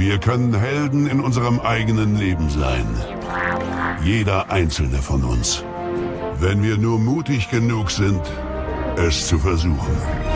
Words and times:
Wir 0.00 0.16
können 0.16 0.54
Helden 0.54 1.06
in 1.06 1.20
unserem 1.20 1.60
eigenen 1.60 2.16
Leben 2.16 2.48
sein. 2.48 2.86
Jeder 4.02 4.50
einzelne 4.50 4.96
von 4.96 5.22
uns. 5.22 5.62
Wenn 6.38 6.62
wir 6.62 6.78
nur 6.78 6.98
mutig 6.98 7.50
genug 7.50 7.90
sind, 7.90 8.22
es 8.96 9.26
zu 9.26 9.38
versuchen. 9.38 10.29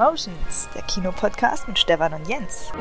Cinemotions, 0.00 0.68
der 0.74 0.80
Kinopodcast 0.82 1.68
mit 1.68 1.78
Stefan 1.78 2.14
und 2.14 2.26
Jens. 2.26 2.72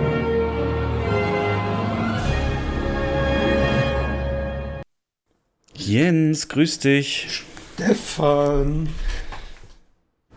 Jens, 5.74 6.48
grüß 6.48 6.80
dich. 6.80 7.44
Stefan. 7.76 8.88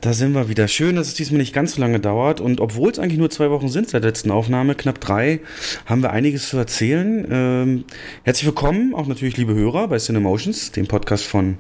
Da 0.03 0.15
sind 0.15 0.33
wir 0.33 0.49
wieder. 0.49 0.67
Schön, 0.67 0.97
dass 0.97 1.07
es 1.07 1.15
diesmal 1.15 1.39
nicht 1.39 1.55
ganz 1.55 1.77
so 1.77 1.81
lange 1.81 2.01
dauert. 2.01 2.41
Und 2.41 2.61
obwohl 2.61 2.91
es 2.91 2.99
eigentlich 2.99 3.21
nur 3.21 3.31
zwei 3.31 3.51
Wochen 3.51 3.69
sind 3.69 3.89
seit 3.89 4.03
der 4.03 4.11
letzten 4.11 4.33
Aufnahme, 4.33 4.75
knapp 4.75 5.01
drei, 5.01 5.39
haben 5.87 6.03
wir 6.03 6.11
einiges 6.11 6.49
zu 6.49 6.57
erzählen. 6.57 7.25
Ähm, 7.31 7.85
herzlich 8.25 8.47
willkommen, 8.47 8.97
auch 8.97 9.07
natürlich 9.07 9.37
liebe 9.37 9.55
Hörer 9.55 9.87
bei 9.87 9.99
Cinemotions, 9.99 10.73
dem 10.73 10.89
Podcast 10.89 11.25
von 11.27 11.59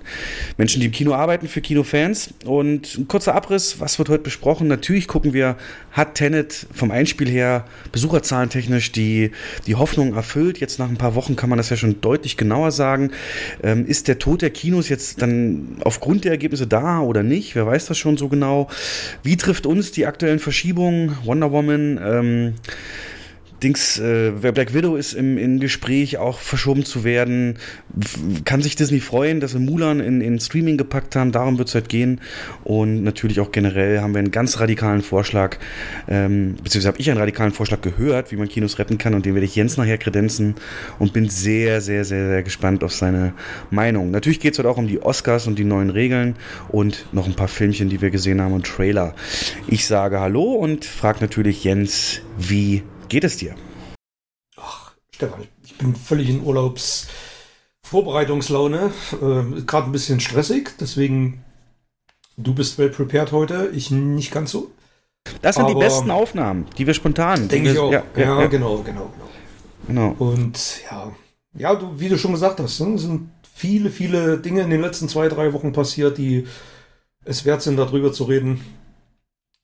Menschen, 0.56 0.80
die 0.80 0.86
im 0.86 0.92
Kino 0.92 1.14
arbeiten, 1.14 1.46
für 1.46 1.60
Kinofans. 1.60 2.34
Und 2.44 2.98
ein 2.98 3.06
kurzer 3.06 3.36
Abriss, 3.36 3.78
was 3.78 4.00
wird 4.00 4.08
heute 4.08 4.24
besprochen? 4.24 4.66
Natürlich 4.66 5.06
gucken 5.06 5.34
wir, 5.34 5.56
hat 5.92 6.16
Tenet 6.16 6.66
vom 6.72 6.90
Einspiel 6.90 7.28
her 7.28 7.64
besucherzahlentechnisch 7.92 8.90
die, 8.90 9.30
die 9.68 9.76
Hoffnung 9.76 10.14
erfüllt? 10.14 10.58
Jetzt 10.58 10.80
nach 10.80 10.88
ein 10.88 10.98
paar 10.98 11.14
Wochen 11.14 11.36
kann 11.36 11.48
man 11.48 11.58
das 11.58 11.70
ja 11.70 11.76
schon 11.76 12.00
deutlich 12.00 12.36
genauer 12.36 12.72
sagen. 12.72 13.12
Ähm, 13.62 13.86
ist 13.86 14.08
der 14.08 14.18
Tod 14.18 14.42
der 14.42 14.50
Kinos 14.50 14.88
jetzt 14.88 15.22
dann 15.22 15.76
aufgrund 15.84 16.24
der 16.24 16.32
Ergebnisse 16.32 16.66
da 16.66 16.98
oder 16.98 17.22
nicht? 17.22 17.54
Wer 17.54 17.66
weiß 17.66 17.86
das 17.86 17.98
schon 17.98 18.16
so 18.16 18.31
genau? 18.32 18.68
Wie 19.22 19.36
trifft 19.36 19.66
uns 19.66 19.92
die 19.92 20.06
aktuellen 20.06 20.40
Verschiebungen? 20.40 21.16
Wonder 21.24 21.52
Woman, 21.52 22.00
ähm, 22.02 22.54
Dings, 23.62 23.98
äh, 23.98 24.32
Black 24.32 24.74
Widow 24.74 24.96
ist 24.96 25.12
im, 25.12 25.38
im 25.38 25.60
Gespräch 25.60 26.18
auch 26.18 26.38
verschoben 26.38 26.84
zu 26.84 27.04
werden. 27.04 27.58
Kann 28.44 28.62
sich 28.62 28.76
Disney 28.76 29.00
freuen, 29.00 29.40
dass 29.40 29.54
wir 29.54 29.60
Mulan 29.60 30.00
in, 30.00 30.20
in 30.20 30.40
Streaming 30.40 30.76
gepackt 30.76 31.16
haben? 31.16 31.32
Darum 31.32 31.58
wird 31.58 31.68
es 31.68 31.74
halt 31.74 31.88
gehen. 31.88 32.20
Und 32.64 33.02
natürlich 33.04 33.40
auch 33.40 33.52
generell 33.52 34.00
haben 34.00 34.14
wir 34.14 34.18
einen 34.18 34.30
ganz 34.30 34.58
radikalen 34.60 35.02
Vorschlag, 35.02 35.58
ähm, 36.08 36.56
beziehungsweise 36.62 36.88
habe 36.88 37.00
ich 37.00 37.10
einen 37.10 37.20
radikalen 37.20 37.52
Vorschlag 37.52 37.80
gehört, 37.80 38.32
wie 38.32 38.36
man 38.36 38.48
Kinos 38.48 38.78
retten 38.78 38.98
kann 38.98 39.14
und 39.14 39.26
den 39.26 39.34
werde 39.34 39.46
ich 39.46 39.56
Jens 39.56 39.76
nachher 39.76 39.98
kredenzen 39.98 40.54
und 40.98 41.12
bin 41.12 41.28
sehr, 41.28 41.80
sehr, 41.80 42.04
sehr, 42.04 42.28
sehr 42.28 42.42
gespannt 42.42 42.84
auf 42.84 42.92
seine 42.92 43.34
Meinung. 43.70 44.10
Natürlich 44.10 44.40
geht 44.40 44.54
es 44.54 44.58
heute 44.58 44.68
auch 44.68 44.78
um 44.78 44.88
die 44.88 45.02
Oscars 45.02 45.46
und 45.46 45.58
die 45.58 45.64
neuen 45.64 45.90
Regeln 45.90 46.36
und 46.68 47.06
noch 47.12 47.26
ein 47.26 47.34
paar 47.34 47.48
Filmchen, 47.48 47.88
die 47.88 48.00
wir 48.00 48.10
gesehen 48.10 48.40
haben 48.40 48.52
und 48.52 48.66
Trailer. 48.66 49.14
Ich 49.66 49.86
sage 49.86 50.20
Hallo 50.20 50.52
und 50.52 50.84
frage 50.84 51.20
natürlich 51.20 51.64
Jens, 51.64 52.20
wie 52.38 52.82
geht 53.12 53.22
es 53.24 53.36
dir? 53.36 53.54
Ach, 54.56 54.92
Stefan, 55.14 55.46
ich 55.62 55.76
bin 55.76 55.94
völlig 55.94 56.30
in 56.30 56.42
Urlaubsvorbereitungslaune. 56.42 58.90
Äh, 59.12 59.60
Gerade 59.66 59.90
ein 59.90 59.92
bisschen 59.92 60.18
stressig, 60.18 60.70
deswegen 60.80 61.44
du 62.38 62.54
bist 62.54 62.78
well 62.78 62.88
prepared 62.88 63.32
heute, 63.32 63.70
ich 63.74 63.90
nicht 63.90 64.32
ganz 64.32 64.50
so. 64.50 64.70
Das 65.42 65.56
sind 65.56 65.66
Aber 65.66 65.74
die 65.74 65.80
besten 65.80 66.10
Aufnahmen, 66.10 66.64
die 66.78 66.86
wir 66.86 66.94
spontan. 66.94 67.48
Denke 67.48 67.72
ich 67.72 67.78
auch. 67.78 67.92
Ja, 67.92 68.02
ja, 68.16 68.40
ja, 68.40 68.46
genau, 68.46 68.78
genau, 68.78 69.12
genau. 69.14 69.28
genau. 69.86 70.16
Und 70.18 70.80
ja, 70.90 71.12
ja, 71.54 71.74
du, 71.74 72.00
wie 72.00 72.08
du 72.08 72.16
schon 72.16 72.32
gesagt 72.32 72.60
hast, 72.60 72.80
ne, 72.80 72.96
sind 72.98 73.28
viele, 73.54 73.90
viele 73.90 74.38
Dinge 74.38 74.62
in 74.62 74.70
den 74.70 74.80
letzten 74.80 75.10
zwei, 75.10 75.28
drei 75.28 75.52
Wochen 75.52 75.74
passiert, 75.74 76.16
die 76.16 76.46
es 77.26 77.44
wert 77.44 77.60
sind, 77.60 77.76
darüber 77.76 78.10
zu 78.10 78.24
reden. 78.24 78.64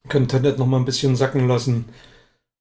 Können 0.08 0.28
Tenet 0.28 0.58
noch 0.58 0.66
mal 0.66 0.76
ein 0.76 0.84
bisschen 0.84 1.16
sacken 1.16 1.48
lassen. 1.48 1.86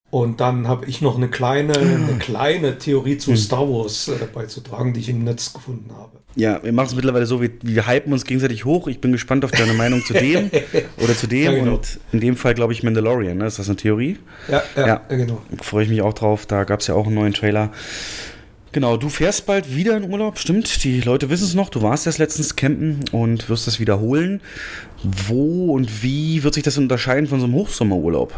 Und 0.09 0.39
dann 0.39 0.67
habe 0.67 0.85
ich 0.85 1.01
noch 1.01 1.17
eine 1.17 1.27
kleine, 1.27 1.77
eine 1.77 2.17
kleine 2.19 2.77
Theorie 2.77 3.17
zu 3.17 3.35
Star 3.35 3.67
Wars 3.67 4.07
äh, 4.07 4.25
beizutragen, 4.33 4.93
die 4.93 5.01
ich 5.01 5.09
im 5.09 5.25
Netz 5.25 5.51
gefunden 5.51 5.91
habe. 5.93 6.11
Ja, 6.35 6.63
wir 6.63 6.71
machen 6.71 6.87
es 6.87 6.95
mittlerweile 6.95 7.25
so, 7.25 7.41
wir, 7.41 7.49
wir 7.61 7.87
hypen 7.87 8.13
uns 8.13 8.23
gegenseitig 8.23 8.63
hoch. 8.63 8.87
Ich 8.87 9.01
bin 9.01 9.11
gespannt 9.11 9.43
auf 9.43 9.51
deine 9.51 9.73
Meinung 9.73 10.05
zu 10.05 10.13
dem 10.13 10.49
oder 10.97 11.15
zu 11.15 11.27
dem. 11.27 11.43
Ja, 11.43 11.51
genau. 11.51 11.75
Und 11.75 11.99
in 12.13 12.19
dem 12.21 12.37
Fall 12.37 12.53
glaube 12.53 12.73
ich 12.73 12.83
Mandalorian. 12.83 13.37
Ne? 13.37 13.47
Ist 13.47 13.59
das 13.59 13.67
eine 13.67 13.75
Theorie? 13.75 14.17
Ja, 14.47 14.63
ja, 14.75 14.81
Ja. 14.81 14.87
ja. 15.09 15.15
genau. 15.17 15.41
Freue 15.61 15.83
ich 15.83 15.89
mich 15.89 16.01
auch 16.01 16.13
drauf. 16.13 16.45
Da 16.45 16.63
gab 16.63 16.79
es 16.79 16.87
ja 16.87 16.93
auch 16.93 17.07
einen 17.07 17.15
neuen 17.15 17.33
Trailer. 17.33 17.71
Genau, 18.71 18.97
du 18.97 19.09
fährst 19.09 19.45
bald 19.45 19.75
wieder 19.75 19.97
in 19.97 20.09
Urlaub, 20.09 20.37
stimmt. 20.37 20.83
Die 20.83 21.01
Leute 21.01 21.29
wissen 21.29 21.45
es 21.45 21.55
noch. 21.55 21.69
Du 21.69 21.81
warst 21.81 22.05
erst 22.05 22.19
letztens 22.19 22.55
campen 22.55 23.03
und 23.11 23.49
wirst 23.49 23.65
das 23.65 23.79
wiederholen. 23.79 24.39
Wo 25.03 25.73
und 25.73 26.03
wie 26.03 26.43
wird 26.43 26.53
sich 26.53 26.63
das 26.63 26.77
unterscheiden 26.77 27.27
von 27.27 27.39
so 27.39 27.45
einem 27.45 27.55
Hochsommerurlaub? 27.55 28.33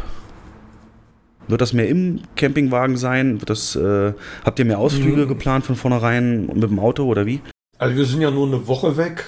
Wird 1.50 1.60
das 1.60 1.72
mehr 1.72 1.88
im 1.88 2.20
Campingwagen 2.36 2.96
sein? 2.96 3.40
Wird 3.40 3.50
das, 3.50 3.76
äh, 3.76 4.12
habt 4.44 4.58
ihr 4.58 4.64
mehr 4.64 4.78
Ausflüge 4.78 5.24
Mhm. 5.24 5.28
geplant 5.28 5.64
von 5.64 5.76
vornherein 5.76 6.46
mit 6.46 6.62
dem 6.62 6.78
Auto 6.78 7.04
oder 7.04 7.26
wie? 7.26 7.40
Also 7.78 7.96
wir 7.96 8.04
sind 8.06 8.20
ja 8.20 8.30
nur 8.30 8.46
eine 8.46 8.66
Woche 8.66 8.96
weg. 8.96 9.24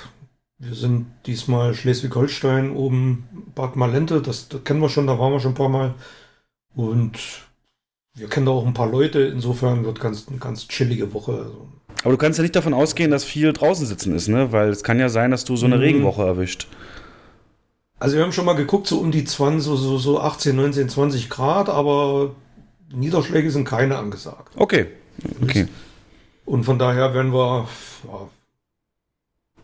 Wir 0.59 0.75
sind 0.75 1.07
diesmal 1.27 1.75
Schleswig-Holstein 1.75 2.71
oben 2.71 3.25
Bad 3.55 3.75
Malente. 3.77 4.23
Das, 4.23 4.49
das 4.49 4.63
kennen 4.65 4.81
wir 4.81 4.89
schon, 4.89 5.07
da 5.07 5.19
waren 5.19 5.33
wir 5.33 5.41
schon 5.41 5.53
ein 5.53 5.57
paar 5.57 5.69
Mal. 5.69 5.95
Und 6.75 7.19
wir 8.15 8.29
kennen 8.29 8.47
da 8.47 8.53
auch 8.53 8.67
ein 8.67 8.75
paar 8.75 8.91
Leute. 8.91 9.21
Insofern 9.23 9.85
wird 9.85 10.01
ganz, 10.01 10.29
eine 10.29 10.39
ganz 10.39 10.69
chillige 10.69 11.13
Woche. 11.15 11.33
Also, 11.33 11.69
Aber 12.03 12.13
du 12.13 12.17
kannst 12.19 12.39
ja 12.39 12.43
nicht 12.43 12.55
davon 12.57 12.75
ausgehen, 12.75 13.11
dass 13.11 13.25
viel 13.25 13.53
draußen 13.53 13.87
sitzen 13.87 14.15
ist, 14.15 14.29
ne? 14.29 14.53
Weil 14.53 14.69
es 14.71 14.83
kann 14.85 14.99
ja 14.99 15.09
sein, 15.09 15.31
dass 15.31 15.45
du 15.45 15.57
so 15.57 15.67
eine 15.67 15.77
Mhm. 15.77 15.83
Regenwoche 15.83 16.23
erwischt. 16.23 16.69
Also 18.03 18.17
wir 18.17 18.25
haben 18.25 18.33
schon 18.33 18.47
mal 18.47 18.57
geguckt, 18.57 18.89
so 18.89 18.99
um 18.99 19.13
die 19.13 19.25
20, 19.25 19.65
so, 19.65 19.77
so, 19.77 19.97
so 19.97 20.21
18, 20.21 20.57
19, 20.57 20.89
20 20.89 21.31
Grad, 21.31 21.69
aber 21.69 22.35
Niederschläge 22.93 23.49
sind 23.49 23.65
keine 23.65 23.97
angesagt. 23.97 24.53
Okay. 24.57 24.87
Okay. 25.41 25.69
Und 26.45 26.65
von 26.65 26.81
daher 26.81 27.15
werden 27.15 27.33
wir 27.33 27.69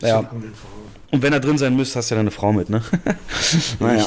ja, 0.00 0.08
Ja. 0.08 0.30
Und 1.10 1.22
wenn 1.22 1.32
er 1.32 1.40
drin 1.40 1.58
sein 1.58 1.74
müsst, 1.74 1.96
hast 1.96 2.12
du 2.12 2.14
ja 2.14 2.20
deine 2.20 2.30
Frau 2.30 2.52
mit, 2.52 2.70
ne? 2.70 2.80
naja. 3.80 4.06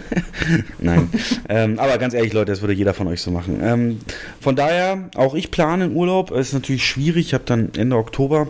Nein. 0.78 1.10
ähm, 1.50 1.78
aber 1.78 1.98
ganz 1.98 2.14
ehrlich, 2.14 2.32
Leute, 2.32 2.52
das 2.52 2.62
würde 2.62 2.72
jeder 2.72 2.94
von 2.94 3.06
euch 3.06 3.20
so 3.20 3.30
machen. 3.30 3.60
Ähm, 3.62 4.00
von 4.40 4.56
daher, 4.56 5.10
auch 5.14 5.34
ich 5.34 5.50
plane 5.50 5.84
einen 5.84 5.94
Urlaub. 5.94 6.30
Es 6.30 6.48
ist 6.48 6.54
natürlich 6.54 6.86
schwierig. 6.86 7.26
Ich 7.26 7.34
habe 7.34 7.44
dann 7.44 7.74
Ende 7.76 7.96
Oktober 7.96 8.48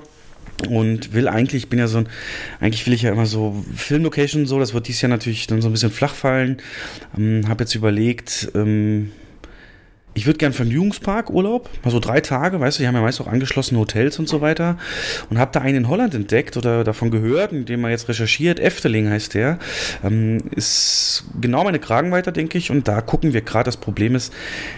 und 0.68 1.12
will 1.12 1.28
eigentlich, 1.28 1.64
ich 1.64 1.68
bin 1.68 1.78
ja 1.78 1.86
so 1.86 1.98
ein, 1.98 2.08
eigentlich 2.60 2.86
will 2.86 2.94
ich 2.94 3.02
ja 3.02 3.12
immer 3.12 3.26
so 3.26 3.64
Filmlocation 3.74 4.46
so, 4.46 4.58
das 4.58 4.74
wird 4.74 4.88
dieses 4.88 5.02
Jahr 5.02 5.10
natürlich 5.10 5.46
dann 5.46 5.62
so 5.62 5.68
ein 5.68 5.72
bisschen 5.72 5.90
flach 5.90 6.14
fallen. 6.14 6.58
Ähm, 7.16 7.48
habe 7.48 7.64
jetzt 7.64 7.74
überlegt, 7.74 8.50
ähm, 8.54 9.12
ich 10.14 10.26
würde 10.26 10.38
gern 10.38 10.52
Vergnügungspark 10.52 11.30
Urlaub, 11.30 11.70
mal 11.82 11.90
so 11.90 11.98
drei 11.98 12.20
Tage, 12.20 12.60
weißt 12.60 12.78
du, 12.78 12.82
die 12.82 12.86
haben 12.86 12.94
ja 12.94 13.00
meist 13.00 13.20
auch 13.20 13.26
angeschlossene 13.26 13.80
Hotels 13.80 14.18
und 14.18 14.28
so 14.28 14.40
weiter. 14.40 14.76
Und 15.30 15.38
habe 15.38 15.50
da 15.52 15.60
einen 15.60 15.78
in 15.78 15.88
Holland 15.88 16.14
entdeckt 16.14 16.56
oder 16.56 16.84
davon 16.84 17.10
gehört, 17.10 17.52
in 17.52 17.64
dem 17.64 17.80
man 17.80 17.90
jetzt 17.90 18.08
recherchiert, 18.08 18.60
Efteling 18.60 19.08
heißt 19.08 19.34
der, 19.34 19.58
ähm, 20.04 20.42
ist 20.50 21.24
genau 21.40 21.64
meine 21.64 21.78
Kragenweite, 21.78 22.30
denke 22.32 22.58
ich. 22.58 22.70
Und 22.70 22.88
da 22.88 23.00
gucken 23.00 23.32
wir 23.32 23.40
gerade, 23.40 23.64
das 23.64 23.78
Problem 23.78 24.14
ist, 24.14 24.34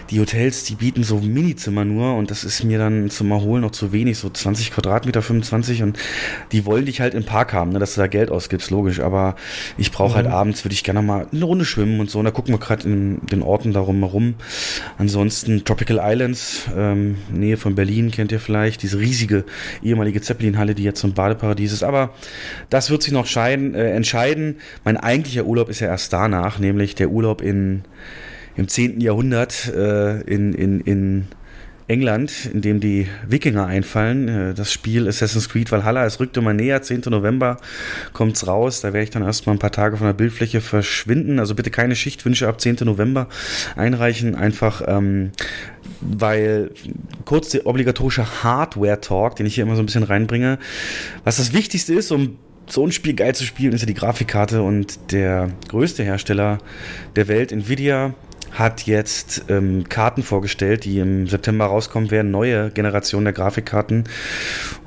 die 0.09 0.19
Hotels, 0.21 0.63
die 0.63 0.75
bieten 0.75 1.03
so 1.03 1.17
Minizimmer 1.17 1.83
nur 1.83 2.15
und 2.15 2.31
das 2.31 2.43
ist 2.43 2.63
mir 2.63 2.77
dann 2.77 3.09
zum 3.09 3.31
Erholen 3.31 3.61
noch 3.61 3.71
zu 3.71 3.91
wenig, 3.91 4.17
so 4.17 4.29
20 4.29 4.71
Quadratmeter, 4.71 5.21
25 5.21 5.83
und 5.83 5.99
die 6.53 6.65
wollen 6.65 6.85
dich 6.85 7.01
halt 7.01 7.13
im 7.13 7.25
Park 7.25 7.51
haben, 7.51 7.71
ne, 7.71 7.79
dass 7.79 7.95
du 7.95 8.01
da 8.01 8.07
Geld 8.07 8.31
ausgibst, 8.31 8.71
logisch, 8.71 9.01
aber 9.01 9.35
ich 9.77 9.91
brauche 9.91 10.15
halt 10.15 10.27
abends, 10.27 10.63
würde 10.63 10.73
ich 10.73 10.83
gerne 10.83 11.01
mal 11.01 11.27
eine 11.31 11.45
Runde 11.45 11.65
schwimmen 11.65 11.99
und 11.99 12.09
so. 12.09 12.19
Und 12.19 12.25
da 12.25 12.31
gucken 12.31 12.53
wir 12.53 12.59
gerade 12.59 12.87
in 12.87 13.19
den 13.27 13.41
Orten 13.41 13.73
darum 13.73 13.99
herum. 13.99 14.35
Ansonsten 14.97 15.24
Tropical 15.29 15.99
Islands, 16.01 16.63
ähm, 16.75 17.17
Nähe 17.31 17.57
von 17.57 17.75
Berlin, 17.75 18.11
kennt 18.11 18.31
ihr 18.31 18.39
vielleicht, 18.39 18.83
diese 18.83 18.99
riesige 18.99 19.45
ehemalige 19.81 20.21
Zeppelin-Halle, 20.21 20.75
die 20.75 20.83
jetzt 20.83 21.01
so 21.01 21.07
ein 21.07 21.13
Badeparadies 21.13 21.73
ist. 21.73 21.83
Aber 21.83 22.13
das 22.69 22.89
wird 22.89 23.03
sich 23.03 23.13
noch 23.13 23.25
scheiden, 23.25 23.75
äh, 23.75 23.91
entscheiden. 23.91 24.57
Mein 24.83 24.97
eigentlicher 24.97 25.45
Urlaub 25.45 25.69
ist 25.69 25.79
ja 25.79 25.87
erst 25.87 26.13
danach, 26.13 26.59
nämlich 26.59 26.95
der 26.95 27.09
Urlaub 27.09 27.41
in, 27.41 27.83
im 28.55 28.67
10. 28.67 29.01
Jahrhundert 29.01 29.67
äh, 29.73 30.21
in, 30.21 30.53
in, 30.53 30.81
in 30.81 31.27
England, 31.87 32.49
in 32.51 32.61
dem 32.61 32.79
die 32.79 33.07
Wikinger 33.27 33.65
einfallen. 33.67 34.27
Äh, 34.27 34.53
Das 34.53 34.71
Spiel 34.71 35.07
Assassin's 35.07 35.49
Creed 35.49 35.71
Valhalla, 35.71 36.05
es 36.05 36.19
rückt 36.19 36.35
immer 36.37 36.53
näher, 36.53 36.81
10. 36.81 37.03
November 37.07 37.57
kommt's 38.13 38.47
raus. 38.47 38.81
Da 38.81 38.93
werde 38.93 39.03
ich 39.03 39.09
dann 39.11 39.23
erstmal 39.23 39.55
ein 39.55 39.59
paar 39.59 39.71
Tage 39.71 39.97
von 39.97 40.07
der 40.07 40.13
Bildfläche 40.13 40.61
verschwinden. 40.61 41.39
Also 41.39 41.53
bitte 41.55 41.69
keine 41.69 41.95
Schichtwünsche 41.95 42.47
ab 42.47 42.59
10. 42.59 42.77
November 42.81 43.27
einreichen. 43.75 44.35
Einfach, 44.35 44.81
ähm, 44.87 45.31
weil 46.01 46.71
kurz 47.25 47.49
der 47.49 47.67
obligatorische 47.67 48.43
Hardware-Talk, 48.43 49.35
den 49.35 49.45
ich 49.45 49.55
hier 49.55 49.63
immer 49.63 49.75
so 49.75 49.83
ein 49.83 49.85
bisschen 49.85 50.03
reinbringe. 50.03 50.57
Was 51.23 51.37
das 51.37 51.53
Wichtigste 51.53 51.93
ist, 51.93 52.11
um 52.11 52.37
so 52.67 52.83
ein 52.83 52.91
Spiel 52.91 53.13
geil 53.13 53.35
zu 53.35 53.43
spielen, 53.43 53.73
ist 53.73 53.81
ja 53.81 53.87
die 53.87 53.93
Grafikkarte 53.93 54.63
und 54.63 55.11
der 55.11 55.51
größte 55.69 56.03
Hersteller 56.03 56.57
der 57.15 57.27
Welt, 57.27 57.51
Nvidia, 57.51 58.15
hat 58.55 58.87
jetzt 58.87 59.45
ähm, 59.49 59.87
Karten 59.89 60.23
vorgestellt, 60.23 60.85
die 60.85 60.99
im 60.99 61.27
September 61.27 61.65
rauskommen 61.65 62.09
werden, 62.09 62.31
neue 62.31 62.71
Generation 62.71 63.25
der 63.25 63.33
Grafikkarten. 63.33 64.05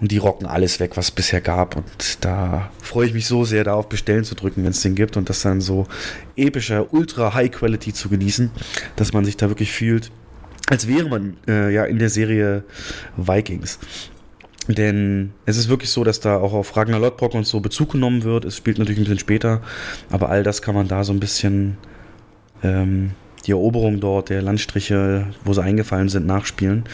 Und 0.00 0.10
die 0.10 0.16
rocken 0.16 0.46
alles 0.46 0.80
weg, 0.80 0.96
was 0.96 1.06
es 1.06 1.10
bisher 1.10 1.42
gab. 1.42 1.76
Und 1.76 2.24
da 2.24 2.70
freue 2.82 3.06
ich 3.06 3.14
mich 3.14 3.26
so 3.26 3.44
sehr, 3.44 3.64
da 3.64 3.74
auf 3.74 3.88
Bestellen 3.88 4.24
zu 4.24 4.34
drücken, 4.34 4.64
wenn 4.64 4.70
es 4.70 4.80
den 4.80 4.94
gibt. 4.94 5.18
Und 5.18 5.28
das 5.28 5.42
dann 5.42 5.60
so 5.60 5.86
epischer, 6.34 6.92
ultra 6.94 7.34
High 7.34 7.50
Quality 7.50 7.92
zu 7.92 8.08
genießen, 8.08 8.50
dass 8.96 9.12
man 9.12 9.26
sich 9.26 9.36
da 9.36 9.48
wirklich 9.48 9.70
fühlt, 9.70 10.10
als 10.70 10.88
wäre 10.88 11.08
man 11.08 11.36
äh, 11.46 11.72
ja 11.72 11.84
in 11.84 11.98
der 11.98 12.08
Serie 12.08 12.64
Vikings. 13.16 13.78
Denn 14.66 15.32
es 15.44 15.56
ist 15.58 15.68
wirklich 15.68 15.90
so, 15.90 16.04
dass 16.04 16.20
da 16.20 16.36
auch 16.38 16.52
auf 16.54 16.76
Ragnar 16.76 17.00
Lodbrok 17.00 17.34
und 17.34 17.46
so 17.46 17.60
Bezug 17.60 17.92
genommen 17.92 18.22
wird. 18.22 18.44
Es 18.46 18.56
spielt 18.56 18.78
natürlich 18.78 18.98
ein 18.98 19.04
bisschen 19.04 19.18
später, 19.18 19.62
aber 20.10 20.30
all 20.30 20.42
das 20.42 20.62
kann 20.62 20.74
man 20.74 20.88
da 20.88 21.04
so 21.04 21.12
ein 21.12 21.20
bisschen 21.20 21.78
ähm, 22.62 23.12
die 23.48 23.52
Eroberung 23.52 23.98
dort, 23.98 24.28
der 24.28 24.42
Landstriche, 24.42 25.26
wo 25.44 25.52
sie 25.54 25.62
eingefallen 25.62 26.08
sind, 26.08 26.26
nachspielen. 26.26 26.84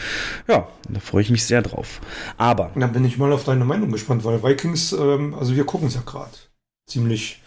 Ja, 0.47 0.67
da 0.89 0.99
freue 0.99 1.21
ich 1.21 1.29
mich 1.29 1.43
sehr 1.43 1.61
drauf. 1.61 2.01
Aber. 2.37 2.71
Da 2.75 2.87
bin 2.87 3.05
ich 3.05 3.17
mal 3.17 3.31
auf 3.31 3.43
deine 3.43 3.65
Meinung 3.65 3.91
gespannt, 3.91 4.23
weil 4.23 4.41
Vikings, 4.41 4.93
ähm, 4.93 5.35
also 5.35 5.55
wir 5.55 5.65
gucken 5.65 5.89
es 5.89 5.95
ja 5.95 6.01
gerade 6.05 6.31
ziemlich 6.87 7.41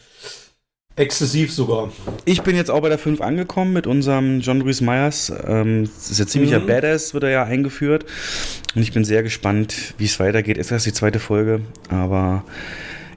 Exzessiv 0.98 1.52
sogar. 1.52 1.92
Ich 2.24 2.42
bin 2.42 2.56
jetzt 2.56 2.72
auch 2.72 2.80
bei 2.80 2.88
der 2.88 2.98
5 2.98 3.20
angekommen 3.20 3.72
mit 3.72 3.86
unserem 3.86 4.40
John 4.40 4.62
Rhys 4.62 4.80
Myers. 4.80 5.32
Ähm, 5.46 5.84
das 5.84 6.10
ist 6.10 6.18
ja 6.18 6.26
ziemlicher 6.26 6.58
mhm. 6.58 6.66
Badass, 6.66 7.14
wird 7.14 7.22
er 7.22 7.30
ja 7.30 7.44
eingeführt. 7.44 8.04
Und 8.74 8.82
ich 8.82 8.92
bin 8.92 9.04
sehr 9.04 9.22
gespannt, 9.22 9.94
wie 9.98 10.06
es 10.06 10.18
weitergeht. 10.18 10.58
Ist 10.58 10.72
erst 10.72 10.86
die 10.86 10.92
zweite 10.92 11.20
Folge. 11.20 11.60
Aber 11.88 12.42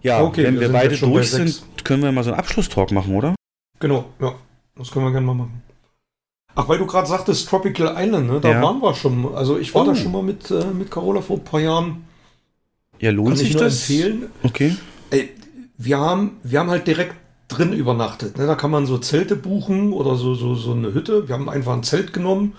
ja, 0.04 0.22
okay, 0.22 0.44
wenn 0.44 0.56
wir, 0.56 0.62
wir 0.62 0.72
beide 0.72 0.96
durch 0.96 1.32
sind, 1.32 1.64
können 1.84 2.04
wir 2.04 2.12
mal 2.12 2.24
so 2.24 2.30
einen 2.30 2.40
Abschlusstalk 2.40 2.92
machen, 2.92 3.16
oder? 3.16 3.34
Genau, 3.80 4.06
ja. 4.22 4.36
Das 4.78 4.92
können 4.92 5.06
wir 5.06 5.12
gerne 5.12 5.26
mal 5.26 5.34
machen. 5.34 5.64
Ach, 6.56 6.68
weil 6.68 6.77
du 6.77 6.86
gerade 6.86 7.07
sagtest, 7.07 7.48
Tropical 7.48 7.95
Island, 7.98 8.27
ne? 8.30 8.39
Da 8.42 8.51
ja. 8.51 8.62
waren 8.62 8.81
wir 8.81 8.94
schon. 8.94 9.33
Also 9.36 9.57
ich 9.57 9.74
war 9.74 9.83
oh. 9.83 9.86
da 9.86 9.95
schon 9.95 10.12
mal 10.12 10.24
mit, 10.24 10.51
äh, 10.51 10.65
mit 10.65 10.92
Carola 10.92 11.21
vor 11.21 11.38
ein 11.38 11.44
paar 11.44 11.62
Jahren. 11.62 12.06
Ja, 13.00 13.12
lohnt 13.12 13.30
Kann 13.30 13.38
sich 13.38 13.56
das? 13.56 13.89
empfehlen. 13.89 14.30
Okay. 14.44 14.75
Ey, 15.09 15.30
wir 15.77 15.98
haben, 15.98 16.38
wir 16.44 16.59
haben 16.59 16.69
halt 16.69 16.86
direkt 16.88 17.15
drin 17.48 17.74
übernachtet. 17.74 18.38
Ne? 18.38 18.48
Da 18.48 18.56
kann 18.56 18.71
man 18.71 18.86
so 18.86 18.98
Zelte 18.98 19.36
buchen 19.36 19.94
oder 19.94 20.15
so, 20.15 20.36
so, 20.36 20.56
so 20.56 20.74
eine 20.74 20.94
Hütte. 20.94 21.27
Wir 21.27 21.36
haben 21.36 21.50
einfach 21.50 21.74
ein 21.74 21.83
Zelt 21.83 22.13
genommen, 22.13 22.56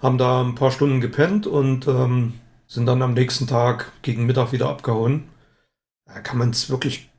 haben 0.00 0.18
da 0.18 0.42
ein 0.42 0.54
paar 0.54 0.70
Stunden 0.70 1.00
gepennt 1.00 1.46
und 1.46 1.88
ähm, 1.88 2.34
sind 2.66 2.86
dann 2.86 3.02
am 3.02 3.14
nächsten 3.14 3.46
Tag 3.46 3.92
gegen 4.02 4.26
Mittag 4.26 4.52
wieder 4.52 4.68
abgehauen. 4.68 5.28
Da 6.06 6.20
kann 6.20 6.38
man 6.38 6.50
es 6.50 6.70
wirklich 6.70 7.10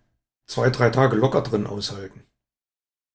zwei, 0.48 0.70
drei 0.70 0.90
Tage 0.90 1.16
locker 1.16 1.42
drin 1.42 1.68
aushalten. 1.68 2.24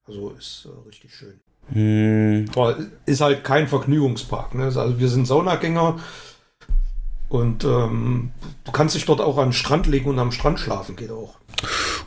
Also 0.06 0.30
ist 0.30 0.66
äh, 0.66 0.88
richtig 0.88 1.14
schön. 1.14 1.40
Hm. 1.72 2.46
Ist 3.06 3.20
halt 3.20 3.44
kein 3.44 3.68
Vergnügungspark. 3.68 4.54
Ne? 4.54 4.64
Also 4.64 4.98
wir 4.98 5.08
sind 5.08 5.26
Saunagänger 5.26 5.98
und 7.28 7.64
ähm, 7.64 8.32
du 8.64 8.72
kannst 8.72 8.96
dich 8.96 9.04
dort 9.04 9.20
auch 9.20 9.38
an 9.38 9.48
den 9.48 9.52
Strand 9.52 9.86
legen 9.86 10.10
und 10.10 10.18
am 10.18 10.32
Strand 10.32 10.58
schlafen, 10.58 10.96
geht 10.96 11.12
auch. 11.12 11.34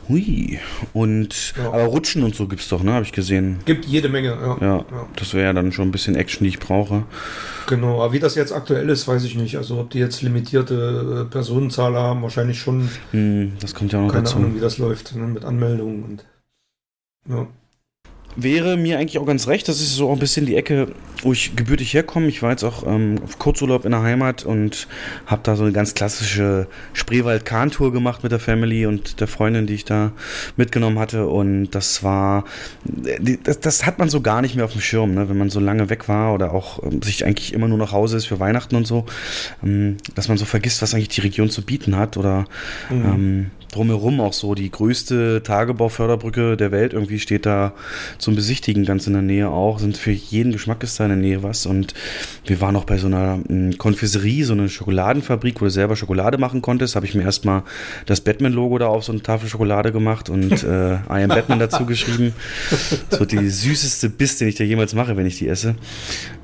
Hui. 0.08 0.58
Und 0.92 1.54
ja. 1.56 1.68
aber 1.68 1.84
Rutschen 1.84 2.22
und 2.24 2.34
so 2.34 2.46
gibt 2.46 2.60
es 2.60 2.68
doch, 2.68 2.82
ne? 2.82 2.92
Habe 2.92 3.06
ich 3.06 3.12
gesehen. 3.12 3.60
Gibt 3.64 3.86
jede 3.86 4.10
Menge, 4.10 4.28
ja. 4.28 4.58
Ja, 4.60 4.76
ja. 4.76 5.08
das 5.16 5.32
wäre 5.32 5.46
ja 5.46 5.52
dann 5.54 5.72
schon 5.72 5.88
ein 5.88 5.92
bisschen 5.92 6.14
Action, 6.14 6.44
die 6.44 6.50
ich 6.50 6.58
brauche. 6.58 7.04
Genau, 7.66 8.02
aber 8.02 8.12
wie 8.12 8.18
das 8.18 8.34
jetzt 8.34 8.52
aktuell 8.52 8.90
ist, 8.90 9.08
weiß 9.08 9.24
ich 9.24 9.34
nicht. 9.34 9.56
Also 9.56 9.78
ob 9.78 9.88
die 9.90 9.98
jetzt 9.98 10.20
limitierte 10.20 11.24
äh, 11.24 11.30
Personenzahl 11.30 11.94
haben, 11.94 12.20
wahrscheinlich 12.20 12.58
schon. 12.58 12.90
Hm, 13.12 13.52
das 13.60 13.74
kommt 13.74 13.92
ja 13.92 14.00
auch 14.00 14.02
noch 14.02 14.12
keine 14.12 14.24
dazu. 14.24 14.36
Ahnung, 14.36 14.56
wie 14.56 14.60
das 14.60 14.76
läuft, 14.76 15.14
ne? 15.14 15.26
mit 15.26 15.44
Anmeldungen 15.44 16.02
und 16.02 16.26
ja 17.30 17.46
wäre 18.36 18.76
mir 18.76 18.98
eigentlich 18.98 19.18
auch 19.18 19.26
ganz 19.26 19.46
recht. 19.48 19.68
Das 19.68 19.80
ist 19.80 19.94
so 19.94 20.10
ein 20.12 20.18
bisschen 20.18 20.46
die 20.46 20.56
Ecke, 20.56 20.88
wo 21.22 21.32
ich 21.32 21.56
gebürtig 21.56 21.94
herkomme. 21.94 22.26
Ich 22.28 22.42
war 22.42 22.50
jetzt 22.50 22.64
auch 22.64 22.86
ähm, 22.86 23.16
auf 23.24 23.38
Kurzurlaub 23.38 23.84
in 23.84 23.92
der 23.92 24.02
Heimat 24.02 24.44
und 24.44 24.88
habe 25.26 25.40
da 25.44 25.56
so 25.56 25.64
eine 25.64 25.72
ganz 25.72 25.94
klassische 25.94 26.66
Spreewald-Kahn-Tour 26.92 27.92
gemacht 27.92 28.22
mit 28.22 28.32
der 28.32 28.40
Family 28.40 28.86
und 28.86 29.20
der 29.20 29.26
Freundin, 29.26 29.66
die 29.66 29.74
ich 29.74 29.84
da 29.84 30.12
mitgenommen 30.56 30.98
hatte. 30.98 31.26
Und 31.26 31.70
das 31.70 32.02
war, 32.02 32.44
das, 33.44 33.60
das 33.60 33.86
hat 33.86 33.98
man 33.98 34.08
so 34.08 34.20
gar 34.20 34.42
nicht 34.42 34.56
mehr 34.56 34.64
auf 34.64 34.72
dem 34.72 34.80
Schirm, 34.80 35.14
ne? 35.14 35.28
wenn 35.28 35.38
man 35.38 35.50
so 35.50 35.60
lange 35.60 35.90
weg 35.90 36.08
war 36.08 36.34
oder 36.34 36.52
auch 36.52 36.82
ähm, 36.82 37.02
sich 37.02 37.24
eigentlich 37.24 37.52
immer 37.52 37.68
nur 37.68 37.78
nach 37.78 37.92
Hause 37.92 38.16
ist 38.16 38.26
für 38.26 38.40
Weihnachten 38.40 38.76
und 38.76 38.86
so, 38.86 39.06
ähm, 39.62 39.96
dass 40.14 40.28
man 40.28 40.38
so 40.38 40.44
vergisst, 40.44 40.82
was 40.82 40.94
eigentlich 40.94 41.08
die 41.08 41.20
Region 41.20 41.50
zu 41.50 41.62
bieten 41.62 41.96
hat 41.96 42.16
oder 42.16 42.46
mhm. 42.90 43.50
Drumherum 43.74 44.20
auch 44.20 44.32
so. 44.32 44.54
Die 44.54 44.70
größte 44.70 45.42
Tagebauförderbrücke 45.42 46.56
der 46.56 46.70
Welt 46.70 46.92
irgendwie 46.92 47.18
steht 47.18 47.46
da 47.46 47.72
zum 48.18 48.34
Besichtigen 48.34 48.84
ganz 48.84 49.06
in 49.06 49.12
der 49.12 49.22
Nähe 49.22 49.48
auch. 49.48 49.78
Sind 49.78 49.96
für 49.96 50.10
jeden 50.10 50.52
Geschmack 50.52 50.82
ist 50.82 50.98
da 51.00 51.04
in 51.04 51.10
der 51.10 51.18
Nähe 51.18 51.42
was. 51.42 51.66
Und 51.66 51.94
wir 52.46 52.60
waren 52.60 52.76
auch 52.76 52.84
bei 52.84 52.98
so 52.98 53.06
einer 53.06 53.40
hm, 53.46 53.76
Konfiserie, 53.78 54.44
so 54.44 54.52
eine 54.52 54.68
Schokoladenfabrik, 54.68 55.60
wo 55.60 55.64
du 55.64 55.70
selber 55.70 55.96
Schokolade 55.96 56.38
machen 56.38 56.62
konntest. 56.62 56.96
Habe 56.96 57.06
ich 57.06 57.14
mir 57.14 57.22
erstmal 57.22 57.62
das 58.06 58.20
Batman-Logo 58.20 58.78
da 58.78 58.86
auf 58.86 59.04
so 59.04 59.12
eine 59.12 59.22
Tafel 59.22 59.48
Schokolade 59.48 59.92
gemacht 59.92 60.28
und 60.28 60.62
äh, 60.62 60.94
I 60.94 61.22
am 61.22 61.28
Batman 61.28 61.58
dazu 61.58 61.86
geschrieben. 61.86 62.32
Das 63.10 63.20
wird 63.20 63.32
die 63.32 63.48
süßeste 63.48 64.08
Biss, 64.08 64.38
den 64.38 64.48
ich 64.48 64.54
da 64.54 64.64
jemals 64.64 64.94
mache, 64.94 65.16
wenn 65.16 65.26
ich 65.26 65.38
die 65.38 65.48
esse. 65.48 65.74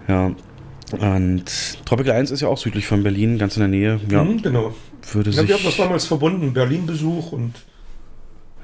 Ja, 0.09 0.33
und 0.99 1.45
Tropical 1.85 2.17
1 2.17 2.31
ist 2.31 2.41
ja 2.41 2.49
auch 2.49 2.59
südlich 2.59 2.87
von 2.87 3.03
Berlin, 3.03 3.39
ganz 3.39 3.57
in 3.57 3.61
der 3.61 3.69
Nähe. 3.69 4.01
Ja, 4.11 4.25
mhm, 4.25 4.43
genau. 4.43 4.75
Würde 5.13 5.31
ja, 5.31 5.47
wir 5.47 5.55
haben 5.55 5.65
das 5.65 5.77
damals 5.77 6.07
verbunden, 6.07 6.53
Berlin-Besuch 6.53 7.33
und 7.33 7.55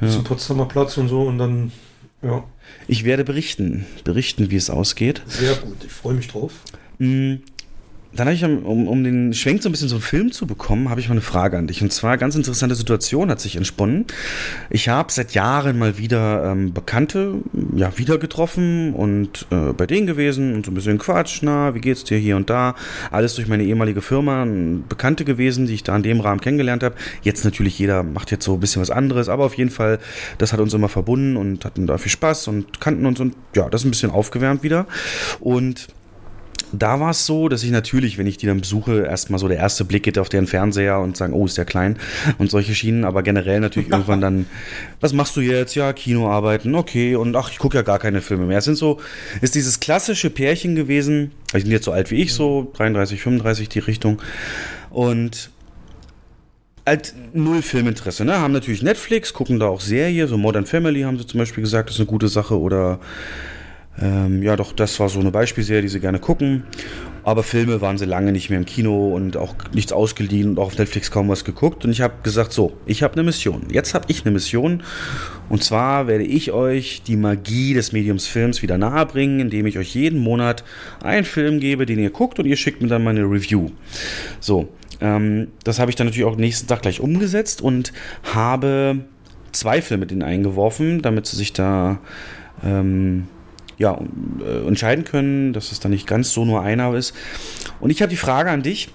ja. 0.00 0.08
zum 0.08 0.24
Potsdamer 0.24 0.66
Platz 0.66 0.96
und 0.96 1.08
so 1.08 1.22
und 1.22 1.38
dann, 1.38 1.72
ja. 2.22 2.44
Ich 2.88 3.04
werde 3.04 3.24
berichten, 3.24 3.86
berichten, 4.04 4.50
wie 4.50 4.56
es 4.56 4.70
ausgeht. 4.70 5.22
Sehr 5.26 5.54
gut, 5.54 5.84
ich 5.84 5.92
freue 5.92 6.14
mich 6.14 6.28
drauf. 6.28 6.52
Mhm 6.98 7.42
dann 8.18 8.26
habe 8.26 8.34
ich, 8.34 8.44
um, 8.44 8.88
um 8.88 9.04
den 9.04 9.32
Schwenk 9.34 9.62
so 9.62 9.68
ein 9.68 9.72
bisschen 9.72 9.90
einen 9.90 10.00
Film 10.00 10.32
zu 10.32 10.46
bekommen, 10.46 10.90
habe 10.90 11.00
ich 11.00 11.08
mal 11.08 11.12
eine 11.12 11.20
Frage 11.20 11.56
an 11.56 11.66
dich. 11.66 11.82
Und 11.82 11.92
zwar, 11.92 12.18
ganz 12.18 12.34
interessante 12.34 12.74
Situation 12.74 13.30
hat 13.30 13.40
sich 13.40 13.56
entsponnen. 13.56 14.06
Ich 14.70 14.88
habe 14.88 15.12
seit 15.12 15.32
Jahren 15.32 15.78
mal 15.78 15.98
wieder 15.98 16.52
ähm, 16.52 16.72
Bekannte 16.72 17.34
ja, 17.74 17.96
wieder 17.98 18.18
getroffen 18.18 18.94
und 18.94 19.46
äh, 19.50 19.72
bei 19.72 19.86
denen 19.86 20.06
gewesen 20.06 20.54
und 20.54 20.66
so 20.66 20.72
ein 20.72 20.74
bisschen 20.74 20.98
Quatsch, 20.98 21.40
na, 21.42 21.74
wie 21.74 21.80
geht's 21.80 22.04
dir 22.04 22.18
hier 22.18 22.36
und 22.36 22.50
da? 22.50 22.74
Alles 23.10 23.34
durch 23.34 23.48
meine 23.48 23.64
ehemalige 23.64 24.02
Firma, 24.02 24.46
Bekannte 24.88 25.24
gewesen, 25.24 25.66
die 25.66 25.74
ich 25.74 25.82
da 25.82 25.96
in 25.96 26.02
dem 26.02 26.20
Rahmen 26.20 26.40
kennengelernt 26.40 26.82
habe. 26.82 26.94
Jetzt 27.22 27.44
natürlich, 27.44 27.78
jeder 27.78 28.02
macht 28.02 28.30
jetzt 28.30 28.44
so 28.44 28.54
ein 28.54 28.60
bisschen 28.60 28.82
was 28.82 28.90
anderes, 28.90 29.28
aber 29.28 29.44
auf 29.44 29.54
jeden 29.54 29.70
Fall, 29.70 29.98
das 30.38 30.52
hat 30.52 30.60
uns 30.60 30.74
immer 30.74 30.88
verbunden 30.88 31.36
und 31.36 31.64
hatten 31.64 31.86
da 31.86 31.98
viel 31.98 32.12
Spaß 32.12 32.48
und 32.48 32.80
kannten 32.80 33.06
uns 33.06 33.20
und 33.20 33.34
ja, 33.54 33.68
das 33.68 33.82
ist 33.82 33.86
ein 33.86 33.90
bisschen 33.90 34.10
aufgewärmt 34.10 34.62
wieder. 34.62 34.86
Und 35.40 35.88
da 36.72 37.00
war 37.00 37.10
es 37.10 37.26
so, 37.26 37.48
dass 37.48 37.62
ich 37.62 37.70
natürlich, 37.70 38.18
wenn 38.18 38.26
ich 38.26 38.36
die 38.36 38.46
dann 38.46 38.60
besuche, 38.60 39.04
erstmal 39.04 39.38
so 39.38 39.48
der 39.48 39.58
erste 39.58 39.84
Blick 39.84 40.02
geht 40.02 40.18
auf 40.18 40.28
deren 40.28 40.46
Fernseher 40.46 41.00
und 41.00 41.16
sagen, 41.16 41.32
oh, 41.32 41.46
ist 41.46 41.58
der 41.58 41.64
klein 41.64 41.98
und 42.38 42.50
solche 42.50 42.74
Schienen, 42.74 43.04
aber 43.04 43.22
generell 43.22 43.60
natürlich 43.60 43.88
irgendwann 43.92 44.20
dann, 44.20 44.46
was 45.00 45.12
machst 45.12 45.36
du 45.36 45.40
jetzt? 45.40 45.74
Ja, 45.74 45.92
Kino 45.92 46.28
arbeiten, 46.28 46.74
okay, 46.74 47.16
und 47.16 47.36
ach, 47.36 47.50
ich 47.50 47.58
gucke 47.58 47.76
ja 47.76 47.82
gar 47.82 47.98
keine 47.98 48.20
Filme 48.20 48.46
mehr. 48.46 48.58
Es 48.58 48.64
sind 48.64 48.76
so, 48.76 49.00
ist 49.40 49.54
dieses 49.54 49.80
klassische 49.80 50.30
Pärchen 50.30 50.74
gewesen, 50.74 51.32
die 51.54 51.60
sind 51.60 51.70
jetzt 51.70 51.84
so 51.84 51.92
alt 51.92 52.10
wie 52.10 52.22
ich, 52.22 52.32
so 52.32 52.72
33, 52.76 53.20
35 53.20 53.68
die 53.68 53.78
Richtung. 53.80 54.20
Und 54.90 55.50
halt 56.86 57.14
null 57.32 57.62
Filminteresse, 57.62 58.24
ne? 58.24 58.38
Haben 58.38 58.52
natürlich 58.52 58.82
Netflix, 58.82 59.32
gucken 59.32 59.58
da 59.58 59.66
auch 59.66 59.80
Serie, 59.80 60.28
so 60.28 60.38
Modern 60.38 60.66
Family 60.66 61.02
haben 61.02 61.18
sie 61.18 61.26
zum 61.26 61.38
Beispiel 61.38 61.62
gesagt, 61.62 61.88
das 61.88 61.96
ist 61.96 62.00
eine 62.00 62.06
gute 62.06 62.28
Sache. 62.28 62.58
Oder 62.58 63.00
ähm, 64.00 64.42
ja, 64.42 64.56
doch, 64.56 64.72
das 64.72 64.98
war 65.00 65.08
so 65.08 65.20
eine 65.20 65.30
Beispielserie, 65.30 65.82
die 65.82 65.88
sie 65.88 66.00
gerne 66.00 66.18
gucken. 66.18 66.64
Aber 67.26 67.42
Filme 67.42 67.80
waren 67.80 67.98
sie 67.98 68.04
lange 68.04 68.30
nicht 68.30 68.50
mehr 68.50 68.58
im 68.58 68.66
Kino 68.66 69.12
und 69.12 69.36
auch 69.36 69.56
nichts 69.72 69.92
ausgeliehen 69.92 70.50
und 70.50 70.58
auch 70.60 70.66
auf 70.66 70.78
Netflix 70.78 71.10
kaum 71.10 71.28
was 71.28 71.44
geguckt. 71.44 71.84
Und 71.84 71.90
ich 71.90 72.00
habe 72.00 72.14
gesagt, 72.22 72.52
so, 72.52 72.74
ich 72.86 73.02
habe 73.02 73.14
eine 73.14 73.24
Mission. 73.24 73.62
Jetzt 73.68 73.94
habe 73.94 74.04
ich 74.08 74.24
eine 74.24 74.30
Mission. 74.30 74.84
Und 75.48 75.64
zwar 75.64 76.06
werde 76.06 76.22
ich 76.22 76.52
euch 76.52 77.02
die 77.04 77.16
Magie 77.16 77.74
des 77.74 77.90
Mediums 77.90 78.28
Films 78.28 78.62
wieder 78.62 78.78
nahebringen, 78.78 79.40
indem 79.40 79.66
ich 79.66 79.76
euch 79.76 79.92
jeden 79.94 80.20
Monat 80.20 80.62
einen 81.02 81.24
Film 81.24 81.58
gebe, 81.58 81.84
den 81.84 81.98
ihr 81.98 82.10
guckt 82.10 82.38
und 82.38 82.46
ihr 82.46 82.56
schickt 82.56 82.80
mir 82.80 82.88
dann 82.88 83.02
meine 83.02 83.22
Review. 83.22 83.70
So, 84.38 84.68
ähm, 85.00 85.48
das 85.64 85.80
habe 85.80 85.90
ich 85.90 85.96
dann 85.96 86.06
natürlich 86.06 86.26
auch 86.26 86.36
nächsten 86.36 86.68
Tag 86.68 86.82
gleich 86.82 87.00
umgesetzt 87.00 87.60
und 87.60 87.92
habe 88.22 89.00
zwei 89.50 89.82
Filme 89.82 90.06
denen 90.06 90.22
eingeworfen, 90.22 91.02
damit 91.02 91.26
sie 91.26 91.36
sich 91.36 91.52
da... 91.52 91.98
Ähm, 92.64 93.26
ja, 93.78 93.98
äh, 94.44 94.66
entscheiden 94.66 95.04
können, 95.04 95.52
dass 95.52 95.72
es 95.72 95.80
dann 95.80 95.90
nicht 95.90 96.06
ganz 96.06 96.32
so 96.32 96.44
nur 96.44 96.62
einer 96.62 96.94
ist. 96.94 97.14
Und 97.80 97.90
ich 97.90 98.02
habe 98.02 98.10
die 98.10 98.16
Frage 98.16 98.50
an 98.50 98.62
dich, 98.62 98.88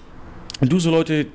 wenn 0.60 0.68
du 0.68 0.78
so 0.78 0.90
Leute 0.90 1.26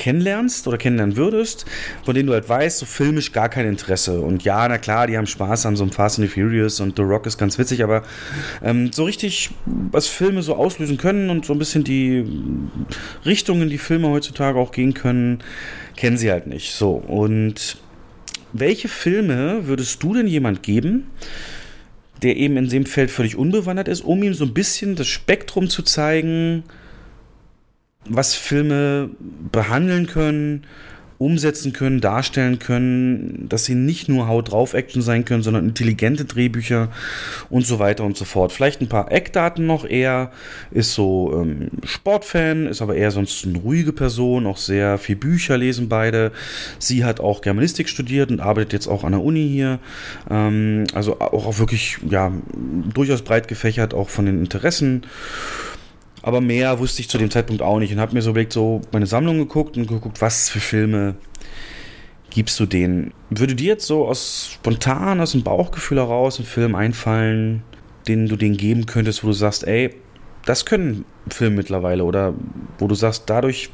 kennenlernst 0.00 0.66
oder 0.66 0.78
kennenlernen 0.78 1.16
würdest, 1.16 1.66
von 2.04 2.14
denen 2.14 2.26
du 2.26 2.32
halt 2.32 2.48
weißt, 2.48 2.78
so 2.78 2.86
filmisch 2.86 3.32
gar 3.32 3.50
kein 3.50 3.66
Interesse. 3.66 4.20
Und 4.20 4.42
ja, 4.44 4.66
na 4.66 4.78
klar, 4.78 5.06
die 5.06 5.18
haben 5.18 5.26
Spaß 5.26 5.66
an 5.66 5.76
so 5.76 5.84
einem 5.84 5.92
Fast 5.92 6.18
and 6.18 6.26
the 6.26 6.34
Furious 6.34 6.80
und 6.80 6.96
The 6.96 7.02
Rock 7.02 7.26
ist 7.26 7.36
ganz 7.36 7.58
witzig, 7.58 7.84
aber 7.84 8.02
ähm, 8.62 8.92
so 8.92 9.04
richtig, 9.04 9.50
was 9.66 10.06
Filme 10.06 10.40
so 10.40 10.56
auslösen 10.56 10.96
können 10.96 11.28
und 11.28 11.44
so 11.44 11.52
ein 11.52 11.58
bisschen 11.58 11.84
die 11.84 12.24
Richtungen, 13.26 13.68
die 13.68 13.76
Filme 13.76 14.08
heutzutage 14.08 14.58
auch 14.58 14.72
gehen 14.72 14.94
können, 14.94 15.40
kennen 15.96 16.16
sie 16.16 16.30
halt 16.30 16.46
nicht. 16.46 16.72
So, 16.72 16.92
und 16.92 17.76
welche 18.54 18.88
Filme 18.88 19.66
würdest 19.66 20.02
du 20.02 20.14
denn 20.14 20.26
jemand 20.26 20.62
geben, 20.62 21.10
der 22.22 22.36
eben 22.36 22.56
in 22.56 22.68
dem 22.68 22.86
Feld 22.86 23.10
völlig 23.10 23.36
unbewandert 23.36 23.88
ist, 23.88 24.02
um 24.02 24.22
ihm 24.22 24.34
so 24.34 24.44
ein 24.44 24.54
bisschen 24.54 24.96
das 24.96 25.08
Spektrum 25.08 25.68
zu 25.68 25.82
zeigen, 25.82 26.64
was 28.04 28.34
Filme 28.34 29.10
behandeln 29.52 30.06
können, 30.06 30.64
umsetzen 31.20 31.74
können, 31.74 32.00
darstellen 32.00 32.58
können, 32.58 33.44
dass 33.46 33.66
sie 33.66 33.74
nicht 33.74 34.08
nur 34.08 34.26
Haut 34.26 34.50
drauf 34.50 34.72
Action 34.72 35.02
sein 35.02 35.26
können, 35.26 35.42
sondern 35.42 35.66
intelligente 35.66 36.24
Drehbücher 36.24 36.88
und 37.50 37.66
so 37.66 37.78
weiter 37.78 38.04
und 38.04 38.16
so 38.16 38.24
fort. 38.24 38.52
Vielleicht 38.52 38.80
ein 38.80 38.88
paar 38.88 39.12
Eckdaten 39.12 39.66
noch. 39.66 39.84
Er 39.84 40.32
ist 40.70 40.94
so 40.94 41.30
ähm, 41.34 41.68
Sportfan, 41.84 42.66
ist 42.66 42.80
aber 42.80 42.94
eher 42.94 43.10
sonst 43.10 43.44
eine 43.44 43.58
ruhige 43.58 43.92
Person, 43.92 44.46
auch 44.46 44.56
sehr 44.56 44.96
viel 44.96 45.16
Bücher 45.16 45.58
lesen 45.58 45.90
beide. 45.90 46.32
Sie 46.78 47.04
hat 47.04 47.20
auch 47.20 47.42
Germanistik 47.42 47.90
studiert 47.90 48.30
und 48.30 48.40
arbeitet 48.40 48.72
jetzt 48.72 48.86
auch 48.86 49.04
an 49.04 49.12
der 49.12 49.20
Uni 49.20 49.46
hier. 49.46 49.78
Ähm, 50.30 50.84
also 50.94 51.20
auch 51.20 51.58
wirklich, 51.58 51.98
ja, 52.08 52.32
durchaus 52.94 53.20
breit 53.20 53.46
gefächert, 53.46 53.92
auch 53.92 54.08
von 54.08 54.24
den 54.24 54.40
Interessen. 54.40 55.02
Aber 56.22 56.40
mehr 56.40 56.78
wusste 56.78 57.00
ich 57.00 57.08
zu 57.08 57.18
dem 57.18 57.30
Zeitpunkt 57.30 57.62
auch 57.62 57.78
nicht 57.78 57.92
und 57.92 58.00
habe 58.00 58.14
mir 58.14 58.22
so 58.22 58.30
überlegt, 58.30 58.52
so 58.52 58.82
meine 58.92 59.06
Sammlung 59.06 59.38
geguckt 59.38 59.76
und 59.76 59.86
geguckt, 59.86 60.20
was 60.20 60.50
für 60.50 60.60
Filme 60.60 61.16
gibst 62.30 62.60
du 62.60 62.66
denen. 62.66 63.12
Würde 63.30 63.54
dir 63.54 63.68
jetzt 63.68 63.86
so 63.86 64.06
aus 64.06 64.50
spontan 64.54 65.20
aus 65.20 65.32
dem 65.32 65.42
Bauchgefühl 65.42 65.98
heraus 65.98 66.38
ein 66.38 66.44
Film 66.44 66.74
einfallen, 66.74 67.62
den 68.06 68.28
du 68.28 68.36
denen 68.36 68.56
geben 68.56 68.86
könntest, 68.86 69.24
wo 69.24 69.28
du 69.28 69.32
sagst, 69.32 69.66
ey, 69.66 69.94
das 70.44 70.64
können 70.64 71.04
Filme 71.28 71.56
mittlerweile 71.56 72.04
oder 72.04 72.34
wo 72.78 72.86
du 72.86 72.94
sagst, 72.94 73.24
dadurch, 73.26 73.70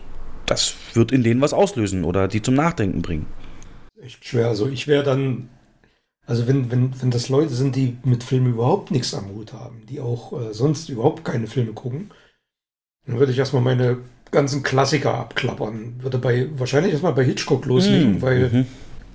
das 0.46 0.74
wird 0.94 1.12
in 1.12 1.22
denen 1.22 1.40
was 1.40 1.52
auslösen 1.52 2.04
oder 2.04 2.28
die 2.28 2.42
zum 2.42 2.54
Nachdenken 2.54 3.02
bringen? 3.02 3.26
Echt 4.00 4.24
schwer. 4.24 4.48
Also 4.48 4.68
ich 4.68 4.86
wäre 4.86 5.02
dann, 5.02 5.48
also 6.26 6.46
wenn, 6.46 6.70
wenn, 6.70 7.00
wenn 7.00 7.10
das 7.10 7.28
Leute 7.28 7.54
sind, 7.54 7.76
die 7.76 7.96
mit 8.04 8.24
Filmen 8.24 8.52
überhaupt 8.52 8.90
nichts 8.90 9.14
am 9.14 9.28
Hut 9.28 9.52
haben, 9.52 9.82
die 9.88 10.00
auch 10.00 10.32
äh, 10.32 10.52
sonst 10.52 10.88
überhaupt 10.88 11.24
keine 11.24 11.46
Filme 11.46 11.72
gucken, 11.72 12.10
dann 13.06 13.18
würde 13.18 13.32
ich 13.32 13.38
erstmal 13.38 13.62
meine 13.62 13.98
ganzen 14.30 14.62
Klassiker 14.62 15.14
abklappern. 15.14 15.94
Würde 16.00 16.18
bei, 16.18 16.48
wahrscheinlich 16.56 16.92
erstmal 16.92 17.12
bei 17.12 17.24
Hitchcock 17.24 17.64
loslegen, 17.66 18.18
Mm, 18.18 18.22
weil 18.22 18.48
mhm. 18.50 18.66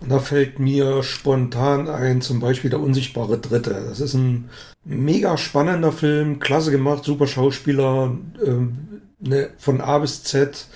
da 0.08 0.20
fällt 0.20 0.60
mir 0.60 1.04
spontan 1.04 1.88
ein, 1.88 2.22
zum 2.22 2.40
Beispiel 2.40 2.70
Der 2.70 2.80
unsichtbare 2.80 3.38
Dritte. 3.38 3.84
Das 3.88 4.00
ist 4.00 4.14
ein 4.14 4.50
mega 4.84 5.38
spannender 5.38 5.92
Film, 5.92 6.40
klasse 6.40 6.72
gemacht, 6.72 7.04
super 7.04 7.28
Schauspieler, 7.28 8.18
ähm, 8.46 9.02
ne, 9.20 9.50
von 9.58 9.82
A 9.82 10.00
bis 10.00 10.24
Z. 10.24 10.68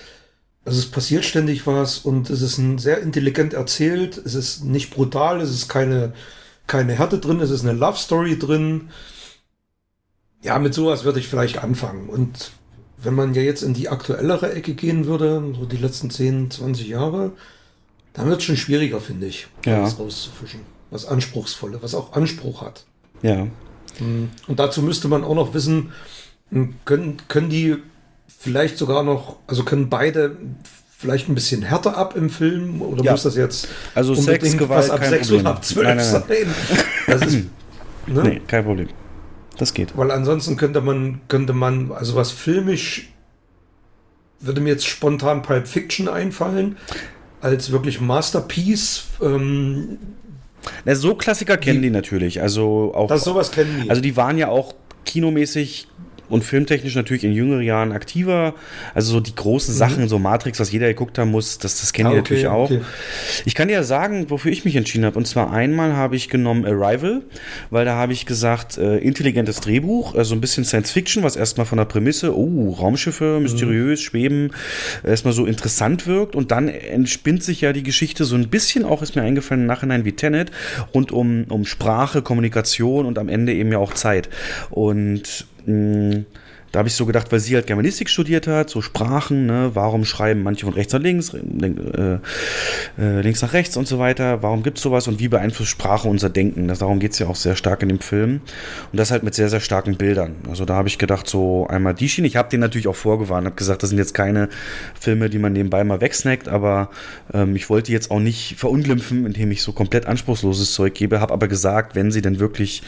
Also 0.64 0.78
es 0.80 0.86
passiert 0.86 1.24
ständig 1.24 1.66
was 1.66 1.98
und 1.98 2.28
es 2.28 2.42
ist 2.42 2.58
ein 2.58 2.78
sehr 2.78 3.00
intelligent 3.00 3.54
erzählt. 3.54 4.18
Es 4.18 4.34
ist 4.34 4.64
nicht 4.64 4.90
brutal, 4.90 5.40
es 5.40 5.50
ist 5.50 5.68
keine, 5.68 6.12
keine 6.66 6.94
Härte 6.94 7.18
drin, 7.18 7.40
es 7.40 7.50
ist 7.50 7.64
eine 7.64 7.78
Love 7.78 7.98
Story 7.98 8.38
drin. 8.38 8.90
Ja, 10.42 10.58
mit 10.58 10.74
sowas 10.74 11.04
würde 11.04 11.20
ich 11.20 11.28
vielleicht 11.28 11.62
anfangen. 11.62 12.08
Und 12.08 12.50
wenn 13.06 13.14
man 13.14 13.32
ja 13.34 13.40
jetzt 13.42 13.62
in 13.62 13.72
die 13.72 13.88
aktuellere 13.88 14.52
Ecke 14.52 14.74
gehen 14.74 15.06
würde, 15.06 15.42
so 15.58 15.64
die 15.64 15.76
letzten 15.78 16.10
10, 16.10 16.50
20 16.50 16.88
Jahre, 16.88 17.32
dann 18.12 18.28
wird 18.28 18.38
es 18.40 18.44
schon 18.44 18.56
schwieriger, 18.56 19.00
finde 19.00 19.26
ich, 19.26 19.46
Ja. 19.64 19.78
alles 19.80 19.98
rauszufischen. 19.98 20.60
Was 20.90 21.06
Anspruchsvolle, 21.06 21.78
was 21.82 21.94
auch 21.94 22.12
Anspruch 22.12 22.62
hat. 22.62 22.84
Ja. 23.22 23.46
Und 24.00 24.58
dazu 24.58 24.82
müsste 24.82 25.08
man 25.08 25.24
auch 25.24 25.34
noch 25.34 25.54
wissen, 25.54 25.92
können, 26.84 27.16
können 27.28 27.48
die 27.48 27.76
vielleicht 28.38 28.76
sogar 28.78 29.02
noch, 29.02 29.36
also 29.46 29.64
können 29.64 29.88
beide 29.88 30.36
vielleicht 30.98 31.28
ein 31.28 31.34
bisschen 31.34 31.62
härter 31.62 31.96
ab 31.96 32.16
im 32.16 32.30
Film 32.30 32.82
oder 32.82 33.02
Ja. 33.04 33.12
muss 33.12 33.22
das 33.24 33.36
jetzt 33.36 33.68
Also 33.94 34.14
Sex, 34.14 34.52
Gewalt, 34.56 34.70
was 34.84 34.90
ab 34.90 35.00
kein 35.00 35.10
6 35.10 35.28
Problem. 35.28 35.40
oder 35.46 35.50
ab 35.56 35.64
12 35.64 35.86
Nein, 35.86 35.96
nein, 35.96 36.12
nein. 36.12 36.22
sein? 36.28 37.20
Das 37.20 37.22
ist, 37.26 37.44
ne? 38.06 38.22
Nee, 38.22 38.42
kein 38.46 38.64
Problem. 38.64 38.88
Das 39.58 39.72
geht. 39.74 39.96
Weil 39.96 40.10
ansonsten 40.10 40.56
könnte 40.56 40.80
man, 40.80 41.20
könnte 41.28 41.52
man, 41.52 41.90
also 41.92 42.14
was 42.14 42.30
filmisch, 42.30 43.08
würde 44.40 44.60
mir 44.60 44.68
jetzt 44.70 44.86
spontan 44.86 45.42
Pulp 45.42 45.66
Fiction 45.66 46.08
einfallen, 46.08 46.76
als 47.40 47.70
wirklich 47.72 48.00
Masterpiece. 48.00 49.04
Ähm, 49.22 49.98
Na, 50.84 50.94
so 50.94 51.14
Klassiker 51.14 51.56
kennen 51.56 51.80
die, 51.80 51.88
Die- 51.88 51.92
natürlich. 51.94 52.42
Also 52.42 52.92
auch. 52.94 53.08
das 53.08 53.24
sowas 53.24 53.50
kennen 53.50 53.82
die. 53.84 53.90
Also 53.90 54.02
die 54.02 54.16
waren 54.16 54.36
ja 54.38 54.48
auch 54.48 54.74
kinomäßig 55.04 55.88
und 56.28 56.44
filmtechnisch 56.44 56.94
natürlich 56.94 57.24
in 57.24 57.32
jüngeren 57.32 57.62
Jahren 57.62 57.92
aktiver. 57.92 58.54
Also 58.94 59.12
so 59.12 59.20
die 59.20 59.34
großen 59.34 59.74
Sachen, 59.74 60.08
so 60.08 60.18
Matrix, 60.18 60.60
was 60.60 60.72
jeder 60.72 60.88
geguckt 60.88 61.18
haben 61.18 61.30
muss, 61.30 61.58
das, 61.58 61.80
das 61.80 61.92
kennen 61.92 62.06
Mhm. 62.06 62.06
Ah, 62.06 62.14
die 62.14 62.20
okay, 62.20 62.34
natürlich 62.34 62.46
auch. 62.48 62.70
okay. 62.70 62.80
Ich 63.44 63.54
kann 63.54 63.68
dir 63.68 63.74
ja 63.74 63.82
sagen, 63.82 64.30
wofür 64.30 64.52
ich 64.52 64.64
mich 64.64 64.76
entschieden 64.76 65.04
habe. 65.04 65.18
Und 65.18 65.26
zwar 65.26 65.52
einmal 65.52 65.94
habe 65.94 66.16
ich 66.16 66.28
genommen 66.28 66.64
Arrival, 66.64 67.22
weil 67.70 67.84
da 67.84 67.94
habe 67.96 68.12
ich 68.12 68.26
gesagt, 68.26 68.78
äh, 68.78 68.98
intelligentes 68.98 69.60
Drehbuch, 69.60 70.14
also 70.14 70.34
ein 70.34 70.40
bisschen 70.40 70.64
Science 70.64 70.90
Fiction, 70.90 71.22
was 71.22 71.36
erstmal 71.36 71.66
von 71.66 71.78
der 71.78 71.84
Prämisse, 71.84 72.36
oh, 72.36 72.70
Raumschiffe, 72.70 73.38
mysteriös, 73.40 74.00
schweben, 74.00 74.52
erstmal 75.04 75.34
so 75.34 75.46
interessant 75.46 76.06
wirkt. 76.06 76.36
Und 76.36 76.50
dann 76.50 76.68
entspinnt 76.68 77.42
sich 77.42 77.60
ja 77.60 77.72
die 77.72 77.82
Geschichte 77.82 78.24
so 78.24 78.36
ein 78.36 78.48
bisschen, 78.48 78.84
auch 78.84 79.02
ist 79.02 79.16
mir 79.16 79.22
eingefallen 79.22 79.62
im 79.62 79.66
Nachhinein 79.66 80.04
wie 80.04 80.12
Tenet, 80.12 80.50
rund 80.94 81.12
um, 81.12 81.44
um 81.48 81.64
Sprache, 81.64 82.22
Kommunikation 82.22 83.06
und 83.06 83.18
am 83.18 83.28
Ende 83.28 83.52
eben 83.52 83.72
ja 83.72 83.78
auch 83.78 83.94
Zeit. 83.94 84.28
Und 84.70 85.46
mh, 85.66 86.24
da 86.76 86.80
habe 86.80 86.88
ich 86.88 86.94
so 86.94 87.06
gedacht, 87.06 87.32
weil 87.32 87.40
sie 87.40 87.54
halt 87.54 87.66
Germanistik 87.66 88.10
studiert 88.10 88.46
hat, 88.46 88.68
so 88.68 88.82
Sprachen, 88.82 89.46
ne, 89.46 89.70
warum 89.72 90.04
schreiben 90.04 90.42
manche 90.42 90.66
von 90.66 90.74
rechts 90.74 90.92
nach 90.92 91.00
links, 91.00 91.32
äh, 91.32 92.18
äh, 92.98 93.20
links 93.22 93.40
nach 93.40 93.54
rechts 93.54 93.78
und 93.78 93.88
so 93.88 93.98
weiter, 93.98 94.42
warum 94.42 94.62
gibt 94.62 94.76
es 94.76 94.82
sowas 94.82 95.08
und 95.08 95.18
wie 95.18 95.28
beeinflusst 95.28 95.70
Sprache 95.70 96.06
unser 96.06 96.28
Denken? 96.28 96.68
Das, 96.68 96.80
darum 96.80 96.98
geht 96.98 97.12
es 97.12 97.18
ja 97.18 97.28
auch 97.28 97.36
sehr 97.36 97.56
stark 97.56 97.82
in 97.82 97.88
dem 97.88 98.00
Film. 98.00 98.42
Und 98.92 98.98
das 98.98 99.10
halt 99.10 99.22
mit 99.22 99.34
sehr, 99.34 99.48
sehr 99.48 99.60
starken 99.60 99.96
Bildern. 99.96 100.34
Also 100.50 100.66
da 100.66 100.74
habe 100.74 100.88
ich 100.88 100.98
gedacht, 100.98 101.26
so 101.26 101.66
einmal 101.66 101.94
die 101.94 102.10
Schiene. 102.10 102.26
Ich 102.26 102.36
habe 102.36 102.50
den 102.50 102.60
natürlich 102.60 102.88
auch 102.88 102.96
vorgewarnt, 102.96 103.46
habe 103.46 103.56
gesagt, 103.56 103.82
das 103.82 103.88
sind 103.88 103.98
jetzt 103.98 104.12
keine 104.12 104.50
Filme, 105.00 105.30
die 105.30 105.38
man 105.38 105.54
nebenbei 105.54 105.82
mal 105.82 106.02
wegsnackt, 106.02 106.46
aber 106.46 106.90
ähm, 107.32 107.56
ich 107.56 107.70
wollte 107.70 107.90
jetzt 107.90 108.10
auch 108.10 108.20
nicht 108.20 108.56
verunglimpfen, 108.58 109.24
indem 109.24 109.50
ich 109.50 109.62
so 109.62 109.72
komplett 109.72 110.04
anspruchsloses 110.04 110.74
Zeug 110.74 110.92
gebe, 110.92 111.20
habe 111.20 111.32
aber 111.32 111.48
gesagt, 111.48 111.94
wenn 111.94 112.10
sie 112.10 112.20
denn 112.20 112.38
wirklich 112.38 112.82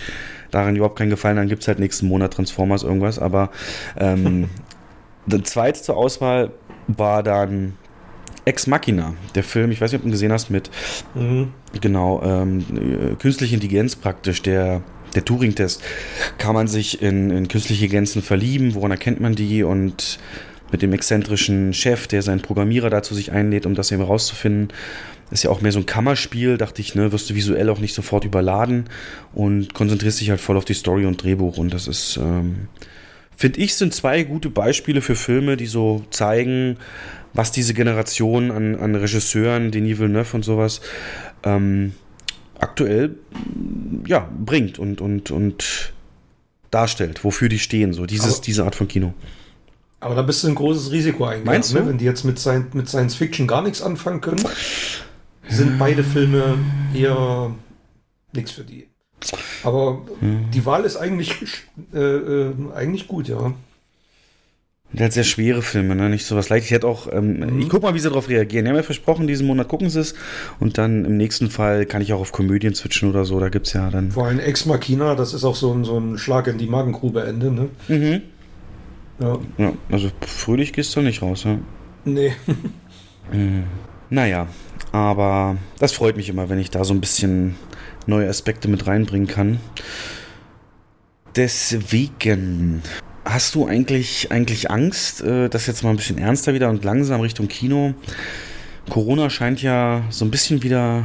daran 0.50 0.76
überhaupt 0.76 0.98
keinen 0.98 1.10
Gefallen, 1.10 1.36
dann 1.36 1.48
gibt 1.48 1.62
es 1.62 1.68
halt 1.68 1.78
nächsten 1.78 2.08
Monat 2.08 2.32
Transformers 2.34 2.82
irgendwas. 2.82 3.18
Aber 3.18 3.50
ähm, 3.96 4.48
der 5.26 5.44
zweite 5.44 5.80
zur 5.82 5.96
Auswahl 5.96 6.52
war 6.86 7.22
dann 7.22 7.74
Ex 8.44 8.66
Machina, 8.66 9.14
der 9.34 9.44
Film, 9.44 9.70
ich 9.70 9.80
weiß 9.80 9.92
nicht, 9.92 9.98
ob 9.98 10.02
du 10.02 10.08
ihn 10.08 10.12
gesehen 10.12 10.32
hast, 10.32 10.50
mit 10.50 10.70
Mhm. 11.14 11.52
genau 11.80 12.22
ähm, 12.22 12.64
äh, 12.74 13.14
künstliche 13.16 13.54
Intelligenz 13.54 13.94
praktisch, 13.96 14.42
der 14.42 14.82
der 15.14 15.24
Turing-Test. 15.24 15.82
Kann 16.36 16.54
man 16.54 16.68
sich 16.68 17.02
in, 17.02 17.30
in 17.30 17.48
künstliche 17.48 17.84
Intelligenzen 17.84 18.22
verlieben? 18.22 18.74
Woran 18.74 18.90
erkennt 18.90 19.20
man 19.20 19.34
die? 19.34 19.62
Und 19.62 20.18
mit 20.70 20.82
dem 20.82 20.92
exzentrischen 20.92 21.72
Chef, 21.72 22.06
der 22.06 22.22
seinen 22.22 22.42
Programmierer 22.42 22.90
dazu 22.90 23.14
sich 23.14 23.32
einlädt, 23.32 23.64
um 23.64 23.74
das 23.74 23.90
eben 23.90 24.02
rauszufinden. 24.02 24.68
Ist 25.30 25.42
ja 25.42 25.50
auch 25.50 25.60
mehr 25.60 25.72
so 25.72 25.78
ein 25.78 25.86
Kammerspiel, 25.86 26.56
dachte 26.56 26.80
ich, 26.80 26.94
ne, 26.94 27.12
wirst 27.12 27.28
du 27.28 27.34
visuell 27.34 27.68
auch 27.68 27.80
nicht 27.80 27.94
sofort 27.94 28.24
überladen 28.24 28.84
und 29.34 29.74
konzentrierst 29.74 30.20
dich 30.20 30.30
halt 30.30 30.40
voll 30.40 30.56
auf 30.56 30.64
die 30.64 30.74
Story 30.74 31.04
und 31.04 31.22
Drehbuch. 31.22 31.58
Und 31.58 31.74
das 31.74 31.86
ist, 31.86 32.16
ähm, 32.16 32.68
finde 33.36 33.60
ich, 33.60 33.74
sind 33.74 33.92
zwei 33.92 34.22
gute 34.22 34.48
Beispiele 34.48 35.02
für 35.02 35.16
Filme, 35.16 35.56
die 35.58 35.66
so 35.66 36.04
zeigen, 36.10 36.78
was 37.34 37.52
diese 37.52 37.74
Generation 37.74 38.50
an, 38.50 38.74
an 38.74 38.94
Regisseuren, 38.94 39.70
Denis 39.70 39.98
Villeneuve 39.98 40.34
und 40.34 40.44
sowas, 40.44 40.80
ähm, 41.44 41.92
aktuell 42.58 43.16
ja, 44.06 44.28
bringt 44.44 44.78
und, 44.78 45.00
und, 45.02 45.30
und 45.30 45.92
darstellt, 46.70 47.22
wofür 47.22 47.48
die 47.48 47.58
stehen, 47.58 47.92
so 47.92 48.06
dieses, 48.06 48.36
Aber- 48.36 48.42
diese 48.44 48.64
Art 48.64 48.74
von 48.74 48.88
Kino. 48.88 49.12
Aber 50.00 50.14
da 50.14 50.22
bist 50.22 50.44
du 50.44 50.48
ein 50.48 50.54
großes 50.54 50.92
Risiko 50.92 51.24
eingegangen. 51.24 51.60
Ne? 51.74 51.86
Wenn 51.88 51.98
die 51.98 52.04
jetzt 52.04 52.24
mit, 52.24 52.38
Science, 52.38 52.72
mit 52.72 52.88
Science 52.88 53.16
Fiction 53.16 53.48
gar 53.48 53.62
nichts 53.62 53.82
anfangen 53.82 54.20
können, 54.20 54.38
sind 55.48 55.78
beide 55.78 56.04
Filme 56.04 56.58
eher 56.94 57.54
nichts 58.32 58.52
für 58.52 58.64
die. 58.64 58.88
Aber 59.64 60.02
die 60.54 60.64
Wahl 60.64 60.84
ist 60.84 60.96
eigentlich, 60.96 61.32
äh, 61.92 61.98
äh, 61.98 62.54
eigentlich 62.74 63.08
gut, 63.08 63.28
ja. 63.28 63.52
Der 64.92 65.06
hat 65.06 65.12
sehr 65.12 65.24
schwere 65.24 65.60
Filme, 65.60 65.94
ne? 65.94 66.08
nicht 66.08 66.24
so 66.24 66.34
was 66.34 66.48
leicht. 66.48 66.64
Ich 66.64 66.70
hätte 66.70 66.86
auch, 66.86 67.12
ähm, 67.12 67.58
ich 67.60 67.68
guck 67.68 67.82
mal, 67.82 67.92
wie 67.92 67.98
sie 67.98 68.08
darauf 68.08 68.30
reagieren. 68.30 68.64
Die 68.64 68.70
haben 68.70 68.76
ja 68.76 68.82
versprochen, 68.82 69.26
diesen 69.26 69.46
Monat 69.46 69.68
gucken 69.68 69.90
sie 69.90 70.00
es. 70.00 70.14
Und 70.60 70.78
dann 70.78 71.04
im 71.04 71.18
nächsten 71.18 71.50
Fall 71.50 71.84
kann 71.84 72.00
ich 72.00 72.14
auch 72.14 72.20
auf 72.20 72.32
Komödien 72.32 72.74
switchen 72.74 73.10
oder 73.10 73.26
so. 73.26 73.38
Da 73.38 73.50
gibt's 73.50 73.74
ja 73.74 73.90
dann. 73.90 74.12
Vor 74.12 74.26
allem 74.26 74.40
Ex 74.40 74.64
Machina, 74.64 75.14
das 75.14 75.34
ist 75.34 75.44
auch 75.44 75.56
so 75.56 75.74
ein, 75.74 75.84
so 75.84 75.98
ein 75.98 76.16
Schlag 76.16 76.46
in 76.46 76.56
die 76.56 76.68
Magengrube 76.68 77.22
Ende, 77.22 77.50
ne? 77.50 77.68
Mhm. 77.88 78.22
Ja. 79.20 79.38
Ja, 79.58 79.72
also 79.90 80.10
fröhlich 80.26 80.72
gehst 80.72 80.96
du 80.96 81.02
nicht 81.02 81.20
raus, 81.20 81.44
ja. 81.44 81.58
Nee. 82.04 82.32
Naja, 84.08 84.46
aber 84.92 85.56
das 85.78 85.92
freut 85.92 86.16
mich 86.16 86.28
immer, 86.28 86.48
wenn 86.48 86.58
ich 86.58 86.70
da 86.70 86.84
so 86.84 86.94
ein 86.94 87.00
bisschen 87.00 87.56
neue 88.06 88.28
Aspekte 88.28 88.68
mit 88.68 88.86
reinbringen 88.86 89.28
kann. 89.28 89.60
Deswegen, 91.36 92.82
hast 93.24 93.54
du 93.54 93.66
eigentlich, 93.66 94.32
eigentlich 94.32 94.70
Angst, 94.70 95.22
äh, 95.22 95.48
das 95.48 95.66
jetzt 95.66 95.84
mal 95.84 95.90
ein 95.90 95.96
bisschen 95.96 96.18
ernster 96.18 96.54
wieder 96.54 96.70
und 96.70 96.84
langsam 96.84 97.20
Richtung 97.20 97.48
Kino? 97.48 97.94
Corona 98.88 99.28
scheint 99.30 99.62
ja 99.62 100.02
so 100.10 100.24
ein 100.24 100.30
bisschen 100.30 100.62
wieder 100.62 101.04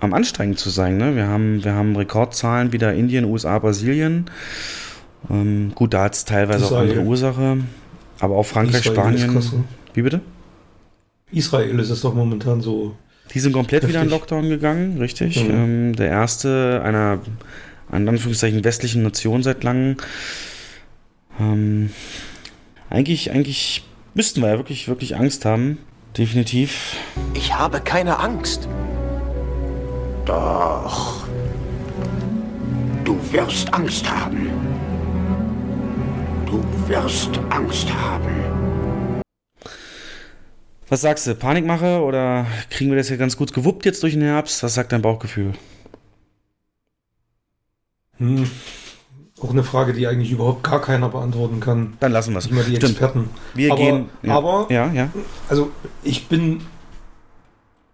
am 0.00 0.14
anstrengend 0.14 0.58
zu 0.58 0.70
sein. 0.70 0.96
Ne? 0.96 1.14
Wir, 1.14 1.28
haben, 1.28 1.62
wir 1.62 1.74
haben 1.74 1.94
Rekordzahlen 1.94 2.72
wieder 2.72 2.94
Indien, 2.94 3.26
USA, 3.26 3.58
Brasilien. 3.58 4.26
Ähm, 5.28 5.72
gut, 5.74 5.92
da 5.92 6.04
hat 6.04 6.14
es 6.14 6.24
teilweise 6.24 6.64
Israel. 6.64 6.78
auch 6.78 6.90
andere 6.90 7.04
Ursache. 7.04 7.58
Aber 8.18 8.36
auch 8.36 8.44
Frankreich, 8.44 8.86
Israel 8.86 9.18
Spanien. 9.18 9.64
Wie 9.94 10.02
bitte? 10.02 10.20
Israel 11.32 11.78
ist 11.78 11.90
es 11.90 12.00
doch 12.00 12.14
momentan 12.14 12.60
so. 12.60 12.96
Die 13.32 13.40
sind 13.40 13.52
komplett 13.52 13.82
heftig. 13.82 13.94
wieder 13.94 14.02
in 14.02 14.10
Lockdown 14.10 14.48
gegangen, 14.48 14.98
richtig. 14.98 15.42
Mhm. 15.42 15.50
Ähm, 15.50 15.96
der 15.96 16.08
erste 16.08 16.82
einer, 16.84 17.20
in 17.92 18.08
Anführungszeichen, 18.08 18.64
westlichen 18.64 19.02
Nation 19.02 19.42
seit 19.42 19.62
langem. 19.62 19.96
Ähm, 21.38 21.90
eigentlich, 22.88 23.30
eigentlich 23.30 23.84
müssten 24.14 24.40
wir 24.40 24.48
ja 24.48 24.56
wirklich, 24.56 24.88
wirklich 24.88 25.16
Angst 25.16 25.44
haben. 25.44 25.78
Definitiv. 26.18 26.96
Ich 27.34 27.54
habe 27.54 27.80
keine 27.80 28.18
Angst. 28.18 28.68
Doch. 30.24 31.24
Du 33.04 33.18
wirst 33.32 33.72
Angst 33.72 34.10
haben. 34.10 34.50
Du 36.46 36.62
wirst 36.88 37.30
Angst 37.50 37.88
haben. 37.94 38.69
Was 40.90 41.02
sagst 41.02 41.24
du? 41.28 41.36
Panikmache 41.36 42.02
oder 42.02 42.46
kriegen 42.68 42.90
wir 42.90 42.98
das 42.98 43.06
hier 43.06 43.16
ganz 43.16 43.36
gut 43.36 43.54
gewuppt 43.54 43.86
jetzt 43.86 44.02
durch 44.02 44.14
den 44.14 44.22
Herbst? 44.22 44.60
Was 44.64 44.74
sagt 44.74 44.90
dein 44.90 45.02
Bauchgefühl? 45.02 45.52
Hm. 48.18 48.50
Auch 49.40 49.50
eine 49.50 49.62
Frage, 49.62 49.92
die 49.92 50.08
eigentlich 50.08 50.32
überhaupt 50.32 50.64
gar 50.64 50.82
keiner 50.82 51.08
beantworten 51.08 51.60
kann. 51.60 51.96
Dann 52.00 52.10
lassen 52.10 52.32
wir 52.32 52.38
es. 52.38 52.46
Immer 52.48 52.64
die 52.64 52.74
Stimmt. 52.74 52.92
Experten. 52.92 53.30
Wir 53.54 53.72
aber, 53.72 53.80
gehen. 53.80 54.08
Ja. 54.22 54.34
Aber, 54.36 54.66
ja, 54.68 54.92
ja. 54.92 55.08
Also, 55.48 55.70
ich 56.02 56.26
bin 56.26 56.60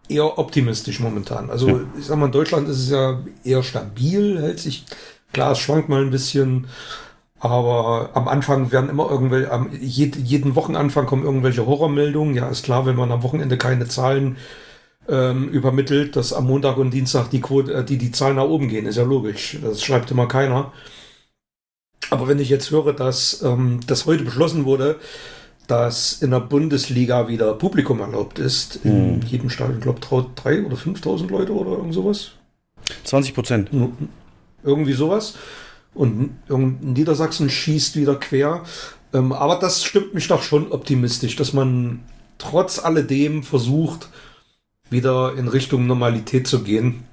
eher 0.09 0.39
optimistisch 0.39 0.99
momentan. 0.99 1.51
Also, 1.51 1.69
ja. 1.69 1.81
ich 1.99 2.07
sag 2.07 2.17
mal, 2.17 2.27
in 2.27 2.33
Deutschland 2.33 2.67
ist 2.67 2.79
es 2.79 2.91
ja 2.91 3.21
eher 3.45 3.63
stabil, 3.63 4.41
hält 4.41 4.59
sich. 4.59 4.87
Klar, 5.35 5.53
es 5.53 5.59
schwankt 5.59 5.91
mal 5.91 6.01
ein 6.01 6.11
bisschen. 6.11 6.67
Aber 7.39 8.11
am 8.15 8.29
Anfang 8.29 8.73
werden 8.73 8.89
immer 8.89 9.11
irgendwelche, 9.11 9.53
am 9.53 9.71
jeden 9.73 10.55
Wochenanfang 10.55 11.07
kommen 11.07 11.25
irgendwelche 11.25 11.67
Horrormeldungen. 11.67 12.35
Ja, 12.35 12.49
ist 12.49 12.65
klar, 12.65 12.87
wenn 12.87 12.97
man 12.97 13.13
am 13.13 13.23
Wochenende 13.23 13.59
keine 13.59 13.87
Zahlen 13.87 14.37
ähm, 15.09 15.49
übermittelt, 15.51 16.17
dass 16.17 16.33
am 16.33 16.47
Montag 16.47 16.79
und 16.79 16.93
Dienstag 16.93 17.31
die 17.31 17.41
Quote, 17.41 17.75
äh, 17.75 17.85
die, 17.85 17.99
die 17.99 18.11
Zahlen 18.11 18.37
nach 18.37 18.45
oben 18.45 18.69
gehen, 18.69 18.87
ist 18.87 18.97
ja 18.97 19.05
logisch. 19.05 19.59
Das 19.63 19.83
schreibt 19.83 20.11
immer 20.11 20.29
keiner. 20.29 20.73
Aber 22.11 22.29
wenn 22.29 22.39
ich 22.39 22.49
jetzt 22.49 22.71
höre, 22.71 22.93
dass 22.93 23.43
ähm, 23.43 23.81
das 23.87 24.07
heute 24.07 24.25
beschlossen 24.25 24.65
wurde, 24.65 24.99
dass 25.67 26.23
in 26.23 26.31
der 26.31 26.41
Bundesliga 26.41 27.29
wieder 27.29 27.55
Publikum 27.55 28.01
erlaubt 28.01 28.39
ist, 28.39 28.81
in 28.85 29.17
mhm. 29.17 29.23
jedem 29.23 29.51
Stadion, 29.51 29.81
glaube 29.81 29.99
ich, 30.01 30.07
drei 30.37 30.65
oder 30.65 30.77
5.000 30.77 31.29
Leute 31.29 31.53
oder 31.53 31.73
irgend 31.73 31.95
sowas. 31.95 32.33
20 33.05 33.35
Prozent. 33.35 33.71
Irgendwie 34.63 34.93
sowas. 34.93 35.35
Und 35.97 36.83
Niedersachsen 36.83 37.51
schießt 37.51 37.97
wieder 37.97 38.17
quer. 38.17 38.63
Ähm, 39.13 39.33
aber 39.33 39.57
das 39.57 39.85
stimmt 39.85 40.15
mich 40.15 40.29
doch 40.29 40.43
schon 40.43 40.71
optimistisch, 40.71 41.37
dass 41.37 41.53
man 41.53 42.01
trotz 42.39 42.79
alledem 42.79 43.43
versucht, 43.43 44.09
wieder 44.91 45.35
in 45.37 45.49
Richtung 45.49 45.87
Normalität 45.87 46.47
zu 46.47 46.63
gehen 46.63 47.05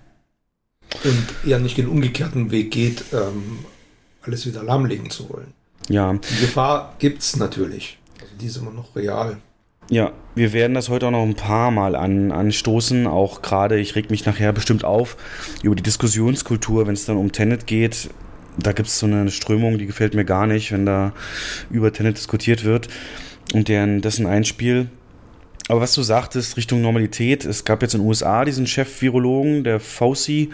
und 1.03 1.49
eher 1.49 1.59
nicht 1.59 1.77
den 1.77 1.87
umgekehrten 1.87 2.51
Weg 2.51 2.71
geht, 2.71 3.05
ähm, 3.13 3.59
alles 4.21 4.45
wieder 4.45 4.63
lahmlegen 4.63 5.09
zu 5.09 5.29
wollen. 5.29 5.53
Ja. 5.89 6.13
Die 6.13 6.41
Gefahr 6.41 6.95
gibt 6.99 7.21
es 7.21 7.35
natürlich. 7.35 7.97
Also 8.21 8.33
die 8.39 8.45
ist 8.45 8.57
immer 8.57 8.71
noch 8.71 8.95
real. 8.95 9.37
Ja, 9.89 10.11
wir 10.33 10.53
werden 10.53 10.73
das 10.73 10.89
heute 10.89 11.07
auch 11.07 11.11
noch 11.11 11.23
ein 11.23 11.35
paar 11.35 11.71
Mal 11.71 11.95
an, 11.95 12.31
anstoßen. 12.31 13.05
Auch 13.05 13.41
gerade, 13.41 13.79
ich 13.79 13.95
reg 13.95 14.09
mich 14.09 14.25
nachher 14.25 14.53
bestimmt 14.53 14.85
auf 14.85 15.17
über 15.61 15.75
die 15.75 15.83
Diskussionskultur, 15.83 16.87
wenn 16.87 16.93
es 16.93 17.05
dann 17.05 17.17
um 17.17 17.31
Tenet 17.31 17.67
geht. 17.67 18.09
Da 18.57 18.71
gibt 18.71 18.87
es 18.87 18.99
so 18.99 19.05
eine 19.05 19.29
Strömung, 19.31 19.77
die 19.77 19.85
gefällt 19.85 20.13
mir 20.13 20.25
gar 20.25 20.47
nicht, 20.47 20.71
wenn 20.71 20.85
da 20.85 21.13
über 21.69 21.91
Tenet 21.91 22.17
diskutiert 22.17 22.63
wird 22.63 22.87
und 23.53 23.67
deren, 23.67 24.01
dessen 24.01 24.27
Einspiel. 24.27 24.89
Aber 25.69 25.81
was 25.81 25.93
du 25.93 26.01
sagtest, 26.01 26.57
Richtung 26.57 26.81
Normalität, 26.81 27.45
es 27.45 27.63
gab 27.63 27.81
jetzt 27.81 27.93
in 27.93 28.01
den 28.01 28.07
USA 28.07 28.43
diesen 28.43 28.67
Chef-Virologen, 28.67 29.63
der 29.63 29.79
Fauci, 29.79 30.49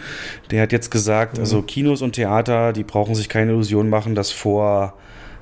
der 0.50 0.62
hat 0.62 0.72
jetzt 0.72 0.90
gesagt, 0.90 1.34
mhm. 1.34 1.40
also 1.40 1.62
Kinos 1.62 2.00
und 2.00 2.12
Theater, 2.12 2.72
die 2.72 2.84
brauchen 2.84 3.14
sich 3.14 3.28
keine 3.28 3.52
Illusion 3.52 3.88
machen, 3.88 4.14
dass 4.14 4.30
vor 4.30 4.94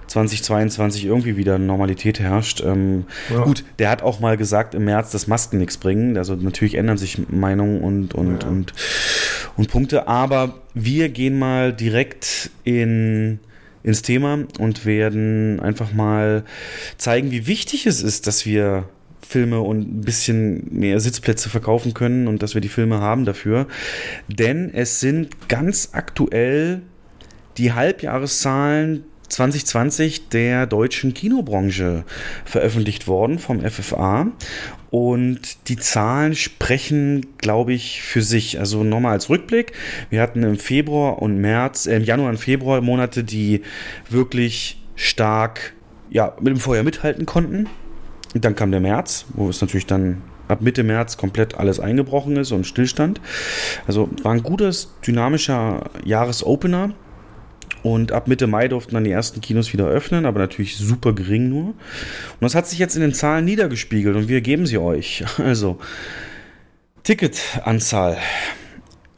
2022 0.08 1.04
irgendwie 1.04 1.36
wieder 1.36 1.58
Normalität 1.58 2.18
herrscht. 2.18 2.62
Ähm, 2.64 3.04
ja. 3.30 3.44
Gut, 3.44 3.64
der 3.78 3.90
hat 3.90 4.02
auch 4.02 4.20
mal 4.20 4.36
gesagt 4.36 4.74
im 4.74 4.84
März, 4.84 5.12
dass 5.12 5.26
Masken 5.26 5.58
nichts 5.58 5.76
bringen. 5.76 6.16
Also 6.16 6.34
natürlich 6.34 6.74
ändern 6.74 6.98
sich 6.98 7.30
Meinungen 7.30 7.80
und, 7.80 8.14
und, 8.14 8.42
ja. 8.42 8.48
und, 8.48 8.72
und 9.56 9.70
Punkte. 9.70 10.08
Aber 10.08 10.54
wir 10.74 11.08
gehen 11.08 11.38
mal 11.38 11.72
direkt 11.72 12.50
in 12.64 13.40
ins 13.84 14.02
Thema 14.02 14.40
und 14.58 14.84
werden 14.84 15.60
einfach 15.60 15.92
mal 15.92 16.44
zeigen, 16.98 17.30
wie 17.30 17.46
wichtig 17.46 17.86
es 17.86 18.02
ist, 18.02 18.26
dass 18.26 18.44
wir 18.44 18.88
Filme 19.28 19.60
und 19.60 19.80
ein 19.80 20.00
bisschen 20.00 20.66
mehr 20.70 21.00
Sitzplätze 21.00 21.48
verkaufen 21.48 21.94
können 21.94 22.28
und 22.28 22.42
dass 22.42 22.54
wir 22.54 22.60
die 22.60 22.68
Filme 22.68 23.00
haben 23.00 23.24
dafür. 23.24 23.66
Denn 24.28 24.72
es 24.72 25.00
sind 25.00 25.48
ganz 25.48 25.90
aktuell 25.92 26.82
die 27.58 27.72
Halbjahreszahlen 27.72 29.04
2020 29.28 30.28
der 30.28 30.66
deutschen 30.66 31.14
Kinobranche 31.14 32.04
veröffentlicht 32.44 33.06
worden 33.06 33.38
vom 33.38 33.60
FFA. 33.60 34.28
Und 34.90 35.68
die 35.68 35.76
Zahlen 35.76 36.34
sprechen, 36.34 37.26
glaube 37.38 37.74
ich, 37.74 38.02
für 38.02 38.22
sich. 38.22 38.58
Also 38.58 38.84
nochmal 38.84 39.12
als 39.12 39.28
Rückblick. 39.28 39.72
Wir 40.08 40.22
hatten 40.22 40.42
im 40.42 40.58
Februar 40.58 41.20
und 41.20 41.38
März, 41.38 41.86
äh, 41.86 41.96
im 41.96 42.04
Januar 42.04 42.30
und 42.30 42.38
Februar 42.38 42.80
Monate, 42.80 43.22
die 43.22 43.62
wirklich 44.08 44.82
stark 44.96 45.74
ja, 46.10 46.34
mit 46.40 46.48
dem 46.48 46.60
Feuer 46.60 46.82
mithalten 46.82 47.26
konnten. 47.26 47.68
Und 48.34 48.44
dann 48.44 48.54
kam 48.54 48.70
der 48.70 48.80
März, 48.80 49.26
wo 49.34 49.48
es 49.48 49.60
natürlich 49.60 49.86
dann 49.86 50.22
ab 50.48 50.60
Mitte 50.62 50.82
März 50.82 51.16
komplett 51.16 51.54
alles 51.56 51.80
eingebrochen 51.80 52.36
ist 52.36 52.52
und 52.52 52.66
Stillstand. 52.66 53.20
Also 53.86 54.08
war 54.22 54.32
ein 54.32 54.42
gutes, 54.42 54.94
dynamischer 55.06 55.90
Jahresopener. 56.04 56.94
Und 57.82 58.12
ab 58.12 58.28
Mitte 58.28 58.46
Mai 58.46 58.68
durften 58.68 58.94
dann 58.94 59.04
die 59.04 59.10
ersten 59.10 59.40
Kinos 59.40 59.72
wieder 59.72 59.86
öffnen, 59.86 60.26
aber 60.26 60.40
natürlich 60.40 60.76
super 60.76 61.12
gering 61.12 61.48
nur. 61.48 61.68
Und 61.68 61.76
das 62.40 62.54
hat 62.54 62.66
sich 62.66 62.78
jetzt 62.78 62.96
in 62.96 63.02
den 63.02 63.14
Zahlen 63.14 63.44
niedergespiegelt 63.44 64.16
und 64.16 64.28
wir 64.28 64.40
geben 64.40 64.66
sie 64.66 64.78
euch. 64.78 65.24
Also, 65.38 65.78
Ticketanzahl 67.04 68.18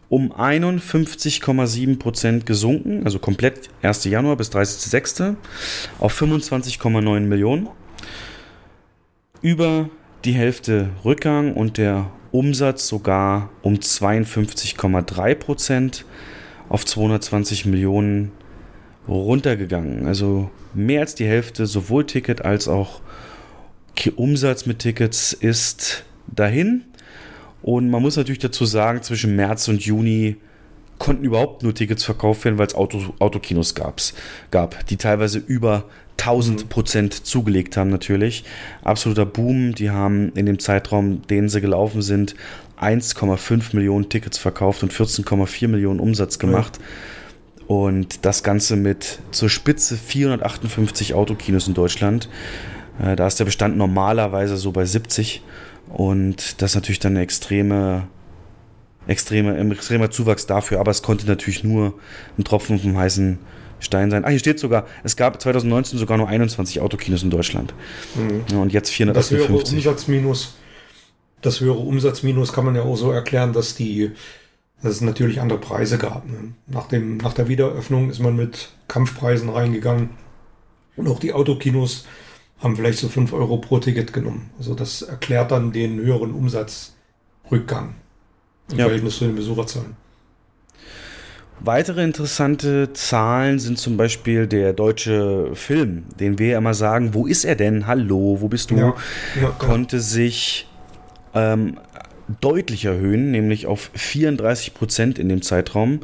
um 0.08 0.32
51,7% 0.32 2.44
gesunken, 2.44 3.04
also 3.04 3.18
komplett 3.18 3.70
1. 3.82 4.04
Januar 4.04 4.36
bis 4.36 4.50
30.06. 4.50 5.36
auf 5.98 6.20
25,9 6.20 7.20
Millionen 7.20 7.68
über 9.40 9.88
die 10.24 10.32
Hälfte 10.32 10.90
Rückgang 11.04 11.54
und 11.54 11.78
der 11.78 12.10
Umsatz 12.32 12.86
sogar 12.86 13.50
um 13.62 13.74
52,3 13.74 15.34
Prozent 15.34 16.04
auf 16.68 16.84
220 16.84 17.66
Millionen 17.66 18.32
runtergegangen. 19.08 20.06
Also 20.06 20.50
mehr 20.74 21.00
als 21.00 21.14
die 21.14 21.26
Hälfte, 21.26 21.66
sowohl 21.66 22.06
Ticket 22.06 22.42
als 22.44 22.68
auch 22.68 23.00
Umsatz 24.16 24.66
mit 24.66 24.78
Tickets 24.78 25.32
ist 25.32 26.04
dahin. 26.26 26.84
Und 27.62 27.90
man 27.90 28.00
muss 28.00 28.16
natürlich 28.16 28.38
dazu 28.38 28.64
sagen, 28.64 29.02
zwischen 29.02 29.36
März 29.36 29.68
und 29.68 29.82
Juni 29.82 30.36
konnten 30.98 31.24
überhaupt 31.24 31.62
nur 31.62 31.74
Tickets 31.74 32.04
verkauft 32.04 32.44
werden, 32.44 32.58
weil 32.58 32.66
es 32.66 32.74
Auto, 32.74 33.14
Autokinos 33.18 33.74
gab's, 33.74 34.14
gab, 34.50 34.86
die 34.86 34.96
teilweise 34.96 35.38
über 35.38 35.84
1000 36.18 36.68
Prozent 36.68 37.26
zugelegt 37.26 37.76
haben 37.76 37.90
natürlich. 37.90 38.44
Absoluter 38.82 39.26
Boom. 39.26 39.74
Die 39.74 39.90
haben 39.90 40.32
in 40.34 40.46
dem 40.46 40.58
Zeitraum, 40.58 41.22
den 41.26 41.48
sie 41.48 41.60
gelaufen 41.60 42.02
sind, 42.02 42.34
1,5 42.80 43.74
Millionen 43.74 44.08
Tickets 44.08 44.38
verkauft 44.38 44.82
und 44.82 44.92
14,4 44.92 45.68
Millionen 45.68 46.00
Umsatz 46.00 46.38
gemacht. 46.38 46.78
Ja. 46.78 46.84
Und 47.70 48.24
das 48.24 48.42
Ganze 48.42 48.74
mit 48.74 49.20
zur 49.30 49.48
Spitze 49.48 49.96
458 49.96 51.14
Autokinos 51.14 51.68
in 51.68 51.74
Deutschland. 51.74 52.28
Äh, 53.00 53.14
da 53.14 53.28
ist 53.28 53.38
der 53.38 53.44
Bestand 53.44 53.76
normalerweise 53.76 54.56
so 54.56 54.72
bei 54.72 54.85
70. 54.85 55.40
Und 55.88 56.61
das 56.61 56.72
ist 56.72 56.74
natürlich 56.74 56.98
dann 56.98 57.12
eine 57.12 57.20
extreme, 57.20 58.09
extreme, 59.06 59.54
ein 59.54 59.70
extremer 59.70 60.11
Zuwachs 60.11 60.46
dafür. 60.46 60.80
Aber 60.80 60.90
es 60.90 61.02
konnte 61.02 61.28
natürlich 61.28 61.62
nur 61.62 61.94
ein 62.37 62.42
Tropfen 62.42 62.80
vom 62.80 62.98
heißen 62.98 63.38
Stein 63.78 64.11
sein. 64.11 64.24
Ah, 64.24 64.30
hier 64.30 64.40
steht 64.40 64.59
sogar, 64.59 64.88
es 65.04 65.14
gab 65.14 65.40
2019 65.40 65.96
sogar 65.96 66.18
nur 66.18 66.26
21 66.26 66.80
Autokinos 66.80 67.22
in 67.22 67.30
Deutschland. 67.30 67.72
Mhm. 68.16 68.42
Ja, 68.50 68.59
und 68.59 68.72
jetzt 68.72 68.90
458. 68.90 69.38
Das 69.38 69.48
höhere 69.48 69.76
Umsatzminus, 69.76 70.54
das 71.40 71.61
höhere 71.61 71.78
Umsatzminus 71.78 72.52
kann 72.52 72.64
man 72.64 72.74
ja 72.74 72.83
auch 72.83 72.96
so 72.96 73.12
erklären, 73.12 73.52
dass 73.52 73.76
die, 73.76 74.11
dass 74.82 74.92
es 74.92 75.00
natürlich 75.00 75.40
andere 75.40 75.58
Preise 75.58 75.98
gab. 75.98 76.26
Ne? 76.26 76.52
Nach, 76.66 76.88
dem, 76.88 77.18
nach 77.18 77.34
der 77.34 77.48
Wiedereröffnung 77.48 78.10
ist 78.10 78.20
man 78.20 78.36
mit 78.36 78.70
Kampfpreisen 78.88 79.48
reingegangen. 79.50 80.10
Und 80.96 81.08
auch 81.08 81.18
die 81.18 81.32
Autokinos 81.32 82.06
haben 82.58 82.76
vielleicht 82.76 82.98
so 82.98 83.08
5 83.08 83.32
Euro 83.32 83.58
pro 83.58 83.78
Ticket 83.78 84.12
genommen. 84.12 84.50
Also 84.58 84.74
das 84.74 85.02
erklärt 85.02 85.50
dann 85.50 85.72
den 85.72 85.98
höheren 85.98 86.32
Umsatzrückgang. 86.32 87.94
Im 88.70 88.78
Ja. 88.78 88.84
Verhältnis 88.84 89.18
zu 89.18 89.24
den 89.24 89.34
Besucherzahlen. 89.36 89.96
Weitere 91.62 92.02
interessante 92.02 92.92
Zahlen 92.94 93.58
sind 93.58 93.78
zum 93.78 93.98
Beispiel 93.98 94.46
der 94.46 94.72
deutsche 94.72 95.50
Film, 95.54 96.04
den 96.18 96.38
wir 96.38 96.48
ja 96.48 96.58
immer 96.58 96.72
sagen, 96.72 97.12
wo 97.12 97.26
ist 97.26 97.44
er 97.44 97.54
denn? 97.54 97.86
Hallo, 97.86 98.38
wo 98.40 98.48
bist 98.48 98.70
du? 98.70 98.76
Ja, 98.76 98.94
ja, 99.40 99.50
konnte 99.58 100.00
sich 100.00 100.66
ähm, 101.34 101.78
deutlich 102.40 102.84
erhöhen, 102.84 103.30
nämlich 103.30 103.66
auf 103.66 103.90
34 103.94 104.74
Prozent 104.74 105.18
in 105.18 105.28
dem 105.28 105.42
Zeitraum. 105.42 106.00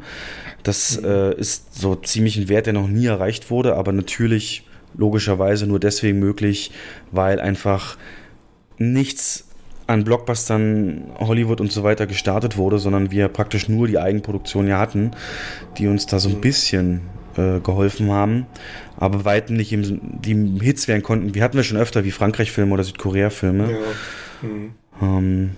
Das 0.63 0.97
äh, 1.03 1.33
ist 1.35 1.79
so 1.79 1.95
ziemlich 1.95 2.37
ein 2.37 2.49
Wert, 2.49 2.65
der 2.65 2.73
noch 2.73 2.87
nie 2.87 3.05
erreicht 3.05 3.49
wurde, 3.49 3.75
aber 3.75 3.91
natürlich 3.91 4.63
logischerweise 4.95 5.67
nur 5.67 5.79
deswegen 5.79 6.19
möglich, 6.19 6.71
weil 7.11 7.39
einfach 7.39 7.97
nichts 8.77 9.45
an 9.85 10.03
Blockbustern, 10.03 11.11
Hollywood 11.17 11.61
und 11.61 11.71
so 11.71 11.83
weiter 11.83 12.07
gestartet 12.07 12.57
wurde, 12.57 12.77
sondern 12.77 13.09
wir 13.11 13.29
praktisch 13.29 13.69
nur 13.69 13.87
die 13.87 13.97
Eigenproduktion 13.97 14.67
ja 14.67 14.79
hatten, 14.79 15.11
die 15.77 15.87
uns 15.87 16.05
da 16.05 16.19
so 16.19 16.29
ein 16.29 16.41
bisschen 16.41 17.01
äh, 17.37 17.59
geholfen 17.61 18.11
haben, 18.11 18.47
aber 18.97 19.23
weitem 19.23 19.55
nicht 19.55 19.71
im, 19.71 20.21
die 20.21 20.59
Hits 20.61 20.89
werden 20.89 21.03
konnten. 21.03 21.33
Wir 21.33 21.43
hatten 21.43 21.55
wir 21.55 21.63
schon 21.63 21.77
öfter 21.77 22.03
wie 22.03 22.11
Frankreich-Filme 22.11 22.73
oder 22.73 22.83
Südkorea-Filme. 22.83 23.71
Ja. 23.71 23.77
Mhm. 24.41 24.71
Ähm, 25.01 25.51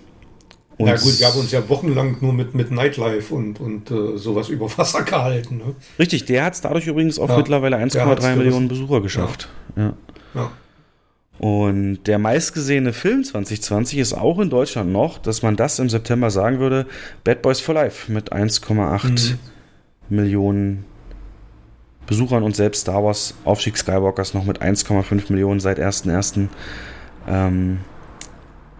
Na 0.86 0.92
und- 0.92 1.00
gut, 1.00 1.18
wir 1.20 1.26
haben 1.26 1.38
uns 1.40 1.50
ja 1.52 1.68
wochenlang 1.68 2.16
nur 2.20 2.32
mit, 2.32 2.54
mit 2.54 2.70
Nightlife 2.70 3.34
und, 3.34 3.60
und 3.60 3.90
äh, 3.90 4.16
sowas 4.16 4.48
über 4.48 4.66
Wasser 4.78 5.02
gehalten. 5.02 5.58
Ne? 5.58 5.74
Richtig, 5.98 6.24
der 6.26 6.44
hat 6.44 6.54
es 6.54 6.60
dadurch 6.60 6.86
übrigens 6.86 7.18
auf 7.18 7.30
Ja, 7.30 7.36
mittlerweile 7.36 7.76
der 7.76 7.84
hat's 7.84 7.96
1,3 8.24 8.36
Millionen. 8.36 8.68
Besucher 8.68 9.00
geschafft. 9.00 9.48
Ja. 9.76 9.92
Ja. 10.34 10.50
Und 11.38 12.00
der 12.06 12.18
meistgesehene 12.18 12.92
Film 12.92 13.24
2020 13.24 13.98
ist 13.98 14.12
auch 14.12 14.38
in 14.40 14.50
Deutschland 14.50 14.92
noch, 14.92 15.16
dass 15.18 15.42
man 15.42 15.56
das 15.56 15.78
im 15.78 15.88
September 15.88 16.30
sagen 16.30 16.58
würde, 16.58 16.86
Bad 17.24 17.40
Boys 17.42 17.60
for 17.60 17.74
Life 17.74 18.12
mit 18.12 18.32
1,8 18.32 19.08
Mhm. 19.32 19.38
Millionen 20.16 20.84
Besuchern 22.06 22.42
und 22.42 22.56
selbst 22.56 22.80
Star 22.82 23.04
Wars 23.04 23.34
Aufstieg 23.44 23.78
Skywalkers 23.78 24.34
noch 24.34 24.44
mit 24.44 24.60
1,5 24.60 25.30
Millionen 25.30 25.60
seit 25.60 25.78
1.1. 25.78 26.48
Ähm, 27.28 27.78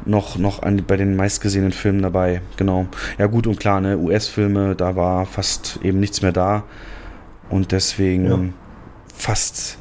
noch, 0.05 0.39
noch 0.39 0.63
an, 0.63 0.83
bei 0.87 0.97
den 0.97 1.17
meistgesehenen 1.17 1.73
Filmen 1.73 2.03
dabei. 2.03 2.41
Genau. 2.57 2.87
Ja 3.19 3.27
gut 3.27 3.47
und 3.47 3.59
klar, 3.61 3.81
ne, 3.81 3.99
US-Filme, 3.99 4.75
da 4.77 4.97
war 4.97 5.27
fast 5.27 5.79
eben 5.83 6.01
nichts 6.01 6.23
mehr 6.23 6.33
da 6.33 6.65
und 7.49 7.73
deswegen 7.73 8.27
Ja. 8.27 8.39
fast 9.15 9.79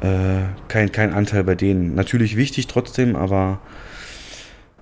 äh, 0.00 0.44
kein, 0.68 0.92
kein 0.92 1.12
Anteil 1.12 1.44
bei 1.44 1.54
denen. 1.54 1.94
Natürlich 1.94 2.36
wichtig 2.36 2.66
trotzdem, 2.68 3.16
aber 3.16 3.60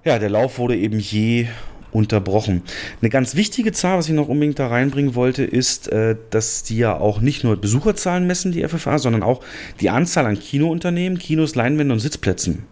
ja, 0.04 0.18
der 0.18 0.30
Lauf 0.30 0.58
wurde 0.58 0.76
eben 0.76 0.98
je 0.98 1.48
unterbrochen. 1.90 2.62
Eine 3.00 3.08
ganz 3.08 3.34
wichtige 3.36 3.72
Zahl, 3.72 3.96
was 3.96 4.08
ich 4.08 4.14
noch 4.14 4.28
unbedingt 4.28 4.58
da 4.58 4.68
reinbringen 4.68 5.14
wollte, 5.14 5.44
ist, 5.44 5.88
äh, 5.88 6.16
dass 6.30 6.62
die 6.62 6.76
ja 6.76 6.94
auch 6.96 7.20
nicht 7.20 7.42
nur 7.42 7.56
Besucherzahlen 7.56 8.26
messen, 8.26 8.52
die 8.52 8.62
FFA, 8.68 8.98
sondern 8.98 9.22
auch 9.22 9.40
die 9.80 9.88
Anzahl 9.88 10.26
an 10.26 10.38
Kinounternehmen, 10.38 11.18
Kinos, 11.18 11.54
Leinwänden 11.54 11.92
und 11.92 12.00
Sitzplätzen. 12.00 12.64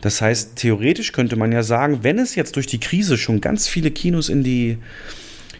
Das 0.00 0.20
heißt, 0.20 0.56
theoretisch 0.56 1.12
könnte 1.12 1.36
man 1.36 1.52
ja 1.52 1.62
sagen, 1.62 2.00
wenn 2.02 2.18
es 2.18 2.34
jetzt 2.34 2.56
durch 2.56 2.66
die 2.66 2.80
Krise 2.80 3.16
schon 3.16 3.40
ganz 3.40 3.68
viele 3.68 3.90
Kinos 3.90 4.28
in 4.28 4.42
die, 4.42 4.78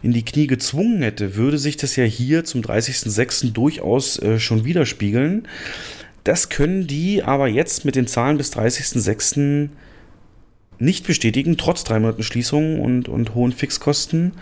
in 0.03 0.13
die 0.13 0.25
Knie 0.25 0.47
gezwungen 0.47 1.03
hätte, 1.03 1.37
würde 1.37 1.59
sich 1.59 1.77
das 1.77 1.97
ja 1.97 2.05
hier 2.05 2.45
zum 2.45 2.61
30.06. 2.61 3.53
durchaus 3.53 4.19
äh, 4.19 4.39
schon 4.39 4.65
widerspiegeln. 4.65 5.49
Das 6.25 6.49
können 6.49 6.87
die 6.87 7.23
aber 7.23 7.49
jetzt 7.49 7.85
mit 7.85 7.97
den 7.97 8.07
Zahlen 8.07 8.39
bis 8.39 8.53
30.06. 8.53 9.69
nicht 10.79 11.07
bestätigen, 11.07 11.57
trotz 11.57 11.85
drei 11.85 12.01
Monaten 12.01 12.23
Schließung 12.23 12.81
und, 12.81 13.09
und 13.09 13.35
hohen 13.35 13.53
Fixkosten. 13.53 14.33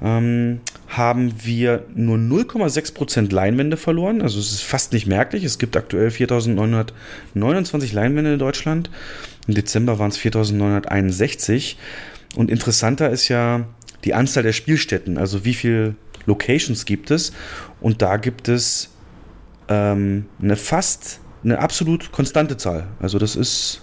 Ähm, 0.00 0.60
haben 0.88 1.32
wir 1.44 1.84
nur 1.94 2.16
0,6% 2.16 3.32
Leinwände 3.32 3.76
verloren. 3.76 4.22
Also 4.22 4.38
es 4.38 4.52
ist 4.52 4.62
fast 4.62 4.92
nicht 4.92 5.06
merklich. 5.06 5.44
Es 5.44 5.58
gibt 5.58 5.76
aktuell 5.76 6.08
4.929 6.08 7.94
Leinwände 7.94 8.32
in 8.34 8.38
Deutschland. 8.38 8.90
Im 9.46 9.54
Dezember 9.54 9.98
waren 9.98 10.10
es 10.10 10.18
4.961. 10.18 11.76
Und 12.36 12.50
interessanter 12.50 13.10
ist 13.10 13.28
ja 13.28 13.66
die 14.04 14.14
Anzahl 14.14 14.42
der 14.42 14.52
Spielstätten. 14.52 15.18
Also 15.18 15.44
wie 15.44 15.54
viele 15.54 15.96
Locations 16.26 16.84
gibt 16.84 17.10
es. 17.10 17.32
Und 17.80 18.02
da 18.02 18.16
gibt 18.16 18.48
es 18.48 18.90
ähm, 19.68 20.26
eine 20.40 20.56
fast, 20.56 21.20
eine 21.44 21.58
absolut 21.58 22.12
konstante 22.12 22.56
Zahl. 22.56 22.88
Also 23.00 23.18
das 23.18 23.36
ist 23.36 23.82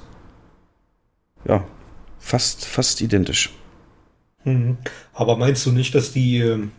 ja 1.48 1.64
fast, 2.20 2.66
fast 2.66 3.02
identisch. 3.02 3.52
Mhm. 4.46 4.78
Aber 5.14 5.36
meinst 5.36 5.66
du 5.66 5.72
nicht, 5.72 5.94
dass 5.94 6.14
die, 6.14 6.40
ähm, 6.40 6.72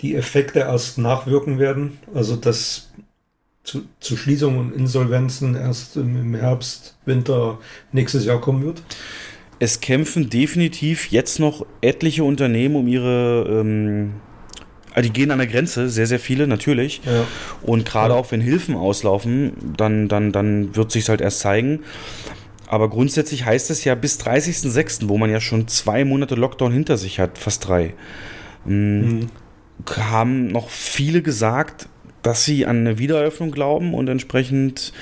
die 0.00 0.14
Effekte 0.14 0.60
erst 0.60 0.98
nachwirken 0.98 1.58
werden? 1.58 1.98
Also 2.14 2.36
dass 2.36 2.90
zu, 3.64 3.82
zu 4.00 4.16
Schließungen 4.16 4.58
und 4.58 4.72
Insolvenzen 4.72 5.56
erst 5.56 5.96
im, 5.96 6.34
Herbst, 6.34 6.96
Winter 7.04 7.58
nächstes 7.92 8.24
Jahr 8.24 8.40
kommen 8.40 8.64
wird? 8.64 8.82
Es 9.58 9.80
kämpfen 9.80 10.30
definitiv 10.30 11.10
jetzt 11.10 11.40
noch 11.40 11.66
etliche 11.80 12.24
Unternehmen 12.24 12.76
um 12.76 12.86
ihre, 12.88 13.46
ähm, 13.48 14.12
also 14.92 15.08
die 15.08 15.12
gehen 15.12 15.30
an 15.30 15.38
der 15.38 15.46
Grenze, 15.46 15.88
sehr, 15.88 16.06
sehr 16.06 16.20
viele 16.20 16.46
natürlich. 16.46 17.00
Ja. 17.04 17.24
Und 17.62 17.84
gerade 17.86 18.14
Ja. 18.14 18.20
auch 18.20 18.30
wenn 18.30 18.40
Hilfen 18.40 18.76
auslaufen, 18.76 19.52
dann, 19.76 20.08
dann, 20.08 20.30
dann 20.32 20.76
wird 20.76 20.92
sich 20.92 21.08
halt 21.08 21.20
erst 21.20 21.40
zeigen. 21.40 21.80
Aber 22.68 22.90
grundsätzlich 22.90 23.44
heißt 23.44 23.70
es 23.70 23.84
ja 23.84 23.94
bis 23.94 24.18
30.06., 24.20 25.08
wo 25.08 25.18
man 25.18 25.30
ja 25.30 25.40
schon 25.40 25.68
zwei 25.68 26.04
Monate 26.04 26.34
Lockdown 26.34 26.72
hinter 26.72 26.96
sich 26.96 27.20
hat, 27.20 27.38
fast 27.38 27.66
drei, 27.68 27.94
Mhm. 28.64 29.28
haben 29.96 30.48
noch 30.48 30.70
viele 30.70 31.22
gesagt, 31.22 31.88
dass 32.22 32.44
sie 32.44 32.66
an 32.66 32.78
eine 32.78 32.98
Wiedereröffnung 32.98 33.52
glauben 33.52 33.94
und 33.94 34.08
entsprechend 34.08 34.92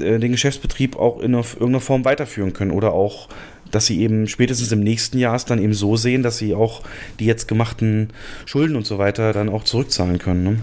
äh, 0.00 0.18
den 0.18 0.32
Geschäftsbetrieb 0.32 0.96
auch 0.96 1.20
in 1.20 1.34
einer- 1.34 1.44
irgendeiner 1.44 1.80
Form 1.80 2.04
weiterführen 2.04 2.52
können 2.54 2.70
oder 2.72 2.92
auch, 2.92 3.28
dass 3.76 3.84
sie 3.84 4.00
eben 4.00 4.26
spätestens 4.26 4.72
im 4.72 4.80
nächsten 4.80 5.18
Jahr 5.18 5.36
es 5.36 5.44
dann 5.44 5.58
eben 5.62 5.74
so 5.74 5.96
sehen, 5.96 6.22
dass 6.22 6.38
sie 6.38 6.54
auch 6.54 6.80
die 7.18 7.26
jetzt 7.26 7.46
gemachten 7.46 8.08
Schulden 8.46 8.74
und 8.74 8.86
so 8.86 8.96
weiter 8.96 9.34
dann 9.34 9.50
auch 9.50 9.64
zurückzahlen 9.64 10.18
können. 10.18 10.42
Ne? 10.42 10.58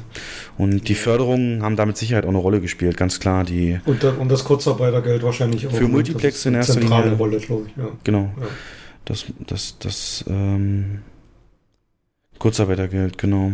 Und 0.58 0.88
die 0.90 0.96
Förderungen 0.96 1.62
haben 1.62 1.76
da 1.76 1.86
mit 1.86 1.96
Sicherheit 1.96 2.24
auch 2.26 2.30
eine 2.30 2.40
Rolle 2.40 2.60
gespielt, 2.60 2.98
ganz 2.98 3.20
klar. 3.20 3.44
Die, 3.44 3.80
Und, 3.86 4.04
und 4.04 4.32
das 4.32 4.44
Kurzarbeitergeld 4.44 5.22
wahrscheinlich 5.22 5.68
auch. 5.68 5.72
Für 5.72 5.84
ne? 5.84 5.90
Multiplex 5.90 6.44
in 6.48 6.54
eine 6.54 6.58
erster 6.58 6.74
zentrale 6.74 7.04
Linie. 7.04 7.18
Rolle, 7.20 7.38
glaube 7.38 7.68
ich. 7.68 7.78
Ja. 7.78 7.90
genau, 8.04 8.34
Ja. 8.42 8.48
das, 9.06 9.26
das, 9.46 9.78
das 9.78 10.26
ähm, 10.28 11.02
Kurzarbeitergeld, 12.40 13.20
genau. 13.20 13.52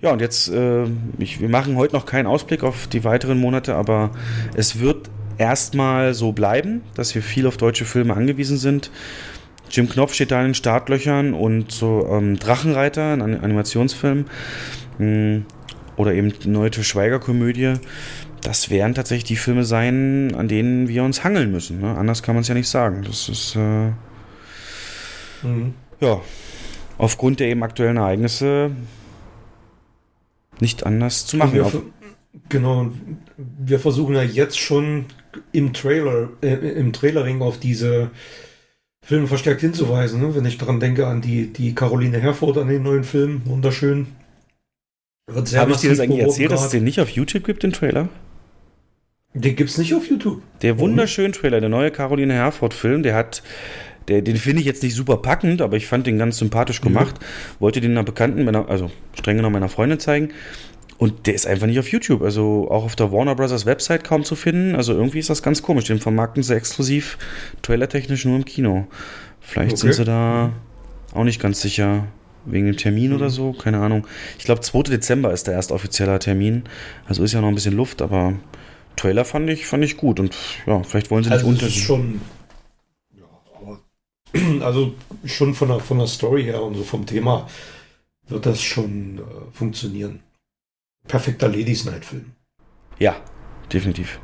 Ja, 0.00 0.12
und 0.12 0.20
jetzt, 0.20 0.48
äh, 0.48 0.84
ich, 1.18 1.40
wir 1.40 1.48
machen 1.48 1.74
heute 1.74 1.96
noch 1.96 2.06
keinen 2.06 2.26
Ausblick 2.28 2.62
auf 2.62 2.86
die 2.86 3.02
weiteren 3.02 3.40
Monate, 3.40 3.74
aber 3.74 4.12
es 4.54 4.78
wird 4.78 5.10
erstmal 5.42 6.14
so 6.14 6.32
bleiben, 6.32 6.82
dass 6.94 7.14
wir 7.14 7.22
viel 7.22 7.46
auf 7.46 7.56
deutsche 7.56 7.84
Filme 7.84 8.14
angewiesen 8.14 8.56
sind. 8.58 8.90
Jim 9.70 9.88
Knopf 9.88 10.14
steht 10.14 10.30
da 10.30 10.38
in 10.40 10.48
den 10.48 10.54
Startlöchern 10.54 11.34
und 11.34 11.72
so 11.72 12.06
ähm, 12.10 12.38
Drachenreiter, 12.38 13.12
ein 13.14 13.22
An- 13.22 13.40
Animationsfilm, 13.40 14.26
mh, 14.98 15.42
oder 15.96 16.12
eben 16.14 16.32
neue 16.46 16.72
Schweiger-Komödie. 16.72 17.74
Das 18.42 18.70
werden 18.70 18.94
tatsächlich 18.94 19.24
die 19.24 19.36
Filme 19.36 19.64
sein, 19.64 20.34
an 20.36 20.46
denen 20.48 20.88
wir 20.88 21.02
uns 21.04 21.24
hangeln 21.24 21.50
müssen. 21.50 21.80
Ne? 21.80 21.96
Anders 21.96 22.22
kann 22.22 22.34
man 22.34 22.42
es 22.42 22.48
ja 22.48 22.54
nicht 22.54 22.68
sagen. 22.68 23.02
Das 23.06 23.28
ist, 23.28 23.56
äh, 23.56 23.90
Mhm. 25.44 25.74
ja, 26.00 26.20
aufgrund 26.98 27.40
der 27.40 27.48
eben 27.48 27.62
aktuellen 27.64 27.96
Ereignisse 27.96 28.70
nicht 30.60 30.84
anders 30.86 31.26
zu 31.26 31.36
machen. 31.36 31.54
Wir, 31.54 31.82
genau, 32.48 32.90
wir 33.36 33.80
versuchen 33.80 34.14
ja 34.14 34.22
jetzt 34.22 34.58
schon 34.58 35.06
im 35.52 35.72
Trailer, 35.72 36.30
äh, 36.42 36.54
im 36.54 36.92
Trailering 36.92 37.42
auf 37.42 37.58
diese 37.58 38.10
Filme 39.04 39.26
verstärkt 39.26 39.60
hinzuweisen. 39.60 40.20
Ne? 40.20 40.34
Wenn 40.34 40.44
ich 40.44 40.58
daran 40.58 40.80
denke 40.80 41.06
an 41.06 41.20
die, 41.20 41.52
die 41.52 41.74
Caroline 41.74 42.18
Herford, 42.18 42.58
an 42.58 42.68
den 42.68 42.82
neuen 42.82 43.04
Film, 43.04 43.42
wunderschön. 43.44 44.06
Wird 45.30 45.48
sehr 45.48 45.60
Habe 45.60 45.72
ich 45.72 45.78
dir 45.78 45.90
das 45.90 46.00
eigentlich 46.00 46.20
erzählt, 46.20 46.52
dass 46.52 46.64
es 46.64 46.70
den 46.70 46.84
nicht 46.84 47.00
auf 47.00 47.08
YouTube 47.08 47.44
gibt, 47.44 47.62
den 47.62 47.72
Trailer? 47.72 48.08
Den 49.34 49.56
gibt's 49.56 49.78
nicht 49.78 49.94
auf 49.94 50.08
YouTube. 50.08 50.42
Der 50.60 50.78
wunderschöne 50.78 51.32
Trailer, 51.32 51.60
der 51.60 51.70
neue 51.70 51.90
Caroline 51.90 52.34
Herford-Film, 52.34 53.02
der 53.02 53.14
hat, 53.14 53.42
der, 54.08 54.20
den 54.20 54.36
finde 54.36 54.60
ich 54.60 54.66
jetzt 54.66 54.82
nicht 54.82 54.94
super 54.94 55.16
packend, 55.16 55.62
aber 55.62 55.76
ich 55.76 55.86
fand 55.86 56.06
den 56.06 56.18
ganz 56.18 56.38
sympathisch 56.38 56.80
gemacht. 56.80 57.14
Wollte 57.58 57.80
den 57.80 57.92
einer 57.92 58.04
Bekannten, 58.04 58.44
meiner, 58.44 58.68
also 58.68 58.90
streng 59.14 59.36
genommen 59.36 59.54
meiner 59.54 59.70
Freundin 59.70 59.98
zeigen. 59.98 60.30
Und 61.02 61.26
der 61.26 61.34
ist 61.34 61.48
einfach 61.48 61.66
nicht 61.66 61.80
auf 61.80 61.88
YouTube, 61.90 62.22
also 62.22 62.68
auch 62.70 62.84
auf 62.84 62.94
der 62.94 63.10
Warner 63.10 63.34
Brothers 63.34 63.66
Website 63.66 64.04
kaum 64.04 64.22
zu 64.22 64.36
finden. 64.36 64.76
Also 64.76 64.92
irgendwie 64.92 65.18
ist 65.18 65.30
das 65.30 65.42
ganz 65.42 65.60
komisch. 65.60 65.86
Den 65.86 65.98
vermarkten 65.98 66.44
sie 66.44 66.54
exklusiv, 66.54 67.18
trailertechnisch 67.62 68.24
nur 68.24 68.36
im 68.36 68.44
Kino. 68.44 68.86
Vielleicht 69.40 69.78
sind 69.78 69.88
Okay. 69.88 69.96
sie 69.96 70.04
da 70.04 70.52
auch 71.12 71.24
nicht 71.24 71.40
ganz 71.40 71.60
sicher. 71.60 72.06
Wegen 72.44 72.66
dem 72.66 72.76
Termin 72.76 73.12
oder 73.14 73.30
so, 73.30 73.52
keine 73.52 73.78
Ahnung. 73.80 74.06
Ich 74.38 74.44
glaube, 74.44 74.60
2. 74.60 74.82
Dezember 74.84 75.32
ist 75.32 75.48
der 75.48 75.54
erste 75.54 75.74
offizieller 75.74 76.20
Termin. 76.20 76.62
Also 77.08 77.24
ist 77.24 77.32
ja 77.32 77.40
noch 77.40 77.48
ein 77.48 77.56
bisschen 77.56 77.74
Luft, 77.74 78.00
aber 78.00 78.34
Trailer 78.94 79.24
fand 79.24 79.50
ich, 79.50 79.66
fand 79.66 79.82
ich 79.84 79.96
gut. 79.96 80.20
Und 80.20 80.36
ja, 80.66 80.84
vielleicht 80.84 81.10
wollen 81.10 81.24
sie 81.24 81.30
nicht 81.30 81.38
Also 81.40 81.50
es 81.50 81.54
unter. 81.54 81.66
ist 81.66 81.78
schon. 81.78 82.20
Ja, 83.18 83.24
aber 83.60 83.80
Also 84.64 84.94
schon 85.24 85.52
von 85.54 85.66
der, 85.66 85.80
von 85.80 85.98
der 85.98 86.06
Story 86.06 86.44
her 86.44 86.62
und 86.62 86.76
so 86.76 86.84
vom 86.84 87.06
Thema 87.06 87.48
wird 88.28 88.46
das 88.46 88.62
schon 88.62 89.18
äh, 89.18 89.22
funktionieren. 89.52 90.20
Perfekter 91.12 91.46
Ladies 91.46 91.84
Night 91.84 92.06
Film. 92.06 92.32
Ja, 92.98 93.14
definitiv. 93.70 94.18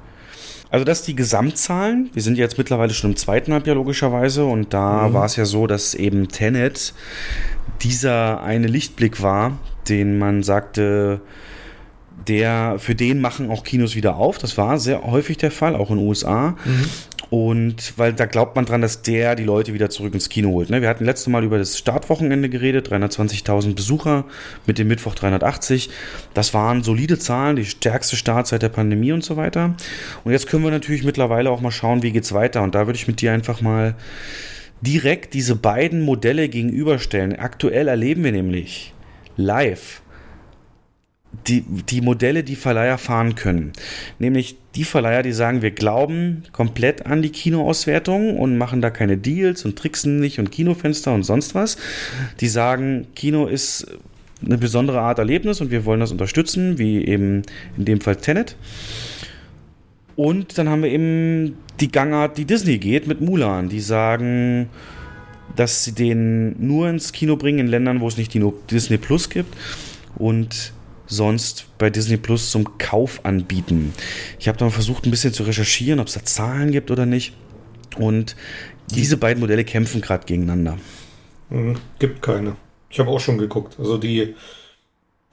Also 0.71 0.87
das 0.87 1.03
die 1.03 1.15
Gesamtzahlen. 1.15 2.09
Wir 2.15 2.23
sind 2.23 2.39
jetzt 2.39 2.57
mittlerweile 2.57 2.95
schon 2.95 3.11
im 3.11 3.17
zweiten 3.17 3.53
Halbjahr 3.53 3.77
logischerweise 3.77 4.47
und 4.47 4.73
da 4.73 5.07
mhm. 5.07 5.13
war 5.13 5.27
es 5.27 5.37
ja 5.37 5.45
so, 5.45 5.67
dass 5.67 5.95
eben 5.95 6.29
Tenet 6.29 6.95
dieser 7.83 8.43
eine 8.43 8.69
Lichtblick 8.69 9.21
war, 9.21 9.59
den 9.91 10.19
man 10.19 10.43
sagte, 10.43 11.21
der 12.27 12.77
für 12.79 12.95
den 12.95 13.21
machen 13.21 13.51
auch 13.51 13.65
Kinos 13.65 13.95
wieder 13.95 14.17
auf. 14.17 14.39
Das 14.39 14.57
war 14.57 14.79
sehr 14.79 15.03
häufig 15.03 15.37
der 15.37 15.51
Fall, 15.51 15.77
auch 15.77 15.91
in 15.91 15.99
den 15.99 16.07
USA. 16.07 16.57
Mhm. 16.65 16.87
Und 17.31 17.99
weil 17.99 18.15
da 18.15 18.25
glaubt 18.25 18.57
man 18.57 18.65
dran, 18.65 18.81
dass 18.81 19.03
der 19.03 19.35
die 19.35 19.45
Leute 19.45 19.75
wieder 19.75 19.91
zurück 19.91 20.15
ins 20.15 20.31
Kino 20.31 20.51
holt. 20.51 20.71
Ne? 20.71 20.81
Wir 20.81 20.89
hatten 20.89 21.05
letztes 21.05 21.27
Mal 21.27 21.45
über 21.45 21.59
das 21.59 21.77
Startwochenende 21.77 22.49
geredet, 22.49 22.91
320.000 22.91 23.75
Besucher 23.75 24.25
mit 24.67 24.79
dem 24.79 24.89
Mittwoch 24.89 25.15
380. 25.15 25.91
Das 26.33 26.55
waren 26.55 26.83
solide 26.83 27.19
Zahlen, 27.19 27.57
die 27.57 27.67
stärkste 27.67 28.17
Start 28.17 28.47
seit 28.47 28.63
der 28.63 28.71
Pandemie 28.71 29.13
und 29.13 29.25
so 29.25 29.37
weiter. 29.37 29.75
Und 30.25 30.33
jetzt 30.33 30.47
können 30.47 30.65
wir 30.65 30.71
natürlich 30.71 31.05
mittlerweile 31.05 31.51
auch 31.51 31.61
mal 31.61 31.71
schauen, 31.71 32.03
wie 32.03 32.13
geht's 32.13 32.33
weiter. 32.33 32.63
Und 32.63 32.75
da 32.75 32.87
würde 32.87 32.97
ich 32.99 33.09
mit 33.09 33.21
dir 33.21 33.33
einfach 33.33 33.61
mal 33.61 33.95
direkt 34.81 35.35
diese 35.35 35.55
beiden 35.55 36.01
Modelle 36.03 36.49
gegenüberstellen. 36.49 37.39
Aktuell 37.39 37.89
erleben 37.89 38.25
wir 38.25 38.33
nämlich 38.33 38.95
live 39.37 40.01
die, 41.47 41.63
die 41.63 42.01
Modelle, 42.01 42.43
die 42.43 42.57
Verleiher 42.57 42.99
fahren 42.99 43.35
können. 43.35 43.73
Nämlich 44.19 44.57
die 44.75 44.85
Verleiher, 44.85 45.23
die 45.23 45.33
sagen, 45.33 45.63
wir 45.63 45.71
glauben 45.71 46.45
komplett 46.53 47.07
an 47.07 47.23
die 47.23 47.31
Kinoauswertung 47.31 48.37
und 48.39 48.59
machen 48.59 48.81
da 48.81 48.91
keine 48.91 49.17
Deals 49.17 49.65
und 49.65 49.77
tricksen 49.79 50.21
nicht 50.21 50.39
und 50.39 50.51
Kinofenster 50.51 51.13
und 51.13 51.25
sonst 51.25 51.55
was. 51.55 51.77
Die 52.41 52.49
sagen, 52.49 53.07
Kino 53.15 53.47
ist 53.47 53.87
eine 54.45 54.59
besondere 54.59 55.01
Art 55.01 55.19
Erlebnis 55.19 55.61
und 55.61 55.71
wir 55.71 55.85
wollen 55.85 56.01
das 56.01 56.13
unterstützen, 56.13 56.79
wie 56.79 57.05
eben 57.05 57.43
in 57.77 57.85
dem 57.85 58.01
Fall 58.01 58.17
Tenet. 58.17 58.57
Und 60.17 60.59
dann 60.59 60.69
haben 60.69 60.83
wir 60.83 60.91
eben 60.91 61.57
die 61.81 61.91
Gangart, 61.91 62.39
die 62.39 62.45
Disney 62.45 62.79
geht 62.79 63.07
mit 63.07 63.21
Mulan. 63.21 63.69
Die 63.69 63.81
sagen, 63.81 64.69
dass 65.57 65.85
sie 65.85 65.93
den 65.93 66.55
nur 66.65 66.89
ins 66.89 67.13
Kino 67.13 67.37
bringen 67.37 67.61
in 67.61 67.67
Ländern, 67.69 68.01
wo 68.01 68.09
es 68.09 68.17
nicht 68.17 68.37
Disney 68.71 68.99
Plus 68.99 69.31
gibt. 69.31 69.57
Und 70.17 70.73
sonst 71.09 71.67
bei 71.79 71.91
Disney 71.91 72.17
Plus 72.17 72.51
zum 72.51 72.79
Kauf 72.79 73.25
anbieten. 73.25 73.93
Ich 74.39 74.47
habe 74.47 74.59
dann 74.59 74.71
versucht, 74.71 75.07
ein 75.07 75.11
bisschen 75.11 75.33
zu 75.33 75.43
recherchieren, 75.43 76.01
ob 76.01 76.07
es 76.07 76.15
da 76.15 76.25
Zahlen 76.25 76.71
gibt 76.71 76.91
oder 76.91 77.07
nicht. 77.07 77.33
Und 77.97 78.37
diese 78.91 79.17
beiden 79.17 79.41
Modelle 79.41 79.65
kämpfen 79.65 80.01
gerade 80.01 80.27
gegeneinander. 80.27 80.79
Mhm, 81.51 81.77
gibt 81.99 82.23
keine. 82.23 82.57
Ich 82.91 82.99
habe 83.01 83.11
auch 83.11 83.21
schon 83.21 83.39
geguckt. 83.39 83.77
Also 83.79 83.99
die 83.99 84.35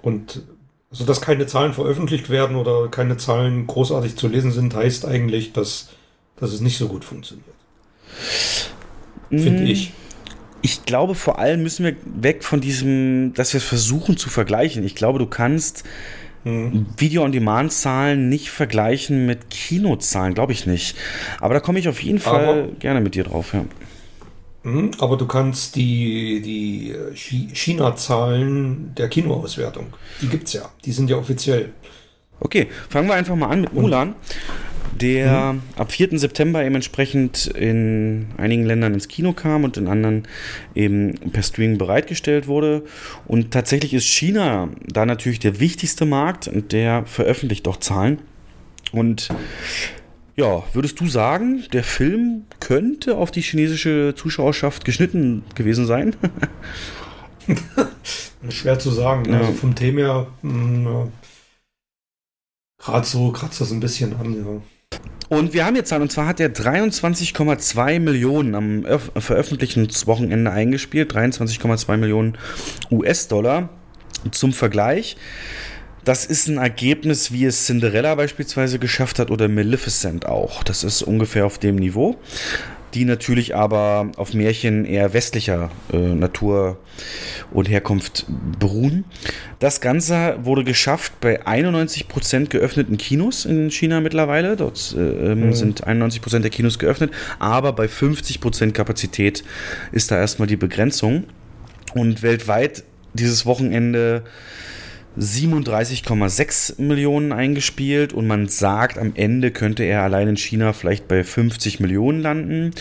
und 0.02 0.44
also 0.92 1.04
dass 1.04 1.20
keine 1.20 1.46
Zahlen 1.46 1.74
veröffentlicht 1.74 2.30
werden 2.30 2.56
oder 2.56 2.88
keine 2.90 3.18
Zahlen 3.18 3.68
großartig 3.68 4.16
zu 4.16 4.28
lesen 4.28 4.52
sind, 4.52 4.74
heißt 4.74 5.06
eigentlich, 5.06 5.52
dass, 5.52 5.90
dass 6.38 6.54
es 6.54 6.62
nicht 6.62 6.78
so 6.78 6.88
gut 6.88 7.04
funktioniert. 7.04 7.48
Finde 9.30 9.64
mm. 9.64 9.66
ich 9.66 9.92
ich 10.65 10.84
glaube, 10.84 11.13
vor 11.13 11.38
allem 11.38 11.62
müssen 11.62 11.86
wir 11.86 11.95
weg 12.06 12.43
von 12.43 12.60
diesem, 12.60 13.36
dass 13.36 13.54
wir 13.54 13.62
versuchen 13.62 14.17
zu 14.17 14.30
vergleichen. 14.30 14.84
Ich 14.84 14.95
glaube, 14.95 15.19
du 15.19 15.28
kannst 15.28 15.84
mhm. 16.43 16.88
Video-on-Demand-Zahlen 16.97 18.30
nicht 18.30 18.49
vergleichen 18.49 19.28
mit 19.28 19.51
Kinozahlen, 19.51 20.34
glaube 20.34 20.54
ich 20.54 20.65
nicht. 20.65 20.97
Aber 21.39 21.54
da 21.54 21.60
komme 21.60 21.78
ich 21.78 21.88
auf 21.88 22.01
jeden 22.01 22.17
Fall 22.17 22.45
aber, 22.47 22.67
gerne 22.80 22.99
mit 22.99 23.13
dir 23.13 23.25
drauf, 23.25 23.54
ja. 23.54 23.63
Mhm, 24.63 24.89
aber 24.97 25.17
du 25.17 25.28
kannst 25.28 25.75
die, 25.75 26.41
die 26.41 26.95
China-Zahlen 27.54 28.95
der 28.95 29.08
Kinoauswertung, 29.08 29.93
die 30.19 30.28
gibt 30.30 30.47
es 30.47 30.54
ja. 30.54 30.71
Die 30.84 30.91
sind 30.91 31.12
ja 31.12 31.17
offiziell. 31.17 31.73
Okay, 32.39 32.69
fangen 32.89 33.08
wir 33.08 33.13
einfach 33.13 33.36
mal 33.36 33.49
an 33.49 33.62
mit 33.62 33.73
Mulan 33.73 34.15
der 35.01 35.53
mhm. 35.53 35.62
ab 35.75 35.91
4. 35.91 36.17
September 36.17 36.63
eben 36.63 36.75
entsprechend 36.75 37.47
in 37.47 38.27
einigen 38.38 38.65
Ländern 38.65 38.93
ins 38.93 39.08
Kino 39.08 39.34
kam 39.34 39.63
und 39.63 39.77
in 39.77 39.88
anderen 39.88 40.27
eben 40.73 41.15
per 41.31 41.43
Streaming 41.43 41.77
bereitgestellt 41.77 42.47
wurde. 42.47 42.84
Und 43.27 43.51
tatsächlich 43.51 43.93
ist 43.93 44.05
China 44.05 44.69
da 44.88 45.05
natürlich 45.05 45.39
der 45.39 45.60
wichtigste 45.60 46.05
Markt 46.05 46.47
und 46.47 46.71
der 46.71 47.05
veröffentlicht 47.05 47.67
auch 47.67 47.77
Zahlen. 47.77 48.19
Und 48.91 49.29
ja, 50.38 50.63
würdest 50.73 50.99
du 50.99 51.08
sagen, 51.08 51.63
der 51.71 51.84
Film 51.84 52.45
könnte 52.60 53.17
auf 53.17 53.31
die 53.31 53.41
chinesische 53.41 54.13
Zuschauerschaft 54.15 54.86
geschnitten 54.86 55.43
gewesen 55.55 55.86
sein? 55.86 56.15
Schwer 58.49 58.79
zu 58.79 58.91
sagen. 58.91 59.31
Ja. 59.31 59.39
Also 59.39 59.53
vom 59.53 59.75
Thema 59.75 59.99
her, 59.99 60.27
hm, 60.41 60.86
ja. 60.86 61.08
gerade 62.77 63.05
so 63.05 63.31
kratzt 63.31 63.62
das 63.62 63.71
ein 63.71 63.79
bisschen 63.79 64.15
an. 64.17 64.36
Ja. 64.36 64.62
Und 65.30 65.54
wir 65.54 65.66
haben 65.66 65.76
jetzt 65.76 65.90
Zahlen, 65.90 66.04
und 66.04 66.12
zwar 66.12 66.28
hat 66.28 66.40
er 66.40 66.54
23,2 66.54 68.00
Millionen 68.00 68.56
am 68.56 68.86
Veröffentlichungswochenende 69.18 70.52
eingespielt, 70.52 71.14
23,2 71.14 71.98
Millionen 71.98 72.38
US-Dollar. 72.92 73.70
Zum 74.32 74.54
Vergleich, 74.54 75.18
das 76.04 76.26
ist 76.26 76.48
ein 76.48 76.58
Ergebnis, 76.58 77.32
wie 77.32 77.46
es 77.46 77.66
Cinderella 77.66 78.16
beispielsweise 78.16 78.80
geschafft 78.80 79.20
hat 79.20 79.32
oder 79.32 79.48
Maleficent 79.48 80.26
auch. 80.26 80.64
Das 80.64 80.84
ist 80.84 81.02
ungefähr 81.02 81.46
auf 81.46 81.58
dem 81.58 81.76
Niveau 81.76 82.18
die 82.95 83.05
natürlich 83.05 83.55
aber 83.55 84.10
auf 84.15 84.34
Märchen 84.34 84.86
eher 84.86 85.13
westlicher 85.13 85.69
äh, 85.91 85.97
Natur 85.97 86.79
und 87.51 87.69
Herkunft 87.69 88.25
beruhen. 88.58 89.03
Das 89.60 89.81
Ganze 89.81 90.38
wurde 90.41 90.63
geschafft 90.63 91.19
bei 91.19 91.45
91% 91.45 92.47
geöffneten 92.47 92.97
Kinos 92.97 93.45
in 93.45 93.69
China 93.69 93.99
mittlerweile. 93.99 94.55
Dort 94.55 94.95
äh, 94.97 95.36
mhm. 95.36 95.53
sind 95.53 95.86
91% 95.86 96.39
der 96.39 96.49
Kinos 96.49 96.79
geöffnet, 96.79 97.12
aber 97.38 97.73
bei 97.73 97.86
50% 97.86 98.71
Kapazität 98.71 99.43
ist 99.91 100.10
da 100.10 100.17
erstmal 100.17 100.47
die 100.47 100.55
Begrenzung. 100.55 101.25
Und 101.93 102.23
weltweit 102.23 102.84
dieses 103.13 103.45
Wochenende 103.45 104.23
37,6 105.19 106.82
Millionen 106.82 107.32
eingespielt 107.32 108.13
und 108.13 108.28
man 108.28 108.47
sagt, 108.47 108.97
am 108.97 109.13
Ende 109.15 109.51
könnte 109.51 109.84
er 109.84 110.04
allein 110.04 110.28
in 110.28 110.38
China 110.38 110.73
vielleicht 110.73 111.08
bei 111.08 111.23
50 111.23 111.80
Millionen 111.80 112.21
landen. 112.21 112.71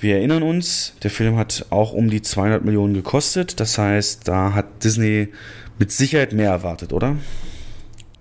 Wir 0.00 0.16
erinnern 0.16 0.42
uns, 0.42 0.94
der 1.02 1.10
Film 1.10 1.36
hat 1.36 1.66
auch 1.70 1.92
um 1.92 2.10
die 2.10 2.22
200 2.22 2.64
Millionen 2.64 2.94
gekostet. 2.94 3.60
Das 3.60 3.78
heißt, 3.78 4.26
da 4.26 4.54
hat 4.54 4.84
Disney 4.84 5.28
mit 5.78 5.92
Sicherheit 5.92 6.32
mehr 6.32 6.50
erwartet, 6.50 6.92
oder? 6.92 7.16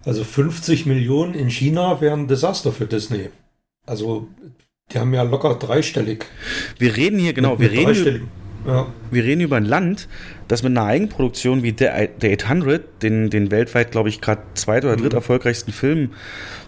Also 0.05 0.23
50 0.23 0.85
Millionen 0.85 1.33
in 1.33 1.49
China 1.49 1.99
wären 2.01 2.21
ein 2.21 2.27
Desaster 2.27 2.71
für 2.71 2.85
Disney. 2.85 3.29
Also 3.85 4.27
die 4.91 4.99
haben 4.99 5.13
ja 5.13 5.23
locker 5.23 5.55
dreistellig. 5.55 6.25
Wir 6.77 6.95
reden 6.95 7.19
hier, 7.19 7.33
genau, 7.33 7.59
wir 7.59 7.71
reden, 7.71 8.29
ja. 8.67 8.87
wir 9.09 9.23
reden 9.23 9.41
über 9.41 9.57
ein 9.57 9.65
Land, 9.65 10.07
das 10.47 10.63
mit 10.63 10.71
einer 10.71 10.85
Eigenproduktion 10.85 11.63
wie 11.63 11.73
The, 11.77 11.87
The 12.21 12.33
800, 12.33 13.01
den, 13.01 13.29
den 13.29 13.49
weltweit, 13.51 13.91
glaube 13.91 14.09
ich, 14.09 14.21
gerade 14.21 14.41
zweit- 14.53 14.85
oder 14.85 14.97
dritt 14.97 15.13
mhm. 15.13 15.17
erfolgreichsten 15.17 15.71
Film, 15.71 16.11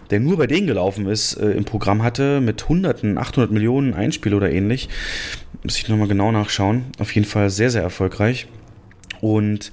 der 0.09 0.19
nur 0.19 0.38
bei 0.38 0.47
denen 0.47 0.67
gelaufen 0.67 1.05
ist, 1.05 1.35
äh, 1.35 1.51
im 1.51 1.65
Programm 1.65 2.01
hatte, 2.01 2.41
mit 2.41 2.67
hunderten, 2.67 3.17
800 3.17 3.51
Millionen 3.51 3.93
Einspiel 3.93 4.33
oder 4.33 4.51
ähnlich. 4.51 4.89
Muss 5.63 5.77
ich 5.77 5.88
nochmal 5.88 6.07
genau 6.07 6.31
nachschauen. 6.31 6.85
Auf 6.99 7.13
jeden 7.13 7.27
Fall 7.27 7.49
sehr, 7.49 7.69
sehr 7.69 7.83
erfolgreich. 7.83 8.47
Und 9.21 9.71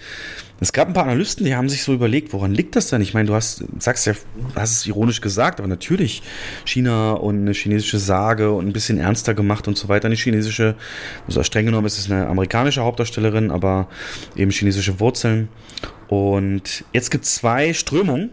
es 0.58 0.72
gab 0.72 0.88
ein 0.88 0.94
paar 0.94 1.04
Analysten, 1.04 1.44
die 1.44 1.54
haben 1.54 1.68
sich 1.68 1.82
so 1.82 1.92
überlegt, 1.92 2.32
woran 2.32 2.52
liegt 2.52 2.76
das 2.76 2.88
denn? 2.88 3.02
Ich 3.02 3.12
meine, 3.12 3.26
du 3.28 3.34
hast, 3.34 3.64
sagst 3.78 4.06
ja, 4.06 4.14
hast 4.54 4.72
es 4.72 4.86
ironisch 4.86 5.20
gesagt, 5.20 5.60
aber 5.60 5.68
natürlich 5.68 6.22
China 6.64 7.12
und 7.12 7.40
eine 7.40 7.52
chinesische 7.52 7.98
Sage 7.98 8.50
und 8.52 8.66
ein 8.66 8.72
bisschen 8.72 8.98
ernster 8.98 9.34
gemacht 9.34 9.68
und 9.68 9.76
so 9.76 9.88
weiter. 9.88 10.06
Eine 10.06 10.14
chinesische, 10.14 10.74
also 11.26 11.42
streng 11.42 11.66
genommen 11.66 11.86
ist 11.86 11.98
es 11.98 12.10
eine 12.10 12.26
amerikanische 12.26 12.82
Hauptdarstellerin, 12.82 13.50
aber 13.50 13.88
eben 14.34 14.50
chinesische 14.50 14.98
Wurzeln. 14.98 15.48
Und 16.08 16.84
jetzt 16.92 17.10
gibt 17.10 17.24
es 17.24 17.34
zwei 17.34 17.74
Strömungen, 17.74 18.30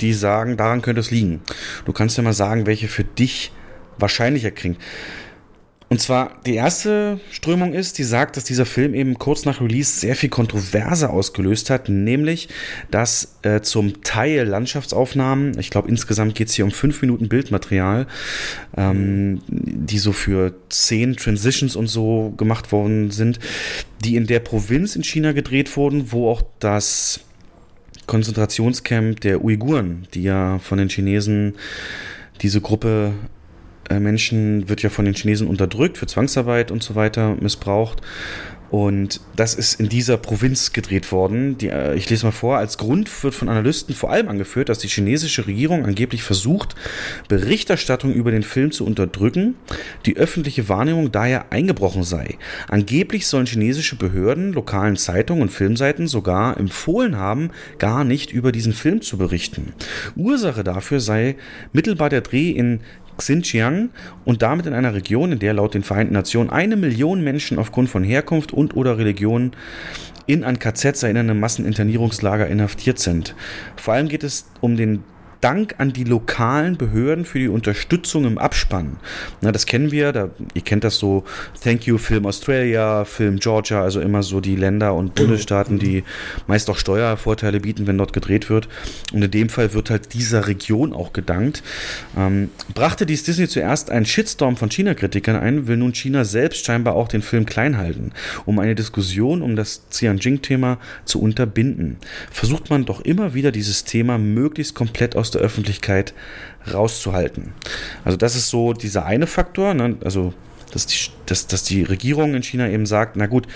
die 0.00 0.14
sagen, 0.14 0.56
daran 0.56 0.80
könnte 0.80 1.00
es 1.00 1.10
liegen. 1.10 1.42
Du 1.84 1.92
kannst 1.92 2.16
ja 2.16 2.22
mal 2.22 2.32
sagen, 2.32 2.66
welche 2.66 2.88
für 2.88 3.04
dich 3.04 3.52
wahrscheinlicher 3.98 4.52
klingt. 4.52 4.78
Und 5.90 6.02
zwar 6.02 6.32
die 6.44 6.54
erste 6.54 7.18
Strömung 7.30 7.72
ist, 7.72 7.96
die 7.96 8.04
sagt, 8.04 8.36
dass 8.36 8.44
dieser 8.44 8.66
Film 8.66 8.94
eben 8.94 9.18
kurz 9.18 9.46
nach 9.46 9.62
Release 9.62 9.98
sehr 9.98 10.14
viel 10.16 10.28
Kontroverse 10.28 11.08
ausgelöst 11.08 11.70
hat, 11.70 11.88
nämlich 11.88 12.48
dass 12.90 13.38
äh, 13.42 13.62
zum 13.62 14.02
Teil 14.02 14.46
Landschaftsaufnahmen, 14.46 15.58
ich 15.58 15.70
glaube 15.70 15.88
insgesamt 15.88 16.34
geht 16.34 16.48
es 16.48 16.54
hier 16.54 16.66
um 16.66 16.72
fünf 16.72 17.00
Minuten 17.00 17.28
Bildmaterial, 17.28 18.06
ähm, 18.76 19.40
die 19.48 19.98
so 19.98 20.12
für 20.12 20.54
zehn 20.68 21.16
Transitions 21.16 21.74
und 21.74 21.86
so 21.86 22.34
gemacht 22.36 22.70
worden 22.70 23.10
sind, 23.10 23.38
die 24.04 24.16
in 24.16 24.26
der 24.26 24.40
Provinz 24.40 24.94
in 24.94 25.04
China 25.04 25.32
gedreht 25.32 25.74
wurden, 25.74 26.12
wo 26.12 26.28
auch 26.30 26.42
das 26.58 27.20
Konzentrationscamp 28.06 29.20
der 29.20 29.42
Uiguren, 29.42 30.06
die 30.12 30.22
ja 30.22 30.58
von 30.58 30.76
den 30.76 30.90
Chinesen 30.90 31.54
diese 32.42 32.60
Gruppe 32.60 33.14
Menschen 33.88 34.68
wird 34.68 34.82
ja 34.82 34.90
von 34.90 35.04
den 35.04 35.14
Chinesen 35.14 35.48
unterdrückt, 35.48 35.98
für 35.98 36.06
Zwangsarbeit 36.06 36.70
und 36.70 36.82
so 36.82 36.94
weiter 36.94 37.36
missbraucht. 37.40 38.02
Und 38.70 39.22
das 39.34 39.54
ist 39.54 39.80
in 39.80 39.88
dieser 39.88 40.18
Provinz 40.18 40.72
gedreht 40.72 41.10
worden. 41.10 41.56
Die, 41.56 41.68
äh, 41.68 41.94
ich 41.94 42.10
lese 42.10 42.26
mal 42.26 42.32
vor, 42.32 42.58
als 42.58 42.76
Grund 42.76 43.24
wird 43.24 43.34
von 43.34 43.48
Analysten 43.48 43.94
vor 43.94 44.10
allem 44.10 44.28
angeführt, 44.28 44.68
dass 44.68 44.78
die 44.78 44.88
chinesische 44.88 45.46
Regierung 45.46 45.86
angeblich 45.86 46.22
versucht, 46.22 46.74
Berichterstattung 47.28 48.12
über 48.12 48.30
den 48.30 48.42
Film 48.42 48.70
zu 48.70 48.84
unterdrücken, 48.84 49.54
die 50.04 50.16
öffentliche 50.16 50.68
Wahrnehmung 50.68 51.10
daher 51.10 51.50
eingebrochen 51.50 52.04
sei. 52.04 52.36
Angeblich 52.68 53.26
sollen 53.26 53.46
chinesische 53.46 53.96
Behörden, 53.96 54.52
lokalen 54.52 54.96
Zeitungen 54.96 55.42
und 55.42 55.50
Filmseiten 55.50 56.06
sogar 56.06 56.58
empfohlen 56.58 57.16
haben, 57.16 57.50
gar 57.78 58.04
nicht 58.04 58.32
über 58.32 58.52
diesen 58.52 58.74
Film 58.74 59.00
zu 59.00 59.16
berichten. 59.16 59.72
Ursache 60.14 60.62
dafür 60.62 61.00
sei 61.00 61.36
mittelbar 61.72 62.10
der 62.10 62.20
Dreh 62.20 62.50
in 62.50 62.80
Xinjiang 63.18 63.90
und 64.24 64.42
damit 64.42 64.66
in 64.66 64.72
einer 64.72 64.94
Region, 64.94 65.32
in 65.32 65.38
der 65.38 65.52
laut 65.52 65.74
den 65.74 65.82
Vereinten 65.82 66.14
Nationen 66.14 66.50
eine 66.50 66.76
Million 66.76 67.22
Menschen 67.22 67.58
aufgrund 67.58 67.90
von 67.90 68.02
Herkunft 68.02 68.52
und 68.52 68.74
oder 68.74 68.96
Religion 68.96 69.52
in 70.26 70.44
an 70.44 70.58
KZs 70.58 71.02
erinnernde 71.02 71.34
Masseninternierungslager 71.34 72.46
inhaftiert 72.46 72.98
sind. 72.98 73.34
Vor 73.76 73.94
allem 73.94 74.08
geht 74.08 74.24
es 74.24 74.50
um 74.60 74.76
den 74.76 75.02
Dank 75.40 75.76
an 75.78 75.92
die 75.92 76.04
lokalen 76.04 76.76
Behörden 76.76 77.24
für 77.24 77.38
die 77.38 77.48
Unterstützung 77.48 78.24
im 78.24 78.38
Abspann. 78.38 78.96
Na, 79.40 79.52
das 79.52 79.66
kennen 79.66 79.92
wir, 79.92 80.12
da, 80.12 80.30
ihr 80.54 80.62
kennt 80.62 80.82
das 80.84 80.98
so, 80.98 81.24
Thank 81.62 81.86
You 81.86 81.98
Film 81.98 82.26
Australia, 82.26 83.04
Film 83.04 83.38
Georgia, 83.38 83.82
also 83.82 84.00
immer 84.00 84.22
so 84.22 84.40
die 84.40 84.56
Länder 84.56 84.94
und 84.94 85.14
Bundesstaaten, 85.14 85.78
die 85.78 86.02
meist 86.46 86.68
auch 86.70 86.76
Steuervorteile 86.76 87.60
bieten, 87.60 87.86
wenn 87.86 87.98
dort 87.98 88.12
gedreht 88.12 88.50
wird. 88.50 88.68
Und 89.12 89.22
in 89.22 89.30
dem 89.30 89.48
Fall 89.48 89.74
wird 89.74 89.90
halt 89.90 90.14
dieser 90.14 90.48
Region 90.48 90.92
auch 90.92 91.12
gedankt. 91.12 91.62
Ähm, 92.16 92.50
brachte 92.74 93.06
dies 93.06 93.22
Disney 93.22 93.48
zuerst 93.48 93.90
einen 93.90 94.06
Shitstorm 94.06 94.56
von 94.56 94.70
China-Kritikern 94.70 95.36
ein, 95.36 95.66
will 95.68 95.76
nun 95.76 95.94
China 95.94 96.24
selbst 96.24 96.64
scheinbar 96.66 96.94
auch 96.94 97.08
den 97.08 97.22
Film 97.22 97.46
klein 97.46 97.76
halten, 97.76 98.12
um 98.44 98.58
eine 98.58 98.74
Diskussion 98.74 99.42
um 99.42 99.56
das 99.56 99.82
Xinjiang-Thema 99.90 100.78
zu 101.04 101.20
unterbinden. 101.20 101.98
Versucht 102.30 102.70
man 102.70 102.84
doch 102.84 103.00
immer 103.02 103.34
wieder 103.34 103.52
dieses 103.52 103.84
Thema 103.84 104.18
möglichst 104.18 104.74
komplett 104.74 105.14
aus 105.16 105.27
aus 105.28 105.32
der 105.32 105.42
Öffentlichkeit 105.42 106.14
rauszuhalten. 106.72 107.52
Also 108.04 108.16
das 108.16 108.34
ist 108.34 108.48
so 108.48 108.72
dieser 108.72 109.04
eine 109.04 109.26
Faktor, 109.26 109.74
ne? 109.74 109.96
also 110.02 110.32
dass 110.72 110.86
die, 110.86 111.10
dass, 111.26 111.46
dass 111.46 111.64
die 111.64 111.82
Regierung 111.82 112.34
in 112.34 112.42
China 112.42 112.68
eben 112.68 112.86
sagt, 112.86 113.16
na 113.16 113.26
gut, 113.26 113.46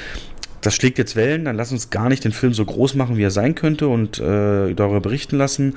das 0.61 0.75
schlägt 0.75 0.99
jetzt 0.99 1.17
Wellen, 1.17 1.45
dann 1.45 1.57
lass 1.57 1.73
uns 1.73 1.91
gar 1.91 2.09
nicht 2.09 2.25
den 2.25 2.33
Film 2.33 2.55
so 2.55 2.65
groß 2.65 2.95
machen, 2.95 3.17
wie 3.17 3.25
er 3.25 3.31
sein 3.31 3.55
könnte 3.55 3.89
und 3.89 4.19
äh, 4.21 4.75
darüber 4.75 5.01
berichten 5.01 5.37
lassen, 5.37 5.77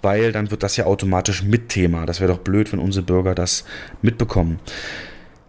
weil 0.00 0.32
dann 0.32 0.50
wird 0.50 0.62
das 0.62 0.76
ja 0.76 0.86
automatisch 0.86 1.42
mit 1.42 1.68
Thema. 1.68 2.06
Das 2.06 2.20
wäre 2.20 2.32
doch 2.32 2.38
blöd, 2.38 2.72
wenn 2.72 2.78
unsere 2.78 3.04
Bürger 3.04 3.34
das 3.34 3.64
mitbekommen. 4.00 4.58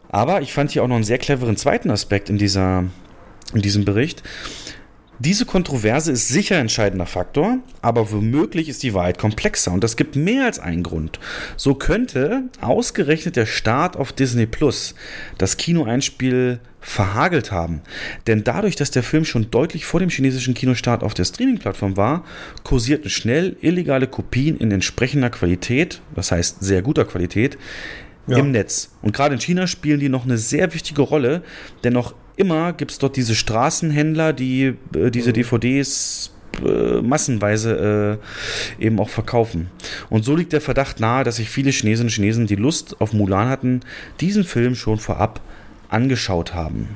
Aber 0.10 0.42
ich 0.42 0.54
fand 0.54 0.72
hier 0.72 0.84
auch 0.84 0.88
noch 0.88 0.96
einen 0.96 1.06
sehr 1.06 1.18
cleveren 1.18 1.56
zweiten 1.56 1.92
Aspekt 1.92 2.30
in, 2.30 2.38
dieser, 2.38 2.84
in 3.54 3.62
diesem 3.62 3.86
Bericht. 3.86 4.22
Diese 5.19 5.45
Kontroverse 5.45 6.12
ist 6.12 6.28
sicher 6.28 6.58
entscheidender 6.58 7.06
Faktor, 7.06 7.60
aber 7.82 8.12
womöglich 8.12 8.67
ist 8.67 8.82
die 8.84 8.93
Wahrheit 8.93 9.19
komplexer 9.19 9.71
und 9.71 9.84
das 9.84 9.95
gibt 9.95 10.15
mehr 10.15 10.45
als 10.45 10.60
einen 10.60 10.84
Grund. 10.84 11.19
So 11.56 11.76
könnte 11.76 12.43
ausgerechnet 12.62 13.36
der 13.36 13.45
Start 13.45 13.95
auf 13.95 14.12
Disney 14.12 14.47
Plus 14.47 14.95
das 15.38 15.58
Kinoeinspiel 15.58 16.60
verhagelt 16.82 17.52
haben. 17.52 17.82
Denn 18.28 18.43
dadurch, 18.43 18.76
dass 18.76 18.91
der 18.91 19.04
Film 19.04 19.23
schon 19.23 19.52
deutlich 19.52 19.86
vor 19.86 19.99
dem 19.99 20.10
chinesischen 20.10 20.54
Kinostart 20.54 21.04
auf 21.04 21.13
der 21.13 21.26
Streaming-Plattform 21.26 21.95
war, 21.95 22.26
kursierten 22.63 23.10
schnell 23.10 23.56
illegale 23.62 24.08
Kopien 24.08 24.58
in 24.58 24.71
entsprechender 24.71 25.30
Qualität, 25.30 26.02
das 26.15 26.32
heißt 26.32 26.62
sehr 26.62 26.82
guter 26.82 27.06
Qualität, 27.06 27.58
ja. 28.28 28.38
im 28.38 28.52
Netz. 28.52 28.91
Und 29.02 29.13
gerade 29.13 29.36
in 29.36 29.41
China 29.41 29.67
spielen 29.67 29.99
die 29.99 30.10
noch 30.10 30.26
eine 30.26 30.38
sehr 30.38 30.73
wichtige 30.73 31.02
Rolle, 31.04 31.43
denn 31.84 31.93
noch 31.93 32.15
immer 32.36 32.74
gibt 32.74 32.91
es 32.91 32.98
dort 32.98 33.15
diese 33.15 33.36
Straßenhändler, 33.36 34.34
die 34.34 34.76
äh, 34.96 35.12
diese 35.12 35.30
mhm. 35.30 35.34
DVDs 35.34 36.32
äh, 36.63 37.02
massenweise 37.02 38.19
äh, 38.80 38.86
eben 38.86 39.00
auch 39.00 39.10
verkaufen. 39.10 39.69
Und 40.10 40.24
so 40.24 40.36
liegt 40.36 40.54
der 40.54 40.62
Verdacht 40.62 41.00
nahe, 41.00 41.24
dass 41.24 41.38
sich 41.38 41.50
viele 41.50 41.72
Chinesinnen 41.72 42.08
und 42.08 42.13
Chinesen, 42.13 42.48
die 42.48 42.56
Lust 42.56 43.02
auf 43.02 43.13
Mulan 43.13 43.50
hatten, 43.50 43.82
diesen 44.19 44.43
Film 44.43 44.76
schon 44.76 45.00
vorab 45.00 45.41
angeschaut 45.89 46.54
haben. 46.54 46.96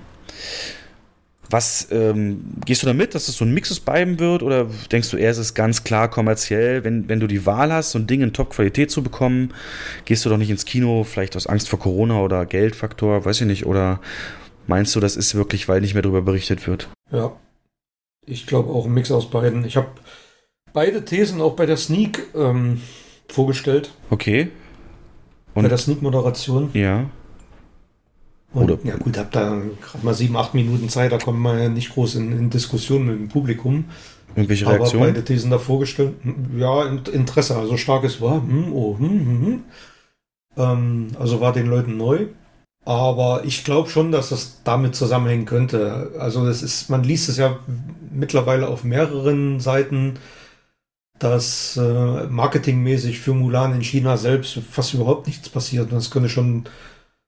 Was 1.49 1.87
ähm, 1.91 2.41
gehst 2.65 2.83
du 2.83 2.87
damit, 2.87 3.15
dass 3.15 3.29
es 3.29 3.37
so 3.37 3.45
ein 3.45 3.53
Mix 3.53 3.71
aus 3.71 3.79
beiden 3.79 4.19
wird? 4.19 4.43
Oder 4.43 4.67
denkst 4.91 5.09
du 5.11 5.17
eher, 5.17 5.31
es 5.31 5.37
ist 5.37 5.53
ganz 5.53 5.83
klar 5.83 6.09
kommerziell, 6.09 6.83
wenn, 6.83 7.07
wenn 7.07 7.21
du 7.21 7.27
die 7.27 7.45
Wahl 7.45 7.71
hast, 7.71 7.91
so 7.91 7.99
ein 7.99 8.05
Ding 8.05 8.21
in 8.21 8.33
Top-Qualität 8.33 8.91
zu 8.91 9.01
bekommen, 9.01 9.53
gehst 10.03 10.25
du 10.25 10.29
doch 10.29 10.37
nicht 10.37 10.49
ins 10.49 10.65
Kino, 10.65 11.05
vielleicht 11.05 11.37
aus 11.37 11.47
Angst 11.47 11.69
vor 11.69 11.79
Corona 11.79 12.19
oder 12.19 12.45
Geldfaktor, 12.45 13.23
weiß 13.23 13.41
ich 13.41 13.47
nicht, 13.47 13.65
oder 13.65 14.01
Meinst 14.67 14.95
du, 14.95 14.99
das 14.99 15.15
ist 15.15 15.33
wirklich, 15.33 15.67
weil 15.67 15.81
nicht 15.81 15.93
mehr 15.93 16.03
darüber 16.03 16.21
berichtet 16.21 16.67
wird? 16.67 16.89
Ja. 17.11 17.31
Ich 18.25 18.45
glaube 18.45 18.71
auch 18.71 18.85
ein 18.85 18.93
Mix 18.93 19.11
aus 19.11 19.29
beiden. 19.29 19.63
Ich 19.63 19.77
habe 19.77 19.87
beide 20.73 21.05
Thesen 21.05 21.39
auch 21.39 21.55
bei 21.55 21.65
der 21.65 21.77
Sneak 21.77 22.25
ähm, 22.35 22.81
vorgestellt. 23.29 23.91
Okay. 24.09 24.51
Und 25.53 25.63
bei 25.63 25.69
der 25.69 25.77
Sneak-Moderation. 25.77 26.69
Ja. 26.73 27.09
Und, 28.53 28.71
Oder? 28.71 28.79
Ja 28.83 28.97
gut, 28.97 29.17
hab 29.17 29.31
da 29.31 29.61
gerade 29.81 30.05
mal 30.05 30.13
sieben, 30.13 30.35
acht 30.35 30.53
Minuten 30.53 30.89
Zeit, 30.89 31.11
da 31.11 31.17
kommt 31.17 31.39
man 31.39 31.59
ja 31.59 31.69
nicht 31.69 31.93
groß 31.93 32.15
in, 32.15 32.31
in 32.31 32.49
Diskussion 32.49 33.05
mit 33.05 33.15
dem 33.15 33.29
Publikum. 33.29 33.85
Irgendwelche 34.35 34.67
Reaktionen? 34.67 35.03
Aber 35.03 35.13
beide 35.13 35.25
Thesen 35.25 35.49
da 35.49 35.57
vorgestellt. 35.57 36.15
Ja, 36.57 36.85
Interesse, 36.85 37.55
also 37.55 37.77
starkes 37.77 38.21
war, 38.21 38.35
hm, 38.35 38.73
oh, 38.73 38.97
hm, 38.99 39.09
hm, 39.09 39.45
hm. 39.45 39.63
Ähm, 40.57 41.07
also 41.19 41.39
war 41.41 41.53
den 41.53 41.67
Leuten 41.67 41.97
neu. 41.97 42.27
Aber 42.87 43.43
ich 43.43 43.65
glaube 43.65 43.89
schon, 43.89 44.13
dass 44.13 44.29
das 44.29 44.61
damit 44.63 44.95
zusammenhängen 44.95 45.43
könnte. 45.43 46.13
Also 46.19 46.45
das 46.45 46.63
ist, 46.63 46.89
man 46.89 47.03
liest 47.03 47.27
es 47.27 47.35
ja 47.35 47.59
mittlerweile 48.13 48.69
auf 48.69 48.85
mehreren 48.85 49.59
Seiten, 49.59 50.13
dass 51.19 51.75
äh, 51.75 52.27
marketingmäßig 52.27 53.19
für 53.19 53.33
Mulan 53.33 53.75
in 53.75 53.81
China 53.81 54.15
selbst 54.15 54.61
fast 54.71 54.93
überhaupt 54.93 55.27
nichts 55.27 55.49
passiert. 55.49 55.91
Das 55.91 56.11
könnte 56.11 56.29
schon 56.29 56.63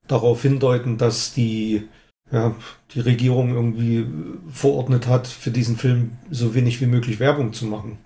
darauf 0.07 0.43
hindeuten, 0.43 0.97
dass 0.97 1.33
die, 1.33 1.89
ja, 2.31 2.55
die 2.93 3.01
Regierung 3.01 3.53
irgendwie 3.53 4.07
verordnet 4.49 5.07
hat, 5.07 5.27
für 5.27 5.51
diesen 5.51 5.75
Film 5.75 6.11
so 6.31 6.55
wenig 6.55 6.79
wie 6.79 6.85
möglich 6.85 7.19
Werbung 7.19 7.51
zu 7.51 7.65
machen. 7.65 7.97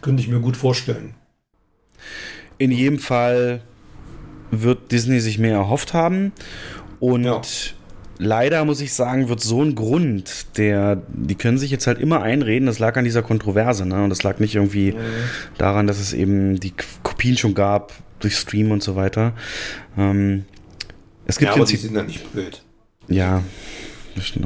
Könnte 0.00 0.22
ich 0.22 0.28
mir 0.28 0.38
gut 0.38 0.56
vorstellen. 0.56 1.12
In 2.56 2.70
jedem 2.70 3.00
Fall 3.00 3.62
wird 4.50 4.92
Disney 4.92 5.20
sich 5.20 5.38
mehr 5.38 5.54
erhofft 5.54 5.94
haben. 5.94 6.32
Und 6.98 7.24
ja. 7.24 7.40
leider 8.18 8.64
muss 8.64 8.80
ich 8.80 8.92
sagen, 8.92 9.28
wird 9.28 9.40
so 9.40 9.62
ein 9.62 9.74
Grund, 9.74 10.58
der, 10.58 11.02
die 11.08 11.34
können 11.34 11.58
sich 11.58 11.70
jetzt 11.70 11.86
halt 11.86 11.98
immer 11.98 12.22
einreden, 12.22 12.66
das 12.66 12.78
lag 12.78 12.96
an 12.96 13.04
dieser 13.04 13.22
Kontroverse, 13.22 13.86
ne? 13.86 14.04
Und 14.04 14.10
das 14.10 14.22
lag 14.22 14.38
nicht 14.38 14.54
irgendwie 14.54 14.92
mhm. 14.92 14.98
daran, 15.58 15.86
dass 15.86 15.98
es 15.98 16.12
eben 16.12 16.60
die 16.60 16.72
Kopien 17.02 17.36
schon 17.36 17.54
gab 17.54 17.92
durch 18.18 18.36
Stream 18.36 18.70
und 18.70 18.82
so 18.82 18.96
weiter. 18.96 19.32
Ähm, 19.96 20.44
es 21.26 21.38
gibt 21.38 21.50
ja, 21.50 21.56
aber 21.56 21.64
die 21.64 21.76
sind 21.76 21.94
ja 21.94 22.02
nicht 22.02 22.32
blöd. 22.32 22.62
Ja. 23.08 23.42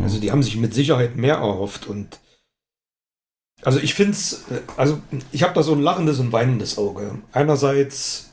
Also 0.02 0.20
die 0.20 0.30
haben 0.30 0.42
sich 0.42 0.56
mit 0.56 0.74
Sicherheit 0.74 1.16
mehr 1.16 1.36
erhofft 1.36 1.86
und 1.88 2.20
also 3.62 3.80
ich 3.80 3.94
finde 3.94 4.12
es, 4.12 4.44
also 4.76 5.00
ich 5.32 5.42
habe 5.42 5.54
da 5.54 5.62
so 5.62 5.72
ein 5.72 5.80
lachendes 5.80 6.18
und 6.18 6.32
weinendes 6.32 6.76
Auge. 6.76 7.18
Einerseits 7.32 8.30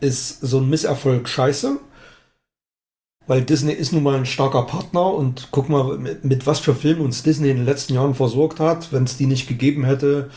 ist 0.00 0.40
so 0.40 0.58
ein 0.58 0.68
Misserfolg 0.68 1.28
scheiße. 1.28 1.78
Weil 3.26 3.42
Disney 3.42 3.72
ist 3.72 3.92
nun 3.92 4.04
mal 4.04 4.16
ein 4.16 4.26
starker 4.26 4.62
Partner 4.62 5.12
und 5.12 5.48
guck 5.50 5.68
mal, 5.68 5.98
mit, 5.98 6.24
mit 6.24 6.46
was 6.46 6.60
für 6.60 6.76
Filmen 6.76 7.00
uns 7.00 7.24
Disney 7.24 7.50
in 7.50 7.56
den 7.56 7.66
letzten 7.66 7.94
Jahren 7.94 8.14
versorgt 8.14 8.60
hat. 8.60 8.92
Wenn 8.92 9.04
es 9.04 9.16
die 9.16 9.26
nicht 9.26 9.48
gegeben 9.48 9.84
hätte, 9.84 10.30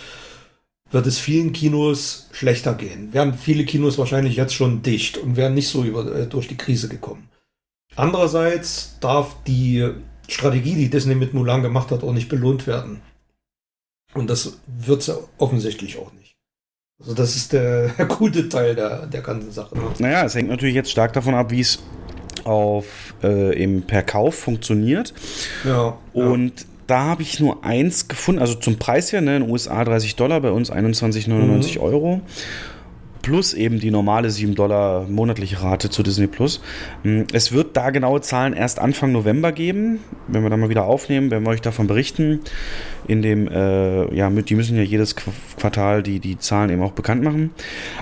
wird 0.92 1.06
es 1.06 1.20
vielen 1.20 1.54
Kinos 1.54 2.28
schlechter 2.32 2.74
gehen. 2.74 3.14
Wären 3.14 3.36
viele 3.36 3.66
Kinos 3.66 4.00
wahrscheinlich 4.00 4.36
jetzt 4.36 4.56
schon 4.56 4.82
dicht 4.82 5.18
und 5.18 5.36
wären 5.36 5.54
nicht 5.54 5.68
so 5.68 5.84
über, 5.84 6.16
äh, 6.16 6.28
durch 6.28 6.48
die 6.48 6.58
Krise 6.58 6.90
gekommen. 6.90 7.30
Andererseits 7.96 8.98
darf 9.02 9.36
die 9.46 9.88
Strategie, 10.28 10.76
die 10.76 10.90
Disney 10.90 11.16
mit 11.16 11.34
Mulan 11.34 11.62
gemacht 11.62 11.92
hat, 11.92 12.04
auch 12.04 12.14
nicht 12.14 12.30
belohnt 12.30 12.66
werden. 12.66 13.02
Und 14.14 14.30
das 14.30 14.60
wird 14.66 15.04
sie 15.04 15.20
offensichtlich 15.38 15.98
auch 16.00 16.12
nicht. 16.14 16.19
Also 17.00 17.14
das 17.14 17.36
ist 17.36 17.54
der, 17.54 17.90
der 17.98 18.06
gute 18.06 18.50
Teil 18.50 18.76
der, 18.76 19.06
der 19.06 19.22
ganzen 19.22 19.52
Sache. 19.52 19.76
Ne? 19.76 19.84
Naja, 20.00 20.26
es 20.26 20.36
hängt 20.36 20.50
natürlich 20.50 20.76
jetzt 20.76 20.92
stark 20.92 21.14
davon 21.14 21.34
ab, 21.34 21.52
wie 21.52 21.62
es 21.62 21.80
auf 22.44 23.14
äh, 23.24 23.56
eben 23.56 23.84
per 23.84 24.04
Kauf 24.04 24.36
funktioniert. 24.36 25.14
Ja. 25.66 25.98
Und 26.14 26.62
ja. 26.62 26.66
da 26.88 27.00
habe 27.06 27.22
ich 27.22 27.40
nur 27.40 27.64
eins 27.64 28.08
gefunden, 28.08 28.42
also 28.42 28.56
zum 28.56 28.78
Preis 28.78 29.12
her, 29.12 29.22
ne, 29.22 29.38
in 29.38 29.44
den 29.44 29.52
USA 29.52 29.84
30 29.84 30.16
Dollar, 30.16 30.42
bei 30.42 30.52
uns 30.52 30.72
21,99 30.72 31.76
mhm. 31.76 31.84
Euro. 31.84 32.22
Plus 33.22 33.54
eben 33.54 33.80
die 33.80 33.92
normale 33.92 34.30
7 34.30 34.56
Dollar 34.56 35.08
monatliche 35.08 35.62
Rate 35.62 35.90
zu 35.90 36.04
Disney 36.04 36.28
Plus. 36.28 36.62
Hm, 37.04 37.28
es 37.34 37.52
wird 37.52 37.76
da 37.76 37.90
genaue 37.90 38.22
Zahlen 38.22 38.54
erst 38.54 38.80
Anfang 38.80 39.12
November 39.12 39.52
geben. 39.52 40.00
Wenn 40.28 40.44
wir 40.44 40.50
dann 40.50 40.60
mal 40.60 40.70
wieder 40.70 40.86
aufnehmen, 40.86 41.32
werden 41.32 41.44
wir 41.44 41.52
euch 41.52 41.62
davon 41.62 41.88
berichten. 41.88 42.42
In 43.08 43.22
dem, 43.22 43.48
äh, 43.48 44.14
ja, 44.16 44.30
die 44.30 44.56
müssen 44.56 44.78
ja 44.78 44.84
jedes 44.84 45.16
Quartal 45.16 46.04
die, 46.04 46.20
die 46.20 46.38
Zahlen 46.38 46.70
eben 46.70 46.82
auch 46.82 46.94
bekannt 46.94 47.24
machen. 47.24 47.52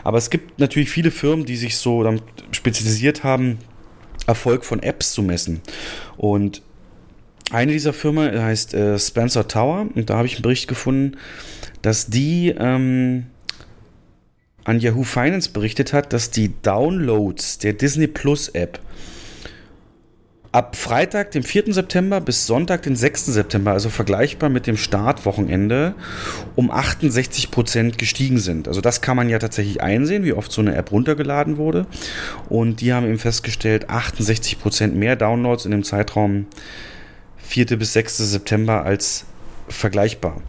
Aber 0.04 0.18
es 0.18 0.30
gibt 0.30 0.60
natürlich 0.60 0.90
viele 0.90 1.12
Firmen, 1.12 1.46
die 1.46 1.56
sich 1.56 1.78
so 1.78 2.04
damit 2.04 2.24
spezialisiert 2.52 3.24
haben, 3.24 3.60
Erfolg 4.28 4.66
von 4.66 4.84
Apps 4.84 5.14
zu 5.14 5.24
messen. 5.24 5.62
Und 6.18 6.62
eine 7.52 7.72
dieser 7.72 7.94
Firmen 7.94 8.42
heißt 8.42 8.74
äh, 8.74 9.00
Spencer 9.00 9.48
Tower 9.48 9.88
und 9.96 10.10
da 10.10 10.18
habe 10.18 10.28
ich 10.28 10.36
einen 10.36 10.42
Bericht 10.42 10.68
gefunden, 10.68 11.18
dass 11.82 12.08
die 12.08 12.54
ähm, 12.58 13.28
an 14.68 14.80
Yahoo 14.80 15.04
Finance 15.04 15.50
berichtet 15.50 15.94
hat, 15.94 16.12
dass 16.12 16.30
die 16.30 16.52
Downloads 16.62 17.58
der 17.58 17.72
Disney 17.72 18.08
Plus 18.08 18.50
App 18.50 18.80
ab 20.52 20.76
Freitag, 20.76 21.32
dem 21.32 21.44
4. 21.44 21.74
September 21.74 22.20
bis 22.20 22.48
Sonntag, 22.48 22.82
den 22.82 22.98
6. 22.98 23.28
September, 23.28 23.72
also 23.72 23.90
vergleichbar 23.90 24.50
mit 24.50 24.68
dem 24.68 24.76
Startwochenende, 24.76 25.96
um 26.56 26.70
68 26.70 27.50
Prozent 27.50 27.98
gestiegen 27.98 28.40
sind. 28.40 28.68
Also 28.68 28.82
das 28.82 29.00
kann 29.00 29.16
man 29.16 29.30
ja 29.30 29.40
tatsächlich 29.40 29.82
einsehen, 29.82 30.26
wie 30.26 30.34
oft 30.34 30.52
so 30.52 30.60
eine 30.60 30.76
App 30.76 30.92
runtergeladen 30.92 31.56
wurde. 31.56 31.86
Und 32.50 32.82
die 32.82 32.92
haben 32.92 33.06
eben 33.06 33.20
festgestellt, 33.20 33.90
68 33.90 34.60
Prozent 34.60 34.96
mehr 34.98 35.16
Downloads 35.16 35.64
in 35.64 35.72
dem 35.72 35.84
Zeitraum 35.84 36.46
4. 37.38 37.78
bis 37.78 37.94
6. 37.94 38.18
September 38.18 38.84
als 38.84 39.26
vergleichbar. 39.70 40.42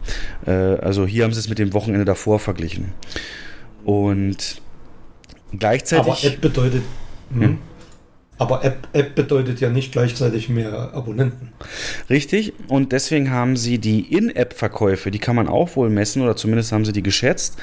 Äh, 0.45 0.51
also 0.51 1.07
hier 1.07 1.23
haben 1.23 1.33
sie 1.33 1.39
es 1.39 1.47
mit 1.47 1.59
dem 1.59 1.73
Wochenende 1.73 2.05
davor 2.05 2.39
verglichen. 2.39 2.93
Und 3.89 4.61
gleichzeitig. 5.51 6.05
Aber 6.05 6.23
App 6.23 6.41
bedeutet. 6.41 6.83
Hm. 7.33 7.41
Ja. 7.41 7.49
Aber 8.37 8.63
App, 8.63 8.87
App 8.93 9.15
bedeutet 9.15 9.59
ja 9.61 9.69
nicht 9.69 9.91
gleichzeitig 9.91 10.47
mehr 10.47 10.93
Abonnenten. 10.93 11.51
Richtig. 12.07 12.53
Und 12.67 12.91
deswegen 12.91 13.31
haben 13.31 13.57
sie 13.57 13.79
die 13.79 14.13
In-App-Verkäufe, 14.13 15.09
die 15.09 15.17
kann 15.17 15.35
man 15.35 15.47
auch 15.47 15.75
wohl 15.75 15.89
messen 15.89 16.21
oder 16.21 16.35
zumindest 16.35 16.71
haben 16.71 16.85
sie 16.85 16.93
die 16.93 17.01
geschätzt. 17.01 17.57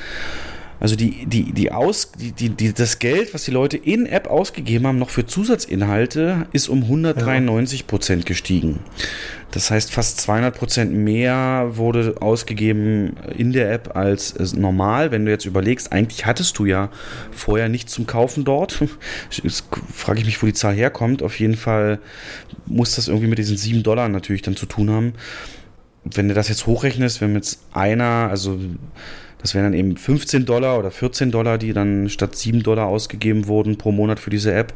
Also 0.79 0.95
die, 0.95 1.27
die, 1.27 1.53
die 1.53 1.73
Aus, 1.73 2.13
die, 2.13 2.33
die, 2.33 2.51
die, 2.51 2.73
das 2.73 2.99
Geld, 2.99 3.33
was 3.33 3.45
die 3.45 3.51
Leute 3.51 3.77
in 3.77 4.07
App 4.07 4.29
ausgegeben 4.29 4.87
haben, 4.87 4.99
noch 4.99 5.11
für 5.11 5.25
Zusatzinhalte, 5.25 6.47
ist 6.53 6.69
um 6.69 6.83
193 6.83 7.87
Prozent 7.87 8.27
gestiegen. 8.27 8.81
Das 9.53 9.71
heißt, 9.71 9.91
fast 9.91 10.21
200 10.21 10.55
Prozent 10.55 10.93
mehr 10.93 11.71
wurde 11.77 12.17
ausgegeben 12.21 13.17
in 13.39 13.53
der 13.53 13.73
App 13.73 13.97
als 13.97 14.35
normal. 14.55 15.13
Wenn 15.13 15.25
du 15.25 15.31
jetzt 15.31 15.47
überlegst, 15.47 15.93
eigentlich 15.93 16.27
hattest 16.27 16.59
du 16.59 16.67
ja 16.67 16.91
vorher 17.31 17.69
nichts 17.69 17.93
zum 17.93 18.07
Kaufen 18.07 18.45
dort. 18.45 18.83
Jetzt 19.31 19.65
frage 19.95 20.21
ich 20.21 20.27
mich, 20.27 20.43
wo 20.43 20.47
die 20.47 20.53
Zahl 20.53 20.75
herkommt. 20.75 21.23
Auf 21.23 21.39
jeden 21.39 21.57
Fall 21.57 22.01
muss 22.67 22.97
das 22.97 23.09
irgendwie 23.09 23.29
mit 23.29 23.39
diesen 23.39 23.57
7 23.57 23.83
Dollar 23.83 24.09
natürlich 24.09 24.43
dann 24.43 24.57
zu 24.57 24.67
tun 24.67 24.91
haben. 24.91 25.13
Wenn 26.05 26.29
du 26.29 26.35
das 26.35 26.49
jetzt 26.49 26.67
hochrechnest, 26.67 27.21
wenn 27.21 27.35
jetzt 27.35 27.61
einer, 27.73 28.29
also 28.31 28.59
das 29.39 29.55
wären 29.55 29.65
dann 29.65 29.75
eben 29.75 29.97
15 29.97 30.47
Dollar 30.47 30.79
oder 30.79 30.91
14 30.91 31.31
Dollar, 31.31 31.59
die 31.59 31.73
dann 31.73 32.09
statt 32.09 32.37
7 32.37 32.63
Dollar 32.63 32.87
ausgegeben 32.87 33.47
wurden 33.47 33.77
pro 33.77 33.93
Monat 33.93 34.19
für 34.19 34.31
diese 34.31 34.53
App. 34.53 34.73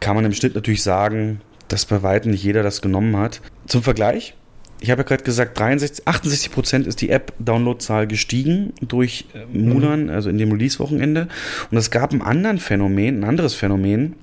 Kann 0.00 0.16
man 0.16 0.24
im 0.24 0.32
Schnitt 0.32 0.54
natürlich 0.54 0.82
sagen, 0.82 1.40
dass 1.68 1.84
bei 1.84 2.02
weitem 2.02 2.30
nicht 2.30 2.42
jeder 2.42 2.62
das 2.62 2.80
genommen 2.80 3.16
hat. 3.16 3.40
Zum 3.66 3.82
Vergleich, 3.82 4.34
ich 4.80 4.90
habe 4.90 5.02
ja 5.02 5.08
gerade 5.08 5.24
gesagt, 5.24 5.58
63, 5.58 6.06
68 6.08 6.50
Prozent 6.50 6.86
ist 6.86 7.00
die 7.00 7.10
App-Download-Zahl 7.10 8.06
gestiegen 8.06 8.72
durch 8.80 9.26
äh, 9.34 9.44
Mulan, 9.56 10.04
mhm. 10.04 10.10
also 10.10 10.30
in 10.30 10.38
dem 10.38 10.52
Release-Wochenende. 10.52 11.28
Und 11.70 11.76
es 11.76 11.90
gab 11.90 12.12
ein 12.12 12.22
anderes 12.22 12.62
Phänomen, 12.62 13.20
ein 13.20 13.24
anderes 13.24 13.54
Phänomen, 13.54 14.14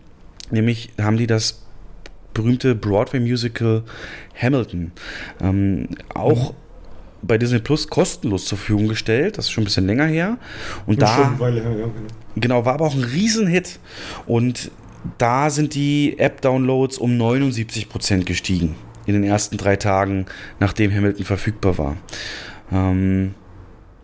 nämlich 0.49 0.89
haben 0.99 1.17
die 1.17 1.28
das 1.28 1.63
berühmte 2.34 2.75
Broadway-Musical 2.75 3.84
Hamilton 4.39 4.91
ähm, 5.41 5.89
auch 6.13 6.53
mhm 6.53 6.66
bei 7.22 7.38
Disney 7.38 7.59
Plus 7.59 7.88
kostenlos 7.88 8.45
zur 8.45 8.57
Verfügung 8.57 8.88
gestellt. 8.88 9.38
Das 9.38 9.45
ist 9.45 9.51
schon 9.51 9.63
ein 9.63 9.65
bisschen 9.65 9.88
länger 9.88 10.05
her. 10.05 10.38
Und 10.86 11.01
da. 11.01 11.38
Her, 11.38 11.49
ja, 11.49 11.61
genau. 11.61 11.91
genau, 12.36 12.65
war 12.65 12.76
aber 12.76 12.86
auch 12.86 12.95
ein 12.95 13.03
Riesenhit. 13.03 13.80
Und 14.26 14.72
da 15.18 15.49
sind 15.49 15.76
die 15.76 16.18
App-Downloads 16.20 16.97
um 16.97 17.11
79% 17.11 18.24
gestiegen 18.24 18.76
in 19.05 19.13
den 19.13 19.24
ersten 19.24 19.57
drei 19.57 19.78
Tagen, 19.78 20.26
nachdem 20.59 20.93
Hamilton 20.93 21.26
verfügbar 21.26 21.78
war. 21.78 21.97
Ähm, 22.72 23.34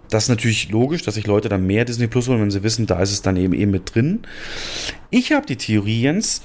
das 0.09 0.23
ist 0.23 0.29
natürlich 0.29 0.69
logisch, 0.69 1.01
dass 1.01 1.15
sich 1.15 1.27
Leute 1.27 1.49
dann 1.49 1.65
mehr 1.65 1.85
Disney 1.85 2.07
Plus 2.07 2.27
holen, 2.27 2.39
wenn 2.41 2.51
sie 2.51 2.63
wissen, 2.63 2.85
da 2.85 3.01
ist 3.01 3.11
es 3.11 3.21
dann 3.21 3.35
eben 3.35 3.53
eben 3.53 3.71
mit 3.71 3.93
drin. 3.93 4.21
Ich 5.09 5.31
habe 5.31 5.45
die 5.45 5.57
Theorie, 5.57 6.01
Jens, 6.01 6.43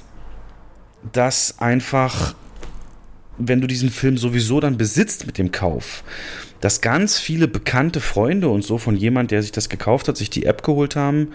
dass 1.11 1.59
einfach, 1.59 2.35
wenn 3.37 3.61
du 3.61 3.67
diesen 3.67 3.89
Film 3.89 4.17
sowieso 4.17 4.59
dann 4.59 4.77
besitzt 4.77 5.25
mit 5.25 5.37
dem 5.37 5.51
Kauf, 5.51 6.03
dass 6.61 6.81
ganz 6.81 7.17
viele 7.17 7.47
bekannte 7.47 8.01
Freunde 8.01 8.49
und 8.49 8.63
so 8.63 8.77
von 8.77 8.95
jemand, 8.95 9.31
der 9.31 9.41
sich 9.41 9.51
das 9.51 9.69
gekauft 9.69 10.07
hat, 10.07 10.17
sich 10.17 10.29
die 10.29 10.45
App 10.45 10.63
geholt 10.63 10.95
haben, 10.95 11.29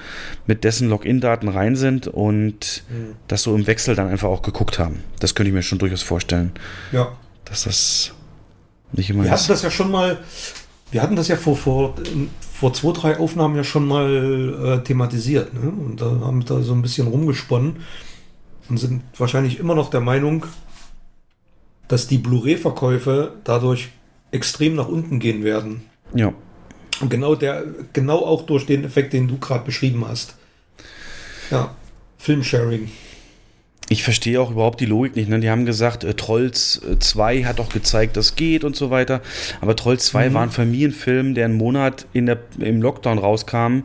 mit 0.47 0.65
dessen 0.65 0.89
Login-Daten 0.89 1.49
rein 1.49 1.77
sind 1.77 2.09
und 2.09 2.85
mhm. 2.89 3.15
das 3.29 3.43
so 3.43 3.55
im 3.55 3.67
Wechsel 3.67 3.95
dann 3.95 4.09
einfach 4.09 4.29
auch 4.29 4.43
geguckt 4.43 4.79
haben. 4.79 5.03
Das 5.21 5.35
könnte 5.35 5.49
ich 5.49 5.55
mir 5.55 5.63
schon 5.63 5.79
durchaus 5.79 6.03
vorstellen. 6.03 6.53
Ja. 6.93 7.13
Dass 7.45 7.65
das 7.65 8.13
nicht 8.93 9.11
immer 9.11 9.25
Wir 9.25 9.31
hatten 9.31 9.49
das 9.49 9.63
ja 9.63 9.71
schon 9.71 9.91
mal, 9.91 10.19
wir 10.91 11.03
hatten 11.03 11.17
das 11.17 11.29
ja 11.29 11.37
vor, 11.37 11.57
vor, 11.57 11.95
vor 12.53 12.73
zwei, 12.73 12.93
drei 12.93 13.19
Aufnahmen 13.19 13.57
ja 13.57 13.65
schon 13.65 13.87
mal 13.87 14.79
äh, 14.81 14.85
thematisiert. 14.85 15.55
Ne? 15.55 15.71
Und 15.71 16.01
da 16.01 16.07
haben 16.07 16.41
wir 16.41 16.47
da 16.47 16.61
so 16.61 16.73
ein 16.75 16.83
bisschen 16.83 17.07
rumgesponnen 17.07 17.77
und 18.69 18.79
sind 18.79 19.03
wahrscheinlich 19.19 19.59
immer 19.59 19.75
noch 19.75 19.91
der 19.91 20.01
Meinung, 20.01 20.47
dass 21.89 22.07
die 22.07 22.19
Blu-ray-Verkäufe 22.19 23.35
dadurch 23.45 23.91
extrem 24.35 24.75
nach 24.75 24.89
unten 24.89 25.21
gehen 25.21 25.45
werden. 25.45 25.83
Ja. 26.15 26.35
Und 27.01 27.09
genau 27.09 27.35
der, 27.35 27.65
genau 27.93 28.19
auch 28.19 28.43
durch 28.43 28.67
den 28.67 28.85
Effekt, 28.85 29.13
den 29.13 29.29
du 29.29 29.39
gerade 29.39 29.65
beschrieben 29.65 30.05
hast. 30.07 30.37
Ja, 31.51 31.75
Filmsharing. 32.19 32.91
Ich 33.91 34.03
verstehe 34.03 34.41
auch 34.41 34.51
überhaupt 34.51 34.81
die 34.81 34.87
Logik 34.87 35.15
nicht. 35.15 35.29
Ne? 35.29 35.41
Die 35.41 35.51
haben 35.51 35.67
gesagt, 35.67 36.05
äh, 36.05 36.15
Trolls 36.15 36.81
2 36.99 37.37
äh, 37.37 37.45
hat 37.45 37.59
doch 37.59 37.69
gezeigt, 37.69 38.17
das 38.17 38.35
geht 38.35 38.65
und 38.65 38.75
so 38.75 38.91
weiter. 38.91 39.21
Aber 39.61 39.77
Trolls 39.77 40.07
2 40.07 40.31
mhm. 40.31 40.35
war 40.35 40.43
ein 40.43 40.51
Filmfilm, 40.51 41.35
der 41.35 41.45
einen 41.45 41.57
Monat 41.57 42.07
in 42.15 42.25
der, 42.25 42.39
im 42.59 42.81
Lockdown 42.81 43.19
rauskam, 43.19 43.83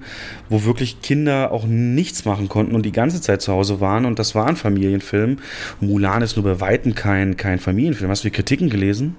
wo 0.47 0.64
wirklich 0.64 1.02
Kinder 1.02 1.52
auch 1.52 1.66
nichts 1.66 2.24
machen 2.24 2.47
konnten 2.47 2.76
und 2.76 2.86
die 2.86 2.93
ganze 2.93 3.20
Zeit 3.20 3.41
zu 3.41 3.52
Hause 3.52 3.82
waren. 3.82 4.06
Und 4.06 4.20
das 4.20 4.36
war 4.36 4.47
ein 4.47 4.56
Familienfilm. 4.56 5.39
Mulan 5.82 6.22
ist 6.22 6.38
nur 6.38 6.45
bei 6.45 6.62
Weitem 6.62 6.95
kein, 6.95 7.36
kein 7.36 7.60
Familienfilm. 7.60 8.10
Hast 8.10 8.24
du 8.24 8.30
die 8.30 8.36
Kritiken 8.36 8.70
gelesen? 8.70 9.18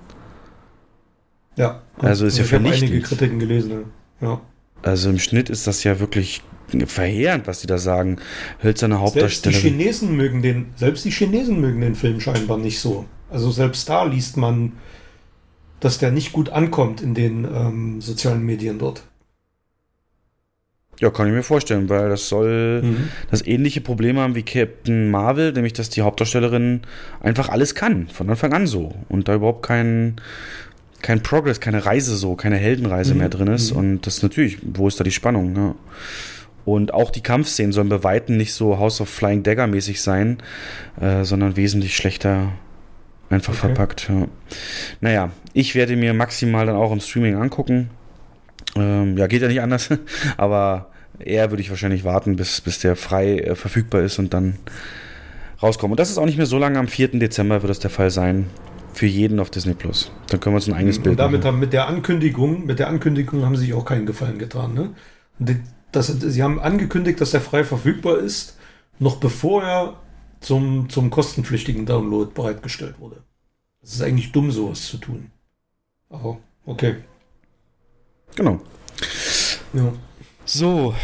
Ja. 1.60 1.82
Also 1.98 2.24
ist 2.24 2.38
ja 2.38 2.44
vernichtend. 2.44 2.90
einige 2.90 3.06
Kritiken 3.06 3.38
gelesen. 3.38 3.84
Ja. 4.20 4.40
Also 4.82 5.10
im 5.10 5.18
Schnitt 5.18 5.50
ist 5.50 5.66
das 5.66 5.84
ja 5.84 6.00
wirklich 6.00 6.42
verheerend, 6.86 7.46
was 7.46 7.60
die 7.60 7.66
da 7.66 7.76
sagen. 7.76 8.16
Hölzerne 8.62 9.00
Hauptdarsteller. 9.00 9.52
Selbst 9.52 9.64
die 9.64 9.78
Chinesen 9.78 10.16
mögen 10.16 10.40
den, 10.40 10.66
selbst 10.76 11.04
die 11.04 11.10
Chinesen 11.10 11.60
mögen 11.60 11.82
den 11.82 11.94
Film 11.94 12.18
scheinbar 12.20 12.56
nicht 12.56 12.80
so. 12.80 13.04
Also 13.28 13.50
selbst 13.50 13.88
da 13.90 14.04
liest 14.04 14.38
man, 14.38 14.72
dass 15.80 15.98
der 15.98 16.12
nicht 16.12 16.32
gut 16.32 16.48
ankommt 16.48 17.02
in 17.02 17.14
den 17.14 17.44
ähm, 17.44 18.00
sozialen 18.00 18.42
Medien 18.42 18.78
dort. 18.78 19.02
Ja, 20.98 21.10
kann 21.10 21.26
ich 21.26 21.32
mir 21.32 21.42
vorstellen, 21.42 21.88
weil 21.88 22.10
das 22.10 22.28
soll 22.28 22.82
mhm. 22.82 23.08
das 23.30 23.46
ähnliche 23.46 23.80
Problem 23.80 24.18
haben 24.18 24.34
wie 24.34 24.42
Captain 24.42 25.10
Marvel, 25.10 25.52
nämlich 25.52 25.72
dass 25.72 25.88
die 25.88 26.02
Hauptdarstellerin 26.02 26.82
einfach 27.20 27.48
alles 27.48 27.74
kann, 27.74 28.08
von 28.08 28.28
Anfang 28.28 28.52
an 28.52 28.66
so. 28.66 28.94
Und 29.08 29.26
da 29.26 29.34
überhaupt 29.34 29.62
kein, 29.62 30.16
kein 31.02 31.22
Progress, 31.22 31.60
keine 31.60 31.84
Reise 31.86 32.16
so, 32.16 32.34
keine 32.34 32.56
Heldenreise 32.56 33.14
mhm. 33.14 33.20
mehr 33.20 33.28
drin 33.28 33.48
ist. 33.48 33.72
Mhm. 33.72 33.78
Und 33.78 34.06
das 34.06 34.22
natürlich, 34.22 34.58
wo 34.62 34.88
ist 34.88 35.00
da 35.00 35.04
die 35.04 35.10
Spannung? 35.10 35.56
Ja. 35.56 35.74
Und 36.64 36.92
auch 36.92 37.10
die 37.10 37.22
Kampfszenen 37.22 37.72
sollen 37.72 37.88
bei 37.88 38.04
Weitem 38.04 38.36
nicht 38.36 38.52
so 38.52 38.78
House 38.78 39.00
of 39.00 39.08
Flying 39.08 39.42
Dagger 39.42 39.66
mäßig 39.66 40.02
sein, 40.02 40.38
äh, 41.00 41.24
sondern 41.24 41.56
wesentlich 41.56 41.96
schlechter 41.96 42.52
einfach 43.30 43.54
okay. 43.54 43.60
verpackt. 43.60 44.08
Ja. 44.08 44.28
Naja, 45.00 45.30
ich 45.52 45.74
werde 45.74 45.96
mir 45.96 46.14
maximal 46.14 46.66
dann 46.66 46.76
auch 46.76 46.92
im 46.92 47.00
Streaming 47.00 47.36
angucken. 47.36 47.90
Ähm, 48.76 49.16
ja, 49.16 49.26
geht 49.26 49.42
ja 49.42 49.48
nicht 49.48 49.62
anders, 49.62 49.88
aber 50.36 50.90
eher 51.18 51.50
würde 51.50 51.62
ich 51.62 51.70
wahrscheinlich 51.70 52.04
warten, 52.04 52.36
bis, 52.36 52.60
bis 52.60 52.78
der 52.78 52.94
frei 52.94 53.38
äh, 53.38 53.54
verfügbar 53.54 54.02
ist 54.02 54.18
und 54.18 54.34
dann 54.34 54.58
rauskommen. 55.62 55.92
Und 55.92 56.00
das 56.00 56.10
ist 56.10 56.18
auch 56.18 56.26
nicht 56.26 56.36
mehr 56.36 56.46
so 56.46 56.58
lange, 56.58 56.78
am 56.78 56.88
4. 56.88 57.08
Dezember 57.18 57.62
wird 57.62 57.70
das 57.70 57.80
der 57.80 57.90
Fall 57.90 58.10
sein 58.10 58.46
für 58.92 59.06
jeden 59.06 59.40
auf 59.40 59.50
Disney 59.50 59.74
Plus. 59.74 60.10
Dann 60.28 60.40
können 60.40 60.54
wir 60.54 60.58
uns 60.58 60.68
ein 60.68 60.74
eigenes 60.74 60.98
Bild 60.98 61.12
und 61.12 61.16
damit 61.18 61.40
machen. 61.40 61.54
Haben, 61.54 61.60
mit 61.60 61.72
der 61.72 61.88
Ankündigung, 61.88 62.66
mit 62.66 62.78
der 62.78 62.88
Ankündigung 62.88 63.44
haben 63.44 63.56
sie 63.56 63.66
sich 63.66 63.74
auch 63.74 63.84
keinen 63.84 64.06
Gefallen 64.06 64.38
getan. 64.38 64.74
Ne? 64.74 64.90
Das, 65.92 66.06
sie 66.06 66.42
haben 66.42 66.60
angekündigt, 66.60 67.20
dass 67.20 67.34
er 67.34 67.40
frei 67.40 67.64
verfügbar 67.64 68.18
ist, 68.18 68.56
noch 68.98 69.16
bevor 69.16 69.64
er 69.64 69.96
zum, 70.40 70.88
zum 70.88 71.10
kostenpflichtigen 71.10 71.86
Download 71.86 72.30
bereitgestellt 72.32 72.96
wurde. 72.98 73.22
Es 73.82 73.94
ist 73.94 74.02
eigentlich 74.02 74.32
dumm, 74.32 74.50
sowas 74.50 74.86
zu 74.86 74.98
tun. 74.98 75.30
Aber 76.08 76.38
okay. 76.66 76.96
Genau. 78.36 78.60
Ja. 79.72 79.92
So. 80.44 80.94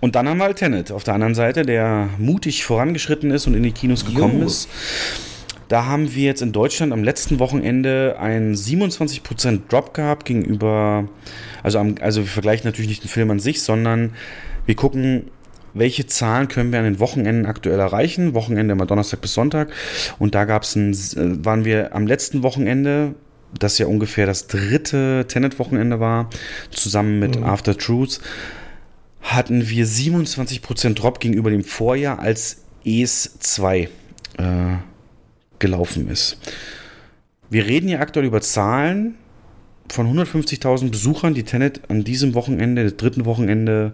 Und 0.00 0.16
dann 0.16 0.28
haben 0.28 0.38
wir 0.38 0.44
halt 0.44 0.58
Tenet 0.58 0.90
auf 0.90 1.04
der 1.04 1.14
anderen 1.14 1.34
Seite, 1.34 1.62
der 1.62 2.08
mutig 2.18 2.64
vorangeschritten 2.64 3.30
ist 3.30 3.46
und 3.46 3.54
in 3.54 3.62
die 3.62 3.72
Kinos 3.72 4.04
gekommen 4.04 4.40
Jo. 4.40 4.46
ist. 4.46 4.68
Da 5.72 5.86
haben 5.86 6.14
wir 6.14 6.24
jetzt 6.24 6.42
in 6.42 6.52
Deutschland 6.52 6.92
am 6.92 7.02
letzten 7.02 7.38
Wochenende 7.38 8.16
einen 8.20 8.54
27% 8.54 9.60
Drop 9.70 9.94
gehabt 9.94 10.26
gegenüber, 10.26 11.08
also, 11.62 11.78
am, 11.78 11.94
also 12.02 12.20
wir 12.20 12.28
vergleichen 12.28 12.66
natürlich 12.66 12.90
nicht 12.90 13.04
den 13.04 13.08
Film 13.08 13.30
an 13.30 13.38
sich, 13.38 13.62
sondern 13.62 14.12
wir 14.66 14.74
gucken, 14.74 15.30
welche 15.72 16.06
Zahlen 16.06 16.48
können 16.48 16.72
wir 16.72 16.78
an 16.78 16.84
den 16.84 17.00
Wochenenden 17.00 17.46
aktuell 17.46 17.80
erreichen. 17.80 18.34
Wochenende 18.34 18.72
immer 18.72 18.84
Donnerstag 18.84 19.22
bis 19.22 19.32
Sonntag. 19.32 19.72
Und 20.18 20.34
da 20.34 20.44
gab's 20.44 20.76
ein, 20.76 20.92
äh, 20.92 21.42
waren 21.42 21.64
wir 21.64 21.94
am 21.94 22.06
letzten 22.06 22.42
Wochenende, 22.42 23.14
das 23.58 23.78
ja 23.78 23.86
ungefähr 23.86 24.26
das 24.26 24.48
dritte 24.48 25.24
Tenet-Wochenende 25.26 26.00
war, 26.00 26.28
zusammen 26.70 27.18
mit 27.18 27.42
After 27.42 27.78
Truth, 27.78 28.20
hatten 29.22 29.66
wir 29.70 29.86
27% 29.86 30.92
Drop 30.92 31.18
gegenüber 31.18 31.48
dem 31.48 31.64
Vorjahr, 31.64 32.18
als 32.18 32.58
ES 32.84 33.38
2 33.38 33.88
äh, 34.36 34.76
gelaufen 35.62 36.10
ist. 36.10 36.36
Wir 37.48 37.66
reden 37.66 37.88
hier 37.88 38.00
aktuell 38.00 38.26
über 38.26 38.42
Zahlen 38.42 39.14
von 39.88 40.06
150.000 40.06 40.90
Besuchern, 40.90 41.32
die 41.32 41.44
Tenet 41.44 41.80
an 41.88 42.04
diesem 42.04 42.34
Wochenende, 42.34 42.84
dem 42.84 42.96
dritten 42.96 43.24
Wochenende, 43.24 43.92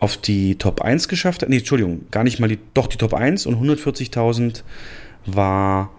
auf 0.00 0.16
die 0.16 0.56
Top 0.56 0.80
1 0.80 1.08
geschafft 1.08 1.42
hat. 1.42 1.48
Nee, 1.50 1.58
Entschuldigung, 1.58 2.06
gar 2.10 2.24
nicht 2.24 2.40
mal 2.40 2.48
die, 2.48 2.58
doch 2.74 2.86
die 2.86 2.96
Top 2.96 3.12
1 3.12 3.46
und 3.46 3.56
140.000 3.56 4.62
war 5.26 5.90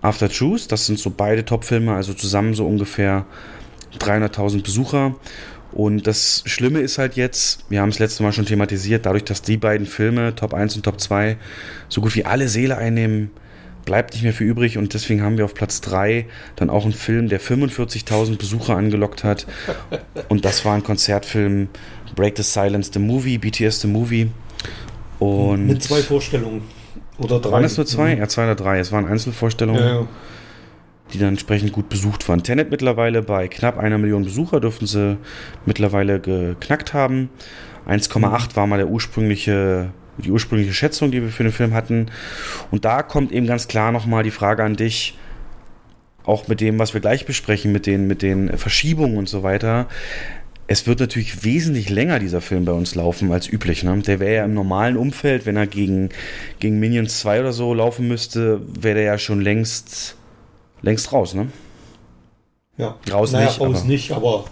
After 0.00 0.28
Truth. 0.28 0.70
Das 0.70 0.86
sind 0.86 0.98
so 0.98 1.10
beide 1.10 1.44
Top-Filme, 1.44 1.92
also 1.92 2.14
zusammen 2.14 2.54
so 2.54 2.66
ungefähr 2.66 3.26
300.000 3.98 4.62
Besucher. 4.62 5.16
Und 5.72 6.06
das 6.06 6.42
Schlimme 6.46 6.80
ist 6.80 6.98
halt 6.98 7.16
jetzt, 7.16 7.64
wir 7.68 7.80
haben 7.80 7.88
es 7.88 7.98
letzte 7.98 8.22
Mal 8.22 8.32
schon 8.32 8.46
thematisiert, 8.46 9.04
dadurch, 9.06 9.24
dass 9.24 9.42
die 9.42 9.56
beiden 9.56 9.86
Filme, 9.86 10.34
Top 10.34 10.54
1 10.54 10.76
und 10.76 10.84
Top 10.84 11.00
2, 11.00 11.36
so 11.88 12.00
gut 12.00 12.14
wie 12.14 12.24
alle 12.24 12.48
Seele 12.48 12.76
einnehmen, 12.78 13.30
bleibt 13.88 14.12
nicht 14.12 14.22
mehr 14.22 14.34
viel 14.34 14.46
übrig 14.46 14.76
und 14.76 14.92
deswegen 14.92 15.22
haben 15.22 15.38
wir 15.38 15.46
auf 15.46 15.54
Platz 15.54 15.80
3 15.80 16.26
dann 16.56 16.68
auch 16.68 16.84
einen 16.84 16.92
Film, 16.92 17.30
der 17.30 17.40
45.000 17.40 18.36
Besucher 18.36 18.76
angelockt 18.76 19.24
hat. 19.24 19.46
Und 20.28 20.44
das 20.44 20.62
war 20.66 20.74
ein 20.74 20.82
Konzertfilm 20.82 21.68
Break 22.14 22.36
the 22.36 22.42
Silence, 22.42 22.90
The 22.92 22.98
Movie, 22.98 23.38
BTS 23.38 23.80
The 23.80 23.88
Movie. 23.88 24.28
Und 25.18 25.66
Mit 25.68 25.82
zwei 25.82 26.02
Vorstellungen. 26.02 26.60
Oder 27.16 27.40
drei. 27.40 27.50
waren 27.50 27.64
es 27.64 27.78
nur 27.78 27.86
zwei? 27.86 28.14
Ja, 28.14 28.28
zwei 28.28 28.44
oder 28.44 28.54
drei. 28.56 28.78
Es 28.78 28.92
waren 28.92 29.06
Einzelvorstellungen, 29.06 29.80
Ja, 29.82 30.00
ja. 30.00 30.06
die 31.14 31.18
dann 31.18 31.30
entsprechend 31.30 31.72
gut 31.72 31.88
besucht 31.88 32.28
waren. 32.28 32.42
Tenet 32.42 32.70
mittlerweile 32.70 33.22
bei 33.22 33.48
knapp 33.48 33.78
einer 33.78 33.96
Million 33.96 34.22
Besucher 34.24 34.60
dürften 34.60 34.86
sie 34.86 35.16
mittlerweile 35.64 36.20
geknackt 36.20 36.92
haben. 36.92 37.30
1,8 37.88 38.54
war 38.54 38.66
mal 38.66 38.76
der 38.76 38.88
ursprüngliche, 38.88 39.90
die 40.18 40.30
ursprüngliche 40.30 40.72
Schätzung, 40.74 41.10
die 41.10 41.22
wir 41.22 41.28
für 41.30 41.42
den 41.44 41.52
Film 41.52 41.74
hatten. 41.74 42.06
Und 42.70 42.84
da 42.84 43.02
kommt 43.02 43.32
eben 43.32 43.46
ganz 43.46 43.68
klar 43.68 43.92
nochmal 43.92 44.22
die 44.22 44.30
Frage 44.30 44.64
an 44.64 44.76
dich, 44.76 45.16
auch 46.24 46.48
mit 46.48 46.60
dem, 46.60 46.78
was 46.78 46.92
wir 46.92 47.00
gleich 47.00 47.24
besprechen, 47.24 47.72
mit 47.72 47.86
den, 47.86 48.06
mit 48.06 48.22
den 48.22 48.56
Verschiebungen 48.58 49.16
und 49.16 49.28
so 49.28 49.42
weiter. 49.42 49.86
Es 50.66 50.86
wird 50.86 51.00
natürlich 51.00 51.44
wesentlich 51.44 51.88
länger 51.88 52.18
dieser 52.18 52.42
Film 52.42 52.66
bei 52.66 52.72
uns 52.72 52.94
laufen 52.94 53.32
als 53.32 53.48
üblich. 53.50 53.84
Ne? 53.84 53.96
Der 54.00 54.20
wäre 54.20 54.34
ja 54.34 54.44
im 54.44 54.52
normalen 54.52 54.98
Umfeld, 54.98 55.46
wenn 55.46 55.56
er 55.56 55.66
gegen, 55.66 56.10
gegen 56.60 56.78
Minions 56.78 57.20
2 57.20 57.40
oder 57.40 57.52
so 57.54 57.72
laufen 57.72 58.06
müsste, 58.06 58.60
wäre 58.78 58.96
der 58.96 59.04
ja 59.04 59.18
schon 59.18 59.40
längst, 59.40 60.16
längst 60.82 61.10
raus. 61.12 61.32
Ne? 61.34 61.48
ja. 62.76 62.96
Raus 63.10 63.32
naja, 63.32 63.46
nicht, 63.46 63.60
Raus 63.60 63.78
aber- 63.78 63.86
nicht, 63.88 64.12
aber, 64.12 64.44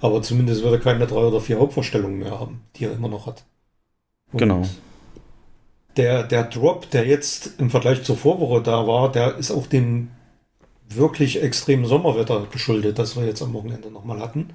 aber 0.00 0.22
zumindest 0.22 0.62
wird 0.62 0.72
er 0.72 0.80
keine 0.80 1.06
drei 1.06 1.16
oder 1.20 1.40
vier 1.40 1.58
Hauptvorstellungen 1.58 2.18
mehr 2.18 2.40
haben, 2.40 2.62
die 2.76 2.84
er 2.86 2.92
immer 2.92 3.08
noch 3.08 3.26
hat. 3.26 3.44
Und 4.32 4.38
Genau. 4.38 4.62
Der, 5.98 6.22
der 6.22 6.44
Drop, 6.44 6.88
der 6.90 7.06
jetzt 7.06 7.50
im 7.58 7.68
Vergleich 7.70 8.02
zur 8.04 8.16
Vorwoche 8.16 8.62
da 8.62 8.86
war, 8.86 9.12
der 9.12 9.36
ist 9.36 9.50
auch 9.50 9.66
dem 9.66 10.08
wirklich 10.88 11.42
extremen 11.42 11.84
Sommerwetter 11.84 12.46
geschuldet, 12.50 12.98
das 12.98 13.16
wir 13.16 13.26
jetzt 13.26 13.42
am 13.42 13.52
Wochenende 13.52 13.90
nochmal 13.90 14.20
hatten. 14.20 14.48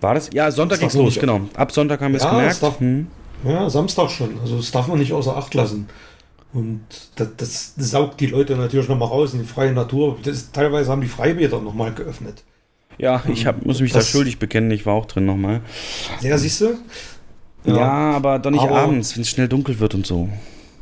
War 0.00 0.14
das? 0.14 0.30
Ja, 0.32 0.50
Sonntag 0.50 0.76
Das 0.80 0.92
ging's 0.92 0.94
los, 0.94 1.18
genau. 1.18 1.40
Ab 1.54 1.72
Sonntag 1.72 2.00
haben 2.00 2.12
wir 2.12 2.18
es 2.18 2.22
Ja, 2.24 2.30
gemerkt. 2.30 2.62
darf- 2.62 2.78
Hm. 2.80 3.06
Ja, 3.44 3.68
Samstag 3.68 4.10
schon. 4.10 4.38
Also 4.40 4.56
das 4.58 4.70
darf 4.70 4.86
man 4.88 4.98
nicht 4.98 5.12
außer 5.12 5.36
Acht 5.36 5.52
lassen. 5.54 5.88
Und 6.52 6.82
das, 7.16 7.30
das 7.36 7.74
saugt 7.76 8.20
die 8.20 8.26
Leute 8.26 8.54
natürlich 8.56 8.88
nochmal 8.88 9.08
raus 9.08 9.34
in 9.34 9.40
die 9.40 9.46
freie 9.46 9.72
Natur. 9.72 10.18
Das, 10.22 10.52
teilweise 10.52 10.90
haben 10.90 11.00
die 11.00 11.08
Freibäder 11.08 11.60
nochmal 11.60 11.92
geöffnet. 11.92 12.44
Ja, 12.96 13.20
ich 13.28 13.44
hab, 13.46 13.64
muss 13.66 13.80
mich 13.80 13.90
da 13.92 13.98
Das- 13.98 14.08
schuldig 14.10 14.38
bekennen, 14.38 14.70
ich 14.70 14.86
war 14.86 14.94
auch 14.94 15.06
drin 15.06 15.26
nochmal. 15.26 15.62
Ja, 16.20 16.38
siehst 16.38 16.60
du? 16.60 16.78
Ja. 17.64 18.12
aber 18.12 18.38
doch 18.38 18.50
nicht 18.50 18.62
Aber- 18.62 18.78
abends, 18.82 19.14
wenn 19.16 19.22
es 19.22 19.28
schnell 19.30 19.48
dunkel 19.48 19.78
wird 19.80 19.94
und 19.94 20.06
so. 20.06 20.28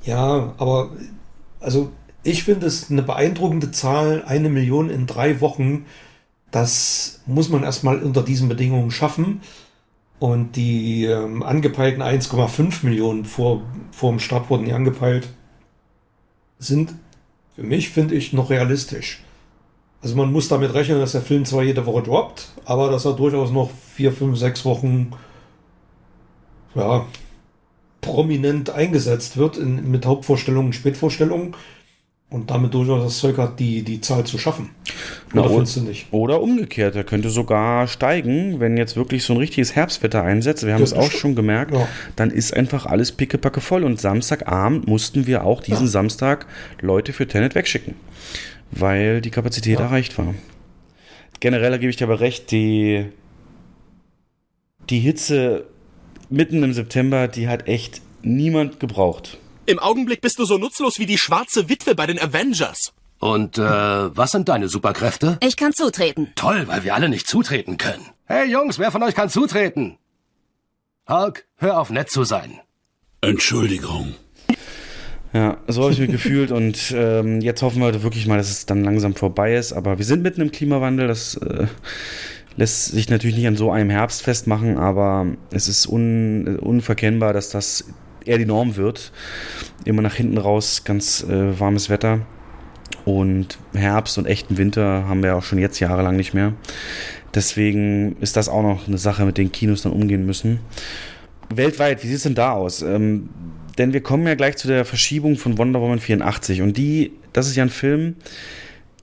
Ja, 0.05 0.53
aber 0.59 0.91
also 1.61 1.93
ich 2.25 2.45
finde 2.45 2.67
es 2.67 2.91
eine 2.91 3.03
beeindruckende 3.03 3.71
Zahl, 3.71 4.25
eine 4.27 4.49
Million 4.49 4.91
in 4.91 5.07
drei 5.07 5.41
Wochen. 5.41 5.85
Das 6.51 7.21
muss 7.27 7.49
man 7.49 7.63
erstmal 7.63 8.01
unter 8.03 8.23
diesen 8.23 8.49
Bedingungen 8.49 8.91
schaffen. 8.91 9.41
Und 10.19 10.55
die 10.55 11.05
ähm, 11.07 11.43
angepeilten 11.43 12.01
1,5 12.03 12.85
Millionen 12.85 13.25
vor, 13.25 13.63
vor 13.91 14.11
dem 14.11 14.21
Start 14.21 14.51
wurden 14.51 14.65
die 14.67 14.73
angepeilt, 14.73 15.29
sind 16.59 16.95
für 17.57 17.63
mich, 17.65 17.91
finde 17.91 18.15
ich, 18.15 18.33
noch 18.33 18.51
realistisch. 18.51 19.23
Also 20.01 20.15
man 20.17 20.33
muss 20.33 20.49
damit 20.49 20.75
rechnen, 20.75 21.01
dass 21.01 21.13
der 21.13 21.23
Film 21.23 21.45
zwar 21.45 21.63
jede 21.65 21.87
Woche 21.87 22.03
droppt, 22.03 22.51
aber 22.65 22.91
dass 22.91 23.05
er 23.05 23.13
durchaus 23.15 23.51
noch 23.51 23.71
vier, 23.95 24.13
fünf, 24.13 24.39
sechs 24.39 24.65
Wochen 24.65 25.13
ja, 26.75 27.07
prominent 28.01 28.71
eingesetzt 28.71 29.37
wird 29.37 29.57
in, 29.57 29.91
mit 29.91 30.07
Hauptvorstellungen 30.07 30.73
Spätvorstellungen 30.73 31.55
und 32.31 32.51
damit 32.51 32.73
durchaus 32.73 33.05
das 33.05 33.19
Zeug 33.19 33.37
hat, 33.37 33.61
die, 33.61 33.83
die 33.83 34.01
Zahl 34.01 34.25
zu 34.25 34.39
schaffen. 34.39 34.71
Na, 35.35 35.43
Oder 35.43 35.51
findest 35.51 35.77
du 35.77 35.81
nicht? 35.83 36.07
Oder 36.13 36.41
umgekehrt, 36.41 36.97
er 36.97 37.05
könnte 37.05 37.29
sogar 37.29 37.87
steigen, 37.87 38.59
wenn 38.59 38.77
jetzt 38.79 38.97
wirklich 38.97 39.23
so 39.25 39.35
ein 39.35 39.37
richtiges 39.37 39.77
Herbstwetter 39.77 40.23
einsetzt. 40.23 40.65
Wir 40.67 40.73
haben 40.75 40.83
es 40.83 40.95
auch 40.95 41.05
stimmt. 41.09 41.21
schon 41.21 41.35
gemerkt. 41.37 41.75
Ja. 41.75 41.87
Dann 42.17 42.31
ist 42.31 42.55
einfach 42.57 42.87
alles 42.87 43.13
pickepacke 43.13 43.61
voll. 43.61 43.85
Und 43.85 44.01
Samstagabend 44.01 44.89
mussten 44.89 45.27
wir 45.27 45.45
auch 45.45 45.61
diesen 45.61 45.85
Ja. 45.85 45.91
Samstag 45.93 46.47
Leute 46.81 47.13
für 47.13 47.29
Tenet 47.29 47.55
wegschicken, 47.55 47.95
weil 48.71 49.21
die 49.21 49.31
Kapazität 49.31 49.79
Ja. 49.79 49.85
erreicht 49.85 50.17
war. 50.17 50.35
Generell 51.41 51.79
gebe 51.79 51.91
ich 51.91 51.97
dir 51.97 52.05
aber 52.07 52.21
recht, 52.21 52.51
die, 52.51 53.07
die 54.89 55.01
Hitze 55.01 55.67
mitten 56.33 56.63
im 56.63 56.73
September, 56.73 57.29
die 57.29 57.49
hat 57.49 57.69
echt 57.69 58.01
niemand 58.23 58.81
gebraucht. 58.81 59.39
Im 59.67 59.79
Augenblick 59.79 60.21
bist 60.21 60.39
du 60.39 60.45
so 60.45 60.59
nutzlos 60.59 60.99
wie 60.99 61.07
die 61.07 61.19
schwarze 61.19 61.69
Witwe 61.69 61.95
bei 61.95 62.07
den 62.07 62.19
Avengers. 62.19 62.93
Und 63.21 63.57
äh, 63.57 63.63
was 63.63 64.33
sind 64.33 64.49
deine 64.49 64.69
Superkräfte? 64.69 65.39
Ich 65.41 65.57
kann 65.57 65.73
zutreten. 65.73 66.33
Toll, 66.35 66.67
weil 66.67 66.83
wir 66.83 66.95
alle 66.95 67.09
nicht 67.09 67.29
zutreten 67.29 67.77
können. 67.77 68.05
Hey 68.25 68.51
Jungs, 68.51 68.81
wer 68.81 68.91
von 68.91 69.03
euch 69.05 69.15
kann 69.15 69.29
zutreten? 69.29 69.99
Hulk, 71.09 71.47
hör 71.57 71.79
auf 71.79 71.91
nett 71.91 72.11
zu 72.11 72.25
sein. 72.25 72.59
Entschuldigung. 73.21 74.15
Ja, 75.33 75.59
so 75.69 75.83
habe 75.83 75.93
ich 75.93 76.01
mich 76.01 76.11
gefühlt 76.13 76.51
und 76.51 76.93
ähm, 76.97 77.41
jetzt 77.41 77.63
hoffen 77.63 77.81
wir 77.81 78.03
wirklich 78.03 78.27
mal, 78.27 78.39
dass 78.39 78.51
es 78.51 78.67
dann 78.67 78.83
langsam 78.83 79.15
vorbei 79.15 79.55
ist. 79.55 79.73
Aber 79.73 79.99
wir 79.99 80.05
sind 80.05 80.23
mitten 80.23 80.41
im 80.41 80.51
Klimawandel, 80.51 81.07
das 81.07 81.37
äh, 81.37 81.69
lässt 82.57 82.87
sich 82.87 83.09
natürlich 83.09 83.37
nicht 83.37 83.47
an 83.47 83.57
so 83.57 83.71
einem 83.71 83.91
Herbst 83.91 84.23
festmachen, 84.23 84.79
aber 84.79 85.27
es 85.51 85.69
ist 85.69 85.87
un, 85.87 86.59
unverkennbar, 86.59 87.33
dass 87.33 87.51
das 87.51 87.85
eher 88.25 88.39
die 88.39 88.47
Norm 88.47 88.77
wird. 88.77 89.13
Immer 89.85 90.03
nach 90.03 90.15
hinten 90.15 90.39
raus 90.39 90.85
ganz 90.85 91.25
äh, 91.25 91.59
warmes 91.59 91.91
Wetter 91.91 92.21
und 93.05 93.59
Herbst 93.75 94.19
und 94.19 94.27
echten 94.27 94.59
Winter 94.59 95.07
haben 95.09 95.23
wir 95.23 95.37
auch 95.37 95.43
schon 95.43 95.59
jetzt 95.59 95.81
jahrelang 95.81 96.17
nicht 96.17 96.35
mehr. 96.35 96.53
Deswegen 97.35 98.17
ist 98.21 98.37
das 98.37 98.49
auch 98.49 98.63
noch 98.63 98.87
eine 98.87 98.99
Sache, 98.99 99.25
mit 99.25 99.39
den 99.39 99.51
Kinos 99.51 99.83
dann 99.83 99.93
umgehen 99.93 100.27
müssen. 100.27 100.61
Weltweit, 101.49 102.03
wie 102.03 102.07
sieht 102.07 102.17
es 102.17 102.23
denn 102.23 102.35
da 102.35 102.53
aus? 102.53 102.83
Ähm, 102.83 103.31
denn 103.79 103.93
wir 103.93 104.03
kommen 104.03 104.27
ja 104.27 104.35
gleich 104.35 104.57
zu 104.57 104.69
der 104.69 104.85
Verschiebung 104.85 105.37
von 105.37 105.57
Wonder 105.59 105.81
Woman 105.81 105.99
84 105.99 106.63
und 106.63 106.77
die, 106.77 107.13
das 107.33 107.49
ist 107.49 107.57
ja 107.57 107.63
ein 107.63 107.71
Film, 107.71 108.17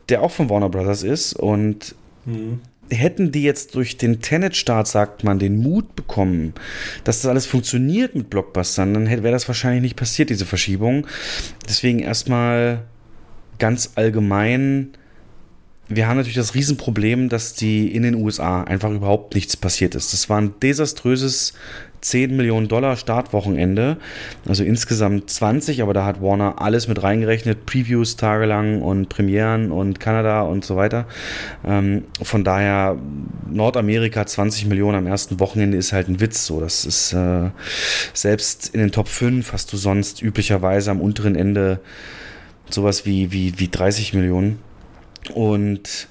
der 0.09 0.21
auch 0.21 0.31
von 0.31 0.49
Warner 0.49 0.69
Brothers 0.69 1.03
ist 1.03 1.33
und 1.33 1.95
hätten 2.89 3.31
die 3.31 3.43
jetzt 3.43 3.75
durch 3.75 3.97
den 3.97 4.21
Tenet-Start, 4.21 4.87
sagt 4.87 5.23
man, 5.23 5.39
den 5.39 5.57
Mut 5.57 5.95
bekommen, 5.95 6.53
dass 7.03 7.21
das 7.21 7.29
alles 7.29 7.45
funktioniert 7.45 8.15
mit 8.15 8.29
Blockbustern, 8.29 8.93
dann 8.93 9.07
wäre 9.07 9.31
das 9.31 9.47
wahrscheinlich 9.47 9.81
nicht 9.81 9.95
passiert, 9.95 10.29
diese 10.29 10.45
Verschiebung. 10.45 11.07
Deswegen 11.67 11.99
erstmal 11.99 12.83
ganz 13.57 13.91
allgemein, 13.95 14.89
wir 15.87 16.07
haben 16.07 16.17
natürlich 16.17 16.35
das 16.35 16.53
Riesenproblem, 16.53 17.29
dass 17.29 17.55
die 17.55 17.93
in 17.93 18.03
den 18.03 18.15
USA 18.15 18.63
einfach 18.63 18.91
überhaupt 18.91 19.33
nichts 19.33 19.57
passiert 19.57 19.95
ist. 19.95 20.13
Das 20.13 20.29
war 20.29 20.39
ein 20.39 20.53
desaströses 20.61 21.53
10 22.01 22.35
Millionen 22.35 22.67
Dollar 22.67 22.95
Startwochenende, 22.95 23.97
also 24.47 24.63
insgesamt 24.63 25.29
20, 25.29 25.81
aber 25.81 25.93
da 25.93 26.05
hat 26.05 26.21
Warner 26.21 26.61
alles 26.61 26.87
mit 26.87 27.01
reingerechnet, 27.03 27.65
Previews 27.65 28.15
tagelang 28.15 28.81
und 28.81 29.09
Premieren 29.09 29.71
und 29.71 29.99
Kanada 29.99 30.41
und 30.41 30.63
so 30.65 30.75
weiter. 30.75 31.05
Ähm, 31.65 32.05
von 32.21 32.43
daher 32.43 32.97
Nordamerika 33.49 34.25
20 34.25 34.67
Millionen 34.67 34.97
am 34.97 35.07
ersten 35.07 35.39
Wochenende 35.39 35.77
ist 35.77 35.93
halt 35.93 36.07
ein 36.07 36.19
Witz. 36.19 36.45
So, 36.45 36.59
das 36.59 36.85
ist 36.85 37.13
äh, 37.13 37.49
selbst 38.13 38.73
in 38.73 38.79
den 38.79 38.91
Top 38.91 39.07
5 39.07 39.53
hast 39.53 39.73
du 39.73 39.77
sonst 39.77 40.21
üblicherweise 40.21 40.91
am 40.91 41.01
unteren 41.01 41.35
Ende 41.35 41.79
sowas 42.69 43.05
wie, 43.05 43.31
wie, 43.31 43.59
wie 43.59 43.67
30 43.67 44.13
Millionen. 44.13 44.59
Und 45.33 46.07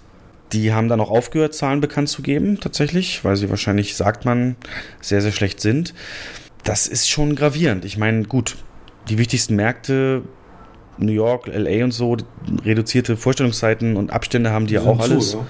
die 0.53 0.73
haben 0.73 0.89
dann 0.89 1.01
auch 1.01 1.11
aufgehört, 1.11 1.55
Zahlen 1.55 1.81
bekannt 1.81 2.09
zu 2.09 2.23
geben, 2.23 2.59
tatsächlich, 2.61 3.25
weil 3.25 3.37
sie 3.37 3.51
wahrscheinlich, 3.51 3.97
sagt 3.97 4.25
man, 4.25 4.57
sehr, 5.01 5.21
sehr 5.21 5.33
schlecht 5.33 5.61
sind. 5.61 5.95
Das 6.65 6.87
ist 6.87 7.09
schon 7.09 7.37
gravierend. 7.37 7.85
Ich 7.85 7.99
meine, 7.99 8.25
gut, 8.25 8.57
die 9.09 9.19
wichtigsten 9.19 9.57
Märkte, 9.57 10.23
New 10.99 11.13
York, 11.13 11.47
LA 11.47 11.85
und 11.85 11.93
so, 11.93 12.17
reduzierte 12.65 13.17
Vorstellungszeiten 13.17 13.97
und 13.97 14.11
Abstände 14.11 14.51
haben 14.51 14.67
die 14.67 14.75
ja 14.75 14.83
auch 14.83 14.99
alles. 14.99 15.31
Zu, 15.31 15.37
ja. 15.39 15.47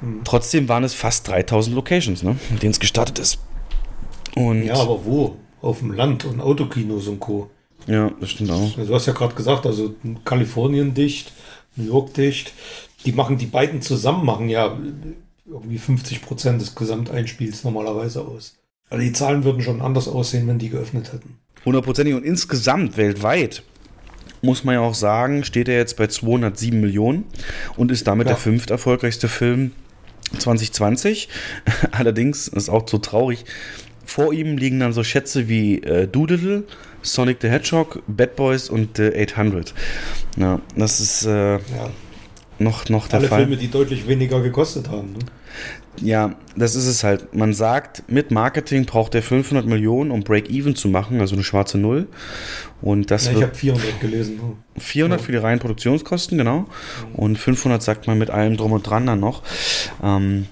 Mhm. 0.00 0.20
Trotzdem 0.24 0.68
waren 0.68 0.84
es 0.84 0.94
fast 0.94 1.28
3000 1.28 1.76
Locations, 1.76 2.22
ne, 2.22 2.36
in 2.50 2.58
denen 2.58 2.72
es 2.72 2.80
gestartet 2.80 3.18
ist. 3.18 3.38
Und 4.34 4.64
ja, 4.64 4.74
aber 4.74 5.04
wo? 5.04 5.36
Auf 5.62 5.80
dem 5.80 5.92
Land 5.92 6.24
und 6.24 6.40
Autokinos 6.40 7.08
und 7.08 7.20
Co. 7.20 7.50
Ja, 7.86 8.10
das 8.20 8.30
stimmt 8.30 8.50
auch. 8.50 8.74
Du 8.74 8.94
hast 8.94 9.06
ja 9.06 9.12
gerade 9.12 9.34
gesagt, 9.34 9.66
also 9.66 9.94
Kalifornien 10.24 10.94
dicht, 10.94 11.32
New 11.76 11.86
York 11.86 12.14
dicht 12.14 12.52
die 13.04 13.12
machen, 13.12 13.38
die 13.38 13.46
beiden 13.46 13.82
zusammen 13.82 14.24
machen 14.24 14.48
ja 14.48 14.76
irgendwie 15.46 15.78
50 15.78 16.22
Prozent 16.22 16.60
des 16.60 16.74
Gesamteinspiels 16.74 17.64
normalerweise 17.64 18.22
aus. 18.22 18.56
Also 18.90 19.02
die 19.02 19.12
Zahlen 19.12 19.44
würden 19.44 19.62
schon 19.62 19.80
anders 19.80 20.08
aussehen, 20.08 20.46
wenn 20.48 20.58
die 20.58 20.70
geöffnet 20.70 21.12
hätten. 21.12 21.38
Hundertprozentig 21.64 22.14
und 22.14 22.24
insgesamt 22.24 22.96
weltweit 22.96 23.62
muss 24.42 24.64
man 24.64 24.76
ja 24.76 24.80
auch 24.80 24.94
sagen, 24.94 25.44
steht 25.44 25.68
er 25.68 25.76
jetzt 25.76 25.96
bei 25.96 26.06
207 26.06 26.80
Millionen 26.80 27.24
und 27.76 27.90
ist 27.90 28.06
damit 28.06 28.26
ja. 28.26 28.34
der 28.34 28.38
fünft 28.38 28.70
erfolgreichste 28.70 29.28
Film 29.28 29.72
2020. 30.38 31.28
Allerdings 31.92 32.48
ist 32.48 32.68
auch 32.68 32.88
so 32.88 32.98
traurig. 32.98 33.44
Vor 34.04 34.32
ihm 34.32 34.56
liegen 34.56 34.78
dann 34.78 34.92
so 34.92 35.02
Schätze 35.02 35.48
wie 35.48 35.82
äh, 35.82 36.06
Doodle, 36.06 36.64
Sonic 37.02 37.38
the 37.40 37.48
Hedgehog, 37.48 38.02
Bad 38.06 38.36
Boys 38.36 38.68
und 38.68 39.00
äh, 39.00 39.26
800. 39.28 39.74
Ja, 40.36 40.60
das 40.76 41.00
ist 41.00 41.26
äh, 41.26 41.54
ja 41.54 41.90
noch, 42.58 42.88
noch 42.88 43.08
der 43.08 43.20
Alle 43.20 43.28
Fall. 43.28 43.40
Filme, 43.40 43.56
die 43.56 43.70
deutlich 43.70 44.08
weniger 44.08 44.40
gekostet 44.40 44.88
haben. 44.88 45.12
Ne? 45.12 45.18
Ja, 46.00 46.34
das 46.56 46.74
ist 46.74 46.86
es 46.86 47.04
halt. 47.04 47.34
Man 47.34 47.54
sagt, 47.54 48.04
mit 48.08 48.30
Marketing 48.30 48.84
braucht 48.84 49.14
er 49.14 49.22
500 49.22 49.66
Millionen, 49.66 50.10
um 50.10 50.22
Break-Even 50.22 50.76
zu 50.76 50.88
machen, 50.88 51.20
also 51.20 51.34
eine 51.34 51.44
schwarze 51.44 51.78
Null. 51.78 52.06
Und 52.82 53.10
das 53.10 53.26
ja, 53.26 53.32
ich 53.32 53.42
habe 53.42 53.54
400 53.54 54.00
gelesen. 54.00 54.40
400 54.78 55.20
ja. 55.20 55.24
für 55.24 55.32
die 55.32 55.38
reinen 55.38 55.58
Produktionskosten, 55.58 56.36
genau. 56.36 56.66
Und 57.14 57.38
500 57.38 57.82
sagt 57.82 58.06
man 58.06 58.18
mit 58.18 58.30
allem 58.30 58.56
drum 58.56 58.72
und 58.72 58.82
dran 58.82 59.06
dann 59.06 59.20
noch. 59.20 59.42
Ähm, 60.02 60.46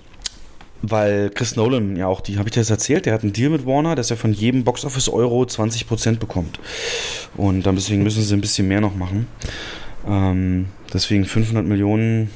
weil 0.91 1.31
Chris 1.31 1.57
Nolan 1.57 1.97
ja 1.97 2.07
auch, 2.07 2.21
die 2.21 2.39
habe 2.39 2.49
ich 2.49 2.53
dir 2.53 2.61
das 2.61 2.71
erzählt, 2.71 3.07
der 3.07 3.15
hat 3.15 3.23
einen 3.23 3.33
Deal 3.33 3.51
mit 3.51 3.65
Warner, 3.67 3.95
dass 3.95 4.11
er 4.11 4.17
von 4.17 4.33
jedem 4.33 4.65
Boxoffice-Euro 4.65 5.43
20% 5.43 6.19
bekommt. 6.19 6.59
Und 7.37 7.65
dann 7.65 7.75
deswegen 7.75 8.03
müssen 8.03 8.23
sie 8.23 8.35
ein 8.35 8.41
bisschen 8.41 8.69
mehr 8.69 8.81
noch 8.81 8.95
machen. 8.95 9.27
Ähm, 10.07 10.67
deswegen 10.95 11.25
500 11.25 11.67
Millionen. 11.67 12.31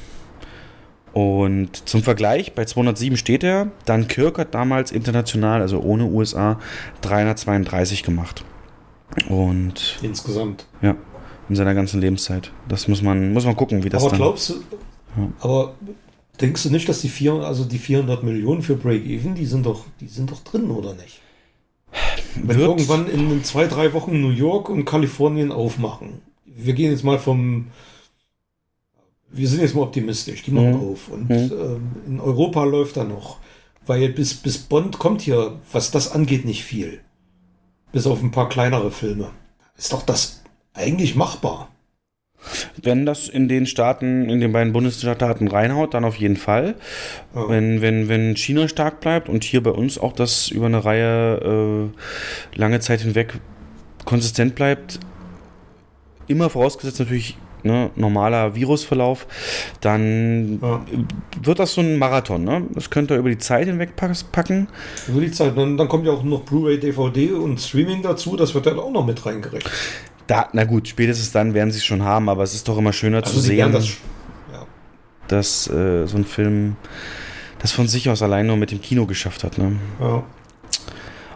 Und 1.15 1.89
zum 1.89 2.03
Vergleich, 2.03 2.53
bei 2.53 2.65
207 2.65 3.17
steht 3.17 3.43
er. 3.43 3.71
Dann 3.87 4.09
Kirk 4.09 4.39
hat 4.39 4.55
damals 4.55 4.93
international, 4.93 5.63
also 5.63 5.81
ohne 5.81 6.05
USA, 6.05 6.61
332 7.01 8.03
gemacht. 8.03 8.45
Und. 9.29 9.99
Insgesamt. 10.03 10.67
Ja, 10.83 10.97
in 11.49 11.57
seiner 11.57 11.75
ganzen 11.75 12.01
Lebenszeit. 12.01 12.53
Das 12.69 12.89
muss 12.89 13.01
man, 13.01 13.33
muss 13.33 13.47
man 13.47 13.57
gucken, 13.57 13.83
wie 13.85 13.89
das 13.89 14.03
aber 14.03 14.11
dann. 14.11 14.19
Glaubst 14.19 14.51
du, 14.51 14.55
ja. 15.17 15.33
Aber 15.41 15.75
denkst 16.41 16.63
du 16.65 16.71
nicht, 16.71 16.89
dass 16.89 17.01
die, 17.01 17.09
vier, 17.09 17.33
also 17.33 17.65
die 17.65 17.79
400 17.79 18.23
Millionen 18.23 18.63
für 18.63 18.77
Break-Even, 18.77 19.35
die, 19.35 19.47
sind 19.47 19.65
doch, 19.65 19.87
die 20.01 20.09
sind 20.09 20.31
doch 20.31 20.41
drin, 20.45 20.71
oder 20.71 20.95
nicht? 20.95 21.21
Wenn 22.41 22.61
irgendwann 22.61 23.09
in 23.09 23.43
zwei, 23.43 23.67
drei 23.67 23.95
Wochen 23.95 24.21
New 24.21 24.31
York 24.31 24.69
und 24.69 24.85
Kalifornien 24.85 25.51
aufmachen 25.51 26.21
wir 26.59 26.75
gehen 26.75 26.91
jetzt 26.91 27.05
mal 27.05 27.19
vom, 27.19 27.67
wir 29.31 29.49
sind 29.49 29.61
jetzt 29.61 29.75
mal 29.75 29.83
optimistisch, 29.83 30.43
die 30.43 30.51
machen 30.51 30.73
mhm. 30.73 30.91
auf. 30.93 31.09
Und 31.09 31.29
mhm. 31.29 31.53
ähm, 31.53 31.91
in 32.07 32.21
Europa 32.21 32.65
läuft 32.65 32.97
da 32.97 33.05
noch. 33.05 33.39
Weil 33.87 34.11
bis, 34.11 34.35
bis 34.35 34.59
Bond 34.59 34.99
kommt 34.99 35.23
hier, 35.23 35.59
was 35.73 35.91
das 35.91 36.13
angeht, 36.13 36.45
nicht 36.45 36.65
viel. 36.65 37.01
Bis 37.93 38.07
auf 38.07 38.23
ein 38.23 38.31
paar 38.31 38.49
kleinere 38.49 38.91
Filme. 38.91 39.31
Ist 39.77 39.93
doch 39.93 40.03
das 40.03 40.43
eigentlich 40.75 41.17
machbar. 41.17 41.71
Wenn 42.83 43.05
das 43.05 43.29
in 43.29 43.49
den 43.49 43.67
Staaten, 43.67 44.29
in 44.31 44.41
den 44.41 44.53
beiden 44.53 44.73
Bundesstaaten 44.73 45.49
reinhaut, 45.49 45.95
dann 45.95 46.05
auf 46.05 46.17
jeden 46.17 46.37
Fall. 46.37 46.77
Ja. 47.35 47.49
Wenn, 47.49 47.81
wenn, 47.81 48.09
wenn 48.09 48.37
China 48.37 48.69
stark 48.69 49.01
bleibt 49.01 49.29
und 49.29 49.43
hier 49.43 49.63
bei 49.63 49.71
uns 49.71 49.99
auch 49.99 50.13
das 50.13 50.49
über 50.49 50.67
eine 50.67 50.85
Reihe 50.85 51.91
äh, 52.55 52.59
lange 52.59 52.81
Zeit 52.81 53.01
hinweg 53.01 53.41
konsistent 54.05 54.55
bleibt, 54.55 55.01
immer 56.29 56.49
vorausgesetzt 56.51 57.01
natürlich 57.01 57.37
ne, 57.69 57.91
normaler 57.97 58.55
Virusverlauf, 58.55 59.27
dann 59.81 60.59
ja. 60.61 60.81
wird 61.43 61.59
das 61.59 61.75
so 61.75 61.81
ein 61.81 61.99
Marathon. 61.99 62.45
Ne? 62.45 62.63
Das 62.75 62.91
könnt 62.91 63.11
ihr 63.11 63.17
über 63.17 63.29
die 63.29 63.39
Zeit 63.39 63.67
hinweg 63.67 63.95
packen. 63.97 64.69
Über 65.07 65.21
die 65.21 65.31
Zeit. 65.31 65.57
Dann, 65.57 65.77
dann 65.77 65.89
kommt 65.89 66.07
ja 66.07 66.13
auch 66.13 66.25
noch 66.25 66.43
Blu-ray, 66.43 66.81
DVD 66.81 67.33
und 67.33 67.61
Streaming 67.61 68.03
dazu. 68.03 68.37
Das 68.37 68.55
wird 68.55 68.67
dann 68.67 68.79
auch 68.79 68.91
noch 68.91 69.07
mit 69.07 69.25
reingerechnet. 69.25 69.71
Da, 70.27 70.49
na 70.53 70.65
gut, 70.65 70.89
spätestens 70.89 71.33
dann 71.33 71.55
werden 71.55 71.71
sie 71.71 71.79
es 71.79 71.85
schon 71.85 72.03
haben, 72.03 72.29
aber 72.29 72.43
es 72.43 72.55
ist 72.55 72.69
doch 72.69 72.77
immer 72.77 72.93
schöner 72.93 73.19
also 73.19 73.33
zu 73.33 73.41
sehen, 73.41 73.73
das, 73.73 73.89
ja. 74.53 74.67
dass 75.29 75.69
äh, 75.69 76.07
so 76.07 76.19
ein 76.19 76.25
Film 76.25 76.77
das 77.61 77.73
von 77.73 77.89
sich 77.89 78.11
aus 78.11 78.23
allein 78.23 78.47
nur 78.47 78.57
mit 78.57 78.71
dem 78.71 78.81
Kino 78.81 79.07
geschafft 79.07 79.45
hat. 79.45 79.59
Ne? 79.59 79.77
Ja. 80.01 80.23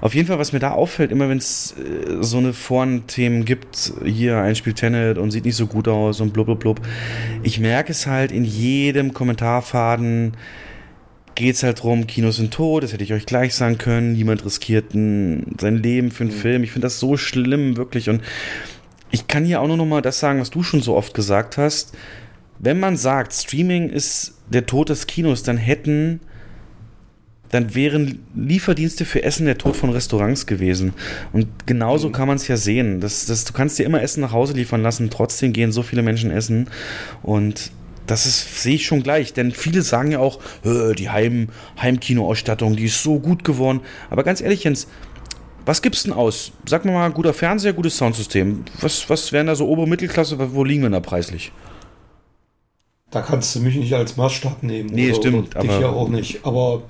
Auf 0.02 0.16
jeden 0.16 0.26
Fall, 0.26 0.40
was 0.40 0.52
mir 0.52 0.58
da 0.58 0.72
auffällt, 0.72 1.12
immer 1.12 1.28
wenn 1.28 1.38
es 1.38 1.76
äh, 1.78 2.22
so 2.22 2.38
eine 2.38 2.52
Foren-Themen 2.52 3.44
gibt, 3.44 3.92
hier 4.04 4.38
ein 4.38 4.56
Spiel 4.56 4.72
Tenet 4.72 5.16
und 5.16 5.30
sieht 5.30 5.44
nicht 5.44 5.54
so 5.54 5.68
gut 5.68 5.86
aus 5.86 6.20
und 6.20 6.32
blub, 6.32 6.46
blub, 6.46 6.58
blub. 6.58 6.80
Ich 7.44 7.60
merke 7.60 7.92
es 7.92 8.08
halt 8.08 8.32
in 8.32 8.44
jedem 8.44 9.14
Kommentarfaden, 9.14 10.32
geht 11.36 11.54
es 11.54 11.62
halt 11.62 11.84
drum, 11.84 12.08
Kinos 12.08 12.36
sind 12.36 12.52
tot, 12.52 12.82
das 12.82 12.92
hätte 12.92 13.04
ich 13.04 13.12
euch 13.12 13.26
gleich 13.26 13.54
sagen 13.54 13.78
können, 13.78 14.14
niemand 14.14 14.44
riskiert 14.44 14.92
ein, 14.92 15.54
sein 15.60 15.76
Leben 15.76 16.10
für 16.10 16.24
einen 16.24 16.34
mhm. 16.34 16.38
Film. 16.38 16.64
Ich 16.64 16.72
finde 16.72 16.86
das 16.86 16.98
so 16.98 17.16
schlimm, 17.16 17.76
wirklich. 17.76 18.10
Und 18.10 18.22
ich 19.12 19.28
kann 19.28 19.44
hier 19.44 19.60
auch 19.60 19.68
nur 19.68 19.76
noch 19.76 19.86
mal 19.86 20.02
das 20.02 20.18
sagen, 20.18 20.40
was 20.40 20.50
du 20.50 20.64
schon 20.64 20.82
so 20.82 20.96
oft 20.96 21.14
gesagt 21.14 21.58
hast. 21.58 21.96
Wenn 22.58 22.80
man 22.80 22.96
sagt, 22.96 23.32
Streaming 23.34 23.88
ist 23.88 24.34
der 24.48 24.66
Tod 24.66 24.88
des 24.88 25.06
Kinos, 25.06 25.44
dann 25.44 25.58
hätten 25.58 26.18
dann 27.52 27.74
wären 27.74 28.24
Lieferdienste 28.34 29.04
für 29.04 29.22
Essen 29.22 29.46
der 29.46 29.58
Tod 29.58 29.76
von 29.76 29.90
Restaurants 29.90 30.46
gewesen. 30.46 30.94
Und 31.32 31.46
genauso 31.66 32.08
mhm. 32.08 32.12
kann 32.12 32.26
man 32.26 32.36
es 32.36 32.48
ja 32.48 32.56
sehen. 32.56 33.00
Das, 33.00 33.26
das, 33.26 33.44
du 33.44 33.52
kannst 33.52 33.78
dir 33.78 33.84
immer 33.84 34.02
Essen 34.02 34.22
nach 34.22 34.32
Hause 34.32 34.54
liefern 34.54 34.82
lassen, 34.82 35.10
trotzdem 35.10 35.52
gehen 35.52 35.70
so 35.70 35.82
viele 35.82 36.02
Menschen 36.02 36.30
essen. 36.30 36.68
Und 37.22 37.70
das 38.06 38.26
ist, 38.26 38.62
sehe 38.62 38.76
ich 38.76 38.86
schon 38.86 39.02
gleich, 39.02 39.34
denn 39.34 39.52
viele 39.52 39.82
sagen 39.82 40.10
ja 40.10 40.18
auch, 40.18 40.40
die 40.64 41.10
Heim, 41.10 41.50
Heimkinoausstattung, 41.80 42.74
die 42.74 42.86
ist 42.86 43.02
so 43.02 43.20
gut 43.20 43.44
geworden. 43.44 43.80
Aber 44.10 44.24
ganz 44.24 44.40
ehrlich, 44.40 44.64
Jens, 44.64 44.88
was 45.66 45.82
gibt's 45.82 46.04
denn 46.04 46.12
aus? 46.12 46.52
Sag 46.66 46.86
mal 46.86 46.92
mal, 46.92 47.10
guter 47.10 47.34
Fernseher, 47.34 47.74
gutes 47.74 47.98
Soundsystem. 47.98 48.64
Was, 48.80 49.08
was 49.10 49.30
wären 49.30 49.46
da 49.46 49.54
so 49.54 49.68
obere 49.68 49.86
Mittelklasse? 49.86 50.36
Wo 50.54 50.64
liegen 50.64 50.82
wir 50.82 50.90
da 50.90 51.00
preislich? 51.00 51.52
Da 53.10 53.20
kannst 53.20 53.54
du 53.54 53.60
mich 53.60 53.76
nicht 53.76 53.92
als 53.92 54.16
Maßstab 54.16 54.62
nehmen. 54.62 54.88
Nee, 54.90 55.10
oder, 55.10 55.16
stimmt. 55.16 55.54
Oder 55.54 55.62
dich 55.62 55.80
ja 55.80 55.90
auch 55.90 56.08
nicht. 56.08 56.44
Aber 56.44 56.84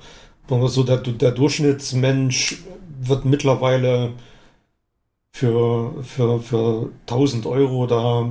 so 0.49 0.83
der, 0.83 0.97
der 0.97 1.31
Durchschnittsmensch 1.31 2.63
wird 3.01 3.25
mittlerweile 3.25 4.11
für, 5.35 6.03
für, 6.03 6.39
für 6.39 6.89
1000 7.07 7.45
Euro 7.45 7.87
da 7.87 8.29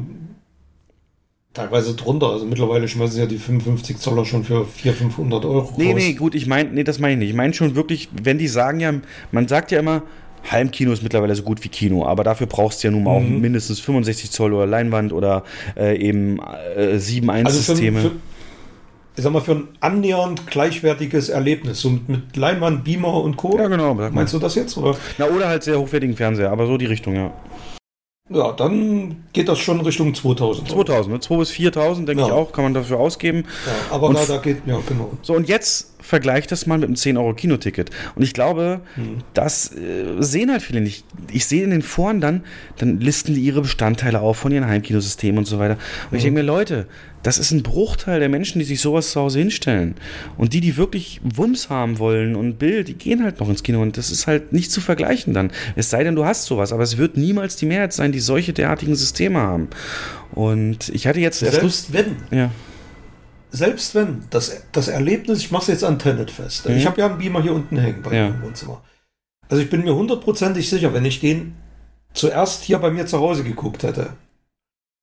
teilweise 1.53 1.95
drunter. 1.95 2.29
Also 2.31 2.47
mittlerweile 2.47 2.89
schmeißen 2.89 3.15
sie 3.15 3.21
ja 3.21 3.27
die 3.27 3.39
55 3.39 3.99
Zoller 3.99 4.25
schon 4.25 4.45
für 4.45 4.65
400, 4.65 5.13
500 5.13 5.45
Euro. 5.45 5.73
Nee, 5.77 5.93
raus. 5.93 5.95
nee, 5.97 6.13
gut, 6.15 6.35
ich 6.35 6.47
meine, 6.47 6.71
nee, 6.71 6.85
das 6.85 6.99
meine 6.99 7.15
ich 7.15 7.19
nicht. 7.19 7.31
Ich 7.31 7.37
meine 7.37 7.55
schon 7.55 7.75
wirklich, 7.75 8.09
wenn 8.23 8.39
die 8.39 8.49
sagen 8.49 8.81
ja, 8.81 8.95
man 9.33 9.49
sagt 9.49 9.73
ja 9.73 9.81
immer, 9.81 10.03
Heimkino 10.51 10.93
ist 10.93 11.03
mittlerweile 11.03 11.35
so 11.35 11.43
gut 11.43 11.63
wie 11.63 11.69
Kino, 11.69 12.05
aber 12.05 12.25
dafür 12.25 12.49
brauchst 12.49 12.83
du 12.83 12.89
ja 12.89 12.93
nun 12.93 13.05
mal 13.05 13.21
mhm. 13.21 13.37
auch 13.37 13.41
mindestens 13.41 13.81
65 13.81 14.31
Zoll 14.31 14.53
oder 14.53 14.67
Leinwand 14.67 15.13
oder 15.13 15.45
äh, 15.77 15.97
eben 15.97 16.41
äh, 16.77 16.97
7-1-Systeme. 16.97 17.99
Also 17.99 18.11
ich 19.17 19.23
sag 19.23 19.33
mal, 19.33 19.41
für 19.41 19.53
ein 19.53 19.69
annähernd 19.81 20.47
gleichwertiges 20.47 21.29
Erlebnis, 21.29 21.81
so 21.81 21.91
mit, 21.91 22.09
mit 22.09 22.37
Leinwand, 22.37 22.85
Beamer 22.85 23.23
und 23.23 23.37
Co. 23.37 23.59
Ja, 23.59 23.69
genau. 23.69 23.95
Meinst 23.95 24.33
du 24.33 24.39
das 24.39 24.55
jetzt? 24.55 24.77
Oder? 24.77 24.97
Na, 25.19 25.27
oder 25.27 25.49
halt 25.49 25.63
sehr 25.65 25.79
hochwertigen 25.79 26.17
Fernseher, 26.17 26.51
aber 26.51 26.67
so 26.67 26.77
die 26.79 26.87
Richtung, 26.87 27.15
ja. 27.15 27.33
Ja, 28.31 28.53
dann 28.53 29.25
geht 29.35 29.49
das 29.49 29.59
schon 29.59 29.81
Richtung 29.81 30.15
2000. 30.15 30.71
2000, 30.71 31.15
ne? 31.15 31.21
2 31.21 31.37
bis 31.37 31.51
4000, 31.51 32.09
denke 32.09 32.23
Ja. 32.23 32.29
ich 32.29 32.33
auch, 32.33 32.53
kann 32.53 32.65
man 32.65 32.73
dafür 32.73 32.99
ausgeben. 32.99 33.45
Ja, 33.67 33.95
aber 33.97 34.09
Und 34.09 34.15
da, 34.17 34.25
da 34.25 34.37
geht, 34.39 34.63
ja, 34.65 34.79
genau. 34.89 35.11
So, 35.21 35.35
und 35.35 35.49
jetzt 35.49 35.92
vergleich 36.03 36.47
das 36.47 36.67
mal 36.67 36.77
mit 36.79 36.89
einem 36.89 36.97
10-Euro-Kinoticket. 36.97 37.91
Und 38.15 38.23
ich 38.23 38.35
glaube, 38.35 38.81
Hm. 38.97 39.19
das 39.35 39.73
äh, 39.75 40.05
sehen 40.21 40.51
halt 40.51 40.61
viele 40.63 40.81
nicht. 40.83 41.05
Ich 41.33 41.47
sehe 41.47 41.65
in 41.65 41.71
den 41.71 41.83
Foren 41.83 42.21
dann, 42.21 42.43
dann 42.79 43.01
listen 43.01 43.35
die 43.35 43.41
ihre 43.41 43.63
Bestandteile 43.63 44.21
auf 44.21 44.37
von 44.37 44.53
ihren 44.53 44.67
Heimkinosystemen 44.67 45.39
und 45.39 45.47
so 45.47 45.59
weiter. 45.59 45.79
Und 46.11 46.17
ich 46.19 46.23
denke 46.25 46.41
mir, 46.41 46.47
Leute, 46.47 46.87
das 47.23 47.39
ist 47.39 47.53
ein 47.53 47.63
Bruchteil 47.63 48.19
der 48.19 48.29
Menschen, 48.29 48.59
die 48.59 48.65
sich 48.65 48.81
sowas 48.81 49.13
zu 49.13 49.21
Hause 49.21 49.39
hinstellen. 49.39 49.95
Und 50.37 50.53
die, 50.55 50.61
die 50.61 50.77
wirklich 50.77 51.21
Wumms 51.23 51.71
haben 51.71 52.01
wollen 52.01 52.35
und 52.35 52.59
Bild, 52.59 52.89
die 52.89 52.95
gehen 52.95 53.23
halt 53.23 53.39
noch 53.39 53.49
ins 53.49 53.63
Kino. 53.63 53.81
Und 53.81 53.97
das 53.97 54.11
ist 54.11 54.27
halt 54.27 54.53
nicht 54.53 54.73
zu 54.73 54.81
vergleichen 54.81 55.33
dann. 55.33 55.53
Es 55.77 55.89
sei 55.89 56.03
denn, 56.03 56.17
du 56.17 56.25
hast 56.25 56.47
sowas. 56.47 56.73
Aber 56.73 56.83
es 56.83 56.99
wird 56.99 57.17
niemals 57.17 57.55
die 57.55 57.67
Mehrheit 57.67 57.93
sein, 57.93 58.11
die 58.11 58.19
solche 58.19 58.53
derartigen 58.53 58.97
Systeme 58.97 59.39
haben. 59.39 59.69
Und 60.33 60.89
ich 60.89 61.07
hatte 61.07 61.21
jetzt 61.21 61.43
erst 61.43 61.63
Lust. 61.63 61.93
Selbst 61.93 62.07
wenn, 62.31 62.39
Ja. 62.39 62.51
Selbst 63.55 63.95
wenn, 63.95 64.25
das, 64.31 64.63
das 64.73 64.89
Erlebnis, 64.89 65.39
ich 65.41 65.51
mache 65.51 65.63
es 65.63 65.69
jetzt 65.69 65.85
an 65.85 65.99
Tenet 65.99 66.31
fest. 66.31 66.69
Mhm. 66.69 66.77
Ich 66.77 66.87
habe 66.87 66.99
ja 67.01 67.07
einen 67.07 67.19
Beamer 67.19 67.43
hier 67.43 67.53
unten 67.53 67.77
hängen 67.77 68.03
bei 68.03 68.15
Ja. 68.17 68.29
mir 68.29 68.35
im 68.35 68.43
Wohnzimmer. 68.43 68.83
Also 69.49 69.63
ich 69.63 69.69
bin 69.71 69.83
mir 69.85 69.95
hundertprozentig 69.95 70.69
sicher, 70.69 70.95
wenn 70.95 71.05
ich 71.05 71.21
den 71.21 71.55
zuerst 72.15 72.63
hier 72.65 72.79
bei 72.79 72.91
mir 72.91 73.07
zu 73.07 73.19
Hause 73.21 73.45
geguckt 73.45 73.83
hätte 73.83 74.15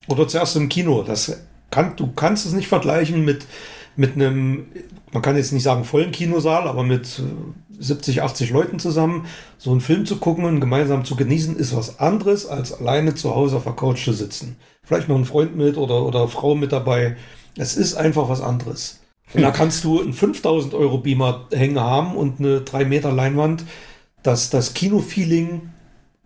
oder 0.08 0.26
zuerst 0.26 0.56
im 0.56 0.68
Kino, 0.68 1.02
das 1.02 1.36
kann, 1.70 1.94
du 1.96 2.08
kannst 2.12 2.46
es 2.46 2.52
nicht 2.52 2.66
vergleichen 2.66 3.24
mit, 3.24 3.46
mit 3.94 4.14
einem, 4.14 4.66
man 5.12 5.22
kann 5.22 5.36
jetzt 5.36 5.52
nicht 5.52 5.62
sagen 5.62 5.84
vollen 5.84 6.10
Kinosaal, 6.10 6.66
aber 6.66 6.82
mit 6.82 7.20
äh, 7.20 7.82
70, 7.82 8.22
80 8.22 8.50
Leuten 8.50 8.78
zusammen 8.80 9.26
so 9.58 9.70
einen 9.70 9.80
Film 9.80 10.04
zu 10.06 10.16
gucken 10.16 10.44
und 10.44 10.60
gemeinsam 10.60 11.04
zu 11.04 11.14
genießen, 11.16 11.56
ist 11.56 11.76
was 11.76 12.00
anderes, 12.00 12.46
als 12.46 12.72
alleine 12.72 13.14
zu 13.14 13.34
Hause 13.34 13.56
auf 13.56 13.64
der 13.64 13.72
Couch 13.74 14.04
zu 14.04 14.12
sitzen. 14.12 14.56
Vielleicht 14.82 15.08
noch 15.08 15.16
ein 15.16 15.24
Freund 15.24 15.56
mit 15.56 15.76
oder, 15.76 16.02
oder 16.04 16.26
Frau 16.26 16.54
mit 16.56 16.72
dabei. 16.72 17.16
Es 17.60 17.76
ist 17.76 17.94
einfach 17.94 18.30
was 18.30 18.40
anderes. 18.40 19.00
Und 19.34 19.42
da 19.42 19.50
kannst 19.50 19.84
du 19.84 20.00
einen 20.00 20.14
5000 20.14 20.72
Euro 20.72 20.96
Beamer 20.96 21.46
hängen 21.52 21.78
haben 21.78 22.16
und 22.16 22.40
eine 22.40 22.62
3 22.62 22.86
Meter 22.86 23.12
Leinwand. 23.12 23.64
Das, 24.22 24.48
das 24.48 24.72
Kino-Feeling 24.72 25.68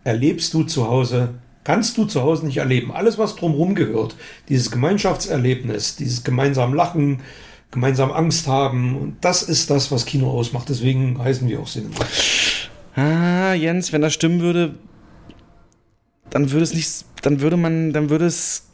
erlebst 0.05 0.53
du 0.53 0.63
zu 0.63 0.87
Hause, 0.87 1.33
kannst 1.65 1.97
du 1.97 2.05
zu 2.05 2.21
Hause 2.21 2.45
nicht 2.45 2.55
erleben. 2.55 2.93
Alles, 2.93 3.17
was 3.17 3.35
drumherum 3.35 3.75
gehört, 3.75 4.15
dieses 4.47 4.71
Gemeinschaftserlebnis, 4.71 5.97
dieses 5.97 6.23
gemeinsam 6.23 6.73
Lachen, 6.73 7.19
gemeinsam 7.69 8.13
Angst 8.13 8.47
haben, 8.47 8.95
und 8.95 9.17
das 9.19 9.43
ist 9.43 9.69
das, 9.69 9.91
was 9.91 10.05
Kino 10.05 10.31
ausmacht. 10.31 10.69
Deswegen 10.69 11.21
heißen 11.21 11.49
wir 11.49 11.59
auch 11.59 11.67
Cinema. 11.67 11.95
Ah, 12.95 13.53
Jens, 13.53 13.91
wenn 13.91 14.01
das 14.01 14.13
stimmen 14.13 14.39
würde, 14.39 14.75
dann 16.29 16.49
würde 16.51 16.63
es 16.63 16.73
nicht, 16.73 17.03
dann 17.23 17.41
würde 17.41 17.57
man, 17.57 17.91
dann 17.91 18.09
würde 18.09 18.25
es 18.25 18.69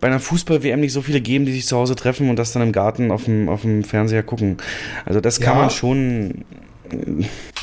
bei 0.00 0.08
einer 0.08 0.20
Fußball-WM 0.20 0.80
nicht 0.80 0.92
so 0.92 1.02
viele 1.02 1.20
geben, 1.20 1.44
die 1.44 1.52
sich 1.52 1.66
zu 1.66 1.76
Hause 1.76 1.94
treffen 1.96 2.30
und 2.30 2.36
das 2.36 2.52
dann 2.52 2.62
im 2.62 2.72
Garten 2.72 3.10
auf 3.10 3.24
dem, 3.24 3.48
auf 3.48 3.62
dem 3.62 3.84
Fernseher 3.84 4.22
gucken. 4.22 4.56
Also 5.04 5.20
das 5.20 5.40
kann 5.40 5.54
Ja. 5.56 5.60
man 5.62 5.70
schon. 5.70 6.44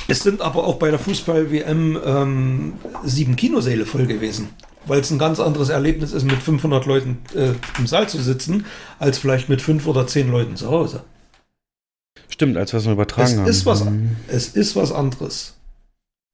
Es 0.07 0.19
sind 0.21 0.41
aber 0.41 0.65
auch 0.65 0.75
bei 0.77 0.89
der 0.89 0.99
Fußball-WM 0.99 1.99
ähm, 2.05 2.73
sieben 3.03 3.35
Kinosäle 3.35 3.85
voll 3.85 4.05
gewesen. 4.07 4.49
Weil 4.87 4.99
es 5.01 5.11
ein 5.11 5.19
ganz 5.19 5.39
anderes 5.39 5.69
Erlebnis 5.69 6.11
ist, 6.11 6.23
mit 6.23 6.41
500 6.41 6.87
Leuten 6.87 7.19
äh, 7.35 7.53
im 7.77 7.85
Saal 7.85 8.09
zu 8.09 8.19
sitzen, 8.19 8.65
als 8.97 9.19
vielleicht 9.19 9.47
mit 9.47 9.61
fünf 9.61 9.85
oder 9.85 10.07
zehn 10.07 10.31
Leuten 10.31 10.55
zu 10.55 10.71
Hause. 10.71 11.03
Stimmt, 12.29 12.57
als 12.57 12.73
wir 12.73 12.79
es 12.79 12.85
noch 12.85 12.93
übertragen 12.93 13.31
Es 13.31 13.37
haben. 13.37 13.47
ist, 13.47 13.65
was, 13.67 13.85
Mhm. 13.85 14.15
es 14.27 14.47
ist 14.49 14.75
was 14.75 14.91
anderes. 14.91 15.55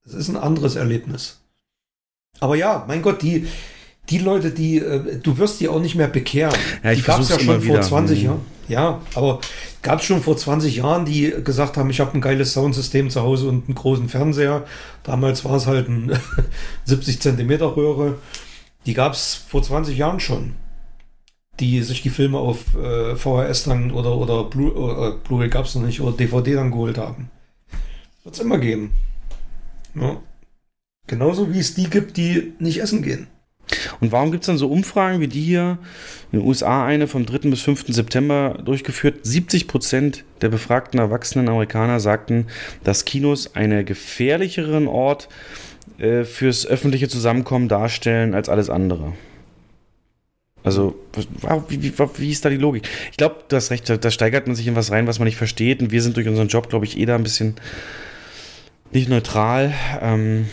Es 0.06 0.14
ist 0.14 0.28
ein 0.28 0.36
anderes 0.38 0.76
Erlebnis. 0.76 1.40
Aber 2.40 2.56
ja, 2.56 2.84
mein 2.88 3.02
Gott, 3.02 3.20
die, 3.20 3.46
die 4.10 4.18
Leute, 4.18 4.50
die, 4.50 4.78
äh, 4.78 5.18
du 5.22 5.38
wirst 5.38 5.60
die 5.60 5.68
auch 5.68 5.80
nicht 5.80 5.94
mehr 5.94 6.08
bekehren. 6.08 6.54
Ja, 6.82 6.92
ich 6.92 7.00
die 7.00 7.04
gab 7.04 7.20
es 7.20 7.28
ja 7.28 7.36
schon 7.38 7.44
immer 7.48 7.54
vor 7.60 7.74
wieder. 7.76 7.80
20 7.82 8.18
Mhm. 8.20 8.24
Jahren. 8.24 8.40
Ja, 8.68 9.00
aber 9.14 9.40
gab 9.82 10.00
es 10.00 10.04
schon 10.04 10.20
vor 10.22 10.36
20 10.36 10.76
Jahren, 10.76 11.06
die 11.06 11.32
gesagt 11.42 11.76
haben, 11.78 11.88
ich 11.88 12.00
habe 12.00 12.12
ein 12.16 12.20
geiles 12.20 12.52
Soundsystem 12.52 13.08
zu 13.08 13.22
Hause 13.22 13.48
und 13.48 13.66
einen 13.66 13.74
großen 13.74 14.08
Fernseher. 14.10 14.64
Damals 15.04 15.44
war 15.44 15.56
es 15.56 15.66
halt 15.66 15.88
ein 15.88 16.12
70 16.84 17.20
Zentimeter 17.20 17.76
Röhre. 17.76 18.16
Die 18.84 18.92
gab 18.94 19.14
es 19.14 19.34
vor 19.34 19.62
20 19.62 19.96
Jahren 19.96 20.20
schon. 20.20 20.54
Die 21.60 21.82
sich 21.82 22.02
die 22.02 22.10
Filme 22.10 22.38
auf 22.38 22.74
äh, 22.76 23.16
VHS 23.16 23.64
dann 23.64 23.90
oder, 23.90 24.16
oder 24.16 24.44
Blu- 24.44 25.08
äh, 25.08 25.14
Blu-ray 25.24 25.48
gab 25.48 25.64
es 25.64 25.74
noch 25.74 25.82
nicht 25.82 26.00
oder 26.00 26.16
DVD 26.16 26.54
dann 26.54 26.70
geholt 26.70 26.98
haben. 26.98 27.30
Wird 28.22 28.34
es 28.36 28.40
immer 28.40 28.58
geben. 28.58 28.92
Ja. 29.94 30.18
Genauso 31.06 31.52
wie 31.52 31.58
es 31.58 31.74
die 31.74 31.88
gibt, 31.88 32.16
die 32.18 32.52
nicht 32.58 32.80
essen 32.82 33.02
gehen. 33.02 33.26
Und 34.00 34.12
warum 34.12 34.30
gibt 34.30 34.44
es 34.44 34.46
dann 34.46 34.58
so 34.58 34.68
Umfragen 34.68 35.20
wie 35.20 35.28
die 35.28 35.42
hier? 35.42 35.78
In 36.32 36.40
den 36.40 36.48
USA 36.48 36.84
eine 36.84 37.06
vom 37.06 37.26
3. 37.26 37.50
bis 37.50 37.62
5. 37.62 37.86
September 37.88 38.58
durchgeführt. 38.64 39.20
70 39.22 39.66
Prozent 39.66 40.24
der 40.40 40.48
befragten 40.48 41.00
erwachsenen 41.00 41.48
Amerikaner 41.48 42.00
sagten, 42.00 42.46
dass 42.84 43.04
Kinos 43.04 43.54
einen 43.54 43.84
gefährlicheren 43.84 44.88
Ort 44.88 45.28
äh, 45.98 46.24
fürs 46.24 46.66
öffentliche 46.66 47.08
Zusammenkommen 47.08 47.68
darstellen 47.68 48.34
als 48.34 48.48
alles 48.48 48.70
andere. 48.70 49.14
Also, 50.64 50.96
wie, 51.68 51.82
wie, 51.82 51.92
wie 52.16 52.30
ist 52.30 52.44
da 52.44 52.50
die 52.50 52.56
Logik? 52.56 52.86
Ich 53.10 53.16
glaube, 53.16 53.36
du 53.48 53.56
hast 53.56 53.70
recht, 53.70 53.88
da, 53.88 53.96
da 53.96 54.10
steigert 54.10 54.46
man 54.46 54.56
sich 54.56 54.66
in 54.66 54.76
was 54.76 54.90
rein, 54.90 55.06
was 55.06 55.18
man 55.18 55.26
nicht 55.26 55.36
versteht. 55.36 55.80
Und 55.80 55.92
wir 55.92 56.02
sind 56.02 56.16
durch 56.16 56.28
unseren 56.28 56.48
Job, 56.48 56.68
glaube 56.68 56.84
ich, 56.84 56.98
eh 56.98 57.06
da 57.06 57.14
ein 57.14 57.22
bisschen 57.22 57.54
nicht 58.90 59.08
neutral. 59.08 59.72
Ähm, 60.02 60.46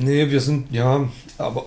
Nee, 0.00 0.30
wir 0.30 0.40
sind, 0.40 0.70
ja, 0.70 1.08
aber 1.38 1.64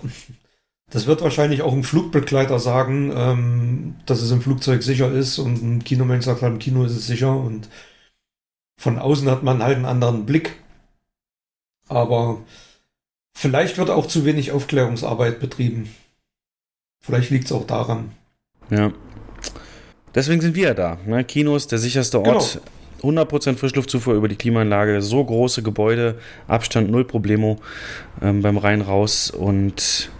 das 0.91 1.07
wird 1.07 1.21
wahrscheinlich 1.21 1.61
auch 1.61 1.73
ein 1.73 1.83
Flugbegleiter 1.83 2.59
sagen, 2.59 3.11
ähm, 3.15 3.95
dass 4.05 4.21
es 4.21 4.29
im 4.31 4.41
Flugzeug 4.41 4.83
sicher 4.83 5.09
ist 5.11 5.39
und 5.39 5.63
ein 5.63 5.83
Kinomensch 5.83 6.25
sagt 6.25 6.41
halt, 6.41 6.53
im 6.53 6.59
Kino 6.59 6.83
ist 6.83 6.95
es 6.95 7.07
sicher 7.07 7.35
und 7.35 7.69
von 8.77 8.99
außen 8.99 9.29
hat 9.29 9.41
man 9.41 9.63
halt 9.63 9.77
einen 9.77 9.85
anderen 9.85 10.25
Blick. 10.25 10.57
Aber 11.87 12.39
vielleicht 13.33 13.77
wird 13.77 13.89
auch 13.89 14.05
zu 14.05 14.25
wenig 14.25 14.51
Aufklärungsarbeit 14.51 15.39
betrieben. 15.39 15.89
Vielleicht 16.99 17.29
liegt 17.29 17.45
es 17.45 17.51
auch 17.51 17.65
daran. 17.65 18.11
Ja. 18.69 18.91
Deswegen 20.13 20.41
sind 20.41 20.55
wir 20.55 20.69
ja 20.69 20.73
da. 20.73 20.97
Ne? 21.05 21.23
Kinos, 21.23 21.67
der 21.67 21.79
sicherste 21.79 22.21
Ort. 22.21 22.59
100% 23.01 23.55
Frischluftzufuhr 23.55 24.13
über 24.13 24.27
die 24.27 24.35
Klimaanlage, 24.35 25.01
so 25.01 25.23
große 25.23 25.63
Gebäude, 25.63 26.19
Abstand 26.47 26.91
null 26.91 27.05
Problemo 27.05 27.59
ähm, 28.21 28.41
beim 28.41 28.57
Rein 28.57 28.81
raus 28.81 29.31
und 29.31 30.11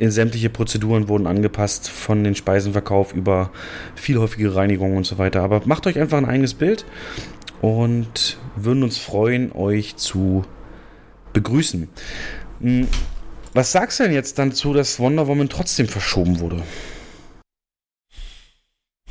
sämtliche 0.00 0.50
Prozeduren 0.50 1.08
wurden 1.08 1.26
angepasst 1.26 1.88
von 1.88 2.24
den 2.24 2.34
Speisenverkauf 2.34 3.14
über 3.14 3.50
viel 3.94 4.18
häufige 4.18 4.54
Reinigung 4.54 4.96
und 4.96 5.04
so 5.04 5.18
weiter. 5.18 5.42
Aber 5.42 5.62
macht 5.64 5.86
euch 5.86 5.98
einfach 5.98 6.18
ein 6.18 6.24
eigenes 6.24 6.54
Bild 6.54 6.84
und 7.60 8.38
würden 8.56 8.82
uns 8.82 8.98
freuen, 8.98 9.52
euch 9.52 9.96
zu 9.96 10.44
begrüßen. 11.32 11.88
Hm, 12.60 12.88
Was 13.52 13.72
sagst 13.72 14.00
du 14.00 14.04
denn 14.04 14.12
jetzt 14.12 14.38
dann 14.38 14.52
zu, 14.52 14.72
dass 14.72 14.98
Wonder 14.98 15.28
Woman 15.28 15.48
trotzdem 15.48 15.88
verschoben 15.88 16.40
wurde? 16.40 16.62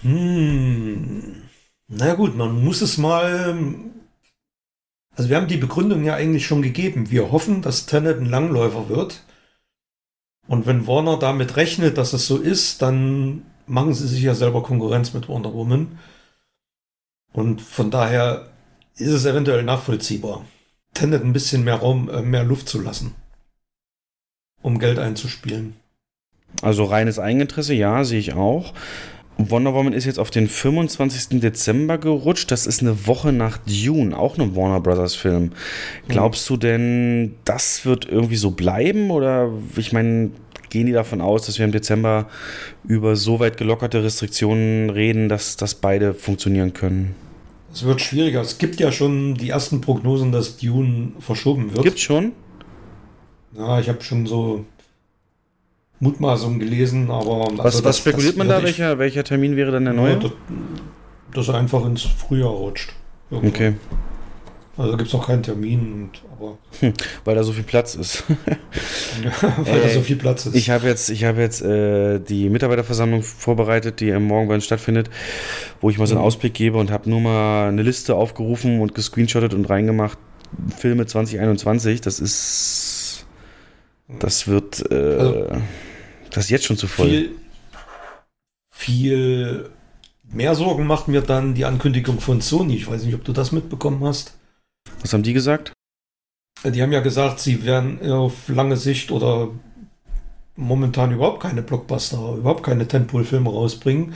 Hm. 0.02 1.44
Na 1.88 2.14
gut, 2.16 2.36
man 2.36 2.64
muss 2.64 2.82
es 2.82 2.98
mal. 2.98 3.56
Also 5.16 5.30
wir 5.30 5.38
haben 5.38 5.48
die 5.48 5.58
Begründung 5.58 6.04
ja 6.04 6.16
eigentlich 6.16 6.46
schon 6.46 6.62
gegeben. 6.62 7.12
Wir 7.12 7.32
hoffen, 7.32 7.62
dass 7.62 7.86
Tenet 7.86 8.20
ein 8.20 8.26
Langläufer 8.26 8.90
wird. 8.90 9.24
Und 10.48 10.66
wenn 10.66 10.88
Warner 10.88 11.18
damit 11.18 11.56
rechnet, 11.56 11.98
dass 11.98 12.14
es 12.14 12.28
so 12.28 12.38
ist, 12.38 12.82
dann 12.82 13.44
machen 13.66 13.94
sie 13.94 14.08
sich 14.08 14.22
ja 14.22 14.36
selber 14.36 14.64
Konkurrenz 14.64 15.14
mit 15.14 15.28
Wonder 15.28 15.54
Woman. 15.54 16.00
Und 17.32 17.62
von 17.62 17.90
daher 17.92 18.50
ist 18.96 19.12
es 19.12 19.26
eventuell 19.26 19.64
nachvollziehbar, 19.64 20.46
Tenet 20.94 21.24
ein 21.24 21.34
bisschen 21.34 21.64
mehr 21.64 21.76
Raum, 21.76 22.10
äh, 22.10 22.22
mehr 22.22 22.44
Luft 22.44 22.70
zu 22.70 22.80
lassen, 22.80 23.16
um 24.62 24.80
Geld 24.80 25.00
einzuspielen. 25.00 25.76
Also 26.62 26.84
reines 26.84 27.18
Eigeninteresse, 27.18 27.74
ja, 27.74 28.04
sehe 28.04 28.20
ich 28.20 28.34
auch. 28.34 28.74
Wonder 29.38 29.74
Woman 29.74 29.94
ist 29.94 30.06
jetzt 30.06 30.20
auf 30.20 30.30
den 30.30 30.48
25. 30.48 31.40
Dezember 31.40 31.98
gerutscht. 31.98 32.52
Das 32.52 32.68
ist 32.68 32.82
eine 32.82 33.08
Woche 33.08 33.32
nach 33.32 33.58
Dune, 33.58 34.18
auch 34.18 34.38
ein 34.38 34.56
Warner 34.56 34.80
Brothers 34.80 35.16
Film. 35.16 35.52
Glaubst 36.08 36.50
du 36.50 36.58
denn, 36.58 37.36
das 37.46 37.86
wird 37.86 38.06
irgendwie 38.06 38.36
so 38.36 38.52
bleiben? 38.52 39.12
Oder 39.12 39.52
ich 39.76 39.92
meine, 39.92 40.32
gehen 40.70 40.86
die 40.86 40.92
davon 40.92 41.22
aus, 41.22 41.46
dass 41.46 41.58
wir 41.58 41.66
im 41.66 41.72
Dezember 41.72 42.28
über 42.86 43.16
so 43.16 43.40
weit 43.40 43.58
gelockerte 43.58 44.04
Restriktionen 44.04 44.90
reden, 44.90 45.30
dass, 45.30 45.58
dass 45.58 45.76
beide 45.76 46.14
funktionieren 46.14 46.74
können? 46.74 47.16
Es 47.74 47.84
wird 47.84 48.02
schwieriger. 48.02 48.42
Es 48.42 48.60
gibt 48.60 48.80
ja 48.80 48.92
schon 48.92 49.34
die 49.34 49.50
ersten 49.50 49.82
Prognosen, 49.82 50.32
dass 50.32 50.58
Dune 50.58 51.14
verschoben 51.20 51.74
wird. 51.74 51.84
Gibt's 51.84 52.02
schon? 52.02 52.34
Ja, 53.58 53.80
ich 53.80 53.90
habe 53.90 54.04
schon 54.04 54.28
so 54.28 54.66
Mutmaßungen 56.00 56.60
gelesen, 56.60 57.10
aber 57.12 57.48
Was, 57.58 57.60
also 57.60 57.78
was 57.78 57.82
das- 57.84 57.98
spekuliert 58.00 58.32
das 58.34 58.38
man 58.38 58.48
da? 58.50 58.58
ich- 58.60 58.64
Welcher, 58.66 59.00
welcher 59.00 59.24
Termin 59.24 59.56
wäre 59.56 59.72
dann 59.72 59.86
der 59.86 59.94
Ja, 59.94 60.02
neue? 60.02 60.18
dass, 60.20 60.32
dass 61.34 61.48
er 61.48 61.56
einfach 61.56 61.86
ins 61.86 62.02
Frühjahr 62.04 62.50
rutscht. 62.50 62.94
Irgendwann. 63.32 63.50
Okay. 63.52 63.74
Also 64.76 64.98
gibt 64.98 65.08
es 65.08 65.14
noch 65.14 65.28
keinen 65.28 65.44
Termin, 65.44 65.80
und, 65.94 66.10
aber 66.36 66.58
Hm, 66.80 66.94
weil 67.26 67.36
da 67.36 67.44
so 67.44 67.52
viel 67.54 67.64
Platz 67.64 67.94
ist. 67.94 68.24
weil 69.58 69.82
da 69.82 69.88
Äh, 69.88 69.94
so 69.94 70.02
viel 70.02 70.16
Platz 70.16 70.48
ist. 70.48 70.56
Ich 70.56 70.72
habe 70.72 70.88
jetzt, 70.88 71.10
ich 71.12 71.24
habe 71.26 71.40
jetzt 71.42 71.62
äh, 71.62 72.20
die 72.20 72.50
Mitarbeiterversammlung 72.50 73.22
vorbereitet, 73.22 74.00
die 74.00 74.12
am 74.12 74.24
Morgen 74.24 74.48
bei 74.48 74.56
uns 74.56 74.66
stattfindet, 74.66 75.12
wo 75.80 75.92
ich 75.92 76.00
mal 76.00 76.08
so 76.08 76.16
einen 76.16 76.22
Mhm. 76.22 76.26
Ausblick 76.28 76.56
gebe 76.56 76.80
und 76.80 76.90
habe 76.90 77.08
nur 77.08 77.22
mal 77.22 77.68
eine 77.70 77.84
Liste 77.84 78.16
aufgerufen 78.16 78.80
und 78.82 78.96
gescreenshottet 78.96 79.54
und 79.54 79.70
reingemacht. 79.70 80.18
Filme 80.78 81.06
2021, 81.06 82.02
das 82.02 82.20
ist, 82.20 82.93
das 84.08 84.48
wird, 84.48 84.92
äh, 84.92 85.18
Also, 85.18 85.62
das 86.32 86.46
ist 86.46 86.50
jetzt 86.50 86.66
schon 86.66 86.78
zu 86.78 86.88
voll. 86.88 87.08
viel, 87.10 87.36
viel 88.72 89.70
mehr 90.32 90.56
Sorgen 90.56 90.88
macht 90.88 91.08
mir 91.08 91.22
dann 91.22 91.54
die 91.54 91.66
Ankündigung 91.66 92.20
von 92.20 92.42
Sony. 92.42 92.76
Ich 92.76 92.88
weiß 92.88 93.04
nicht, 93.04 93.16
ob 93.16 93.24
du 93.24 93.34
das 93.34 93.52
mitbekommen 93.52 94.04
hast. 94.04 94.38
Was 95.02 95.14
haben 95.14 95.24
die 95.24 95.34
gesagt? 95.34 95.74
Die 96.66 96.82
haben 96.82 96.92
ja 96.94 97.02
gesagt, 97.02 97.40
sie 97.40 97.66
werden 97.66 98.10
auf 98.12 98.48
lange 98.48 98.78
Sicht 98.78 99.12
oder 99.12 99.50
momentan 100.56 101.12
überhaupt 101.12 101.42
keine 101.42 101.62
Blockbuster, 101.62 102.36
überhaupt 102.38 102.64
keine 102.64 102.88
Tentpole-Filme 102.88 103.50
rausbringen. 103.50 104.14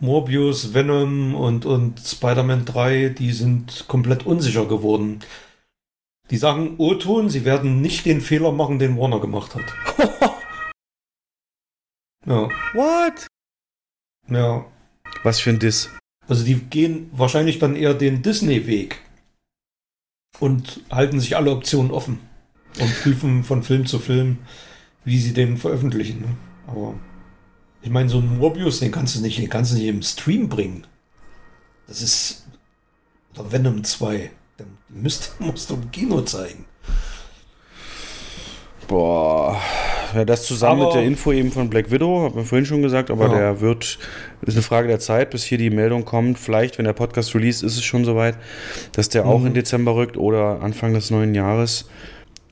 Morbius, 0.00 0.72
Venom 0.74 1.34
und, 1.34 1.66
und 1.66 2.00
Spider-Man 2.00 2.64
3, 2.64 3.10
die 3.10 3.32
sind 3.32 3.84
komplett 3.86 4.24
unsicher 4.26 4.66
geworden. 4.66 5.20
Die 6.30 6.36
sagen 6.36 6.76
O-Ton, 6.78 7.28
sie 7.28 7.44
werden 7.44 7.80
nicht 7.80 8.06
den 8.06 8.20
Fehler 8.20 8.52
machen, 8.52 8.78
den 8.78 8.96
Warner 8.96 9.20
gemacht 9.20 9.54
hat. 9.54 9.64
Ja, 12.26 12.50
What? 12.74 13.26
ja. 14.28 14.66
Was 15.22 15.40
für 15.40 15.50
ein 15.50 15.58
Diss. 15.58 15.88
Also 16.28 16.44
die 16.44 16.54
gehen 16.54 17.10
wahrscheinlich 17.12 17.58
dann 17.58 17.74
eher 17.74 17.94
den 17.94 18.22
Disney-Weg 18.22 19.00
und 20.38 20.84
halten 20.90 21.18
sich 21.18 21.36
alle 21.36 21.50
Optionen 21.50 21.90
offen 21.90 22.20
und 22.78 23.00
prüfen 23.02 23.42
von 23.42 23.62
Film 23.62 23.86
zu 23.86 23.98
Film, 23.98 24.38
wie 25.04 25.18
sie 25.18 25.32
den 25.32 25.56
veröffentlichen. 25.56 26.20
Ne? 26.20 26.36
Aber 26.66 26.94
ich 27.82 27.90
meine, 27.90 28.10
so 28.10 28.18
ein 28.18 28.38
Morbius, 28.38 28.80
den 28.80 28.92
kannst 28.92 29.16
du 29.16 29.22
nicht, 29.22 29.38
den 29.38 29.48
kannst 29.48 29.72
du 29.72 29.76
nicht 29.76 29.86
im 29.86 30.02
Stream 30.02 30.48
bringen. 30.50 30.86
Das 31.86 32.02
ist 32.02 32.46
oder 33.34 33.50
Venom 33.50 33.82
2. 33.82 34.30
Den 34.92 35.02
müsst, 35.02 35.34
musst 35.40 35.70
du 35.70 35.74
im 35.74 35.90
Kino 35.90 36.20
zeigen. 36.22 36.64
Boah. 38.88 39.60
Ja, 40.14 40.24
das 40.24 40.44
zusammen 40.44 40.80
Aber- 40.82 40.90
mit 40.90 40.94
der 40.96 41.04
Info 41.04 41.30
eben 41.32 41.52
von 41.52 41.70
Black 41.70 41.92
Widow, 41.92 42.22
haben 42.24 42.34
wir 42.34 42.44
vorhin 42.44 42.66
schon 42.66 42.82
gesagt, 42.82 43.10
aber 43.10 43.28
Ja. 43.28 43.34
der 43.38 43.60
wird, 43.60 43.98
ist 44.42 44.54
eine 44.54 44.62
Frage 44.62 44.88
der 44.88 44.98
Zeit, 44.98 45.30
bis 45.30 45.44
hier 45.44 45.58
die 45.58 45.70
Meldung 45.70 46.04
kommt. 46.04 46.38
Vielleicht, 46.40 46.78
wenn 46.78 46.84
der 46.84 46.92
Podcast 46.92 47.32
release, 47.36 47.64
ist 47.64 47.76
es 47.76 47.84
schon 47.84 48.04
soweit, 48.04 48.36
dass 48.92 49.08
der 49.08 49.26
auch 49.26 49.38
Mhm. 49.40 49.46
in 49.48 49.54
Dezember 49.54 49.94
rückt 49.94 50.16
oder 50.16 50.60
Anfang 50.62 50.92
des 50.94 51.10
neuen 51.10 51.34
Jahres. 51.36 51.88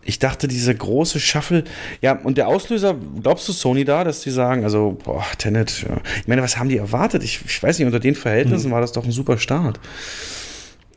Ich 0.05 0.21
dachte, 0.21 0.47
diese 0.47 0.73
große 0.75 1.19
Shuffle, 1.19 1.65
ja, 2.01 2.13
und 2.13 2.39
der 2.39 2.47
Auslöser, 2.47 2.95
glaubst 3.21 3.49
du 3.49 3.53
Sony 3.53 3.85
da, 3.85 4.05
dass 4.05 4.21
die 4.21 4.31
sagen, 4.31 4.63
also, 4.63 4.97
boah, 5.05 5.25
Tenet, 5.39 5.83
ja. 5.83 5.97
ich 6.21 6.29
meine, 6.29 6.43
was 6.43 6.57
haben 6.57 6.69
die 6.69 6.79
erwartet? 6.79 7.25
Ich, 7.25 7.41
ich 7.45 7.61
weiß 7.63 7.79
nicht, 7.79 7.87
unter 7.87 7.99
den 8.01 8.15
Verhältnissen 8.15 8.71
war 8.71 8.81
das 8.81 8.93
doch 8.93 9.05
ein 9.05 9.11
super 9.11 9.37
Start. 9.39 9.81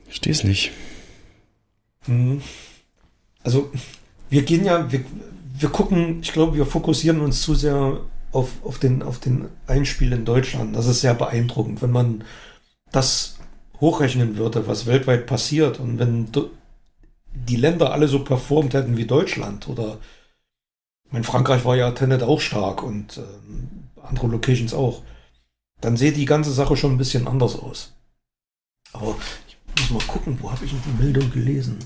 Ich 0.06 0.12
verstehe 0.14 0.32
es 0.34 0.44
nicht. 0.44 0.72
Mhm. 2.08 2.41
Also, 3.43 3.72
wir 4.30 4.43
gehen 4.43 4.66
ja, 4.66 4.91
wir, 4.91 5.04
wir 5.58 5.70
gucken, 5.70 6.20
ich 6.22 6.32
glaube, 6.32 6.56
wir 6.56 6.66
fokussieren 6.66 7.22
uns 7.22 7.41
zu 7.41 7.56
sehr 7.56 8.02
auf, 8.32 8.49
auf, 8.64 8.80
den, 8.80 9.04
auf 9.04 9.20
den 9.20 9.49
Einspiel 9.68 10.14
in 10.14 10.26
Deutschland. 10.26 10.76
Das 10.76 10.88
ist 10.88 11.02
sehr 11.02 11.14
beeindruckend, 11.14 11.82
wenn 11.82 11.91
man 11.91 12.24
das 12.91 13.38
hochrechnen 13.80 14.38
würde, 14.38 14.68
was 14.68 14.86
weltweit 14.86 15.26
passiert 15.26 15.80
und 15.80 15.97
wenn 15.99 16.28
die 17.34 17.56
Länder 17.56 17.91
alle 17.91 18.08
so 18.08 18.24
performt 18.24 18.74
hätten 18.74 18.97
wie 18.97 19.06
Deutschland 19.06 19.68
oder 19.68 19.97
ich 21.06 21.14
meine, 21.14 21.26
Frankreich 21.26 21.66
war 21.66 21.76
ja 21.76 21.91
Tenet 21.91 22.24
auch 22.24 22.39
stark 22.39 22.84
und 22.84 23.18
ähm, 23.18 23.89
andere 24.02 24.28
Locations 24.28 24.74
auch, 24.74 25.02
dann 25.82 25.97
sieht 25.97 26.16
die 26.16 26.26
ganze 26.26 26.54
Sache 26.54 26.78
schon 26.78 26.93
ein 26.93 26.97
bisschen 26.97 27.28
anders 27.28 27.58
aus. 27.60 27.91
Aber 28.93 29.16
muss 29.80 29.91
mal 29.91 30.07
gucken, 30.07 30.38
wo 30.41 30.51
habe 30.51 30.63
ich 30.65 30.72
denn 30.72 30.82
die 30.86 31.03
Meldung 31.03 31.32
gelesen? 31.32 31.78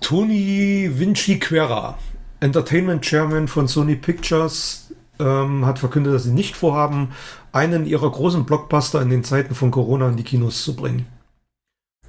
Tony 0.00 0.90
Vinci 0.92 1.38
Quera, 1.38 1.98
Entertainment 2.40 3.02
Chairman 3.02 3.48
von 3.48 3.68
Sony 3.68 3.96
Pictures, 3.96 4.92
ähm, 5.18 5.64
hat 5.64 5.78
verkündet, 5.78 6.14
dass 6.14 6.24
sie 6.24 6.32
nicht 6.32 6.56
vorhaben, 6.56 7.10
einen 7.52 7.86
ihrer 7.86 8.10
großen 8.10 8.44
Blockbuster 8.44 9.00
in 9.00 9.10
den 9.10 9.24
Zeiten 9.24 9.54
von 9.54 9.70
Corona 9.70 10.08
in 10.08 10.16
die 10.16 10.24
Kinos 10.24 10.64
zu 10.64 10.74
bringen. 10.74 11.06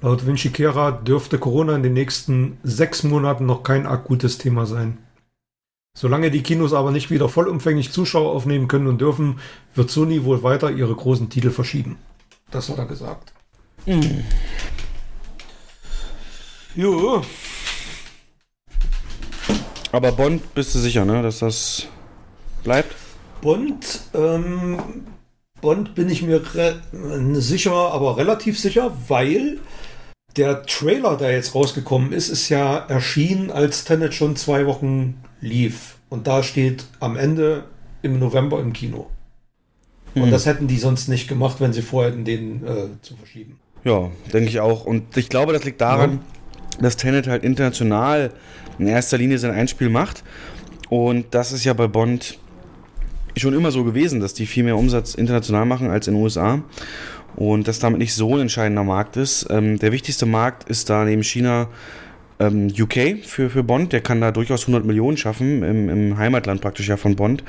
Laut 0.02 0.26
Vinci 0.26 0.50
Quera 0.50 0.90
dürfte 0.90 1.38
Corona 1.38 1.74
in 1.74 1.82
den 1.82 1.94
nächsten 1.94 2.58
sechs 2.62 3.02
Monaten 3.02 3.46
noch 3.46 3.62
kein 3.62 3.86
akutes 3.86 4.36
Thema 4.36 4.66
sein. 4.66 4.98
Solange 5.96 6.30
die 6.30 6.42
Kinos 6.42 6.74
aber 6.74 6.90
nicht 6.90 7.10
wieder 7.10 7.30
vollumfänglich 7.30 7.90
Zuschauer 7.90 8.32
aufnehmen 8.32 8.68
können 8.68 8.86
und 8.86 9.00
dürfen, 9.00 9.38
wird 9.74 9.90
Sony 9.90 10.24
wohl 10.24 10.42
weiter 10.42 10.70
ihre 10.70 10.94
großen 10.94 11.30
Titel 11.30 11.50
verschieben. 11.50 11.96
Das 12.50 12.68
hat 12.68 12.76
er 12.76 12.84
gesagt. 12.84 13.32
Jo, 16.76 17.22
Aber 19.92 20.12
Bond, 20.12 20.54
bist 20.54 20.74
du 20.74 20.78
sicher, 20.78 21.06
ne, 21.06 21.22
dass 21.22 21.38
das 21.38 21.88
bleibt? 22.64 22.94
Bond, 23.40 24.02
ähm, 24.12 24.78
Bond 25.62 25.94
bin 25.94 26.10
ich 26.10 26.20
mir 26.20 26.42
re 26.54 26.82
sicher, 27.40 27.72
aber 27.72 28.18
relativ 28.18 28.60
sicher, 28.60 28.94
weil 29.08 29.58
der 30.36 30.64
Trailer, 30.64 31.16
der 31.16 31.32
jetzt 31.32 31.54
rausgekommen 31.54 32.12
ist, 32.12 32.28
ist 32.28 32.50
ja 32.50 32.76
erschienen, 32.76 33.50
als 33.50 33.84
Tenet 33.84 34.12
schon 34.12 34.36
zwei 34.36 34.66
Wochen 34.66 35.22
lief. 35.40 35.96
Und 36.10 36.26
da 36.26 36.42
steht 36.42 36.84
am 37.00 37.16
Ende 37.16 37.64
im 38.02 38.18
November 38.18 38.60
im 38.60 38.74
Kino. 38.74 39.06
Und 40.14 40.30
das 40.30 40.44
hätten 40.44 40.66
die 40.66 40.78
sonst 40.78 41.08
nicht 41.08 41.26
gemacht, 41.26 41.56
wenn 41.60 41.72
sie 41.72 41.82
vorhätten, 41.82 42.26
den 42.26 42.66
äh, 42.66 42.88
zu 43.00 43.16
verschieben. 43.16 43.58
Ja, 43.82 44.10
denke 44.30 44.50
ich 44.50 44.60
auch. 44.60 44.84
Und 44.84 45.16
ich 45.16 45.30
glaube, 45.30 45.54
das 45.54 45.64
liegt 45.64 45.80
daran, 45.80 46.20
dass 46.80 46.96
Tenet 46.96 47.26
halt 47.26 47.44
international 47.44 48.30
in 48.78 48.86
erster 48.86 49.18
Linie 49.18 49.38
sein 49.38 49.52
Einspiel 49.52 49.88
macht. 49.88 50.22
Und 50.88 51.26
das 51.32 51.52
ist 51.52 51.64
ja 51.64 51.72
bei 51.72 51.86
Bond 51.86 52.38
schon 53.36 53.54
immer 53.54 53.70
so 53.70 53.84
gewesen, 53.84 54.20
dass 54.20 54.34
die 54.34 54.46
viel 54.46 54.64
mehr 54.64 54.76
Umsatz 54.76 55.14
international 55.14 55.66
machen 55.66 55.90
als 55.90 56.08
in 56.08 56.14
den 56.14 56.22
USA. 56.22 56.62
Und 57.34 57.68
das 57.68 57.78
damit 57.78 57.98
nicht 57.98 58.14
so 58.14 58.34
ein 58.34 58.42
entscheidender 58.42 58.84
Markt 58.84 59.16
ist. 59.16 59.46
Ähm, 59.50 59.78
der 59.78 59.92
wichtigste 59.92 60.24
Markt 60.24 60.68
ist 60.70 60.88
da 60.88 61.04
neben 61.04 61.22
China 61.22 61.68
ähm, 62.38 62.68
UK 62.68 63.24
für, 63.24 63.50
für 63.50 63.62
Bond. 63.62 63.92
Der 63.92 64.00
kann 64.00 64.20
da 64.20 64.32
durchaus 64.32 64.62
100 64.62 64.84
Millionen 64.86 65.18
schaffen, 65.18 65.62
im, 65.62 65.88
im 65.88 66.18
Heimatland 66.18 66.62
praktisch 66.62 66.88
ja 66.88 66.96
von 66.96 67.14
Bond. 67.14 67.44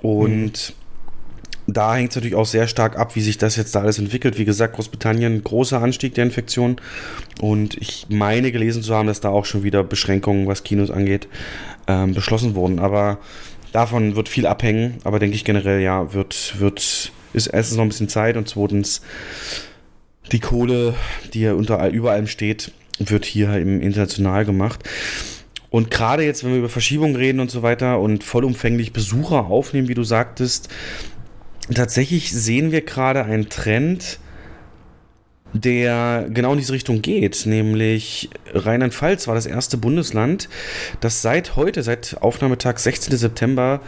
Und 0.00 0.74
da 1.76 1.94
hängt 1.94 2.10
es 2.10 2.16
natürlich 2.16 2.34
auch 2.34 2.46
sehr 2.46 2.66
stark 2.66 2.98
ab, 2.98 3.16
wie 3.16 3.20
sich 3.20 3.38
das 3.38 3.56
jetzt 3.56 3.74
da 3.74 3.80
alles 3.80 3.98
entwickelt. 3.98 4.38
Wie 4.38 4.44
gesagt, 4.44 4.74
Großbritannien, 4.74 5.42
großer 5.42 5.80
Anstieg 5.82 6.14
der 6.14 6.24
Infektion. 6.24 6.76
Und 7.40 7.76
ich 7.76 8.06
meine 8.08 8.52
gelesen 8.52 8.82
zu 8.82 8.94
haben, 8.94 9.06
dass 9.06 9.20
da 9.20 9.28
auch 9.30 9.44
schon 9.44 9.62
wieder 9.62 9.84
Beschränkungen, 9.84 10.46
was 10.46 10.64
Kinos 10.64 10.90
angeht, 10.90 11.28
ähm, 11.86 12.14
beschlossen 12.14 12.54
wurden. 12.54 12.78
Aber 12.78 13.18
davon 13.72 14.16
wird 14.16 14.28
viel 14.28 14.46
abhängen. 14.46 14.98
Aber 15.04 15.18
denke 15.18 15.36
ich 15.36 15.44
generell, 15.44 15.80
ja, 15.80 16.12
wird, 16.14 16.58
wird, 16.58 17.12
ist 17.32 17.46
erstens 17.46 17.76
noch 17.76 17.84
ein 17.84 17.88
bisschen 17.88 18.08
Zeit 18.08 18.36
und 18.36 18.48
zweitens 18.48 19.02
die 20.32 20.40
Kohle, 20.40 20.94
die 21.34 21.40
ja 21.40 21.54
unter 21.54 21.88
über 21.90 22.12
allem 22.12 22.26
steht, 22.26 22.72
wird 22.98 23.24
hier 23.24 23.54
im 23.56 23.80
international 23.80 24.44
gemacht. 24.44 24.84
Und 25.70 25.90
gerade 25.90 26.24
jetzt, 26.24 26.42
wenn 26.42 26.50
wir 26.50 26.58
über 26.58 26.68
Verschiebungen 26.68 27.16
reden 27.16 27.40
und 27.40 27.50
so 27.50 27.62
weiter 27.62 28.00
und 28.00 28.24
vollumfänglich 28.24 28.92
Besucher 28.92 29.46
aufnehmen, 29.46 29.88
wie 29.88 29.94
du 29.94 30.02
sagtest, 30.02 30.68
tatsächlich 31.76 32.32
sehen 32.32 32.72
wir 32.72 32.82
gerade 32.82 33.24
einen 33.24 33.48
Trend, 33.48 34.18
der 35.52 36.28
genau 36.30 36.52
in 36.52 36.58
diese 36.58 36.72
Richtung 36.72 37.02
geht, 37.02 37.44
nämlich 37.46 38.30
Rheinland-Pfalz 38.52 39.26
war 39.26 39.34
das 39.34 39.46
erste 39.46 39.76
Bundesland, 39.76 40.48
das 41.00 41.22
seit 41.22 41.56
heute, 41.56 41.82
seit 41.82 42.18
Aufnahmetag 42.20 42.78
16. 42.78 43.16
September 43.16 43.80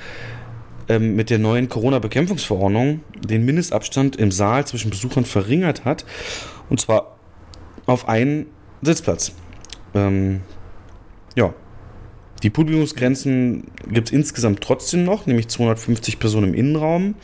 ähm, 0.88 1.14
mit 1.14 1.30
der 1.30 1.38
neuen 1.38 1.68
Corona-Bekämpfungsverordnung 1.68 3.00
den 3.16 3.44
Mindestabstand 3.44 4.16
im 4.16 4.32
Saal 4.32 4.66
zwischen 4.66 4.90
Besuchern 4.90 5.24
verringert 5.24 5.84
hat, 5.84 6.04
und 6.68 6.80
zwar 6.80 7.16
auf 7.86 8.08
einen 8.08 8.46
Sitzplatz. 8.82 9.32
Ähm, 9.94 10.40
ja, 11.36 11.54
die 12.42 12.50
Publikumsgrenzen 12.50 13.64
gibt 13.90 14.08
es 14.08 14.12
insgesamt 14.12 14.60
trotzdem 14.60 15.04
noch, 15.04 15.26
nämlich 15.26 15.48
250 15.48 16.18
Personen 16.18 16.48
im 16.48 16.54
Innenraum. 16.54 17.14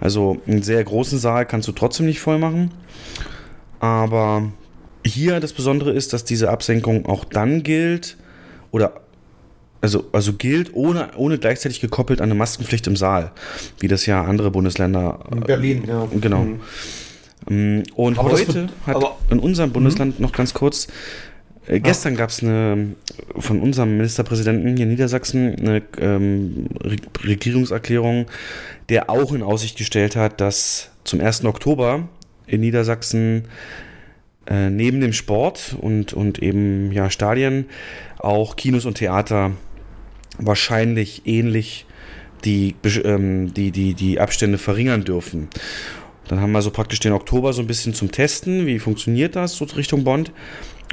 Also 0.00 0.40
einen 0.46 0.62
sehr 0.62 0.82
großen 0.82 1.18
Saal 1.18 1.46
kannst 1.46 1.68
du 1.68 1.72
trotzdem 1.72 2.06
nicht 2.06 2.20
voll 2.20 2.38
machen. 2.38 2.70
Aber 3.80 4.50
hier 5.04 5.40
das 5.40 5.52
Besondere 5.52 5.92
ist, 5.92 6.12
dass 6.12 6.24
diese 6.24 6.50
Absenkung 6.50 7.06
auch 7.06 7.24
dann 7.24 7.62
gilt 7.62 8.16
oder 8.70 9.00
also, 9.82 10.06
also 10.12 10.32
gilt 10.32 10.72
ohne, 10.74 11.10
ohne 11.16 11.36
gleichzeitig 11.38 11.80
gekoppelt 11.80 12.22
an 12.22 12.30
eine 12.30 12.34
Maskenpflicht 12.34 12.86
im 12.86 12.96
Saal, 12.96 13.32
wie 13.80 13.88
das 13.88 14.06
ja 14.06 14.24
andere 14.24 14.50
Bundesländer 14.50 15.20
In 15.30 15.40
Berlin, 15.40 15.84
ja. 15.86 16.08
Genau. 16.22 16.44
Mhm. 16.44 16.60
Mm, 17.50 17.82
Und 17.94 18.18
Aber 18.18 18.32
heute 18.32 18.70
hat 18.86 18.96
aber- 18.96 19.18
in 19.28 19.38
unserem 19.38 19.72
Bundesland 19.72 20.20
noch 20.20 20.32
ganz 20.32 20.54
kurz 20.54 20.86
Äh, 21.66 21.80
gestern 21.80 22.16
gab 22.16 22.30
es 22.30 22.42
eine 22.42 22.94
von 23.36 23.60
unserem 23.60 23.96
Ministerpräsidenten 23.96 24.76
hier 24.76 24.84
in 24.84 24.90
Niedersachsen 24.90 25.56
eine 25.58 25.82
ähm, 25.98 26.66
Re 26.82 26.96
Regierungserklärung, 27.24 28.26
der 28.88 29.10
auch 29.10 29.32
in 29.32 29.42
Aussicht 29.42 29.78
gestellt 29.78 30.16
hat, 30.16 30.40
dass 30.40 30.90
zum 31.04 31.20
1. 31.20 31.44
Oktober 31.44 32.08
in 32.46 32.60
Niedersachsen 32.60 33.44
äh, 34.46 34.70
neben 34.70 35.00
dem 35.00 35.12
Sport 35.12 35.76
und, 35.80 36.12
und 36.12 36.40
eben 36.40 36.92
ja, 36.92 37.10
Stadien 37.10 37.66
auch 38.18 38.56
Kinos 38.56 38.84
und 38.84 38.98
Theater 38.98 39.52
wahrscheinlich 40.38 41.22
ähnlich 41.26 41.86
die, 42.44 42.74
ähm, 43.04 43.54
die, 43.54 43.70
die, 43.70 43.94
die 43.94 44.20
Abstände 44.20 44.58
verringern 44.58 45.04
dürfen. 45.04 45.48
Dann 46.28 46.40
haben 46.40 46.52
wir 46.52 46.62
so 46.62 46.70
praktisch 46.70 47.00
den 47.00 47.12
Oktober 47.12 47.52
so 47.52 47.62
ein 47.62 47.66
bisschen 47.66 47.94
zum 47.94 48.10
Testen, 48.10 48.66
wie 48.66 48.78
funktioniert 48.78 49.36
das 49.36 49.56
so 49.56 49.64
Richtung 49.64 50.04
Bond. 50.04 50.32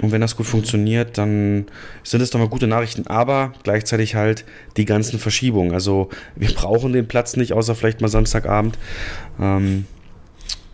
Und 0.01 0.11
wenn 0.11 0.21
das 0.21 0.35
gut 0.35 0.45
funktioniert, 0.45 1.17
dann 1.17 1.65
sind 2.03 2.21
es 2.21 2.29
doch 2.29 2.39
mal 2.39 2.47
gute 2.47 2.67
Nachrichten. 2.67 3.07
Aber 3.07 3.53
gleichzeitig 3.63 4.15
halt 4.15 4.45
die 4.77 4.85
ganzen 4.85 5.19
Verschiebungen. 5.19 5.73
Also 5.73 6.09
wir 6.35 6.49
brauchen 6.55 6.93
den 6.93 7.07
Platz 7.07 7.35
nicht, 7.35 7.53
außer 7.53 7.75
vielleicht 7.75 8.01
mal 8.01 8.07
Samstagabend. 8.07 8.77
Ähm, 9.39 9.85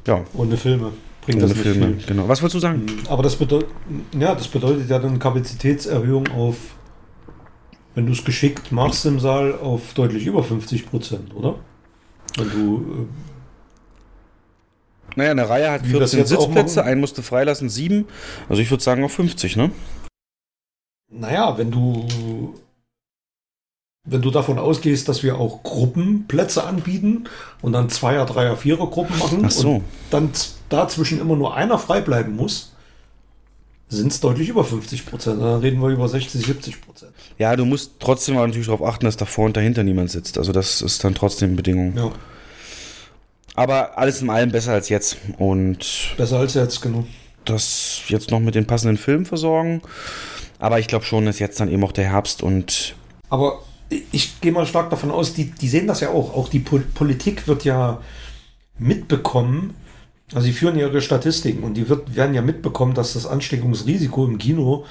ja. 0.06 0.24
Ohne 0.34 0.56
Filme. 0.56 0.92
Bringt 1.26 1.44
Ohne 1.44 1.54
das 1.54 1.62
Filme, 1.62 1.88
viel. 1.88 2.06
genau. 2.08 2.30
Was 2.30 2.42
wolltest 2.42 2.56
du 2.56 2.60
sagen? 2.60 2.86
Aber 3.10 3.24
das 3.24 3.36
bedeutet, 3.36 3.70
ja, 4.18 4.34
das 4.34 4.48
bedeutet 4.48 4.90
ja 4.90 5.00
dann 5.00 5.20
Kapazitätserhöhung 5.20 6.30
auf, 6.30 6.56
wenn 7.96 8.06
du 8.06 8.14
es 8.14 8.24
geschickt 8.24 8.72
machst 8.72 9.06
im 9.06 9.20
Saal, 9.20 9.54
auf 9.54 9.94
deutlich 9.94 10.26
über 10.26 10.42
50 10.42 10.90
Prozent, 10.90 11.36
oder? 11.36 11.56
Wenn 12.38 12.50
du 12.50 12.78
äh, 12.78 13.27
naja, 15.18 15.32
eine 15.32 15.50
Reihe 15.50 15.72
hat 15.72 15.86
14 15.86 16.26
Sitzplätze, 16.26 16.84
einen 16.84 17.02
musste 17.02 17.24
freilassen, 17.24 17.70
sieben. 17.70 18.06
Also 18.50 18.62
ich 18.62 18.70
würde 18.70 18.84
sagen 18.84 19.04
auf 19.04 19.12
50, 19.14 19.56
ne? 19.56 19.72
Naja, 21.10 21.58
wenn 21.58 21.72
du 21.72 22.54
wenn 24.10 24.22
du 24.22 24.32
davon 24.32 24.58
ausgehst, 24.58 25.10
dass 25.10 25.24
wir 25.24 25.38
auch 25.38 25.64
Gruppenplätze 25.64 26.64
anbieten 26.64 27.26
und 27.62 27.74
dann 27.74 27.90
Zweier, 27.90 28.26
Dreier, 28.26 28.56
Vierer 28.56 28.88
Gruppen 28.88 29.18
machen 29.18 29.44
Ach 29.44 29.52
so. 29.52 29.76
und 29.76 29.84
dann 30.12 30.30
dazwischen 30.70 31.20
immer 31.20 31.36
nur 31.36 31.56
einer 31.56 31.78
frei 31.78 32.00
bleiben 32.00 32.36
muss, 32.36 32.74
sind 33.90 34.12
es 34.12 34.22
deutlich 34.22 34.50
über 34.50 34.64
50 34.64 35.08
Prozent. 35.08 35.42
Dann 35.42 35.60
reden 35.60 35.82
wir 35.82 35.90
über 35.90 36.08
60, 36.08 36.46
70 36.46 36.82
Prozent. 36.82 37.12
Ja, 37.38 37.56
du 37.56 37.66
musst 37.66 37.94
trotzdem 38.00 38.36
natürlich 38.36 38.68
darauf 38.68 38.84
achten, 38.84 39.06
dass 39.06 39.18
davor 39.18 39.46
und 39.46 39.58
dahinter 39.58 39.84
niemand 39.84 40.12
sitzt. 40.12 40.38
Also 40.38 40.54
das 40.54 40.82
ist 40.82 41.04
dann 41.04 41.16
trotzdem 41.16 41.56
Bedingung. 41.56 41.98
Ja. 41.98 42.12
Aber 43.58 43.98
alles 43.98 44.22
in 44.22 44.30
allem 44.30 44.52
besser 44.52 44.74
als 44.74 44.88
jetzt. 44.88 45.18
Und 45.40 46.14
besser 46.16 46.38
als 46.38 46.54
jetzt, 46.54 46.80
genau. 46.80 47.06
Das 47.44 48.02
jetzt 48.08 48.30
noch 48.30 48.40
mit 48.40 48.54
den 48.54 48.68
passenden 48.68 48.98
Filmen 48.98 49.26
versorgen. 49.26 49.82
Aber 50.60 50.80
ich 50.80 50.88
glaube 50.88 51.06
schon, 51.06 51.26
dass 51.26 51.40
jetzt 51.40 51.60
dann 51.60 51.70
eben 51.70 51.84
auch 51.84 51.92
der 51.92 52.12
Herbst 52.12 52.44
und. 52.44 52.96
Aber 53.30 53.64
ich 54.12 54.40
gehe 54.42 54.52
mal 54.52 54.68
stark 54.68 54.92
davon 54.92 55.10
aus, 55.10 55.34
die, 55.34 55.50
die 55.50 55.70
sehen 55.70 55.88
das 55.88 56.02
ja 56.02 56.10
auch. 56.10 56.36
Auch 56.36 56.50
die 56.50 56.60
Politik 56.60 57.48
wird 57.48 57.64
ja 57.64 58.00
mitbekommen, 58.78 59.74
also 60.34 60.46
sie 60.46 60.54
führen 60.54 60.78
ihre 60.78 61.02
Statistiken 61.02 61.64
und 61.64 61.76
die 61.76 61.90
wird, 61.90 62.16
werden 62.16 62.36
ja 62.36 62.44
mitbekommen, 62.44 62.94
dass 62.94 63.14
das 63.14 63.26
Ansteckungsrisiko 63.26 64.26
im 64.26 64.38
Kino 64.38 64.86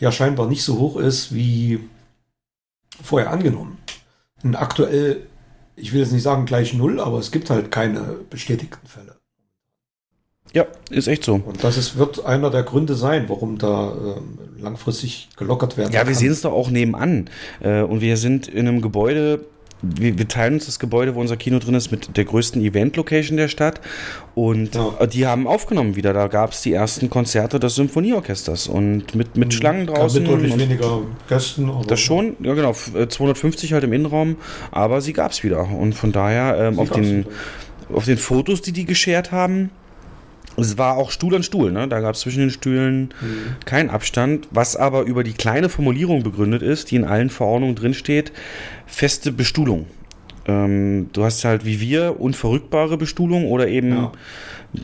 ja 0.00 0.10
scheinbar 0.10 0.48
nicht 0.48 0.64
so 0.64 0.78
hoch 0.78 0.96
ist 0.96 1.32
wie 1.32 1.78
vorher 3.00 3.30
angenommen. 3.30 3.78
Und 4.42 4.56
aktuell 4.56 5.26
ich 5.80 5.92
will 5.92 6.00
jetzt 6.00 6.12
nicht 6.12 6.22
sagen 6.22 6.46
gleich 6.46 6.74
null, 6.74 7.00
aber 7.00 7.18
es 7.18 7.30
gibt 7.30 7.50
halt 7.50 7.70
keine 7.70 8.16
bestätigten 8.30 8.86
Fälle. 8.86 9.16
Ja, 10.54 10.66
ist 10.90 11.08
echt 11.08 11.24
so. 11.24 11.34
Und 11.34 11.62
das 11.62 11.76
ist, 11.76 11.98
wird 11.98 12.24
einer 12.24 12.50
der 12.50 12.62
Gründe 12.62 12.94
sein, 12.94 13.28
warum 13.28 13.58
da 13.58 13.92
ähm, 13.92 14.38
langfristig 14.58 15.28
gelockert 15.36 15.76
werden 15.76 15.92
Ja, 15.92 16.06
wir 16.08 16.14
sehen 16.14 16.32
es 16.32 16.40
doch 16.40 16.52
auch 16.52 16.70
nebenan. 16.70 17.28
Äh, 17.60 17.82
und 17.82 18.00
wir 18.00 18.16
sind 18.16 18.48
in 18.48 18.66
einem 18.66 18.80
Gebäude, 18.80 19.44
wir, 19.82 20.18
wir, 20.18 20.28
teilen 20.28 20.54
uns 20.54 20.66
das 20.66 20.78
Gebäude, 20.78 21.14
wo 21.14 21.20
unser 21.20 21.36
Kino 21.36 21.58
drin 21.58 21.74
ist, 21.74 21.90
mit 21.90 22.16
der 22.16 22.24
größten 22.24 22.60
Event-Location 22.62 23.36
der 23.36 23.48
Stadt. 23.48 23.80
Und 24.34 24.74
ja. 24.74 25.06
die 25.06 25.26
haben 25.26 25.46
aufgenommen 25.46 25.96
wieder. 25.96 26.12
Da 26.12 26.26
gab 26.26 26.52
es 26.52 26.62
die 26.62 26.72
ersten 26.72 27.10
Konzerte 27.10 27.60
des 27.60 27.74
Symphonieorchesters 27.76 28.68
und 28.68 29.14
mit, 29.14 29.36
mit 29.36 29.48
mhm. 29.48 29.52
Schlangen 29.52 29.86
draußen. 29.86 30.24
Ja, 30.24 30.30
mit 30.30 30.42
deutlich 30.42 30.58
weniger 30.58 31.02
Gästen. 31.28 31.70
Das 31.86 32.00
schon, 32.00 32.36
ja 32.40 32.54
genau, 32.54 32.72
250 32.72 33.72
halt 33.72 33.84
im 33.84 33.92
Innenraum, 33.92 34.36
aber 34.70 35.00
sie 35.00 35.12
gab 35.12 35.32
es 35.32 35.44
wieder. 35.44 35.68
Und 35.68 35.94
von 35.94 36.12
daher 36.12 36.56
ähm, 36.58 36.78
auf, 36.78 36.90
den, 36.90 37.26
auf 37.92 38.04
den 38.04 38.18
Fotos, 38.18 38.62
die 38.62 38.72
die 38.72 38.84
geschert 38.84 39.32
haben, 39.32 39.70
es 40.58 40.78
war 40.78 40.96
auch 40.96 41.10
Stuhl 41.10 41.34
an 41.34 41.42
Stuhl, 41.42 41.72
ne? 41.72 41.88
Da 41.88 42.00
gab 42.00 42.14
es 42.14 42.20
zwischen 42.20 42.40
den 42.40 42.50
Stühlen 42.50 43.14
mhm. 43.20 43.56
keinen 43.64 43.90
Abstand, 43.90 44.48
was 44.50 44.76
aber 44.76 45.02
über 45.02 45.24
die 45.24 45.32
kleine 45.32 45.68
Formulierung 45.68 46.22
begründet 46.22 46.62
ist, 46.62 46.90
die 46.90 46.96
in 46.96 47.04
allen 47.04 47.30
Verordnungen 47.30 47.76
drinsteht, 47.76 48.32
feste 48.86 49.32
Bestuhlung. 49.32 49.86
Ähm, 50.46 51.10
du 51.12 51.24
hast 51.24 51.44
halt 51.44 51.64
wie 51.64 51.80
wir 51.80 52.20
unverrückbare 52.20 52.96
Bestuhlung 52.96 53.46
oder 53.46 53.68
eben, 53.68 53.90
ja. 53.90 54.12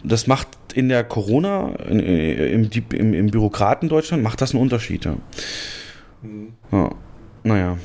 das 0.02 0.26
macht 0.26 0.48
in 0.74 0.88
der 0.88 1.04
Corona, 1.04 1.74
in, 1.88 2.00
im, 2.00 2.70
im, 2.92 3.14
im 3.14 3.26
Bürokraten 3.28 3.88
Deutschland, 3.88 4.22
macht 4.22 4.40
das 4.40 4.52
einen 4.52 4.62
Unterschied. 4.62 5.04
Ja. 5.04 5.16
Mhm. 6.22 6.52
ja. 6.70 6.90
Naja, 7.46 7.76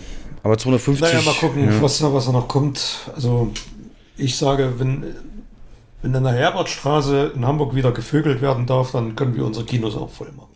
aber 0.42 0.58
250. 0.58 1.02
Naja, 1.02 1.22
mal 1.22 1.34
gucken, 1.34 1.66
ja. 1.66 1.82
was, 1.82 2.02
was 2.02 2.26
da 2.26 2.32
noch 2.32 2.48
kommt. 2.48 3.10
Also, 3.14 3.52
ich 4.16 4.38
sage, 4.38 4.76
wenn 4.78 5.04
wenn 6.02 6.14
in 6.14 6.24
der 6.24 6.34
Herbertstraße 6.34 7.34
in 7.36 7.46
Hamburg 7.46 7.76
wieder 7.76 7.92
gevögelt 7.92 8.42
werden 8.42 8.66
darf, 8.66 8.92
dann 8.92 9.16
können 9.16 9.36
wir 9.36 9.46
unsere 9.46 9.66
Kinos 9.66 9.96
auch 9.96 10.10
voll 10.10 10.32
machen. 10.36 10.50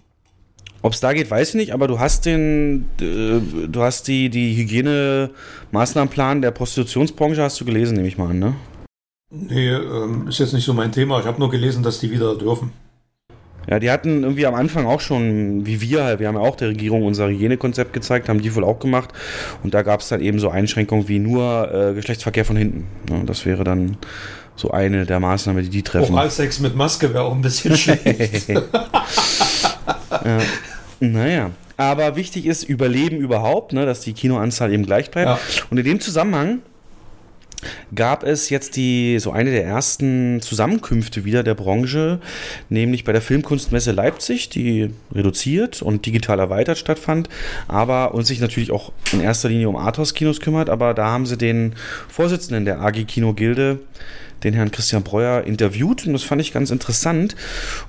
Ob 0.82 0.94
es 0.94 1.00
da 1.00 1.14
geht, 1.14 1.32
weiß 1.32 1.50
ich 1.50 1.56
nicht, 1.56 1.74
aber 1.74 1.88
du 1.88 2.00
hast 2.00 2.26
den, 2.26 2.86
äh, 3.00 3.40
du 3.68 3.82
hast 3.82 4.08
die, 4.08 4.30
die 4.30 4.56
Hygienemaßnahmenplan 4.58 6.42
der 6.42 6.52
Prostitutionsbranche, 6.52 7.42
hast 7.42 7.60
du 7.62 7.66
gelesen, 7.66 7.96
nehme 7.96 8.08
ich 8.08 8.18
mal 8.18 8.30
an, 8.30 8.40
ne? 8.40 8.54
Nee, 9.32 9.70
ähm, 9.70 10.28
ist 10.28 10.40
jetzt 10.40 10.54
nicht 10.54 10.66
so 10.66 10.74
mein 10.74 10.92
Thema. 10.92 11.20
Ich 11.20 11.26
habe 11.26 11.40
nur 11.40 11.50
gelesen, 11.50 11.84
dass 11.84 12.00
die 12.00 12.12
wieder 12.12 12.36
dürfen. 12.36 12.72
Ja, 13.68 13.80
die 13.80 13.90
hatten 13.90 14.24
irgendwie 14.24 14.46
am 14.46 14.56
Anfang 14.56 14.86
auch 14.86 15.00
schon, 15.00 15.66
wie 15.66 15.80
wir, 15.80 16.20
wir 16.20 16.28
haben 16.28 16.36
ja 16.36 16.42
auch 16.42 16.58
der 16.58 16.70
Regierung 16.70 17.04
unser 17.04 17.30
Hygienekonzept 17.30 17.94
gezeigt, 17.94 18.28
haben 18.28 18.42
die 18.42 18.54
wohl 18.54 18.66
auch 18.66 18.80
gemacht. 18.80 19.14
Und 19.64 19.74
da 19.74 19.82
gab 19.84 20.02
es 20.02 20.10
dann 20.10 20.20
eben 20.22 20.38
so 20.40 20.50
Einschränkungen 20.50 21.08
wie 21.08 21.20
nur 21.20 21.74
äh, 21.74 21.94
Geschlechtsverkehr 21.94 22.44
von 22.44 22.58
hinten. 22.58 22.86
Ja, 23.10 23.24
das 23.24 23.46
wäre 23.46 23.64
dann 23.64 23.98
so 24.56 24.72
eine 24.72 25.06
der 25.06 25.20
Maßnahmen, 25.20 25.64
die 25.64 25.70
die 25.70 25.84
treffen. 25.84 26.14
Oralsex 26.14 26.60
mit 26.60 26.76
Maske 26.76 27.14
wäre 27.14 27.24
auch 27.24 27.34
ein 27.34 27.42
bisschen 27.42 27.76
schlecht. 27.78 28.50
ja. 28.50 30.40
Naja. 31.00 31.52
Aber 31.76 32.16
wichtig 32.16 32.46
ist 32.46 32.64
Überleben 32.64 33.18
überhaupt, 33.18 33.74
ne, 33.74 33.86
dass 33.86 34.02
die 34.02 34.14
Kinoanzahl 34.14 34.72
eben 34.72 34.86
gleich 34.86 35.12
bleibt. 35.12 35.28
Ja. 35.28 35.40
Und 35.70 35.78
in 35.78 35.84
dem 35.84 36.00
Zusammenhang 36.00 36.60
gab 37.96 38.24
es 38.24 38.50
jetzt 38.50 38.76
die 38.76 39.18
so 39.20 39.32
eine 39.32 39.52
der 39.52 39.66
ersten 39.66 40.42
Zusammenkünfte 40.42 41.26
wieder 41.26 41.44
der 41.44 41.56
Branche, 41.56 42.20
nämlich 42.70 43.04
bei 43.04 43.12
der 43.12 43.22
Filmkunstmesse 43.22 43.92
Leipzig, 43.92 44.50
die 44.50 44.92
reduziert 45.14 45.82
und 45.82 46.06
digital 46.06 46.40
erweitert 46.40 46.78
stattfand, 46.78 47.30
aber 47.68 48.14
und 48.14 48.26
sich 48.26 48.40
natürlich 48.40 48.72
auch 48.72 48.92
in 49.12 49.22
erster 49.22 49.50
Linie 49.50 49.70
um 49.70 49.76
Arthouse-Kinos 49.76 50.40
kümmert, 50.40 50.70
aber 50.70 50.94
da 50.94 51.06
haben 51.08 51.26
sie 51.26 51.38
den 51.38 51.76
Vorsitzenden 52.10 52.66
der 52.66 52.82
AG 52.82 53.06
Kino 53.06 53.34
Gilde 53.34 53.80
den 54.44 54.54
Herrn 54.54 54.72
Christian 54.72 55.04
Breuer 55.04 55.44
interviewt 55.44 56.06
und 56.06 56.14
das 56.14 56.24
fand 56.24 56.42
ich 56.42 56.54
ganz 56.54 56.72
interessant 56.72 57.36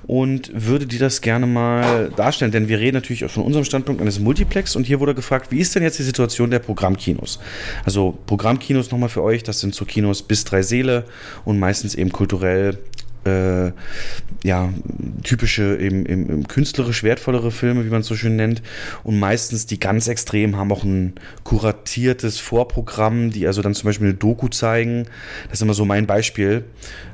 und 0.07 0.51
würde 0.53 0.85
dir 0.85 0.99
das 0.99 1.21
gerne 1.21 1.45
mal 1.47 2.11
darstellen, 2.15 2.51
denn 2.51 2.67
wir 2.67 2.79
reden 2.79 2.95
natürlich 2.95 3.25
auch 3.25 3.29
von 3.29 3.43
unserem 3.43 3.65
Standpunkt 3.65 4.01
eines 4.01 4.19
Multiplex 4.19 4.75
und 4.75 4.85
hier 4.85 4.99
wurde 4.99 5.15
gefragt, 5.15 5.51
wie 5.51 5.59
ist 5.59 5.75
denn 5.75 5.83
jetzt 5.83 5.99
die 5.99 6.03
Situation 6.03 6.49
der 6.51 6.59
Programmkinos? 6.59 7.39
Also 7.83 8.17
Programmkinos 8.25 8.91
nochmal 8.91 9.09
für 9.09 9.23
euch, 9.23 9.43
das 9.43 9.59
sind 9.59 9.75
so 9.75 9.85
Kinos 9.85 10.23
bis 10.23 10.43
drei 10.43 10.61
Seele 10.61 11.05
und 11.43 11.59
meistens 11.59 11.95
eben 11.95 12.11
kulturell 12.11 12.77
äh, 13.25 13.71
ja, 14.43 14.71
typische, 15.23 15.77
eben, 15.77 16.05
eben, 16.05 16.29
eben, 16.29 16.47
künstlerisch 16.47 17.03
wertvollere 17.03 17.51
Filme, 17.51 17.85
wie 17.85 17.89
man 17.89 18.01
es 18.01 18.07
so 18.07 18.15
schön 18.15 18.35
nennt. 18.35 18.61
Und 19.03 19.19
meistens 19.19 19.65
die 19.65 19.79
ganz 19.79 20.07
extremen 20.07 20.55
haben 20.57 20.71
auch 20.71 20.83
ein 20.83 21.13
kuratiertes 21.43 22.39
Vorprogramm, 22.39 23.31
die 23.31 23.47
also 23.47 23.61
dann 23.61 23.73
zum 23.73 23.87
Beispiel 23.87 24.07
eine 24.07 24.15
Doku 24.15 24.47
zeigen. 24.47 25.05
Das 25.49 25.59
ist 25.59 25.61
immer 25.63 25.73
so 25.73 25.85
mein 25.85 26.05
Beispiel. 26.05 26.65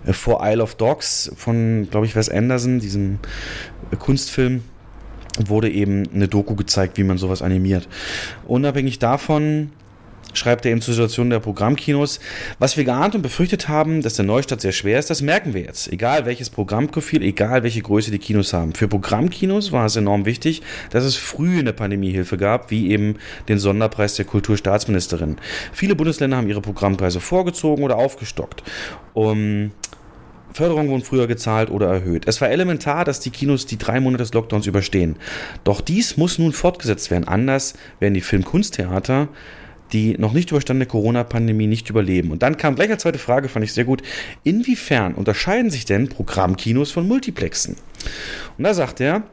Äh, 0.05 0.13
For 0.13 0.41
Isle 0.43 0.61
of 0.61 0.75
Dogs 0.75 1.31
von, 1.35 1.87
glaube 1.89 2.05
ich, 2.05 2.15
Wes 2.15 2.29
Anderson, 2.29 2.79
diesem 2.79 3.19
äh, 3.91 3.95
Kunstfilm 3.95 4.63
wurde 5.45 5.69
eben 5.69 6.03
eine 6.13 6.27
Doku 6.27 6.55
gezeigt, 6.55 6.97
wie 6.97 7.03
man 7.03 7.17
sowas 7.17 7.41
animiert. 7.41 7.87
Unabhängig 8.45 8.99
davon 8.99 9.71
schreibt 10.33 10.65
er 10.65 10.71
eben 10.71 10.81
zur 10.81 10.93
Situation 10.93 11.29
der 11.29 11.39
Programmkinos. 11.39 12.19
Was 12.59 12.77
wir 12.77 12.83
geahnt 12.83 13.15
und 13.15 13.21
befürchtet 13.21 13.67
haben, 13.67 14.01
dass 14.01 14.15
der 14.15 14.25
Neustart 14.25 14.61
sehr 14.61 14.71
schwer 14.71 14.99
ist, 14.99 15.09
das 15.09 15.21
merken 15.21 15.53
wir 15.53 15.61
jetzt. 15.61 15.91
Egal 15.91 16.25
welches 16.25 16.49
Programmprofil, 16.49 17.21
egal 17.23 17.63
welche 17.63 17.81
Größe 17.81 18.11
die 18.11 18.19
Kinos 18.19 18.53
haben. 18.53 18.73
Für 18.73 18.87
Programmkinos 18.87 19.71
war 19.71 19.85
es 19.85 19.95
enorm 19.95 20.25
wichtig, 20.25 20.61
dass 20.89 21.03
es 21.03 21.15
früh 21.15 21.59
eine 21.59 21.73
Pandemiehilfe 21.73 22.37
gab, 22.37 22.71
wie 22.71 22.91
eben 22.91 23.15
den 23.47 23.59
Sonderpreis 23.59 24.15
der 24.15 24.25
Kulturstaatsministerin. 24.25 25.37
Viele 25.73 25.95
Bundesländer 25.95 26.37
haben 26.37 26.49
ihre 26.49 26.61
Programmpreise 26.61 27.19
vorgezogen 27.19 27.83
oder 27.83 27.97
aufgestockt. 27.97 28.63
Um 29.13 29.71
Förderungen 30.53 30.89
wurden 30.89 31.03
früher 31.03 31.27
gezahlt 31.27 31.69
oder 31.69 31.87
erhöht. 31.87 32.27
Es 32.27 32.41
war 32.41 32.49
elementar, 32.49 33.05
dass 33.05 33.19
die 33.19 33.29
Kinos 33.29 33.65
die 33.65 33.77
drei 33.77 33.99
Monate 33.99 34.23
des 34.23 34.33
Lockdowns 34.33 34.67
überstehen. 34.67 35.15
Doch 35.63 35.81
dies 35.81 36.17
muss 36.17 36.39
nun 36.39 36.51
fortgesetzt 36.51 37.11
werden. 37.11 37.27
Anders 37.27 37.73
werden 37.99 38.13
die 38.13 38.21
Filmkunsttheater 38.21 39.29
die 39.93 40.17
noch 40.17 40.33
nicht 40.33 40.51
überstandene 40.51 40.85
Corona-Pandemie 40.85 41.67
nicht 41.67 41.89
überleben. 41.89 42.31
Und 42.31 42.43
dann 42.43 42.57
kam 42.57 42.75
gleich 42.75 42.89
als 42.89 43.03
zweite 43.03 43.19
Frage, 43.19 43.49
fand 43.49 43.65
ich 43.65 43.73
sehr 43.73 43.85
gut, 43.85 44.01
inwiefern 44.43 45.15
unterscheiden 45.15 45.71
sich 45.71 45.85
denn 45.85 46.09
Programmkinos 46.09 46.91
von 46.91 47.07
Multiplexen? 47.07 47.75
Und 48.57 48.63
da 48.63 48.73
sagt 48.73 49.01
er, 49.01 49.23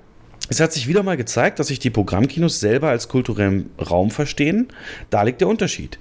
es 0.50 0.60
hat 0.60 0.72
sich 0.72 0.88
wieder 0.88 1.02
mal 1.02 1.16
gezeigt, 1.16 1.58
dass 1.58 1.66
sich 1.66 1.78
die 1.78 1.90
Programmkinos 1.90 2.58
selber 2.58 2.88
als 2.88 3.08
kulturellen 3.08 3.70
Raum 3.78 4.10
verstehen. 4.10 4.68
Da 5.10 5.22
liegt 5.22 5.42
der 5.42 5.48
Unterschied. 5.48 5.98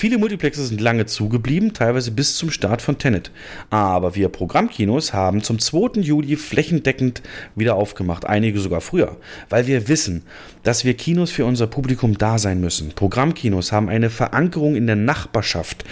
Viele 0.00 0.16
Multiplexe 0.16 0.64
sind 0.64 0.80
lange 0.80 1.04
zugeblieben, 1.04 1.74
teilweise 1.74 2.10
bis 2.10 2.34
zum 2.34 2.50
Start 2.50 2.80
von 2.80 2.96
Tenet. 2.96 3.30
Aber 3.68 4.14
wir 4.14 4.30
Programmkinos 4.30 5.12
haben 5.12 5.42
zum 5.42 5.58
2. 5.58 6.00
Juli 6.00 6.36
flächendeckend 6.36 7.20
wieder 7.54 7.74
aufgemacht, 7.74 8.24
einige 8.24 8.60
sogar 8.60 8.80
früher, 8.80 9.18
weil 9.50 9.66
wir 9.66 9.88
wissen, 9.88 10.22
dass 10.62 10.86
wir 10.86 10.94
Kinos 10.94 11.30
für 11.30 11.44
unser 11.44 11.66
Publikum 11.66 12.16
da 12.16 12.38
sein 12.38 12.62
müssen. 12.62 12.92
Programmkinos 12.94 13.72
haben 13.72 13.90
eine 13.90 14.08
Verankerung 14.08 14.74
in 14.74 14.86
der 14.86 14.96
Nachbarschaft, 14.96 15.84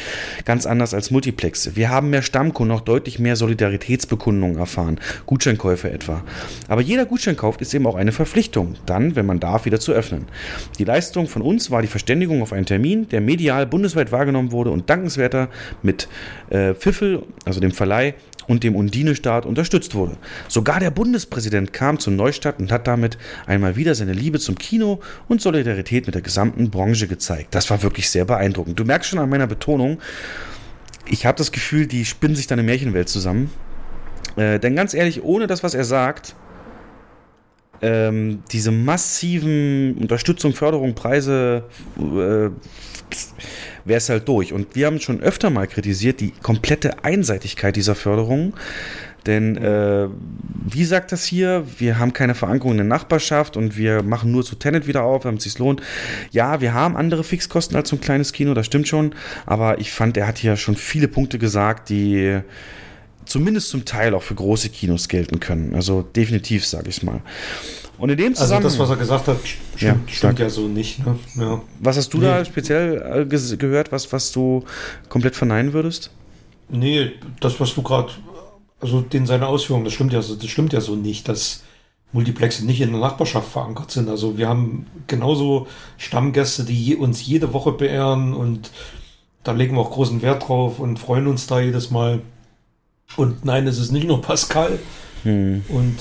ganz 0.47 0.65
anders 0.65 0.95
als 0.95 1.11
Multiplexe. 1.11 1.77
Wir 1.77 1.91
haben 1.91 2.09
mehr 2.09 2.23
Stammkunden, 2.23 2.75
noch 2.75 2.81
deutlich 2.81 3.19
mehr 3.19 3.37
Solidaritätsbekundungen 3.37 4.57
erfahren, 4.57 5.01
Gutscheinkäufe 5.27 5.91
etwa. 5.91 6.25
Aber 6.67 6.81
jeder 6.81 7.05
Gutscheinkauf 7.05 7.61
ist 7.61 7.75
eben 7.75 7.87
auch 7.87 7.95
eine 7.95 8.13
Verpflichtung, 8.13 8.77
dann, 8.87 9.17
wenn 9.17 9.27
man 9.27 9.39
darf, 9.39 9.67
wieder 9.67 9.81
zu 9.81 9.93
öffnen. 9.93 10.29
Die 10.79 10.85
Leistung 10.85 11.27
von 11.27 11.43
uns 11.43 11.71
war 11.71 11.83
die 11.83 11.89
Verständigung 11.89 12.41
auf 12.41 12.55
einen 12.55 12.65
Termin, 12.65 13.07
der 13.11 13.21
medial 13.21 13.67
bundesweit 13.67 13.98
wahrgenommen 14.13 14.53
wurde 14.53 14.71
und 14.71 14.89
dankenswerter 14.89 15.49
mit 15.83 16.09
äh, 16.51 16.75
Pfiffel, 16.75 17.23
also 17.45 17.61
dem 17.61 17.73
Verleih, 17.73 18.15
und 18.49 18.65
dem 18.65 18.75
Undine-Staat 18.75 19.47
unterstützt 19.47 19.95
wurde. 19.95 20.17
Sogar 20.49 20.81
der 20.81 20.91
Bundespräsident 20.91 21.73
kam 21.73 21.99
zum 21.99 22.17
Neustart 22.17 22.59
und 22.59 22.73
hat 22.73 22.87
damit 22.87 23.19
einmal 23.47 23.77
wieder 23.77 23.95
seine 23.95 24.15
Liebe 24.15 24.41
zum 24.41 24.57
Kino 24.57 25.01
und 25.29 25.43
Solidarität 25.43 26.07
mit 26.07 26.15
der 26.15 26.23
gesamten 26.23 26.71
Branche 26.71 27.07
gezeigt. 27.07 27.55
Das 27.55 27.69
war 27.71 27.83
wirklich 27.83 28.09
sehr 28.09 28.25
beeindruckend. 28.25 28.79
Du 28.79 28.85
merkst 28.85 29.11
schon 29.11 29.19
an 29.19 29.29
meiner 29.29 29.47
Betonung, 29.47 29.99
ich 31.07 31.27
habe 31.27 31.39
das 31.39 31.53
Gefühl, 31.53 31.87
die 31.87 32.05
spinnen 32.05 32.37
sich 32.37 32.47
da 32.47 32.55
eine 32.55 32.63
Märchenwelt 32.63 33.09
zusammen. 33.09 33.51
Äh, 34.37 34.59
denn 34.59 34.75
ganz 34.75 34.95
ehrlich, 34.95 35.23
ohne 35.23 35.47
das, 35.47 35.63
was 35.63 35.75
er 35.75 35.85
sagt, 35.85 36.35
ähm, 37.81 38.43
diese 38.51 38.73
massiven 38.73 39.97
Unterstützung, 39.99 40.53
Förderung, 40.53 40.95
Preise, 40.95 41.65
äh, 41.99 42.51
wäre 43.89 43.99
es 43.99 44.09
halt 44.09 44.29
durch. 44.29 44.53
Und 44.53 44.75
wir 44.75 44.87
haben 44.87 45.01
schon 45.01 45.21
öfter 45.21 45.51
mal 45.51 45.67
kritisiert 45.67 46.21
die 46.21 46.33
komplette 46.43 47.05
Einseitigkeit 47.05 47.77
dieser 47.77 47.95
Förderung. 47.95 48.55
Denn 49.27 49.57
äh, 49.57 50.09
wie 50.65 50.85
sagt 50.85 51.13
das 51.13 51.25
hier? 51.25 51.65
Wir 51.79 51.99
haben 51.99 52.13
keine 52.13 52.35
Verankerung 52.35 52.73
in 52.73 52.79
der 52.79 52.87
Nachbarschaft 52.87 53.57
und 53.57 53.77
wir 53.77 54.03
machen 54.03 54.31
nur 54.31 54.45
zu 54.45 54.55
Tenet 54.55 54.87
wieder 54.87 55.03
auf, 55.03 55.25
damit 55.25 55.41
es 55.41 55.45
sich 55.45 55.59
lohnt. 55.59 55.83
Ja, 56.31 56.61
wir 56.61 56.73
haben 56.73 56.97
andere 56.97 57.25
Fixkosten 57.25 57.77
als 57.77 57.91
so 57.91 57.97
ein 57.97 58.01
kleines 58.01 58.33
Kino, 58.33 58.55
das 58.55 58.67
stimmt 58.67 58.89
schon. 58.89 59.15
Aber 59.45 59.81
ich 59.81 59.93
fand, 59.93 60.17
er 60.17 60.27
hat 60.27 60.39
hier 60.39 60.57
schon 60.57 60.77
viele 60.77 61.09
Punkte 61.09 61.39
gesagt, 61.39 61.91
die 61.91 62.41
zumindest 63.27 63.69
zum 63.69 63.85
Teil 63.85 64.15
auch 64.15 64.23
für 64.23 64.35
große 64.35 64.71
Kinos 64.71 65.09
gelten 65.09 65.41
können. 65.41 65.75
Also 65.75 66.03
definitiv, 66.03 66.65
sage 66.65 66.89
ich 66.89 67.03
mal. 67.03 67.21
Und 67.99 68.11
in 68.11 68.17
dem 68.17 68.35
Zusammenhang. 68.35 68.65
Also 68.65 68.79
das, 68.79 68.89
was 68.89 68.91
er 68.91 68.97
gesagt 68.97 69.29
hat, 69.29 69.39
stimmt 69.45 70.09
ja, 70.09 70.15
stimmt 70.15 70.39
ja 70.39 70.51
so 70.51 70.69
nicht. 70.69 71.05
Ne? 71.05 71.19
Ja. 71.37 71.61
Was 71.81 71.97
hast 71.97 72.15
du 72.15 72.19
nee. 72.19 72.25
da 72.25 72.45
speziell 72.45 73.27
äh, 73.31 73.57
gehört, 73.57 73.91
was, 73.93 74.13
was 74.13 74.33
du 74.33 74.65
komplett 75.09 75.35
verneinen 75.35 75.73
würdest? 75.73 76.11
Nee, 76.69 77.13
das, 77.41 77.59
was 77.59 77.75
du 77.75 77.83
gerade, 77.83 78.13
also 78.81 79.01
den 79.01 79.27
seine 79.27 79.47
Ausführungen, 79.47 79.85
das 79.85 79.95
stimmt 79.95 80.13
ja 80.13 80.23
so, 80.23 80.37
das 80.37 80.49
stimmt 80.49 80.73
ja 80.73 80.81
so 80.81 80.95
nicht, 80.95 81.29
dass 81.29 81.63
Multiplexe 82.13 82.65
nicht 82.65 82.81
in 82.81 82.93
der 82.93 83.01
Nachbarschaft 83.01 83.51
verankert 83.51 83.91
sind. 83.91 84.09
Also 84.09 84.39
wir 84.39 84.49
haben 84.49 84.87
genauso 85.07 85.67
Stammgäste, 85.97 86.65
die 86.65 86.81
je, 86.81 86.95
uns 86.95 87.27
jede 87.27 87.53
Woche 87.53 87.73
beehren 87.73 88.33
und 88.33 88.71
da 89.45 89.53
legen 89.53 89.77
wir 89.77 89.81
auch 89.81 89.91
großen 89.91 90.23
Wert 90.23 90.49
drauf 90.49 90.79
und 90.79 90.99
freuen 90.99 91.27
uns 91.27 91.47
da 91.47 91.61
jedes 91.61 91.91
Mal. 91.91 92.21
Und 93.17 93.45
nein, 93.45 93.67
es 93.67 93.79
ist 93.79 93.93
nicht 93.93 94.07
nur 94.07 94.21
Pascal. 94.21 94.79
Hm. 95.23 95.65
Und 95.69 95.97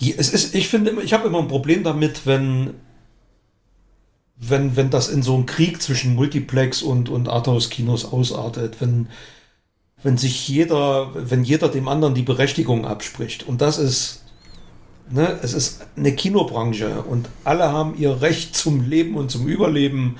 es 0.00 0.30
ist, 0.32 0.54
ich 0.54 0.68
finde, 0.68 1.02
ich 1.02 1.12
habe 1.12 1.28
immer 1.28 1.38
ein 1.38 1.48
Problem 1.48 1.84
damit, 1.84 2.26
wenn, 2.26 2.74
wenn, 4.36 4.76
wenn 4.76 4.90
das 4.90 5.08
in 5.08 5.22
so 5.22 5.34
einem 5.34 5.46
Krieg 5.46 5.82
zwischen 5.82 6.14
Multiplex 6.14 6.82
und, 6.82 7.08
und 7.08 7.28
Arthouse-Kinos 7.28 8.06
ausartet, 8.06 8.80
wenn, 8.80 9.08
wenn 10.02 10.16
sich 10.16 10.48
jeder, 10.48 11.10
wenn 11.14 11.44
jeder 11.44 11.68
dem 11.68 11.88
anderen 11.88 12.14
die 12.14 12.22
Berechtigung 12.22 12.86
abspricht. 12.86 13.46
Und 13.46 13.60
das 13.60 13.78
ist, 13.78 14.24
ne, 15.10 15.38
es 15.42 15.52
ist 15.52 15.86
eine 15.96 16.14
Kinobranche 16.14 17.02
und 17.02 17.28
alle 17.44 17.70
haben 17.70 17.96
ihr 17.98 18.22
Recht 18.22 18.56
zum 18.56 18.88
Leben 18.88 19.16
und 19.16 19.30
zum 19.30 19.46
Überleben. 19.46 20.16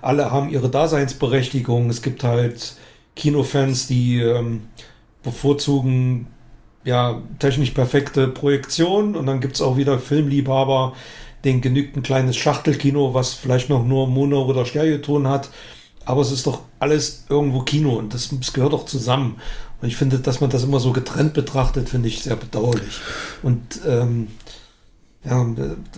Alle 0.00 0.32
haben 0.32 0.50
ihre 0.50 0.70
Daseinsberechtigung. 0.70 1.88
Es 1.90 2.02
gibt 2.02 2.24
halt 2.24 2.74
Kinofans, 3.14 3.86
die 3.86 4.20
ähm, 4.20 4.62
bevorzugen 5.22 6.26
ja, 6.84 7.20
technisch 7.38 7.70
perfekte 7.70 8.28
Projektion 8.28 9.14
und 9.14 9.26
dann 9.26 9.40
gibt 9.40 9.56
es 9.56 9.62
auch 9.62 9.76
wieder 9.76 9.98
Filmliebhaber, 9.98 10.94
den 11.44 11.60
genügt 11.60 11.96
ein 11.96 12.02
kleines 12.02 12.36
Schachtelkino, 12.36 13.14
was 13.14 13.34
vielleicht 13.34 13.68
noch 13.68 13.84
nur 13.84 14.06
Mono- 14.06 14.44
oder 14.44 14.64
Stereoton 14.64 15.28
hat. 15.28 15.50
Aber 16.04 16.22
es 16.22 16.32
ist 16.32 16.46
doch 16.46 16.62
alles 16.78 17.26
irgendwo 17.28 17.60
Kino 17.60 17.96
und 17.96 18.14
das, 18.14 18.30
das 18.32 18.52
gehört 18.52 18.72
doch 18.72 18.86
zusammen. 18.86 19.36
Und 19.80 19.88
ich 19.88 19.96
finde, 19.96 20.18
dass 20.18 20.40
man 20.40 20.50
das 20.50 20.64
immer 20.64 20.80
so 20.80 20.92
getrennt 20.92 21.34
betrachtet, 21.34 21.88
finde 21.88 22.08
ich 22.08 22.22
sehr 22.22 22.36
bedauerlich. 22.36 23.00
Und 23.42 23.80
ähm, 23.86 24.28
ja, 25.24 25.46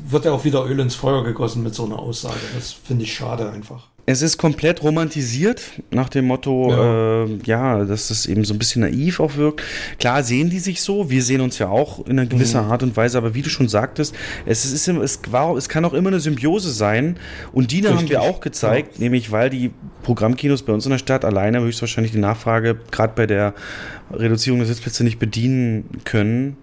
wird 0.09 0.24
ja 0.24 0.33
auch 0.33 0.45
wieder 0.45 0.66
Öl 0.66 0.80
ins 0.80 0.95
Feuer 0.95 1.24
gegossen 1.24 1.62
mit 1.62 1.74
so 1.74 1.85
einer 1.85 1.99
Aussage. 1.99 2.41
Das 2.55 2.72
finde 2.72 3.05
ich 3.05 3.14
schade 3.14 3.51
einfach. 3.51 3.91
Es 4.05 4.20
ist 4.20 4.36
komplett 4.36 4.82
romantisiert, 4.82 5.62
nach 5.92 6.09
dem 6.09 6.26
Motto, 6.26 6.70
ja. 6.70 7.24
Äh, 7.24 7.38
ja, 7.44 7.84
dass 7.84 8.09
das 8.09 8.26
eben 8.26 8.44
so 8.44 8.53
ein 8.53 8.59
bisschen 8.59 8.82
naiv 8.82 9.20
auch 9.20 9.36
wirkt. 9.36 9.62
Klar 10.00 10.24
sehen 10.24 10.50
die 10.50 10.59
sich 10.59 10.82
so, 10.82 11.09
wir 11.09 11.22
sehen 11.22 11.40
uns 11.40 11.59
ja 11.61 11.68
auch 11.68 12.05
in 12.07 12.18
einer 12.18 12.26
gewisser 12.26 12.62
mhm. 12.62 12.72
Art 12.72 12.82
und 12.82 12.96
Weise, 12.96 13.16
aber 13.16 13.34
wie 13.34 13.42
du 13.42 13.48
schon 13.48 13.68
sagtest, 13.68 14.12
es, 14.44 14.64
ist, 14.64 14.88
es, 14.88 15.20
war, 15.30 15.57
es 15.57 15.68
kann 15.68 15.84
auch 15.84 15.92
immer 15.92 16.09
eine 16.09 16.18
Symbiose 16.18 16.72
sein. 16.72 17.16
Und 17.53 17.70
die 17.70 17.86
haben 17.86 18.09
wir 18.09 18.22
auch 18.22 18.40
gezeigt, 18.40 18.96
ja. 18.96 19.05
nämlich 19.05 19.30
weil 19.30 19.50
die 19.50 19.70
Programmkinos 20.03 20.62
bei 20.64 20.72
uns 20.72 20.84
in 20.84 20.90
der 20.90 20.98
Stadt 20.98 21.24
alleine 21.24 21.61
höchstwahrscheinlich 21.61 22.11
die 22.11 22.18
Nachfrage 22.18 22.80
gerade 22.90 23.12
bei 23.14 23.28
der 23.28 23.55
Reduzierung 24.12 24.59
der 24.59 24.66
Sitzplätze 24.66 25.05
nicht 25.05 25.20
bedienen 25.20 25.88
können, 26.05 26.57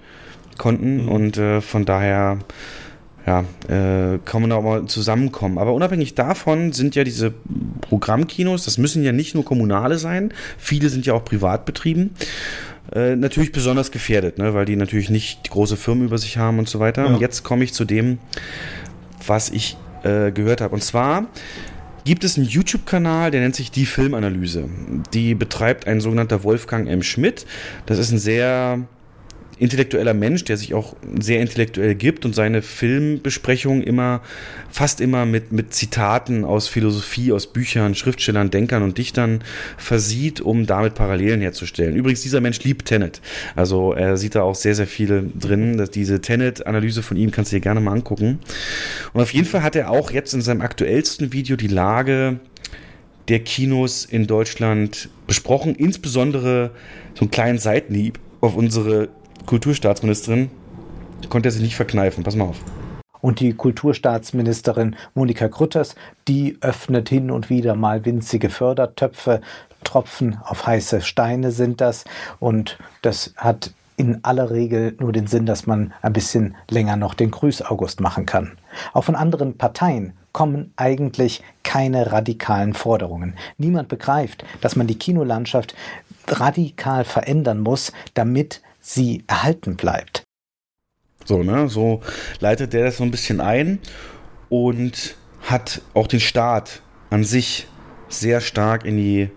konnten. 0.57 1.03
Mhm. 1.03 1.09
Und 1.09 1.37
äh, 1.37 1.61
von 1.61 1.85
daher 1.85 2.39
ja, 3.29 3.45
äh, 3.67 4.17
kann 4.25 4.41
man 4.41 4.49
da 4.49 4.55
auch 4.55 4.63
mal 4.63 4.85
zusammenkommen. 4.87 5.59
Aber 5.59 5.73
unabhängig 5.73 6.15
davon 6.15 6.71
sind 6.71 6.95
ja 6.95 7.03
diese 7.03 7.31
Programmkinos, 7.81 8.65
das 8.65 8.79
müssen 8.79 9.03
ja 9.03 9.11
nicht 9.11 9.35
nur 9.35 9.45
kommunale 9.45 9.99
sein, 9.99 10.33
viele 10.57 10.89
sind 10.89 11.05
ja 11.05 11.13
auch 11.13 11.23
privat 11.23 11.65
betrieben. 11.65 12.15
Äh, 12.91 13.15
natürlich 13.15 13.51
besonders 13.51 13.91
gefährdet, 13.91 14.39
ne, 14.39 14.55
weil 14.55 14.65
die 14.65 14.75
natürlich 14.75 15.11
nicht 15.11 15.47
große 15.51 15.77
Firmen 15.77 16.05
über 16.05 16.17
sich 16.17 16.37
haben 16.37 16.57
und 16.57 16.67
so 16.67 16.79
weiter. 16.79 17.05
Ja. 17.05 17.13
Und 17.13 17.21
jetzt 17.21 17.43
komme 17.43 17.63
ich 17.63 17.71
zu 17.71 17.85
dem, 17.85 18.17
was 19.27 19.51
ich 19.51 19.77
äh, 20.01 20.31
gehört 20.31 20.61
habe. 20.61 20.73
Und 20.73 20.83
zwar 20.83 21.27
gibt 22.05 22.23
es 22.23 22.35
einen 22.35 22.47
YouTube-Kanal, 22.47 23.29
der 23.29 23.41
nennt 23.41 23.55
sich 23.55 23.69
Die 23.69 23.85
Filmanalyse. 23.85 24.67
Die 25.13 25.35
betreibt 25.35 25.85
ein 25.85 26.01
sogenannter 26.01 26.43
Wolfgang 26.43 26.89
M. 26.89 27.03
Schmidt. 27.03 27.45
Das 27.85 27.99
ist 27.99 28.11
ein 28.11 28.17
sehr 28.17 28.87
intellektueller 29.59 30.13
Mensch, 30.13 30.45
der 30.45 30.57
sich 30.57 30.73
auch 30.73 30.95
sehr 31.19 31.41
intellektuell 31.41 31.93
gibt 31.93 32.25
und 32.25 32.33
seine 32.33 32.61
Filmbesprechungen 32.61 33.83
immer, 33.83 34.21
fast 34.69 35.01
immer 35.01 35.25
mit, 35.25 35.51
mit 35.51 35.73
Zitaten 35.73 36.45
aus 36.45 36.67
Philosophie, 36.67 37.33
aus 37.33 37.47
Büchern, 37.47 37.93
Schriftstellern, 37.93 38.51
Denkern 38.51 38.83
und 38.83 38.97
Dichtern 38.97 39.43
versieht, 39.77 40.39
um 40.39 40.65
damit 40.65 40.95
Parallelen 40.95 41.41
herzustellen. 41.41 41.95
Übrigens, 41.95 42.21
dieser 42.21 42.39
Mensch 42.39 42.63
liebt 42.63 42.87
Tenet. 42.87 43.21
Also 43.55 43.93
er 43.93 44.17
sieht 44.17 44.35
da 44.35 44.43
auch 44.43 44.55
sehr, 44.55 44.75
sehr 44.75 44.87
viel 44.87 45.29
drin. 45.37 45.77
Dass 45.77 45.91
diese 45.91 46.21
Tenet-Analyse 46.21 47.03
von 47.03 47.17
ihm 47.17 47.31
kannst 47.31 47.51
du 47.51 47.57
dir 47.57 47.61
gerne 47.61 47.81
mal 47.81 47.91
angucken. 47.91 48.39
Und 49.13 49.21
auf 49.21 49.33
jeden 49.33 49.45
Fall 49.45 49.61
hat 49.61 49.75
er 49.75 49.89
auch 49.89 50.11
jetzt 50.11 50.33
in 50.33 50.41
seinem 50.41 50.61
aktuellsten 50.61 51.33
Video 51.33 51.57
die 51.57 51.67
Lage 51.67 52.39
der 53.27 53.39
Kinos 53.39 54.05
in 54.05 54.25
Deutschland 54.25 55.09
besprochen, 55.27 55.75
insbesondere 55.75 56.71
so 57.13 57.21
einen 57.21 57.31
kleinen 57.31 57.59
Seitenhieb 57.59 58.19
auf 58.41 58.55
unsere 58.55 59.09
Kulturstaatsministerin 59.45 60.49
konnte 61.29 61.49
er 61.49 61.51
sich 61.51 61.61
nicht 61.61 61.75
verkneifen. 61.75 62.23
Pass 62.23 62.35
mal 62.35 62.45
auf. 62.45 62.57
Und 63.21 63.39
die 63.41 63.53
Kulturstaatsministerin 63.53 64.95
Monika 65.13 65.47
Grütters, 65.47 65.95
die 66.27 66.57
öffnet 66.61 67.09
hin 67.09 67.31
und 67.31 67.49
wieder 67.49 67.75
mal 67.75 68.05
winzige 68.05 68.49
Fördertöpfe. 68.49 69.41
Tropfen 69.83 70.37
auf 70.43 70.65
heiße 70.65 71.01
Steine 71.01 71.51
sind 71.51 71.81
das. 71.81 72.05
Und 72.39 72.77
das 73.01 73.33
hat 73.37 73.71
in 73.97 74.23
aller 74.23 74.49
Regel 74.51 74.95
nur 74.99 75.11
den 75.11 75.27
Sinn, 75.27 75.45
dass 75.45 75.67
man 75.67 75.93
ein 76.01 76.13
bisschen 76.13 76.55
länger 76.69 76.95
noch 76.95 77.13
den 77.13 77.31
Grüß-August 77.31 77.99
machen 77.99 78.25
kann. 78.25 78.57
Auch 78.93 79.03
von 79.03 79.15
anderen 79.15 79.57
Parteien 79.57 80.13
kommen 80.31 80.71
eigentlich 80.77 81.43
keine 81.63 82.11
radikalen 82.11 82.73
Forderungen. 82.73 83.35
Niemand 83.57 83.89
begreift, 83.89 84.45
dass 84.61 84.77
man 84.77 84.87
die 84.87 84.97
Kinolandschaft 84.97 85.75
radikal 86.27 87.03
verändern 87.03 87.59
muss, 87.59 87.91
damit 88.13 88.61
sie 88.89 89.23
erhalten 89.27 89.75
bleibt. 89.75 90.23
So, 91.25 91.43
ne, 91.43 91.69
so 91.69 92.01
leitet 92.39 92.73
der 92.73 92.85
das 92.85 92.97
so 92.97 93.03
ein 93.03 93.11
bisschen 93.11 93.39
ein 93.39 93.79
und 94.49 95.15
hat 95.41 95.81
auch 95.93 96.07
den 96.07 96.19
Staat 96.19 96.81
an 97.09 97.23
sich 97.23 97.67
sehr 98.07 98.41
stark 98.41 98.85
in 98.85 98.97
die 98.97 99.29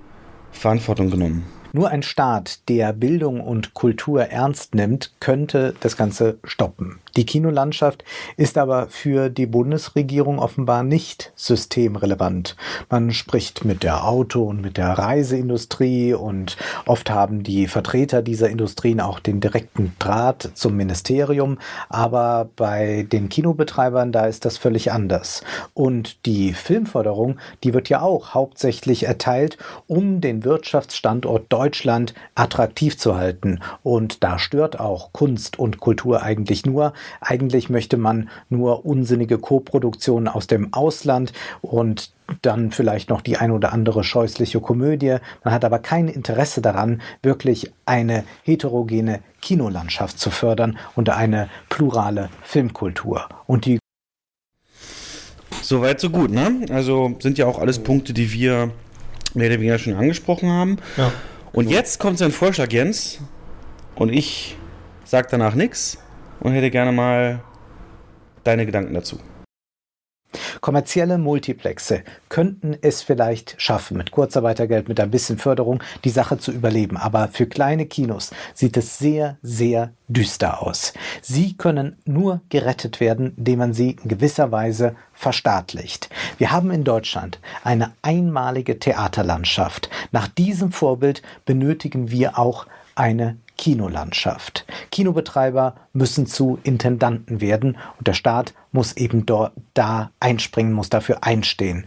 Verantwortung 0.53 1.11
genommen. 1.11 1.45
Nur 1.75 1.91
ein 1.91 2.03
Staat, 2.03 2.69
der 2.69 2.93
Bildung 2.93 3.41
und 3.41 3.75
Kultur 3.75 4.25
ernst 4.25 4.75
nimmt, 4.75 5.13
könnte 5.21 5.75
das 5.81 5.97
Ganze 5.97 6.39
stoppen. 6.45 7.02
Die 7.17 7.27
Kinolandschaft 7.27 8.05
ist 8.37 8.57
aber 8.57 8.89
für 8.89 9.29
die 9.29 9.47
Bundesregierung 9.47 10.39
offenbar 10.39 10.83
nicht 10.83 11.33
systemrelevant. 11.37 12.57
Man 12.89 13.13
spricht 13.13 13.67
mit 13.67 13.83
der 13.83 14.07
Auto- 14.07 14.45
und 14.45 14.63
mit 14.63 14.79
der 14.79 14.91
Reiseindustrie 14.91 16.15
und 16.15 16.57
oft 16.87 17.11
haben 17.11 17.43
die 17.43 17.67
Vertreter 17.67 18.23
dieser 18.23 18.49
Industrien 18.49 19.01
auch 19.01 19.21
den 19.21 19.41
direkten 19.41 19.95
Draht 19.99 20.53
zum 20.55 20.75
Ministerium, 20.75 21.59
aber 21.91 22.49
bei 22.57 23.07
den 23.13 23.29
Kinobetreibern, 23.29 24.11
da 24.13 24.25
ist 24.25 24.47
das 24.47 24.57
völlig 24.57 24.91
anders. 24.91 25.45
Und 25.75 26.25
die 26.25 26.55
Filmförderung, 26.55 27.39
die 27.63 27.75
wird 27.75 27.91
ja 27.91 28.01
auch 28.01 28.33
hauptsächlich 28.33 29.05
erteilt, 29.05 29.59
um 29.87 30.23
den 30.23 30.45
Wirtschaftsstandort 30.45 31.53
Deutschland 31.53 32.15
attraktiv 32.35 32.97
zu 32.97 33.17
halten. 33.17 33.61
Und 33.83 34.25
da 34.25 34.39
stört 34.39 34.81
auch 34.81 35.13
Kunst 35.13 35.59
und 35.59 35.79
Kultur 35.79 36.23
eigentlich 36.23 36.65
nur, 36.65 36.95
eigentlich 37.21 37.71
möchte 37.71 37.97
man 37.97 38.29
nur 38.49 38.85
unsinnige 38.85 39.39
Koproduktionen 39.39 40.29
aus 40.29 40.47
dem 40.47 40.73
Ausland 40.73 41.33
und 41.61 42.13
dann 42.41 42.71
vielleicht 42.71 43.11
noch 43.11 43.21
die 43.21 43.37
ein 43.37 43.51
oder 43.51 43.73
andere 43.73 44.05
scheußliche 44.05 44.61
Komödie. 44.61 45.17
Man 45.45 45.53
hat 45.53 45.65
aber 45.65 45.79
kein 45.79 46.09
Interesse 46.09 46.63
daran, 46.63 47.03
wirklich 47.23 47.73
eine 47.85 48.25
heterogene 48.43 49.21
Kinolandschaft 49.41 50.19
zu 50.19 50.31
fördern 50.31 50.79
und 50.95 51.11
eine 51.11 51.49
plurale 51.69 52.31
Filmkultur. 52.43 53.29
Und 53.47 53.67
die 53.67 53.79
Soweit 55.61 56.01
so 56.01 56.11
gut, 56.11 56.31
ne? 56.31 56.67
Also 56.71 57.17
sind 57.21 57.39
ja 57.39 57.47
auch 57.47 57.59
alles 57.59 57.79
Punkte, 57.79 58.13
die 58.13 58.33
wir 58.33 58.71
mehr 59.35 59.49
oder 59.49 59.61
weniger 59.61 59.79
schon 59.79 59.95
angesprochen 59.95 60.51
haben. 60.51 60.79
Ja. 60.97 61.13
Und 61.53 61.71
jetzt 61.71 62.01
kommt 62.01 62.19
sein 62.19 62.33
Vorschlag, 62.33 62.73
Jens. 62.73 63.19
Und 63.95 64.11
ich 64.13 64.57
sage 65.05 65.29
danach 65.31 65.55
nichts 65.55 65.99
und 66.43 66.53
hätte 66.53 66.71
gerne 66.71 66.93
mal 66.93 67.41
deine 68.45 68.67
Gedanken 68.67 68.95
dazu. 68.95 69.19
Kommerzielle 70.61 71.19
Multiplexe 71.19 72.05
könnten 72.29 72.77
es 72.81 73.03
vielleicht 73.03 73.61
schaffen, 73.61 73.97
mit 73.97 74.13
Kurzarbeitergeld, 74.13 74.89
mit 74.89 75.01
ein 75.01 75.11
bisschen 75.11 75.37
Förderung, 75.37 75.83
die 76.05 76.11
Sache 76.11 76.39
zu 76.39 76.53
überleben. 76.53 76.97
Aber 76.97 77.29
für 77.29 77.47
kleine 77.47 77.87
Kinos 77.87 78.31
sieht 78.55 78.77
es 78.77 78.99
sehr, 78.99 79.39
sehr 79.43 79.93
düster 80.09 80.63
aus. 80.63 80.95
Sie 81.21 81.57
können 81.57 81.97
nur 82.05 82.41
gerettet 82.49 83.01
werden, 83.01 83.35
indem 83.37 83.59
man 83.59 83.73
sie 83.75 83.97
in 84.03 84.09
gewisser 84.09 84.53
Weise 84.53 84.95
verstaatlicht. 85.13 86.09
Wir 86.39 86.51
haben 86.51 86.71
in 86.71 86.85
Deutschland 86.85 87.39
eine 87.65 87.93
einmalige 88.03 88.79
Theaterlandschaft. 88.79 89.91
Nach 90.13 90.29
diesem 90.29 90.73
Vorbild 90.73 91.23
benötigen 91.45 92.11
wir 92.11 92.39
auch 92.39 92.67
eine 92.95 93.37
Kinolandschaft. 93.59 94.67
Kinobetreiber 94.91 95.75
müssen 95.93 96.27
zu 96.27 96.59
Intendanten 96.63 97.41
werden 97.41 97.79
und 97.99 98.07
der 98.07 98.15
Staat 98.15 98.55
muss 98.73 98.97
eben 98.97 99.27
dort 99.27 99.53
da 99.75 100.11
einspringen, 100.21 100.73
muss 100.73 100.91
dafür 100.91 101.25
einstehen. 101.25 101.87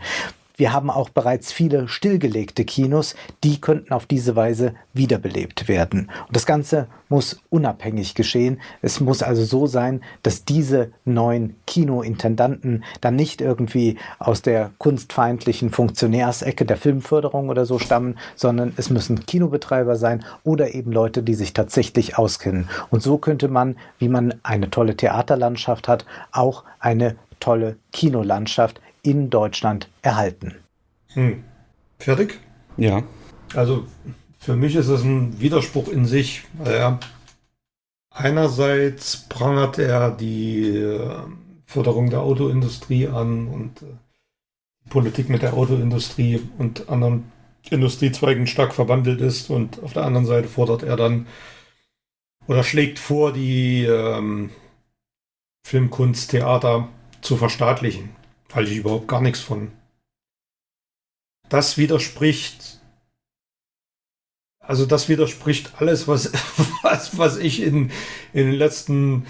Wir 0.58 0.74
haben 0.74 0.90
auch 0.90 1.10
bereits 1.10 1.52
viele 1.52 1.88
stillgelegte 1.88 2.66
Kinos, 2.66 3.16
die 3.44 3.60
könnten 3.60 3.94
auf 3.94 4.06
diese 4.06 4.36
Weise 4.36 4.74
wiederbelebt 4.94 5.68
werden. 5.68 6.10
Und 6.28 6.36
das 6.36 6.46
Ganze 6.46 6.88
muss 7.10 7.40
unabhängig 7.50 8.16
geschehen. 8.16 8.62
Es 8.82 9.00
muss 9.00 9.22
also 9.22 9.44
so 9.44 9.68
sein, 9.68 10.02
dass 10.24 10.46
diese 10.46 10.92
neuen 11.04 11.56
Kinointendanten 11.68 12.84
dann 13.02 13.16
nicht 13.16 13.42
irgendwie 13.42 13.98
aus 14.20 14.42
der 14.42 14.72
kunstfeindlichen 14.78 15.70
Funktionärsecke 15.70 16.66
der 16.66 16.78
Filmförderung 16.78 17.50
oder 17.50 17.66
so 17.66 17.80
stammen, 17.80 18.18
sondern 18.36 18.74
es 18.78 18.90
müssen 18.90 19.26
Kinobetreiber 19.26 19.96
sein 19.96 20.24
oder 20.44 20.74
eben 20.74 20.92
Leute, 20.92 21.22
die 21.22 21.36
sich 21.36 21.54
tatsächlich 21.54 22.18
auskennen. 22.18 22.70
Und 22.90 23.04
so 23.04 23.18
könnte 23.18 23.48
man, 23.48 23.76
wie 24.00 24.10
man 24.10 24.34
eine 24.44 24.70
tolle 24.70 24.96
Theaterlandschaft 24.96 25.88
hat, 25.88 26.06
auch 26.32 26.64
eine 26.80 27.16
tolle 27.40 27.78
Kinolandschaft 27.92 28.82
in 29.06 29.30
Deutschland 29.30 29.90
erhalten. 30.02 30.56
Hm. 31.14 31.44
Fertig? 32.00 32.40
Ja. 32.78 33.04
Also 33.54 33.86
für 34.40 34.56
mich 34.56 34.76
ist 34.76 34.88
es 34.88 35.04
ein 35.04 35.40
Widerspruch 35.40 35.88
in 35.88 36.06
sich. 36.06 36.44
weil 36.58 36.74
er 36.74 37.00
einerseits 38.10 39.28
prangert 39.28 39.78
er 39.78 40.12
die 40.12 40.70
äh, 40.70 41.18
Förderung 41.66 42.10
der 42.10 42.22
Autoindustrie 42.22 43.08
an 43.08 43.48
und 43.48 43.82
äh, 43.82 43.86
die 44.86 44.90
Politik 44.90 45.30
mit 45.30 45.42
der 45.42 45.54
Autoindustrie 45.54 46.42
und 46.58 46.90
anderen 46.90 47.32
Industriezweigen 47.70 48.48
stark 48.48 48.74
verwandelt 48.74 49.22
ist 49.22 49.50
und 49.50 49.82
auf 49.84 49.94
der 49.94 50.06
anderen 50.06 50.26
Seite 50.26 50.48
fordert 50.48 50.84
er 50.84 50.96
dann 50.96 51.28
oder 52.48 52.64
schlägt 52.64 53.00
vor, 53.00 53.34
die 53.34 53.84
ähm, 53.86 54.52
Filmkunst, 55.66 56.30
Theater 56.30 56.90
zu 57.22 57.38
verstaatlichen. 57.38 58.12
Halte 58.56 58.72
ich 58.72 58.78
überhaupt 58.78 59.10
gar 59.10 59.22
nichts 59.22 59.42
von. 59.42 59.72
Das 61.50 61.78
widerspricht, 61.78 62.80
also 64.60 64.86
das 64.86 65.10
widerspricht 65.10 65.74
alles, 65.78 66.08
was, 66.08 66.32
was, 66.82 67.18
was 67.18 67.38
ich 67.38 67.62
in, 67.62 67.92
in 68.34 68.48
den 68.48 68.54
letzten 68.56 69.28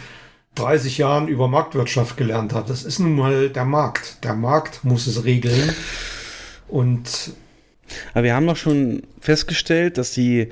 30 0.54 1.00
Jahren 1.00 1.28
über 1.28 1.48
Marktwirtschaft 1.48 2.18
gelernt 2.18 2.54
habe. 2.54 2.68
Das 2.68 2.84
ist 2.84 3.00
nun 3.00 3.16
mal 3.16 3.50
der 3.50 3.66
Markt. 3.66 4.24
Der 4.24 4.36
Markt 4.36 4.84
muss 4.84 5.08
es 5.08 5.26
regeln. 5.26 5.74
Und 6.68 7.34
Aber 8.14 8.24
wir 8.24 8.36
haben 8.36 8.48
doch 8.48 8.56
schon 8.56 9.04
festgestellt, 9.20 9.98
dass 9.98 10.12
die 10.12 10.50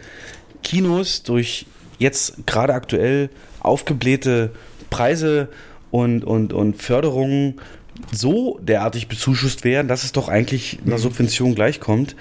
Kinos 0.64 1.22
durch 1.22 1.68
jetzt 2.00 2.48
gerade 2.48 2.74
aktuell 2.74 3.30
aufgeblähte 3.60 4.52
Preise 4.90 5.50
und, 5.92 6.24
und, 6.24 6.54
und 6.54 6.82
Förderungen 6.82 7.62
so 8.12 8.60
derartig 8.62 9.08
bezuschusst 9.08 9.64
werden, 9.64 9.88
dass 9.88 10.04
es 10.04 10.12
doch 10.12 10.28
eigentlich 10.30 10.80
einer 10.86 10.98
Subvention 10.98 11.56
gleichkommt. 11.56 12.16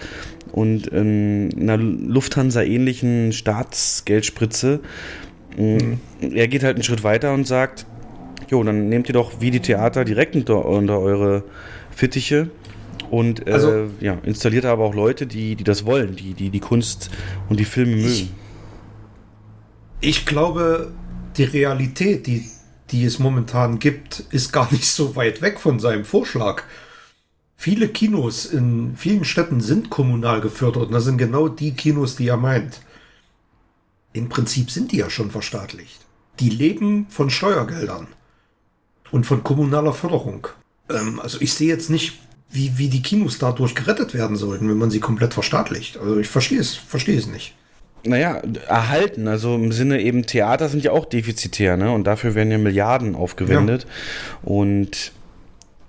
Und 0.53 0.87
in 0.89 1.51
einer 1.57 1.79
Lufthansa-ähnlichen 1.79 3.33
Staatsgeldspritze. 3.33 4.81
Mhm. 5.57 5.99
Er 6.21 6.47
geht 6.49 6.63
halt 6.63 6.77
einen 6.77 6.83
Schritt 6.85 7.05
weiter 7.05 7.33
und 7.33 7.47
sagt, 7.47 7.87
jo, 8.51 8.63
dann 8.63 8.91
nehmt 8.91 9.09
ihr 9.09 9.15
doch 9.15 9.41
wie 9.41 9.51
die 9.51 9.61
Theater 9.61 10.05
direkt 10.05 10.37
unter, 10.37 10.67
unter 10.67 10.99
eure 11.01 11.45
Fittiche 11.91 12.51
und 13.11 13.47
äh, 13.47 13.53
Also- 13.53 13.87
ja, 14.01 14.19
installiert 14.25 14.67
aber 14.67 14.85
auch 14.85 14.95
Leute, 14.95 15.27
die, 15.27 15.57
die 15.57 15.65
das 15.65 15.87
wollen, 15.87 16.17
die, 16.17 16.35
die 16.35 16.51
die 16.51 16.61
Kunst 16.61 17.11
und 17.49 17.59
die 17.59 17.65
Filme 17.65 17.97
mögen. 17.97 18.29
ich 20.03 20.27
glaube, 20.27 20.93
die 21.37 21.45
Realität, 21.45 22.27
die, 22.27 22.45
die 22.93 23.05
es 23.05 23.19
momentan 23.19 23.79
gibt, 23.79 24.21
ist 24.31 24.53
gar 24.53 24.71
nicht 24.71 24.87
so 24.87 25.17
weit 25.17 25.43
weg 25.43 25.59
von 25.59 25.81
seinem 25.81 26.05
Vorschlag. 26.05 26.63
Viele 27.57 27.89
Kinos 27.89 28.45
in 28.45 28.97
vielen 28.97 29.25
Städten 29.25 29.61
sind 29.61 29.91
kommunal 29.91 30.41
gefördert 30.41 30.87
und 30.87 30.93
das 30.93 31.05
sind 31.05 31.19
genau 31.19 31.49
die 31.49 31.73
Kinos, 31.73 32.17
die 32.17 32.29
er 32.29 32.37
meint. 32.37 32.81
Im 34.13 34.29
Prinzip 34.29 34.71
sind 34.71 34.93
die 34.93 34.99
ja 34.99 35.09
schon 35.09 35.31
verstaatlicht. 35.31 36.01
Die 36.41 36.51
leben 36.51 37.07
von 37.09 37.31
Steuergeldern 37.31 38.09
und 39.11 39.25
von 39.25 39.43
kommunaler 39.43 39.95
Förderung. 39.95 40.49
Ähm, 40.91 41.21
also 41.21 41.41
ich 41.41 41.55
sehe 41.55 41.69
jetzt 41.69 41.89
nicht, 41.89 42.19
wie, 42.51 42.77
wie 42.77 42.89
die 42.89 43.03
Kinos 43.03 43.39
dadurch 43.39 43.75
gerettet 43.75 44.13
werden 44.13 44.37
sollten, 44.37 44.69
wenn 44.69 44.79
man 44.79 44.91
sie 44.91 45.01
komplett 45.01 45.33
verstaatlicht. 45.33 45.97
Also 45.97 46.19
ich 46.19 46.29
verstehe 46.29 46.61
es, 46.61 46.75
verstehe 46.75 47.19
es 47.19 47.27
nicht. 47.27 47.55
Naja, 48.05 48.43
erhalten, 48.69 49.29
also 49.29 49.55
im 49.55 49.71
Sinne 49.71 50.01
eben 50.01 50.27
Theater 50.27 50.69
sind 50.69 50.83
ja 50.83 50.91
auch 50.91 51.05
defizitär, 51.05 51.77
ne? 51.77 51.93
Und 51.93 52.05
dafür 52.05 52.35
werden 52.35 52.51
ja 52.51 52.59
Milliarden 52.59 53.15
aufgewendet. 53.15 53.87
Und 54.43 55.13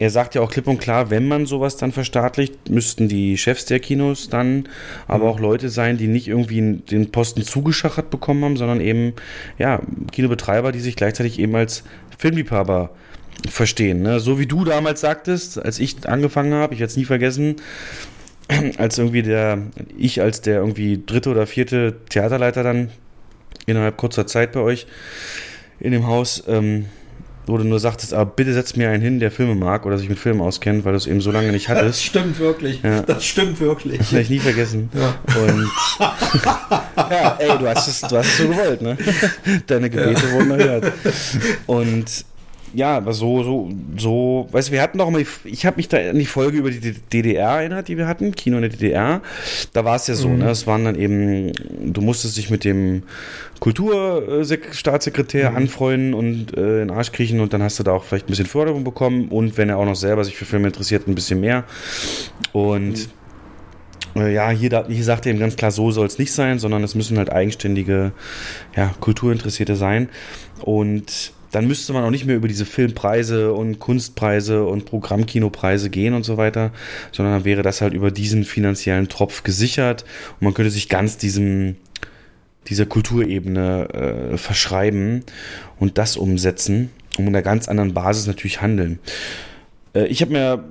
er 0.03 0.10
sagt 0.10 0.35
ja 0.35 0.41
auch 0.41 0.52
klipp 0.52 0.68
und 0.68 0.80
klar, 0.80 1.10
wenn 1.10 1.27
man 1.27 1.45
sowas 1.45 1.77
dann 1.77 1.91
verstaatlicht, 1.91 2.69
müssten 2.69 3.07
die 3.07 3.38
Chefs 3.38 3.65
der 3.65 3.80
Kinos 3.80 4.27
dann 4.27 4.68
aber 5.07 5.30
auch 5.30 5.40
Leute 5.40 5.69
sein, 5.69 5.98
die 5.98 6.07
nicht 6.07 6.27
irgendwie 6.27 6.61
den 6.61 7.11
Posten 7.11 7.44
zugeschachert 7.44 8.10
bekommen 8.10 8.44
haben, 8.44 8.57
sondern 8.57 8.81
eben, 8.81 9.14
ja, 9.57 9.81
Kinobetreiber, 10.11 10.72
die 10.72 10.81
sich 10.81 10.95
gleichzeitig 10.95 11.40
eben 11.40 11.56
als 11.56 11.84
Filmliebhaber 12.18 12.90
verstehen. 13.49 14.02
Ne? 14.02 14.19
So 14.19 14.40
wie 14.40 14.45
du 14.45 14.65
damals 14.65 15.02
sagtest, 15.02 15.64
als 15.64 15.80
ich 15.80 16.07
angefangen 16.07 16.53
habe, 16.53 16.73
ich 16.73 16.80
werde 16.80 16.91
es 16.91 16.98
nie 16.98 17.06
vergessen, 17.06 17.56
als 18.78 18.98
irgendwie 18.98 19.24
der, 19.24 19.60
ich 19.98 20.22
als 20.22 20.41
der 20.41 20.57
irgendwie 20.57 21.02
dritte 21.06 21.30
oder 21.30 21.48
vierte 21.48 21.95
Theaterleiter 22.10 22.64
dann 22.64 22.90
innerhalb 23.65 23.98
kurzer 23.98 24.28
Zeit 24.28 24.52
bei 24.52 24.60
euch 24.60 24.86
in 25.80 25.91
dem 25.91 26.07
Haus, 26.07 26.44
ähm, 26.48 26.86
wo 27.45 27.57
du 27.57 27.64
nur 27.65 27.80
sagtest, 27.80 28.14
aber 28.14 28.32
bitte 28.32 28.53
setz 28.53 28.76
mir 28.78 28.90
einen 28.90 29.02
hin, 29.03 29.20
der 29.20 29.30
Filme 29.32 29.53
mag 29.56 29.86
oder 29.86 29.98
sich 29.98 30.07
mit 30.07 30.18
Filmen 30.18 30.40
auskennt, 30.40 30.86
weil 30.86 30.94
du 30.94 30.98
es 30.98 31.07
eben 31.07 31.20
so 31.20 31.30
lange 31.32 31.52
nicht 31.52 31.68
Das 31.70 31.78
hattest. 31.78 32.03
stimmt 32.06 32.40
wirklich. 32.40 32.82
Ja. 32.84 33.02
Das 33.02 33.26
stimmt 33.26 33.60
wirklich. 33.60 33.98
Das 33.98 34.11
werde 34.14 34.24
ich 34.24 34.30
nie 34.30 34.40
vergessen. 34.40 34.90
Ja. 34.99 35.15
Und 35.41 35.70
ja, 36.95 37.36
ey, 37.40 37.57
du 37.57 37.68
hast 37.68 37.88
es, 37.88 38.02
du 38.02 38.18
hast 38.18 38.28
es 38.28 38.38
so 38.38 38.48
gewollt, 38.48 38.82
ne? 38.82 38.98
Deine 39.68 39.90
Gebete 39.90 40.32
wurden 40.32 40.52
erhört. 40.52 40.94
Und 41.65 42.06
ja, 42.74 42.98
aber 42.98 43.14
so, 43.14 43.44
so, 43.44 43.70
so, 43.98 44.48
weißt 44.52 44.70
du, 44.70 44.72
wir 44.74 44.82
hatten 44.82 44.98
doch 44.98 45.10
mal, 45.10 45.24
ich 45.44 45.66
habe 45.66 45.78
mich 45.78 45.88
da 45.88 45.98
an 45.98 46.18
die 46.18 46.26
Folge 46.26 46.58
über 46.58 46.72
die 46.72 46.94
DDR 46.94 47.60
erinnert, 47.60 47.88
die 47.88 47.98
wir 47.98 48.08
hatten, 48.08 48.34
Kino 48.34 48.58
in 48.58 48.64
der 48.64 48.72
DDR. 48.72 49.22
Da 49.74 49.86
war 49.86 49.95
es 49.95 50.08
ja 50.08 50.16
so, 50.16 50.30
ne? 50.30 50.50
Es 50.50 50.66
waren 50.66 50.86
dann 50.86 50.95
eben, 50.95 51.52
du 51.94 52.02
musstest 52.02 52.38
dich 52.38 52.50
mit 52.50 52.64
dem 52.64 53.04
Kulturstaatssekretär 53.60 55.56
anfreunden 55.56 56.14
und 56.14 56.58
äh, 56.58 56.82
in 56.82 56.88
den 56.88 56.91
Arsch 56.91 57.12
kriechen 57.12 57.40
und 57.40 57.54
dann 57.54 57.62
hast 57.62 57.80
du 57.80 57.84
da 57.84 57.91
auch 57.91 58.04
vielleicht 58.04 58.26
ein 58.26 58.32
bisschen 58.32 58.48
Förderung 58.48 58.84
bekommen 58.84 59.30
und 59.30 59.58
wenn 59.58 59.70
er 59.70 59.78
auch 59.78 59.86
noch 59.86 59.95
selber 59.95 60.24
sich 60.24 60.36
für 60.36 60.45
Filme 60.45 60.68
interessiert, 60.68 61.08
ein 61.08 61.16
bisschen 61.16 61.40
mehr. 61.40 61.64
Und 62.52 63.10
äh, 64.16 64.34
ja, 64.34 64.50
hier, 64.50 64.70
da, 64.70 64.86
hier 64.88 65.04
sagt 65.04 65.26
er 65.26 65.32
eben 65.32 65.40
ganz 65.40 65.56
klar, 65.56 65.72
so 65.72 65.91
soll 65.91 66.08
es 66.08 66.18
nicht 66.18 66.32
sein, 66.32 66.60
sondern 66.60 66.84
es 66.84 66.95
müssen 66.95 67.18
halt 67.18 67.32
eigenständige, 67.32 68.12
ja, 68.76 68.94
Kulturinteressierte 69.00 69.76
sein. 69.76 70.10
Und 70.62 71.34
dann 71.53 71.67
müsste 71.67 71.93
man 71.93 72.03
auch 72.03 72.09
nicht 72.09 72.25
mehr 72.25 72.35
über 72.35 72.47
diese 72.47 72.65
Filmpreise 72.65 73.53
und 73.53 73.80
Kunstpreise 73.80 74.65
und 74.65 74.85
Programmkinopreise 74.85 75.91
gehen 75.91 76.15
und 76.15 76.23
so 76.23 76.35
weiter, 76.35 76.71
sondern 77.11 77.35
dann 77.35 77.45
wäre 77.45 77.61
das 77.61 77.80
halt 77.80 77.93
über 77.93 78.09
diesen 78.09 78.43
finanziellen 78.43 79.07
Tropf 79.07 79.43
gesichert 79.43 80.03
und 80.39 80.45
man 80.45 80.53
könnte 80.55 80.71
sich 80.71 80.89
ganz 80.89 81.17
diesem, 81.17 81.75
dieser 82.67 82.88
Kulturebene 82.88 84.34
äh, 84.34 84.38
verschreiben 84.38 85.23
und 85.80 85.99
das 85.99 86.17
umsetzen 86.17 86.89
und 87.19 87.25
mit 87.25 87.35
einer 87.35 87.43
ganz 87.43 87.67
anderen 87.67 87.93
Basis 87.93 88.25
natürlich 88.25 88.61
handeln. 88.61 88.97
Äh, 89.93 90.07
ich 90.07 90.21
habe 90.21 90.34
mir 90.34 90.63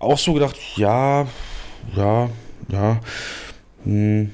auch 0.00 0.18
so 0.18 0.32
gedacht, 0.34 0.56
ja, 0.74 1.28
ja, 1.94 2.28
ja. 2.68 3.00
Hm, 3.84 4.30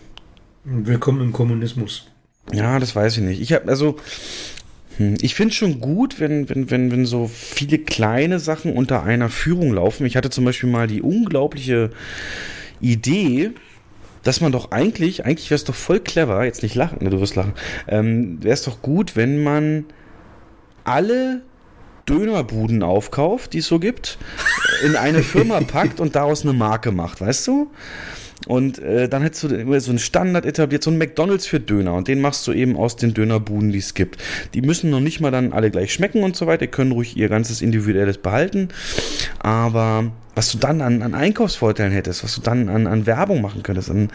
Willkommen 0.65 1.21
im 1.21 1.33
Kommunismus. 1.35 2.07
ja, 2.51 2.79
das 2.79 2.97
weiß 2.97 3.19
ich 3.19 3.23
nicht. 3.23 3.43
Ich 3.43 3.53
habe 3.53 3.69
also 3.69 3.97
ich 4.99 5.35
finde 5.35 5.55
schon 5.55 5.81
gut, 5.81 6.21
wenn, 6.21 6.49
wenn, 6.49 6.71
wenn, 6.71 6.91
wenn 6.91 7.07
so 7.07 7.29
viele 7.29 7.79
kleine 7.79 8.39
Sachen 8.39 8.75
unter 8.75 9.03
einer 9.03 9.29
Führung 9.31 9.73
laufen. 9.73 10.07
Ich 10.07 10.17
hatte 10.17 10.31
zum 10.31 10.45
Beispiel 10.45 10.69
mal 10.69 10.87
die 10.87 11.03
unglaubliche 11.03 11.91
Idee, 12.81 13.53
dass 14.23 14.41
man 14.41 14.53
doch 14.53 14.71
eigentlich, 14.71 15.25
eigentlich 15.25 15.51
wäre 15.51 15.57
es 15.57 15.65
doch 15.65 15.75
voll 15.75 16.01
clever, 16.01 16.45
jetzt 16.45 16.63
nicht 16.63 16.75
lachen, 16.75 16.99
ne, 17.03 17.11
du 17.11 17.21
wirst 17.21 17.37
lachen, 17.37 17.55
ähm, 17.89 18.43
wäre 18.43 18.55
es 18.55 18.63
doch 18.63 18.83
gut, 18.83 19.17
wenn 19.17 19.43
man 19.43 19.87
alle 20.85 21.43
Dönerbuden 22.09 22.83
aufkauft, 22.83 23.53
die 23.53 23.59
es 23.59 23.67
so 23.67 23.79
gibt, 23.79 24.19
in 24.85 24.97
eine 24.97 25.23
Firma 25.23 25.61
packt 25.67 26.01
und 26.01 26.15
daraus 26.15 26.43
eine 26.43 26.53
Marke 26.53 26.93
macht, 26.93 27.21
weißt 27.21 27.47
du? 27.47 27.71
Und 28.49 28.81
äh, 28.81 29.09
dann 29.09 29.23
hättest 29.23 29.45
du 29.45 29.81
so 29.81 29.91
einen 29.91 29.99
Standard 29.99 30.45
etabliert, 30.45 30.83
so 30.83 30.91
einen 30.91 30.99
McDonalds 30.99 31.47
für 31.47 31.61
Döner. 31.61 31.95
Und 31.95 32.09
den 32.09 32.21
machst 32.21 32.47
du 32.47 32.53
eben 32.53 32.77
aus 32.77 32.97
den 32.97 33.15
Dönerbuden, 33.15 33.71
die 33.71 33.79
es 33.79 33.95
gibt. 33.95 34.21
Die 34.55 34.63
müssen 34.63 34.91
noch 34.91 35.01
nicht 35.01 35.21
mal 35.21 35.31
dann 35.31 35.53
alle 35.53 35.71
gleich 35.71 35.93
schmecken 35.93 36.25
und 36.25 36.37
so 36.37 36.47
weiter. 36.47 36.67
Die 36.67 36.73
können 36.73 36.93
ruhig 36.93 37.17
ihr 37.17 37.29
ganzes 37.29 37.63
Individuelles 37.63 38.19
behalten. 38.19 38.69
Aber 39.39 40.11
was 40.35 40.51
du 40.51 40.59
dann 40.59 40.81
an, 40.81 41.03
an 41.03 41.15
Einkaufsvorteilen 41.15 41.93
hättest, 41.93 42.25
was 42.25 42.35
du 42.35 42.41
dann 42.41 42.69
an, 42.69 42.87
an 42.87 43.07
Werbung 43.07 43.43
machen 43.43 43.63
könntest, 43.63 43.91
an, 43.91 44.11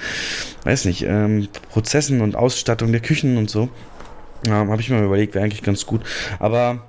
weiß 0.63 0.85
nicht, 0.85 1.05
ähm, 1.07 1.47
Prozessen 1.69 2.21
und 2.21 2.35
Ausstattung 2.35 2.91
der 2.91 3.01
Küchen 3.01 3.37
und 3.37 3.49
so, 3.49 3.69
ähm, 4.45 4.69
habe 4.69 4.81
ich 4.81 4.89
mir 4.89 5.03
überlegt, 5.03 5.35
wäre 5.35 5.45
eigentlich 5.45 5.63
ganz 5.63 5.85
gut. 5.85 6.01
Aber 6.39 6.83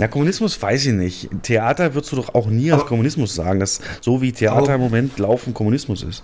na, 0.00 0.08
Kommunismus 0.08 0.60
weiß 0.60 0.86
ich 0.86 0.92
nicht. 0.94 1.28
Theater 1.42 1.94
würdest 1.94 2.10
du 2.12 2.16
doch 2.16 2.34
auch 2.34 2.46
nie 2.46 2.72
als 2.72 2.80
Aber- 2.80 2.88
Kommunismus 2.88 3.34
sagen, 3.34 3.60
dass 3.60 3.80
so 4.00 4.20
wie 4.20 4.32
Theater 4.32 4.58
Aber- 4.72 4.74
im 4.74 4.80
Moment 4.80 5.18
laufen 5.18 5.54
Kommunismus 5.54 6.02
ist. 6.02 6.22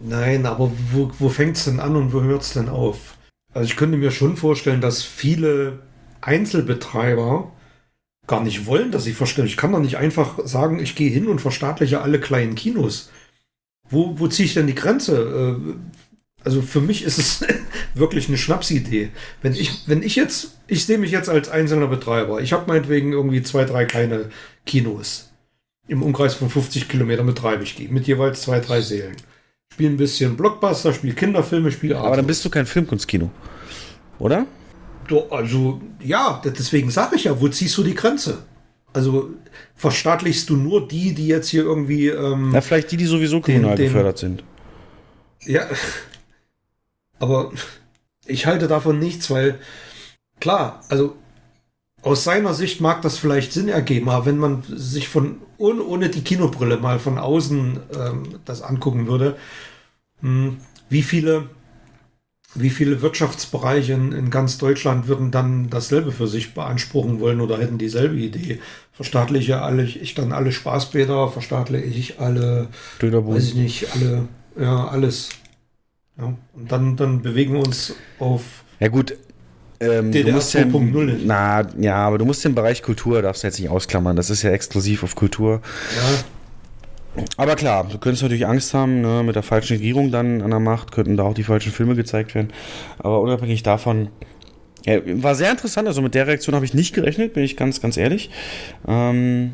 Nein, 0.00 0.44
aber 0.46 0.70
wo, 0.92 1.10
wo 1.18 1.28
fängt 1.30 1.56
es 1.56 1.64
denn 1.64 1.80
an 1.80 1.96
und 1.96 2.12
wo 2.12 2.20
hört 2.20 2.42
es 2.42 2.52
denn 2.52 2.68
auf? 2.68 3.16
Also 3.54 3.64
ich 3.66 3.76
könnte 3.76 3.96
mir 3.96 4.10
schon 4.10 4.36
vorstellen, 4.36 4.82
dass 4.82 5.02
viele 5.02 5.78
Einzelbetreiber 6.20 7.50
gar 8.26 8.42
nicht 8.42 8.66
wollen, 8.66 8.90
dass 8.90 9.06
ich 9.06 9.14
verstehe. 9.14 9.46
Ich 9.46 9.56
kann 9.56 9.72
doch 9.72 9.78
nicht 9.80 9.96
einfach 9.96 10.38
sagen, 10.44 10.80
ich 10.80 10.94
gehe 10.96 11.10
hin 11.10 11.28
und 11.28 11.40
verstaatliche 11.40 12.02
alle 12.02 12.20
kleinen 12.20 12.54
Kinos. 12.56 13.10
Wo, 13.88 14.18
wo 14.18 14.26
ziehe 14.28 14.46
ich 14.46 14.54
denn 14.54 14.66
die 14.66 14.74
Grenze? 14.74 15.56
Äh, 15.58 15.74
Also 16.46 16.62
für 16.62 16.80
mich 16.80 17.02
ist 17.02 17.18
es 17.18 17.44
wirklich 17.94 18.28
eine 18.28 18.38
Schnapsidee. 18.38 19.08
Wenn 19.42 19.52
ich, 19.52 19.72
wenn 19.88 20.00
ich 20.04 20.14
jetzt, 20.14 20.52
ich 20.68 20.86
sehe 20.86 20.96
mich 20.96 21.10
jetzt 21.10 21.28
als 21.28 21.48
einzelner 21.48 21.88
Betreiber. 21.88 22.40
Ich 22.40 22.52
habe 22.52 22.68
meinetwegen 22.68 23.12
irgendwie 23.12 23.42
zwei, 23.42 23.64
drei 23.64 23.84
kleine 23.84 24.30
Kinos. 24.64 25.32
Im 25.88 26.04
Umkreis 26.04 26.34
von 26.34 26.48
50 26.48 26.88
Kilometern 26.88 27.26
betreibe 27.26 27.64
ich 27.64 27.74
die. 27.74 27.88
Mit 27.88 28.06
jeweils 28.06 28.42
zwei, 28.42 28.60
drei 28.60 28.80
Sälen. 28.80 29.16
Spiele 29.72 29.90
ein 29.90 29.96
bisschen 29.96 30.36
Blockbuster, 30.36 30.92
spiele 30.92 31.14
Kinderfilme, 31.14 31.72
spiele 31.72 31.98
Aber 31.98 32.14
dann 32.14 32.26
bist 32.28 32.44
du 32.44 32.48
kein 32.50 32.64
Filmkunstkino. 32.66 33.28
Oder? 34.20 34.46
Also, 35.30 35.80
ja, 36.00 36.40
deswegen 36.44 36.90
sage 36.90 37.16
ich 37.16 37.24
ja, 37.24 37.40
wo 37.40 37.48
ziehst 37.48 37.76
du 37.76 37.82
die 37.82 37.94
Grenze? 37.94 38.38
Also, 38.92 39.30
verstaatlichst 39.74 40.48
du 40.48 40.56
nur 40.56 40.86
die, 40.86 41.12
die 41.12 41.26
jetzt 41.26 41.48
hier 41.48 41.62
irgendwie, 41.64 42.06
ähm, 42.08 42.50
Na, 42.52 42.60
vielleicht 42.60 42.92
die, 42.92 42.96
die 42.96 43.04
sowieso 43.06 43.40
kommunal 43.40 43.74
den- 43.76 43.86
gefördert 43.86 44.18
sind. 44.18 44.44
ja, 45.44 45.66
aber 47.18 47.52
ich 48.26 48.46
halte 48.46 48.68
davon 48.68 48.98
nichts, 48.98 49.30
weil, 49.30 49.58
klar, 50.40 50.80
also, 50.88 51.16
aus 52.02 52.24
seiner 52.24 52.54
Sicht 52.54 52.80
mag 52.80 53.02
das 53.02 53.18
vielleicht 53.18 53.52
Sinn 53.52 53.68
ergeben, 53.68 54.08
aber 54.08 54.26
wenn 54.26 54.38
man 54.38 54.62
sich 54.68 55.08
von, 55.08 55.40
ohne, 55.58 55.82
ohne 55.82 56.08
die 56.08 56.22
Kinobrille 56.22 56.76
mal 56.76 56.98
von 56.98 57.18
außen 57.18 57.80
ähm, 57.98 58.22
das 58.44 58.62
angucken 58.62 59.06
würde, 59.08 59.36
mh, 60.20 60.52
wie 60.88 61.02
viele 61.02 61.48
wie 62.58 62.70
viele 62.70 63.02
Wirtschaftsbereiche 63.02 63.92
in, 63.92 64.12
in 64.12 64.30
ganz 64.30 64.58
Deutschland 64.58 65.08
würden 65.08 65.30
dann 65.30 65.68
dasselbe 65.68 66.10
für 66.12 66.26
sich 66.26 66.54
beanspruchen 66.54 67.20
wollen 67.20 67.40
oder 67.40 67.58
hätten 67.58 67.78
dieselbe 67.78 68.16
Idee? 68.16 68.60
Verstaatliche 68.92 69.60
alle, 69.62 69.84
ich 69.84 70.14
dann 70.14 70.32
alle 70.32 70.52
Spaßbäder, 70.52 71.28
verstaatliche 71.28 71.84
ich 71.84 72.18
alle, 72.18 72.68
Dönerbuden. 73.00 73.36
weiß 73.36 73.48
ich 73.48 73.54
nicht, 73.54 73.94
alle, 73.94 74.28
ja, 74.58 74.88
alles. 74.88 75.28
Ja, 76.18 76.34
und 76.54 76.72
dann, 76.72 76.96
dann 76.96 77.22
bewegen 77.22 77.52
wir 77.54 77.60
uns 77.60 77.94
auf, 78.18 78.64
Ja 78.80 78.88
gut, 78.88 79.14
ähm, 79.80 80.06
du 80.06 80.18
DDR 80.18 80.34
musst 80.34 80.54
ja, 80.54 80.62
2.0. 80.62 81.18
na, 81.24 81.66
ja, 81.78 81.96
aber 81.96 82.18
du 82.18 82.24
musst 82.24 82.44
den 82.44 82.54
Bereich 82.54 82.82
Kultur, 82.82 83.20
darfst 83.20 83.42
du 83.42 83.48
jetzt 83.48 83.60
nicht 83.60 83.68
ausklammern, 83.68 84.16
das 84.16 84.30
ist 84.30 84.42
ja 84.42 84.50
exklusiv 84.50 85.02
auf 85.02 85.14
Kultur. 85.14 85.60
ja, 85.94 87.24
Aber 87.36 87.54
klar, 87.56 87.86
du 87.90 87.98
könntest 87.98 88.22
natürlich 88.22 88.46
Angst 88.46 88.72
haben, 88.72 89.02
ne, 89.02 89.22
mit 89.22 89.36
der 89.36 89.42
falschen 89.42 89.76
Regierung 89.76 90.10
dann 90.10 90.40
an 90.40 90.50
der 90.50 90.60
Macht, 90.60 90.92
könnten 90.92 91.16
da 91.18 91.24
auch 91.24 91.34
die 91.34 91.44
falschen 91.44 91.72
Filme 91.72 91.94
gezeigt 91.94 92.34
werden. 92.34 92.50
Aber 92.98 93.20
unabhängig 93.20 93.62
davon, 93.62 94.08
ja, 94.86 95.00
war 95.22 95.34
sehr 95.34 95.50
interessant, 95.50 95.86
also 95.88 96.00
mit 96.00 96.14
der 96.14 96.26
Reaktion 96.26 96.54
habe 96.54 96.64
ich 96.64 96.72
nicht 96.72 96.94
gerechnet, 96.94 97.34
bin 97.34 97.42
ich 97.42 97.58
ganz, 97.58 97.82
ganz 97.82 97.98
ehrlich. 97.98 98.30
Ähm, 98.88 99.52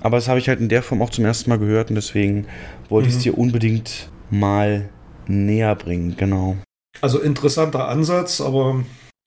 aber 0.00 0.16
das 0.16 0.26
habe 0.28 0.38
ich 0.40 0.48
halt 0.48 0.58
in 0.60 0.68
der 0.68 0.82
Form 0.82 1.02
auch 1.02 1.10
zum 1.10 1.24
ersten 1.24 1.50
Mal 1.50 1.58
gehört 1.58 1.90
und 1.90 1.94
deswegen 1.96 2.46
wollte 2.88 3.08
ich 3.08 3.14
es 3.14 3.22
dir 3.22 3.36
unbedingt 3.36 4.08
mal 4.30 4.88
näher 5.26 5.74
bringen, 5.74 6.16
genau. 6.16 6.56
also 7.00 7.20
interessanter 7.20 7.88
Ansatz, 7.88 8.40
aber 8.40 8.84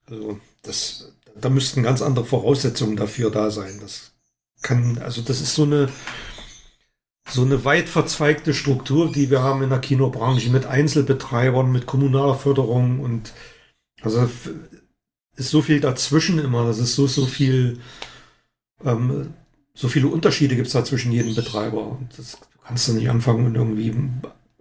also 0.09 0.39
das, 0.63 1.13
da 1.39 1.49
müssten 1.49 1.83
ganz 1.83 2.01
andere 2.01 2.25
Voraussetzungen 2.25 2.95
dafür 2.95 3.31
da 3.31 3.51
sein. 3.51 3.79
Das 3.81 4.13
kann, 4.61 4.97
also 4.99 5.21
das 5.21 5.41
ist 5.41 5.55
so 5.55 5.63
eine, 5.63 5.89
so 7.29 7.43
eine 7.43 7.65
weit 7.65 7.89
verzweigte 7.89 8.53
Struktur, 8.53 9.11
die 9.11 9.29
wir 9.29 9.41
haben 9.41 9.63
in 9.63 9.69
der 9.69 9.79
Kinobranche 9.79 10.49
mit 10.49 10.65
Einzelbetreibern, 10.65 11.71
mit 11.71 11.85
kommunaler 11.85 12.35
Förderung 12.35 12.99
und 12.99 13.33
also 14.01 14.29
ist 15.35 15.49
so 15.49 15.61
viel 15.61 15.79
dazwischen 15.79 16.39
immer. 16.39 16.65
Das 16.65 16.79
ist 16.79 16.95
so, 16.95 17.07
so 17.07 17.25
viel, 17.25 17.79
ähm, 18.83 19.33
so 19.73 19.87
viele 19.87 20.07
Unterschiede 20.07 20.55
gibt 20.55 20.67
es 20.67 20.73
da 20.73 20.83
zwischen 20.83 21.11
jedem 21.11 21.35
Betreiber. 21.35 21.87
Und 21.87 22.09
das 22.17 22.37
kannst 22.63 22.87
du 22.87 22.93
nicht 22.93 23.09
anfangen 23.09 23.45
und 23.45 23.55
irgendwie 23.55 23.95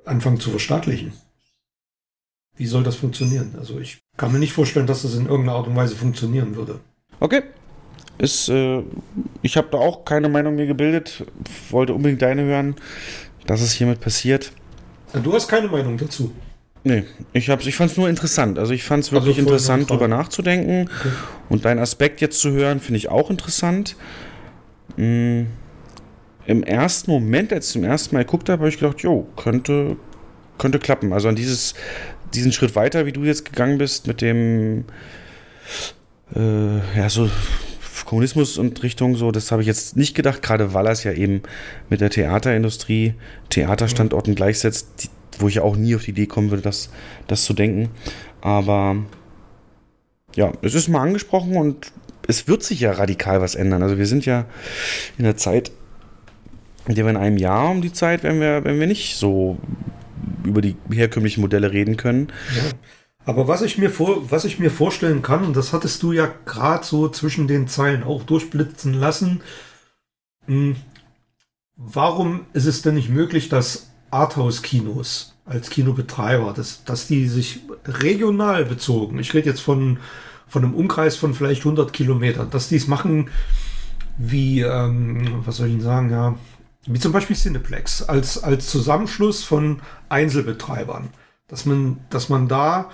anfangen 0.05 0.41
zu 0.41 0.51
verstaatlichen. 0.51 1.13
Wie 2.57 2.67
soll 2.67 2.83
das 2.83 2.97
funktionieren? 2.97 3.55
Also 3.59 3.79
ich 3.81 3.99
kann 4.17 4.33
mir 4.33 4.39
nicht 4.39 4.53
vorstellen, 4.53 4.87
dass 4.87 5.03
das 5.03 5.15
in 5.15 5.27
irgendeiner 5.27 5.57
Art 5.59 5.67
und 5.67 5.77
Weise 5.77 5.97
funktionieren 5.97 6.55
würde. 6.55 6.81
Okay. 7.21 7.43
Ist, 8.19 8.49
äh, 8.51 8.83
ich 9.41 9.57
habe 9.57 9.69
da 9.73 9.79
auch 9.79 10.05
keine 10.05 10.29
Meinung 10.29 10.55
mir 10.55 10.67
gebildet, 10.67 11.25
wollte 11.71 11.95
unbedingt 11.95 12.21
deine 12.23 12.43
hören, 12.43 12.77
dass 13.47 13.63
es 13.63 13.73
hiermit 13.73 14.01
passiert. 14.01 14.53
Du 15.23 15.33
hast 15.33 15.49
keine 15.49 15.69
Meinung 15.69 15.97
dazu. 15.97 16.33
Nee, 16.85 17.05
ich, 17.33 17.49
hab's- 17.49 17.67
ich 17.67 17.75
fand 17.77 17.91
es 17.93 17.97
nur 17.97 18.09
interessant. 18.09 18.59
Also 18.59 18.73
ich 18.75 18.85
fand 18.85 19.05
es 19.05 19.09
Also 19.13 19.17
wirklich 19.25 19.37
voll 19.37 19.45
interessant, 19.45 19.89
drüber 19.91 20.09
nachzudenken. 20.09 20.91
Okay. 21.01 21.13
Und 21.49 21.65
deinen 21.65 21.79
Aspekt 21.79 22.21
jetzt 22.21 22.39
zu 22.41 22.51
hören, 22.51 22.81
finde 22.81 22.99
ich 22.99 23.09
auch 23.09 23.31
interessant. 23.31 23.97
Mm, 24.97 25.45
Im 26.47 26.63
ersten 26.63 27.11
Moment, 27.11 27.53
als 27.53 27.67
ich 27.67 27.73
zum 27.73 27.85
ersten 27.85 28.15
Mal 28.15 28.25
geguckt 28.25 28.49
habe, 28.49 28.61
habe 28.61 28.69
ich 28.69 28.79
gedacht, 28.79 29.01
jo, 29.01 29.27
könnte, 29.37 29.97
könnte 30.59 30.79
klappen. 30.79 31.13
Also 31.13 31.29
an 31.29 31.37
dieses, 31.37 31.75
diesen 32.35 32.53
Schritt 32.53 32.75
weiter, 32.75 33.07
wie 33.07 33.13
du 33.13 33.25
jetzt 33.25 33.45
gegangen 33.45 33.79
bist, 33.79 34.07
mit 34.07 34.21
dem 34.21 34.85
äh, 36.35 36.99
ja, 36.99 37.09
so 37.09 37.31
Kommunismus 38.05 38.59
und 38.59 38.83
Richtung 38.83 39.17
so, 39.17 39.31
das 39.31 39.53
habe 39.53 39.63
ich 39.63 39.69
jetzt 39.69 39.97
nicht 39.97 40.15
gedacht, 40.15 40.43
gerade 40.43 40.75
weil 40.75 40.87
er 40.87 40.93
es 40.93 41.05
ja 41.05 41.13
eben 41.13 41.43
mit 41.89 42.01
der 42.01 42.11
Theaterindustrie, 42.11 43.15
Theaterstandorten 43.49 44.35
gleichsetzt, 44.35 44.89
die, 45.03 45.09
wo 45.39 45.49
ich 45.49 45.57
ja 45.57 45.63
auch 45.63 45.77
nie 45.77 45.95
auf 45.95 46.05
die 46.05 46.11
Idee 46.11 46.27
kommen 46.27 46.51
würde, 46.51 46.63
das, 46.63 46.91
das 47.27 47.45
zu 47.45 47.55
denken. 47.55 47.91
Aber 48.41 48.97
ja, 50.35 50.53
es 50.63 50.75
ist 50.75 50.89
mal 50.89 51.03
angesprochen 51.03 51.57
und 51.57 51.93
es 52.29 52.49
wird 52.49 52.63
sich 52.63 52.81
ja 52.81 52.93
radikal 52.93 53.41
was 53.41 53.55
ändern. 53.55 53.83
Also 53.83 53.99
wir 53.99 54.07
sind 54.07 54.27
ja 54.27 54.47
in 55.19 55.25
der 55.25 55.37
Zeit, 55.37 55.73
in 56.87 56.97
wir 56.97 57.09
in 57.09 57.17
einem 57.17 57.39
Jahr 57.39 57.71
um 57.71 57.83
die 57.83 57.93
Zeit, 57.93 58.23
wenn 58.23 58.41
wir, 58.41 58.65
wenn 58.65 58.81
wir 58.81 58.87
nicht 58.87 59.17
so 59.17 59.59
über 60.45 60.61
die 60.61 60.77
herkömmlichen 60.91 61.41
Modelle 61.41 61.73
reden 61.73 61.97
können. 61.97 62.29
Ja. 62.57 62.63
Aber 63.25 63.47
was 63.47 63.63
ich 63.63 63.79
mir 63.79 63.91
vor, 63.91 64.31
was 64.31 64.45
ich 64.45 64.59
mir 64.59 64.71
vorstellen 64.71 65.23
kann, 65.23 65.45
und 65.45 65.57
das 65.57 65.73
hattest 65.73 66.03
du 66.03 66.13
ja 66.13 66.29
gerade 66.45 66.85
so 66.85 67.09
zwischen 67.09 67.47
den 67.47 67.69
Zeilen 67.69 68.03
auch 68.03 68.25
durchblitzen 68.25 68.95
lassen, 68.95 69.43
hm, 70.47 70.77
warum 71.77 72.47
ist 72.53 72.67
es 72.67 72.83
denn 72.83 72.95
nicht 72.95 73.11
möglich, 73.11 73.49
dass 73.49 73.93
Arthouse-Kinos 74.11 75.37
als 75.45 75.71
Kinobetreiber, 75.71 76.53
dass, 76.53 76.85
dass 76.85 77.07
die 77.07 77.29
sich 77.29 77.61
regional 77.87 78.65
bezogen, 78.65 79.19
ich 79.19 79.35
rede 79.35 79.51
jetzt 79.51 79.61
von, 79.61 79.99
von 80.49 80.65
einem 80.65 80.75
Umkreis 80.75 81.17
von 81.17 81.35
vielleicht 81.35 81.63
100 81.63 81.93
Kilometern, 81.93 82.51
dass 82.51 82.69
die 82.69 82.77
es 82.77 82.89
machen 82.89 83.31
wie, 84.19 84.61
ähm, 84.61 85.43
was 85.45 85.57
soll 85.57 85.69
ich 85.69 85.73
Ihnen 85.75 85.83
sagen, 85.83 86.11
ja, 86.11 86.37
wie 86.87 86.99
zum 86.99 87.13
Beispiel 87.13 87.37
Cineplex, 87.37 88.03
als, 88.03 88.43
als 88.43 88.69
Zusammenschluss 88.69 89.45
von 89.45 89.81
Einzelbetreibern. 90.09 91.11
Dass 91.49 91.67
man, 91.67 92.01
dass 92.11 92.29
man 92.29 92.49
da 92.49 92.91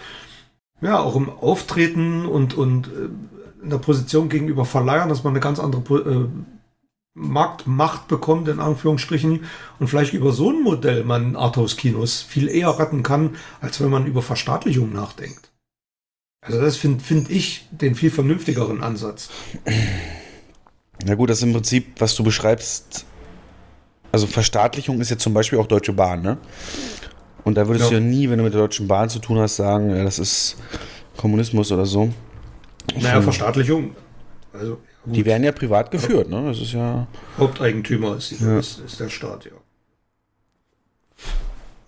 ja 0.80 0.98
auch 0.98 1.16
im 1.16 1.30
Auftreten 1.30 2.26
und, 2.26 2.54
und 2.54 2.88
äh, 2.88 3.62
in 3.62 3.70
der 3.70 3.78
Position 3.78 4.28
gegenüber 4.28 4.64
Verleihern, 4.64 5.08
dass 5.08 5.24
man 5.24 5.32
eine 5.32 5.40
ganz 5.40 5.58
andere 5.58 5.98
äh, 5.98 6.28
Marktmacht 7.14 8.08
bekommt, 8.08 8.48
in 8.48 8.60
Anführungsstrichen, 8.60 9.44
und 9.78 9.88
vielleicht 9.88 10.12
über 10.12 10.32
so 10.32 10.50
ein 10.50 10.62
Modell 10.62 11.04
man 11.04 11.36
Arthouse-Kinos 11.36 12.22
viel 12.22 12.48
eher 12.48 12.78
retten 12.78 13.02
kann, 13.02 13.36
als 13.60 13.80
wenn 13.80 13.90
man 13.90 14.06
über 14.06 14.22
Verstaatlichung 14.22 14.92
nachdenkt. 14.92 15.52
Also 16.40 16.60
das 16.60 16.76
finde 16.76 17.02
find 17.02 17.30
ich 17.30 17.66
den 17.72 17.94
viel 17.94 18.10
vernünftigeren 18.10 18.82
Ansatz. 18.82 19.30
Na 21.04 21.14
gut, 21.14 21.30
das 21.30 21.38
ist 21.38 21.44
im 21.44 21.52
Prinzip, 21.52 22.00
was 22.00 22.14
du 22.14 22.22
beschreibst, 22.22 23.04
also 24.12 24.26
Verstaatlichung 24.26 25.00
ist 25.00 25.10
ja 25.10 25.18
zum 25.18 25.34
Beispiel 25.34 25.58
auch 25.58 25.66
Deutsche 25.66 25.92
Bahn, 25.92 26.22
ne? 26.22 26.38
Und 27.44 27.54
da 27.54 27.66
würdest 27.66 27.90
ja. 27.90 27.98
du 27.98 28.04
ja 28.04 28.10
nie, 28.10 28.28
wenn 28.28 28.38
du 28.38 28.44
mit 28.44 28.52
der 28.52 28.60
Deutschen 28.60 28.88
Bahn 28.88 29.08
zu 29.08 29.18
tun 29.18 29.38
hast, 29.38 29.56
sagen, 29.56 29.94
ja, 29.94 30.04
das 30.04 30.18
ist 30.18 30.56
Kommunismus 31.16 31.72
oder 31.72 31.86
so. 31.86 32.10
Naja, 32.94 33.14
Von, 33.14 33.24
Verstaatlichung. 33.24 33.92
Also, 34.52 34.78
die 35.04 35.24
werden 35.24 35.44
ja 35.44 35.52
privat 35.52 35.90
geführt, 35.90 36.28
ne? 36.28 36.44
Das 36.46 36.60
ist 36.60 36.72
ja. 36.72 37.06
Haupteigentümer 37.38 38.16
ist, 38.16 38.32
die, 38.32 38.44
ja. 38.44 38.58
ist, 38.58 38.80
ist 38.80 39.00
der 39.00 39.08
Staat, 39.08 39.44
ja. 39.44 39.52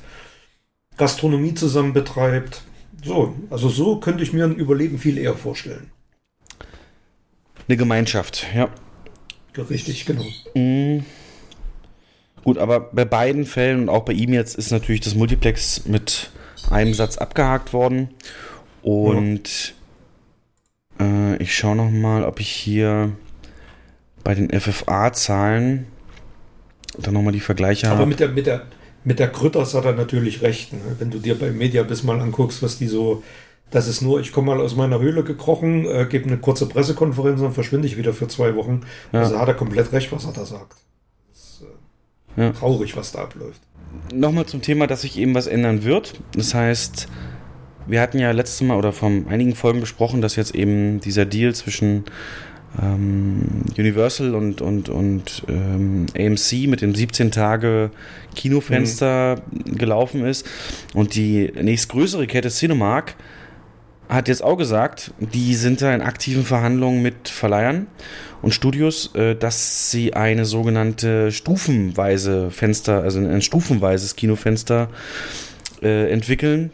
Gastronomie 0.96 1.54
zusammen 1.54 1.92
betreibt. 1.92 2.62
So, 3.04 3.36
also 3.50 3.68
so 3.68 4.00
könnte 4.00 4.22
ich 4.22 4.32
mir 4.32 4.44
ein 4.44 4.56
Überleben 4.56 4.98
viel 4.98 5.18
eher 5.18 5.34
vorstellen. 5.34 5.90
Eine 7.68 7.76
Gemeinschaft, 7.76 8.46
ja. 8.54 8.68
Richtig, 9.56 10.06
genau. 10.06 10.24
Mhm. 10.54 11.04
Gut, 12.44 12.58
aber 12.58 12.78
bei 12.78 13.04
beiden 13.04 13.44
Fällen 13.44 13.82
und 13.82 13.88
auch 13.88 14.04
bei 14.04 14.12
ihm 14.12 14.32
jetzt 14.32 14.56
ist 14.56 14.70
natürlich 14.70 15.00
das 15.00 15.14
Multiplex 15.14 15.86
mit 15.86 16.30
einem 16.70 16.94
Satz 16.94 17.18
abgehakt 17.18 17.72
worden. 17.72 18.10
Und 18.82 19.74
äh, 21.00 21.36
ich 21.36 21.56
schaue 21.56 21.76
noch 21.76 21.90
mal, 21.90 22.24
ob 22.24 22.40
ich 22.40 22.48
hier 22.48 23.12
bei 24.24 24.34
den 24.34 24.50
FFA-Zahlen 24.50 25.86
dann 26.98 27.14
noch 27.14 27.22
mal 27.22 27.32
die 27.32 27.40
Vergleiche 27.40 27.88
habe. 27.88 27.98
Aber 27.98 28.06
mit 28.06 28.20
der, 28.20 28.28
mit 28.28 28.46
der, 28.46 28.62
mit 29.04 29.18
der 29.18 29.28
Grütters 29.28 29.74
hat 29.74 29.84
er 29.84 29.92
natürlich 29.92 30.42
recht. 30.42 30.72
Ne? 30.72 30.80
Wenn 30.98 31.10
du 31.10 31.18
dir 31.18 31.38
bei 31.38 31.50
Mediabiss 31.50 32.02
mal 32.02 32.20
anguckst, 32.20 32.62
was 32.62 32.78
die 32.78 32.88
so 32.88 33.22
das 33.70 33.88
ist 33.88 34.00
nur, 34.00 34.20
ich 34.20 34.32
komme 34.32 34.54
mal 34.54 34.60
aus 34.60 34.76
meiner 34.76 35.00
Höhle 35.00 35.24
gekrochen, 35.24 35.86
äh, 35.86 36.06
gebe 36.08 36.26
eine 36.26 36.38
kurze 36.38 36.66
Pressekonferenz 36.66 37.40
und 37.40 37.52
verschwinde 37.52 37.88
ich 37.88 37.96
wieder 37.96 38.12
für 38.12 38.28
zwei 38.28 38.54
Wochen. 38.54 38.82
Ja. 39.12 39.20
Also 39.20 39.38
hat 39.38 39.48
er 39.48 39.54
komplett 39.54 39.92
recht, 39.92 40.12
was 40.12 40.24
er 40.24 40.32
da 40.32 40.44
sagt. 40.44 40.76
Das 41.32 41.40
ist 41.40 41.64
äh, 42.36 42.42
ja. 42.42 42.52
traurig, 42.52 42.96
was 42.96 43.12
da 43.12 43.22
abläuft. 43.22 43.60
Nochmal 44.14 44.46
zum 44.46 44.62
Thema, 44.62 44.86
dass 44.86 45.00
sich 45.00 45.18
eben 45.18 45.34
was 45.34 45.46
ändern 45.46 45.82
wird. 45.82 46.20
Das 46.36 46.54
heißt, 46.54 47.08
wir 47.86 48.00
hatten 48.00 48.18
ja 48.18 48.30
letztes 48.30 48.62
Mal 48.66 48.76
oder 48.76 48.92
vor 48.92 49.10
einigen 49.28 49.54
Folgen 49.54 49.80
besprochen, 49.80 50.20
dass 50.20 50.36
jetzt 50.36 50.54
eben 50.54 51.00
dieser 51.00 51.24
Deal 51.24 51.54
zwischen 51.54 52.04
ähm, 52.82 53.62
Universal 53.78 54.34
und, 54.34 54.60
und, 54.60 54.88
und 54.88 55.44
ähm, 55.48 56.06
AMC 56.16 56.68
mit 56.68 56.80
dem 56.82 56.94
17 56.94 57.30
Tage 57.30 57.90
Kinofenster 58.34 59.36
mhm. 59.50 59.78
gelaufen 59.78 60.24
ist. 60.24 60.46
Und 60.94 61.14
die 61.14 61.52
nächstgrößere 61.60 62.26
Kette 62.26 62.50
Cinemark 62.50 63.14
hat 64.08 64.28
jetzt 64.28 64.42
auch 64.42 64.56
gesagt, 64.56 65.12
die 65.18 65.54
sind 65.54 65.82
da 65.82 65.94
in 65.94 66.00
aktiven 66.00 66.44
Verhandlungen 66.44 67.02
mit 67.02 67.28
Verleihern 67.28 67.88
und 68.42 68.52
Studios, 68.52 69.14
äh, 69.14 69.34
dass 69.34 69.90
sie 69.90 70.14
eine 70.14 70.44
sogenannte 70.44 71.32
stufenweise 71.32 72.50
Fenster, 72.50 73.02
also 73.02 73.18
ein 73.18 73.42
stufenweises 73.42 74.16
Kinofenster 74.16 74.88
äh, 75.82 76.10
entwickeln, 76.10 76.70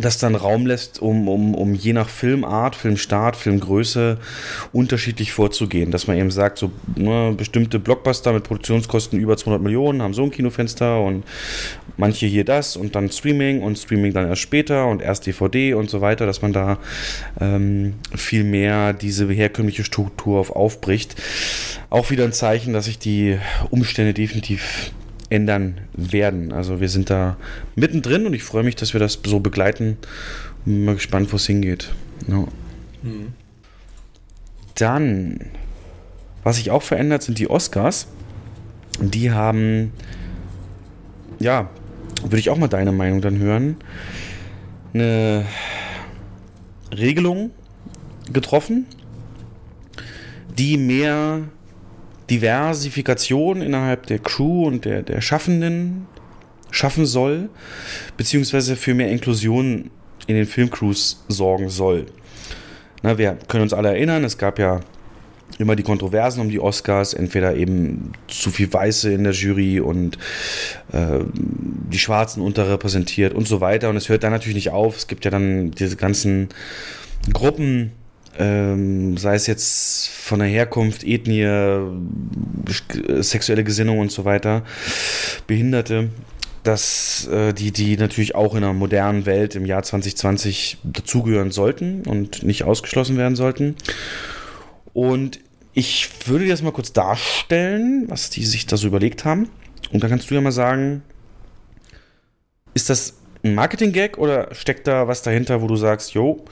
das 0.00 0.18
dann 0.18 0.34
Raum 0.34 0.66
lässt, 0.66 1.00
um, 1.00 1.28
um, 1.28 1.54
um 1.54 1.74
je 1.74 1.92
nach 1.92 2.08
Filmart, 2.08 2.76
Filmstart, 2.76 3.36
Filmgröße 3.36 4.18
unterschiedlich 4.72 5.32
vorzugehen. 5.32 5.90
Dass 5.90 6.06
man 6.06 6.16
eben 6.16 6.30
sagt, 6.30 6.58
so 6.58 6.70
ne, 6.96 7.34
bestimmte 7.36 7.78
Blockbuster 7.78 8.32
mit 8.32 8.44
Produktionskosten 8.44 9.18
über 9.18 9.36
200 9.36 9.62
Millionen 9.62 10.02
haben 10.02 10.14
so 10.14 10.22
ein 10.22 10.30
Kinofenster 10.30 11.00
und 11.00 11.24
manche 11.96 12.26
hier 12.26 12.44
das 12.44 12.76
und 12.76 12.94
dann 12.94 13.10
Streaming 13.10 13.62
und 13.62 13.78
Streaming 13.78 14.12
dann 14.12 14.26
erst 14.26 14.42
später 14.42 14.86
und 14.86 15.02
erst 15.02 15.26
DVD 15.26 15.74
und 15.74 15.90
so 15.90 16.00
weiter, 16.00 16.26
dass 16.26 16.42
man 16.42 16.52
da 16.52 16.78
ähm, 17.40 17.94
viel 18.14 18.44
mehr 18.44 18.92
diese 18.92 19.30
herkömmliche 19.30 19.84
Struktur 19.84 20.40
auf 20.40 20.50
aufbricht. 20.50 21.14
Auch 21.90 22.10
wieder 22.10 22.24
ein 22.24 22.32
Zeichen, 22.32 22.72
dass 22.72 22.86
sich 22.86 22.98
die 22.98 23.38
Umstände 23.70 24.14
definitiv 24.14 24.92
ändern 25.30 25.80
werden. 25.94 26.52
Also 26.52 26.80
wir 26.80 26.88
sind 26.88 27.08
da 27.08 27.36
mittendrin 27.76 28.26
und 28.26 28.34
ich 28.34 28.42
freue 28.42 28.64
mich, 28.64 28.76
dass 28.76 28.92
wir 28.92 29.00
das 29.00 29.18
so 29.24 29.40
begleiten. 29.40 29.96
Bin 30.64 30.84
mal 30.84 30.96
gespannt, 30.96 31.32
wo 31.32 31.36
es 31.36 31.46
hingeht. 31.46 31.94
Ja. 32.28 32.46
Mhm. 33.02 33.32
Dann, 34.74 35.40
was 36.42 36.56
sich 36.56 36.70
auch 36.70 36.82
verändert, 36.82 37.22
sind 37.22 37.38
die 37.38 37.48
Oscars. 37.48 38.08
Die 39.00 39.30
haben, 39.30 39.92
ja, 41.38 41.70
würde 42.22 42.38
ich 42.38 42.50
auch 42.50 42.58
mal 42.58 42.68
deine 42.68 42.92
Meinung 42.92 43.20
dann 43.20 43.38
hören, 43.38 43.76
eine 44.92 45.46
Regelung 46.92 47.50
getroffen, 48.32 48.86
die 50.58 50.76
mehr 50.76 51.48
Diversifikation 52.30 53.60
innerhalb 53.60 54.06
der 54.06 54.18
Crew 54.18 54.66
und 54.66 54.84
der, 54.84 55.02
der 55.02 55.20
Schaffenden 55.20 56.06
schaffen 56.70 57.04
soll, 57.06 57.48
beziehungsweise 58.16 58.76
für 58.76 58.94
mehr 58.94 59.10
Inklusion 59.10 59.90
in 60.26 60.36
den 60.36 60.46
Filmcrews 60.46 61.24
sorgen 61.28 61.68
soll. 61.68 62.06
Na, 63.02 63.18
wir 63.18 63.36
können 63.48 63.62
uns 63.62 63.72
alle 63.72 63.88
erinnern, 63.88 64.24
es 64.24 64.38
gab 64.38 64.58
ja 64.58 64.80
immer 65.58 65.76
die 65.76 65.82
Kontroversen 65.82 66.40
um 66.40 66.48
die 66.48 66.60
Oscars, 66.60 67.12
entweder 67.12 67.54
eben 67.56 68.12
zu 68.28 68.50
viel 68.50 68.72
Weiße 68.72 69.12
in 69.12 69.24
der 69.24 69.32
Jury 69.32 69.80
und 69.80 70.16
äh, 70.92 71.20
die 71.34 71.98
Schwarzen 71.98 72.40
unterrepräsentiert 72.42 73.34
und 73.34 73.46
so 73.46 73.60
weiter. 73.60 73.90
Und 73.90 73.96
es 73.96 74.08
hört 74.08 74.22
da 74.22 74.30
natürlich 74.30 74.54
nicht 74.54 74.70
auf. 74.70 74.96
Es 74.96 75.06
gibt 75.06 75.24
ja 75.24 75.30
dann 75.30 75.72
diese 75.72 75.96
ganzen 75.96 76.48
Gruppen, 77.32 77.92
ähm, 78.38 79.16
sei 79.16 79.34
es 79.34 79.46
jetzt 79.46 80.08
von 80.08 80.38
der 80.38 80.48
Herkunft, 80.48 81.04
Ethnie, 81.04 81.46
sexuelle 83.20 83.64
Gesinnung 83.64 83.98
und 83.98 84.12
so 84.12 84.24
weiter, 84.24 84.62
Behinderte, 85.46 86.10
dass 86.62 87.26
äh, 87.28 87.52
die, 87.52 87.72
die 87.72 87.96
natürlich 87.96 88.34
auch 88.34 88.54
in 88.54 88.64
einer 88.64 88.72
modernen 88.72 89.26
Welt 89.26 89.54
im 89.54 89.64
Jahr 89.64 89.82
2020 89.82 90.78
dazugehören 90.84 91.50
sollten 91.50 92.02
und 92.06 92.42
nicht 92.42 92.64
ausgeschlossen 92.64 93.16
werden 93.16 93.36
sollten. 93.36 93.76
Und 94.92 95.40
ich 95.72 96.10
würde 96.26 96.44
dir 96.44 96.50
das 96.50 96.62
mal 96.62 96.72
kurz 96.72 96.92
darstellen, 96.92 98.04
was 98.08 98.30
die 98.30 98.44
sich 98.44 98.66
da 98.66 98.76
so 98.76 98.86
überlegt 98.86 99.24
haben. 99.24 99.48
Und 99.92 100.02
dann 100.02 100.10
kannst 100.10 100.30
du 100.30 100.34
ja 100.34 100.40
mal 100.40 100.52
sagen, 100.52 101.02
ist 102.74 102.90
das 102.90 103.14
ein 103.42 103.54
Marketing-Gag 103.54 104.18
oder 104.18 104.54
steckt 104.54 104.86
da 104.86 105.08
was 105.08 105.22
dahinter, 105.22 105.62
wo 105.62 105.66
du 105.66 105.76
sagst, 105.76 106.12
jo, 106.12 106.44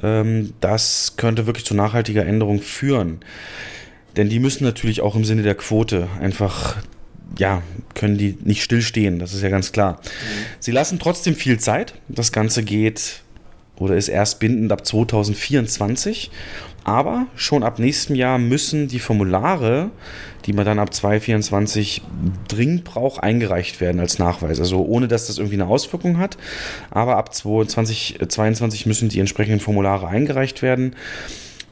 das 0.00 1.14
könnte 1.16 1.46
wirklich 1.46 1.64
zu 1.64 1.74
nachhaltiger 1.74 2.24
Änderung 2.24 2.60
führen. 2.60 3.20
Denn 4.16 4.28
die 4.28 4.38
müssen 4.38 4.64
natürlich 4.64 5.00
auch 5.00 5.16
im 5.16 5.24
Sinne 5.24 5.42
der 5.42 5.54
Quote 5.54 6.08
einfach, 6.20 6.76
ja, 7.38 7.62
können 7.94 8.16
die 8.16 8.36
nicht 8.42 8.62
stillstehen, 8.62 9.18
das 9.18 9.34
ist 9.34 9.42
ja 9.42 9.48
ganz 9.48 9.72
klar. 9.72 10.00
Sie 10.60 10.72
lassen 10.72 10.98
trotzdem 10.98 11.34
viel 11.34 11.58
Zeit. 11.58 11.94
Das 12.08 12.32
Ganze 12.32 12.62
geht 12.62 13.22
oder 13.76 13.96
ist 13.96 14.08
erst 14.08 14.40
bindend 14.40 14.72
ab 14.72 14.86
2024. 14.86 16.30
Aber 16.88 17.26
schon 17.36 17.64
ab 17.64 17.78
nächstem 17.78 18.16
Jahr 18.16 18.38
müssen 18.38 18.88
die 18.88 18.98
Formulare, 18.98 19.90
die 20.46 20.54
man 20.54 20.64
dann 20.64 20.78
ab 20.78 20.94
2024 20.94 22.00
dringend 22.48 22.84
braucht, 22.84 23.22
eingereicht 23.22 23.82
werden 23.82 24.00
als 24.00 24.18
Nachweis. 24.18 24.58
Also 24.58 24.82
ohne, 24.86 25.06
dass 25.06 25.26
das 25.26 25.36
irgendwie 25.36 25.56
eine 25.56 25.66
Auswirkung 25.66 26.16
hat. 26.16 26.38
Aber 26.90 27.18
ab 27.18 27.34
2022 27.34 28.86
müssen 28.86 29.10
die 29.10 29.20
entsprechenden 29.20 29.60
Formulare 29.60 30.08
eingereicht 30.08 30.62
werden. 30.62 30.96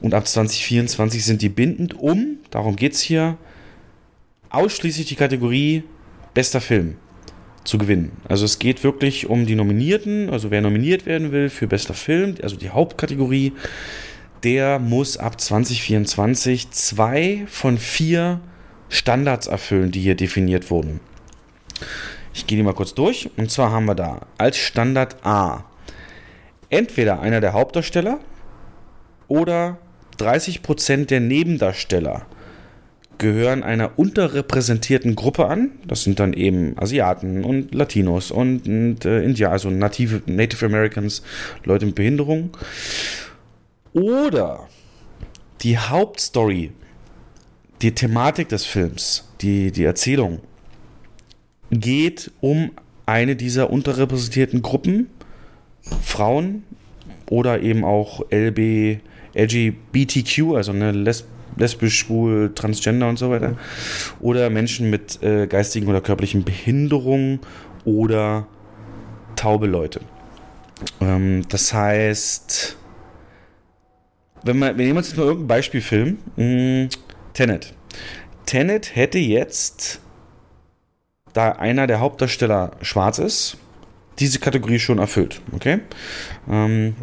Und 0.02 0.12
ab 0.12 0.28
2024 0.28 1.24
sind 1.24 1.40
die 1.40 1.48
bindend, 1.48 1.98
um, 1.98 2.36
darum 2.51 2.76
geht 2.76 2.93
es 2.93 3.01
hier, 3.01 3.38
ausschließlich 4.51 5.06
die 5.06 5.14
Kategorie 5.14 5.82
bester 6.34 6.60
Film 6.60 6.97
zu 7.64 7.78
gewinnen. 7.78 8.12
Also 8.28 8.44
es 8.44 8.59
geht 8.59 8.84
wirklich 8.84 9.30
um 9.30 9.47
die 9.47 9.55
Nominierten, 9.55 10.28
also 10.28 10.51
wer 10.51 10.60
nominiert 10.60 11.06
werden 11.06 11.32
will 11.32 11.48
für 11.48 11.66
bester 11.66 11.94
Film, 11.94 12.34
also 12.43 12.56
die 12.56 12.68
Hauptkategorie 12.68 13.55
der 14.47 14.78
muss 14.78 15.16
ab 15.16 15.40
2024 15.40 16.70
zwei 16.70 17.43
von 17.48 17.78
vier 17.78 18.39
Standards 18.89 19.48
erfüllen, 19.48 19.90
die 19.90 19.98
hier 19.98 20.14
definiert 20.14 20.70
wurden. 20.70 21.01
Ich 22.32 22.47
gehe 22.47 22.56
die 22.56 22.62
mal 22.62 22.73
kurz 22.73 22.94
durch. 22.94 23.28
Und 23.36 23.51
zwar 23.51 23.73
haben 23.73 23.86
wir 23.86 23.97
da 23.97 24.20
als 24.39 24.56
Standard 24.56 25.16
A 25.27 25.64
entweder 26.70 27.18
einer 27.18 27.40
der 27.40 27.55
Hauptdarsteller 27.55 28.20
oder 29.27 29.78
30% 30.20 31.06
der 31.06 31.18
Nebendarsteller 31.18 32.27
gehören 33.18 33.64
einer 33.64 33.98
unterrepräsentierten 33.98 35.16
Gruppe 35.16 35.47
an. 35.47 35.73
Das 35.89 36.05
sind 36.05 36.20
dann 36.20 36.35
eben 36.35 36.78
Asiaten 36.78 37.43
und 37.43 37.74
Latinos 37.74 38.31
und, 38.31 38.68
und 38.68 39.05
äh, 39.05 39.24
Indianer, 39.24 39.55
also 39.55 39.70
Native, 39.70 40.23
Native 40.27 40.66
Americans, 40.66 41.23
Leute 41.64 41.86
mit 41.86 41.97
Behinderung. 41.97 42.51
Oder 43.97 44.68
die 45.62 45.78
Hauptstory, 45.78 46.70
die 47.81 47.93
Thematik 47.93 48.51
des 48.51 48.66
Films, 48.66 49.27
die, 49.40 49.73
die 49.73 49.85
Erzählung, 49.85 50.40
geht 51.70 52.31
um 52.43 52.73
eine 53.06 53.36
dieser 53.36 53.70
unterrepräsentierten 53.70 54.60
Gruppen, 54.60 55.09
Frauen 56.02 56.64
oder 57.31 57.62
eben 57.62 57.85
auch 57.85 58.20
LB, 58.31 59.01
LGBTQ, 59.35 60.55
also 60.55 60.73
eine 60.73 60.93
Lesb 60.93 61.24
lesbisch, 61.56 62.01
schwul, 62.01 62.52
transgender 62.55 63.09
und 63.09 63.18
so 63.18 63.31
weiter. 63.31 63.56
Oder 64.20 64.51
Menschen 64.51 64.90
mit 64.90 65.23
äh, 65.23 65.47
geistigen 65.47 65.89
oder 65.89 66.02
körperlichen 66.02 66.44
Behinderungen 66.44 67.40
oder 67.86 68.47
taube 69.36 69.66
Leute. 69.66 70.02
Ähm, 71.01 71.44
das 71.48 71.73
heißt, 71.73 72.77
wenn 74.47 74.59
wir, 74.59 74.77
wir 74.77 74.85
nehmen 74.85 74.98
uns 74.98 75.09
jetzt 75.09 75.16
mal 75.16 75.24
irgendein 75.24 75.48
Beispielfilm. 75.48 76.18
Hm, 76.36 76.89
Tenet. 77.32 77.74
Tenet 78.47 78.94
hätte 78.94 79.18
jetzt, 79.18 80.01
da 81.32 81.52
einer 81.52 81.86
der 81.86 82.01
Hauptdarsteller 82.01 82.73
schwarz 82.81 83.18
ist, 83.18 83.59
diese 84.18 84.39
Kategorie 84.39 84.78
schon 84.78 84.98
erfüllt. 84.98 85.43
Okay? 85.52 85.81
Ähm, 86.48 86.86
mhm. 86.86 86.94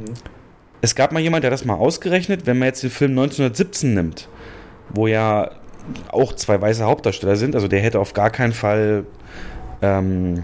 Es 0.81 0.95
gab 0.95 1.11
mal 1.11 1.21
jemand, 1.21 1.43
der 1.43 1.51
das 1.51 1.63
mal 1.63 1.75
ausgerechnet, 1.75 2.45
wenn 2.45 2.59
man 2.59 2.67
jetzt 2.67 2.83
den 2.83 2.89
Film 2.89 3.11
1917 3.11 3.93
nimmt, 3.93 4.27
wo 4.89 5.07
ja 5.07 5.51
auch 6.09 6.33
zwei 6.33 6.59
weiße 6.59 6.83
Hauptdarsteller 6.83 7.35
sind, 7.35 7.55
also 7.55 7.67
der 7.67 7.79
hätte 7.79 7.99
auf 7.99 8.13
gar 8.13 8.29
keinen 8.29 8.53
Fall 8.53 9.05
ähm, 9.81 10.43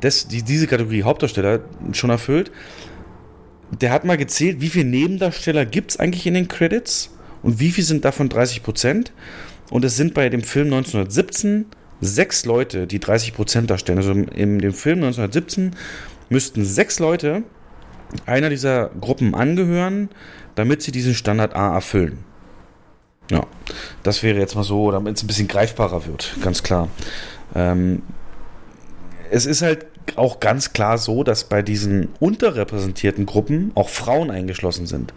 das, 0.00 0.28
die, 0.28 0.42
diese 0.42 0.66
Kategorie 0.66 1.02
Hauptdarsteller 1.02 1.60
schon 1.92 2.10
erfüllt 2.10 2.50
der 3.70 3.90
hat 3.92 4.04
mal 4.04 4.16
gezählt, 4.16 4.60
wie 4.60 4.68
viele 4.68 4.86
Nebendarsteller 4.86 5.66
gibt 5.66 5.92
es 5.92 5.96
eigentlich 5.98 6.26
in 6.26 6.34
den 6.34 6.48
Credits 6.48 7.10
und 7.42 7.60
wie 7.60 7.70
viel 7.70 7.84
sind 7.84 8.04
davon 8.04 8.28
30 8.28 8.62
Prozent. 8.62 9.12
Und 9.70 9.84
es 9.84 9.96
sind 9.96 10.14
bei 10.14 10.28
dem 10.30 10.42
Film 10.42 10.66
1917 10.66 11.66
sechs 12.00 12.46
Leute, 12.46 12.86
die 12.86 13.00
30 13.00 13.34
Prozent 13.34 13.70
darstellen. 13.70 13.98
Also 13.98 14.12
in 14.12 14.58
dem 14.58 14.72
Film 14.72 14.98
1917 14.98 15.72
müssten 16.30 16.64
sechs 16.64 16.98
Leute 16.98 17.42
einer 18.24 18.48
dieser 18.48 18.90
Gruppen 19.00 19.34
angehören, 19.34 20.08
damit 20.54 20.82
sie 20.82 20.92
diesen 20.92 21.14
Standard 21.14 21.54
A 21.54 21.74
erfüllen. 21.74 22.24
Ja, 23.30 23.46
das 24.02 24.22
wäre 24.22 24.38
jetzt 24.38 24.54
mal 24.54 24.64
so, 24.64 24.90
damit 24.90 25.16
es 25.16 25.22
ein 25.22 25.26
bisschen 25.26 25.48
greifbarer 25.48 26.06
wird, 26.06 26.34
ganz 26.40 26.62
klar. 26.62 26.88
Ähm, 27.54 28.02
es 29.30 29.44
ist 29.44 29.60
halt 29.60 29.86
auch 30.16 30.40
ganz 30.40 30.72
klar 30.72 30.98
so, 30.98 31.24
dass 31.24 31.44
bei 31.44 31.62
diesen 31.62 32.08
unterrepräsentierten 32.20 33.26
Gruppen 33.26 33.72
auch 33.74 33.88
Frauen 33.88 34.30
eingeschlossen 34.30 34.86
sind. 34.86 35.12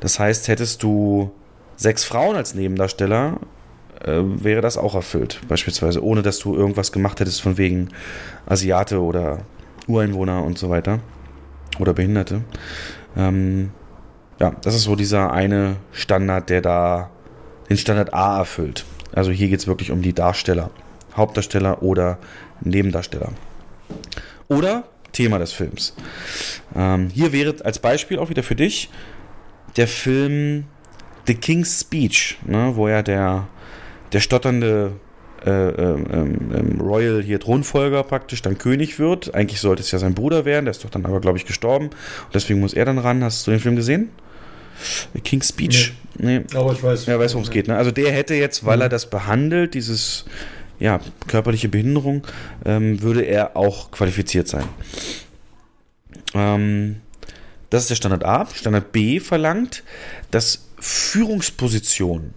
Das 0.00 0.18
heißt, 0.18 0.48
hättest 0.48 0.82
du 0.82 1.30
sechs 1.76 2.04
Frauen 2.04 2.36
als 2.36 2.54
Nebendarsteller, 2.54 3.40
äh, 4.04 4.20
wäre 4.22 4.60
das 4.60 4.76
auch 4.78 4.94
erfüllt, 4.94 5.40
beispielsweise, 5.48 6.02
ohne 6.04 6.22
dass 6.22 6.38
du 6.38 6.54
irgendwas 6.54 6.92
gemacht 6.92 7.20
hättest 7.20 7.42
von 7.42 7.58
wegen 7.58 7.88
Asiate 8.46 9.00
oder 9.00 9.40
Ureinwohner 9.86 10.42
und 10.42 10.58
so 10.58 10.70
weiter 10.70 11.00
oder 11.78 11.94
Behinderte. 11.94 12.42
Ähm, 13.16 13.70
ja, 14.40 14.52
das 14.62 14.74
ist 14.74 14.82
so 14.82 14.96
dieser 14.96 15.32
eine 15.32 15.76
Standard, 15.92 16.50
der 16.50 16.60
da 16.60 17.10
den 17.68 17.76
Standard 17.76 18.12
A 18.12 18.38
erfüllt. 18.38 18.84
Also 19.12 19.30
hier 19.30 19.48
geht 19.48 19.60
es 19.60 19.66
wirklich 19.66 19.90
um 19.90 20.02
die 20.02 20.12
Darsteller, 20.12 20.70
Hauptdarsteller 21.16 21.82
oder 21.82 22.18
Nebendarsteller. 22.60 23.30
Oder 24.48 24.84
Thema 25.12 25.38
des 25.38 25.52
Films. 25.52 25.94
Ähm, 26.74 27.08
hier 27.12 27.32
wäre 27.32 27.54
als 27.64 27.78
Beispiel 27.78 28.18
auch 28.18 28.28
wieder 28.30 28.42
für 28.42 28.54
dich 28.54 28.90
der 29.76 29.88
Film 29.88 30.64
The 31.26 31.34
King's 31.34 31.80
Speech, 31.80 32.38
ne, 32.44 32.72
wo 32.74 32.88
ja 32.88 33.02
der, 33.02 33.48
der 34.12 34.20
stotternde 34.20 34.92
äh, 35.44 35.50
ähm, 35.50 36.36
ähm, 36.54 36.80
Royal 36.80 37.22
hier 37.22 37.38
Thronfolger 37.40 38.02
praktisch 38.02 38.42
dann 38.42 38.58
König 38.58 38.98
wird. 38.98 39.34
Eigentlich 39.34 39.60
sollte 39.60 39.82
es 39.82 39.90
ja 39.90 39.98
sein 39.98 40.14
Bruder 40.14 40.44
werden, 40.44 40.64
der 40.64 40.72
ist 40.72 40.84
doch 40.84 40.90
dann 40.90 41.04
aber, 41.06 41.20
glaube 41.20 41.38
ich, 41.38 41.44
gestorben. 41.44 41.86
Und 41.86 42.34
deswegen 42.34 42.60
muss 42.60 42.74
er 42.74 42.84
dann 42.84 42.98
ran. 42.98 43.22
Hast 43.22 43.46
du 43.46 43.50
den 43.50 43.60
Film 43.60 43.76
gesehen? 43.76 44.10
The 45.14 45.20
King's 45.20 45.48
Speech? 45.48 45.94
Nee. 46.18 46.40
nee. 46.40 46.56
Aber 46.56 46.72
ich 46.72 46.82
weiß. 46.82 47.06
Ja, 47.06 47.18
weiß, 47.18 47.34
worum 47.34 47.44
es 47.44 47.50
geht. 47.50 47.68
Ne? 47.68 47.76
Also 47.76 47.90
der 47.90 48.12
hätte 48.12 48.34
jetzt, 48.34 48.64
weil 48.64 48.76
mhm. 48.76 48.82
er 48.82 48.88
das 48.88 49.08
behandelt, 49.08 49.74
dieses 49.74 50.24
ja, 50.78 51.00
körperliche 51.26 51.68
Behinderung, 51.68 52.26
ähm, 52.64 53.02
würde 53.02 53.22
er 53.22 53.56
auch 53.56 53.90
qualifiziert 53.90 54.48
sein. 54.48 54.64
Ähm, 56.34 56.96
das 57.70 57.82
ist 57.82 57.90
der 57.90 57.96
Standard 57.96 58.24
A. 58.24 58.46
Standard 58.46 58.92
B 58.92 59.20
verlangt, 59.20 59.82
dass 60.30 60.68
Führungspositionen 60.78 62.34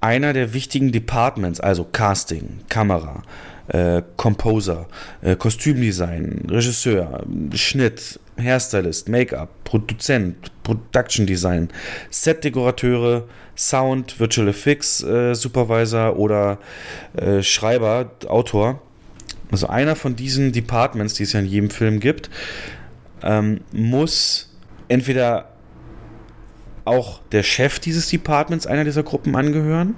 einer 0.00 0.32
der 0.32 0.52
wichtigen 0.52 0.92
Departments, 0.92 1.60
also 1.60 1.84
Casting, 1.84 2.60
Kamera, 2.68 3.22
äh, 3.68 4.02
Composer, 4.16 4.88
äh, 5.22 5.36
Kostümdesign, 5.36 6.46
Regisseur, 6.48 7.24
Schnitt, 7.54 8.20
Hairstylist, 8.38 9.08
Make-up, 9.08 9.48
Produzent, 9.64 10.50
Production 10.62 11.26
Design, 11.26 11.68
Set-Dekorateure, 12.10 13.24
Sound, 13.56 14.20
Virtual 14.20 14.48
Effects 14.48 15.02
äh, 15.02 15.34
Supervisor 15.34 16.16
oder 16.16 16.58
äh, 17.16 17.42
Schreiber, 17.42 18.10
Autor. 18.28 18.82
Also 19.50 19.68
einer 19.68 19.96
von 19.96 20.16
diesen 20.16 20.52
Departments, 20.52 21.14
die 21.14 21.22
es 21.22 21.32
ja 21.32 21.40
in 21.40 21.46
jedem 21.46 21.70
Film 21.70 22.00
gibt, 22.00 22.30
ähm, 23.22 23.60
muss 23.72 24.54
entweder 24.88 25.52
auch 26.84 27.20
der 27.32 27.42
Chef 27.42 27.78
dieses 27.78 28.08
Departments 28.08 28.66
einer 28.66 28.84
dieser 28.84 29.02
Gruppen 29.02 29.34
angehören 29.34 29.96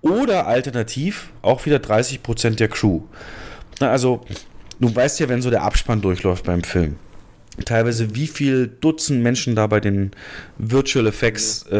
oder 0.00 0.46
alternativ 0.46 1.32
auch 1.42 1.66
wieder 1.66 1.76
30% 1.76 2.56
der 2.56 2.68
Crew. 2.68 3.02
Na, 3.80 3.90
also, 3.90 4.22
du 4.80 4.94
weißt 4.94 5.20
ja, 5.20 5.28
wenn 5.28 5.42
so 5.42 5.50
der 5.50 5.62
Abspann 5.62 6.00
durchläuft 6.00 6.44
beim 6.44 6.62
Film, 6.62 6.96
teilweise 7.64 8.14
wie 8.14 8.26
viel 8.26 8.68
Dutzend 8.80 9.22
Menschen 9.22 9.54
da 9.54 9.66
bei 9.66 9.80
den 9.80 10.10
Virtual 10.58 11.06
Effects 11.06 11.64
äh, 11.70 11.76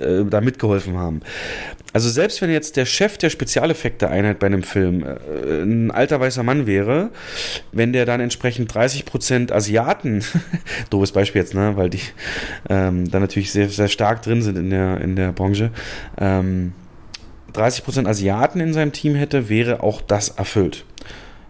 äh, 0.00 0.24
da 0.28 0.40
mitgeholfen 0.40 0.96
haben. 0.96 1.20
Also 1.92 2.08
selbst 2.08 2.42
wenn 2.42 2.50
jetzt 2.50 2.76
der 2.76 2.86
Chef 2.86 3.18
der 3.18 3.30
Spezialeffekte-Einheit 3.30 4.38
bei 4.40 4.46
einem 4.46 4.62
Film 4.62 5.04
äh, 5.04 5.62
ein 5.62 5.90
alter 5.90 6.18
weißer 6.20 6.42
Mann 6.42 6.66
wäre, 6.66 7.10
wenn 7.70 7.92
der 7.92 8.04
dann 8.04 8.20
entsprechend 8.20 8.72
30% 8.72 9.52
Asiaten, 9.52 10.24
doofes 10.90 11.12
Beispiel 11.12 11.42
jetzt, 11.42 11.54
ne, 11.54 11.76
weil 11.76 11.90
die 11.90 12.00
ähm, 12.68 13.10
da 13.10 13.20
natürlich 13.20 13.52
sehr, 13.52 13.68
sehr 13.68 13.88
stark 13.88 14.22
drin 14.22 14.42
sind 14.42 14.58
in 14.58 14.70
der, 14.70 15.00
in 15.00 15.16
der 15.16 15.32
Branche, 15.32 15.70
ähm, 16.18 16.72
30% 17.52 18.08
Asiaten 18.08 18.58
in 18.60 18.72
seinem 18.72 18.92
Team 18.92 19.14
hätte, 19.14 19.48
wäre 19.48 19.82
auch 19.82 20.00
das 20.00 20.30
erfüllt. 20.30 20.84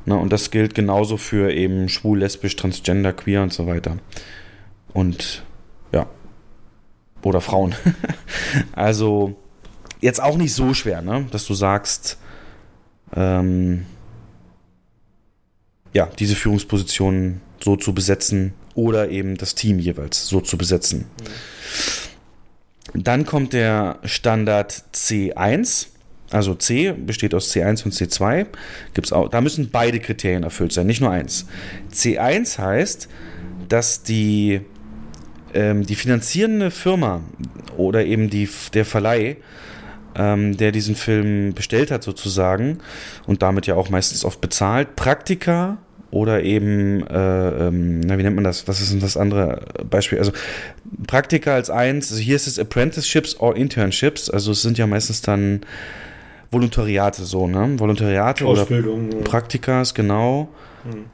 Ne, 0.06 0.16
und 0.16 0.32
das 0.32 0.50
gilt 0.50 0.74
genauso 0.74 1.16
für 1.16 1.52
eben 1.52 1.88
schwul, 1.88 2.18
lesbisch, 2.18 2.56
transgender, 2.56 3.12
queer 3.12 3.42
und 3.42 3.52
so 3.52 3.66
weiter. 3.66 3.98
und 4.92 5.42
ja, 5.92 6.06
oder 7.22 7.40
Frauen. 7.40 7.74
also 8.72 9.36
jetzt 10.00 10.22
auch 10.22 10.36
nicht 10.36 10.52
so 10.52 10.74
schwer, 10.74 11.02
ne? 11.02 11.26
dass 11.30 11.46
du 11.46 11.54
sagst, 11.54 12.18
ähm, 13.16 13.86
ja, 15.94 16.06
diese 16.18 16.34
Führungspositionen 16.34 17.40
so 17.62 17.76
zu 17.76 17.94
besetzen 17.94 18.52
oder 18.74 19.08
eben 19.08 19.36
das 19.36 19.54
Team 19.54 19.78
jeweils 19.78 20.26
so 20.26 20.40
zu 20.40 20.58
besetzen. 20.58 21.06
Dann 22.92 23.24
kommt 23.24 23.52
der 23.52 23.98
Standard 24.04 24.84
C1. 24.92 25.86
Also 26.34 26.54
C 26.54 26.92
besteht 26.92 27.32
aus 27.32 27.54
C1 27.54 27.84
und 27.84 27.94
C2. 27.94 28.46
Gibt's 28.92 29.12
auch, 29.12 29.28
da 29.28 29.40
müssen 29.40 29.70
beide 29.70 30.00
Kriterien 30.00 30.42
erfüllt 30.42 30.72
sein, 30.72 30.84
nicht 30.84 31.00
nur 31.00 31.10
eins. 31.10 31.46
C1 31.92 32.58
heißt, 32.58 33.08
dass 33.68 34.02
die, 34.02 34.60
ähm, 35.54 35.86
die 35.86 35.94
finanzierende 35.94 36.72
Firma 36.72 37.20
oder 37.76 38.04
eben 38.04 38.30
die, 38.30 38.48
der 38.72 38.84
Verleih, 38.84 39.36
ähm, 40.16 40.56
der 40.56 40.72
diesen 40.72 40.96
Film 40.96 41.54
bestellt 41.54 41.92
hat 41.92 42.02
sozusagen 42.02 42.78
und 43.28 43.42
damit 43.42 43.68
ja 43.68 43.76
auch 43.76 43.88
meistens 43.88 44.24
oft 44.24 44.40
bezahlt, 44.40 44.96
Praktika 44.96 45.78
oder 46.10 46.42
eben, 46.42 47.06
äh, 47.06 47.66
ähm, 47.68 48.00
na, 48.00 48.18
wie 48.18 48.24
nennt 48.24 48.34
man 48.34 48.44
das? 48.44 48.66
Was 48.66 48.80
ist 48.80 48.92
denn 48.92 49.00
das 49.00 49.16
andere 49.16 49.66
Beispiel? 49.88 50.18
Also 50.18 50.32
Praktika 51.06 51.54
als 51.54 51.70
eins, 51.70 52.10
also 52.10 52.20
hier 52.20 52.34
ist 52.34 52.48
es 52.48 52.58
Apprenticeships 52.58 53.38
or 53.38 53.56
Internships, 53.56 54.30
also 54.30 54.50
es 54.50 54.62
sind 54.62 54.78
ja 54.78 54.88
meistens 54.88 55.22
dann 55.22 55.60
Volontariate 56.50 57.24
so, 57.24 57.46
ne? 57.46 57.78
Volontariate 57.78 58.46
Ausbildung, 58.46 59.08
oder. 59.08 59.24
Praktikas, 59.24 59.94
genau. 59.94 60.48
Hm. 60.84 61.06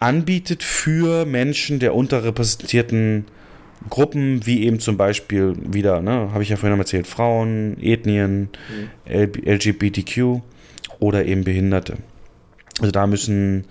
Anbietet 0.00 0.62
für 0.62 1.24
Menschen 1.26 1.78
der 1.78 1.94
unterrepräsentierten 1.94 3.26
Gruppen, 3.88 4.46
wie 4.46 4.64
eben 4.64 4.80
zum 4.80 4.96
Beispiel 4.96 5.54
wieder, 5.56 6.00
ne, 6.00 6.30
habe 6.32 6.42
ich 6.42 6.48
ja 6.48 6.56
vorhin 6.56 6.78
erzählt, 6.78 7.06
Frauen, 7.06 7.76
Ethnien, 7.80 8.48
L 9.04 9.30
LGBTQ 9.44 10.40
oder 10.98 11.24
eben 11.24 11.44
Behinderte. 11.44 11.96
Also 12.80 12.90
da 12.90 13.06
müssen, 13.06 13.64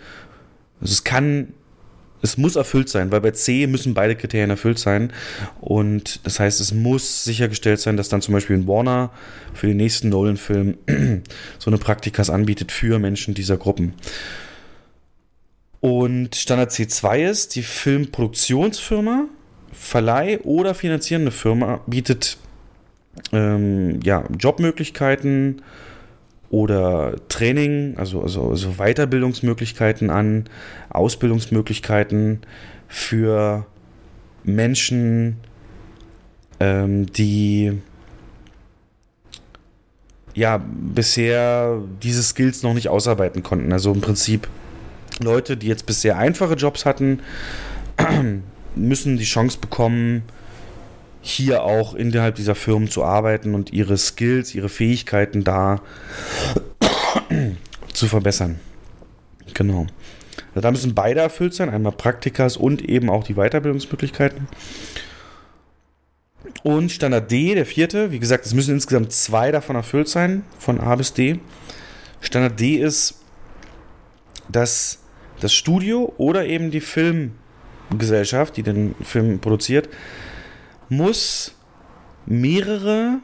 also 0.79 0.91
es 0.91 1.03
kann, 1.03 1.53
es 2.21 2.37
muss 2.37 2.55
erfüllt 2.55 2.89
sein, 2.89 3.11
weil 3.11 3.21
bei 3.21 3.31
C 3.31 3.67
müssen 3.67 3.93
beide 3.93 4.15
Kriterien 4.15 4.49
erfüllt 4.49 4.79
sein. 4.79 5.11
Und 5.59 6.25
das 6.25 6.39
heißt, 6.39 6.61
es 6.61 6.73
muss 6.73 7.23
sichergestellt 7.23 7.79
sein, 7.79 7.97
dass 7.97 8.09
dann 8.09 8.21
zum 8.21 8.33
Beispiel 8.33 8.57
ein 8.57 8.67
Warner 8.67 9.11
für 9.53 9.67
den 9.67 9.77
nächsten 9.77 10.09
Nolan-Film 10.09 10.77
so 11.59 11.69
eine 11.69 11.77
Praktikas 11.77 12.29
anbietet 12.29 12.71
für 12.71 12.99
Menschen 12.99 13.33
dieser 13.33 13.57
Gruppen. 13.57 13.93
Und 15.79 16.35
Standard 16.35 16.71
C2 16.71 17.29
ist, 17.29 17.55
die 17.55 17.63
Filmproduktionsfirma, 17.63 19.25
Verleih 19.73 20.39
oder 20.41 20.75
finanzierende 20.75 21.31
Firma 21.31 21.81
bietet 21.87 22.37
ähm, 23.31 23.99
ja, 24.03 24.23
Jobmöglichkeiten 24.37 25.63
oder 26.51 27.15
Training, 27.29 27.95
also, 27.97 28.21
also, 28.21 28.49
also 28.49 28.73
Weiterbildungsmöglichkeiten 28.77 30.09
an, 30.09 30.45
Ausbildungsmöglichkeiten 30.89 32.41
für 32.89 33.65
Menschen, 34.43 35.37
ähm, 36.59 37.05
die 37.05 37.81
ja 40.33 40.61
bisher 40.63 41.81
diese 42.03 42.21
Skills 42.21 42.63
noch 42.63 42.73
nicht 42.73 42.89
ausarbeiten 42.89 43.43
konnten. 43.43 43.71
Also 43.71 43.93
im 43.93 44.01
Prinzip 44.01 44.49
Leute, 45.21 45.55
die 45.55 45.67
jetzt 45.67 45.85
bisher 45.85 46.17
einfache 46.17 46.55
Jobs 46.55 46.85
hatten, 46.85 47.21
müssen 48.75 49.17
die 49.17 49.23
Chance 49.23 49.57
bekommen, 49.59 50.23
hier 51.21 51.63
auch 51.63 51.93
innerhalb 51.93 52.35
dieser 52.35 52.55
Firmen 52.55 52.89
zu 52.89 53.03
arbeiten 53.03 53.53
und 53.53 53.71
ihre 53.71 53.97
Skills, 53.97 54.55
ihre 54.55 54.69
Fähigkeiten 54.69 55.43
da 55.43 55.81
zu 57.93 58.07
verbessern. 58.07 58.59
Genau. 59.53 59.85
Also 60.49 60.61
da 60.61 60.71
müssen 60.71 60.95
beide 60.95 61.19
erfüllt 61.19 61.53
sein, 61.53 61.69
einmal 61.69 61.93
Praktikas 61.93 62.57
und 62.57 62.81
eben 62.81 63.09
auch 63.09 63.23
die 63.23 63.35
Weiterbildungsmöglichkeiten. 63.35 64.47
Und 66.63 66.91
Standard 66.91 67.31
D, 67.31 67.55
der 67.55 67.65
vierte, 67.65 68.11
wie 68.11 68.19
gesagt, 68.19 68.45
es 68.45 68.53
müssen 68.53 68.75
insgesamt 68.75 69.11
zwei 69.11 69.51
davon 69.51 69.75
erfüllt 69.75 70.09
sein, 70.09 70.43
von 70.59 70.79
A 70.79 70.95
bis 70.95 71.13
D. 71.13 71.39
Standard 72.19 72.59
D 72.59 72.75
ist, 72.75 73.19
dass 74.49 74.99
das 75.39 75.53
Studio 75.53 76.13
oder 76.17 76.45
eben 76.45 76.69
die 76.69 76.81
Filmgesellschaft, 76.81 78.57
die 78.57 78.63
den 78.63 78.95
Film 79.03 79.39
produziert, 79.39 79.89
muss 80.91 81.55
mehrere, 82.25 83.19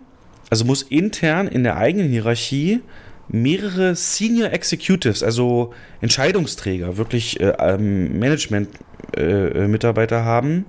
also 0.49 0.65
muss 0.65 0.81
intern 0.81 1.47
in 1.47 1.63
der 1.63 1.77
eigenen 1.77 2.09
Hierarchie 2.09 2.81
mehrere 3.27 3.95
Senior 3.95 4.51
Executives, 4.53 5.21
also 5.21 5.73
Entscheidungsträger, 5.99 6.97
wirklich 6.97 7.41
äh, 7.41 7.53
ähm, 7.59 8.17
Management-Mitarbeiter 8.19 10.19
äh, 10.19 10.23
haben 10.23 10.65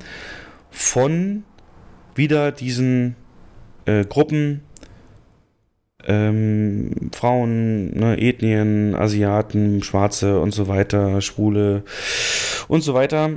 von 0.70 1.44
wieder 2.16 2.50
diesen 2.50 3.14
äh, 3.86 4.04
Gruppen, 4.04 4.62
ähm, 6.04 7.10
Frauen, 7.12 7.96
ne, 7.96 8.20
Ethnien, 8.20 8.96
Asiaten, 8.96 9.84
Schwarze 9.84 10.40
und 10.40 10.50
so 10.50 10.66
weiter, 10.66 11.20
Schwule 11.20 11.84
und 12.66 12.80
so 12.82 12.94
weiter, 12.94 13.30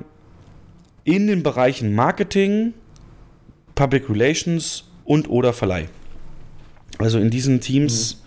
in 1.04 1.28
den 1.28 1.44
Bereichen 1.44 1.94
Marketing, 1.94 2.74
Public 3.76 4.10
Relations 4.10 4.86
und 5.06 5.30
oder 5.30 5.54
Verleih. 5.54 5.88
Also 6.98 7.20
in 7.20 7.30
diesen 7.30 7.62
Teams, 7.62 8.22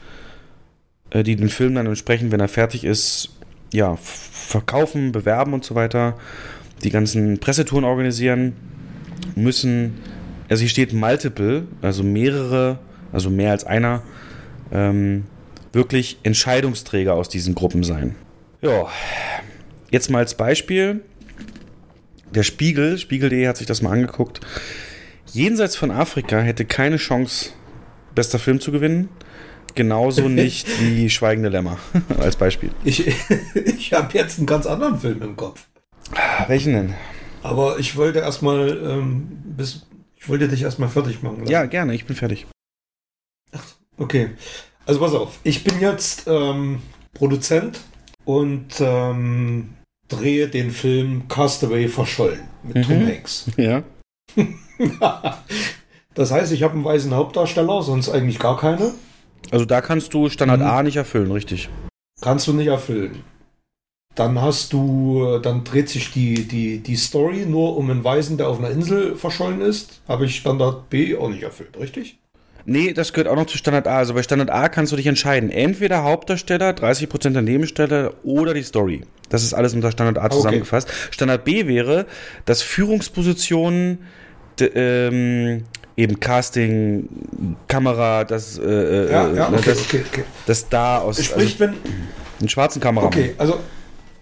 mhm. 1.13 1.21
äh, 1.21 1.23
die 1.23 1.37
den 1.37 1.49
Film 1.49 1.75
dann 1.75 1.87
entsprechend, 1.87 2.33
wenn 2.33 2.41
er 2.41 2.49
fertig 2.49 2.85
ist, 2.85 3.31
ja, 3.73 3.97
verkaufen, 3.97 5.13
bewerben 5.13 5.53
und 5.53 5.65
so 5.65 5.75
weiter, 5.75 6.17
die 6.83 6.91
ganzen 6.91 7.39
Pressetouren 7.39 7.85
organisieren, 7.85 8.55
müssen, 9.35 9.99
also 10.49 10.61
hier 10.61 10.69
steht 10.69 10.93
multiple, 10.93 11.67
also 11.83 12.03
mehrere, 12.03 12.79
also 13.13 13.31
mehr 13.31 13.51
als 13.53 13.65
einer, 13.65 14.03
ähm, 14.73 15.25
wirklich 15.73 16.19
Entscheidungsträger 16.23 17.15
aus 17.15 17.29
diesen 17.29 17.55
Gruppen 17.55 17.83
sein. 17.85 18.15
Ja, 18.61 18.87
jetzt 19.91 20.11
mal 20.11 20.19
als 20.19 20.35
Beispiel. 20.35 21.03
Der 22.35 22.43
Spiegel, 22.43 22.99
Spiegel.de 22.99 23.47
hat 23.47 23.57
sich 23.57 23.67
das 23.67 23.83
mal 23.83 23.93
angeguckt. 23.93 24.41
Jenseits 25.35 25.75
von 25.75 25.91
Afrika 25.91 26.39
hätte 26.39 26.65
keine 26.65 26.97
Chance, 26.97 27.51
bester 28.15 28.39
Film 28.39 28.61
zu 28.61 28.71
gewinnen. 28.71 29.09
Genauso 29.75 30.29
nicht 30.29 30.69
wie 30.81 31.11
Schweigende 31.11 31.49
Lämmer, 31.49 31.79
als 32.21 32.37
Beispiel. 32.37 32.71
Ich, 32.85 33.05
ich 33.55 33.93
habe 33.93 34.17
jetzt 34.17 34.39
einen 34.39 34.47
ganz 34.47 34.65
anderen 34.65 35.01
Film 35.01 35.21
im 35.23 35.35
Kopf. 35.35 35.67
Welchen 36.47 36.75
denn? 36.75 36.95
Aber 37.43 37.81
ich 37.81 37.97
wollte 37.97 38.21
erstmal, 38.21 38.81
ähm, 38.81 39.27
bis, 39.45 39.87
ich 40.15 40.29
wollte 40.29 40.47
dich 40.47 40.63
erstmal 40.63 40.89
fertig 40.89 41.21
machen. 41.25 41.41
Lassen. 41.41 41.51
Ja, 41.51 41.67
gerne, 41.67 41.97
ich 41.97 42.05
bin 42.05 42.15
fertig. 42.15 42.47
Ach, 43.51 43.65
okay. 43.97 44.31
Also 44.87 45.01
pass 45.01 45.15
auf, 45.15 45.41
ich 45.43 45.65
bin 45.65 45.81
jetzt 45.81 46.29
ähm, 46.29 46.81
Produzent 47.13 47.81
und 48.25 48.69
ähm, 48.79 49.71
drehe 50.07 50.47
den 50.47 50.71
Film 50.71 51.27
Castaway 51.27 51.89
verschollen 51.89 52.43
mit 52.63 52.77
mhm. 52.77 52.83
Tom 52.83 53.07
Hanks. 53.09 53.47
Ja. 53.57 53.83
das 56.15 56.31
heißt, 56.31 56.53
ich 56.53 56.63
habe 56.63 56.75
einen 56.75 56.85
weißen 56.85 57.15
Hauptdarsteller, 57.15 57.83
sonst 57.83 58.09
eigentlich 58.09 58.39
gar 58.39 58.57
keine. 58.57 58.93
Also 59.51 59.65
da 59.65 59.81
kannst 59.81 60.15
du 60.15 60.29
Standard 60.29 60.61
mhm. 60.61 60.67
A 60.67 60.83
nicht 60.83 60.97
erfüllen, 60.97 61.31
richtig? 61.31 61.69
Kannst 62.21 62.47
du 62.47 62.53
nicht 62.53 62.69
erfüllen. 62.69 63.23
Dann 64.15 64.41
hast 64.41 64.73
du, 64.73 65.39
dann 65.43 65.65
dreht 65.65 65.89
sich 65.89 66.13
die, 66.13 66.47
die, 66.47 66.79
die 66.79 66.97
Story 66.97 67.47
nur 67.47 67.77
um 67.77 67.91
einen 67.91 68.05
Weißen, 68.05 68.37
der 68.37 68.49
auf 68.49 68.59
einer 68.59 68.71
Insel 68.71 69.17
verschollen 69.17 69.61
ist. 69.61 70.03
Habe 70.07 70.27
ich 70.27 70.37
Standard 70.37 70.89
B 70.89 71.17
auch 71.17 71.29
nicht 71.29 71.43
erfüllt, 71.43 71.77
richtig? 71.79 72.19
Nee, 72.67 72.95
das 72.95 73.13
gehört 73.13 73.29
auch 73.29 73.37
noch 73.37 73.47
zu 73.47 73.59
Standard 73.59 73.87
A. 73.89 73.99
Also 73.99 74.15
bei 74.15 74.23
Standard 74.23 74.51
A 74.51 74.69
kannst 74.69 74.93
du 74.93 74.97
dich 74.97 75.07
entscheiden. 75.07 75.51
Entweder 75.51 76.05
Hauptdarsteller, 76.05 76.71
30% 76.71 77.31
der 77.31 77.43
Nebensteller 77.43 78.15
oder 78.23 78.55
die 78.55 78.63
Story. 78.63 79.03
Das 79.29 79.43
ist 79.43 79.53
alles 79.53 79.75
unter 79.75 79.91
Standard 79.91 80.25
A 80.25 80.31
zusammengefasst. 80.31 80.89
Okay. 80.89 81.09
Standard 81.11 81.45
B 81.45 81.67
wäre, 81.67 82.07
dass 82.45 82.63
Führungspositionen 82.63 83.99
ähm, 84.61 85.65
eben 85.97 86.21
Casting, 86.21 87.09
Kamera, 87.69 88.25
das, 88.25 88.59
äh, 88.59 88.63
äh 88.63 89.13
ja, 89.13 89.33
ja, 89.33 89.51
ne, 89.51 89.59
okay, 89.59 89.71
das, 89.71 89.81
okay, 89.83 90.05
okay. 90.11 90.25
das 90.47 90.69
da 90.69 90.99
aus 90.99 91.25
Sprich, 91.25 91.61
also, 91.61 91.61
wenn, 91.61 91.75
einen 92.41 92.49
schwarzen 92.49 92.81
Kamera. 92.81 93.07
Okay, 93.07 93.35
also, 93.39 93.61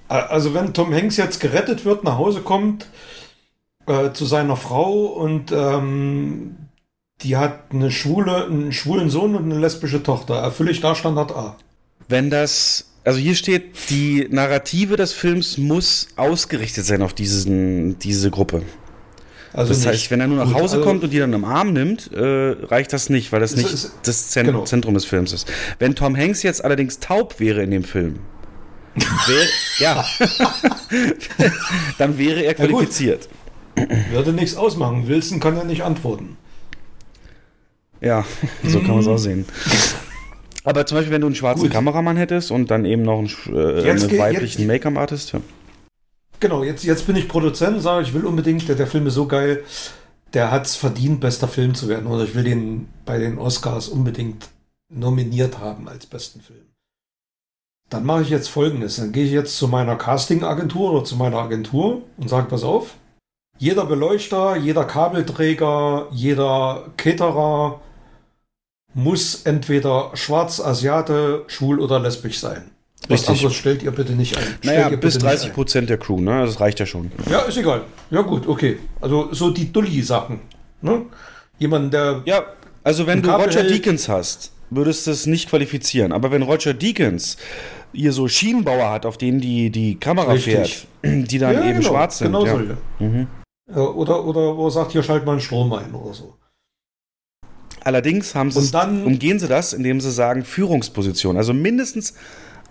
also 0.08 0.54
wenn 0.54 0.74
Tom 0.74 0.92
Hanks 0.92 1.16
jetzt 1.16 1.40
gerettet 1.40 1.84
wird, 1.84 2.04
nach 2.04 2.18
Hause 2.18 2.40
kommt 2.40 2.86
äh, 3.86 4.12
zu 4.12 4.26
seiner 4.26 4.56
Frau 4.56 5.06
und 5.06 5.52
ähm, 5.52 6.56
die 7.22 7.36
hat 7.36 7.72
eine 7.72 7.90
schwule, 7.90 8.46
einen 8.46 8.72
schwulen 8.72 9.10
Sohn 9.10 9.34
und 9.34 9.44
eine 9.44 9.58
lesbische 9.58 10.02
Tochter. 10.02 10.34
Erfülle 10.36 10.70
ich 10.70 10.80
da 10.80 10.94
Standard 10.94 11.32
A? 11.32 11.56
Wenn 12.08 12.30
das, 12.30 12.90
also 13.04 13.18
hier 13.18 13.34
steht, 13.34 13.90
die 13.90 14.26
Narrative 14.30 14.96
des 14.96 15.12
Films 15.12 15.56
muss 15.56 16.08
ausgerichtet 16.16 16.84
sein 16.84 17.02
auf 17.02 17.14
diesen, 17.14 17.98
diese 17.98 18.30
Gruppe. 18.30 18.62
Also 19.54 19.72
das 19.74 19.84
heißt, 19.84 19.92
nicht. 19.94 20.10
wenn 20.10 20.20
er 20.20 20.26
nur 20.28 20.38
nach 20.38 20.46
Gut, 20.46 20.54
Hause 20.54 20.76
also- 20.76 20.88
kommt 20.88 21.04
und 21.04 21.10
die 21.12 21.18
dann 21.18 21.32
im 21.32 21.44
Arm 21.44 21.72
nimmt, 21.72 22.10
äh, 22.12 22.20
reicht 22.64 22.92
das 22.92 23.10
nicht, 23.10 23.32
weil 23.32 23.40
das 23.40 23.54
nicht 23.56 23.72
ist- 23.72 23.92
das 24.04 24.30
Zen 24.30 24.46
genau. 24.46 24.64
Zentrum 24.64 24.94
des 24.94 25.04
Films 25.04 25.32
ist. 25.32 25.46
Wenn 25.78 25.94
Tom 25.94 26.16
Hanks 26.16 26.42
jetzt 26.42 26.64
allerdings 26.64 27.00
taub 27.00 27.38
wäre 27.38 27.62
in 27.62 27.70
dem 27.70 27.84
Film, 27.84 28.20
wär, 28.94 29.46
ja, 29.78 30.04
dann 31.98 32.18
wäre 32.18 32.40
er 32.40 32.52
Ja, 32.58 32.66
qualifiziert. 32.66 33.28
Würde 34.10 34.32
nichts 34.32 34.56
ausmachen. 34.56 35.08
Wilson 35.08 35.40
kann 35.40 35.56
ja 35.56 35.64
nicht 35.64 35.82
antworten. 35.82 36.36
Ja, 38.00 38.24
so 38.64 38.80
kann 38.80 38.90
man 38.90 38.98
es 39.00 39.06
auch 39.06 39.16
sehen. 39.18 39.46
Aber 40.64 40.84
zum 40.86 40.98
Beispiel, 40.98 41.12
wenn 41.12 41.20
du 41.20 41.28
einen 41.28 41.36
schwarzen 41.36 41.62
Gut. 41.64 41.72
Kameramann 41.72 42.16
hättest 42.16 42.50
und 42.50 42.70
dann 42.70 42.84
eben 42.84 43.02
noch 43.02 43.18
einen, 43.18 43.28
äh, 43.56 43.90
einen 43.90 44.18
weiblichen 44.18 44.66
Make-up-Artist, 44.66 45.32
ja. 45.32 45.40
Genau, 46.42 46.64
jetzt, 46.64 46.82
jetzt 46.82 47.06
bin 47.06 47.14
ich 47.14 47.28
Produzent, 47.28 47.80
sage 47.80 48.02
ich 48.02 48.14
will 48.14 48.26
unbedingt, 48.26 48.68
der, 48.68 48.74
der 48.74 48.88
Film 48.88 49.06
ist 49.06 49.14
so 49.14 49.28
geil, 49.28 49.62
der 50.34 50.50
hat 50.50 50.66
es 50.66 50.74
verdient, 50.74 51.20
bester 51.20 51.46
Film 51.46 51.72
zu 51.76 51.86
werden. 51.86 52.08
Oder 52.08 52.24
ich 52.24 52.34
will 52.34 52.42
den 52.42 52.88
bei 53.04 53.18
den 53.18 53.38
Oscars 53.38 53.86
unbedingt 53.86 54.48
nominiert 54.92 55.60
haben 55.60 55.88
als 55.88 56.04
besten 56.04 56.40
Film. 56.40 56.66
Dann 57.90 58.04
mache 58.04 58.22
ich 58.22 58.30
jetzt 58.30 58.48
folgendes. 58.48 58.96
Dann 58.96 59.12
gehe 59.12 59.24
ich 59.24 59.30
jetzt 59.30 59.56
zu 59.56 59.68
meiner 59.68 59.94
Casting-Agentur 59.94 60.90
oder 60.92 61.04
zu 61.04 61.14
meiner 61.14 61.38
Agentur 61.38 62.02
und 62.16 62.28
sage, 62.28 62.48
pass 62.48 62.64
auf, 62.64 62.96
jeder 63.58 63.86
Beleuchter, 63.86 64.56
jeder 64.56 64.84
Kabelträger, 64.84 66.08
jeder 66.10 66.90
Caterer 66.96 67.80
muss 68.94 69.42
entweder 69.42 70.10
schwarz, 70.14 70.58
Asiate, 70.58 71.44
schwul 71.46 71.78
oder 71.78 72.00
lesbisch 72.00 72.40
sein. 72.40 72.72
Was 73.12 73.28
anderes 73.28 73.54
stellt 73.54 73.82
ihr 73.82 73.90
bitte 73.90 74.12
nicht 74.12 74.36
ein. 74.36 74.42
Stellt 74.42 74.64
Naja, 74.64 74.88
bis 74.88 74.98
bitte 75.00 75.06
nicht 75.16 75.22
30 75.22 75.46
ein. 75.48 75.52
Prozent 75.54 75.90
der 75.90 75.98
Crew, 75.98 76.20
ne? 76.20 76.44
Das 76.44 76.60
reicht 76.60 76.80
ja 76.80 76.86
schon. 76.86 77.10
Ja, 77.30 77.40
ist 77.40 77.56
egal. 77.56 77.82
Ja, 78.10 78.22
gut, 78.22 78.46
okay. 78.46 78.78
Also 79.00 79.32
so 79.32 79.50
die 79.50 79.72
Dulli-Sachen. 79.72 80.40
Ne? 80.80 81.02
Jemand, 81.58 81.92
der. 81.92 82.22
Ja, 82.24 82.44
also 82.84 83.06
wenn 83.06 83.22
du 83.22 83.30
Roger 83.30 83.62
Deakins 83.64 84.08
hast, 84.08 84.52
würdest 84.70 85.06
du 85.06 85.10
es 85.10 85.26
nicht 85.26 85.48
qualifizieren. 85.48 86.12
Aber 86.12 86.30
wenn 86.30 86.42
Roger 86.42 86.74
Deakins 86.74 87.36
hier 87.92 88.12
so 88.12 88.26
Schienenbauer 88.26 88.90
hat, 88.90 89.06
auf 89.06 89.18
denen 89.18 89.40
die, 89.40 89.70
die 89.70 89.96
Kamera 89.96 90.32
Richtig. 90.32 90.86
fährt, 91.02 91.28
die 91.30 91.38
dann 91.38 91.54
ja, 91.54 91.64
eben 91.64 91.78
genau, 91.80 91.90
schwarz 91.90 92.18
sind. 92.18 92.28
Genau 92.28 92.46
ja. 92.46 92.52
solche. 92.52 92.76
Ja, 93.70 93.82
oder, 93.82 94.24
oder 94.24 94.56
wo 94.56 94.66
er 94.66 94.70
sagt, 94.70 94.92
hier 94.92 95.02
schalt 95.02 95.24
mal 95.24 95.32
einen 95.32 95.40
Strom 95.40 95.72
ein 95.72 95.94
oder 95.94 96.14
so. 96.14 96.34
Allerdings 97.84 98.34
haben 98.34 98.50
sie 98.50 98.70
dann- 98.70 99.04
umgehen 99.04 99.38
sie 99.38 99.48
das, 99.48 99.72
indem 99.72 100.00
sie 100.00 100.10
sagen 100.10 100.44
Führungsposition. 100.44 101.36
Also 101.36 101.52
mindestens 101.52 102.14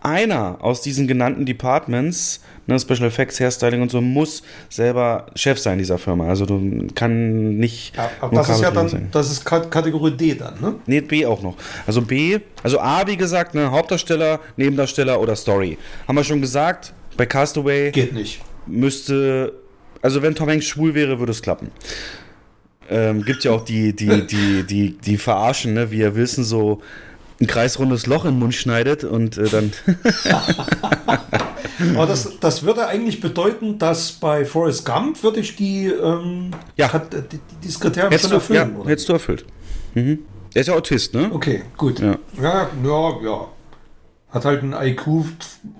einer 0.01 0.57
aus 0.61 0.81
diesen 0.81 1.07
genannten 1.07 1.45
Departments, 1.45 2.41
ne, 2.67 2.79
Special 2.79 3.03
Effects, 3.07 3.39
Hairstyling 3.39 3.81
und 3.81 3.91
so, 3.91 4.01
muss 4.01 4.41
selber 4.69 5.27
Chef 5.35 5.59
sein 5.59 5.77
dieser 5.77 5.97
Firma. 5.97 6.27
Also 6.27 6.45
du 6.45 6.87
kann 6.95 7.57
nicht. 7.57 7.95
Ja, 7.95 8.09
aber 8.19 8.37
das 8.37 8.49
ist 8.49 8.61
ja 8.61 8.71
dann, 8.71 8.89
sein. 8.89 9.07
das 9.11 9.31
ist 9.31 9.45
Kat- 9.45 9.69
Kategorie 9.69 10.11
D 10.11 10.35
dann, 10.35 10.59
ne? 10.59 10.75
Nee, 10.87 11.01
B 11.01 11.25
auch 11.25 11.41
noch. 11.41 11.55
Also 11.85 12.01
B, 12.01 12.39
also 12.63 12.79
A, 12.79 13.05
wie 13.07 13.17
gesagt, 13.17 13.53
ne, 13.55 13.69
Hauptdarsteller, 13.71 14.39
Nebendarsteller 14.57 15.19
oder 15.19 15.35
Story. 15.35 15.77
Haben 16.07 16.15
wir 16.15 16.23
schon 16.23 16.41
gesagt, 16.41 16.93
bei 17.17 17.25
Castaway 17.25 17.91
Geht 17.91 18.13
nicht. 18.13 18.41
müsste, 18.65 19.53
also 20.01 20.21
wenn 20.21 20.33
Tom 20.33 20.49
Hanks 20.49 20.65
schwul 20.65 20.95
wäre, 20.95 21.19
würde 21.19 21.31
es 21.31 21.41
klappen. 21.41 21.69
Ähm, 22.89 23.23
gibt 23.23 23.43
ja 23.43 23.51
auch 23.51 23.63
die, 23.63 23.95
die, 23.95 24.25
die, 24.27 24.63
die, 24.63 24.97
die 24.97 25.17
verarschen, 25.17 25.73
ne, 25.75 25.91
wie 25.91 26.01
er 26.01 26.15
Wilson 26.15 26.43
so 26.43 26.81
ein 27.41 27.47
kreisrundes 27.47 28.05
Loch 28.07 28.23
in 28.25 28.31
den 28.35 28.39
Mund 28.39 28.55
schneidet 28.55 29.03
und 29.03 29.37
äh, 29.37 29.49
dann. 29.49 29.73
Aber 31.95 32.05
das, 32.05 32.39
das 32.39 32.63
würde 32.63 32.87
eigentlich 32.87 33.21
bedeuten, 33.21 33.79
dass 33.79 34.11
bei 34.11 34.45
Forrest 34.45 34.85
Gump 34.85 35.21
würde 35.23 35.39
ich 35.39 35.55
die, 35.55 35.87
ähm, 35.87 36.51
Ja. 36.77 36.87
Kat- 36.87 37.11
die, 37.13 37.37
die, 37.37 37.39
dieses 37.63 37.79
Kriterium 37.79 38.11
hättest, 38.11 38.29
schon 38.29 38.39
du, 38.47 38.53
ja, 38.53 38.61
erfüllen, 38.61 38.87
hättest 38.87 39.09
du 39.09 39.13
erfüllt. 39.13 39.45
Mhm. 39.95 40.19
Er 40.53 40.61
ist 40.61 40.67
ja 40.67 40.75
Autist, 40.75 41.13
ne? 41.13 41.29
Okay, 41.33 41.63
gut. 41.77 41.99
Ja. 41.99 42.17
Ja. 42.41 42.69
ja, 42.83 43.21
ja, 43.23 43.47
Hat 44.29 44.45
halt 44.45 44.61
einen 44.63 44.73
IQ 44.73 45.07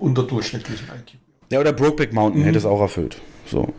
unterdurchschnittlichen 0.00 0.88
IQ. 0.88 1.18
Ja, 1.52 1.60
oder 1.60 1.72
Brokeback 1.72 2.12
Mountain 2.12 2.42
Mhm. 2.42 2.46
hätte 2.46 2.58
es 2.58 2.64
auch 2.64 2.80
erfüllt. 2.80 3.18
So. 3.46 3.72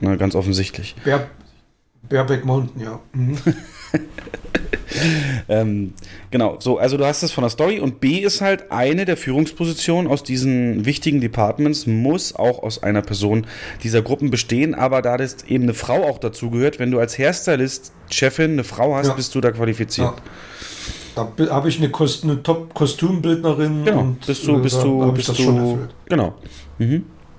Na, 0.00 0.16
ganz 0.16 0.34
offensichtlich. 0.34 0.96
Bear, 1.04 1.28
Bareback 2.08 2.44
Mountain, 2.44 2.82
ja. 2.82 3.00
Mhm. 3.12 3.38
Ähm, 5.48 5.94
genau, 6.30 6.58
so, 6.60 6.78
also 6.78 6.96
du 6.96 7.04
hast 7.04 7.22
es 7.24 7.32
von 7.32 7.42
der 7.42 7.50
Story 7.50 7.80
und 7.80 8.00
B 8.00 8.18
ist 8.18 8.40
halt 8.40 8.70
eine 8.70 9.04
der 9.04 9.16
Führungspositionen 9.16 10.08
aus 10.10 10.22
diesen 10.22 10.84
wichtigen 10.86 11.20
Departments, 11.20 11.86
muss 11.86 12.34
auch 12.36 12.62
aus 12.62 12.82
einer 12.82 13.02
Person 13.02 13.46
dieser 13.82 14.02
Gruppen 14.02 14.30
bestehen, 14.30 14.74
aber 14.74 15.02
da 15.02 15.16
das 15.16 15.42
eben 15.48 15.64
eine 15.64 15.74
Frau 15.74 16.04
auch 16.04 16.18
dazu 16.18 16.50
gehört, 16.50 16.78
wenn 16.78 16.90
du 16.92 17.00
als 17.00 17.18
Hairstylist 17.18 17.92
Chefin 18.10 18.52
eine 18.52 18.64
Frau 18.64 18.94
hast, 18.94 19.08
Ja. 19.08 19.14
bist 19.14 19.34
du 19.34 19.40
da 19.40 19.50
qualifiziert. 19.50 20.12
Ja. 21.16 21.28
Da 21.36 21.50
habe 21.50 21.68
ich 21.68 21.78
eine, 21.78 21.90
Kost, 21.90 22.22
eine 22.24 22.42
Top-Kostümbildnerin 22.42 23.84
Genau, 23.84 24.00
und 24.00 24.26
bist 24.26 24.46
du, 24.46 24.56
äh, 24.56 24.60
bist 24.60 24.82
du, 24.82 25.12
bist 25.12 25.28
ich 25.30 25.36
das 25.36 25.44
schon 25.44 25.56
du, 25.56 25.70
erfüllt. 25.72 25.94
genau. 26.08 26.34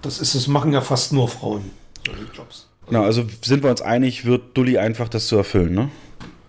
Das 0.01 0.19
ist 0.19 0.35
es, 0.35 0.47
machen 0.47 0.73
ja 0.73 0.81
fast 0.81 1.13
nur 1.13 1.27
Frauen. 1.29 1.71
solche 2.05 2.21
Jobs. 2.35 2.67
Genau, 2.87 3.03
also 3.03 3.23
sind 3.41 3.63
wir 3.63 3.69
uns 3.71 3.81
einig, 3.81 4.25
wird 4.25 4.55
Dulli 4.57 4.77
einfach 4.77 5.09
das 5.09 5.27
zu 5.27 5.37
erfüllen, 5.37 5.73
ne? 5.73 5.89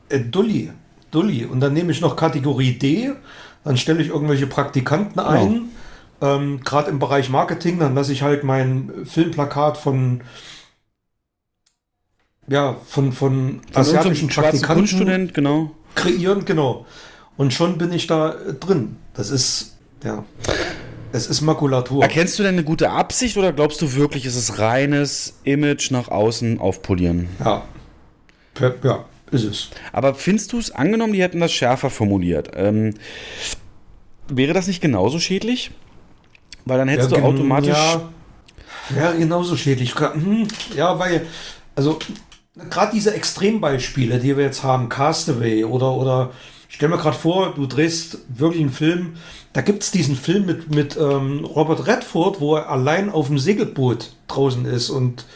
Äh, 0.08 0.20
Dulli, 0.20 0.70
Dulli. 1.10 1.44
Und 1.44 1.60
dann 1.60 1.72
nehme 1.72 1.92
ich 1.92 2.00
noch 2.00 2.16
Kategorie 2.16 2.72
D, 2.72 3.12
dann 3.64 3.76
stelle 3.76 4.02
ich 4.02 4.08
irgendwelche 4.08 4.46
Praktikanten 4.46 5.16
Genau. 5.16 5.28
ein. 5.28 5.68
Ähm, 6.20 6.60
Gerade 6.64 6.90
im 6.90 6.98
Bereich 6.98 7.28
Marketing, 7.28 7.78
dann 7.78 7.94
lasse 7.94 8.12
ich 8.12 8.22
halt 8.22 8.42
mein 8.44 8.90
Filmplakat 9.04 9.76
von 9.76 10.22
ja, 12.48 12.76
von, 12.86 13.12
von, 13.12 13.60
Von 13.72 13.80
asiatischen 13.82 14.28
Praktikanten 14.28 15.32
genau. 15.32 15.72
kreieren, 15.94 16.44
genau. 16.44 16.86
Und 17.36 17.52
schon 17.52 17.76
bin 17.76 17.92
ich 17.92 18.06
da 18.06 18.34
äh, 18.34 18.54
drin. 18.54 18.96
Das 19.14 19.30
ist, 19.30 19.76
ja, 20.04 20.24
es 21.12 21.26
ist 21.26 21.40
Makulatur. 21.40 22.02
Erkennst 22.02 22.38
du 22.38 22.42
denn 22.42 22.54
eine 22.54 22.64
gute 22.64 22.90
Absicht 22.90 23.36
oder 23.36 23.52
glaubst 23.52 23.82
du 23.82 23.94
wirklich, 23.94 24.26
es 24.26 24.36
ist 24.36 24.58
reines 24.58 25.34
Image 25.44 25.90
nach 25.90 26.08
außen 26.08 26.60
aufpolieren? 26.60 27.28
Ja. 27.44 27.62
Ja, 28.60 29.04
ist 29.30 29.44
es. 29.44 29.70
Aber 29.92 30.14
findest 30.14 30.52
du 30.52 30.58
es 30.58 30.70
angenommen, 30.70 31.12
die 31.12 31.22
hätten 31.22 31.40
das 31.40 31.52
schärfer 31.52 31.90
formuliert? 31.90 32.50
Ähm, 32.54 32.94
wäre 34.28 34.52
das 34.52 34.66
nicht 34.66 34.80
genauso 34.80 35.18
schädlich? 35.20 35.70
Weil 36.64 36.78
dann 36.78 36.88
hättest 36.88 37.10
Ja, 37.12 37.18
du 37.18 37.20
automatisch. 37.20 37.68
Ja, 37.68 38.12
wäre 38.88 39.16
genauso 39.18 39.56
schädlich. 39.56 39.94
Hm, 39.98 40.48
Ja, 40.76 40.98
weil, 40.98 41.26
also, 41.74 41.98
gerade 42.70 42.92
diese 42.94 43.14
Extrembeispiele, 43.14 44.18
die 44.20 44.36
wir 44.36 44.44
jetzt 44.44 44.62
haben, 44.62 44.88
Castaway 44.88 45.64
oder, 45.64 45.92
oder 45.94 46.32
ich 46.68 46.76
stell 46.76 46.88
mir 46.88 46.98
gerade 46.98 47.16
vor, 47.16 47.54
du 47.54 47.66
drehst 47.66 48.18
wirklich 48.28 48.62
einen 48.62 48.72
Film, 48.72 49.16
da 49.52 49.60
gibt 49.62 49.82
es 49.82 49.90
diesen 49.90 50.16
Film 50.16 50.46
mit, 50.46 50.70
mit 50.74 50.96
ähm, 50.96 51.44
Robert 51.44 51.86
Redford, 51.86 52.40
wo 52.40 52.56
er 52.56 52.68
allein 52.70 53.10
auf 53.10 53.28
dem 53.28 53.38
Segelboot 53.38 54.16
draußen 54.28 54.66
ist 54.66 54.90
und, 54.90 55.26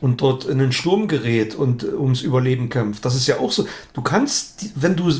und 0.00 0.20
dort 0.20 0.44
in 0.44 0.58
den 0.58 0.72
Sturm 0.72 1.08
gerät 1.08 1.54
und 1.54 1.82
äh, 1.82 1.88
ums 1.88 2.22
Überleben 2.22 2.68
kämpft. 2.68 3.04
Das 3.04 3.14
ist 3.14 3.26
ja 3.26 3.38
auch 3.38 3.52
so. 3.52 3.66
Du 3.94 4.02
kannst, 4.02 4.70
wenn 4.74 4.96
du, 4.96 5.10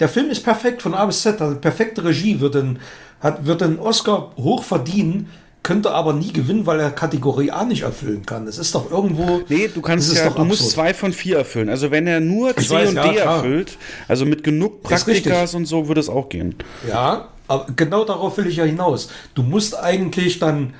der 0.00 0.08
Film 0.08 0.30
ist 0.30 0.44
perfekt 0.44 0.82
von 0.82 0.94
A 0.94 1.06
bis 1.06 1.22
Z, 1.22 1.40
also 1.40 1.56
perfekte 1.56 2.04
Regie, 2.04 2.40
wird 2.40 2.54
den, 2.54 2.78
hat, 3.20 3.46
wird 3.46 3.62
den 3.62 3.78
Oscar 3.78 4.32
hoch 4.36 4.62
verdienen, 4.62 5.28
könnte 5.62 5.90
aber 5.90 6.12
nie 6.12 6.32
gewinnen, 6.32 6.66
weil 6.66 6.80
er 6.80 6.90
Kategorie 6.90 7.50
A 7.50 7.64
nicht 7.64 7.82
erfüllen 7.82 8.24
kann. 8.24 8.46
Das 8.46 8.58
ist 8.58 8.74
doch 8.74 8.90
irgendwo. 8.90 9.42
Nee, 9.48 9.68
du 9.68 9.82
kannst 9.82 10.10
ist 10.10 10.18
ja, 10.18 10.28
doch 10.28 10.36
du 10.36 10.44
musst 10.44 10.70
zwei 10.70 10.94
von 10.94 11.12
vier 11.12 11.38
erfüllen. 11.38 11.68
Also 11.68 11.90
wenn 11.90 12.06
er 12.06 12.20
nur 12.20 12.54
C 12.56 12.70
weiß, 12.70 12.90
und 12.90 12.96
ja, 12.96 13.08
D 13.08 13.16
klar. 13.16 13.36
erfüllt, 13.36 13.76
also 14.06 14.24
mit 14.24 14.44
genug. 14.44 14.82
Praktikas 14.82 15.54
und 15.54 15.66
so, 15.66 15.88
würde 15.88 16.00
es 16.00 16.08
auch 16.08 16.28
gehen. 16.28 16.54
Ja, 16.88 17.28
aber 17.48 17.66
genau 17.74 18.04
darauf 18.04 18.36
will 18.36 18.46
ich 18.46 18.56
ja 18.56 18.64
hinaus. 18.64 19.10
Du 19.34 19.42
musst 19.42 19.78
eigentlich 19.78 20.38
dann 20.38 20.74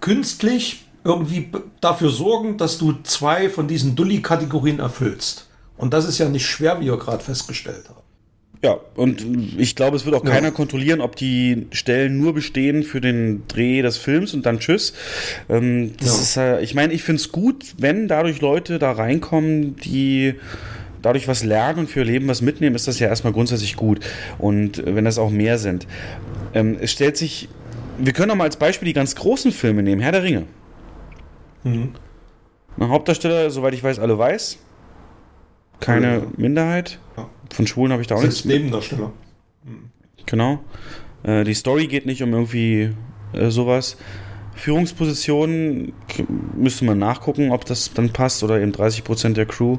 künstlich 0.00 0.85
irgendwie 1.06 1.48
dafür 1.80 2.10
sorgen, 2.10 2.56
dass 2.58 2.78
du 2.78 2.94
zwei 3.02 3.48
von 3.48 3.68
diesen 3.68 3.94
Dulli-Kategorien 3.96 4.78
erfüllst. 4.80 5.48
Und 5.76 5.92
das 5.94 6.06
ist 6.06 6.18
ja 6.18 6.28
nicht 6.28 6.46
schwer, 6.46 6.80
wie 6.80 6.86
wir 6.86 6.96
gerade 6.98 7.22
festgestellt 7.22 7.88
haben. 7.88 8.00
Ja, 8.62 8.78
und 8.94 9.24
ich 9.58 9.76
glaube, 9.76 9.96
es 9.96 10.06
wird 10.06 10.16
auch 10.16 10.24
Ja. 10.24 10.30
keiner 10.30 10.50
kontrollieren, 10.50 11.00
ob 11.02 11.14
die 11.14 11.66
Stellen 11.72 12.18
nur 12.18 12.32
bestehen 12.34 12.82
für 12.82 13.00
den 13.02 13.42
Dreh 13.48 13.82
des 13.82 13.98
Films 13.98 14.32
und 14.32 14.46
dann 14.46 14.58
tschüss. 14.58 14.94
Ähm, 15.50 15.92
das 16.00 16.08
Ja. 16.16 16.22
ist, 16.22 16.36
äh, 16.58 16.62
ich 16.62 16.74
meine, 16.74 16.92
ich 16.94 17.02
finde 17.02 17.20
es 17.20 17.30
gut, 17.30 17.74
wenn 17.78 18.08
dadurch 18.08 18.40
Leute 18.40 18.78
da 18.78 18.92
reinkommen, 18.92 19.76
die 19.76 20.34
dadurch 21.02 21.28
was 21.28 21.44
lernen 21.44 21.80
und 21.80 21.90
für 21.90 22.00
ihr 22.00 22.06
Leben 22.06 22.26
was 22.28 22.40
mitnehmen, 22.40 22.74
ist 22.74 22.88
das 22.88 22.98
ja 22.98 23.08
erstmal 23.08 23.34
grundsätzlich 23.34 23.76
gut. 23.76 24.00
Und 24.38 24.78
äh, 24.78 24.94
wenn 24.96 25.04
das 25.04 25.18
auch 25.18 25.30
mehr 25.30 25.58
sind. 25.58 25.86
Ähm, 26.54 26.78
es 26.80 26.90
stellt 26.92 27.18
sich, 27.18 27.48
wir 27.98 28.14
können 28.14 28.30
auch 28.30 28.36
mal 28.36 28.44
als 28.44 28.56
Beispiel 28.56 28.86
die 28.86 28.94
ganz 28.94 29.14
großen 29.14 29.52
Filme 29.52 29.82
nehmen, 29.82 30.00
Herr 30.00 30.12
der 30.12 30.22
Ringe. 30.22 30.44
Mhm. 31.66 31.90
Ein 32.78 32.88
Hauptdarsteller, 32.88 33.50
soweit 33.50 33.74
ich 33.74 33.82
weiß, 33.82 33.98
alle 33.98 34.18
weiß. 34.18 34.58
Keine 35.80 36.16
Ja. 36.16 36.22
Minderheit. 36.36 36.98
Ja. 37.16 37.28
Von 37.52 37.66
Schwulen 37.66 37.92
habe 37.92 38.02
ich 38.02 38.08
da 38.08 38.16
auch 38.16 38.22
nichts 38.22 38.44
Nebendarsteller. 38.44 39.12
Genau. 40.26 40.60
Äh, 41.22 41.44
die 41.44 41.54
Story 41.54 41.86
geht 41.86 42.06
nicht 42.06 42.22
um 42.22 42.32
irgendwie 42.32 42.90
äh, 43.32 43.50
sowas. 43.50 43.96
Führungspositionen 44.54 45.92
müsste 46.56 46.84
man 46.84 46.98
nachgucken, 46.98 47.50
ob 47.50 47.64
das 47.66 47.92
dann 47.92 48.10
passt 48.10 48.42
oder 48.42 48.60
eben 48.60 48.72
30% 48.72 49.34
der 49.34 49.46
Crew. 49.46 49.78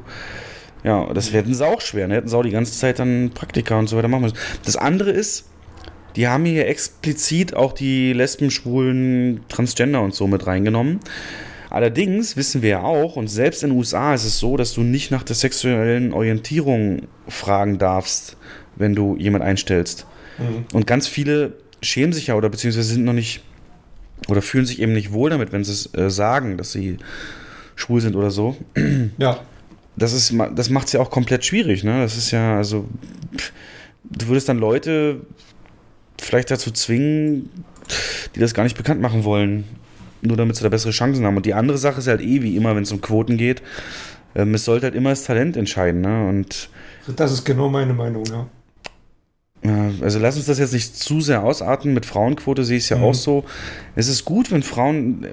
Ja, 0.84 1.12
das 1.12 1.32
hätten 1.32 1.52
sie 1.54 1.66
auch 1.66 1.80
schwer. 1.80 2.06
Ne? 2.06 2.14
Hätten 2.14 2.28
sie 2.28 2.36
auch 2.36 2.42
die 2.42 2.50
ganze 2.50 2.72
Zeit 2.72 2.98
dann 3.00 3.30
Praktika 3.34 3.78
und 3.78 3.88
so 3.88 3.96
weiter 3.96 4.08
machen 4.08 4.22
müssen. 4.22 4.36
Das 4.64 4.76
andere 4.76 5.10
ist, 5.10 5.48
die 6.16 6.28
haben 6.28 6.44
hier 6.44 6.68
explizit 6.68 7.54
auch 7.54 7.72
die 7.72 8.12
Lesben, 8.12 8.50
Schwulen, 8.50 9.40
Transgender 9.48 10.00
und 10.00 10.14
so 10.14 10.26
mit 10.26 10.46
reingenommen. 10.46 11.00
Allerdings 11.70 12.36
wissen 12.36 12.62
wir 12.62 12.70
ja 12.70 12.82
auch, 12.82 13.16
und 13.16 13.28
selbst 13.28 13.62
in 13.62 13.70
den 13.70 13.78
USA 13.78 14.14
ist 14.14 14.24
es 14.24 14.38
so, 14.38 14.56
dass 14.56 14.72
du 14.72 14.82
nicht 14.82 15.10
nach 15.10 15.22
der 15.22 15.36
sexuellen 15.36 16.12
Orientierung 16.12 17.02
fragen 17.28 17.78
darfst, 17.78 18.36
wenn 18.76 18.94
du 18.94 19.16
jemand 19.16 19.44
einstellst. 19.44 20.06
Mhm. 20.38 20.64
Und 20.72 20.86
ganz 20.86 21.08
viele 21.08 21.54
schämen 21.82 22.12
sich 22.12 22.28
ja 22.28 22.34
oder 22.34 22.48
beziehungsweise 22.48 22.88
sind 22.94 23.04
noch 23.04 23.12
nicht 23.12 23.42
oder 24.28 24.42
fühlen 24.42 24.66
sich 24.66 24.80
eben 24.80 24.92
nicht 24.92 25.12
wohl 25.12 25.30
damit, 25.30 25.52
wenn 25.52 25.64
sie 25.64 25.72
es 25.72 25.94
äh, 25.94 26.10
sagen, 26.10 26.56
dass 26.56 26.72
sie 26.72 26.98
schwul 27.76 28.00
sind 28.00 28.16
oder 28.16 28.30
so. 28.30 28.56
Ja. 29.18 29.40
Das, 29.96 30.12
ist, 30.12 30.32
das 30.54 30.70
macht 30.70 30.86
es 30.86 30.92
ja 30.92 31.00
auch 31.00 31.10
komplett 31.10 31.44
schwierig, 31.44 31.82
ne? 31.82 32.02
Das 32.02 32.16
ist 32.16 32.30
ja, 32.30 32.56
also, 32.56 32.86
du 34.04 34.28
würdest 34.28 34.48
dann 34.48 34.58
Leute 34.58 35.22
vielleicht 36.20 36.52
dazu 36.52 36.70
zwingen, 36.70 37.50
die 38.34 38.38
das 38.38 38.54
gar 38.54 38.62
nicht 38.62 38.76
bekannt 38.76 39.00
machen 39.00 39.24
wollen, 39.24 39.64
nur 40.22 40.36
damit 40.36 40.56
sie 40.56 40.62
da 40.62 40.68
bessere 40.68 40.92
Chancen 40.92 41.24
haben. 41.24 41.36
Und 41.36 41.46
die 41.46 41.54
andere 41.54 41.78
Sache 41.78 42.00
ist 42.00 42.06
halt 42.06 42.20
eh 42.20 42.42
wie 42.42 42.56
immer, 42.56 42.74
wenn 42.76 42.82
es 42.82 42.92
um 42.92 43.00
Quoten 43.00 43.36
geht, 43.36 43.62
ähm, 44.34 44.54
es 44.54 44.64
sollte 44.64 44.86
halt 44.86 44.94
immer 44.94 45.10
das 45.10 45.24
Talent 45.24 45.56
entscheiden. 45.56 46.00
Ne? 46.00 46.28
Und 46.28 46.68
das 47.16 47.32
ist 47.32 47.44
genau 47.44 47.68
meine 47.68 47.94
Meinung, 47.94 48.24
ja. 48.26 48.46
Also 50.00 50.18
lass 50.18 50.36
uns 50.36 50.46
das 50.46 50.58
jetzt 50.58 50.72
nicht 50.72 50.96
zu 50.96 51.20
sehr 51.20 51.42
ausarten. 51.42 51.92
Mit 51.92 52.06
Frauenquote 52.06 52.64
sehe 52.64 52.76
ich 52.76 52.84
es 52.84 52.88
ja 52.90 52.98
mhm. 52.98 53.04
auch 53.04 53.14
so. 53.14 53.44
Es 53.96 54.08
ist 54.08 54.24
gut, 54.24 54.50
wenn 54.52 54.62
Frauen 54.62 55.24
äh, 55.24 55.28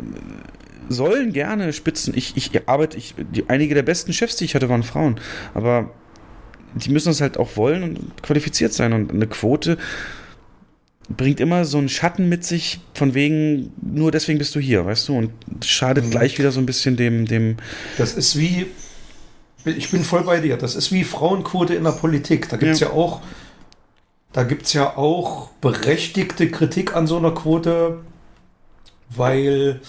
sollen 0.89 1.31
gerne 1.31 1.71
Spitzen. 1.73 2.13
Ich, 2.15 2.35
ich 2.35 2.67
arbeite, 2.67 2.97
ich, 2.97 3.13
die, 3.17 3.47
einige 3.49 3.75
der 3.75 3.83
besten 3.83 4.13
Chefs, 4.13 4.35
die 4.37 4.45
ich 4.45 4.55
hatte, 4.55 4.67
waren 4.67 4.83
Frauen. 4.83 5.19
Aber 5.53 5.91
die 6.73 6.89
müssen 6.89 7.09
es 7.09 7.21
halt 7.21 7.37
auch 7.37 7.55
wollen 7.55 7.83
und 7.83 8.23
qualifiziert 8.23 8.73
sein. 8.73 8.93
Und 8.93 9.11
eine 9.11 9.27
Quote 9.27 9.77
bringt 11.09 11.39
immer 11.39 11.65
so 11.65 11.77
einen 11.77 11.89
Schatten 11.89 12.29
mit 12.29 12.43
sich, 12.43 12.79
von 12.93 13.13
wegen, 13.13 13.71
nur 13.81 14.11
deswegen 14.11 14.39
bist 14.39 14.55
du 14.55 14.59
hier, 14.59 14.85
weißt 14.85 15.09
du? 15.09 15.17
Und 15.17 15.31
schadet 15.63 16.05
mhm. 16.05 16.11
gleich 16.11 16.37
wieder 16.39 16.51
so 16.51 16.59
ein 16.59 16.65
bisschen 16.65 16.97
dem, 16.97 17.25
dem. 17.25 17.57
Das 17.97 18.13
ist 18.13 18.37
wie, 18.37 18.67
ich 19.65 19.91
bin 19.91 20.03
voll 20.03 20.23
bei 20.23 20.39
dir, 20.39 20.57
das 20.57 20.75
ist 20.75 20.91
wie 20.91 21.03
Frauenquote 21.03 21.75
in 21.75 21.83
der 21.83 21.91
Politik. 21.91 22.49
Da 22.49 22.57
gibt 22.57 22.73
es 22.73 22.79
ja. 22.79 22.87
ja. 22.87 22.93
auch, 22.93 23.21
da 24.33 24.43
gibt 24.43 24.65
es 24.65 24.73
ja 24.73 24.97
auch 24.97 25.49
berechtigte 25.61 26.49
Kritik 26.49 26.95
an 26.95 27.07
so 27.07 27.17
einer 27.17 27.31
Quote, 27.31 27.99
weil, 29.09 29.81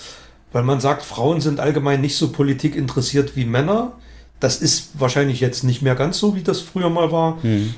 weil 0.52 0.62
man 0.62 0.80
sagt, 0.80 1.02
Frauen 1.02 1.40
sind 1.40 1.60
allgemein 1.60 2.00
nicht 2.00 2.16
so 2.16 2.30
Politik 2.30 2.76
interessiert 2.76 3.36
wie 3.36 3.44
Männer. 3.44 3.92
Das 4.38 4.60
ist 4.60 5.00
wahrscheinlich 5.00 5.40
jetzt 5.40 5.64
nicht 5.64 5.80
mehr 5.80 5.94
ganz 5.94 6.18
so, 6.18 6.36
wie 6.36 6.42
das 6.42 6.60
früher 6.60 6.90
mal 6.90 7.10
war. 7.10 7.38
Mhm 7.42 7.74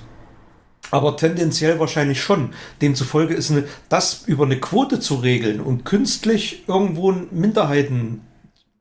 aber 0.90 1.16
tendenziell 1.16 1.78
wahrscheinlich 1.78 2.22
schon. 2.22 2.54
Demzufolge 2.80 3.34
ist 3.34 3.50
eine, 3.50 3.64
das 3.88 4.22
über 4.26 4.44
eine 4.44 4.58
Quote 4.58 5.00
zu 5.00 5.16
regeln 5.16 5.60
und 5.60 5.84
künstlich 5.84 6.64
irgendwo 6.66 7.12
Minderheiten 7.12 8.22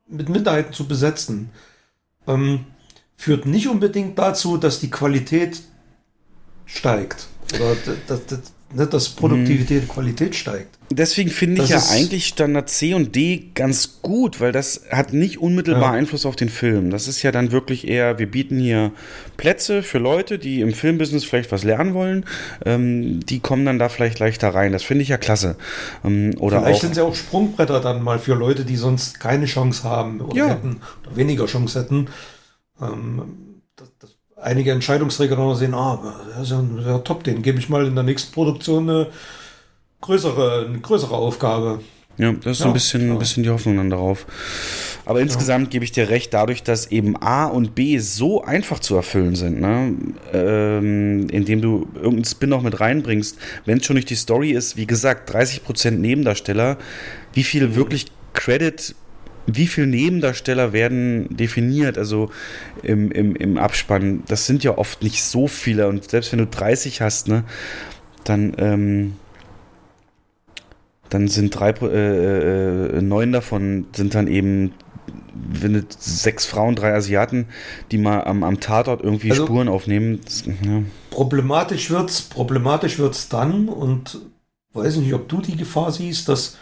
mit 0.08 0.28
Minderheiten 0.28 0.72
zu 0.72 0.88
besetzen, 0.88 1.50
ähm, 2.26 2.64
führt 3.16 3.46
nicht 3.46 3.68
unbedingt 3.68 4.18
dazu, 4.18 4.56
dass 4.56 4.80
die 4.80 4.90
Qualität 4.90 5.60
steigt. 6.64 7.28
Oder 7.54 7.76
ne, 8.72 8.86
dass 8.86 9.08
Produktivität 9.08 9.82
und 9.82 9.88
Qualität 9.88 10.34
steigt. 10.34 10.78
Deswegen 10.90 11.28
finde 11.28 11.62
ich 11.62 11.68
ja 11.68 11.82
eigentlich 11.90 12.26
Standard 12.26 12.70
C 12.70 12.94
und 12.94 13.14
D 13.14 13.50
ganz 13.54 14.00
gut, 14.00 14.40
weil 14.40 14.52
das 14.52 14.82
hat 14.90 15.12
nicht 15.12 15.38
unmittelbar 15.38 15.92
ja. 15.92 15.98
Einfluss 15.98 16.24
auf 16.24 16.34
den 16.34 16.48
Film. 16.48 16.90
Das 16.90 17.08
ist 17.08 17.22
ja 17.22 17.30
dann 17.30 17.52
wirklich 17.52 17.86
eher, 17.86 18.18
wir 18.18 18.30
bieten 18.30 18.58
hier 18.58 18.92
Plätze 19.36 19.82
für 19.82 19.98
Leute, 19.98 20.38
die 20.38 20.62
im 20.62 20.72
Filmbusiness 20.72 21.24
vielleicht 21.24 21.52
was 21.52 21.62
lernen 21.62 21.92
wollen. 21.92 22.24
Ähm, 22.64 23.20
die 23.26 23.40
kommen 23.40 23.66
dann 23.66 23.78
da 23.78 23.90
vielleicht 23.90 24.18
leichter 24.18 24.48
rein. 24.48 24.72
Das 24.72 24.82
finde 24.82 25.02
ich 25.02 25.08
ja 25.08 25.18
klasse. 25.18 25.56
Ähm, 26.04 26.34
oder 26.38 26.62
vielleicht 26.62 26.76
auch, 26.76 26.80
sind 26.80 26.94
sie 26.94 27.02
auch 27.02 27.14
Sprungbretter 27.14 27.80
dann 27.80 28.02
mal 28.02 28.18
für 28.18 28.34
Leute, 28.34 28.64
die 28.64 28.76
sonst 28.76 29.20
keine 29.20 29.44
Chance 29.44 29.84
haben 29.84 30.22
oder 30.22 30.36
ja. 30.36 30.48
hätten 30.48 30.80
oder 31.04 31.16
weniger 31.16 31.44
Chance 31.46 31.80
hätten. 31.80 32.06
Ähm, 32.80 33.47
einige 34.40 34.72
Entscheidungsträger 34.72 35.36
noch 35.36 35.54
sehen, 35.54 35.74
ah, 35.74 35.98
das 36.34 36.44
ist 36.44 36.50
ja, 36.50 36.62
ja 36.86 36.98
top, 36.98 37.24
den 37.24 37.42
gebe 37.42 37.58
ich 37.58 37.68
mal 37.68 37.86
in 37.86 37.94
der 37.94 38.04
nächsten 38.04 38.32
Produktion 38.32 38.88
eine 38.88 39.06
größere, 40.00 40.66
eine 40.68 40.78
größere 40.78 41.14
Aufgabe. 41.14 41.80
Ja, 42.18 42.32
das 42.32 42.52
ist 42.52 42.58
ja, 42.58 42.64
so 42.64 42.68
ein 42.68 42.72
bisschen, 42.72 43.12
ein 43.12 43.18
bisschen 43.18 43.42
die 43.44 43.50
Hoffnung 43.50 43.76
dann 43.76 43.90
darauf. 43.90 44.26
Aber 45.04 45.20
insgesamt 45.20 45.68
ja. 45.68 45.70
gebe 45.70 45.84
ich 45.84 45.92
dir 45.92 46.10
recht, 46.10 46.34
dadurch, 46.34 46.62
dass 46.62 46.90
eben 46.90 47.16
A 47.16 47.46
und 47.46 47.74
B 47.74 47.98
so 47.98 48.42
einfach 48.42 48.80
zu 48.80 48.96
erfüllen 48.96 49.36
sind, 49.36 49.60
ne? 49.60 49.94
ähm, 50.34 51.28
indem 51.30 51.62
du 51.62 51.88
irgendeinen 51.94 52.24
Spin 52.24 52.50
noch 52.50 52.62
mit 52.62 52.80
reinbringst, 52.80 53.38
wenn 53.64 53.78
es 53.78 53.86
schon 53.86 53.96
nicht 53.96 54.10
die 54.10 54.16
Story 54.16 54.50
ist, 54.50 54.76
wie 54.76 54.86
gesagt, 54.86 55.34
30% 55.34 55.92
Nebendarsteller, 55.92 56.76
wie 57.32 57.44
viel 57.44 57.74
wirklich 57.74 58.06
Credit 58.34 58.94
wie 59.50 59.66
viele 59.66 59.86
Nebendarsteller 59.86 60.72
werden 60.72 61.34
definiert, 61.34 61.96
also 61.96 62.30
im, 62.82 63.10
im, 63.10 63.34
im 63.34 63.56
Abspann? 63.56 64.22
Das 64.28 64.46
sind 64.46 64.62
ja 64.62 64.76
oft 64.76 65.02
nicht 65.02 65.24
so 65.24 65.48
viele 65.48 65.88
und 65.88 66.10
selbst 66.10 66.32
wenn 66.32 66.38
du 66.38 66.46
30 66.46 67.00
hast, 67.00 67.28
ne, 67.28 67.44
dann, 68.24 68.54
ähm, 68.58 69.14
dann 71.08 71.28
sind 71.28 71.58
drei, 71.58 71.70
äh, 71.70 72.98
äh, 72.98 73.02
neun 73.02 73.32
davon 73.32 73.86
sind 73.94 74.14
dann 74.14 74.26
eben 74.26 74.74
wenn 75.50 75.86
sechs 75.98 76.46
Frauen, 76.46 76.74
drei 76.74 76.94
Asiaten, 76.94 77.46
die 77.90 77.98
mal 77.98 78.24
am, 78.24 78.42
am 78.42 78.60
Tatort 78.60 79.02
irgendwie 79.02 79.30
also 79.30 79.46
Spuren 79.46 79.68
aufnehmen. 79.68 80.20
Das, 80.24 80.44
ja. 80.46 80.82
Problematisch 81.10 81.90
wird's, 81.90 82.22
problematisch 82.22 82.98
wird's 82.98 83.28
dann 83.28 83.68
und 83.68 84.20
weiß 84.72 84.96
nicht, 84.96 85.14
ob 85.14 85.28
du 85.28 85.40
die 85.40 85.56
Gefahr 85.56 85.92
siehst, 85.92 86.28
dass 86.28 86.58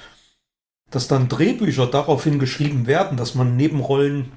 dass 0.91 1.09
dann 1.09 1.29
Drehbücher 1.29 1.87
daraufhin 1.87 2.39
geschrieben 2.39 2.87
werden, 2.87 3.17
dass 3.17 3.35
man 3.35 3.57
Nebenrollen, 3.57 4.33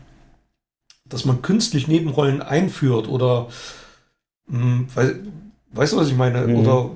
dass 1.05 1.25
man 1.25 1.41
künstlich 1.41 1.87
Nebenrollen 1.87 2.41
einführt 2.41 3.07
oder 3.07 3.47
mh, 4.47 4.61
hm, 4.61 4.87
weil, 4.95 5.19
weißt 5.71 5.93
du, 5.93 5.97
was 5.97 6.07
ich 6.07 6.15
meine? 6.15 6.47
Mhm. 6.47 6.55
Oder 6.55 6.91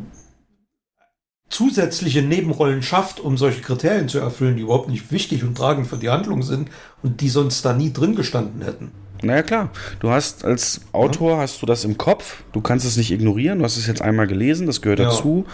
zusätzliche 1.49 2.23
Nebenrollen 2.23 2.81
schafft, 2.81 3.19
um 3.19 3.37
solche 3.37 3.61
Kriterien 3.61 4.09
zu 4.09 4.17
erfüllen, 4.17 4.55
die 4.55 4.63
überhaupt 4.63 4.89
nicht 4.89 5.11
wichtig 5.11 5.43
und 5.43 5.55
tragend 5.55 5.85
für 5.85 5.97
die 5.97 6.09
Handlung 6.09 6.41
sind 6.41 6.69
und 7.03 7.21
die 7.21 7.29
sonst 7.29 7.63
da 7.63 7.73
nie 7.73 7.93
drin 7.93 8.15
gestanden 8.15 8.63
hätten. 8.63 8.91
Naja 9.21 9.43
klar, 9.43 9.69
du 9.99 10.09
hast 10.09 10.43
als 10.43 10.81
Autor 10.91 11.33
ja. 11.33 11.37
hast 11.37 11.61
du 11.61 11.65
das 11.65 11.85
im 11.85 11.97
Kopf, 11.97 12.43
du 12.51 12.59
kannst 12.59 12.85
es 12.85 12.97
nicht 12.97 13.11
ignorieren, 13.11 13.59
du 13.59 13.65
hast 13.65 13.77
es 13.77 13.87
jetzt 13.87 14.01
einmal 14.01 14.27
gelesen, 14.27 14.67
das 14.67 14.81
gehört 14.81 14.99
ja. 14.99 15.05
dazu 15.05 15.45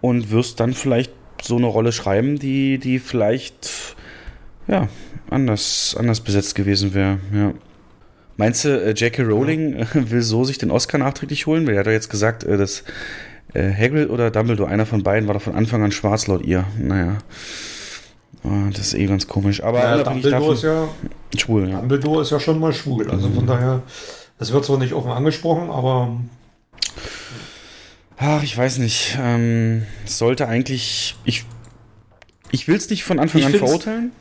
und 0.00 0.30
wirst 0.30 0.60
dann 0.60 0.74
vielleicht 0.74 1.12
so 1.42 1.56
eine 1.56 1.66
Rolle 1.66 1.92
schreiben, 1.92 2.38
die, 2.38 2.78
die 2.78 2.98
vielleicht 2.98 3.96
ja, 4.66 4.88
anders, 5.30 5.96
anders 5.98 6.20
besetzt 6.20 6.54
gewesen 6.54 6.94
wäre. 6.94 7.18
Ja. 7.32 7.52
Meinst 8.36 8.64
du, 8.64 8.68
äh, 8.68 8.94
Jackie 8.96 9.22
Rowling 9.22 9.78
ja. 9.78 9.86
will 9.94 10.22
so 10.22 10.44
sich 10.44 10.58
den 10.58 10.70
Oscar 10.70 10.98
nachträglich 10.98 11.46
holen? 11.46 11.66
Weil 11.66 11.74
er 11.74 11.80
hat 11.80 11.86
ja 11.86 11.92
jetzt 11.92 12.10
gesagt, 12.10 12.44
äh, 12.44 12.56
dass 12.56 12.84
äh, 13.54 13.72
Hagrid 13.72 14.10
oder 14.10 14.30
Dumbledore, 14.30 14.68
einer 14.68 14.86
von 14.86 15.02
beiden, 15.02 15.26
war 15.26 15.34
doch 15.34 15.42
von 15.42 15.54
Anfang 15.54 15.82
an 15.82 15.92
schwarz 15.92 16.26
laut 16.26 16.44
ihr. 16.44 16.64
Naja. 16.78 17.18
Oh, 18.44 18.70
das 18.70 18.88
ist 18.88 18.94
eh 18.94 19.06
ganz 19.06 19.26
komisch. 19.26 19.62
Aber 19.62 19.80
ja, 19.80 20.02
Dumbledore 20.02 20.30
davon, 20.30 20.54
ist 20.54 20.62
ja 20.62 20.88
schwul. 21.36 21.68
Ja. 21.68 21.80
Dumbledore 21.80 22.22
ist 22.22 22.30
ja 22.30 22.38
schon 22.38 22.60
mal 22.60 22.72
schwul. 22.72 23.10
Also 23.10 23.28
von 23.28 23.44
mhm. 23.44 23.48
daher, 23.48 23.82
das 24.38 24.52
wird 24.52 24.64
zwar 24.64 24.78
nicht 24.78 24.92
offen 24.92 25.10
angesprochen, 25.10 25.70
aber 25.70 26.16
Ach, 28.18 28.42
ich 28.42 28.56
weiß 28.56 28.78
nicht. 28.78 29.16
Ähm, 29.20 29.86
sollte 30.04 30.48
eigentlich. 30.48 31.16
Ich, 31.24 31.44
ich 32.50 32.66
will 32.66 32.76
es 32.76 32.90
nicht 32.90 33.04
von 33.04 33.18
Anfang 33.18 33.40
ich 33.40 33.46
an 33.46 33.54
verurteilen. 33.54 34.12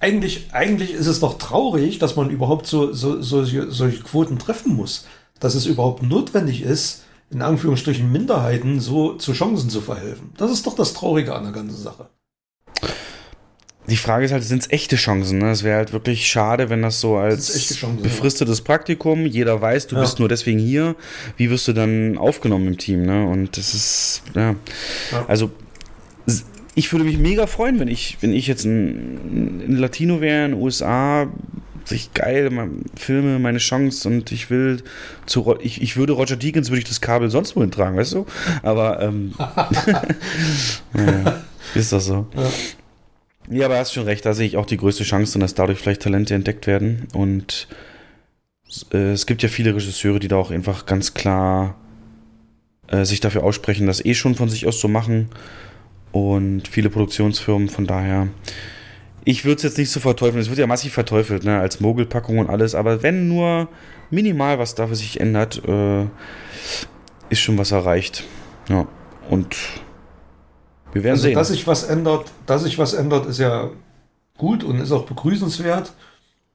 Eigentlich, 0.00 0.48
eigentlich 0.52 0.92
ist 0.92 1.06
es 1.06 1.20
doch 1.20 1.38
traurig, 1.38 1.98
dass 1.98 2.14
man 2.14 2.28
überhaupt 2.28 2.66
so, 2.66 2.92
so, 2.92 3.22
solche, 3.22 3.70
solche 3.70 4.02
Quoten 4.02 4.38
treffen 4.38 4.74
muss. 4.74 5.06
Dass 5.40 5.54
es 5.54 5.64
überhaupt 5.64 6.02
notwendig 6.02 6.62
ist, 6.62 7.04
in 7.30 7.40
Anführungsstrichen 7.40 8.12
Minderheiten 8.12 8.80
so 8.80 9.14
zu 9.14 9.32
Chancen 9.32 9.70
zu 9.70 9.80
verhelfen. 9.80 10.32
Das 10.36 10.50
ist 10.50 10.66
doch 10.66 10.76
das 10.76 10.92
Traurige 10.92 11.34
an 11.34 11.44
der 11.44 11.52
ganzen 11.52 11.82
Sache. 11.82 12.10
Die 13.88 13.96
Frage 13.96 14.24
ist 14.24 14.32
halt, 14.32 14.42
sind 14.44 14.62
es 14.62 14.70
echte 14.70 14.96
Chancen? 14.96 15.38
Ne? 15.38 15.50
Es 15.50 15.62
wäre 15.62 15.76
halt 15.76 15.92
wirklich 15.92 16.26
schade, 16.26 16.70
wenn 16.70 16.80
das 16.80 17.00
so 17.00 17.16
als 17.16 17.52
Chancen, 17.52 18.02
befristetes. 18.02 18.62
Praktikum, 18.62 19.26
jeder 19.26 19.60
weiß, 19.60 19.88
du 19.88 19.96
ja. 19.96 20.00
bist 20.00 20.18
nur 20.18 20.28
deswegen 20.28 20.58
hier. 20.58 20.96
Wie 21.36 21.50
wirst 21.50 21.68
du 21.68 21.72
dann 21.74 22.16
aufgenommen 22.16 22.66
im 22.68 22.78
Team? 22.78 23.04
Ne? 23.04 23.26
Und 23.26 23.56
das 23.58 23.74
ist, 23.74 24.22
ja. 24.34 24.54
ja. 25.12 25.24
Also, 25.28 25.50
ich 26.74 26.90
würde 26.92 27.04
mich 27.04 27.18
mega 27.18 27.46
freuen, 27.46 27.78
wenn 27.78 27.88
ich, 27.88 28.16
wenn 28.20 28.32
ich 28.32 28.46
jetzt 28.46 28.64
ein, 28.64 29.68
ein 29.68 29.76
Latino 29.76 30.20
wäre 30.20 30.46
in 30.46 30.52
den 30.52 30.60
USA, 30.60 31.28
sich 31.84 32.14
geil, 32.14 32.50
Filme, 32.96 33.38
meine 33.38 33.58
Chance 33.58 34.08
und 34.08 34.32
ich 34.32 34.50
will 34.50 34.82
zu, 35.26 35.56
ich, 35.60 35.82
ich 35.82 35.96
würde 35.96 36.14
Roger 36.14 36.36
Deakins, 36.36 36.70
würde 36.70 36.78
ich 36.78 36.88
das 36.88 37.02
Kabel 37.02 37.30
sonst 37.30 37.54
wohin 37.56 37.70
tragen, 37.70 37.96
weißt 37.96 38.14
du? 38.14 38.26
Aber, 38.62 39.02
ähm, 39.02 39.34
ja, 40.96 41.42
ist 41.74 41.92
das 41.92 42.06
so. 42.06 42.26
Ja. 42.34 42.50
Ja, 43.50 43.66
aber 43.66 43.78
hast 43.78 43.92
schon 43.92 44.04
recht, 44.04 44.24
da 44.24 44.32
sehe 44.32 44.46
ich 44.46 44.56
auch 44.56 44.66
die 44.66 44.78
größte 44.78 45.04
Chance, 45.04 45.38
dass 45.38 45.54
dadurch 45.54 45.78
vielleicht 45.78 46.02
Talente 46.02 46.34
entdeckt 46.34 46.66
werden. 46.66 47.08
Und 47.12 47.68
äh, 48.92 49.12
es 49.12 49.26
gibt 49.26 49.42
ja 49.42 49.48
viele 49.48 49.74
Regisseure, 49.74 50.18
die 50.18 50.28
da 50.28 50.36
auch 50.36 50.50
einfach 50.50 50.86
ganz 50.86 51.14
klar 51.14 51.76
äh, 52.88 53.04
sich 53.04 53.20
dafür 53.20 53.44
aussprechen, 53.44 53.86
das 53.86 54.04
eh 54.04 54.14
schon 54.14 54.34
von 54.34 54.48
sich 54.48 54.66
aus 54.66 54.80
zu 54.80 54.88
machen. 54.88 55.28
Und 56.12 56.68
viele 56.68 56.90
Produktionsfirmen, 56.90 57.68
von 57.68 57.86
daher. 57.86 58.28
Ich 59.24 59.44
würde 59.44 59.56
es 59.56 59.62
jetzt 59.62 59.78
nicht 59.78 59.90
so 59.90 60.00
verteufeln. 60.00 60.40
Es 60.40 60.48
wird 60.48 60.58
ja 60.58 60.66
massiv 60.66 60.92
verteufelt, 60.92 61.44
ne, 61.44 61.58
als 61.58 61.80
Mogelpackung 61.80 62.38
und 62.38 62.48
alles. 62.48 62.74
Aber 62.74 63.02
wenn 63.02 63.28
nur 63.28 63.68
minimal 64.10 64.58
was 64.58 64.74
dafür 64.74 64.96
sich 64.96 65.20
ändert, 65.20 65.62
äh, 65.66 66.04
ist 67.30 67.40
schon 67.40 67.58
was 67.58 67.72
erreicht. 67.72 68.24
Ja. 68.68 68.86
Und 69.28 69.56
wir 70.94 71.04
werden 71.04 71.20
Also, 71.20 71.24
sehen. 71.24 71.34
dass 71.34 71.48
sich 71.48 71.66
was 71.66 71.84
ändert, 71.84 72.32
dass 72.46 72.64
sich 72.64 72.78
was 72.78 72.94
ändert, 72.94 73.26
ist 73.26 73.38
ja 73.38 73.70
gut 74.38 74.64
und 74.64 74.80
ist 74.80 74.92
auch 74.92 75.06
begrüßenswert. 75.06 75.94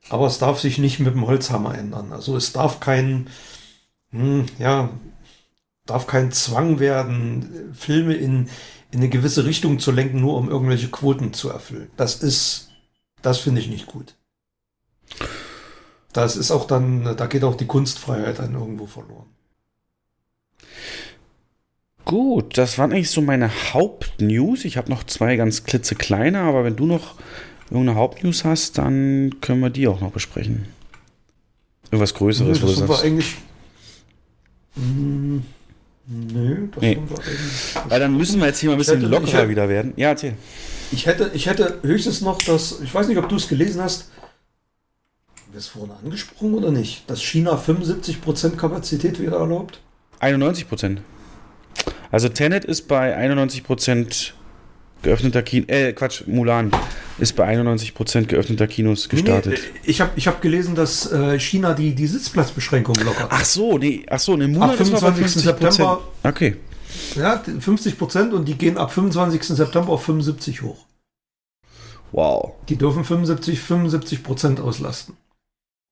Aber 0.09 0.27
es 0.27 0.39
darf 0.39 0.59
sich 0.59 0.79
nicht 0.79 0.99
mit 0.99 1.15
dem 1.15 1.27
Holzhammer 1.27 1.77
ändern. 1.77 2.13
Also 2.13 2.37
es 2.37 2.53
darf 2.53 2.79
kein, 2.81 3.29
hm, 4.11 4.47
ja, 4.59 4.91
darf 5.85 6.07
kein 6.07 6.31
Zwang 6.33 6.79
werden, 6.79 7.73
Filme 7.73 8.15
in, 8.15 8.49
in 8.91 8.99
eine 8.99 9.09
gewisse 9.09 9.45
Richtung 9.45 9.79
zu 9.79 9.91
lenken, 9.91 10.21
nur 10.21 10.37
um 10.37 10.49
irgendwelche 10.49 10.89
Quoten 10.89 11.33
zu 11.33 11.49
erfüllen. 11.51 11.91
Das 11.97 12.17
ist, 12.23 12.71
das 13.23 13.39
finde 13.39 13.61
ich 13.61 13.69
nicht 13.69 13.87
gut. 13.87 14.15
Das 16.13 16.35
ist 16.37 16.51
auch 16.51 16.65
dann, 16.67 17.15
da 17.17 17.25
geht 17.27 17.43
auch 17.43 17.55
die 17.55 17.65
Kunstfreiheit 17.67 18.37
dann 18.39 18.53
irgendwo 18.55 18.85
verloren. 18.85 19.27
Gut, 22.09 22.57
das 22.57 22.77
waren 22.79 22.91
eigentlich 22.91 23.11
so 23.11 23.21
meine 23.21 23.51
Hauptnews. 23.73 24.65
Ich 24.65 24.77
habe 24.77 24.89
noch 24.89 25.03
zwei 25.03 25.35
ganz 25.35 25.63
klitzekleine, 25.63 26.39
aber 26.39 26.63
wenn 26.63 26.75
du 26.75 26.87
noch 26.87 27.15
irgendeine 27.69 27.99
Hauptnews 27.99 28.43
hast, 28.45 28.79
dann 28.79 29.35
können 29.41 29.59
wir 29.61 29.69
die 29.69 29.87
auch 29.87 30.01
noch 30.01 30.11
besprechen. 30.11 30.65
Irgendwas 31.91 32.15
Größeres, 32.15 32.61
wo 32.63 32.65
das 32.65 32.73
du 32.75 32.79
sind 32.79 32.87
wir 32.89 32.95
sagst. 32.95 33.05
eigentlich. 33.05 33.35
Hm, 34.75 35.43
Nö, 36.11 36.67
das 36.73 36.81
Nee. 36.81 36.95
sind 36.95 37.09
wir 37.11 37.17
eigentlich. 37.19 37.75
Weil 37.87 37.99
dann 37.99 38.17
müssen 38.17 38.39
wir 38.39 38.47
jetzt 38.47 38.59
hier 38.59 38.69
mal 38.69 38.75
ein 38.75 38.79
bisschen 38.79 38.97
hätte- 38.97 39.11
lockerer 39.11 39.31
hätte- 39.41 39.49
wieder 39.49 39.69
werden. 39.69 39.93
Ja, 39.95 40.09
erzähl. 40.09 40.33
Ich 40.91 41.05
hätte, 41.05 41.29
ich 41.35 41.45
hätte 41.45 41.77
höchstens 41.83 42.21
noch 42.21 42.39
das, 42.41 42.79
ich 42.83 42.91
weiß 42.91 43.07
nicht, 43.07 43.17
ob 43.19 43.29
du 43.29 43.35
es 43.35 43.47
gelesen 43.47 43.79
hast, 43.83 44.09
haben 45.37 45.53
wir 45.53 45.59
es 45.59 45.67
vorhin 45.67 45.91
angesprochen 46.03 46.55
oder 46.55 46.71
nicht, 46.71 47.07
dass 47.07 47.21
China 47.21 47.55
75% 47.57 48.57
Kapazität 48.57 49.21
wieder 49.21 49.37
erlaubt? 49.37 49.79
91 50.19 50.67
Prozent. 50.67 51.01
Also 52.11 52.29
Tenet 52.29 52.65
ist 52.65 52.87
bei 52.87 53.15
91 53.15 53.63
Prozent 53.63 54.33
geöffneter 55.01 55.41
Kino. 55.41 55.65
Äh, 55.67 55.93
Quatsch, 55.93 56.23
Mulan 56.27 56.71
ist 57.19 57.35
bei 57.35 57.45
91 57.45 57.93
Prozent 57.93 58.27
geöffneter 58.27 58.67
Kinos 58.67 59.09
gestartet. 59.09 59.53
Nee, 59.53 59.59
nee, 59.73 59.79
ich 59.83 60.01
habe 60.01 60.11
ich 60.15 60.27
hab 60.27 60.41
gelesen, 60.41 60.75
dass 60.75 61.11
äh, 61.11 61.39
China 61.39 61.73
die, 61.73 61.93
die 61.93 62.07
Sitzplatzbeschränkung 62.07 62.95
lockert. 62.95 63.27
Ach 63.29 63.45
so, 63.45 63.77
nee, 63.77 64.05
ach 64.09 64.19
so, 64.19 64.35
ne 64.35 64.47
Mulan 64.47 64.71
Ab 64.71 64.79
ist 64.79 64.91
noch 64.91 65.01
bei 65.01 65.13
25. 65.13 65.43
50 65.43 65.51
Prozent. 65.51 65.73
September. 65.73 66.01
Okay. 66.23 66.55
Ja, 67.15 67.43
50% 67.45 68.31
und 68.31 68.47
die 68.47 68.55
gehen 68.55 68.77
ab 68.77 68.91
25. 68.91 69.43
September 69.43 69.91
auf 69.91 70.03
75 70.03 70.63
hoch. 70.63 70.85
Wow. 72.11 72.53
Die 72.67 72.75
dürfen 72.75 73.03
75, 73.03 73.59
75% 73.59 74.59
auslasten. 74.59 75.15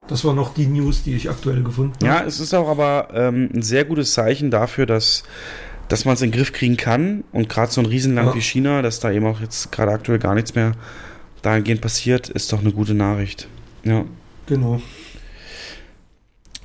Das 0.07 0.23
war 0.23 0.33
noch 0.33 0.53
die 0.53 0.65
News, 0.65 1.03
die 1.03 1.15
ich 1.15 1.29
aktuell 1.29 1.63
gefunden 1.63 1.93
habe. 1.95 2.05
Ja, 2.05 2.23
es 2.23 2.39
ist 2.39 2.53
auch 2.53 2.69
aber 2.69 3.09
ähm, 3.13 3.49
ein 3.53 3.61
sehr 3.61 3.85
gutes 3.85 4.13
Zeichen 4.13 4.49
dafür, 4.49 4.85
dass, 4.85 5.23
dass 5.89 6.05
man 6.05 6.15
es 6.15 6.21
in 6.21 6.31
den 6.31 6.37
Griff 6.37 6.51
kriegen 6.53 6.77
kann. 6.77 7.23
Und 7.31 7.49
gerade 7.49 7.71
so 7.71 7.81
ein 7.81 7.85
Riesenland 7.85 8.29
Ja. 8.29 8.35
wie 8.35 8.41
China, 8.41 8.81
dass 8.81 8.99
da 8.99 9.11
eben 9.11 9.25
auch 9.25 9.39
jetzt 9.41 9.71
gerade 9.71 9.91
aktuell 9.91 10.19
gar 10.19 10.35
nichts 10.35 10.55
mehr 10.55 10.73
dahingehend 11.41 11.81
passiert, 11.81 12.29
ist 12.29 12.51
doch 12.51 12.59
eine 12.59 12.71
gute 12.71 12.93
Nachricht. 12.93 13.47
Ja. 13.83 14.05
Genau. 14.47 14.81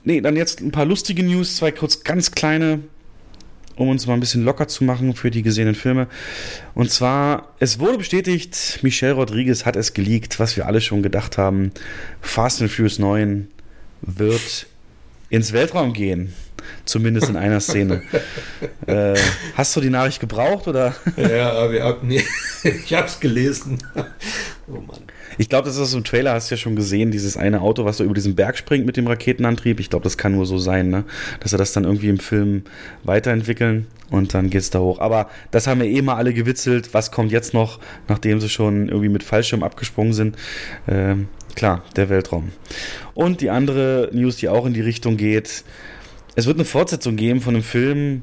Nee, 0.04 0.20
dann 0.20 0.36
jetzt 0.36 0.60
ein 0.60 0.72
paar 0.72 0.84
lustige 0.84 1.22
News, 1.22 1.56
zwei 1.56 1.70
kurz 1.70 2.02
ganz 2.02 2.32
kleine, 2.32 2.80
um 3.76 3.88
uns 3.88 4.06
mal 4.06 4.14
ein 4.14 4.20
bisschen 4.20 4.44
locker 4.44 4.66
zu 4.66 4.82
machen 4.84 5.14
für 5.14 5.30
die 5.30 5.42
gesehenen 5.42 5.74
Filme. 5.76 6.08
Und 6.74 6.90
zwar, 6.90 7.54
es 7.60 7.78
wurde 7.78 7.98
bestätigt, 7.98 8.80
Michelle 8.82 9.12
Rodriguez 9.14 9.64
hat 9.64 9.76
es 9.76 9.94
geleakt, 9.94 10.40
was 10.40 10.56
wir 10.56 10.66
alle 10.66 10.80
schon 10.80 11.02
gedacht 11.02 11.38
haben. 11.38 11.70
Fast 12.20 12.60
and 12.62 12.70
Furious 12.70 12.98
9 12.98 13.48
wird 14.02 14.66
ins 15.32 15.52
Weltraum 15.52 15.94
gehen. 15.94 16.34
Zumindest 16.84 17.28
in 17.28 17.36
einer 17.36 17.58
Szene. 17.58 18.02
äh, 18.86 19.14
hast 19.56 19.74
du 19.74 19.80
die 19.80 19.90
Nachricht 19.90 20.20
gebraucht 20.20 20.68
oder? 20.68 20.94
Ja, 21.16 21.52
aber 21.52 21.72
wir 21.72 21.98
nee, 22.02 22.22
ich 22.62 22.94
habe 22.94 23.06
es 23.06 23.18
gelesen. 23.18 23.78
Oh 24.68 24.80
Mann. 24.80 25.00
Ich 25.38 25.48
glaube, 25.48 25.66
das 25.66 25.78
ist 25.78 25.90
so 25.90 25.98
im 25.98 26.04
Trailer, 26.04 26.34
hast 26.34 26.50
du 26.50 26.54
ja 26.54 26.58
schon 26.58 26.76
gesehen, 26.76 27.10
dieses 27.10 27.38
eine 27.38 27.62
Auto, 27.62 27.86
was 27.86 27.96
so 27.96 28.04
über 28.04 28.12
diesen 28.12 28.36
Berg 28.36 28.58
springt 28.58 28.84
mit 28.84 28.98
dem 28.98 29.06
Raketenantrieb. 29.06 29.80
Ich 29.80 29.88
glaube, 29.88 30.04
das 30.04 30.18
kann 30.18 30.32
nur 30.32 30.44
so 30.44 30.58
sein, 30.58 30.90
ne? 30.90 31.04
Dass 31.40 31.52
sie 31.52 31.56
das 31.56 31.72
dann 31.72 31.84
irgendwie 31.84 32.10
im 32.10 32.18
Film 32.18 32.64
weiterentwickeln 33.02 33.86
und 34.10 34.34
dann 34.34 34.50
geht's 34.50 34.68
da 34.68 34.80
hoch. 34.80 34.98
Aber 34.98 35.30
das 35.50 35.66
haben 35.66 35.80
wir 35.80 35.88
eh 35.88 36.02
mal 36.02 36.16
alle 36.16 36.34
gewitzelt. 36.34 36.92
Was 36.92 37.10
kommt 37.10 37.32
jetzt 37.32 37.54
noch, 37.54 37.80
nachdem 38.08 38.40
sie 38.40 38.50
schon 38.50 38.88
irgendwie 38.88 39.08
mit 39.08 39.22
Fallschirm 39.22 39.62
abgesprungen 39.62 40.12
sind? 40.12 40.36
Ähm, 40.86 41.28
klar, 41.54 41.84
der 41.96 42.08
Weltraum. 42.08 42.52
Und 43.14 43.40
die 43.40 43.50
andere 43.50 44.10
News, 44.12 44.36
die 44.36 44.48
auch 44.48 44.66
in 44.66 44.74
die 44.74 44.80
Richtung 44.80 45.16
geht, 45.16 45.64
es 46.34 46.46
wird 46.46 46.56
eine 46.56 46.64
Fortsetzung 46.64 47.16
geben 47.16 47.40
von 47.40 47.54
einem 47.54 47.64
Film, 47.64 48.22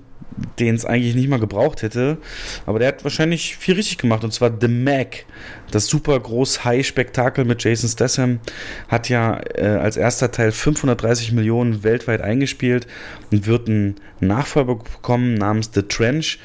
den 0.59 0.75
es 0.75 0.85
eigentlich 0.85 1.15
nicht 1.15 1.29
mal 1.29 1.39
gebraucht 1.39 1.81
hätte. 1.81 2.17
Aber 2.65 2.79
der 2.79 2.89
hat 2.89 3.03
wahrscheinlich 3.03 3.57
viel 3.57 3.75
richtig 3.75 3.97
gemacht. 3.97 4.23
Und 4.23 4.33
zwar 4.33 4.51
The 4.59 4.67
Mac. 4.67 5.25
Das 5.71 5.87
super 5.87 6.19
groß 6.19 6.63
High-Spektakel 6.65 7.45
mit 7.45 7.63
Jason 7.63 7.89
Statham 7.89 8.39
hat 8.87 9.09
ja 9.09 9.39
äh, 9.55 9.65
als 9.65 9.97
erster 9.97 10.31
Teil 10.31 10.51
530 10.51 11.31
Millionen 11.31 11.83
weltweit 11.83 12.21
eingespielt 12.21 12.87
und 13.31 13.45
wird 13.45 13.67
einen 13.67 13.95
Nachfolger 14.19 14.75
bekommen 14.75 15.35
namens 15.35 15.69
The 15.73 15.83
Trench, 15.83 16.39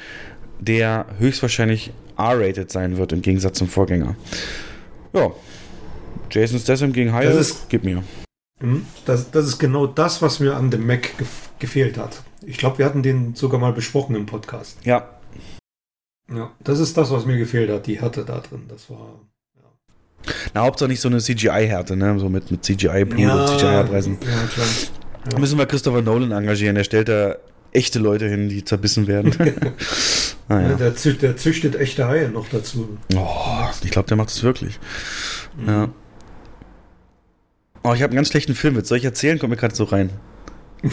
der 0.59 1.07
höchstwahrscheinlich 1.17 1.91
R-rated 2.17 2.71
sein 2.71 2.97
wird 2.97 3.13
im 3.13 3.21
Gegensatz 3.21 3.57
zum 3.57 3.67
Vorgänger. 3.67 4.15
Ja. 5.13 5.31
Jason 6.31 6.59
Statham 6.59 6.93
gegen 6.93 7.13
Haie, 7.13 7.25
Das 7.27 7.35
ist- 7.37 7.69
gib 7.69 7.83
mir. 7.83 8.03
Hm? 8.61 8.85
Das, 9.05 9.31
das 9.31 9.45
ist 9.47 9.57
genau 9.59 9.85
das, 9.87 10.21
was 10.21 10.39
mir 10.39 10.55
an 10.55 10.71
dem 10.71 10.85
Mac 10.87 11.17
gef 11.17 11.49
gefehlt 11.59 11.97
hat. 11.97 12.21
Ich 12.45 12.57
glaube, 12.57 12.77
wir 12.79 12.85
hatten 12.85 13.01
den 13.03 13.33
sogar 13.35 13.59
mal 13.59 13.71
besprochen 13.73 14.15
im 14.15 14.25
Podcast. 14.25 14.77
Ja, 14.83 15.09
Ja, 16.33 16.51
das 16.63 16.79
ist 16.79 16.97
das, 16.97 17.11
was 17.11 17.25
mir 17.25 17.37
gefehlt 17.37 17.69
hat, 17.69 17.85
die 17.87 17.99
Härte 18.01 18.25
da 18.25 18.39
drin. 18.39 18.63
Das 18.67 18.89
war. 18.89 19.21
Na, 20.53 20.61
Hauptsache 20.61 20.89
nicht 20.89 21.01
so 21.01 21.07
eine 21.09 21.19
CGI-Härte, 21.19 21.95
ne? 21.95 22.17
So 22.19 22.29
mit, 22.29 22.49
mit 22.49 22.63
CGI-Blut 22.65 23.19
und 23.31 23.47
CGI-Abreißen. 23.47 24.17
ja, 24.21 24.47
klar. 24.47 24.67
Da 25.29 25.39
müssen 25.39 25.57
wir 25.57 25.65
Christopher 25.65 26.01
Nolan 26.01 26.31
engagieren. 26.31 26.75
Der 26.75 26.83
stellt 26.83 27.09
da 27.09 27.35
echte 27.71 27.99
Leute 27.99 28.27
hin, 28.27 28.49
die 28.49 28.63
zerbissen 28.63 29.07
werden. 29.07 29.33
Ja, 30.47 30.61
naja. 30.61 30.75
der, 30.75 30.95
zü 30.95 31.13
der 31.15 31.37
züchtet 31.37 31.75
echte 31.75 32.07
Haie 32.07 32.29
noch 32.29 32.47
dazu. 32.49 32.99
Oh, 33.15 33.65
ich 33.83 33.89
glaube, 33.89 34.07
der 34.07 34.15
macht 34.15 34.29
es 34.29 34.43
wirklich. 34.43 34.79
Ja. 35.65 35.89
Oh, 37.85 37.93
ich 37.93 38.01
habe 38.01 38.09
einen 38.09 38.15
ganz 38.15 38.29
schlechten 38.29 38.55
Filmwitz. 38.55 38.89
Soll 38.89 38.97
ich 38.97 39.05
erzählen? 39.05 39.37
Kommt 39.37 39.51
mir 39.51 39.57
gerade 39.57 39.75
so 39.75 39.83
rein. 39.83 40.09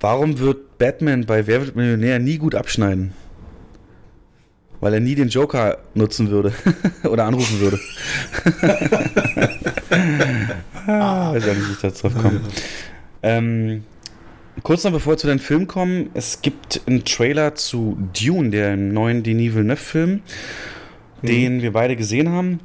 Warum 0.00 0.38
wird 0.38 0.78
Batman 0.78 1.26
bei 1.26 1.48
Wer 1.48 1.60
wird 1.62 1.74
Millionär 1.74 2.20
nie 2.20 2.38
gut 2.38 2.54
abschneiden? 2.54 3.12
Weil 4.78 4.94
er 4.94 5.00
nie 5.00 5.16
den 5.16 5.28
Joker 5.28 5.78
nutzen 5.94 6.30
würde. 6.30 6.52
Oder 7.02 7.24
anrufen 7.24 7.58
würde. 7.58 7.80
ah, 10.86 11.34
weiß 11.34 11.46
ja 11.46 11.54
nicht, 11.54 11.68
wie 11.68 11.72
ich 11.72 11.78
da 11.78 11.90
drauf 11.90 12.14
komme. 12.14 12.40
Ähm, 13.24 13.82
kurz 14.62 14.84
noch 14.84 14.92
bevor 14.92 15.14
wir 15.14 15.18
zu 15.18 15.26
den 15.26 15.40
Film 15.40 15.66
kommen, 15.66 16.10
es 16.14 16.42
gibt 16.42 16.80
einen 16.86 17.04
Trailer 17.04 17.56
zu 17.56 17.98
Dune, 18.16 18.50
der 18.50 18.76
neuen 18.76 19.24
Denis 19.24 19.52
Villeneuve-Film, 19.52 20.22
den 21.22 21.60
wir 21.60 21.72
beide 21.72 21.96
gesehen 21.96 22.28
haben. 22.28 22.60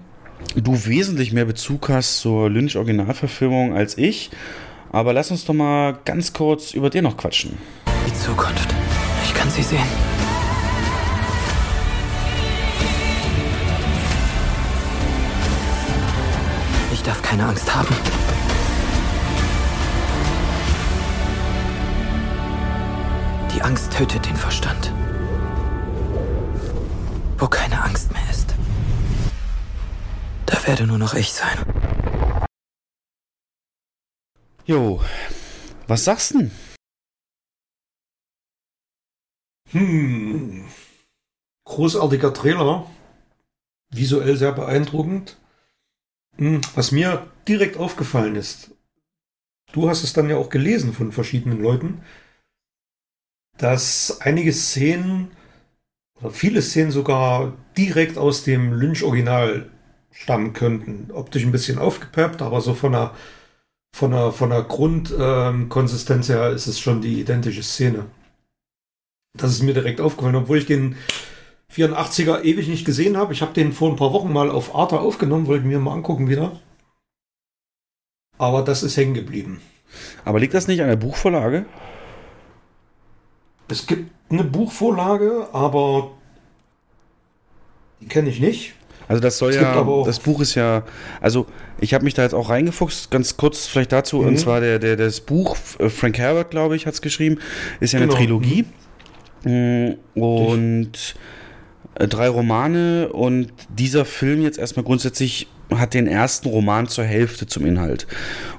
Du 0.55 0.85
wesentlich 0.85 1.33
mehr 1.33 1.45
Bezug 1.45 1.89
hast 1.89 2.19
zur 2.19 2.49
Lynch-Originalverfilmung 2.49 3.75
als 3.75 3.97
ich. 3.97 4.31
Aber 4.91 5.13
lass 5.13 5.31
uns 5.31 5.45
doch 5.45 5.53
mal 5.53 5.97
ganz 6.05 6.33
kurz 6.33 6.73
über 6.73 6.89
den 6.89 7.03
noch 7.03 7.17
quatschen. 7.17 7.57
Die 8.07 8.13
Zukunft. 8.13 8.73
Ich 9.25 9.33
kann 9.33 9.49
sie 9.49 9.63
sehen. 9.63 9.79
Ich 16.93 17.03
darf 17.03 17.21
keine 17.21 17.45
Angst 17.45 17.73
haben. 17.75 17.93
Die 23.55 23.61
Angst 23.61 23.91
tötet 23.91 24.25
den 24.25 24.35
Verstand. 24.35 24.91
Wo 27.37 27.47
keine 27.47 27.83
Angst 27.83 28.11
mehr 28.11 28.21
ist, 28.29 28.46
da 30.47 30.65
werde 30.67 30.87
nur 30.87 30.97
noch 30.97 31.13
ich 31.13 31.31
sein. 31.31 31.57
Jo, 34.65 35.01
was 35.87 36.03
sagst 36.03 36.31
du 36.33 36.37
denn? 36.39 36.51
Hm. 39.69 40.65
Großartiger 41.65 42.33
Trailer. 42.33 42.89
visuell 43.89 44.35
sehr 44.35 44.51
beeindruckend. 44.51 45.37
Hm, 46.35 46.61
Was 46.75 46.91
mir 46.91 47.31
direkt 47.47 47.77
aufgefallen 47.77 48.35
ist, 48.35 48.71
du 49.71 49.89
hast 49.89 50.03
es 50.03 50.11
dann 50.13 50.29
ja 50.29 50.35
auch 50.37 50.49
gelesen 50.49 50.93
von 50.93 51.11
verschiedenen 51.13 51.61
Leuten, 51.61 52.03
dass 53.57 54.19
einige 54.21 54.51
Szenen 54.53 55.31
oder 56.19 56.31
viele 56.31 56.61
Szenen 56.61 56.91
sogar 56.91 57.57
direkt 57.77 58.17
aus 58.17 58.43
dem 58.43 58.73
Lynch-Original 58.73 59.71
stammen 60.21 60.53
könnten. 60.53 61.11
Optisch 61.11 61.43
ein 61.43 61.51
bisschen 61.51 61.79
aufgepeppt, 61.79 62.41
aber 62.41 62.61
so 62.61 62.73
von 62.73 62.91
der, 62.91 63.13
von 63.95 64.11
der, 64.11 64.31
von 64.31 64.49
der 64.49 64.63
Grundkonsistenz 64.63 66.29
her 66.29 66.49
ist 66.49 66.67
es 66.67 66.79
schon 66.79 67.01
die 67.01 67.19
identische 67.21 67.63
Szene. 67.63 68.05
Das 69.37 69.51
ist 69.51 69.63
mir 69.63 69.73
direkt 69.73 70.01
aufgefallen, 70.01 70.35
obwohl 70.35 70.57
ich 70.57 70.65
den 70.65 70.95
84er 71.71 72.43
ewig 72.43 72.67
nicht 72.67 72.85
gesehen 72.85 73.17
habe. 73.17 73.33
Ich 73.33 73.41
habe 73.41 73.53
den 73.53 73.73
vor 73.73 73.89
ein 73.89 73.97
paar 73.97 74.13
Wochen 74.13 74.33
mal 74.33 74.49
auf 74.49 74.75
Arte 74.75 74.99
aufgenommen, 74.99 75.47
wollte 75.47 75.65
mir 75.65 75.79
mal 75.79 75.93
angucken 75.93 76.29
wieder. 76.29 76.59
Aber 78.37 78.63
das 78.63 78.83
ist 78.83 78.97
hängen 78.97 79.13
geblieben. 79.13 79.61
Aber 80.25 80.39
liegt 80.39 80.53
das 80.53 80.67
nicht 80.67 80.81
an 80.81 80.87
der 80.87 80.95
Buchvorlage? 80.95 81.65
Es 83.67 83.85
gibt 83.85 84.11
eine 84.29 84.43
Buchvorlage, 84.43 85.49
aber 85.53 86.11
die 87.99 88.07
kenne 88.07 88.29
ich 88.29 88.39
nicht. 88.39 88.76
Also 89.07 89.21
das 89.21 89.37
soll 89.37 89.51
Es 89.51 89.55
ja, 89.55 89.87
das 90.05 90.19
Buch 90.19 90.41
ist 90.41 90.55
ja, 90.55 90.83
also 91.21 91.45
ich 91.79 91.93
habe 91.93 92.03
mich 92.03 92.13
da 92.13 92.23
jetzt 92.23 92.33
auch 92.33 92.49
reingefuchst, 92.49 93.09
ganz 93.11 93.37
kurz 93.37 93.65
vielleicht 93.65 93.91
dazu, 93.91 94.17
Mhm. 94.19 94.27
und 94.27 94.39
zwar 94.39 94.59
der, 94.59 94.79
der, 94.79 94.95
das 94.97 95.21
Buch, 95.21 95.55
äh, 95.79 95.89
Frank 95.89 96.17
Herbert, 96.17 96.51
glaube 96.51 96.75
ich, 96.75 96.85
hat 96.85 96.93
es 96.95 97.01
geschrieben, 97.01 97.37
ist 97.79 97.93
ja 97.93 97.99
eine 97.99 98.07
Genau. 98.07 98.17
Trilogie. 98.17 98.65
Mm, 99.43 99.91
Und 100.19 101.15
äh, 101.95 102.07
drei 102.07 102.27
Romane 102.27 103.09
und 103.09 103.47
dieser 103.69 104.03
Film 104.05 104.41
jetzt 104.41 104.57
erstmal 104.59 104.83
grundsätzlich 104.83 105.47
hat 105.73 105.93
den 105.93 106.07
ersten 106.07 106.47
Roman 106.47 106.87
zur 106.87 107.03
Hälfte 107.03 107.45
zum 107.45 107.65
Inhalt. 107.65 108.07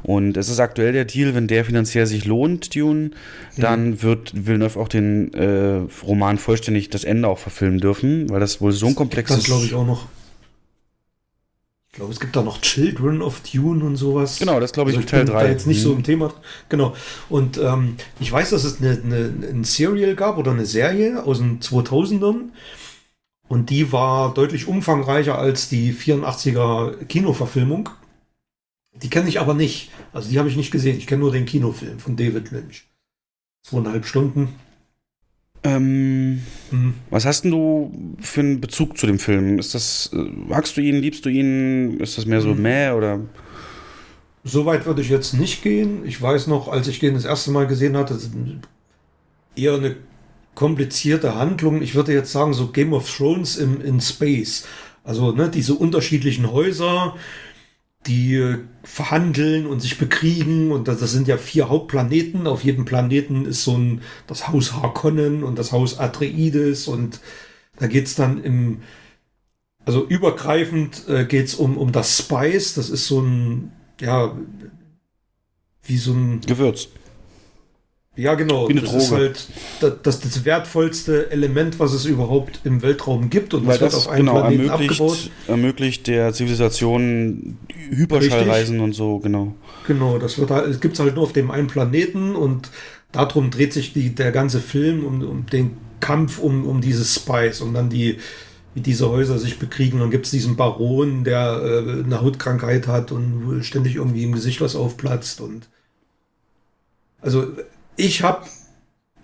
Und 0.03 0.37
es 0.37 0.49
ist 0.51 0.61
aktuell 0.61 0.93
der 0.93 1.07
Deal, 1.07 1.35
wenn 1.35 1.47
der 1.47 1.65
finanziell 1.65 2.07
sich 2.07 2.27
lohnt, 2.27 2.75
Dune, 2.75 3.12
dann 3.57 4.03
wird 4.03 4.47
Villeneuve 4.47 4.79
auch 4.79 4.89
den 4.89 5.33
äh, 5.33 5.81
Roman 6.07 6.37
vollständig 6.37 6.91
das 6.91 7.05
Ende 7.05 7.27
auch 7.29 7.39
verfilmen 7.39 7.81
dürfen, 7.81 8.29
weil 8.29 8.41
das 8.41 8.61
wohl 8.61 8.73
so 8.73 8.87
ein 8.87 8.91
Das 8.91 8.97
komplexes 8.97 9.45
glaube 9.45 9.65
ich 9.65 9.75
auch 9.75 9.87
noch. 9.87 10.07
Ich 11.99 12.01
glaube, 12.01 12.12
es 12.12 12.20
gibt 12.20 12.37
da 12.37 12.43
noch 12.45 12.61
Children 12.61 13.23
of 13.23 13.41
Dune 13.41 13.85
und 13.85 13.97
sowas. 13.97 14.39
Genau, 14.39 14.61
das 14.61 14.73
glaube 14.73 14.93
ich 14.93 14.97
Also 14.97 15.09
Teil 15.09 15.25
bin 15.25 15.35
3. 15.35 15.43
Da 15.43 15.49
jetzt 15.51 15.66
nicht 15.66 15.83
so 15.83 15.91
Mhm. 15.91 15.97
im 15.97 16.03
Thema. 16.05 16.33
Genau. 16.69 16.95
Und 17.29 17.59
ähm, 17.59 17.97
ich 18.20 18.31
weiß, 18.31 18.51
dass 18.51 18.62
es 18.62 18.81
eine, 18.81 18.91
eine, 19.03 19.35
ein 19.51 19.65
Serial 19.65 20.15
gab 20.15 20.39
oder 20.39 20.53
eine 20.53 20.65
Serie 20.65 21.25
aus 21.25 21.39
den 21.39 21.59
2000ern. 21.59 22.51
Und 23.49 23.70
die 23.70 23.91
war 23.91 24.33
deutlich 24.33 24.69
umfangreicher 24.69 25.37
als 25.39 25.69
die 25.70 25.93
84er 25.93 27.05
Kinoverfilmung. 27.07 27.89
Die 29.03 29.11
kenne 29.11 29.29
ich 29.29 29.41
aber 29.41 29.55
nicht. 29.55 29.91
Also 30.12 30.31
die 30.31 30.39
habe 30.39 30.49
ich 30.49 30.57
nicht 30.57 30.70
gesehen. 30.70 30.99
Ich 30.99 31.09
kenne 31.09 31.23
nur 31.23 31.33
den 31.33 31.47
Kinofilm 31.47 31.99
von 31.99 32.15
David 32.16 32.53
Lynch. 32.53 32.87
Zweieinhalb 33.65 34.07
Stunden. 34.07 34.51
Ähm, 35.65 36.43
Mhm. 36.71 36.95
was 37.11 37.25
hast 37.27 37.43
denn 37.43 37.51
du 37.51 37.93
für 38.21 38.41
einen 38.41 38.61
Bezug 38.61 38.97
zu 38.99 39.07
dem 39.07 39.19
Film? 39.19 39.59
Ist 39.59 39.75
das, 39.75 40.11
äh, 40.13 40.17
magst 40.17 40.77
du 40.77 40.81
ihn, 40.81 40.97
liebst 40.97 41.25
du 41.25 41.29
ihn? 41.31 41.99
Ist 42.01 42.17
das 42.19 42.27
mehr 42.27 42.41
so 42.41 42.55
Mhm. 42.55 42.63
mäh 42.63 42.91
oder? 42.91 43.21
So 44.45 44.65
weit 44.67 44.87
würde 44.87 45.03
ich 45.03 45.09
jetzt 45.11 45.35
nicht 45.35 45.63
gehen. 45.63 46.05
Ich 46.07 46.21
weiß 46.23 46.47
noch, 46.47 46.69
als 46.69 46.89
ich 46.89 47.01
den 47.01 47.15
das 47.15 47.25
erste 47.25 47.51
Mal 47.51 47.67
gesehen 47.67 47.97
hatte, 47.97 48.19
eher 49.57 49.75
eine 49.75 49.97
komplizierte 50.55 51.35
Handlung. 51.35 51.83
Ich 51.83 51.95
würde 51.95 52.13
jetzt 52.13 52.33
sagen, 52.33 52.55
so 52.55 52.69
Game 52.69 52.93
of 52.93 53.11
Thrones 53.15 53.57
im, 53.57 53.81
in 53.81 54.01
Space. 54.01 54.65
Also 55.05 55.33
ne, 55.33 55.49
diese 55.49 55.75
unterschiedlichen 55.75 56.51
Häuser, 56.53 57.15
die 58.07 58.57
verhandeln 58.83 59.66
und 59.66 59.81
sich 59.81 59.99
bekriegen. 59.99 60.73
Und 60.73 60.89
das, 60.89 61.01
das 61.01 61.12
sind 61.12 61.29
ja 61.29 61.37
vier 61.37 61.69
Hauptplaneten. 61.69 62.47
Auf 62.47 62.65
jedem 62.65 62.85
Planeten 62.85 63.45
ist 63.45 63.65
so 63.65 63.77
ein 63.77 64.03
das 64.27 64.49
Haus 64.49 64.75
Harkonnen 64.75 65.43
und 65.45 65.59
das 65.59 65.73
Haus 65.73 65.99
Atreides. 65.99 66.89
Und 66.89 67.20
da 67.79 67.87
geht's 67.87 68.15
dann 68.15 68.43
im 68.43 68.81
also 69.89 70.07
übergreifend 70.07 71.09
äh, 71.09 71.25
geht's 71.25 71.55
um, 71.55 71.79
um 71.79 71.93
das 71.93 72.19
Spice. 72.19 72.75
Das 72.75 72.91
ist 72.91 73.07
so 73.07 73.23
ein, 73.23 73.73
ja, 74.01 74.37
wie 75.83 75.97
so 75.97 76.12
ein, 76.12 76.43
Gewürz. 76.43 76.89
Ja 78.19 78.35
genau, 78.35 78.69
Wie 78.69 78.73
eine 78.73 78.81
das 78.81 78.95
ist 78.95 79.11
Droge. 79.11 79.23
halt 79.23 79.49
das, 80.03 80.20
das, 80.20 80.45
wertvollste 80.45 81.31
Element, 81.31 81.78
was 81.78 81.93
es 81.93 82.05
überhaupt 82.05 82.61
im 82.65 82.82
Weltraum 82.82 83.31
gibt. 83.31 83.55
Und 83.55 83.66
Weil 83.66 83.78
das 83.78 83.81
wird 83.81 83.93
das 83.93 84.07
auf 84.07 84.12
einem 84.12 84.27
genau 84.27 84.40
Planeten 84.40 84.70
abgebaut. 84.70 84.99
ermöglicht, 84.99 85.31
ermöglicht 85.47 86.07
der 86.09 86.32
Zivilisation 86.32 87.59
Hyperschallreisen 87.90 88.81
und 88.81 88.93
so, 88.93 89.19
genau. 89.19 89.55
Genau, 89.86 90.19
das 90.19 90.36
wird 90.39 90.51
halt, 90.51 90.66
es 90.66 90.81
gibt's 90.81 90.99
halt 90.99 91.15
nur 91.15 91.24
auf 91.24 91.32
dem 91.32 91.53
einen 91.53 91.69
Planeten 91.69 92.35
und 92.35 92.70
darum 93.12 93.51
dreht 93.51 93.73
sich 93.73 93.93
die, 93.93 94.15
der 94.15 94.32
ganze 94.32 94.59
Film 94.59 95.07
um, 95.07 95.23
um 95.23 95.47
den 95.47 95.77
Kampf 96.01 96.40
um, 96.40 96.66
um 96.66 96.81
dieses 96.81 97.15
Spice, 97.15 97.61
um 97.61 97.73
dann 97.73 97.89
die, 97.89 98.19
wie 98.74 98.81
diese 98.81 99.09
Häuser 99.11 99.39
sich 99.39 99.61
bekriegen. 99.61 100.01
Dann 100.01 100.11
gibt's 100.11 100.32
diesen 100.32 100.57
Baron, 100.57 101.23
der 101.23 101.61
äh, 101.62 102.05
eine 102.05 102.20
Hautkrankheit 102.20 102.89
hat 102.89 103.12
und 103.12 103.62
ständig 103.62 103.95
irgendwie 103.95 104.24
im 104.24 104.32
Gesicht 104.32 104.61
was 104.61 104.74
aufplatzt. 104.74 105.40
Und 105.40 105.69
also 107.20 107.47
ich 107.99 108.23
habe 108.23 108.47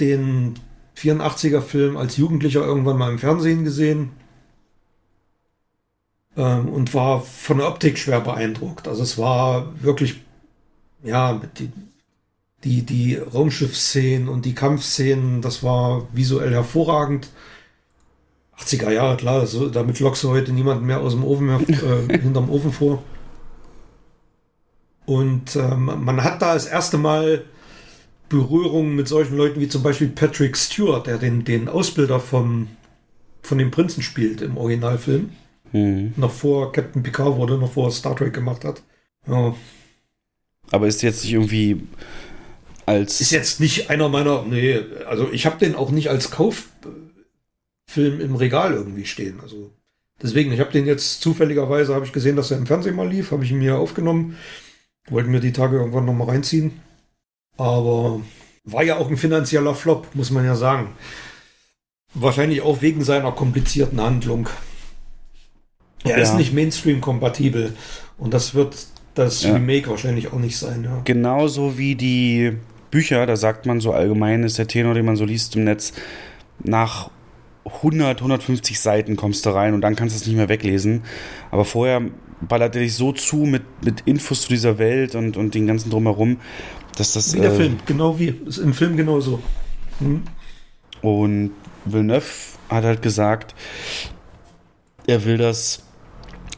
den 0.00 0.58
84er 0.98 1.62
Film 1.62 1.96
als 1.96 2.16
Jugendlicher 2.16 2.64
irgendwann 2.64 2.98
mal 2.98 3.10
im 3.10 3.18
Fernsehen 3.18 3.64
gesehen 3.64 4.10
ähm, 6.36 6.68
und 6.68 6.92
war 6.92 7.20
von 7.20 7.58
der 7.58 7.68
Optik 7.68 7.98
schwer 7.98 8.20
beeindruckt. 8.20 8.88
Also 8.88 9.02
es 9.02 9.16
war 9.16 9.72
wirklich, 9.80 10.20
ja, 11.02 11.40
die, 11.58 11.70
die, 12.64 12.82
die 12.82 13.14
Raumschiffszenen 13.14 14.28
und 14.28 14.44
die 14.44 14.54
Kampfszenen, 14.54 15.40
das 15.40 15.62
war 15.62 16.08
visuell 16.12 16.52
hervorragend. 16.52 17.28
80er 18.58 18.90
Jahre, 18.90 19.16
klar, 19.16 19.46
so, 19.46 19.68
damit 19.68 20.00
lockst 20.00 20.24
du 20.24 20.30
heute 20.30 20.52
niemanden 20.52 20.86
mehr 20.86 21.00
aus 21.00 21.12
dem 21.12 21.24
Ofen, 21.24 21.46
mehr, 21.46 21.60
äh, 21.68 22.18
hinterm 22.18 22.50
Ofen 22.50 22.72
vor. 22.72 23.02
Und 25.06 25.54
ähm, 25.54 26.00
man 26.04 26.24
hat 26.24 26.42
da 26.42 26.54
das 26.54 26.66
erste 26.66 26.98
Mal 26.98 27.44
Berührung 28.34 28.94
mit 28.94 29.08
solchen 29.08 29.36
Leuten 29.36 29.60
wie 29.60 29.68
zum 29.68 29.82
Beispiel 29.82 30.08
Patrick 30.08 30.56
Stewart, 30.56 31.06
der 31.06 31.18
den, 31.18 31.44
den 31.44 31.68
Ausbilder 31.68 32.20
vom, 32.20 32.68
von 33.42 33.58
dem 33.58 33.70
Prinzen 33.70 34.02
spielt 34.02 34.42
im 34.42 34.56
Originalfilm 34.56 35.30
Mhm. 35.74 36.12
noch 36.16 36.30
vor 36.30 36.70
Captain 36.70 37.02
Picard 37.02 37.36
wurde, 37.36 37.58
noch 37.58 37.72
vor 37.72 37.90
Star 37.90 38.14
Trek 38.14 38.32
gemacht 38.32 38.64
hat. 38.64 38.82
Ja. 39.26 39.56
Aber 40.70 40.86
ist 40.86 41.02
jetzt 41.02 41.24
nicht 41.24 41.32
irgendwie 41.32 41.82
als. 42.86 43.20
Ist 43.20 43.32
jetzt 43.32 43.58
nicht 43.58 43.90
einer 43.90 44.08
meiner, 44.08 44.44
nee, 44.44 44.78
also 45.06 45.28
ich 45.32 45.46
habe 45.46 45.58
den 45.58 45.74
auch 45.74 45.90
nicht 45.90 46.10
als 46.10 46.30
Kauffilm 46.30 46.60
im 47.96 48.36
Regal 48.36 48.72
irgendwie 48.72 49.04
stehen. 49.04 49.40
Also 49.42 49.72
deswegen, 50.22 50.52
ich 50.52 50.60
habe 50.60 50.70
den 50.70 50.86
jetzt 50.86 51.20
zufälligerweise, 51.20 51.92
habe 51.92 52.06
ich 52.06 52.12
gesehen, 52.12 52.36
dass 52.36 52.52
er 52.52 52.58
im 52.58 52.66
Fernsehen 52.66 52.94
mal 52.94 53.08
lief, 53.08 53.32
habe 53.32 53.44
ich 53.44 53.50
ihn 53.50 53.58
mir 53.58 53.76
aufgenommen, 53.76 54.36
wollte 55.08 55.28
mir 55.28 55.40
die 55.40 55.52
Tage 55.52 55.78
irgendwann 55.78 56.04
noch 56.04 56.14
mal 56.14 56.28
reinziehen. 56.28 56.80
Aber 57.56 58.20
war 58.64 58.82
ja 58.82 58.96
auch 58.98 59.08
ein 59.10 59.16
finanzieller 59.16 59.74
Flop, 59.74 60.06
muss 60.14 60.30
man 60.30 60.44
ja 60.44 60.54
sagen. 60.54 60.88
Wahrscheinlich 62.14 62.62
auch 62.62 62.80
wegen 62.82 63.02
seiner 63.04 63.32
komplizierten 63.32 64.00
Handlung. 64.00 64.48
Er 66.04 66.16
Ja. 66.18 66.22
ist 66.22 66.34
nicht 66.34 66.52
Mainstream-kompatibel. 66.52 67.74
Und 68.18 68.34
das 68.34 68.54
wird 68.54 68.76
das 69.14 69.42
Ja. 69.42 69.54
Remake 69.54 69.88
wahrscheinlich 69.88 70.32
auch 70.32 70.38
nicht 70.38 70.56
sein. 70.58 70.84
Ja. 70.84 71.00
Genauso 71.04 71.78
wie 71.78 71.94
die 71.94 72.52
Bücher, 72.90 73.26
da 73.26 73.36
sagt 73.36 73.66
man 73.66 73.80
so 73.80 73.92
allgemein, 73.92 74.44
ist 74.44 74.58
der 74.58 74.66
Tenor, 74.68 74.94
den 74.94 75.04
man 75.04 75.16
so 75.16 75.24
liest 75.24 75.56
im 75.56 75.64
Netz, 75.64 75.92
nach 76.62 77.10
100, 77.64 78.20
150 78.20 78.78
Seiten 78.78 79.16
kommst 79.16 79.46
du 79.46 79.50
rein 79.50 79.74
und 79.74 79.80
dann 79.80 79.96
kannst 79.96 80.14
du 80.14 80.20
es 80.20 80.26
nicht 80.26 80.36
mehr 80.36 80.48
weglesen. 80.48 81.02
Aber 81.50 81.64
vorher 81.64 82.02
ballert 82.40 82.76
er 82.76 82.82
dich 82.82 82.94
so 82.94 83.12
zu 83.12 83.36
mit, 83.38 83.62
mit 83.84 84.02
Infos 84.02 84.42
zu 84.42 84.48
dieser 84.50 84.78
Welt 84.78 85.14
und, 85.14 85.36
und 85.36 85.54
den 85.54 85.66
ganzen 85.66 85.90
Drumherum, 85.90 86.38
dass 86.94 87.12
das. 87.12 87.34
Wie 87.34 87.40
der 87.40 87.52
äh, 87.52 87.56
Film, 87.56 87.76
genau 87.86 88.18
wie. 88.18 88.34
Ist 88.46 88.58
im 88.58 88.72
Film 88.72 88.96
genauso. 88.96 89.40
Hm? 89.98 90.22
Und 91.02 91.50
Villeneuve 91.84 92.24
hat 92.68 92.84
halt 92.84 93.02
gesagt, 93.02 93.54
er 95.06 95.24
will 95.24 95.36
das, 95.36 95.82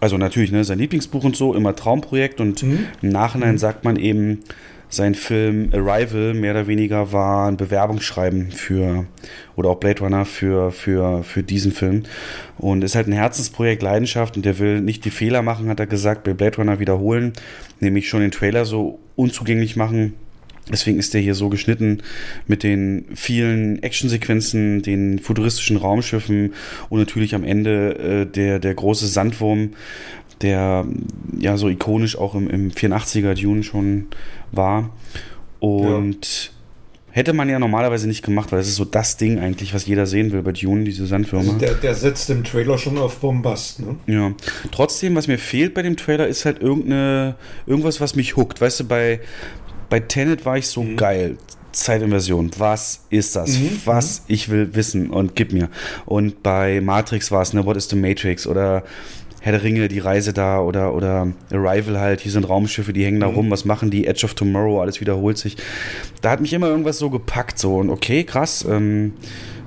also 0.01 0.17
natürlich, 0.17 0.53
ne, 0.53 0.65
sein 0.65 0.79
Lieblingsbuch 0.79 1.25
und 1.25 1.37
so, 1.37 1.55
immer 1.55 1.75
Traumprojekt 1.75 2.41
und 2.41 2.63
Mhm. 2.63 2.87
im 3.03 3.09
Nachhinein 3.09 3.59
sagt 3.59 3.85
man 3.85 3.97
eben, 3.97 4.41
sein 4.89 5.17
Film 5.17 5.71
Arrival 5.73 6.33
mehr 6.33 6.53
oder 6.53 6.69
weniger 6.69 7.13
war 7.13 7.49
ein 7.49 7.57
Bewerbungsschreiben 7.57 8.53
für, 8.53 9.07
oder 9.57 9.71
auch 9.71 9.81
Blade 9.81 10.01
Runner 10.01 10.25
für, 10.25 10.71
für, 10.71 11.25
für 11.25 11.43
diesen 11.43 11.73
Film. 11.73 12.05
Und 12.57 12.85
ist 12.85 12.95
halt 12.95 13.09
ein 13.09 13.13
Herzensprojekt, 13.13 13.83
Leidenschaft 13.83 14.37
und 14.37 14.45
der 14.47 14.61
will 14.61 14.81
nicht 14.81 15.05
die 15.05 15.11
Fehler 15.11 15.43
machen, 15.43 15.69
hat 15.69 15.81
er 15.81 15.89
gesagt, 15.89 16.23
bei 16.23 16.35
Blade 16.35 16.59
Runner 16.59 16.79
wiederholen, 16.79 17.33
nämlich 17.81 18.09
schon 18.09 18.21
den 18.21 18.31
Trailer 18.31 18.65
so 18.65 19.01
unzugänglich 19.17 19.75
machen, 19.75 20.15
Deswegen 20.71 20.99
ist 20.99 21.15
der 21.15 21.21
hier 21.21 21.35
so 21.35 21.49
geschnitten 21.49 22.03
mit 22.49 22.65
den 22.65 23.05
vielen 23.15 23.83
Actionsequenzen, 23.83 24.83
den 24.83 25.21
futuristischen 25.21 25.77
Raumschiffen 25.77 26.55
und 26.89 26.99
natürlich 26.99 27.37
am 27.37 27.45
Ende 27.45 27.99
äh, 27.99 28.27
der, 28.27 28.59
der 28.59 28.75
große 28.75 29.07
Sandwurm, 29.07 29.71
der 30.43 30.85
ja 31.39 31.57
so 31.57 31.69
ikonisch 31.69 32.19
auch 32.19 32.35
im, 32.35 32.51
im 32.51 32.71
84er 32.71 33.41
Dune 33.41 33.63
schon 33.63 34.07
war. 34.51 34.91
Und 35.61 36.47
ja. 36.47 36.51
hätte 37.13 37.33
man 37.33 37.49
ja 37.49 37.61
normalerweise 37.61 38.09
nicht 38.09 38.25
gemacht, 38.25 38.51
weil 38.51 38.59
das 38.59 38.67
ist 38.67 38.77
so 38.77 38.85
das 38.85 39.17
Ding 39.17 39.39
eigentlich, 39.39 39.73
was 39.73 39.87
jeder 39.87 40.07
sehen 40.07 40.33
will 40.33 40.43
bei 40.43 40.53
Dune, 40.53 40.83
diese 40.83 41.07
Sandwürmer. 41.07 41.53
Also 41.53 41.59
der, 41.59 41.75
der 41.75 41.95
setzt 41.95 42.29
im 42.29 42.43
Trailer 42.43 42.77
schon 42.77 42.99
auf 42.99 43.19
Bombast, 43.19 43.81
ne? 43.81 43.97
Ja. 44.09 44.33
Trotzdem, 44.73 45.15
was 45.15 45.29
mir 45.29 45.39
fehlt 45.39 45.75
bei 45.75 45.83
dem 45.83 45.97
Trailer, 45.97 46.27
ist 46.27 46.45
halt 46.45 46.61
irgendeine, 46.61 47.37
irgendwas, 47.67 48.01
was 48.01 48.17
mich 48.17 48.37
huckt. 48.37 48.61
Weißt 48.61 48.81
du, 48.81 48.85
bei, 48.85 49.21
bei 49.89 50.01
Tenet 50.01 50.45
war 50.45 50.57
ich 50.57 50.69
so 50.69 50.83
mhm. 50.83 50.97
geil. 50.97 51.39
Zeitinversion, 51.73 52.51
was 52.57 53.05
ist 53.11 53.37
das? 53.37 53.59
Mhm. 53.59 53.81
Was 53.85 54.23
ich 54.29 54.49
will 54.49 54.75
wissen 54.75 55.11
und 55.11 55.37
gib 55.37 55.53
mir. 55.53 55.69
Und 56.07 56.43
bei 56.43 56.81
Matrix 56.81 57.31
war 57.31 57.43
es, 57.43 57.53
ne, 57.53 57.67
What 57.67 57.77
is 57.77 57.89
the 57.91 57.97
Matrix? 57.97 58.47
Oder 58.47 58.83
Herr 59.47 59.53
der 59.53 59.63
Ringe, 59.63 59.87
die 59.87 60.01
Reise 60.01 60.33
da 60.33 60.61
oder, 60.61 60.93
oder 60.95 61.29
Arrival 61.53 62.01
halt, 62.01 62.21
hier 62.21 62.33
sind 62.33 62.49
Raumschiffe, 62.49 62.93
die 62.93 63.05
hängen 63.05 63.21
da 63.21 63.29
mhm. 63.29 63.35
rum, 63.35 63.51
was 63.51 63.65
machen 63.65 63.91
die? 63.91 64.07
Edge 64.07 64.25
of 64.25 64.35
Tomorrow, 64.35 64.81
alles 64.81 65.01
wiederholt 65.01 65.39
sich. 65.39 65.57
Da 66.21 66.31
hat 66.31 66.41
mich 66.41 66.53
immer 66.53 66.67
irgendwas 66.67 66.99
so 66.99 67.11
gepackt, 67.11 67.59
so 67.59 67.77
und 67.77 67.91
okay, 67.91 68.25
krass, 68.25 68.67
ähm, 68.69 69.13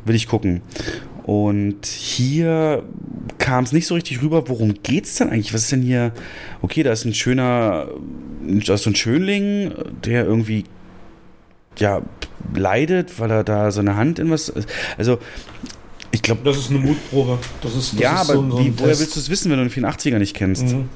will 0.03 0.15
ich 0.15 0.27
gucken. 0.27 0.61
Und 1.29 1.85
hier 1.85 2.81
kam 3.37 3.63
es 3.63 3.71
nicht 3.71 3.85
so 3.85 3.93
richtig 3.93 4.23
rüber, 4.23 4.49
worum 4.49 4.73
geht's 4.81 5.13
denn 5.17 5.29
eigentlich? 5.29 5.53
Was 5.53 5.61
ist 5.61 5.71
denn 5.71 5.83
hier? 5.83 6.11
Okay, 6.63 6.81
da 6.81 6.91
ist 6.91 7.05
ein 7.05 7.13
schöner, 7.13 7.87
da 8.41 8.73
ist 8.73 8.81
so 8.81 8.89
ein 8.89 8.95
Schönling, 8.95 9.71
der 10.03 10.25
irgendwie 10.25 10.63
ja 11.77 12.01
leidet, 12.55 13.19
weil 13.19 13.29
er 13.29 13.43
da 13.43 13.69
seine 13.69 13.95
Hand 13.95 14.17
in 14.17 14.31
was. 14.31 14.51
Also 14.97 15.19
ich 16.09 16.23
glaube, 16.23 16.41
das 16.45 16.57
ist 16.57 16.71
eine 16.71 16.79
Mutprobe. 16.79 17.37
Das 17.61 17.75
ist, 17.75 17.93
das 17.93 17.99
ja, 17.99 18.21
ist 18.23 18.31
aber 18.31 18.39
so, 18.39 18.49
so 18.49 18.65
wie, 18.65 18.73
woher 18.79 18.97
willst 18.99 19.15
du 19.15 19.19
es 19.19 19.29
wissen, 19.29 19.51
wenn 19.51 19.59
du 19.59 19.69
den 19.69 19.85
84er 19.85 20.17
nicht 20.17 20.35
kennst? 20.35 20.63
Mhm. 20.63 20.89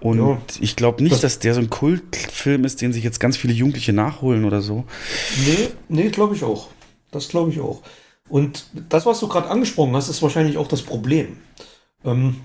Und 0.00 0.18
ja. 0.18 0.38
ich 0.60 0.74
glaube 0.74 1.04
nicht, 1.04 1.12
das, 1.12 1.20
dass 1.20 1.38
der 1.38 1.54
so 1.54 1.60
ein 1.60 1.70
Kultfilm 1.70 2.64
ist, 2.64 2.82
den 2.82 2.92
sich 2.92 3.04
jetzt 3.04 3.20
ganz 3.20 3.36
viele 3.36 3.52
Jugendliche 3.52 3.92
nachholen 3.92 4.44
oder 4.44 4.60
so. 4.60 4.86
Nee, 5.46 5.68
nee, 5.88 6.08
glaube 6.08 6.34
ich 6.34 6.42
auch. 6.42 6.70
Das 7.12 7.28
glaube 7.28 7.52
ich 7.52 7.60
auch. 7.60 7.82
Und 8.30 8.66
das, 8.88 9.04
was 9.06 9.20
du 9.20 9.28
gerade 9.28 9.50
angesprochen 9.50 9.94
hast, 9.94 10.08
ist 10.08 10.22
wahrscheinlich 10.22 10.56
auch 10.56 10.68
das 10.68 10.82
Problem. 10.82 11.38
Ähm, 12.04 12.40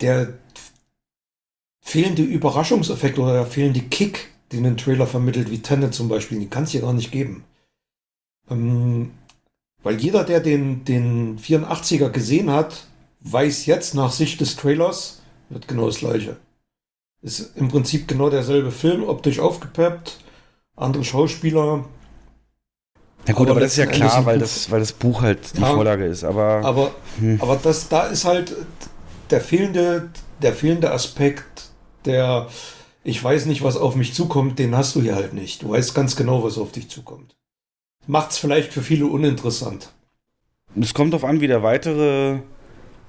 der 0.00 0.34
fehlende 1.80 2.22
Überraschungseffekt 2.22 3.18
oder 3.18 3.32
der 3.32 3.46
fehlende 3.46 3.80
Kick, 3.80 4.30
den 4.52 4.64
ein 4.64 4.76
Trailer 4.76 5.06
vermittelt, 5.06 5.50
wie 5.50 5.58
Tenet 5.58 5.94
zum 5.94 6.08
Beispiel, 6.08 6.38
den 6.38 6.48
kann 6.48 6.62
es 6.62 6.70
hier 6.70 6.82
gar 6.82 6.92
nicht 6.92 7.10
geben. 7.10 7.44
Ähm, 8.48 9.10
weil 9.82 10.00
jeder, 10.00 10.22
der 10.22 10.40
den, 10.40 10.84
den 10.84 11.38
84er 11.38 12.10
gesehen 12.10 12.50
hat, 12.50 12.86
weiß 13.20 13.66
jetzt 13.66 13.94
nach 13.94 14.12
Sicht 14.12 14.40
des 14.40 14.56
Trailers, 14.56 15.22
wird 15.48 15.66
genau 15.66 15.86
das 15.86 15.98
gleiche. 15.98 16.36
Ist 17.20 17.56
im 17.56 17.68
Prinzip 17.68 18.06
genau 18.06 18.30
derselbe 18.30 18.70
Film, 18.70 19.02
optisch 19.04 19.40
aufgepeppt, 19.40 20.20
andere 20.76 21.04
Schauspieler, 21.04 21.84
ja 23.26 23.34
gut, 23.34 23.46
aber, 23.46 23.52
aber 23.52 23.60
das 23.60 23.72
ist 23.72 23.78
ja 23.78 23.86
klar, 23.86 24.24
weil 24.26 24.38
das, 24.38 24.70
weil 24.70 24.80
das 24.80 24.92
Buch 24.92 25.22
halt 25.22 25.56
die 25.56 25.60
ja, 25.60 25.72
Vorlage 25.72 26.04
ist. 26.06 26.24
Aber, 26.24 26.64
aber, 26.64 26.90
hm. 27.18 27.38
aber 27.40 27.58
das, 27.62 27.88
da 27.88 28.06
ist 28.06 28.24
halt 28.24 28.54
der 29.30 29.40
fehlende, 29.40 30.10
der 30.40 30.52
fehlende 30.52 30.90
Aspekt, 30.90 31.70
der 32.04 32.48
ich 33.04 33.22
weiß 33.22 33.46
nicht, 33.46 33.62
was 33.62 33.76
auf 33.76 33.96
mich 33.96 34.14
zukommt, 34.14 34.58
den 34.58 34.76
hast 34.76 34.94
du 34.94 35.02
hier 35.02 35.16
halt 35.16 35.34
nicht. 35.34 35.62
Du 35.62 35.70
weißt 35.70 35.94
ganz 35.94 36.16
genau, 36.16 36.44
was 36.44 36.58
auf 36.58 36.72
dich 36.72 36.88
zukommt. 36.88 37.34
Macht's 38.06 38.38
vielleicht 38.38 38.72
für 38.72 38.82
viele 38.82 39.06
uninteressant. 39.06 39.90
Es 40.80 40.94
kommt 40.94 41.12
darauf 41.12 41.28
an, 41.28 41.40
wie 41.40 41.46
der 41.46 41.62
weitere, 41.62 42.38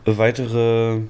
weitere 0.05 1.01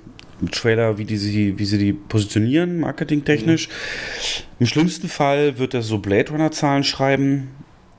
Trailer, 0.51 0.97
wie, 0.97 1.05
die 1.05 1.17
sie, 1.17 1.57
wie 1.57 1.65
sie 1.65 1.77
die 1.77 1.93
positionieren, 1.93 2.79
marketingtechnisch. 2.79 3.67
Mhm. 3.67 4.43
Im 4.59 4.65
schlimmsten 4.65 5.07
Fall 5.07 5.57
wird 5.57 5.73
er 5.73 5.81
so 5.81 5.99
Blade 5.99 6.31
Runner-Zahlen 6.31 6.83
schreiben, 6.83 7.49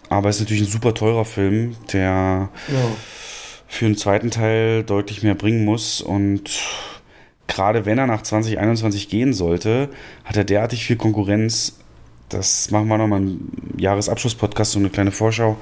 aber 0.09 0.29
es 0.29 0.37
ist 0.37 0.43
natürlich 0.43 0.63
ein 0.63 0.73
super 0.73 0.95
teurer 0.95 1.25
Film, 1.25 1.77
der 1.93 2.49
ja. 2.69 2.85
für 3.67 3.87
einen 3.87 3.97
zweiten 3.97 4.31
Teil 4.31 4.85
deutlich 4.85 5.23
mehr 5.23 5.35
bringen 5.35 5.65
muss. 5.65 6.01
Und 6.01 6.51
gerade 7.47 7.87
wenn 7.87 7.99
er 7.99 8.07
nach 8.07 8.23
2021 8.23 9.09
gehen 9.09 9.33
sollte, 9.33 9.89
hat 10.25 10.37
er 10.37 10.45
derartig 10.45 10.85
viel 10.85 10.97
Konkurrenz. 10.97 11.79
Das 12.29 12.71
machen 12.71 12.89
wir 12.89 12.99
nochmal 12.99 13.21
im 13.21 13.51
Jahresabschluss-Podcast, 13.77 14.73
so 14.73 14.79
eine 14.79 14.91
kleine 14.91 15.11
Vorschau. 15.11 15.57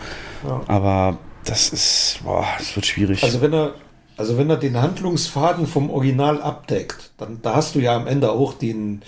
Ja. 0.47 0.62
Aber 0.69 1.19
das 1.44 1.70
ist, 1.70 2.20
boah, 2.24 2.47
das 2.59 2.74
wird 2.77 2.86
schwierig. 2.86 3.23
Also 3.23 3.40
wenn 3.40 3.52
er, 3.52 3.74
also 4.16 4.39
wenn 4.39 4.48
er 4.48 4.56
den 4.56 4.81
Handlungsfaden 4.81 5.66
vom 5.66 5.90
Original 5.90 6.40
abdeckt, 6.40 7.12
dann 7.19 7.40
da 7.43 7.56
hast 7.56 7.74
du 7.74 7.81
ja 7.81 7.97
am 7.97 8.06
Ende 8.06 8.31
auch 8.31 8.55
den, 8.55 9.02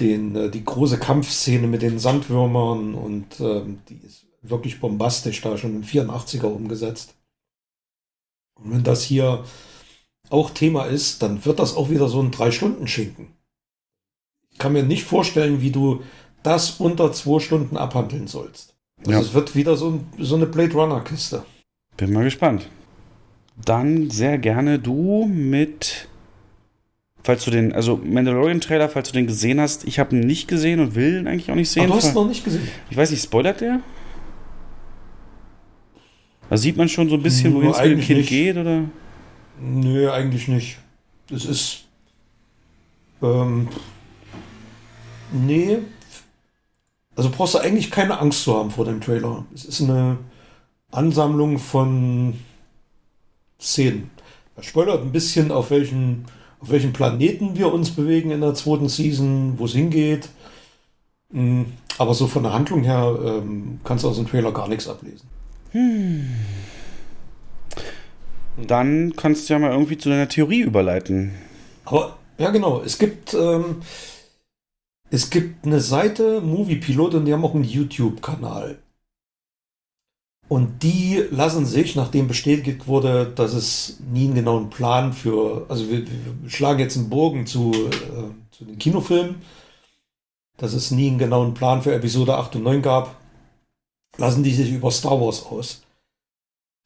den, 0.00 0.34
äh, 0.36 0.50
die 0.50 0.64
große 0.64 0.98
Kampfszene 0.98 1.66
mit 1.66 1.82
den 1.82 1.98
Sandwürmern 1.98 2.94
und 2.94 3.40
ähm, 3.40 3.80
die 3.88 4.00
ist 4.06 4.26
wirklich 4.42 4.80
bombastisch 4.80 5.40
da 5.40 5.56
schon 5.56 5.74
im 5.76 5.82
84er 5.82 6.46
umgesetzt. 6.46 7.14
Und 8.54 8.72
wenn 8.72 8.84
das 8.84 9.02
hier 9.02 9.44
auch 10.30 10.50
Thema 10.50 10.84
ist, 10.84 11.22
dann 11.22 11.44
wird 11.44 11.58
das 11.58 11.76
auch 11.76 11.90
wieder 11.90 12.08
so 12.08 12.20
ein 12.20 12.30
Drei-Stunden-Schinken. 12.30 13.28
Ich 14.50 14.58
kann 14.58 14.72
mir 14.72 14.84
nicht 14.84 15.04
vorstellen, 15.04 15.60
wie 15.60 15.70
du 15.70 16.02
das 16.42 16.78
unter 16.78 17.12
zwei 17.12 17.40
Stunden 17.40 17.76
abhandeln 17.76 18.26
sollst. 18.26 18.76
Also 19.00 19.10
ja. 19.10 19.20
Es 19.20 19.34
wird 19.34 19.56
wieder 19.56 19.76
so, 19.76 20.00
so 20.18 20.36
eine 20.36 20.46
Blade 20.46 20.72
Runner-Kiste. 20.74 21.44
Bin 21.96 22.12
mal 22.12 22.24
gespannt. 22.24 22.68
Dann 23.64 24.10
sehr 24.10 24.38
gerne 24.38 24.78
du 24.78 25.26
mit 25.26 26.08
falls 27.24 27.44
du 27.44 27.50
den, 27.50 27.72
also 27.72 27.96
Mandalorian-Trailer, 27.96 28.88
falls 28.88 29.08
du 29.08 29.14
den 29.14 29.26
gesehen 29.26 29.60
hast, 29.60 29.84
ich 29.84 29.98
habe 29.98 30.14
ihn 30.14 30.20
nicht 30.20 30.46
gesehen 30.46 30.78
und 30.78 30.94
will 30.94 31.20
ihn 31.20 31.26
eigentlich 31.26 31.50
auch 31.50 31.56
nicht 31.56 31.70
sehen. 31.70 31.84
Aber 31.84 31.92
du 31.92 31.96
hast 31.96 32.10
ihn 32.10 32.14
noch 32.14 32.28
nicht 32.28 32.44
gesehen. 32.44 32.68
Ich 32.90 32.96
weiß 32.96 33.10
nicht, 33.10 33.24
spoilert 33.24 33.60
der? 33.62 33.80
Da 36.50 36.56
sieht 36.58 36.76
man 36.76 36.88
schon 36.88 37.08
so 37.08 37.16
ein 37.16 37.22
bisschen, 37.22 37.54
wohin 37.54 37.70
es 37.70 37.80
mit 37.80 37.92
dem 37.92 38.00
Kind 38.00 38.18
nicht. 38.20 38.28
geht, 38.28 38.56
oder? 38.56 38.84
Nö, 39.60 40.10
eigentlich 40.10 40.46
nicht. 40.48 40.76
Das 41.28 41.46
ist. 41.46 41.84
Ähm, 43.22 43.68
nee. 45.32 45.78
Also 47.16 47.30
brauchst 47.30 47.54
du 47.54 47.58
eigentlich 47.58 47.90
keine 47.90 48.18
Angst 48.18 48.42
zu 48.42 48.54
haben 48.54 48.70
vor 48.70 48.84
dem 48.84 49.00
Trailer. 49.00 49.46
Es 49.54 49.64
ist 49.64 49.80
eine 49.80 50.18
Ansammlung 50.90 51.58
von 51.58 52.34
Szenen. 53.58 54.10
Er 54.56 54.62
spoilert 54.62 55.00
ein 55.02 55.12
bisschen, 55.12 55.50
auf 55.50 55.70
welchen 55.70 56.26
auf 56.64 56.70
welchem 56.70 56.94
Planeten 56.94 57.56
wir 57.56 57.72
uns 57.72 57.90
bewegen 57.90 58.30
in 58.30 58.40
der 58.40 58.54
zweiten 58.54 58.88
Season, 58.88 59.58
wo 59.58 59.66
es 59.66 59.74
hingeht. 59.74 60.30
Mm, 61.30 61.64
aber 61.98 62.14
so 62.14 62.26
von 62.26 62.42
der 62.42 62.54
Handlung 62.54 62.84
her 62.84 63.18
ähm, 63.22 63.80
kannst 63.84 64.02
du 64.02 64.08
aus 64.08 64.16
dem 64.16 64.26
Trailer 64.26 64.50
gar 64.50 64.66
nichts 64.66 64.88
ablesen. 64.88 65.28
Hm. 65.72 66.26
Dann 68.66 69.14
kannst 69.14 69.48
du 69.48 69.52
ja 69.52 69.58
mal 69.58 69.72
irgendwie 69.72 69.98
zu 69.98 70.08
deiner 70.08 70.28
Theorie 70.28 70.60
überleiten. 70.60 71.32
Aber 71.84 72.16
ja, 72.38 72.50
genau. 72.50 72.80
Es 72.82 72.98
gibt, 72.98 73.34
ähm, 73.34 73.82
es 75.10 75.28
gibt 75.28 75.66
eine 75.66 75.80
Seite, 75.80 76.40
Movie 76.40 76.76
Pilot, 76.76 77.14
und 77.14 77.26
die 77.26 77.34
haben 77.34 77.44
auch 77.44 77.54
einen 77.54 77.64
YouTube-Kanal. 77.64 78.78
Und 80.48 80.82
die 80.82 81.24
lassen 81.30 81.64
sich, 81.64 81.96
nachdem 81.96 82.28
bestätigt 82.28 82.86
wurde, 82.86 83.32
dass 83.34 83.54
es 83.54 83.98
nie 84.12 84.26
einen 84.26 84.34
genauen 84.34 84.70
Plan 84.70 85.12
für, 85.12 85.64
also 85.68 85.88
wir, 85.90 86.06
wir 86.06 86.50
schlagen 86.50 86.80
jetzt 86.80 86.96
einen 86.96 87.08
Bogen 87.08 87.46
zu, 87.46 87.72
äh, 87.72 88.30
zu 88.50 88.64
den 88.64 88.78
Kinofilmen, 88.78 89.36
dass 90.58 90.74
es 90.74 90.90
nie 90.90 91.08
einen 91.08 91.18
genauen 91.18 91.54
Plan 91.54 91.82
für 91.82 91.94
Episode 91.94 92.36
8 92.36 92.56
und 92.56 92.64
9 92.64 92.82
gab, 92.82 93.16
lassen 94.18 94.44
die 94.44 94.52
sich 94.52 94.70
über 94.70 94.90
Star 94.90 95.20
Wars 95.20 95.44
aus. 95.46 95.82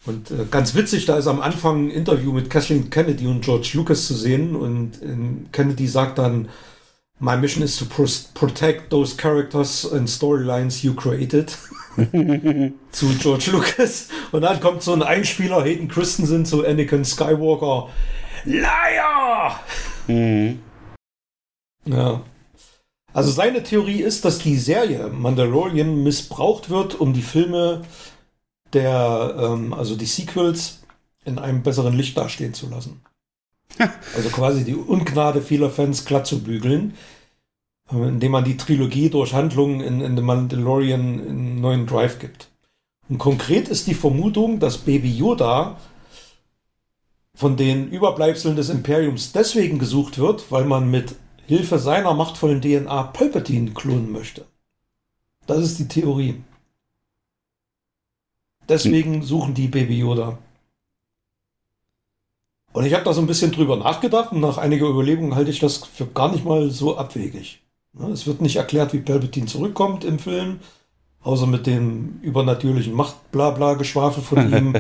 Und 0.07 0.31
äh, 0.31 0.47
ganz 0.51 0.75
witzig, 0.75 1.07
da 1.07 1.19
ist 1.19 1.27
am 1.27 1.41
Anfang 1.41 1.87
ein 1.87 1.91
Interview 1.91 2.33
mit 2.33 2.51
Kathleen 2.51 2.89
Kennedy 2.91 3.27
und 3.27 3.45
George 3.45 3.73
Lucas 3.75 4.07
zu 4.07 4.15
sehen 4.15 4.55
und 4.55 5.03
äh, 5.03 5.17
Kennedy 5.51 5.89
sagt 5.89 6.19
dann, 6.19 6.49
My 7.21 7.37
mission 7.37 7.63
is 7.63 7.77
to 7.79 7.85
protect 8.35 8.91
those 8.91 9.17
characters 9.17 9.85
and 9.85 10.09
storylines 10.09 10.85
you 10.85 10.95
created. 10.95 11.55
zu 12.93 13.09
George 13.19 13.51
Lucas. 13.51 14.09
Und 14.31 14.43
dann 14.43 14.61
kommt 14.61 14.83
so 14.83 14.93
ein 14.93 15.03
Einspieler, 15.03 15.65
Hayden 15.65 15.89
Christensen 15.89 16.47
zu 16.47 16.65
Anakin 16.65 17.05
Skywalker. 17.05 17.89
Liar! 18.45 19.61
Mhm. 20.07 20.61
Ja. 21.87 22.23
Also 23.13 23.33
seine 23.33 23.63
Theorie 23.65 24.01
ist, 24.01 24.25
dass 24.25 24.39
die 24.39 24.57
Serie 24.57 25.09
Mandalorian 25.09 26.03
missbraucht 26.05 26.71
wird, 26.71 27.01
um 27.01 27.15
die 27.15 27.23
Filme 27.23 27.83
der, 28.73 29.35
ähm, 29.39 29.73
also 29.73 29.97
die 29.97 30.07
Sequels 30.07 30.83
in 31.25 31.39
einem 31.39 31.63
besseren 31.63 31.95
Licht 31.95 32.17
dastehen 32.17 32.55
zu 32.55 32.69
lassen. 32.69 33.01
Also 33.79 34.29
quasi 34.31 34.65
die 34.65 34.75
Ungnade 34.75 35.43
vieler 35.43 35.71
Fans 35.71 36.05
glatt 36.05 36.27
zu 36.27 36.43
bügeln. 36.43 36.95
indem 37.91 38.33
man 38.33 38.45
die 38.45 38.57
Trilogie 38.57 39.09
durch 39.09 39.33
Handlungen 39.33 39.81
in, 39.81 40.01
in 40.01 40.17
The 40.17 40.23
Mandalorian 40.23 41.01
einen 41.01 41.61
neuen 41.61 41.87
Drive 41.87 42.19
gibt. 42.19 42.49
Und 43.09 43.19
konkret 43.19 43.69
ist 43.69 43.87
die 43.87 43.95
Vermutung, 43.95 44.61
dass 44.61 44.79
Baby 44.79 45.11
Yoda 45.11 45.79
von 47.35 47.57
den 47.57 47.89
Überbleibseln 47.91 48.57
des 48.57 48.69
Imperiums 48.69 49.33
deswegen 49.33 49.79
gesucht 49.79 50.19
wird, 50.19 50.51
weil 50.51 50.65
man 50.65 50.91
mit 50.91 51.15
Hilfe 51.47 51.79
seiner 51.79 52.13
machtvollen 52.13 52.61
DNA 52.61 53.05
Palpatine 53.05 53.71
klonen 53.71 54.13
möchte. 54.13 54.45
Das 55.47 55.61
ist 55.61 55.79
die 55.79 55.89
Theorie. 55.89 56.43
Deswegen 58.69 59.23
suchen 59.23 59.55
die 59.55 59.69
Baby 59.69 60.01
Yoda. 60.01 60.37
Und 62.79 62.87
ich 62.87 62.95
habe 62.95 63.03
da 63.03 63.13
so 63.13 63.21
ein 63.21 63.27
bisschen 63.27 63.51
drüber 63.51 63.77
nachgedacht 63.77 64.31
und 64.31 64.39
nach 64.39 64.57
einiger 64.57 64.87
Überlegung 64.87 65.35
halte 65.35 65.51
ich 65.51 65.59
das 65.59 65.79
für 65.79 66.07
gar 66.07 66.31
nicht 66.31 66.45
mal 66.45 66.71
so 66.71 66.97
abwegig. 66.97 67.61
Es 68.13 68.25
wird 68.29 68.41
nicht 68.41 68.55
erklärt, 68.55 68.93
wie 68.93 69.01
Palpatine 69.01 69.47
zurückkommt 69.47 70.05
im 70.05 70.21
Film, 70.21 70.61
außer 71.21 71.49
mit 71.49 71.67
dem 71.67 72.21
übernatürlichen 72.23 72.95
Macht-Blabla-Geschwafel 72.95 74.23
von 74.23 74.53
ihm. 74.53 74.75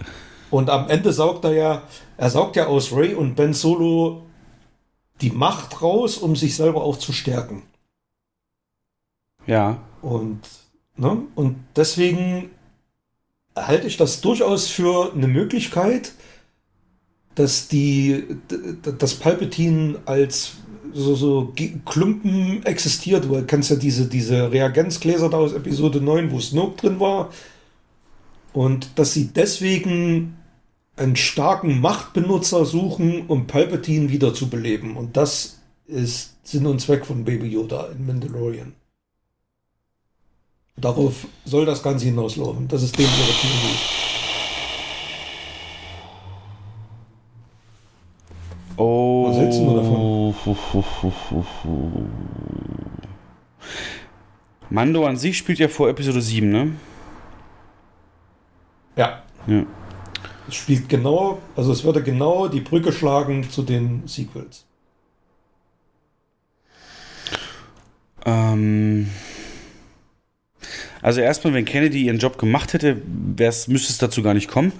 und 0.50 0.68
am 0.68 0.88
Ende 0.88 1.12
saugt 1.12 1.44
er 1.44 1.52
ja, 1.52 1.82
er 2.16 2.28
saugt 2.28 2.56
ja 2.56 2.66
aus 2.66 2.92
Ray 2.92 3.14
und 3.14 3.36
Ben 3.36 3.54
Solo 3.54 4.22
die 5.20 5.30
Macht 5.30 5.80
raus, 5.80 6.18
um 6.18 6.34
sich 6.34 6.56
selber 6.56 6.82
auch 6.82 6.98
zu 6.98 7.12
stärken. 7.12 7.62
Ja. 9.46 9.78
Und, 10.02 10.40
ne? 10.96 11.18
und 11.36 11.64
deswegen 11.76 12.50
halte 13.54 13.86
ich 13.86 13.96
das 13.96 14.22
durchaus 14.22 14.66
für 14.66 15.12
eine 15.12 15.28
Möglichkeit, 15.28 16.14
dass 17.34 17.68
die, 17.68 18.24
das 18.98 19.14
Palpatine 19.14 19.98
als 20.06 20.52
so, 20.92 21.14
so 21.14 21.52
Klumpen 21.84 22.64
existiert. 22.64 23.24
Du 23.24 23.42
kennst 23.42 23.70
ja 23.70 23.76
diese, 23.76 24.06
diese 24.06 24.50
Reagenzgläser 24.50 25.28
da 25.28 25.38
aus 25.38 25.52
Episode 25.52 26.00
9, 26.00 26.30
wo 26.30 26.40
Snoke 26.40 26.76
drin 26.76 27.00
war. 27.00 27.30
Und 28.52 28.88
dass 28.94 29.12
sie 29.12 29.26
deswegen 29.26 30.36
einen 30.96 31.16
starken 31.16 31.80
Machtbenutzer 31.80 32.64
suchen, 32.64 33.26
um 33.26 33.48
Palpatine 33.48 34.10
wiederzubeleben. 34.10 34.96
Und 34.96 35.16
das 35.16 35.58
ist 35.86 36.34
Sinn 36.44 36.66
und 36.66 36.80
Zweck 36.80 37.04
von 37.04 37.24
Baby 37.24 37.48
Yoda 37.48 37.88
in 37.88 38.06
Mandalorian. 38.06 38.74
Darauf 40.76 41.26
soll 41.44 41.66
das 41.66 41.82
Ganze 41.82 42.06
hinauslaufen. 42.06 42.68
Das 42.68 42.82
ist 42.82 42.96
dem 42.98 43.04
ihre 43.04 43.32
Theorie. 43.40 44.13
Oh. 48.76 49.28
Was 49.28 49.36
hältst 49.36 49.60
du 49.60 49.76
davon? 49.76 50.34
Mando 54.70 55.06
an 55.06 55.16
sich 55.16 55.38
spielt 55.38 55.58
ja 55.58 55.68
vor 55.68 55.88
Episode 55.88 56.20
7, 56.20 56.48
ne? 56.48 56.72
Ja. 58.96 59.22
Ja. 59.46 59.64
Es 60.48 60.56
spielt 60.56 60.88
genau, 60.88 61.38
also 61.56 61.72
es 61.72 61.84
würde 61.84 62.02
genau 62.02 62.48
die 62.48 62.60
Brücke 62.60 62.92
schlagen 62.92 63.48
zu 63.48 63.62
den 63.62 64.06
Sequels. 64.06 64.66
Ähm. 68.26 69.08
Also 71.04 71.20
erstmal, 71.20 71.52
wenn 71.52 71.66
Kennedy 71.66 72.06
ihren 72.06 72.16
Job 72.16 72.38
gemacht 72.38 72.72
hätte, 72.72 72.96
müsste 73.36 73.74
es 73.92 73.98
dazu 73.98 74.22
gar 74.22 74.32
nicht 74.32 74.48
kommen. 74.48 74.72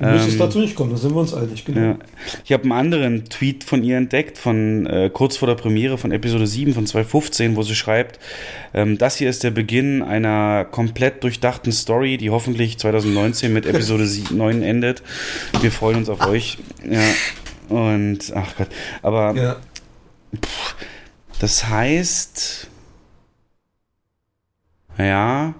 Müsste 0.00 0.30
es 0.30 0.36
dazu 0.36 0.58
nicht 0.58 0.74
kommen, 0.74 0.90
da 0.90 0.96
sind 0.96 1.14
wir 1.14 1.20
uns 1.20 1.32
einig, 1.32 1.64
genau. 1.64 1.80
Ja. 1.80 1.98
Ich 2.44 2.50
habe 2.52 2.64
einen 2.64 2.72
anderen 2.72 3.24
Tweet 3.26 3.62
von 3.62 3.84
ihr 3.84 3.96
entdeckt, 3.96 4.38
von 4.38 4.86
äh, 4.86 5.08
kurz 5.12 5.36
vor 5.36 5.46
der 5.46 5.54
Premiere 5.54 5.98
von 5.98 6.10
Episode 6.10 6.48
7 6.48 6.74
von 6.74 6.84
2015, 6.84 7.54
wo 7.54 7.62
sie 7.62 7.76
schreibt, 7.76 8.18
ähm, 8.74 8.98
das 8.98 9.14
hier 9.18 9.30
ist 9.30 9.44
der 9.44 9.52
Beginn 9.52 10.02
einer 10.02 10.64
komplett 10.64 11.22
durchdachten 11.22 11.70
Story, 11.70 12.16
die 12.16 12.30
hoffentlich 12.30 12.76
2019 12.80 13.52
mit 13.52 13.64
Episode 13.64 14.08
9 14.32 14.62
endet. 14.64 15.04
Wir 15.60 15.70
freuen 15.70 15.98
uns 15.98 16.08
auf 16.08 16.26
euch. 16.26 16.58
Ja. 16.90 16.98
Und, 17.68 18.32
ach 18.34 18.56
Gott, 18.58 18.68
aber 19.00 19.36
Ja. 19.36 19.56
pff, 20.44 20.74
das 21.38 21.68
heißt, 21.68 22.66
ja, 24.98 25.54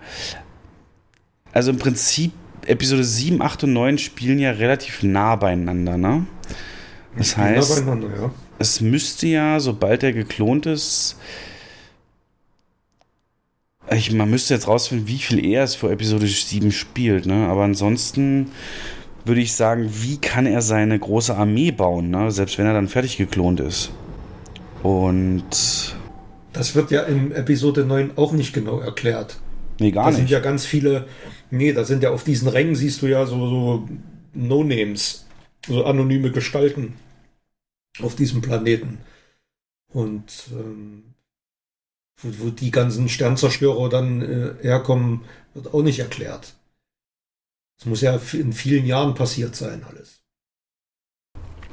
also 1.52 1.70
im 1.70 1.78
Prinzip 1.78 2.32
Episode 2.66 3.04
7, 3.04 3.42
8 3.42 3.64
und 3.64 3.72
9 3.72 3.98
spielen 3.98 4.38
ja 4.38 4.52
relativ 4.52 5.02
nah 5.02 5.36
beieinander, 5.36 5.96
ne? 5.96 6.26
Das 7.16 7.36
nah 7.36 7.44
heißt, 7.44 7.76
beieinander, 7.76 8.08
ja. 8.16 8.30
es 8.58 8.80
müsste 8.80 9.26
ja, 9.26 9.60
sobald 9.60 10.02
er 10.02 10.12
geklont 10.12 10.66
ist, 10.66 11.16
ich, 13.90 14.12
man 14.12 14.30
müsste 14.30 14.54
jetzt 14.54 14.68
rausfinden, 14.68 15.08
wie 15.08 15.18
viel 15.18 15.44
er 15.44 15.64
es 15.64 15.74
vor 15.74 15.90
Episode 15.90 16.26
7 16.26 16.70
spielt, 16.70 17.26
ne? 17.26 17.48
Aber 17.48 17.64
ansonsten 17.64 18.52
würde 19.24 19.40
ich 19.40 19.52
sagen, 19.54 19.90
wie 19.92 20.18
kann 20.18 20.46
er 20.46 20.62
seine 20.62 20.98
große 20.98 21.36
Armee 21.36 21.72
bauen, 21.72 22.10
ne? 22.10 22.30
Selbst 22.30 22.58
wenn 22.58 22.66
er 22.66 22.74
dann 22.74 22.88
fertig 22.88 23.16
geklont 23.16 23.60
ist. 23.60 23.90
Und 24.82 25.96
Das 26.52 26.74
wird 26.74 26.90
ja 26.90 27.02
in 27.02 27.32
Episode 27.32 27.84
9 27.84 28.16
auch 28.16 28.32
nicht 28.32 28.52
genau 28.52 28.80
erklärt. 28.80 29.38
nee, 29.80 29.90
gar 29.90 30.06
da 30.06 30.12
sind 30.12 30.24
nicht. 30.24 30.32
ja 30.32 30.40
ganz 30.40 30.66
viele, 30.66 31.06
nee, 31.50 31.72
da 31.72 31.84
sind 31.84 32.02
ja 32.02 32.10
auf 32.10 32.24
diesen 32.24 32.48
Rängen, 32.48 32.76
siehst 32.76 33.02
du 33.02 33.06
ja 33.06 33.24
so, 33.26 33.48
so 33.48 33.88
No-Names, 34.34 35.26
so 35.66 35.84
anonyme 35.84 36.30
Gestalten 36.30 36.94
auf 38.00 38.14
diesem 38.16 38.42
Planeten. 38.42 38.98
Und 39.92 40.48
ähm, 40.52 41.14
wo, 42.20 42.46
wo 42.46 42.50
die 42.50 42.70
ganzen 42.70 43.08
Sternzerstörer 43.08 43.88
dann 43.88 44.22
äh, 44.22 44.54
herkommen, 44.62 45.24
wird 45.54 45.72
auch 45.72 45.82
nicht 45.82 45.98
erklärt. 45.98 46.54
Das 47.78 47.86
muss 47.86 48.00
ja 48.00 48.18
in 48.32 48.52
vielen 48.52 48.86
Jahren 48.86 49.14
passiert 49.14 49.56
sein, 49.56 49.84
alles. 49.88 50.20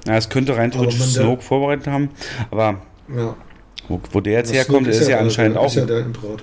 Ja, 0.08 0.16
es 0.16 0.30
könnte 0.30 0.56
rein 0.56 0.72
theoretisch 0.72 1.00
Snoke 1.02 1.42
vorbereitet 1.42 1.88
haben, 1.88 2.10
aber 2.52 2.82
Ja. 3.14 3.38
Wo, 3.90 4.00
wo 4.12 4.22
der 4.22 4.34
jetzt 4.40 4.54
herkommt, 4.54 4.88
der 4.88 4.94
ist 4.94 5.02
ja 5.02 5.08
der- 5.08 5.20
anscheinend 5.22 5.56
der, 5.56 5.62
auch. 5.62 5.68
Ist 5.68 5.76
ja 5.76 5.86
der 5.86 6.00
Imperator. 6.00 6.38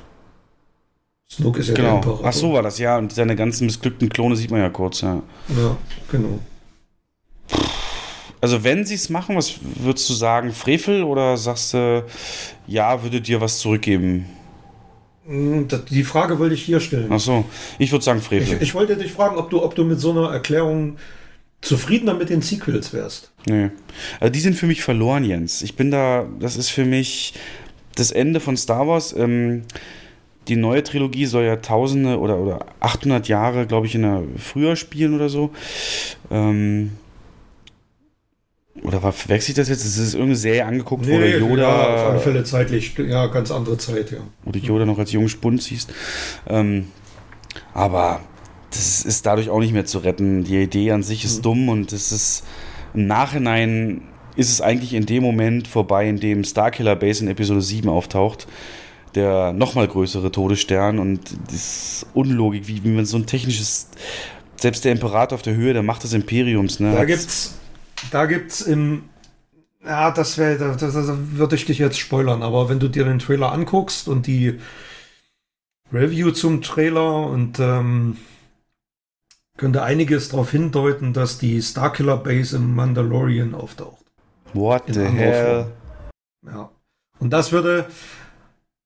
Snoke 1.31 1.61
ist 1.61 1.69
ja 1.69 1.75
der 1.75 1.85
genau. 1.85 1.97
Imperator. 1.97 2.27
Ach 2.27 2.33
so 2.33 2.53
war 2.53 2.63
das, 2.63 2.79
ja. 2.79 2.99
Und 2.99 3.13
seine 3.13 3.35
ganzen 3.35 3.65
missglückten 3.67 4.09
Klone 4.11 4.37
sieht 4.37 4.51
man 4.51 4.61
ja 4.61 4.69
kurz, 4.69 5.01
ja. 5.01 5.23
Ja, 5.57 5.77
genau. 6.11 6.39
Also 8.41 8.63
wenn 8.63 8.85
sie 8.85 8.95
es 8.95 9.09
machen, 9.09 9.35
was 9.37 9.55
würdest 9.63 10.09
du 10.11 10.13
sagen? 10.15 10.53
Frevel 10.53 11.03
oder 11.03 11.37
sagst 11.37 11.75
du, 11.75 12.05
ja, 12.67 13.03
würde 13.03 13.21
dir 13.21 13.41
was 13.41 13.59
zurückgeben? 13.59 14.27
Das- 15.69 15.85
Die 15.87 16.05
Frage 16.05 16.39
wollte 16.39 16.55
ich 16.55 16.63
hier 16.63 16.79
stellen. 16.79 17.09
Ach 17.11 17.19
so, 17.19 17.45
ich 17.79 17.91
würde 17.91 18.05
sagen 18.05 18.21
Ich, 18.21 18.27
Frevel. 18.27 18.59
ich 18.63 18.75
wollte 18.75 18.97
dich 18.97 19.11
fragen, 19.11 19.37
ob 19.37 19.51
du, 19.51 19.63
ob 19.63 19.75
du 19.75 19.85
mit 19.85 19.99
so 19.99 20.11
einer 20.13 20.31
Erklärung 20.33 20.97
zufriedener 21.61 22.15
mit 22.15 22.31
den 22.31 22.43
Sequels 22.43 22.93
wärst. 22.93 23.33
Nee. 23.47 23.71
Also 24.21 24.33
die 24.33 24.41
sind 24.41 24.55
für 24.55 24.67
mich 24.67 24.83
verloren, 24.83 25.25
Jens. 25.25 25.63
Ich 25.63 25.77
bin 25.77 25.91
da, 25.91 26.27
das 26.39 26.57
ist 26.57 26.71
für 26.71 26.85
mich 26.85 27.35
das 27.95 28.11
Ende 28.13 28.41
von 28.41 28.57
Star 28.57 28.87
Wars. 28.87 29.15
Ähm, 29.17 29.63
die 30.49 30.57
neue 30.57 30.83
Trilogie 30.83 31.27
soll 31.27 31.45
ja 31.45 31.57
tausende 31.57 32.19
oder, 32.19 32.39
oder 32.39 32.67
800 32.81 33.27
Jahre, 33.29 33.67
glaube 33.67 33.87
ich, 33.87 33.95
in 33.95 34.03
der 34.03 34.23
früher 34.37 34.77
spielen 34.77 35.15
oder 35.15 35.29
so. 35.29 35.51
Ähm, 36.31 36.93
oder 38.83 39.01
verwechsel 39.01 39.51
ich 39.51 39.57
das 39.57 39.69
jetzt? 39.69 39.85
Es 39.85 39.99
ist 39.99 40.15
irgendeine 40.15 40.37
Serie 40.37 40.67
angeguckt, 40.67 41.07
wo 41.07 41.19
der 41.19 41.39
Yoda, 41.39 41.63
ja, 41.63 41.95
auf 41.95 42.11
alle 42.11 42.21
Fälle 42.21 42.45
zeitlich, 42.45 42.97
ja, 42.99 43.27
ganz 43.27 43.51
andere 43.51 43.79
Zeit, 43.79 44.11
ja. 44.13 44.19
wo 44.45 44.53
du 44.53 44.59
Yoda 44.59 44.85
noch 44.85 44.99
als 44.99 45.13
jungen 45.13 45.29
Spund 45.29 45.63
siehst. 45.63 45.93
Ähm, 46.47 46.89
aber 47.73 48.21
das 48.77 49.05
ist 49.05 49.27
dadurch 49.27 49.49
auch 49.51 49.61
nicht 49.61 49.73
mehr 49.73 49.85
zu 49.87 49.99
retten. 49.99 50.45
Die 50.45 50.57
Idee 50.63 50.93
an 50.93 51.03
sich 51.03 51.25
ist 51.25 51.45
dumm 51.45 51.69
und 51.69 51.93
es 51.93 52.13
ist 52.13 52.45
im 52.95 53.07
Nachhinein 53.07 54.03
ist 54.37 54.51
es 54.51 54.61
eigentlich 54.61 54.93
in 54.95 55.07
dem 55.07 55.23
Moment 55.23 55.67
vorbei, 55.67 56.09
in 56.09 56.21
dem 56.21 56.45
Starkiller 56.45 56.95
Base 56.97 57.23
in 57.25 57.31
Episode 57.31 57.63
7 57.63 57.89
auftaucht. 57.89 58.47
Der 59.15 59.53
nochmal 59.55 59.89
größere 59.89 60.31
Todesstern 60.31 60.99
und 60.99 61.21
das 61.51 62.05
Unlogik, 62.13 62.69
wie, 62.69 62.85
wie 62.85 62.91
man 62.91 63.07
so 63.07 63.17
ein 63.17 63.25
technisches, 63.25 63.89
selbst 64.57 64.85
der 64.85 64.93
Imperator 64.93 65.37
auf 65.37 65.43
der 65.43 65.55
Höhe 65.55 65.73
der 65.73 65.83
Macht 65.83 66.05
des 66.05 66.13
Imperiums, 66.13 66.81
ne? 66.81 66.93
Da 66.93 66.99
hat's- 66.99 67.07
gibt's, 67.07 67.55
da 68.11 68.27
gibt's 68.27 68.61
im, 68.61 69.05
ja, 69.83 70.11
das 70.11 70.37
wäre, 70.37 70.59
da, 70.59 70.75
da, 70.75 70.91
da 70.91 71.19
würde 71.33 71.57
ich 71.57 71.65
dich 71.65 71.79
jetzt 71.79 71.99
spoilern, 71.99 72.43
aber 72.43 72.69
wenn 72.69 72.79
du 72.79 72.89
dir 72.89 73.05
den 73.05 73.19
Trailer 73.19 73.53
anguckst 73.53 74.07
und 74.07 74.27
die 74.27 74.59
Review 75.93 76.31
zum 76.33 76.61
Trailer 76.63 77.27
und 77.27 77.59
ähm, 77.59 78.17
könnte 79.57 79.83
einiges 79.83 80.29
darauf 80.29 80.51
hindeuten, 80.51 81.13
dass 81.13 81.39
die 81.39 81.61
Starkiller 81.63 82.17
Base 82.17 82.57
im 82.57 82.75
Mandalorian 82.75 83.55
auftaucht. 83.55 84.05
What 84.53 84.85
the 84.89 85.05
hell? 85.05 85.67
Ja. 86.45 86.71
Und 87.19 87.31
das 87.31 87.53
würde, 87.53 87.87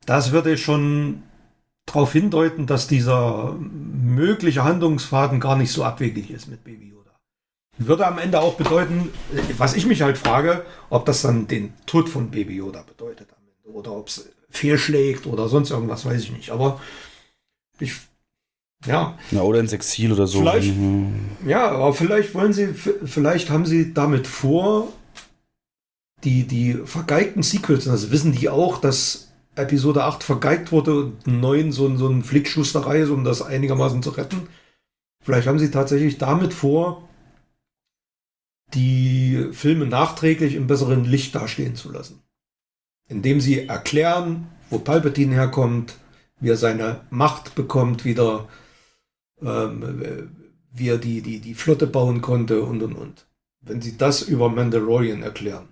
das 0.07 0.33
würde 0.33 0.57
schon 0.57 1.23
darauf 1.87 2.13
hindeuten, 2.13 2.67
dass 2.67 2.87
dieser 2.87 3.57
mögliche 3.59 4.65
Handlungsfaden 4.65 5.41
gar 5.41 5.57
nicht 5.57 5.73
so 5.73 5.85
abwegig 5.85 6.31
ist 6.31 6.49
mit 6.49 6.65
Baby 6.65 6.91
Yoda. 6.91 7.11
Würde 7.79 8.07
am 8.07 8.19
Ende 8.19 8.41
auch 8.41 8.55
bedeuten, 8.55 9.11
was 9.59 9.75
ich 9.75 9.87
mich 9.87 10.03
halt 10.03 10.19
frage, 10.19 10.65
ob 10.89 11.07
das 11.07 11.23
dann 11.23 11.49
den 11.49 11.73
Tod 11.87 12.09
von 12.09 12.31
Baby 12.31 12.57
Yoda 12.57 12.83
bedeutet 12.83 13.29
am 13.31 13.43
Ende 13.49 13.77
oder 13.77 13.93
ob 13.93 14.09
es 14.09 14.29
fehlschlägt 14.51 15.27
oder 15.27 15.49
sonst 15.49 15.71
irgendwas, 15.71 16.05
weiß 16.05 16.23
ich 16.23 16.33
nicht. 16.33 16.51
Aber 16.51 16.81
ich, 17.79 17.95
ja. 18.86 19.19
Na, 19.31 19.43
oder 19.43 19.61
ins 19.61 19.73
Exil 19.73 20.12
oder 20.12 20.27
so. 20.27 20.40
Vielleicht, 20.40 20.74
Mhm. 20.77 21.15
ja, 21.47 21.70
aber 21.70 21.93
vielleicht 21.94 22.35
wollen 22.35 22.52
sie, 22.52 22.69
vielleicht 22.69 23.51
haben 23.51 23.66
sie 23.66 23.93
damit 23.94 24.27
vor, 24.27 24.93
die, 26.24 26.44
die 26.47 26.74
vergeigten 26.85 27.43
Sequels, 27.43 27.85
das 27.85 28.11
wissen 28.11 28.32
die 28.32 28.48
auch, 28.48 28.78
dass 28.78 29.28
Episode 29.57 30.05
8 30.05 30.23
vergeigt 30.23 30.70
wurde 30.73 30.94
und 31.05 31.27
9 31.27 31.73
so, 31.73 31.86
ein- 31.86 31.97
so 31.98 32.09
ein 32.09 32.23
Flickschusterei 32.23 33.01
ist, 33.01 33.11
um 33.11 33.24
das 33.24 33.43
einigermaßen 33.43 34.02
zu 34.02 34.11
retten. 34.11 34.48
Vielleicht 35.24 35.47
haben 35.48 35.59
sie 35.59 35.70
tatsächlich 35.70 36.19
damit 36.19 36.55
vor, 36.55 37.09
die 38.74 39.48
Filme 39.52 39.86
nachträglich 39.86 40.55
im 40.55 40.66
besseren 40.66 41.05
Licht 41.05 41.35
dastehen 41.35 41.74
zu 41.74 41.90
lassen. 41.90 42.23
Indem 43.09 43.40
sie 43.40 43.66
erklären, 43.66 44.47
wo 44.70 44.78
Palpatine 44.78 45.35
herkommt, 45.35 45.94
wie 46.39 46.51
er 46.51 46.57
seine 46.57 47.01
Macht 47.11 47.55
bekommt, 47.57 48.05
wieder, 48.05 48.48
ähm, 49.43 49.83
äh, 50.03 50.23
wie 50.73 50.89
er 50.89 50.99
die, 50.99 51.21
die, 51.23 51.41
die 51.41 51.55
Flotte 51.55 51.87
bauen 51.87 52.21
konnte 52.21 52.62
und 52.62 52.83
und 52.83 52.95
und. 52.95 53.27
Wenn 53.62 53.81
sie 53.83 53.97
das 53.99 54.23
über 54.23 54.49
Mandalorian 54.49 55.23
erklären, 55.23 55.69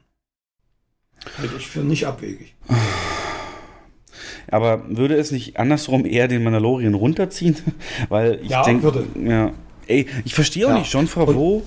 halte 1.38 1.54
ich 1.56 1.66
für 1.68 1.80
nicht 1.80 2.06
abwegig. 2.06 2.54
Aber 4.50 4.82
würde 4.88 5.14
es 5.16 5.30
nicht 5.30 5.58
andersrum 5.58 6.04
eher 6.06 6.28
den 6.28 6.42
Mandalorian 6.42 6.94
runterziehen? 6.94 7.56
Weil 8.08 8.40
ich 8.42 8.50
Ja, 8.50 8.62
denke, 8.62 8.82
würde. 8.84 9.06
ja, 9.22 9.52
ey, 9.86 10.06
ich 10.24 10.34
verstehe 10.34 10.66
auch 10.66 10.70
Ja. 10.70 10.78
nicht, 10.78 10.92
John 10.92 11.06
Favreau, 11.06 11.62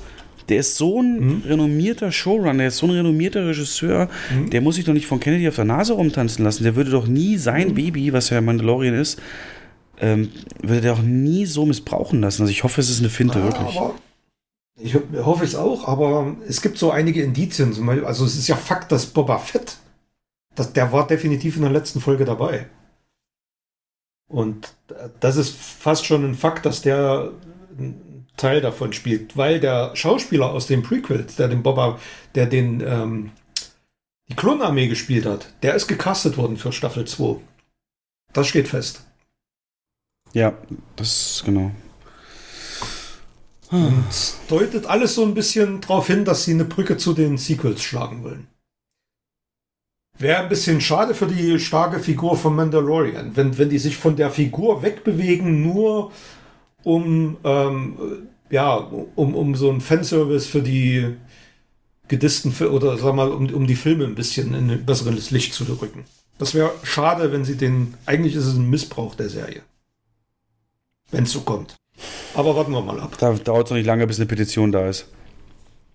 der 0.49 0.57
ist 0.57 0.75
so 0.75 1.01
ein 1.01 1.43
renommierter 1.45 2.11
Showrunner, 2.11 2.57
der 2.57 2.67
ist 2.67 2.77
so 2.77 2.87
ein 2.87 2.91
renommierter 2.91 3.47
Regisseur, 3.47 4.09
der 4.51 4.61
muss 4.61 4.75
sich 4.75 4.85
doch 4.85 4.93
nicht 4.93 5.05
von 5.05 5.19
Kennedy 5.19 5.47
auf 5.47 5.55
der 5.55 5.65
Nase 5.65 5.93
rumtanzen 5.93 6.43
lassen. 6.43 6.63
Der 6.63 6.75
würde 6.75 6.89
doch 6.91 7.07
nie 7.07 7.37
sein 7.37 7.73
Baby, 7.75 8.11
was 8.11 8.29
ja 8.31 8.41
Mandalorian 8.41 8.95
ist, 8.95 9.21
ähm, 10.01 10.31
würde 10.61 10.81
der 10.81 10.93
auch 10.93 11.01
nie 11.01 11.45
so 11.45 11.65
missbrauchen 11.65 12.19
lassen. 12.21 12.41
Also 12.41 12.51
ich 12.51 12.63
hoffe, 12.63 12.81
es 12.81 12.89
ist 12.89 12.99
eine 12.99 13.09
Finte, 13.09 13.39
Ja, 13.39 13.45
wirklich. 13.45 13.79
ich 14.81 14.95
ho- 14.95 15.25
hoffe 15.25 15.45
es 15.45 15.55
auch, 15.55 15.87
aber 15.87 16.35
es 16.47 16.61
gibt 16.61 16.77
so 16.77 16.91
einige 16.91 17.21
Indizien. 17.23 17.71
Also 18.03 18.25
es 18.25 18.35
ist 18.35 18.47
ja 18.49 18.55
Fakt, 18.57 18.91
dass 18.91 19.05
Boba 19.05 19.37
Fett, 19.37 19.77
dass 20.55 20.73
der 20.73 20.91
war 20.91 21.07
definitiv 21.07 21.55
in 21.55 21.61
der 21.61 21.71
letzten 21.71 22.01
Folge 22.01 22.25
dabei. 22.25 22.67
Und 24.27 24.73
das 25.19 25.35
ist 25.37 25.55
fast 25.55 26.05
schon 26.05 26.23
ein 26.25 26.35
Fakt, 26.35 26.65
dass 26.65 26.81
der 26.81 27.31
einen 27.77 28.25
Teil 28.37 28.61
davon 28.61 28.93
spielt, 28.93 29.35
weil 29.37 29.59
der 29.59 29.95
Schauspieler 29.95 30.51
aus 30.51 30.67
dem 30.67 30.83
Prequel, 30.83 31.25
der 31.37 31.47
den 31.49 31.63
Boba, 31.63 31.99
der 32.33 32.45
den 32.45 32.81
ähm, 32.81 33.31
die 34.29 34.35
Klonarmee 34.35 34.87
gespielt 34.87 35.25
hat, 35.25 35.53
der 35.63 35.75
ist 35.75 35.87
gecastet 35.87 36.37
worden 36.37 36.55
für 36.57 36.71
Staffel 36.71 37.05
2. 37.05 37.41
Das 38.31 38.47
steht 38.47 38.69
fest. 38.69 39.03
Ja, 40.33 40.53
das 40.95 41.43
genau. 41.45 41.71
Und 43.71 44.05
deutet 44.49 44.85
alles 44.85 45.15
so 45.15 45.23
ein 45.23 45.33
bisschen 45.33 45.79
darauf 45.81 46.07
hin, 46.07 46.25
dass 46.25 46.43
sie 46.43 46.51
eine 46.51 46.65
Brücke 46.65 46.97
zu 46.97 47.13
den 47.13 47.37
Sequels 47.37 47.81
schlagen 47.81 48.23
wollen. 48.23 48.47
Wäre 50.17 50.43
ein 50.43 50.49
bisschen 50.49 50.81
schade 50.81 51.15
für 51.15 51.25
die 51.25 51.57
starke 51.57 51.99
Figur 51.99 52.37
von 52.37 52.55
Mandalorian, 52.55 53.35
wenn, 53.35 53.57
wenn 53.57 53.69
die 53.69 53.79
sich 53.79 53.95
von 53.97 54.15
der 54.15 54.29
Figur 54.29 54.83
wegbewegen, 54.83 55.63
nur 55.63 56.11
um, 56.83 57.37
ähm, 57.43 58.27
ja, 58.49 58.75
um, 58.75 59.35
um 59.35 59.55
so 59.55 59.69
einen 59.69 59.81
Fanservice 59.81 60.47
für 60.47 60.61
die 60.61 61.15
gedissten 62.07 62.51
Fi- 62.51 62.65
oder 62.65 62.97
sag 62.97 63.15
mal, 63.15 63.31
um, 63.31 63.51
um 63.53 63.67
die 63.67 63.75
Filme 63.75 64.03
ein 64.03 64.15
bisschen 64.15 64.53
in 64.53 64.69
ein 64.69 64.85
besseres 64.85 65.31
Licht 65.31 65.53
zu 65.53 65.63
rücken. 65.63 66.03
Das 66.37 66.53
wäre 66.53 66.71
schade, 66.83 67.31
wenn 67.31 67.45
sie 67.45 67.55
den. 67.55 67.93
Eigentlich 68.05 68.35
ist 68.35 68.45
es 68.45 68.55
ein 68.55 68.69
Missbrauch 68.69 69.15
der 69.15 69.29
Serie. 69.29 69.61
Wenn 71.11 71.23
es 71.23 71.31
so 71.31 71.41
kommt. 71.41 71.75
Aber 72.33 72.55
warten 72.55 72.71
wir 72.71 72.81
mal 72.81 72.99
ab. 72.99 73.15
Da 73.19 73.33
dauert 73.33 73.67
es 73.67 73.71
noch 73.71 73.77
nicht 73.77 73.85
lange, 73.85 74.07
bis 74.07 74.17
eine 74.17 74.25
Petition 74.25 74.71
da 74.71 74.87
ist, 74.87 75.07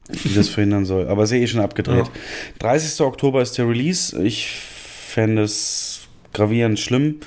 die 0.08 0.34
das 0.34 0.48
verhindern 0.48 0.84
soll. 0.84 1.08
Aber 1.08 1.26
sehe 1.26 1.42
eh 1.42 1.46
schon 1.46 1.60
abgedreht. 1.60 2.10
30. 2.58 3.00
Oktober 3.00 3.42
ist 3.42 3.56
der 3.58 3.68
Release. 3.68 4.22
Ich 4.22 4.48
fände 4.48 5.42
es 5.42 6.02
gravierend 6.32 6.78
schlimm. 6.78 7.20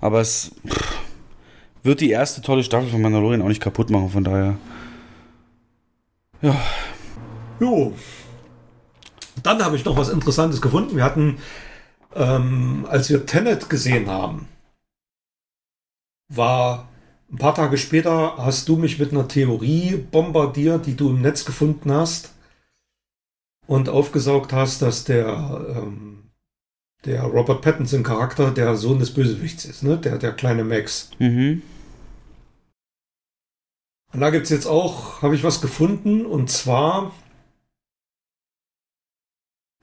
Aber 0.00 0.20
es 0.20 0.52
pff, 0.68 0.98
wird 1.82 2.00
die 2.00 2.10
erste 2.10 2.42
tolle 2.42 2.62
Staffel 2.62 2.88
von 2.90 3.00
Mandalorian 3.00 3.42
auch 3.42 3.48
nicht 3.48 3.62
kaputt 3.62 3.90
machen. 3.90 4.10
Von 4.10 4.24
daher. 4.24 4.56
Ja. 6.42 6.56
Jo. 7.60 7.94
Dann 9.42 9.62
habe 9.64 9.76
ich 9.76 9.84
noch 9.84 9.96
was 9.96 10.10
Interessantes 10.10 10.60
gefunden. 10.60 10.96
Wir 10.96 11.04
hatten, 11.04 11.38
ähm, 12.14 12.86
als 12.88 13.10
wir 13.10 13.26
Tenet 13.26 13.68
gesehen 13.68 14.08
haben, 14.08 14.48
war 16.28 16.88
ein 17.30 17.38
paar 17.38 17.54
Tage 17.54 17.78
später, 17.78 18.36
hast 18.36 18.68
du 18.68 18.76
mich 18.76 18.98
mit 18.98 19.12
einer 19.12 19.28
Theorie 19.28 19.96
bombardiert, 19.96 20.86
die 20.86 20.96
du 20.96 21.10
im 21.10 21.20
Netz 21.20 21.44
gefunden 21.44 21.90
hast 21.92 22.32
und 23.66 23.88
aufgesaugt 23.88 24.52
hast, 24.52 24.82
dass 24.82 25.04
der, 25.04 25.64
ähm, 25.74 26.30
der 27.04 27.22
Robert 27.22 27.62
Pattinson-Charakter 27.62 28.50
der 28.50 28.76
Sohn 28.76 28.98
des 28.98 29.12
Bösewichts 29.12 29.64
ist, 29.64 29.82
ne? 29.82 29.98
der, 29.98 30.18
der 30.18 30.32
kleine 30.32 30.64
Max. 30.64 31.10
Mhm. 31.18 31.62
Und 34.12 34.20
da 34.20 34.30
gibt 34.30 34.44
es 34.44 34.50
jetzt 34.50 34.66
auch, 34.66 35.22
habe 35.22 35.34
ich 35.34 35.42
was 35.42 35.60
gefunden, 35.60 36.24
und 36.24 36.50
zwar 36.50 37.12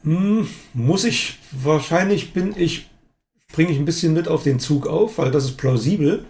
hm, 0.04 0.48
muss 0.74 1.04
ich, 1.04 1.38
wahrscheinlich 1.52 2.34
bin 2.34 2.56
ich, 2.58 2.90
springe 3.50 3.72
ich 3.72 3.78
ein 3.78 3.86
bisschen 3.86 4.14
mit 4.14 4.28
auf 4.28 4.44
den 4.44 4.60
Zug 4.60 4.88
auf, 4.88 5.18
weil 5.18 5.32
das 5.32 5.46
ist 5.46 5.58
plausibel. 5.58 6.26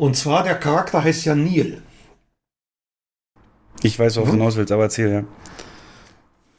Und 0.00 0.16
zwar, 0.16 0.42
der 0.44 0.54
Charakter 0.54 1.04
heißt 1.04 1.26
ja 1.26 1.34
Neil. 1.34 1.82
Ich 3.82 3.98
weiß, 3.98 4.16
worauf 4.16 4.30
du 4.30 4.34
Mhm. 4.34 4.38
hinaus 4.40 4.56
willst, 4.56 4.72
aber 4.72 4.84
erzähl, 4.84 5.12
ja. 5.12 5.24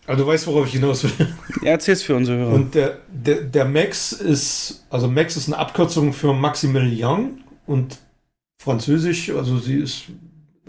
Also 0.05 0.23
du 0.23 0.29
weißt, 0.29 0.45
worauf 0.45 0.67
ich 0.67 0.73
hinaus 0.73 1.03
will. 1.03 1.35
Ja, 1.63 1.71
erzähl's 1.71 2.03
für 2.03 2.15
unsere 2.15 2.37
Hörer. 2.37 2.53
Und 2.53 2.75
der, 2.75 2.99
der, 3.07 3.41
der 3.41 3.65
Max 3.65 4.11
ist, 4.11 4.85
also 4.91 5.07
Max 5.07 5.37
ist 5.37 5.47
eine 5.47 5.57
Abkürzung 5.57 6.13
für 6.13 6.33
Maximilian 6.35 7.43
und 7.65 7.97
Französisch, 8.61 9.31
also 9.31 9.57
sie 9.57 9.77
ist, 9.79 10.03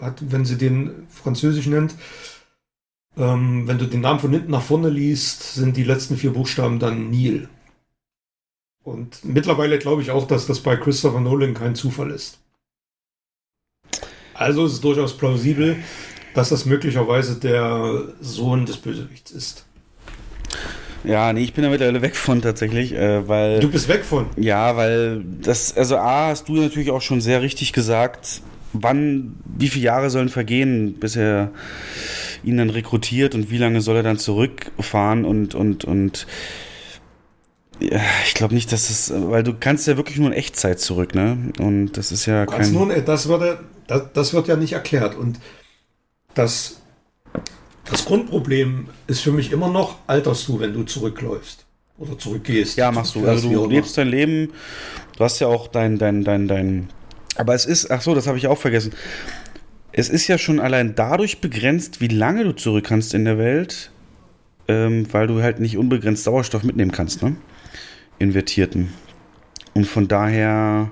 hat, 0.01 0.23
wenn 0.31 0.43
sie 0.43 0.57
den 0.57 1.05
Französisch 1.09 1.67
nennt, 1.67 1.93
ähm, 3.17 3.67
wenn 3.67 3.77
du 3.77 3.85
den 3.85 4.01
Namen 4.01 4.19
von 4.19 4.31
hinten 4.31 4.49
nach 4.49 4.63
vorne 4.63 4.89
liest, 4.89 5.53
sind 5.53 5.77
die 5.77 5.83
letzten 5.83 6.17
vier 6.17 6.33
Buchstaben 6.33 6.79
dann 6.79 7.11
Neil. 7.11 7.49
Und 8.83 9.23
mittlerweile 9.25 9.77
glaube 9.77 10.01
ich 10.01 10.09
auch, 10.09 10.25
dass 10.25 10.47
das 10.47 10.61
bei 10.61 10.75
Christopher 10.75 11.19
Nolan 11.21 11.53
kein 11.53 11.75
Zufall 11.75 12.09
ist. 12.09 12.39
Also 14.33 14.65
ist 14.65 14.73
es 14.73 14.81
durchaus 14.81 15.17
plausibel, 15.17 15.77
dass 16.33 16.49
das 16.49 16.65
möglicherweise 16.65 17.39
der 17.39 18.03
Sohn 18.21 18.65
des 18.65 18.77
Bösewichts 18.77 19.31
ist. 19.31 19.65
Ja, 21.03 21.33
nee, 21.33 21.41
ich 21.43 21.53
bin 21.53 21.63
da 21.63 21.69
mittlerweile 21.69 22.01
weg 22.01 22.15
von 22.15 22.41
tatsächlich, 22.41 22.93
äh, 22.93 23.27
weil. 23.27 23.59
Du 23.59 23.69
bist 23.69 23.87
weg 23.89 24.05
von. 24.05 24.27
Ja, 24.37 24.77
weil 24.77 25.23
das, 25.41 25.75
also 25.75 25.97
A, 25.97 26.27
hast 26.29 26.47
du 26.47 26.55
natürlich 26.55 26.91
auch 26.91 27.01
schon 27.01 27.19
sehr 27.19 27.41
richtig 27.41 27.73
gesagt, 27.73 28.41
wann, 28.71 29.35
wie 29.45 29.67
viele 29.67 29.85
Jahre 29.85 30.09
sollen 30.09 30.29
vergehen, 30.29 30.95
bis 30.99 31.15
er 31.15 31.51
ihn 32.43 32.57
dann 32.57 32.69
rekrutiert 32.69 33.35
und 33.35 33.51
wie 33.51 33.57
lange 33.57 33.81
soll 33.81 33.97
er 33.97 34.03
dann 34.03 34.17
zurückfahren 34.17 35.25
und, 35.25 35.55
und, 35.55 35.85
und 35.85 36.25
ja, 37.79 38.01
ich 38.25 38.33
glaube 38.33 38.53
nicht, 38.53 38.71
dass 38.71 38.87
das, 38.87 39.13
weil 39.15 39.43
du 39.43 39.53
kannst 39.59 39.87
ja 39.87 39.97
wirklich 39.97 40.17
nur 40.17 40.27
in 40.27 40.33
Echtzeit 40.33 40.79
zurück, 40.79 41.15
ne? 41.15 41.51
Und 41.59 41.93
das 41.93 42.11
ist 42.11 42.25
ja 42.25 42.45
kein. 42.45 42.71
nun, 42.71 42.91
äh, 42.91 43.03
das, 43.03 43.27
würde, 43.27 43.59
das, 43.87 44.03
das 44.13 44.33
wird 44.33 44.47
ja 44.47 44.55
nicht 44.55 44.73
erklärt. 44.73 45.15
Und 45.15 45.39
das, 46.33 46.81
das 47.89 48.05
Grundproblem 48.05 48.87
ist 49.07 49.21
für 49.21 49.31
mich 49.31 49.51
immer 49.51 49.69
noch, 49.69 49.97
alterst 50.07 50.47
du, 50.47 50.59
wenn 50.59 50.73
du 50.73 50.83
zurückläufst 50.83 51.65
oder 51.97 52.17
zurückgehst. 52.17 52.77
Ja, 52.77 52.91
machst 52.91 53.15
du. 53.15 53.27
Also 53.27 53.49
du 53.49 53.67
lebst 53.67 53.97
dein 53.97 54.07
Leben, 54.07 54.53
du 55.17 55.23
hast 55.23 55.39
ja 55.39 55.47
auch 55.47 55.67
dein, 55.67 55.97
dein, 55.97 56.23
dein, 56.23 56.47
dein. 56.47 56.89
Aber 57.35 57.55
es 57.55 57.65
ist, 57.65 57.89
ach 57.89 58.01
so, 58.01 58.13
das 58.13 58.27
habe 58.27 58.37
ich 58.37 58.47
auch 58.47 58.57
vergessen. 58.57 58.93
Es 59.91 60.09
ist 60.09 60.27
ja 60.27 60.37
schon 60.37 60.59
allein 60.59 60.95
dadurch 60.95 61.39
begrenzt, 61.41 62.01
wie 62.01 62.07
lange 62.07 62.43
du 62.43 62.51
zurück 62.53 62.85
kannst 62.85 63.13
in 63.13 63.25
der 63.25 63.37
Welt, 63.37 63.91
ähm, 64.67 65.07
weil 65.11 65.27
du 65.27 65.41
halt 65.41 65.59
nicht 65.59 65.77
unbegrenzt 65.77 66.23
Sauerstoff 66.23 66.63
mitnehmen 66.63 66.91
kannst, 66.91 67.21
ne? 67.21 67.35
Invertierten. 68.19 68.93
Und 69.73 69.85
von 69.85 70.07
daher 70.07 70.91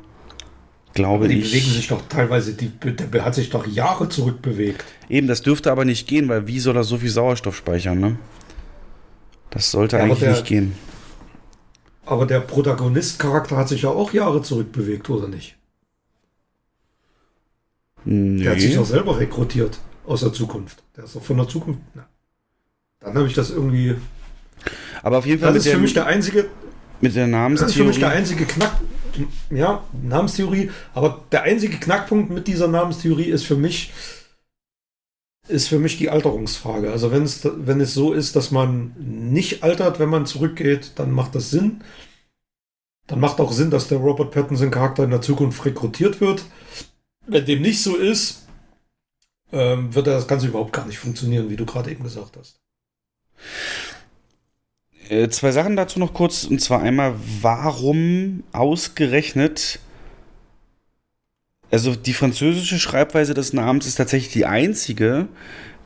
glaube 0.94 1.26
Aber 1.26 1.34
die 1.34 1.40
ich. 1.40 1.52
bewegen 1.52 1.72
sich 1.72 1.88
doch 1.88 2.02
teilweise, 2.10 2.54
die, 2.54 2.70
der 2.70 3.24
hat 3.24 3.36
sich 3.36 3.50
doch 3.50 3.66
Jahre 3.68 4.10
zurückbewegt. 4.10 4.84
Eben, 5.10 5.28
das 5.28 5.42
dürfte 5.42 5.72
aber 5.72 5.86
nicht 5.86 6.08
gehen, 6.08 6.28
weil 6.30 6.48
wie 6.48 6.60
soll 6.60 6.76
er 6.76 6.84
so 6.84 6.98
viel 6.98 7.10
Sauerstoff 7.10 7.56
speichern, 7.56 8.00
ne? 8.00 8.18
Das 9.52 9.72
sollte 9.72 9.98
Ja, 9.98 10.04
eigentlich 10.04 10.20
der- 10.20 10.32
nicht 10.32 10.46
gehen. 10.46 10.74
Aber 12.06 12.26
der 12.26 12.40
Protagonist-Charakter 12.42 13.56
hat 13.56 13.70
sich 13.70 13.84
ja 13.84 13.90
auch 13.90 14.12
Jahre 14.12 14.42
zurückbewegt, 14.42 15.10
oder 15.10 15.28
nicht? 15.28 15.56
Nee. 18.04 18.44
Der 18.44 18.54
hat 18.54 18.60
sich 18.60 18.76
doch 18.76 18.86
selber 18.86 19.20
rekrutiert 19.20 19.80
aus 20.06 20.22
der 20.22 20.34
Zukunft. 20.34 20.84
Der 20.98 21.04
ist 21.04 21.16
doch 21.16 21.22
von 21.24 21.38
der 21.38 21.48
Zukunft. 21.48 21.82
Na. 21.94 22.08
Dann 23.00 23.14
habe 23.16 23.28
ich 23.28 23.34
das 23.34 23.52
irgendwie. 23.52 23.96
aber 25.04 25.20
auf 25.20 25.26
jeden 25.26 25.42
Fall 25.42 25.54
Das 25.54 25.66
ist 25.66 25.72
für 25.72 25.78
mich 25.80 25.94
der 25.94 26.08
einzige. 26.08 26.48
Mit 27.02 27.16
der 27.16 27.28
Das 27.28 27.62
ist 27.62 27.74
für 27.76 27.84
mich 27.84 28.00
Namenstheorie. 28.00 28.00
der 28.00 28.10
einzige 28.10 28.46
Knack. 28.46 28.80
Ja, 29.50 29.84
Namenstheorie. 30.02 30.72
Aber 30.94 31.26
der 31.32 31.44
einzige 31.44 31.78
Knackpunkt 31.78 32.30
mit 32.30 32.48
dieser 32.48 32.68
Namenstheorie 32.68 33.26
ist 33.26 33.44
für 33.46 33.56
mich, 33.58 33.92
ist 35.48 35.68
für 35.68 35.80
mich 35.80 35.98
die 35.98 36.10
Alterungsfrage. 36.10 36.92
Also 36.92 37.12
wenn 37.12 37.24
es, 37.24 37.42
wenn 37.44 37.82
es 37.82 37.94
so 37.94 38.14
ist, 38.14 38.36
dass 38.36 38.52
man 38.52 38.94
nicht 38.98 39.64
altert, 39.64 40.00
wenn 40.00 40.10
man 40.10 40.26
zurückgeht, 40.26 40.94
dann 40.96 41.12
macht 41.12 41.36
das 41.36 41.50
Sinn. 41.50 41.84
Dann 43.08 43.20
macht 43.20 43.40
auch 43.42 43.52
Sinn, 43.52 43.72
dass 43.72 43.88
der 43.90 43.98
Robert 43.98 44.32
Pattinson 44.32 44.72
Charakter 44.72 45.04
in 45.04 45.10
der 45.10 45.22
Zukunft 45.22 45.66
rekrutiert 45.66 46.22
wird. 46.22 46.46
Wenn 47.28 47.46
dem 47.46 47.62
nicht 47.62 47.84
so 47.84 47.98
ist, 47.98 48.48
ähm, 49.52 49.94
wird 49.94 50.08
das 50.08 50.28
Ganze 50.28 50.48
überhaupt 50.48 50.72
gar 50.72 50.86
nicht 50.86 51.00
funktionieren, 51.00 51.50
wie 51.50 51.58
du 51.58 51.66
gerade 51.66 51.92
eben 51.92 52.04
gesagt 52.04 52.38
hast. 52.38 52.60
Äh, 55.12 55.28
zwei 55.28 55.52
Sachen 55.52 55.76
dazu 55.76 56.00
noch 56.00 56.14
kurz. 56.14 56.46
Und 56.46 56.62
zwar 56.62 56.82
einmal, 56.82 57.16
warum 57.42 58.44
ausgerechnet. 58.54 59.80
Also 61.70 61.96
die 61.96 62.14
französische 62.14 62.80
Schreibweise 62.80 63.34
des 63.34 63.52
Namens 63.52 63.88
ist 63.88 63.96
tatsächlich 63.96 64.32
die 64.32 64.46
einzige, 64.46 65.28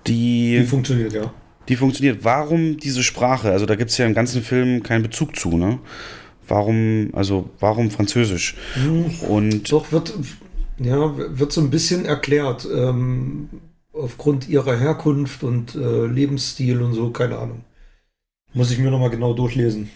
die, 0.05 0.59
Die 0.59 0.65
funktioniert, 0.65 1.13
ja. 1.13 1.33
die 1.67 1.75
funktioniert. 1.75 2.23
Warum 2.23 2.77
diese 2.77 3.01
Sprache? 3.01 3.51
Also 3.51 3.65
da 3.65 3.75
gibt 3.75 3.89
es 3.89 3.97
ja 3.97 4.05
im 4.05 4.13
ganzen 4.13 4.43
Film 4.43 4.83
keinen 4.83 5.01
Bezug 5.01 5.35
zu, 5.35 5.57
ne? 5.57 5.79
Warum, 6.47 7.09
also 7.13 7.49
warum 7.59 7.89
Französisch? 7.89 8.55
Und 9.27 9.71
Doch, 9.71 9.91
wird, 9.91 10.13
ja, 10.77 11.17
wird 11.17 11.51
so 11.51 11.61
ein 11.61 11.71
bisschen 11.71 12.05
erklärt, 12.05 12.67
ähm, 12.71 13.49
aufgrund 13.91 14.47
ihrer 14.47 14.77
Herkunft 14.77 15.43
und 15.43 15.73
äh, 15.73 16.05
Lebensstil 16.05 16.83
und 16.83 16.93
so, 16.93 17.09
keine 17.09 17.39
Ahnung. 17.39 17.63
Muss 18.55 18.71
ich 18.71 18.79
mir 18.79 18.89
nochmal 18.89 19.09
genau 19.11 19.33
durchlesen. 19.33 19.89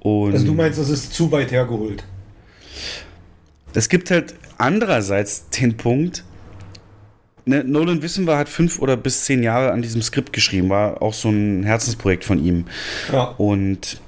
Und 0.00 0.32
Also 0.32 0.44
du 0.46 0.52
meinst, 0.52 0.78
das 0.78 0.88
ist 0.90 1.14
zu 1.14 1.30
weit 1.32 1.50
hergeholt. 1.52 2.04
es 3.74 3.88
gibt 3.88 4.10
halt 4.10 4.34
andererseits 4.58 5.48
den 5.50 5.76
Punkt, 5.76 6.24
ne, 7.44 7.62
Nolan 7.64 8.02
wissen 8.02 8.26
wir, 8.26 8.36
hat 8.36 8.48
fünf 8.48 8.78
oder 8.80 8.96
bis 8.96 9.24
zehn 9.24 9.42
Jahre 9.42 9.72
an 9.72 9.80
diesem 9.82 10.02
Skript 10.02 10.32
geschrieben, 10.32 10.68
war 10.68 11.00
auch 11.02 11.14
so 11.14 11.28
ein 11.30 11.62
Herzensprojekt 11.62 12.24
von 12.24 12.44
ihm. 12.44 12.66
Ja, 13.12 13.34
Und 13.38 14.00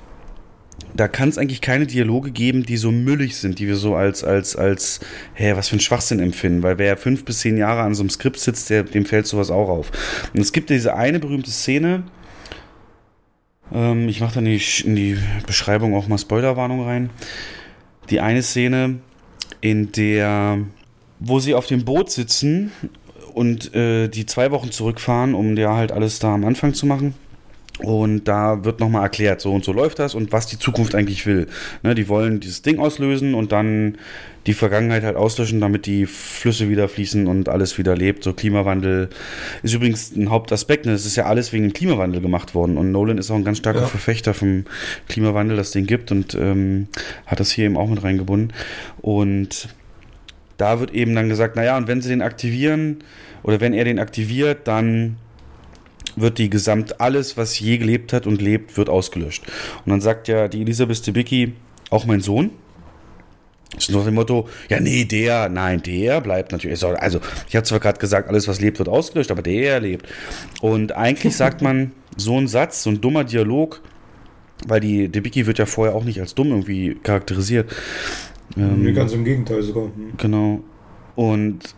da 0.95 1.07
kann 1.07 1.29
es 1.29 1.39
eigentlich 1.39 1.61
keine 1.61 1.87
Dialoge 1.87 2.33
geben, 2.33 2.65
die 2.65 2.77
so 2.77 2.91
müllig 2.91 3.37
sind, 3.37 3.59
die 3.61 3.69
wir 3.69 3.77
so 3.77 3.95
als, 3.95 4.25
als, 4.25 4.57
als, 4.57 5.01
hä, 5.35 5.53
was 5.55 5.69
für 5.69 5.77
ein 5.77 5.81
Schwachsinn 5.81 6.19
empfinden. 6.19 6.63
Weil 6.63 6.79
wer 6.79 6.97
fünf 6.97 7.25
bis 7.25 7.41
zehn 7.41 7.57
Jahre 7.57 7.83
an 7.83 7.95
so 7.95 8.03
einem 8.03 8.11
Skript 8.11 8.39
sitzt, 8.39 8.71
der, 8.71 8.83
dem 8.83 9.05
fällt 9.05 9.27
sowas 9.27 9.51
auch 9.51 9.69
auf. 9.69 9.93
Und 10.35 10.41
es 10.41 10.53
gibt 10.53 10.71
diese 10.71 10.97
eine 10.97 11.21
berühmte 11.21 11.51
Szene, 11.51 12.05
ähm, 13.73 14.09
ich 14.09 14.21
mache 14.21 14.35
dann 14.37 14.47
in 14.47 14.59
die, 14.59 14.83
in 14.85 14.97
die 14.97 15.19
Beschreibung 15.47 15.95
auch 15.95 16.09
mal 16.09 16.19
Spoilerwarnung 16.19 16.85
rein. 16.85 17.11
Die 18.11 18.21
eine 18.21 18.43
Szene, 18.43 18.99
in 19.61 19.93
der, 19.93 20.59
wo 21.19 21.41
sie 21.41 21.55
auf 21.55 21.67
dem 21.67 21.85
Boot 21.85 22.11
sitzen 22.11 22.73
und 23.35 23.75
äh, 23.75 24.09
die 24.09 24.27
zwei 24.27 24.51
Wochen 24.51 24.71
zurückfahren, 24.71 25.35
um 25.35 25.57
ja 25.57 25.75
halt 25.75 25.93
alles 25.93 26.19
da 26.19 26.35
am 26.35 26.45
Anfang 26.45 26.75
zu 26.75 26.87
machen. 26.87 27.15
Und 27.79 28.25
da 28.25 28.65
wird 28.65 28.81
nochmal 28.81 29.03
erklärt, 29.03 29.41
so 29.41 29.53
und 29.53 29.65
so 29.65 29.73
läuft 29.73 30.01
das 30.01 30.15
und 30.15 30.33
was 30.33 30.47
die 30.47 30.59
Zukunft 30.59 30.95
eigentlich 30.95 31.27
will. 31.27 31.47
Ne, 31.83 31.95
die 31.95 32.09
wollen 32.09 32.41
dieses 32.41 32.63
Ding 32.63 32.81
auslösen 32.81 33.35
und 33.35 33.53
dann 33.53 33.99
die 34.47 34.55
Vergangenheit 34.55 35.05
halt 35.05 35.17
auslöschen, 35.17 35.61
damit 35.61 35.87
die 35.87 36.07
Flüsse 36.07 36.71
wieder 36.71 36.89
fließen 36.89 37.27
und 37.27 37.49
alles 37.49 37.77
wieder 37.79 37.95
lebt. 37.95 38.25
So 38.25 38.33
Klimawandel 38.33 39.11
ist 39.63 39.75
übrigens 39.75 40.17
ein 40.17 40.31
Hauptaspekt. 40.31 40.87
Ne? 40.87 40.93
Das 40.93 41.05
ist 41.05 41.17
ja 41.17 41.27
alles 41.27 41.53
wegen 41.53 41.65
dem 41.65 41.73
Klimawandel 41.73 42.21
gemacht 42.21 42.55
worden. 42.55 42.79
Und 42.79 42.91
Nolan 42.91 43.19
ist 43.19 43.31
auch 43.31 43.37
ein 43.37 43.45
ganz 43.45 43.59
starker 43.59 43.83
Ja. 43.83 43.87
Verfechter 43.87 44.35
vom 44.35 44.65
Klimawandel, 45.09 45.57
das 45.57 45.71
den 45.71 45.87
gibt 45.87 46.11
und 46.11 46.35
ähm, 46.35 46.89
hat 47.27 47.41
das 47.41 47.51
hier 47.51 47.67
eben 47.67 47.77
auch 47.77 47.89
mit 47.89 48.03
reingebunden. 48.03 48.53
Und 49.03 49.69
da 50.57 50.81
wird 50.81 50.93
eben 50.93 51.15
dann 51.15 51.29
gesagt, 51.29 51.55
naja, 51.55 51.77
und 51.77 51.87
wenn 51.87 52.01
sie 52.01 52.09
den 52.09 52.23
aktivieren 52.23 53.05
oder 53.43 53.61
wenn 53.61 53.75
er 53.75 53.85
den 53.85 53.99
aktiviert, 53.99 54.67
dann 54.67 55.17
wird 56.21 56.39
die 56.39 56.51
gesamt 56.51 57.01
alles, 57.01 57.37
was 57.37 57.59
je 57.59 57.79
gelebt 57.79 58.13
hat 58.13 58.27
und 58.27 58.41
lebt, 58.41 58.77
wird 58.77 58.89
ausgelöscht. 58.89 59.45
Und 59.85 59.91
dann 59.91 60.01
sagt 60.01 60.29
ja 60.29 60.49
die 60.49 60.63
Elisabeth 60.63 61.07
Debicki, 61.07 61.55
auch 61.91 62.07
mein 62.07 62.21
Sohn. 62.21 62.51
Das 63.75 63.89
ist 63.89 63.95
nach 63.95 64.05
dem 64.05 64.15
Motto, 64.15 64.49
ja, 64.69 64.81
nee, 64.81 65.05
der, 65.05 65.49
nein, 65.49 65.83
der 65.83 66.21
bleibt 66.21 66.53
natürlich. 66.53 66.83
Also, 66.85 67.21
ich 67.49 67.55
habe 67.55 67.65
zwar 67.65 67.81
gerade 67.81 67.99
gesagt, 67.99 68.29
alles, 68.29 68.49
was 68.49 68.61
lebt, 68.61 68.79
wird 68.79 68.89
ausgelöscht, 68.89 69.31
aber 69.31 69.43
der 69.43 69.81
lebt. 69.81 70.07
Und 70.61 70.93
eigentlich 70.93 71.37
sagt 71.37 71.61
man, 71.63 71.93
so 72.17 72.39
ein 72.39 72.49
Satz, 72.49 72.83
so 72.83 72.91
ein 72.91 73.01
dummer 73.01 73.25
Dialog, 73.25 73.83
weil 74.67 74.81
die 74.81 75.09
Debicki 75.09 75.47
wird 75.47 75.59
ja 75.59 75.67
vorher 75.67 75.95
auch 75.95 76.05
nicht 76.05 76.21
als 76.21 76.35
dumm 76.35 76.49
irgendwie 76.49 76.97
charakterisiert. 77.03 77.71
Ähm, 78.57 78.83
nee, 78.83 78.93
ganz 78.93 79.13
im 79.13 79.25
Gegenteil 79.25 79.63
sogar. 79.63 79.85
Hm. 79.85 80.13
Genau. 80.17 80.61
Und 81.15 81.75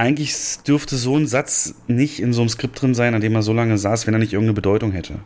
eigentlich 0.00 0.34
dürfte 0.66 0.96
so 0.96 1.16
ein 1.16 1.26
Satz 1.26 1.74
nicht 1.86 2.20
in 2.20 2.32
so 2.32 2.40
einem 2.40 2.48
Skript 2.48 2.80
drin 2.80 2.94
sein, 2.94 3.14
an 3.14 3.20
dem 3.20 3.34
er 3.34 3.42
so 3.42 3.52
lange 3.52 3.76
saß, 3.76 4.06
wenn 4.06 4.14
er 4.14 4.20
nicht 4.20 4.32
irgendeine 4.32 4.54
Bedeutung 4.54 4.92
hätte. 4.92 5.16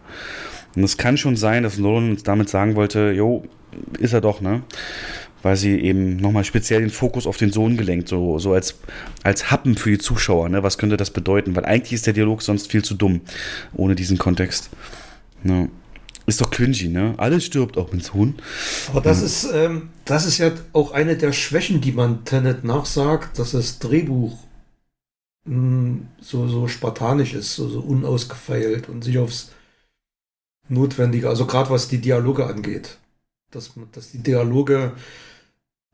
Und 0.74 0.82
es 0.82 0.96
kann 0.96 1.16
schon 1.16 1.36
sein, 1.36 1.62
dass 1.62 1.78
Nolan 1.78 2.10
uns 2.10 2.24
damit 2.24 2.48
sagen 2.48 2.74
wollte, 2.74 3.12
jo, 3.12 3.44
ist 3.98 4.12
er 4.12 4.20
doch, 4.20 4.40
ne? 4.40 4.62
Weil 5.42 5.56
sie 5.56 5.78
eben 5.78 6.16
nochmal 6.16 6.44
speziell 6.44 6.80
den 6.80 6.90
Fokus 6.90 7.26
auf 7.26 7.36
den 7.36 7.52
Sohn 7.52 7.76
gelenkt, 7.76 8.08
so, 8.08 8.38
so 8.40 8.52
als, 8.52 8.76
als 9.22 9.52
Happen 9.52 9.76
für 9.76 9.90
die 9.90 9.98
Zuschauer, 9.98 10.48
ne? 10.48 10.64
Was 10.64 10.76
könnte 10.76 10.96
das 10.96 11.10
bedeuten? 11.10 11.54
Weil 11.54 11.64
eigentlich 11.64 11.92
ist 11.92 12.06
der 12.06 12.14
Dialog 12.14 12.42
sonst 12.42 12.72
viel 12.72 12.82
zu 12.82 12.94
dumm, 12.94 13.20
ohne 13.74 13.94
diesen 13.94 14.18
Kontext. 14.18 14.70
Ne? 15.44 15.68
Ist 16.26 16.40
doch 16.40 16.50
cringy, 16.50 16.88
ne? 16.88 17.14
Alles 17.18 17.44
stirbt, 17.44 17.76
auch 17.76 17.92
mein 17.92 18.00
Sohn. 18.00 18.34
Aber 18.90 19.02
das 19.02 19.22
ist, 19.22 19.46
ähm, 19.54 19.90
das 20.04 20.26
ist 20.26 20.38
ja 20.38 20.50
auch 20.72 20.90
eine 20.90 21.16
der 21.16 21.32
Schwächen, 21.32 21.80
die 21.80 21.92
man 21.92 22.24
Tenet 22.24 22.64
nachsagt, 22.64 23.38
dass 23.38 23.52
das 23.52 23.78
Drehbuch 23.78 24.36
mh, 25.44 26.00
so, 26.20 26.48
so 26.48 26.68
spartanisch 26.68 27.34
ist, 27.34 27.54
so, 27.54 27.68
so 27.68 27.80
unausgefeilt 27.80 28.88
und 28.88 29.04
sich 29.04 29.18
aufs 29.18 29.52
Notwendige, 30.68 31.28
also 31.28 31.46
gerade 31.46 31.70
was 31.70 31.88
die 31.88 31.98
Dialoge 31.98 32.46
angeht, 32.46 32.98
dass, 33.50 33.72
dass 33.92 34.12
die 34.12 34.22
Dialoge 34.22 34.92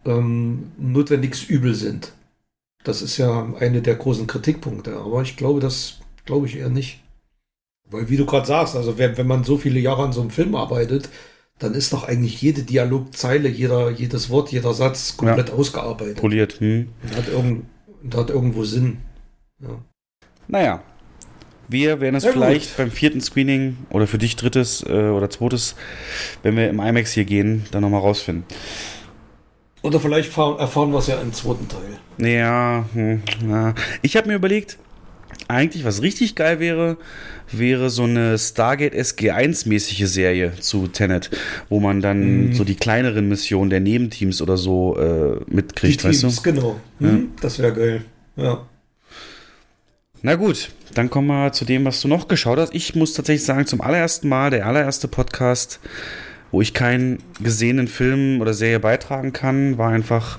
ähm, 0.04 0.72
notwendiges 0.78 1.44
Übel 1.44 1.74
sind. 1.74 2.12
Das 2.84 3.02
ist 3.02 3.18
ja 3.18 3.52
eine 3.58 3.82
der 3.82 3.96
großen 3.96 4.26
Kritikpunkte, 4.26 4.96
aber 4.96 5.22
ich 5.22 5.36
glaube, 5.36 5.60
das 5.60 5.98
glaube 6.24 6.46
ich 6.46 6.56
eher 6.56 6.70
nicht. 6.70 7.02
Weil, 7.90 8.08
wie 8.08 8.16
du 8.16 8.24
gerade 8.24 8.46
sagst, 8.46 8.76
also 8.76 8.96
wenn, 8.98 9.18
wenn 9.18 9.26
man 9.26 9.44
so 9.44 9.58
viele 9.58 9.80
Jahre 9.80 10.04
an 10.04 10.12
so 10.12 10.20
einem 10.20 10.30
Film 10.30 10.54
arbeitet, 10.54 11.08
dann 11.58 11.74
ist 11.74 11.92
doch 11.92 12.04
eigentlich 12.04 12.40
jede 12.40 12.62
Dialogzeile, 12.62 13.48
jeder, 13.48 13.90
jedes 13.90 14.30
Wort, 14.30 14.50
jeder 14.50 14.72
Satz 14.72 15.16
komplett 15.16 15.50
ausgearbeitet. 15.50 16.16
Poliert, 16.16 16.60
hm. 16.60 16.88
Und 17.02 17.16
hat, 17.16 17.28
irgend, 17.28 17.64
und 18.02 18.16
hat 18.16 18.30
irgendwo 18.30 18.64
Sinn. 18.64 18.98
Ja. 19.62 19.78
Naja, 20.48 20.82
wir 21.68 22.00
werden 22.00 22.16
es 22.16 22.24
Ja, 22.24 22.30
gut. 22.32 22.42
vielleicht 22.42 22.76
beim 22.76 22.90
vierten 22.90 23.20
Screening 23.20 23.76
oder 23.90 24.06
für 24.06 24.18
dich 24.18 24.36
drittes 24.36 24.82
äh, 24.88 24.92
oder 25.10 25.30
zweites, 25.30 25.76
wenn 26.42 26.56
wir 26.56 26.68
im 26.68 26.80
IMAX 26.80 27.12
hier 27.12 27.24
gehen, 27.24 27.64
dann 27.70 27.82
nochmal 27.82 28.00
rausfinden. 28.00 28.44
Oder 29.82 29.98
vielleicht 30.00 30.30
fahren, 30.30 30.58
erfahren 30.58 30.90
wir 30.92 30.98
es 30.98 31.06
ja 31.06 31.20
im 31.20 31.32
zweiten 31.32 31.66
Teil. 31.68 31.98
Ja, 32.30 32.84
hm, 32.92 33.22
ja. 33.48 33.74
ich 34.02 34.16
habe 34.16 34.28
mir 34.28 34.34
überlegt, 34.34 34.78
eigentlich 35.48 35.84
was 35.84 36.02
richtig 36.02 36.34
geil 36.34 36.60
wäre, 36.60 36.98
wäre 37.50 37.88
so 37.88 38.02
eine 38.04 38.36
Stargate 38.38 38.94
SG1-mäßige 38.94 40.06
Serie 40.06 40.52
zu 40.60 40.86
Tenet, 40.88 41.30
wo 41.68 41.80
man 41.80 42.00
dann 42.02 42.48
Mhm. 42.48 42.52
so 42.54 42.64
die 42.64 42.74
kleineren 42.76 43.28
Missionen 43.28 43.70
der 43.70 43.80
Nebenteams 43.80 44.42
oder 44.42 44.56
so 44.56 44.96
äh, 44.98 45.40
mitkriegt, 45.46 46.02
Die 46.02 46.08
weißt 46.08 46.20
Teams, 46.20 46.42
du? 46.42 46.52
genau. 46.52 46.76
Hm, 46.98 47.32
Das 47.40 47.58
wäre 47.58 47.72
geil. 47.72 48.04
Ja. 48.36 48.66
Na 50.22 50.34
gut, 50.34 50.70
dann 50.92 51.08
kommen 51.08 51.28
wir 51.28 51.52
zu 51.52 51.64
dem, 51.64 51.86
was 51.86 52.02
du 52.02 52.08
noch 52.08 52.28
geschaut 52.28 52.58
hast. 52.58 52.74
Ich 52.74 52.94
muss 52.94 53.14
tatsächlich 53.14 53.44
sagen, 53.44 53.66
zum 53.66 53.80
allerersten 53.80 54.28
Mal, 54.28 54.50
der 54.50 54.66
allererste 54.66 55.08
Podcast, 55.08 55.80
wo 56.50 56.60
ich 56.60 56.74
keinen 56.74 57.22
gesehenen 57.40 57.88
Film 57.88 58.42
oder 58.42 58.52
Serie 58.52 58.80
beitragen 58.80 59.32
kann, 59.32 59.78
war 59.78 59.90
einfach 59.90 60.38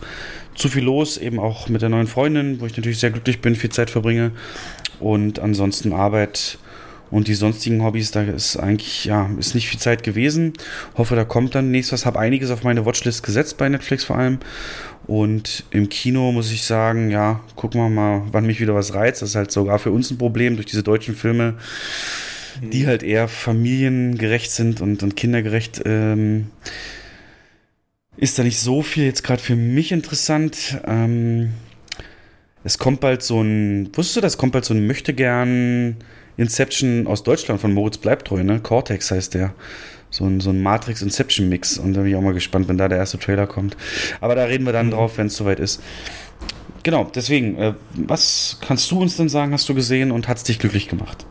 zu 0.54 0.70
viel 0.70 0.84
los, 0.84 1.18
eben 1.18 1.40
auch 1.40 1.68
mit 1.68 1.82
der 1.82 1.90
neuen 1.90 2.06
Freundin, 2.06 2.62
wo 2.62 2.68
ich 2.68 2.78
natürlich 2.78 3.00
sehr 3.00 3.10
glücklich 3.10 3.42
bin, 3.42 3.56
viel 3.56 3.72
Zeit 3.72 3.90
verbringe. 3.90 4.34
Und 5.00 5.40
ansonsten 5.40 5.94
Arbeit 5.94 6.60
und 7.10 7.28
die 7.28 7.34
sonstigen 7.34 7.84
Hobbys, 7.84 8.12
da 8.12 8.22
ist 8.22 8.58
eigentlich, 8.58 9.06
ja, 9.06 9.30
ist 9.38 9.56
nicht 9.56 9.68
viel 9.68 9.80
Zeit 9.80 10.04
gewesen. 10.04 10.54
Hoffe, 10.96 11.16
da 11.16 11.26
kommt 11.26 11.56
dann 11.56 11.72
nächstes 11.72 12.02
was. 12.02 12.06
Habe 12.06 12.20
einiges 12.20 12.52
auf 12.52 12.64
meine 12.64 12.86
Watchlist 12.86 13.24
gesetzt, 13.24 13.58
bei 13.58 13.68
Netflix 13.68 14.06
vor 14.06 14.18
allem. 14.18 14.40
Und 15.12 15.66
im 15.72 15.90
Kino 15.90 16.32
muss 16.32 16.54
ich 16.54 16.64
sagen, 16.64 17.12
ja, 17.12 17.42
gucken 17.58 17.82
wir 17.82 17.90
mal, 17.90 18.22
wann 18.32 18.46
mich 18.46 18.62
wieder 18.62 18.76
was 18.76 18.94
reizt. 18.94 19.22
Das 19.22 19.32
ist 19.32 19.36
halt 19.36 19.52
sogar 19.52 19.78
für 19.78 19.92
uns 19.92 20.10
ein 20.10 20.18
Problem 20.18 20.56
durch 20.56 20.68
diese 20.68 20.84
deutschen 20.84 21.16
Filme, 21.16 21.56
die 22.62 22.88
halt 22.88 23.04
eher 23.04 23.28
familiengerecht 23.28 24.50
sind 24.52 24.80
und, 24.80 25.04
und 25.04 25.18
kindergerecht. 25.18 25.82
Ähm, 25.86 26.48
ist 28.16 28.40
da 28.40 28.44
nicht 28.44 28.60
so 28.60 28.82
viel 28.82 29.04
jetzt 29.04 29.24
gerade 29.24 29.42
für 29.42 29.58
mich 29.58 29.92
interessant. 29.92 30.80
Ähm, 30.86 31.50
Es 32.64 32.78
kommt 32.78 33.02
bald 33.02 33.24
so 33.24 33.42
ein, 33.42 33.90
wusstest 33.94 34.18
du, 34.18 34.22
das 34.22 34.38
kommt 34.38 34.54
bald 34.54 34.66
so 34.66 34.74
ein 34.74 34.86
Möchtegern 34.88 35.98
Inception 36.38 37.08
aus 37.08 37.24
Deutschland 37.24 37.60
von 37.60 37.74
Moritz 37.74 37.98
Bleibtreu, 37.98 38.44
ne? 38.44 38.60
Cortex 38.62 39.12
heißt 39.12 39.34
der. 39.34 39.54
So 40.12 40.26
ein, 40.26 40.40
so 40.42 40.52
ein 40.52 40.62
Matrix-Inception-Mix. 40.62 41.80
Und 41.80 41.94
da 41.94 42.02
bin 42.02 42.12
ich 42.12 42.16
auch 42.16 42.22
mal 42.22 42.34
gespannt, 42.34 42.68
wenn 42.68 42.78
da 42.78 42.88
der 42.88 43.00
erste 43.00 43.18
Trailer 43.18 43.48
kommt. 43.48 43.76
Aber 44.20 44.36
da 44.36 44.44
reden 44.44 44.66
wir 44.66 44.74
dann 44.74 44.88
mhm. 44.88 44.92
drauf, 44.92 45.18
wenn 45.18 45.28
es 45.28 45.36
soweit 45.36 45.60
ist. 45.60 45.82
Genau, 46.84 47.10
deswegen, 47.16 47.58
äh, 47.58 47.74
was 47.94 48.58
kannst 48.62 48.90
du 48.92 49.02
uns 49.02 49.18
denn 49.18 49.30
sagen, 49.30 49.54
hast 49.54 49.70
du 49.70 49.74
gesehen 49.74 50.12
und 50.12 50.28
hat 50.28 50.38
es 50.38 50.44
dich 50.44 50.60
glücklich 50.60 50.88
gemacht? 50.88 51.26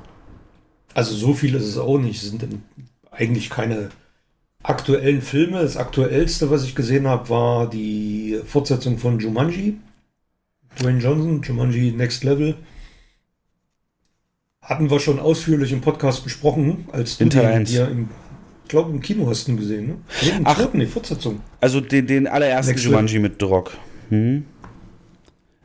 Also 0.94 1.14
so 1.14 1.34
viel 1.34 1.54
ist 1.54 1.64
es 1.64 1.78
auch 1.78 1.98
nicht. 1.98 2.22
Es 2.22 2.30
sind 2.30 2.46
eigentlich 3.10 3.50
keine 3.50 3.90
aktuellen 4.62 5.22
Filme. 5.22 5.62
Das 5.62 5.76
aktuellste, 5.76 6.50
was 6.50 6.64
ich 6.64 6.74
gesehen 6.74 7.06
habe, 7.06 7.28
war 7.28 7.68
die 7.68 8.40
Fortsetzung 8.44 8.98
von 8.98 9.18
Jumanji. 9.18 9.78
Dwayne 10.80 11.00
Johnson, 11.00 11.42
Jumanji 11.42 11.92
Next 11.92 12.24
Level. 12.24 12.56
Hatten 14.62 14.90
wir 14.90 15.00
schon 15.00 15.18
ausführlich 15.18 15.72
im 15.72 15.80
Podcast 15.80 16.22
besprochen, 16.22 16.86
als 16.92 17.18
du 17.18 17.24
die 17.24 17.76
im, 17.76 18.08
glaube 18.70 18.90
im 18.90 19.00
Kino 19.00 19.28
hast 19.28 19.46
du 19.46 19.52
ihn 19.52 19.58
gesehen, 19.58 19.86
ne? 19.86 19.96
Ach, 20.44 20.68
die 20.72 20.86
Fortsetzung. 20.86 21.40
Also 21.60 21.80
den, 21.80 22.06
den 22.06 22.26
allerersten 22.26 22.72
Next 22.72 22.84
Jumanji 22.84 23.16
Level. 23.16 23.30
mit 23.30 23.42
Drock. 23.42 23.76
Hm? 24.08 24.44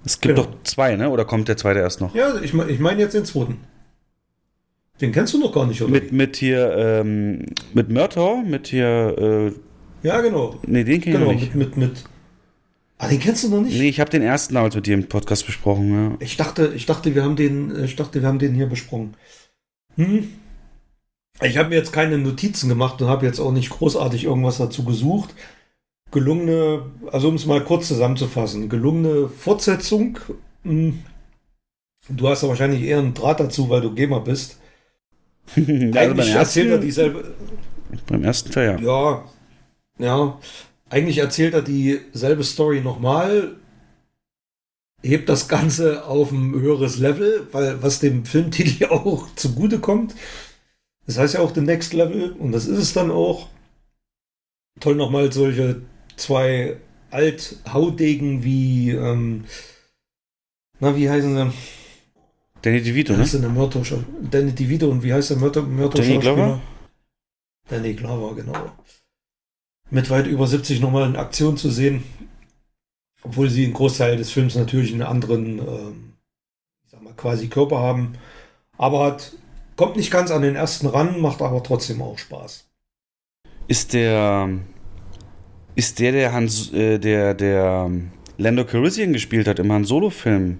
Es 0.05 0.19
gibt 0.19 0.35
genau. 0.35 0.47
doch 0.47 0.63
zwei, 0.63 0.95
ne? 0.95 1.09
Oder 1.09 1.25
kommt 1.25 1.47
der 1.47 1.57
zweite 1.57 1.79
erst 1.79 2.01
noch? 2.01 2.13
Ja, 2.13 2.35
ich, 2.41 2.53
ich 2.53 2.79
meine 2.79 2.99
jetzt 2.99 3.13
den 3.13 3.25
zweiten. 3.25 3.57
Den 5.01 5.11
kennst 5.11 5.33
du 5.33 5.39
noch 5.39 5.51
gar 5.51 5.65
nicht, 5.65 5.81
oder? 5.81 5.91
Mit, 5.91 6.11
mit 6.11 6.35
hier, 6.37 6.73
ähm, 6.77 7.45
mit 7.73 7.89
Murtaugh, 7.89 8.43
mit 8.43 8.67
hier, 8.67 9.53
äh, 10.03 10.07
Ja, 10.07 10.21
genau. 10.21 10.59
Nee, 10.65 10.83
den 10.83 11.01
kenn 11.01 11.13
genau, 11.13 11.31
ich 11.31 11.41
nicht. 11.41 11.55
Mit, 11.55 11.75
mit, 11.75 11.89
mit, 11.89 12.03
ah, 12.97 13.09
den 13.09 13.19
kennst 13.19 13.43
du 13.43 13.49
noch 13.49 13.61
nicht? 13.61 13.77
Nee, 13.77 13.89
ich 13.89 13.99
habe 13.99 14.09
den 14.09 14.21
ersten 14.21 14.53
damals 14.53 14.75
mit 14.75 14.85
dir 14.85 14.93
im 14.93 15.07
Podcast 15.09 15.45
besprochen, 15.45 15.91
ja. 15.91 16.17
Ich 16.19 16.37
dachte, 16.37 16.71
ich 16.75 16.85
dachte, 16.85 17.13
wir 17.13 17.23
haben 17.23 17.35
den, 17.35 17.83
ich 17.83 17.95
dachte, 17.95 18.21
wir 18.21 18.27
haben 18.27 18.39
den 18.39 18.53
hier 18.53 18.67
besprochen. 18.67 19.15
Hm? 19.95 20.29
Ich 21.41 21.57
habe 21.57 21.69
mir 21.69 21.75
jetzt 21.75 21.91
keine 21.91 22.17
Notizen 22.17 22.69
gemacht 22.69 23.01
und 23.01 23.09
habe 23.09 23.25
jetzt 23.25 23.39
auch 23.39 23.51
nicht 23.51 23.69
großartig 23.69 24.23
irgendwas 24.23 24.57
dazu 24.57 24.85
gesucht. 24.85 25.33
Gelungene, 26.11 26.83
also 27.11 27.27
um 27.27 27.35
es 27.35 27.45
mal 27.45 27.63
kurz 27.63 27.87
zusammenzufassen, 27.89 28.69
gelungene 28.69 29.27
Fortsetzung. 29.27 30.19
Hm. 30.63 31.03
Du 32.09 32.29
hast 32.29 32.43
ja 32.43 32.49
wahrscheinlich 32.49 32.83
eher 32.83 32.99
einen 32.99 33.13
Draht 33.13 33.39
dazu, 33.39 33.69
weil 33.69 33.81
du 33.81 33.93
Gamer 33.93 34.21
bist. 34.21 34.59
Eigentlich 35.55 36.29
erzählt 36.29 36.69
er 36.69 36.77
dieselbe. 36.77 37.33
Beim 38.07 38.23
ersten 38.23 38.51
Teil, 38.51 38.79
ja. 38.81 39.23
Ja, 39.99 40.05
ja. 40.05 40.39
Eigentlich 40.89 41.17
erzählt 41.17 41.53
er 41.53 41.61
dieselbe 41.61 42.43
Story 42.43 42.81
nochmal, 42.81 43.55
hebt 45.01 45.29
das 45.29 45.47
Ganze 45.47 46.05
auf 46.05 46.31
ein 46.31 46.53
höheres 46.53 46.97
Level, 46.97 47.47
weil 47.51 47.81
was 47.81 47.99
dem 47.99 48.25
Filmtitel 48.25 48.85
auch 48.89 49.27
zugute 49.35 49.79
kommt. 49.79 50.15
Das 51.05 51.17
heißt 51.17 51.35
ja 51.35 51.39
auch 51.41 51.53
The 51.53 51.61
Next 51.61 51.93
Level 51.93 52.31
und 52.33 52.51
das 52.51 52.65
ist 52.65 52.79
es 52.79 52.93
dann 52.93 53.11
auch. 53.11 53.49
Toll 54.79 54.95
nochmal 54.95 55.31
solche 55.31 55.81
zwei 56.17 56.77
Althaudegen 57.11 58.43
wie, 58.43 58.91
ähm, 58.91 59.45
na, 60.79 60.95
wie 60.97 61.09
heißen 61.09 61.35
sie? 61.35 61.53
Danny 62.61 62.81
DeVito, 62.81 63.13
ne? 63.13 63.19
Das 63.19 63.33
ist 63.33 63.41
der 63.41 63.49
Mörder 63.49 63.81
Danny 64.29 64.51
DeVito 64.51 64.89
und 64.89 65.03
wie 65.03 65.13
heißt 65.13 65.29
der 65.29 65.37
Mörder, 65.37 65.61
Mörder 65.61 66.01
Danny 66.01 66.17
Glover? 66.17 66.61
Danny 67.69 67.93
Glover, 67.93 68.35
genau. 68.35 68.71
Mit 69.91 70.09
weit 70.09 70.27
über 70.27 70.47
70 70.47 70.81
nochmal 70.81 71.07
in 71.07 71.15
Aktion 71.15 71.57
zu 71.57 71.69
sehen. 71.69 72.03
Obwohl 73.23 73.49
sie 73.49 73.65
einen 73.65 73.73
Großteil 73.73 74.17
des 74.17 74.31
Films 74.31 74.55
natürlich 74.55 74.91
einen 74.91 75.03
anderen, 75.03 75.59
ähm, 75.59 76.13
ich 76.83 76.91
sag 76.91 77.01
mal, 77.01 77.13
quasi 77.13 77.47
Körper 77.47 77.79
haben. 77.79 78.17
Aber 78.77 79.05
hat, 79.05 79.33
kommt 79.75 79.95
nicht 79.95 80.11
ganz 80.11 80.31
an 80.31 80.41
den 80.41 80.55
ersten 80.55 80.87
ran, 80.87 81.19
macht 81.19 81.41
aber 81.41 81.61
trotzdem 81.63 82.01
auch 82.01 82.17
Spaß. 82.17 82.65
Ist 83.67 83.93
der, 83.93 84.49
ist 85.75 85.99
der, 85.99 86.11
der 86.11 86.33
Hans, 86.33 86.71
äh, 86.73 86.99
der, 86.99 87.33
der 87.33 87.89
Lando 88.37 88.65
Calrissian 88.65 89.13
gespielt 89.13 89.47
hat 89.47 89.59
im 89.59 89.71
Han 89.71 89.85
Solo-Film, 89.85 90.59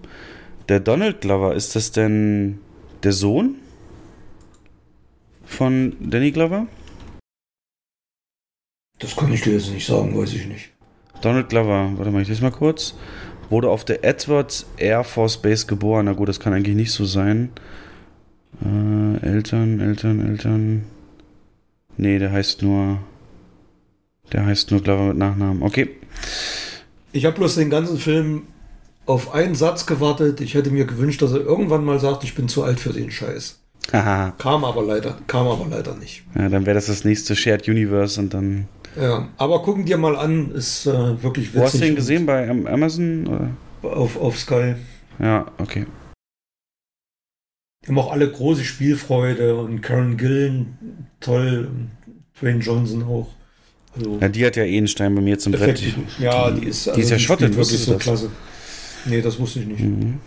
der 0.70 0.80
Donald 0.80 1.22
Glover, 1.22 1.54
ist 1.54 1.76
das 1.76 1.92
denn 1.92 2.60
der 3.04 3.12
Sohn 3.12 3.56
von 5.46 5.96
Danny 6.00 6.32
Glover? 6.32 6.68
Das 9.00 9.16
kann 9.16 9.32
ich 9.32 9.42
dir 9.42 9.54
jetzt 9.54 9.72
nicht 9.72 9.86
sagen, 9.86 10.18
weiß 10.18 10.34
ich 10.34 10.48
nicht. 10.48 10.72
Donald 11.22 11.50
Glover, 11.50 11.92
warte 11.96 12.12
mal, 12.12 12.22
ich 12.22 12.28
lese 12.28 12.42
mal 12.42 12.52
kurz. 12.52 12.96
Wurde 13.50 13.70
auf 13.70 13.86
der 13.86 14.04
Edwards 14.04 14.66
Air 14.78 15.04
Force 15.04 15.38
Base 15.38 15.68
geboren. 15.68 16.06
Na 16.06 16.14
gut, 16.14 16.30
das 16.30 16.40
kann 16.40 16.54
eigentlich 16.54 16.76
nicht 16.76 16.92
so 16.92 17.06
sein. 17.06 17.52
Äh, 18.64 19.26
Eltern, 19.26 19.80
Eltern, 19.80 20.26
Eltern. 20.26 20.84
Nee, 21.98 22.20
der 22.20 22.32
heißt 22.32 22.62
nur. 22.62 23.00
Der 24.32 24.46
heißt 24.46 24.72
nur 24.72 24.82
Glover 24.82 25.10
mit 25.10 25.18
Nachnamen. 25.18 25.62
Okay. 25.62 25.90
Ich 27.12 27.26
habe 27.26 27.36
bloß 27.36 27.56
den 27.56 27.70
ganzen 27.70 27.98
Film 27.98 28.44
auf 29.06 29.34
einen 29.34 29.56
Satz 29.56 29.86
gewartet. 29.86 30.42
Ich 30.42 30.56
hätte 30.56 30.72
mir 30.72 30.86
gewünscht, 30.86 31.22
dass 31.22 31.32
er 31.32 31.42
irgendwann 31.42 31.86
mal 31.86 32.00
sagt, 32.00 32.24
ich 32.24 32.36
bin 32.36 32.48
zu 32.48 32.64
alt 32.64 32.80
für 32.80 32.92
den 32.92 33.12
Scheiß. 33.12 33.60
Haha. 33.94 34.34
kam 34.40 34.66
aber 34.66 34.82
leider, 34.82 35.18
kam 35.28 35.48
aber 35.48 35.68
leider 35.70 35.96
nicht. 35.96 36.24
Ja, 36.36 36.50
dann 36.50 36.66
wäre 36.66 36.74
das 36.74 36.88
das 36.88 37.06
nächste 37.06 37.36
Shared 37.36 37.68
Universe 37.68 38.20
und 38.20 38.34
dann. 38.34 38.68
Ja, 39.00 39.28
aber 39.38 39.62
gucken 39.62 39.86
dir 39.86 39.98
mal 39.98 40.16
an, 40.16 40.52
ist 40.52 40.88
äh, 40.88 41.22
wirklich 41.22 41.50
witzig. 41.50 41.60
Wo 41.60 41.64
hast 41.66 41.82
du 41.82 41.88
ihn 41.88 41.96
gesehen 41.96 42.26
bei 42.26 42.50
Amazon? 42.50 43.28
Oder? 43.28 43.50
Auf, 43.96 44.20
auf 44.20 44.40
Sky. 44.40 44.76
Ja, 45.20 45.46
okay. 45.60 45.86
Die 47.86 47.90
haben 47.90 48.00
auch 48.00 48.12
alle 48.12 48.30
große 48.30 48.64
Spielfreude 48.64 49.56
und 49.56 49.82
Karen 49.82 50.18
Gillen 50.18 51.08
toll, 51.20 51.70
Dwayne 52.40 52.60
Johnson 52.60 53.04
auch. 53.04 53.28
Also 53.96 54.18
ja, 54.20 54.28
die 54.28 54.46
hat 54.46 54.56
ja 54.56 54.64
eh 54.64 54.78
einen 54.78 54.88
Stein 54.88 55.14
bei 55.14 55.22
mir 55.22 55.38
zum 55.38 55.54
Brett. 55.54 55.82
Ja, 56.20 56.50
die 56.52 56.66
ist, 56.66 56.88
also 56.88 56.98
die 56.98 57.04
ist 57.04 57.12
ja 57.12 57.20
schottet, 57.20 57.56
wirklich 57.56 57.80
so 57.80 57.94
das? 57.94 58.02
klasse. 58.02 58.32
Nee, 59.06 59.22
das 59.22 59.40
wusste 59.40 59.60
ich 59.60 59.68
nicht. 59.68 59.82
Mhm. 59.82 60.20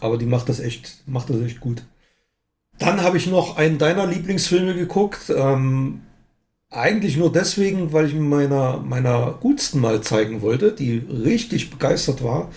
Aber 0.00 0.18
die 0.18 0.26
macht 0.26 0.48
das 0.48 0.60
echt, 0.60 1.02
macht 1.06 1.30
das 1.30 1.40
echt 1.42 1.60
gut. 1.60 1.82
Dann 2.78 3.02
habe 3.02 3.18
ich 3.18 3.26
noch 3.26 3.56
einen 3.56 3.78
deiner 3.78 4.06
Lieblingsfilme 4.06 4.74
geguckt. 4.74 5.32
Ähm, 5.34 6.00
eigentlich 6.70 7.16
nur 7.16 7.30
deswegen, 7.30 7.92
weil 7.92 8.06
ich 8.06 8.14
meiner, 8.14 8.78
meiner 8.78 9.38
Gutsten 9.40 9.80
mal 9.80 10.00
zeigen 10.00 10.42
wollte, 10.42 10.72
die 10.72 10.98
richtig 10.98 11.70
begeistert 11.70 12.24
war. 12.24 12.50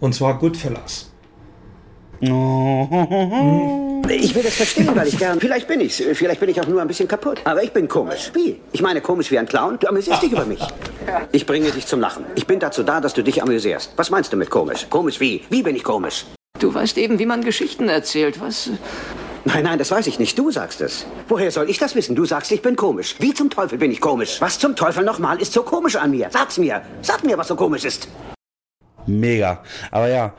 Und 0.00 0.14
zwar 0.14 0.38
Goodfellas. 0.38 1.12
Oh. 2.22 3.91
Ich 4.14 4.34
will 4.34 4.42
das 4.42 4.54
verstehen, 4.54 4.94
weil 4.94 5.08
ich 5.08 5.18
gern. 5.18 5.40
Vielleicht 5.40 5.66
bin 5.66 5.80
ich's. 5.80 6.02
Vielleicht 6.12 6.38
bin 6.38 6.50
ich 6.50 6.60
auch 6.60 6.66
nur 6.66 6.82
ein 6.82 6.86
bisschen 6.88 7.08
kaputt. 7.08 7.40
Aber 7.44 7.62
ich 7.62 7.72
bin 7.72 7.88
komisch. 7.88 8.30
Wie? 8.34 8.60
Ich 8.72 8.82
meine 8.82 9.00
komisch 9.00 9.30
wie 9.30 9.38
ein 9.38 9.46
Clown. 9.46 9.78
Du 9.78 9.88
amüsierst 9.88 10.22
dich 10.22 10.32
über 10.32 10.44
mich. 10.44 10.60
Ich 11.32 11.46
bringe 11.46 11.70
dich 11.72 11.86
zum 11.86 11.98
Lachen. 11.98 12.24
Ich 12.36 12.46
bin 12.46 12.60
dazu 12.60 12.84
da, 12.84 13.00
dass 13.00 13.12
du 13.12 13.24
dich 13.24 13.42
amüsierst. 13.42 13.92
Was 13.96 14.10
meinst 14.10 14.32
du 14.32 14.36
mit 14.36 14.50
komisch? 14.50 14.86
Komisch 14.88 15.18
wie? 15.18 15.42
Wie 15.50 15.62
bin 15.62 15.74
ich 15.74 15.82
komisch? 15.82 16.26
Du 16.60 16.72
weißt 16.72 16.96
eben, 16.98 17.18
wie 17.18 17.26
man 17.26 17.42
Geschichten 17.42 17.88
erzählt. 17.88 18.40
Was? 18.40 18.70
Nein, 19.44 19.64
nein, 19.64 19.78
das 19.78 19.90
weiß 19.90 20.06
ich 20.06 20.20
nicht. 20.20 20.38
Du 20.38 20.52
sagst 20.52 20.80
es. 20.80 21.04
Woher 21.26 21.50
soll 21.50 21.68
ich 21.68 21.78
das 21.78 21.96
wissen? 21.96 22.14
Du 22.14 22.24
sagst, 22.24 22.52
ich 22.52 22.62
bin 22.62 22.76
komisch. 22.76 23.16
Wie 23.18 23.34
zum 23.34 23.50
Teufel 23.50 23.78
bin 23.78 23.90
ich 23.90 24.00
komisch? 24.00 24.40
Was 24.40 24.60
zum 24.60 24.76
Teufel 24.76 25.04
nochmal 25.04 25.40
ist 25.40 25.52
so 25.52 25.62
komisch 25.64 25.96
an 25.96 26.12
mir? 26.12 26.28
Sag's 26.30 26.58
mir. 26.58 26.82
Sag 27.00 27.24
mir, 27.24 27.36
was 27.36 27.48
so 27.48 27.56
komisch 27.56 27.84
ist. 27.84 28.06
Mega. 29.06 29.62
Aber 29.90 30.08
ja, 30.08 30.32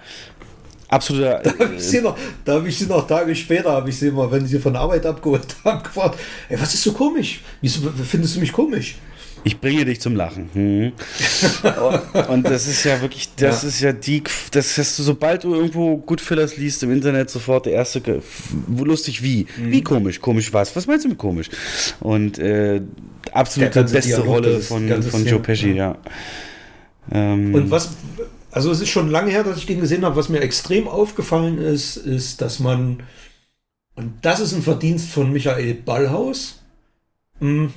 absoluter. 0.94 1.42
Da 1.54 1.66
habe 1.66 1.76
ich 1.76 1.84
sie 1.84 2.02
noch, 2.02 2.18
da 2.46 2.54
habe 2.54 2.70
ich 2.70 2.78
sie 2.78 2.86
noch 2.86 3.08
Tage 3.08 3.36
später, 3.36 3.72
habe 3.72 3.90
ich 3.90 3.98
sie 3.98 4.12
mal, 4.12 4.32
wenn 4.32 4.46
sie 4.46 4.60
von 4.60 4.74
der 4.74 4.82
Arbeit 4.82 5.06
abgeholt 5.06 5.56
haben, 5.66 5.84
gefragt, 5.84 6.20
ey, 6.50 6.60
was 6.60 6.74
ist 6.74 6.84
so 6.84 6.94
komisch? 6.94 7.42
Wieso 7.62 7.92
findest 8.10 8.36
du 8.36 8.40
mich 8.40 8.52
komisch? 8.52 8.96
Ich 9.46 9.60
bringe 9.60 9.84
dich 9.84 10.00
zum 10.00 10.16
Lachen. 10.16 10.50
Hm. 10.54 10.92
und 12.30 12.46
das 12.46 12.66
ist 12.66 12.86
ja 12.86 13.02
wirklich, 13.02 13.30
das 13.36 13.64
ja. 13.64 13.68
ist 13.68 13.82
ja 13.82 13.92
die, 13.92 14.24
das 14.52 14.78
hast 14.78 14.98
du, 14.98 15.04
sobald 15.04 15.44
du 15.44 15.54
irgendwo 15.54 15.98
Goodfellas 15.98 16.56
liest 16.56 16.82
im 16.84 16.94
Internet, 16.94 17.30
sofort 17.30 17.66
der 17.66 17.74
erste, 17.74 18.02
lustig 18.78 19.22
wie? 19.22 19.46
Mhm. 19.58 19.72
Wie 19.72 19.82
komisch? 19.82 20.22
Komisch 20.22 20.54
was? 20.54 20.74
Was 20.76 20.88
meinst 20.88 21.04
du 21.04 21.10
mit 21.10 21.18
komisch? 21.18 21.50
Und 22.00 22.40
äh, 22.40 22.82
absolute 23.34 23.84
beste 23.84 24.02
Dialog, 24.02 24.28
Rolle 24.28 24.60
von, 24.62 25.04
von 25.04 25.26
Joe 25.26 25.40
Pesci, 25.40 25.72
ja. 25.72 25.76
ja. 25.76 25.98
Ähm, 27.12 27.54
und 27.54 27.70
was, 27.70 27.90
also 28.54 28.70
es 28.70 28.82
ist 28.82 28.90
schon 28.90 29.10
lange 29.10 29.32
her, 29.32 29.44
dass 29.44 29.58
ich 29.58 29.66
den 29.66 29.80
gesehen 29.80 30.06
habe. 30.06 30.16
Was 30.16 30.30
mir 30.30 30.42
extrem 30.42 30.88
aufgefallen 30.88 31.58
ist, 31.58 31.98
ist, 31.98 32.40
dass 32.40 32.60
man, 32.60 33.02
und 33.96 34.14
das 34.22 34.40
ist 34.40 34.54
ein 34.54 34.62
Verdienst 34.62 35.10
von 35.10 35.34
Michael 35.34 35.74
Ballhaus, 35.74 36.62
hm, 37.40 37.74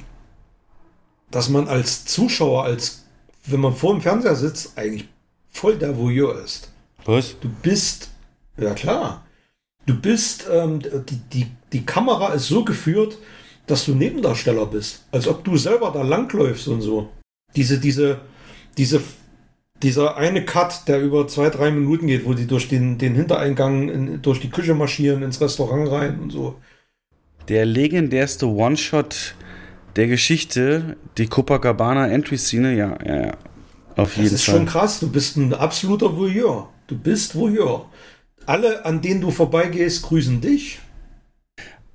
dass 1.30 1.48
man 1.48 1.66
als 1.66 2.04
Zuschauer, 2.04 2.64
als 2.64 3.04
wenn 3.46 3.60
man 3.60 3.74
vor 3.74 3.94
dem 3.94 4.02
Fernseher 4.02 4.36
sitzt, 4.36 4.76
eigentlich 4.76 5.08
voll 5.48 5.78
der 5.78 5.96
Voyeur 5.96 6.38
ist. 6.44 6.70
Was? 7.06 7.36
Du 7.40 7.48
bist, 7.62 8.10
ja 8.58 8.74
klar, 8.74 9.24
du 9.86 9.98
bist, 9.98 10.46
ähm, 10.50 10.80
die, 10.80 11.20
die, 11.32 11.46
die 11.72 11.86
Kamera 11.86 12.34
ist 12.34 12.48
so 12.48 12.64
geführt, 12.64 13.16
dass 13.66 13.86
du 13.86 13.94
Nebendarsteller 13.94 14.66
bist. 14.66 15.06
Als 15.10 15.26
ob 15.26 15.42
du 15.42 15.56
selber 15.56 15.90
da 15.90 16.02
langläufst 16.02 16.68
und 16.68 16.82
so. 16.82 17.08
Diese, 17.54 17.80
diese, 17.80 18.20
diese 18.76 19.00
dieser 19.82 20.16
eine 20.16 20.44
Cut, 20.44 20.88
der 20.88 21.00
über 21.00 21.28
zwei, 21.28 21.50
drei 21.50 21.70
Minuten 21.70 22.06
geht, 22.06 22.24
wo 22.24 22.34
die 22.34 22.46
durch 22.46 22.68
den, 22.68 22.98
den 22.98 23.14
Hintereingang 23.14 23.88
in, 23.88 24.22
durch 24.22 24.40
die 24.40 24.50
Küche 24.50 24.74
marschieren, 24.74 25.22
ins 25.22 25.40
Restaurant 25.40 25.90
rein 25.90 26.18
und 26.20 26.30
so. 26.30 26.56
Der 27.48 27.64
legendärste 27.66 28.46
One-Shot 28.48 29.34
der 29.96 30.08
Geschichte, 30.08 30.96
die 31.18 31.26
Copacabana 31.26 32.08
Entry-Szene, 32.08 32.74
ja, 32.74 32.98
ja, 33.04 33.26
ja. 33.26 33.32
Auf 33.96 34.16
jeden 34.16 34.28
Fall. 34.28 34.30
Das 34.30 34.32
ist 34.32 34.44
schon 34.44 34.66
krass. 34.66 35.00
Du 35.00 35.10
bist 35.10 35.36
ein 35.36 35.54
absoluter 35.54 36.16
Voyeur. 36.16 36.68
Du 36.86 36.98
bist 36.98 37.34
Voyeur. 37.34 37.86
Alle, 38.44 38.84
an 38.84 39.00
denen 39.00 39.20
du 39.20 39.30
vorbeigehst, 39.30 40.02
grüßen 40.02 40.40
dich. 40.40 40.80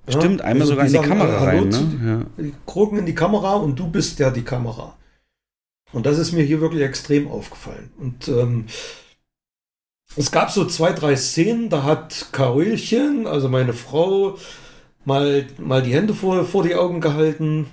Stimmt, 0.07 0.39
Ja, 0.39 0.45
einmal 0.45 0.61
also 0.61 0.73
sogar 0.73 0.85
die 0.87 0.95
in 0.95 1.01
die 1.01 1.07
sagen, 1.07 1.19
Kamera 1.19 1.39
Hallo 1.41 1.61
rein, 1.61 1.71
zu- 1.71 1.83
ne? 1.83 2.25
Ja. 2.37 2.43
Die 2.43 2.53
gucken 2.65 2.97
in 2.99 3.05
die 3.05 3.13
Kamera 3.15 3.53
und 3.55 3.77
du 3.77 3.87
bist 3.89 4.17
ja 4.19 4.31
die 4.31 4.41
Kamera. 4.41 4.95
Und 5.93 6.05
das 6.05 6.17
ist 6.17 6.31
mir 6.31 6.43
hier 6.43 6.61
wirklich 6.61 6.83
extrem 6.83 7.27
aufgefallen. 7.27 7.91
Und 7.97 8.27
ähm, 8.27 8.65
es 10.15 10.31
gab 10.31 10.51
so 10.51 10.65
zwei, 10.65 10.91
drei 10.91 11.15
Szenen, 11.15 11.69
da 11.69 11.83
hat 11.83 12.27
Karolchen, 12.31 13.27
also 13.27 13.49
meine 13.49 13.73
Frau, 13.73 14.37
mal, 15.05 15.47
mal 15.57 15.81
die 15.81 15.93
Hände 15.93 16.13
vor, 16.13 16.45
vor 16.45 16.63
die 16.63 16.75
Augen 16.75 17.01
gehalten. 17.01 17.67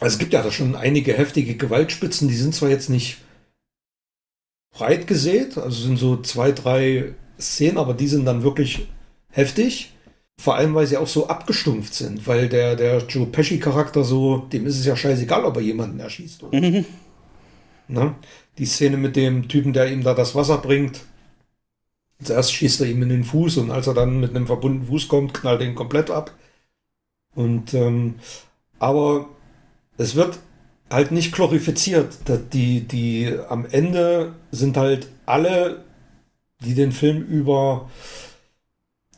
Also 0.00 0.14
es 0.14 0.18
gibt 0.18 0.32
ja 0.32 0.42
da 0.42 0.50
schon 0.50 0.74
einige 0.74 1.14
heftige 1.14 1.56
Gewaltspitzen, 1.56 2.28
die 2.28 2.36
sind 2.36 2.54
zwar 2.54 2.70
jetzt 2.70 2.90
nicht 2.90 3.18
breit 4.74 5.06
gesät, 5.06 5.58
also 5.58 5.82
sind 5.82 5.98
so 5.98 6.20
zwei, 6.22 6.52
drei 6.52 7.14
Szenen, 7.38 7.78
aber 7.78 7.94
die 7.94 8.08
sind 8.08 8.24
dann 8.24 8.42
wirklich 8.42 8.88
heftig. 9.30 9.92
Vor 10.40 10.56
allem, 10.56 10.74
weil 10.74 10.86
sie 10.86 10.96
auch 10.96 11.06
so 11.06 11.28
abgestumpft 11.28 11.94
sind, 11.94 12.26
weil 12.26 12.48
der, 12.48 12.74
der 12.74 12.98
Joe 13.06 13.26
Pesci-Charakter 13.26 14.02
so, 14.02 14.38
dem 14.38 14.66
ist 14.66 14.78
es 14.78 14.86
ja 14.86 14.96
scheißegal, 14.96 15.44
ob 15.44 15.56
er 15.56 15.62
jemanden 15.62 16.00
erschießt. 16.00 16.42
Oder? 16.42 16.60
Mhm. 16.60 16.84
Ne? 17.88 18.14
Die 18.58 18.66
Szene 18.66 18.96
mit 18.96 19.16
dem 19.16 19.48
Typen, 19.48 19.72
der 19.72 19.90
ihm 19.90 20.02
da 20.02 20.14
das 20.14 20.34
Wasser 20.34 20.58
bringt. 20.58 21.00
Zuerst 22.22 22.52
schießt 22.52 22.82
er 22.82 22.86
ihm 22.86 23.02
in 23.02 23.08
den 23.08 23.24
Fuß 23.24 23.58
und 23.58 23.70
als 23.70 23.86
er 23.86 23.94
dann 23.94 24.20
mit 24.20 24.30
einem 24.30 24.46
verbundenen 24.46 24.88
Fuß 24.88 25.08
kommt, 25.08 25.34
knallt 25.34 25.60
er 25.60 25.66
ihn 25.66 25.74
komplett 25.74 26.10
ab. 26.10 26.32
Und 27.34 27.74
ähm, 27.74 28.16
aber 28.78 29.28
es 29.96 30.14
wird 30.14 30.38
halt 30.90 31.10
nicht 31.10 31.32
glorifiziert. 31.32 32.18
Die, 32.52 32.80
die 32.82 33.34
am 33.48 33.66
Ende 33.66 34.34
sind 34.50 34.76
halt 34.76 35.08
alle, 35.26 35.84
die 36.60 36.74
den 36.74 36.92
Film 36.92 37.22
über 37.22 37.90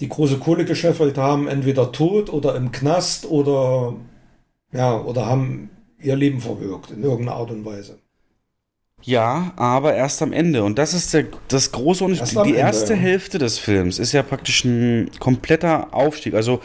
die 0.00 0.08
große 0.08 0.38
Kohle 0.38 0.64
gescheffelt 0.64 1.18
haben, 1.18 1.48
entweder 1.48 1.92
tot 1.92 2.32
oder 2.32 2.56
im 2.56 2.72
Knast 2.72 3.26
oder 3.26 3.94
ja, 4.72 5.00
oder 5.00 5.26
haben 5.26 5.70
ihr 6.00 6.16
Leben 6.16 6.40
verwirkt 6.40 6.90
in 6.90 7.02
irgendeiner 7.02 7.38
Art 7.38 7.50
und 7.50 7.64
Weise. 7.64 7.98
Ja, 9.04 9.52
aber 9.56 9.94
erst 9.94 10.22
am 10.22 10.32
Ende. 10.32 10.64
Und 10.64 10.78
das 10.78 10.94
ist 10.94 11.12
der, 11.12 11.26
das 11.48 11.72
große 11.72 12.04
Unterschied. 12.04 12.38
Die 12.44 12.50
Ende, 12.50 12.58
erste 12.58 12.94
ja. 12.94 13.00
Hälfte 13.00 13.38
des 13.38 13.58
Films 13.58 13.98
ist 13.98 14.12
ja 14.12 14.22
praktisch 14.22 14.64
ein 14.64 15.10
kompletter 15.18 15.92
Aufstieg. 15.92 16.34
Also 16.34 16.60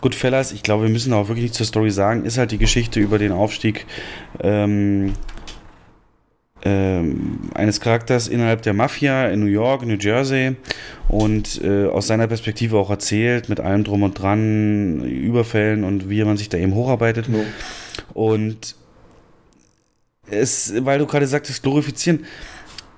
Goodfellas, 0.00 0.52
ich 0.52 0.62
glaube, 0.62 0.84
wir 0.84 0.90
müssen 0.90 1.12
auch 1.12 1.28
wirklich 1.28 1.44
nicht 1.44 1.54
zur 1.54 1.66
Story 1.66 1.90
sagen, 1.90 2.24
ist 2.24 2.38
halt 2.38 2.52
die 2.52 2.58
Geschichte 2.58 3.00
über 3.00 3.18
den 3.18 3.32
Aufstieg 3.32 3.86
ähm, 4.40 5.14
ähm, 6.62 7.50
eines 7.54 7.80
Charakters 7.80 8.28
innerhalb 8.28 8.62
der 8.62 8.72
Mafia 8.72 9.28
in 9.28 9.40
New 9.40 9.46
York, 9.46 9.84
New 9.84 9.96
Jersey 9.98 10.56
und 11.08 11.60
äh, 11.64 11.86
aus 11.86 12.06
seiner 12.06 12.28
Perspektive 12.28 12.78
auch 12.78 12.90
erzählt, 12.90 13.48
mit 13.48 13.58
allem 13.58 13.82
drum 13.82 14.04
und 14.04 14.14
dran, 14.14 15.02
Überfällen 15.04 15.82
und 15.82 16.08
wie 16.08 16.22
man 16.22 16.36
sich 16.36 16.48
da 16.48 16.56
eben 16.56 16.74
hocharbeitet. 16.74 17.26
Und 18.14 18.76
es, 20.30 20.72
weil 20.84 20.98
du 20.98 21.06
gerade 21.06 21.26
sagtest, 21.26 21.62
glorifizieren. 21.62 22.24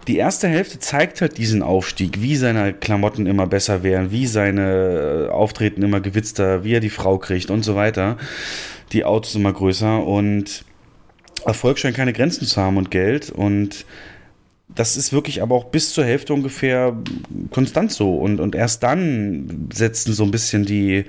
Die 0.08 0.16
erste 0.16 0.48
Hälfte 0.48 0.80
zeigt 0.80 1.20
halt 1.20 1.38
diesen 1.38 1.62
Aufstieg, 1.62 2.20
wie 2.20 2.34
seine 2.36 2.72
Klamotten 2.72 3.26
immer 3.26 3.46
besser 3.46 3.84
werden, 3.84 4.10
wie 4.10 4.26
seine 4.26 5.28
äh, 5.28 5.30
Auftreten 5.30 5.82
immer 5.82 6.00
gewitzter, 6.00 6.64
wie 6.64 6.74
er 6.74 6.80
die 6.80 6.90
Frau 6.90 7.18
kriegt 7.18 7.50
und 7.50 7.64
so 7.64 7.76
weiter. 7.76 8.16
Die 8.92 9.04
Autos 9.04 9.36
immer 9.36 9.52
größer 9.52 10.04
und 10.04 10.64
Erfolg 11.46 11.78
scheint 11.78 11.96
keine 11.96 12.12
Grenzen 12.12 12.46
zu 12.46 12.60
haben 12.60 12.76
und 12.76 12.90
Geld 12.90 13.30
und 13.30 13.86
das 14.74 14.96
ist 14.96 15.12
wirklich 15.12 15.42
aber 15.42 15.54
auch 15.54 15.64
bis 15.64 15.92
zur 15.92 16.04
Hälfte 16.04 16.32
ungefähr 16.32 16.96
konstant 17.50 17.92
so. 17.92 18.16
Und, 18.16 18.40
und 18.40 18.54
erst 18.54 18.82
dann 18.82 19.68
setzen 19.72 20.12
so 20.12 20.24
ein 20.24 20.30
bisschen 20.30 20.64
die, 20.64 21.04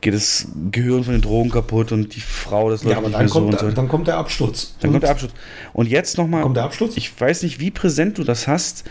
geht 0.00 0.14
das 0.14 0.48
Gehirn 0.72 1.04
von 1.04 1.14
den 1.14 1.22
Drogen 1.22 1.50
kaputt 1.50 1.92
und 1.92 2.14
die 2.16 2.20
Frau, 2.20 2.70
das 2.70 2.82
läuft 2.82 2.92
Ja, 2.92 2.98
aber 2.98 3.08
nicht 3.08 3.14
dann 3.14 3.24
mehr 3.24 3.28
so 3.28 3.40
kommt, 3.40 3.52
und 3.52 3.60
so. 3.60 3.70
dann 3.70 3.88
kommt 3.88 4.08
der 4.08 4.16
Absturz. 4.16 4.74
Dann 4.80 4.90
kommt 4.90 5.02
der 5.04 5.10
Abschluss. 5.10 5.32
Und 5.72 5.88
jetzt 5.88 6.18
nochmal. 6.18 6.42
Kommt 6.42 6.56
der 6.56 6.64
Absturz? 6.64 6.96
Ich 6.96 7.18
weiß 7.18 7.42
nicht, 7.42 7.60
wie 7.60 7.70
präsent 7.70 8.18
du 8.18 8.24
das 8.24 8.48
hast. 8.48 8.84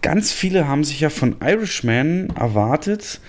Ganz 0.00 0.32
viele 0.32 0.68
haben 0.68 0.84
sich 0.84 1.00
ja 1.00 1.10
von 1.10 1.36
Irishman 1.40 2.30
erwartet, 2.36 3.20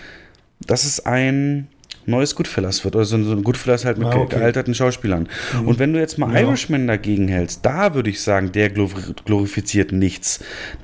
dass 0.66 0.86
es 0.86 1.06
ein 1.06 1.68
neues 2.10 2.36
Goodfellas 2.36 2.84
wird. 2.84 2.96
Oder 2.96 3.06
so 3.06 3.16
ein 3.16 3.44
Goodfellas 3.44 3.86
halt 3.86 3.98
mit 3.98 4.08
Ah, 4.08 4.16
okay. 4.18 4.38
gealterten 4.38 4.74
Schauspielern. 4.74 5.28
Mhm. 5.62 5.68
Und 5.68 5.80
wenn 5.80 5.94
du 5.94 6.00
jetzt 6.00 6.18
mal 6.18 6.34
Ja. 6.34 6.42
Irishman 6.48 6.88
dagegen 6.88 7.28
hältst, 7.28 7.66
da 7.66 7.94
würde 7.94 8.10
ich 8.10 8.22
sagen, 8.22 8.52
der 8.52 8.74
glor- 8.74 9.14
glorifiziert 9.26 9.92
nichts. 9.92 10.40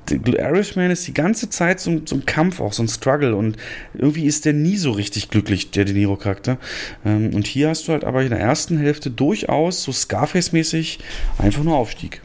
Irishman 0.09 0.91
ist 0.91 1.07
die 1.07 1.13
ganze 1.13 1.49
Zeit 1.49 1.79
so, 1.79 2.01
so 2.05 2.15
ein 2.15 2.25
Kampf, 2.25 2.59
auch 2.59 2.73
so 2.73 2.83
ein 2.83 2.87
Struggle. 2.87 3.35
Und 3.35 3.57
irgendwie 3.93 4.25
ist 4.25 4.45
der 4.45 4.53
nie 4.53 4.77
so 4.77 4.91
richtig 4.91 5.29
glücklich, 5.29 5.71
der 5.71 5.85
De 5.85 5.93
Niro-Charakter. 5.93 6.57
Ähm, 7.05 7.33
Und 7.33 7.47
hier 7.47 7.69
hast 7.69 7.87
du 7.87 7.91
halt 7.91 8.03
aber 8.03 8.21
in 8.23 8.29
der 8.29 8.39
ersten 8.39 8.77
Hälfte 8.77 9.09
durchaus 9.09 9.83
so 9.83 9.91
Scarface-mäßig 9.91 10.99
einfach 11.37 11.63
nur 11.63 11.75
Aufstieg. 11.75 12.21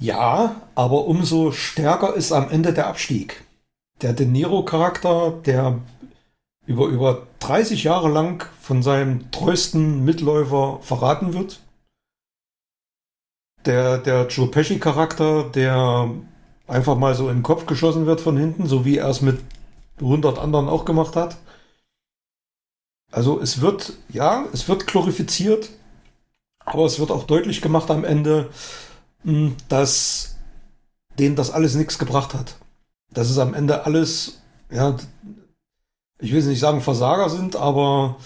Ja, 0.00 0.62
aber 0.74 1.06
umso 1.06 1.50
stärker 1.52 2.14
ist 2.14 2.30
am 2.32 2.50
Ende 2.50 2.72
der 2.72 2.86
Abstieg. 2.86 3.42
Der 4.00 4.12
De 4.12 4.26
Niro-Charakter, 4.26 5.34
der 5.44 5.78
über, 6.68 6.86
über 6.86 7.26
30 7.40 7.84
Jahre 7.84 8.10
lang 8.10 8.46
von 8.60 8.82
seinem 8.82 9.30
treuesten 9.30 10.04
Mitläufer 10.04 10.80
verraten 10.82 11.32
wird. 11.32 11.60
Der, 13.64 13.96
der 13.96 14.28
Joe 14.28 14.48
Pesci-Charakter, 14.48 15.44
der 15.44 16.10
einfach 16.66 16.96
mal 16.96 17.14
so 17.14 17.30
in 17.30 17.38
den 17.38 17.42
Kopf 17.42 17.64
geschossen 17.64 18.04
wird 18.04 18.20
von 18.20 18.36
hinten, 18.36 18.66
so 18.66 18.84
wie 18.84 18.98
er 18.98 19.08
es 19.08 19.22
mit 19.22 19.40
100 20.00 20.38
anderen 20.38 20.68
auch 20.68 20.84
gemacht 20.84 21.16
hat. 21.16 21.38
Also 23.10 23.40
es 23.40 23.62
wird, 23.62 23.94
ja, 24.10 24.44
es 24.52 24.68
wird 24.68 24.86
glorifiziert, 24.86 25.70
aber 26.66 26.84
es 26.84 27.00
wird 27.00 27.10
auch 27.10 27.24
deutlich 27.24 27.62
gemacht 27.62 27.90
am 27.90 28.04
Ende, 28.04 28.50
mh, 29.24 29.52
dass 29.70 30.36
denen 31.18 31.34
das 31.34 31.50
alles 31.50 31.74
nichts 31.74 31.98
gebracht 31.98 32.34
hat. 32.34 32.56
Dass 33.10 33.30
es 33.30 33.38
am 33.38 33.54
Ende 33.54 33.86
alles, 33.86 34.42
ja, 34.70 34.98
ich 36.18 36.32
will 36.32 36.42
nicht 36.42 36.60
sagen 36.60 36.80
Versager 36.80 37.28
sind, 37.30 37.56
aber 37.56 38.16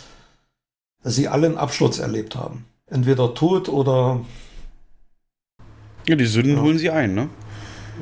dass 1.03 1.15
sie 1.15 1.29
alle 1.29 1.47
einen 1.47 1.59
Absturz 1.59 1.99
erlebt 1.99 2.37
haben. 2.37 2.65
Entweder 2.87 3.35
tot 3.35 3.69
oder 3.69 4.21
Ja, 6.07 6.17
die 6.17 6.27
Sünden 6.27 6.61
holen 6.61 6.79
sie 6.79 6.91
ein, 6.91 7.15
ne? 7.15 7.29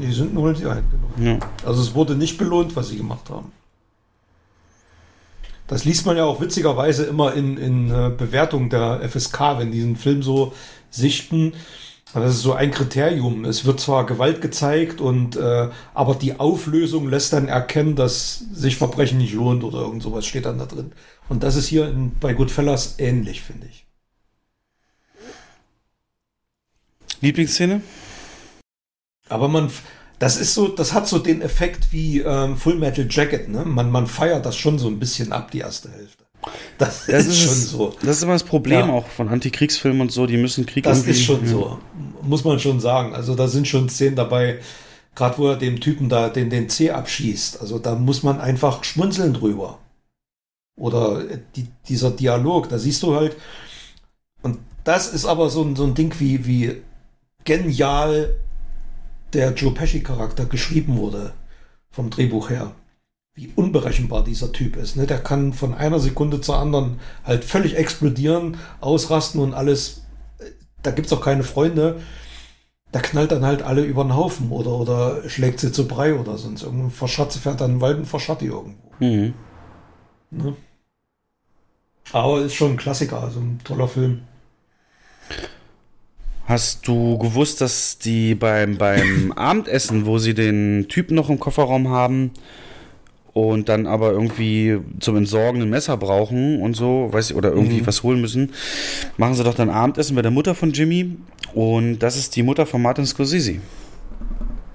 die 0.00 0.12
Sünden 0.12 0.38
holen 0.38 0.54
sie 0.54 0.66
ein. 0.66 0.84
Genau. 0.90 1.30
Ja. 1.30 1.38
Also 1.64 1.82
es 1.82 1.94
wurde 1.94 2.14
nicht 2.14 2.38
belohnt, 2.38 2.76
was 2.76 2.88
sie 2.88 2.96
gemacht 2.96 3.28
haben. 3.30 3.52
Das 5.66 5.84
liest 5.84 6.04
man 6.04 6.16
ja 6.16 6.24
auch 6.24 6.40
witzigerweise 6.40 7.04
immer 7.04 7.34
in, 7.34 7.56
in 7.56 7.90
äh, 7.90 8.10
Bewertungen 8.10 8.70
der 8.70 9.08
FSK, 9.08 9.58
wenn 9.58 9.70
die 9.70 9.78
diesen 9.78 9.96
Film 9.96 10.22
so 10.22 10.52
sichten. 10.90 11.52
Das 12.12 12.34
ist 12.34 12.42
so 12.42 12.54
ein 12.54 12.72
Kriterium. 12.72 13.44
Es 13.44 13.64
wird 13.64 13.78
zwar 13.78 14.04
Gewalt 14.04 14.40
gezeigt 14.40 15.00
und 15.00 15.36
äh, 15.36 15.68
aber 15.94 16.14
die 16.16 16.40
Auflösung 16.40 17.08
lässt 17.08 17.32
dann 17.32 17.46
erkennen, 17.46 17.94
dass 17.94 18.44
sich 18.52 18.76
Verbrechen 18.76 19.18
nicht 19.18 19.34
lohnt 19.34 19.62
oder 19.62 19.78
irgend 19.78 20.02
sowas 20.02 20.26
steht 20.26 20.46
dann 20.46 20.58
da 20.58 20.66
drin. 20.66 20.92
Und 21.28 21.44
das 21.44 21.54
ist 21.54 21.68
hier 21.68 21.88
in, 21.88 22.12
bei 22.18 22.32
Goodfellas 22.32 22.96
ähnlich, 22.98 23.42
finde 23.42 23.68
ich. 23.68 23.86
Lieblingsszene? 27.20 27.82
Aber 29.28 29.46
man, 29.46 29.70
das 30.18 30.36
ist 30.36 30.54
so, 30.54 30.68
das 30.68 30.92
hat 30.92 31.06
so 31.06 31.18
den 31.18 31.42
Effekt 31.42 31.92
wie 31.92 32.20
ähm, 32.20 32.56
Full 32.56 32.76
Metal 32.76 33.06
Jacket, 33.08 33.48
ne? 33.48 33.64
Man, 33.64 33.90
man 33.90 34.06
feiert 34.06 34.44
das 34.44 34.56
schon 34.56 34.78
so 34.78 34.88
ein 34.88 34.98
bisschen 34.98 35.32
ab, 35.32 35.50
die 35.52 35.60
erste 35.60 35.90
Hälfte. 35.90 36.19
Das, 36.78 37.06
Das 37.06 37.26
ist, 37.26 37.28
ist, 37.28 37.40
schon 37.40 37.54
so. 37.54 37.94
Das 38.02 38.16
ist 38.16 38.22
immer 38.22 38.32
das 38.32 38.44
Problem 38.44 38.88
Ja. 38.88 38.92
auch 38.92 39.06
von 39.06 39.28
Antikriegsfilmen 39.28 40.02
und 40.02 40.12
so, 40.12 40.26
die 40.26 40.36
müssen 40.36 40.66
Krieg 40.66 40.84
Das 40.84 41.06
ist 41.06 41.22
schon 41.22 41.44
ja. 41.44 41.50
so. 41.50 41.78
Muss 42.22 42.44
man 42.44 42.58
schon 42.58 42.80
sagen. 42.80 43.14
Also 43.14 43.34
da 43.34 43.48
sind 43.48 43.68
schon 43.68 43.88
Szenen 43.88 44.16
dabei, 44.16 44.60
gerade 45.14 45.38
wo 45.38 45.48
er 45.48 45.56
dem 45.56 45.80
Typen 45.80 46.08
da 46.08 46.28
den, 46.28 46.50
den 46.50 46.68
C 46.68 46.90
abschießt. 46.90 47.60
Also 47.60 47.78
da 47.78 47.94
muss 47.94 48.22
man 48.22 48.40
einfach 48.40 48.84
schmunzeln 48.84 49.34
drüber. 49.34 49.78
Oder 50.78 51.30
äh, 51.30 51.38
die, 51.56 51.66
dieser 51.88 52.10
Dialog, 52.10 52.68
da 52.68 52.78
siehst 52.78 53.02
du 53.02 53.14
halt, 53.14 53.36
und 54.42 54.58
das 54.84 55.08
ist 55.12 55.26
aber 55.26 55.50
so 55.50 55.62
ein, 55.62 55.76
so 55.76 55.84
ein 55.84 55.94
Ding, 55.94 56.14
wie, 56.18 56.46
wie 56.46 56.76
genial 57.44 58.34
der 59.34 59.52
Joe 59.52 59.72
Pesci-Charakter 59.72 60.46
geschrieben 60.46 60.96
wurde 60.96 61.32
vom 61.90 62.08
Drehbuch 62.10 62.50
her. 62.50 62.72
Wie 63.34 63.52
unberechenbar 63.54 64.24
dieser 64.24 64.52
Typ 64.52 64.76
ist. 64.76 64.96
Ne? 64.96 65.06
Der 65.06 65.18
kann 65.18 65.52
von 65.52 65.74
einer 65.74 66.00
Sekunde 66.00 66.40
zur 66.40 66.58
anderen 66.58 66.98
halt 67.24 67.44
völlig 67.44 67.76
explodieren, 67.76 68.56
ausrasten 68.80 69.40
und 69.40 69.54
alles. 69.54 70.02
Da 70.82 70.90
gibt's 70.90 71.12
auch 71.12 71.20
keine 71.20 71.44
Freunde. 71.44 72.00
der 72.92 73.02
knallt 73.02 73.30
dann 73.30 73.44
halt 73.44 73.62
alle 73.62 73.84
über 73.84 74.02
den 74.02 74.16
Haufen 74.16 74.50
oder, 74.50 74.72
oder 74.72 75.28
schlägt 75.28 75.60
sie 75.60 75.70
zu 75.70 75.86
Brei 75.86 76.14
oder 76.14 76.38
sonst 76.38 76.62
irgendwo. 76.62 76.88
Verschatzt, 76.90 77.38
fährt 77.38 77.60
dann 77.60 77.70
in 77.70 77.76
den 77.76 77.80
Wald 77.82 77.98
und 77.98 78.06
verschatt 78.06 78.40
die 78.40 78.46
irgendwo. 78.46 78.90
Mhm. 78.98 79.34
Ne? 80.30 80.56
Aber 82.12 82.40
ist 82.42 82.54
schon 82.54 82.72
ein 82.72 82.76
Klassiker, 82.76 83.22
also 83.22 83.38
ein 83.38 83.60
toller 83.62 83.86
Film. 83.86 84.22
Hast 86.46 86.88
du 86.88 87.16
gewusst, 87.18 87.60
dass 87.60 87.98
die 87.98 88.34
beim, 88.34 88.76
beim 88.76 89.30
Abendessen, 89.32 90.04
wo 90.06 90.18
sie 90.18 90.34
den 90.34 90.86
Typen 90.88 91.14
noch 91.14 91.30
im 91.30 91.38
Kofferraum 91.38 91.88
haben 91.88 92.32
und 93.32 93.68
dann 93.68 93.86
aber 93.86 94.10
irgendwie 94.12 94.78
zum 94.98 95.16
Entsorgen 95.16 95.62
ein 95.62 95.70
Messer 95.70 95.96
brauchen 95.96 96.60
und 96.60 96.74
so, 96.76 97.08
weiß 97.12 97.30
ich, 97.30 97.36
oder 97.36 97.50
irgendwie 97.50 97.80
Mhm. 97.80 97.86
was 97.86 98.02
holen 98.02 98.20
müssen, 98.20 98.52
machen 99.16 99.34
sie 99.34 99.44
doch 99.44 99.54
dann 99.54 99.70
Abendessen 99.70 100.16
bei 100.16 100.22
der 100.22 100.30
Mutter 100.32 100.54
von 100.54 100.72
Jimmy 100.72 101.16
und 101.54 101.98
das 102.00 102.16
ist 102.16 102.34
die 102.36 102.42
Mutter 102.42 102.66
von 102.66 102.82
Martin 102.82 103.06
Scorsese, 103.06 103.56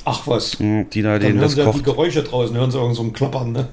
Ach 0.05 0.25
was. 0.27 0.57
die 0.59 1.01
da 1.01 1.13
Dann 1.13 1.21
den 1.21 1.33
hören 1.33 1.41
das 1.41 1.53
sie 1.53 1.59
ja 1.59 1.65
die 1.65 1.71
kocht. 1.71 1.83
Geräusche 1.83 2.23
draußen, 2.23 2.55
hören 2.55 2.71
sie 2.71 2.77
irgend 2.77 2.95
so 2.95 3.03
ein 3.03 3.11
Klappern, 3.13 3.51
ne? 3.51 3.67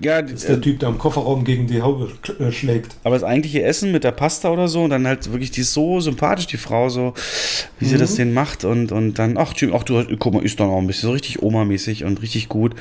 Ja, 0.00 0.22
Das 0.22 0.32
ist 0.32 0.48
der 0.48 0.56
äh, 0.56 0.60
Typ, 0.60 0.80
der 0.80 0.88
im 0.88 0.98
Kofferraum 0.98 1.44
gegen 1.44 1.66
die 1.66 1.82
Haube 1.82 2.10
äh, 2.38 2.50
schlägt. 2.50 2.96
aber 3.04 3.14
das 3.14 3.24
eigentliche 3.24 3.62
Essen 3.62 3.92
mit 3.92 4.04
der 4.04 4.12
Pasta 4.12 4.50
oder 4.50 4.66
so 4.68 4.82
und 4.84 4.90
dann 4.90 5.06
halt 5.06 5.30
wirklich, 5.30 5.50
die 5.50 5.60
ist 5.60 5.74
so 5.74 6.00
sympathisch, 6.00 6.46
die 6.46 6.56
Frau, 6.56 6.88
so, 6.88 7.14
wie 7.78 7.84
sie 7.84 7.96
Mhm. 7.96 7.98
das 8.00 8.14
den 8.14 8.32
macht 8.32 8.64
und, 8.64 8.90
und 8.92 9.18
dann, 9.18 9.36
ach, 9.36 9.52
Jim, 9.56 9.72
ach, 9.74 9.82
du, 9.82 10.02
guck 10.18 10.32
mal, 10.34 10.42
ist 10.44 10.58
dann 10.60 10.68
auch 10.70 10.78
ein 10.78 10.86
bisschen 10.86 11.08
so 11.08 11.12
richtig 11.12 11.42
Oma-mäßig 11.42 12.04
und 12.04 12.22
richtig 12.22 12.48
gut. 12.48 12.74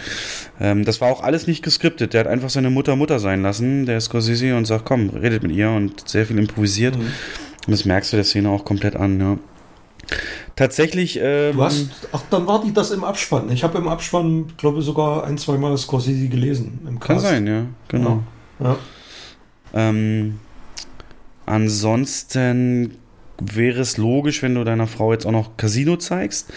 Ähm, 0.59 0.85
das 0.85 1.01
war 1.01 1.09
auch 1.09 1.21
alles 1.21 1.47
nicht 1.47 1.63
geskriptet. 1.63 2.13
Der 2.13 2.21
hat 2.21 2.27
einfach 2.27 2.49
seine 2.49 2.69
Mutter 2.69 2.95
Mutter 2.95 3.19
sein 3.19 3.41
lassen, 3.41 3.85
der 3.85 3.99
Scorsese, 3.99 4.55
und 4.55 4.65
sagt, 4.65 4.85
komm, 4.85 5.09
redet 5.09 5.43
mit 5.43 5.51
ihr 5.51 5.69
und 5.69 6.07
sehr 6.07 6.25
viel 6.25 6.37
improvisiert. 6.39 6.97
Mhm. 6.97 7.01
Und 7.67 7.71
das 7.71 7.85
merkst 7.85 8.11
du 8.13 8.17
der 8.17 8.23
Szene 8.23 8.49
auch 8.49 8.65
komplett 8.65 8.95
an, 8.95 9.19
ja. 9.19 9.37
Tatsächlich, 10.55 11.17
ähm, 11.21 11.55
Du 11.55 11.63
hast, 11.63 11.87
ach, 12.11 12.21
dann 12.29 12.45
war 12.47 12.61
die 12.61 12.73
das 12.73 12.91
im 12.91 13.03
Abspann. 13.03 13.49
Ich 13.51 13.63
habe 13.63 13.77
im 13.77 13.87
Abspann, 13.87 14.53
glaube 14.57 14.79
ich, 14.79 14.85
sogar 14.85 15.23
ein, 15.23 15.37
zwei 15.37 15.57
Mal 15.57 15.75
Scorsese 15.77 16.27
gelesen. 16.27 16.79
Im 16.87 16.99
kann 16.99 17.17
Cast. 17.17 17.27
sein, 17.27 17.47
ja, 17.47 17.65
genau. 17.87 18.23
Ja. 18.59 18.75
Ähm, 19.73 20.39
ansonsten 21.45 22.97
wäre 23.43 23.81
es 23.81 23.97
logisch, 23.97 24.41
wenn 24.43 24.55
du 24.55 24.63
deiner 24.63 24.87
Frau 24.87 25.11
jetzt 25.13 25.25
auch 25.25 25.31
noch 25.31 25.57
Casino 25.57 25.97
zeigst. 25.97 26.51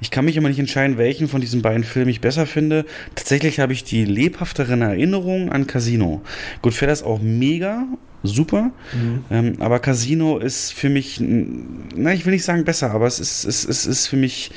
Ich 0.00 0.10
kann 0.10 0.24
mich 0.24 0.36
immer 0.36 0.48
nicht 0.48 0.58
entscheiden, 0.58 0.98
welchen 0.98 1.28
von 1.28 1.40
diesen 1.40 1.62
beiden 1.62 1.84
Filmen 1.84 2.10
ich 2.10 2.20
besser 2.20 2.46
finde. 2.46 2.84
Tatsächlich 3.14 3.60
habe 3.60 3.72
ich 3.72 3.84
die 3.84 4.04
lebhafteren 4.04 4.82
Erinnerungen 4.82 5.50
an 5.50 5.66
Casino. 5.66 6.22
Goodfellas 6.62 7.02
auch 7.02 7.20
mega, 7.20 7.86
super. 8.22 8.70
Mhm. 8.92 9.24
Ähm, 9.30 9.56
aber 9.60 9.78
Casino 9.78 10.38
ist 10.38 10.72
für 10.72 10.88
mich, 10.88 11.20
na, 11.20 12.12
ich 12.12 12.26
will 12.26 12.32
nicht 12.32 12.44
sagen 12.44 12.64
besser, 12.64 12.90
aber 12.90 13.06
es 13.06 13.20
ist, 13.20 13.44
es, 13.44 13.64
es 13.64 13.86
ist 13.86 14.06
für 14.06 14.16
mich 14.16 14.50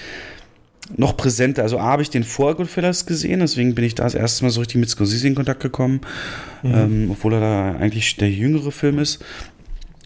noch 0.96 1.18
präsenter. 1.18 1.64
Also 1.64 1.80
A, 1.80 1.84
habe 1.84 2.02
ich 2.02 2.10
den 2.10 2.24
vor 2.24 2.56
Goodfellas 2.56 3.06
gesehen, 3.06 3.42
deswegen 3.42 3.76
bin 3.76 3.84
ich 3.84 3.96
da 3.96 4.04
das 4.04 4.16
erste 4.16 4.46
Mal 4.46 4.52
so 4.52 4.62
richtig 4.62 4.78
mit 4.78 4.90
Scorsese 4.90 5.28
in 5.28 5.36
Kontakt 5.36 5.62
gekommen, 5.62 6.02
ähm, 6.64 7.10
obwohl 7.12 7.34
er 7.34 7.40
da 7.42 7.76
eigentlich 7.76 8.16
der 8.16 8.32
jüngere 8.32 8.72
Film 8.72 9.00
ist. 9.00 9.24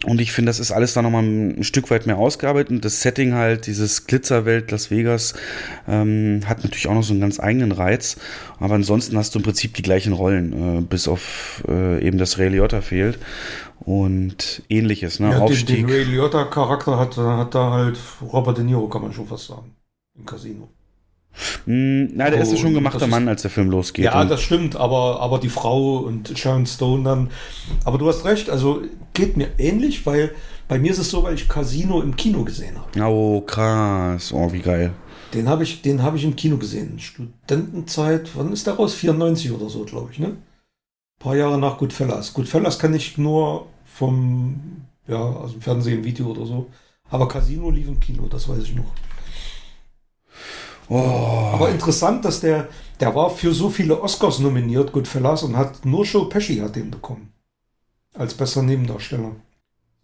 Und 0.04 0.20
ich 0.20 0.32
finde, 0.32 0.50
das 0.50 0.58
ist 0.58 0.72
alles 0.72 0.94
da 0.94 1.02
nochmal 1.02 1.22
ein 1.22 1.62
Stück 1.62 1.90
weit 1.90 2.06
mehr 2.06 2.18
ausgearbeitet. 2.18 2.70
Und 2.70 2.84
das 2.84 3.02
Setting 3.02 3.34
halt, 3.34 3.66
dieses 3.66 4.06
Glitzerwelt 4.06 4.70
Las 4.70 4.90
Vegas, 4.90 5.34
ähm, 5.86 6.40
hat 6.46 6.64
natürlich 6.64 6.88
auch 6.88 6.94
noch 6.94 7.04
so 7.04 7.12
einen 7.12 7.20
ganz 7.20 7.38
eigenen 7.38 7.70
Reiz. 7.70 8.16
Aber 8.58 8.74
ansonsten 8.74 9.16
hast 9.16 9.34
du 9.34 9.38
im 9.38 9.44
Prinzip 9.44 9.74
die 9.74 9.82
gleichen 9.82 10.12
Rollen, 10.12 10.78
äh, 10.78 10.80
bis 10.80 11.06
auf 11.06 11.62
äh, 11.68 12.04
eben 12.04 12.18
das 12.18 12.38
Ray 12.38 12.48
Liotta 12.48 12.80
fehlt. 12.80 13.18
Und 13.78 14.62
ähnliches, 14.68 15.20
ne? 15.20 15.28
Ja, 15.28 15.34
den, 15.34 15.42
Aufstieg. 15.42 15.86
den 15.86 15.90
Ray 15.90 16.04
Liotta-Charakter 16.04 16.98
hat, 16.98 17.16
hat 17.16 17.54
da 17.54 17.70
halt 17.70 17.98
Robert 18.20 18.58
De 18.58 18.64
Niro, 18.64 18.88
kann 18.88 19.02
man 19.02 19.12
schon 19.12 19.26
fast 19.26 19.46
sagen. 19.46 19.74
Im 20.16 20.26
Casino. 20.26 20.68
Hm, 21.64 22.14
na, 22.14 22.28
der 22.30 22.42
ist 22.42 22.48
ja 22.52 22.54
Oh, 22.54 22.60
schon 22.60 22.66
ein 22.70 22.74
das 22.74 22.80
gemachter 22.82 23.04
ist- 23.06 23.10
Mann, 23.10 23.28
als 23.28 23.42
der 23.42 23.50
Film 23.50 23.70
losgeht. 23.70 24.04
Ja, 24.04 24.24
das 24.24 24.42
stimmt, 24.42 24.76
aber, 24.76 25.20
aber 25.20 25.38
die 25.38 25.48
Frau 25.48 25.98
und 25.98 26.36
Sharon 26.38 26.66
Stone 26.66 27.04
dann. 27.04 27.30
Aber 27.84 27.98
du 27.98 28.08
hast 28.08 28.24
recht, 28.24 28.50
also 28.50 28.82
geht 29.14 29.36
mir 29.36 29.48
ähnlich, 29.58 30.04
weil 30.06 30.32
bei 30.68 30.78
mir 30.78 30.90
ist 30.90 30.98
es 30.98 31.10
so, 31.10 31.22
weil 31.22 31.34
ich 31.34 31.48
Casino 31.48 32.00
im 32.02 32.16
Kino 32.16 32.44
gesehen 32.44 32.76
habe. 32.78 33.10
Oh, 33.10 33.40
krass. 33.40 34.32
Oh, 34.32 34.52
wie 34.52 34.60
geil. 34.60 34.92
Den 35.34 35.48
habe 35.48 35.62
ich, 35.62 35.80
den 35.82 36.02
habe 36.02 36.16
ich 36.18 36.24
im 36.24 36.36
Kino 36.36 36.56
gesehen. 36.58 36.98
Studentenzeit, 36.98 38.30
wann 38.34 38.52
ist 38.52 38.66
der 38.66 38.74
raus? 38.74 38.94
94 38.94 39.50
oder 39.52 39.68
so, 39.68 39.84
glaube 39.84 40.10
ich, 40.12 40.18
ne? 40.18 40.28
Ein 40.28 40.36
paar 41.18 41.36
Jahre 41.36 41.58
nach 41.58 41.78
Goodfellas. 41.78 42.34
Goodfellas 42.34 42.78
kann 42.78 42.94
ich 42.94 43.16
nur 43.16 43.66
vom, 43.84 44.60
ja, 45.08 45.16
aus 45.18 45.52
dem 45.52 45.60
Fernsehen, 45.62 46.04
Video 46.04 46.26
oder 46.26 46.44
so. 46.46 46.66
Aber 47.10 47.28
Casino 47.28 47.70
lief 47.70 47.88
im 47.88 48.00
Kino, 48.00 48.26
das 48.28 48.48
weiß 48.48 48.62
ich 48.62 48.74
noch. 48.74 48.92
Oh, 50.94 51.50
Aber 51.54 51.70
interessant, 51.70 52.22
dass 52.24 52.40
der, 52.40 52.68
der 53.00 53.14
war 53.14 53.30
für 53.30 53.54
so 53.54 53.70
viele 53.70 54.02
Oscars 54.02 54.40
nominiert, 54.40 54.92
Goodfellas, 54.92 55.42
und 55.42 55.56
hat 55.56 55.86
nur 55.86 56.04
Joe 56.04 56.28
Pesci 56.28 56.58
hat 56.58 56.76
den 56.76 56.90
bekommen. 56.90 57.32
Als 58.14 58.34
bester 58.34 58.62
Nebendarsteller. 58.62 59.32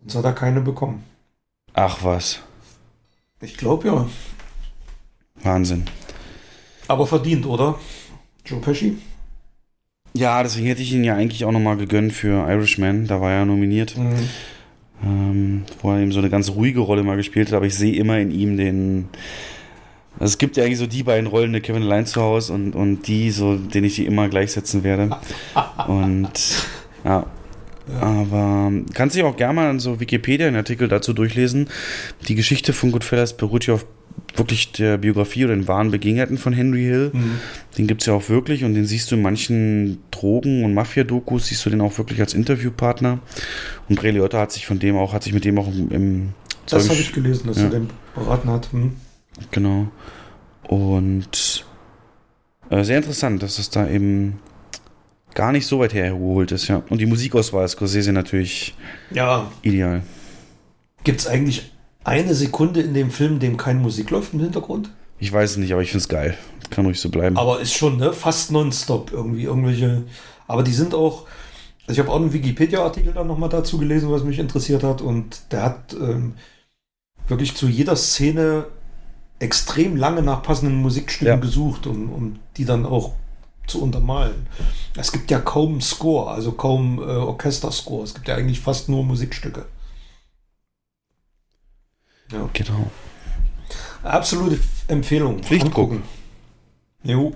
Sonst 0.00 0.14
hat 0.14 0.24
er 0.24 0.32
keine 0.32 0.62
bekommen. 0.62 1.04
ach 1.74 1.98
was. 2.02 2.40
Ich 3.42 3.58
glaube 3.58 3.86
ja. 3.88 4.06
Wahnsinn. 5.42 5.84
Aber 6.88 7.06
verdient, 7.06 7.44
oder? 7.44 7.78
Joe 8.46 8.60
Pesci? 8.60 8.96
Ja, 10.14 10.42
deswegen 10.42 10.68
hätte 10.68 10.80
ich 10.80 10.92
ihn 10.92 11.04
ja 11.04 11.14
eigentlich 11.14 11.44
auch 11.44 11.52
nochmal 11.52 11.76
gegönnt 11.76 12.14
für 12.14 12.48
Irishman. 12.50 13.06
Da 13.06 13.20
war 13.20 13.30
er 13.30 13.44
nominiert. 13.44 13.94
Mhm. 13.98 14.28
Ähm, 15.04 15.64
wo 15.82 15.92
er 15.92 16.00
eben 16.00 16.12
so 16.12 16.18
eine 16.18 16.30
ganz 16.30 16.48
ruhige 16.48 16.80
Rolle 16.80 17.02
mal 17.02 17.16
gespielt 17.18 17.48
hat. 17.48 17.54
Aber 17.54 17.66
ich 17.66 17.74
sehe 17.74 17.94
immer 17.94 18.18
in 18.18 18.30
ihm 18.30 18.56
den. 18.56 19.08
Also 20.18 20.32
es 20.32 20.38
gibt 20.38 20.56
ja 20.56 20.64
eigentlich 20.64 20.78
so 20.78 20.86
die 20.86 21.02
beiden 21.04 21.26
Rollen, 21.28 21.52
der 21.52 21.60
Kevin 21.60 21.82
allein 21.82 22.06
zu 22.06 22.20
Hause 22.20 22.52
und, 22.52 22.74
und 22.74 23.06
die, 23.06 23.30
so, 23.30 23.56
den 23.56 23.84
ich 23.84 23.94
die 23.96 24.06
immer 24.06 24.28
gleichsetzen 24.28 24.82
werde. 24.84 25.10
Und 25.86 26.30
ja. 27.04 27.26
Aber 28.00 28.70
kannst 28.92 29.16
dich 29.16 29.22
auch 29.22 29.36
gerne 29.36 29.54
mal 29.54 29.70
in 29.70 29.80
so 29.80 29.98
Wikipedia 29.98 30.46
einen 30.46 30.56
Artikel 30.56 30.88
dazu 30.88 31.12
durchlesen. 31.14 31.68
Die 32.26 32.34
Geschichte 32.34 32.72
von 32.72 32.92
Goodfellas 32.92 33.36
beruht 33.36 33.66
ja 33.66 33.74
auf 33.74 33.86
wirklich 34.36 34.72
der 34.72 34.98
Biografie 34.98 35.44
oder 35.44 35.54
den 35.54 35.68
wahren 35.68 35.90
Begebenheiten 35.90 36.36
von 36.36 36.52
Henry 36.52 36.82
Hill. 36.82 37.10
Mhm. 37.14 37.38
Den 37.78 37.86
gibt 37.86 38.02
es 38.02 38.06
ja 38.06 38.12
auch 38.12 38.28
wirklich 38.28 38.64
und 38.64 38.74
den 38.74 38.84
siehst 38.84 39.10
du 39.10 39.14
in 39.14 39.22
manchen 39.22 39.98
Drogen- 40.10 40.64
und 40.64 40.74
Mafia-Dokus, 40.74 41.46
siehst 41.46 41.64
du 41.64 41.70
den 41.70 41.80
auch 41.80 41.96
wirklich 41.96 42.20
als 42.20 42.34
Interviewpartner. 42.34 43.20
Und 43.88 44.02
Ray 44.02 44.10
Liotta 44.10 44.40
hat 44.40 44.52
sich 44.52 44.66
von 44.66 44.78
dem 44.78 44.96
auch, 44.96 45.12
hat 45.14 45.22
sich 45.22 45.32
mit 45.32 45.44
dem 45.44 45.58
auch 45.58 45.68
im, 45.68 45.90
im 45.90 46.28
Das 46.68 46.90
habe 46.90 46.98
ich 47.00 47.12
gelesen, 47.12 47.46
dass 47.46 47.56
Ja. 47.58 47.64
er 47.64 47.70
den 47.70 47.88
beraten 48.14 48.50
hat. 48.50 48.70
Hm. 48.72 48.92
Genau. 49.50 49.88
Und 50.68 51.64
äh, 52.70 52.84
sehr 52.84 52.98
interessant, 52.98 53.42
dass 53.42 53.58
es 53.58 53.70
da 53.70 53.88
eben 53.88 54.40
gar 55.34 55.52
nicht 55.52 55.66
so 55.66 55.78
weit 55.78 55.94
hergeholt 55.94 56.52
ist, 56.52 56.68
ja. 56.68 56.82
Und 56.88 56.98
die 56.98 57.06
Musikauswahl 57.06 57.64
ist 57.64 57.72
Scorsese 57.72 58.12
natürlich 58.12 58.74
Ja, 59.10 59.50
ideal. 59.62 60.02
gibt 61.04 61.20
es 61.20 61.26
eigentlich 61.26 61.72
eine 62.04 62.34
Sekunde 62.34 62.80
in 62.80 62.94
dem 62.94 63.10
Film, 63.10 63.34
in 63.34 63.40
dem 63.40 63.56
keine 63.56 63.80
Musik 63.80 64.10
läuft 64.10 64.34
im 64.34 64.40
Hintergrund? 64.40 64.90
Ich 65.18 65.32
weiß 65.32 65.52
es 65.52 65.56
nicht, 65.56 65.72
aber 65.72 65.82
ich 65.82 65.90
finde 65.90 66.02
es 66.02 66.08
geil. 66.08 66.36
Kann 66.70 66.84
ruhig 66.84 67.00
so 67.00 67.08
bleiben. 67.08 67.36
Aber 67.36 67.60
ist 67.60 67.74
schon 67.74 67.96
ne, 67.96 68.12
fast 68.12 68.52
nonstop 68.52 69.12
irgendwie 69.12 69.44
irgendwelche. 69.44 70.04
Aber 70.46 70.62
die 70.62 70.72
sind 70.72 70.94
auch. 70.94 71.26
Also 71.86 71.92
ich 71.92 72.06
habe 72.06 72.10
auch 72.10 72.20
einen 72.20 72.32
Wikipedia-Artikel 72.34 73.14
dann 73.14 73.26
nochmal 73.26 73.48
dazu 73.48 73.78
gelesen, 73.78 74.10
was 74.10 74.22
mich 74.22 74.38
interessiert 74.38 74.82
hat. 74.82 75.00
Und 75.00 75.40
der 75.50 75.62
hat 75.62 75.94
ähm, 75.98 76.34
wirklich 77.26 77.54
zu 77.56 77.66
jeder 77.68 77.96
Szene 77.96 78.66
extrem 79.40 79.96
lange 79.96 80.22
nach 80.22 80.42
passenden 80.42 80.76
Musikstücken 80.76 81.34
Ja. 81.34 81.36
gesucht, 81.36 81.86
um, 81.86 82.12
um 82.12 82.38
die 82.56 82.64
dann 82.64 82.84
auch 82.86 83.14
zu 83.66 83.82
untermalen. 83.82 84.46
Es 84.96 85.12
gibt 85.12 85.30
ja 85.30 85.38
kaum 85.38 85.80
Score, 85.80 86.30
also 86.30 86.52
kaum 86.52 86.98
äh, 86.98 87.02
Orchesterscore. 87.02 88.02
Es 88.04 88.14
gibt 88.14 88.26
ja 88.28 88.34
eigentlich 88.36 88.60
fast 88.60 88.88
nur 88.88 89.04
Musikstücke. 89.04 89.66
Ja. 92.32 92.48
Genau. 92.52 92.90
Absolute 94.02 94.58
Empfehlung. 94.88 95.42
Pflichtguck. 95.42 95.90
Angucken. 95.92 96.02
Jo. 97.02 97.34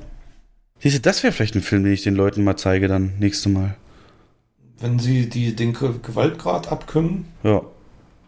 Siehst 0.80 0.96
du, 0.96 1.00
das 1.00 1.22
wäre 1.22 1.32
vielleicht 1.32 1.54
ein 1.54 1.62
Film, 1.62 1.84
den 1.84 1.92
ich 1.92 2.02
den 2.02 2.14
Leuten 2.14 2.44
mal 2.44 2.56
zeige 2.56 2.88
dann 2.88 3.18
nächste 3.18 3.48
Mal. 3.48 3.76
Wenn 4.78 4.98
sie 4.98 5.28
die, 5.28 5.54
den 5.54 5.72
Ge- 5.74 5.94
Gewaltgrad 6.02 6.70
abkönnen. 6.70 7.26
Ja. 7.42 7.62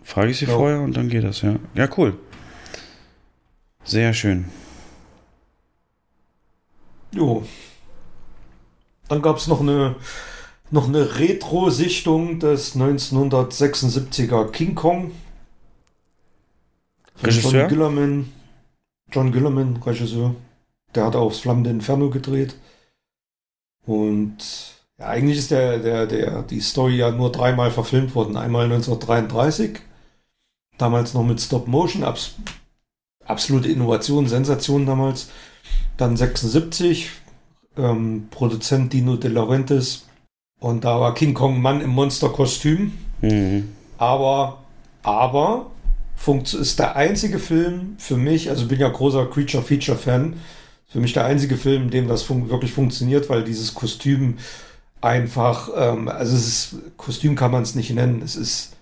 Frage 0.02 0.30
ich 0.30 0.38
sie 0.38 0.44
Ja. 0.46 0.54
vorher 0.54 0.80
und 0.80 0.96
dann 0.96 1.08
geht 1.08 1.24
das, 1.24 1.42
ja. 1.42 1.56
Ja, 1.74 1.88
cool. 1.96 2.16
Sehr 3.84 4.14
schön. 4.14 4.46
Jo. 7.12 7.44
Dann 9.08 9.22
gab 9.22 9.36
es 9.36 9.46
noch 9.46 9.60
eine, 9.60 9.96
noch 10.70 10.88
eine 10.88 11.18
Retro-Sichtung 11.18 12.40
des 12.40 12.74
1976er 12.74 14.50
King 14.50 14.74
Kong. 14.74 15.12
Regisseur? 17.22 17.52
John 17.52 17.68
Gillerman. 17.68 18.32
John 19.12 19.32
Gillerman, 19.32 19.76
Regisseur. 19.76 20.34
Der 20.94 21.04
hat 21.04 21.16
auch 21.16 21.28
das 21.28 21.40
Flammende 21.40 21.70
Inferno 21.70 22.10
gedreht. 22.10 22.56
Und 23.86 24.38
ja, 24.98 25.06
eigentlich 25.06 25.38
ist 25.38 25.50
der, 25.50 25.78
der, 25.78 26.06
der, 26.06 26.42
die 26.42 26.60
Story 26.60 26.96
ja 26.96 27.10
nur 27.10 27.30
dreimal 27.30 27.70
verfilmt 27.70 28.14
worden. 28.14 28.36
Einmal 28.36 28.64
1933, 28.64 29.80
damals 30.78 31.14
noch 31.14 31.24
mit 31.24 31.40
Stop 31.40 31.68
Motion. 31.68 32.02
Abs 32.02 32.36
absolute 33.26 33.68
Innovation, 33.68 34.26
Sensation 34.26 34.86
damals. 34.86 35.28
Dann 35.96 36.16
76, 36.16 37.10
ähm, 37.76 38.28
Produzent 38.30 38.92
Dino 38.92 39.16
De 39.16 39.30
Laurentiis. 39.30 40.06
Und 40.60 40.84
da 40.84 41.00
war 41.00 41.14
King 41.14 41.34
Kong 41.34 41.60
Mann 41.60 41.80
im 41.80 41.90
Monsterkostüm. 41.90 42.92
Mhm. 43.20 43.68
Aber, 43.98 44.58
aber, 45.02 45.70
ist 46.54 46.78
der 46.78 46.96
einzige 46.96 47.38
Film 47.38 47.96
für 47.98 48.16
mich, 48.16 48.48
also 48.48 48.62
ich 48.62 48.68
bin 48.68 48.80
ja 48.80 48.88
großer 48.88 49.26
Creature-Feature-Fan, 49.26 50.34
für 50.88 51.00
mich 51.00 51.12
der 51.12 51.24
einzige 51.24 51.56
Film, 51.56 51.84
in 51.84 51.90
dem 51.90 52.08
das 52.08 52.22
fun 52.22 52.48
wirklich 52.48 52.72
funktioniert, 52.72 53.28
weil 53.28 53.44
dieses 53.44 53.74
Kostüm 53.74 54.38
einfach, 55.00 55.68
ähm, 55.76 56.08
also 56.08 56.36
es 56.36 56.46
ist, 56.46 56.76
Kostüm 56.96 57.34
kann 57.34 57.50
man 57.50 57.62
es 57.62 57.74
nicht 57.74 57.90
nennen, 57.90 58.22
es 58.22 58.36
ist 58.36 58.73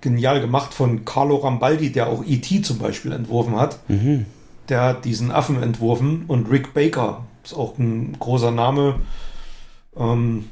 genial 0.00 0.40
gemacht 0.40 0.74
von 0.74 1.04
Carlo 1.04 1.36
Rambaldi, 1.36 1.90
der 1.90 2.08
auch 2.08 2.24
E.T. 2.24 2.62
zum 2.62 2.78
Beispiel 2.78 3.12
entworfen 3.12 3.56
hat. 3.56 3.78
Mhm. 3.88 4.26
Der 4.68 4.82
hat 4.82 5.04
diesen 5.04 5.30
Affen 5.30 5.62
entworfen 5.62 6.24
und 6.26 6.50
Rick 6.50 6.74
Baker 6.74 7.24
ist 7.44 7.54
auch 7.54 7.78
ein 7.78 8.16
großer 8.18 8.50
Name. 8.50 9.00
Ähm, 9.96 10.46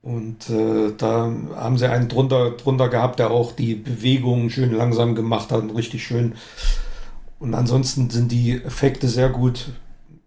und 0.00 0.50
äh, 0.50 0.92
da 0.96 1.32
haben 1.54 1.78
sie 1.78 1.88
einen 1.88 2.08
drunter, 2.08 2.52
drunter 2.52 2.88
gehabt, 2.88 3.20
der 3.20 3.30
auch 3.30 3.52
die 3.52 3.76
Bewegungen 3.76 4.50
schön 4.50 4.72
langsam 4.72 5.14
gemacht 5.14 5.52
hat 5.52 5.62
und 5.62 5.70
richtig 5.70 6.04
schön. 6.04 6.34
Und 7.38 7.54
ansonsten 7.54 8.10
sind 8.10 8.32
die 8.32 8.60
Effekte 8.62 9.08
sehr 9.08 9.28
gut. 9.28 9.70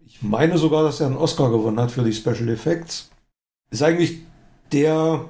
Ich 0.06 0.22
meine 0.22 0.56
sogar, 0.56 0.82
dass 0.82 1.00
er 1.00 1.08
einen 1.08 1.16
Oscar 1.16 1.50
gewonnen 1.50 1.80
hat 1.80 1.90
für 1.90 2.02
die 2.02 2.12
Special 2.12 2.48
Effects. 2.48 3.10
Ist 3.70 3.82
eigentlich 3.82 4.20
der 4.72 5.26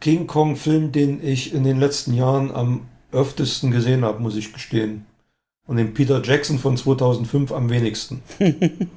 King 0.00 0.26
Kong-Film, 0.26 0.92
den 0.92 1.24
ich 1.26 1.52
in 1.52 1.64
den 1.64 1.78
letzten 1.78 2.14
Jahren 2.14 2.50
am 2.50 2.88
öftesten 3.12 3.70
gesehen 3.70 4.04
habe, 4.04 4.20
muss 4.20 4.36
ich 4.36 4.52
gestehen. 4.52 5.06
Und 5.66 5.76
den 5.76 5.94
Peter 5.94 6.22
Jackson 6.22 6.58
von 6.58 6.76
2005 6.76 7.52
am 7.52 7.70
wenigsten. 7.70 8.22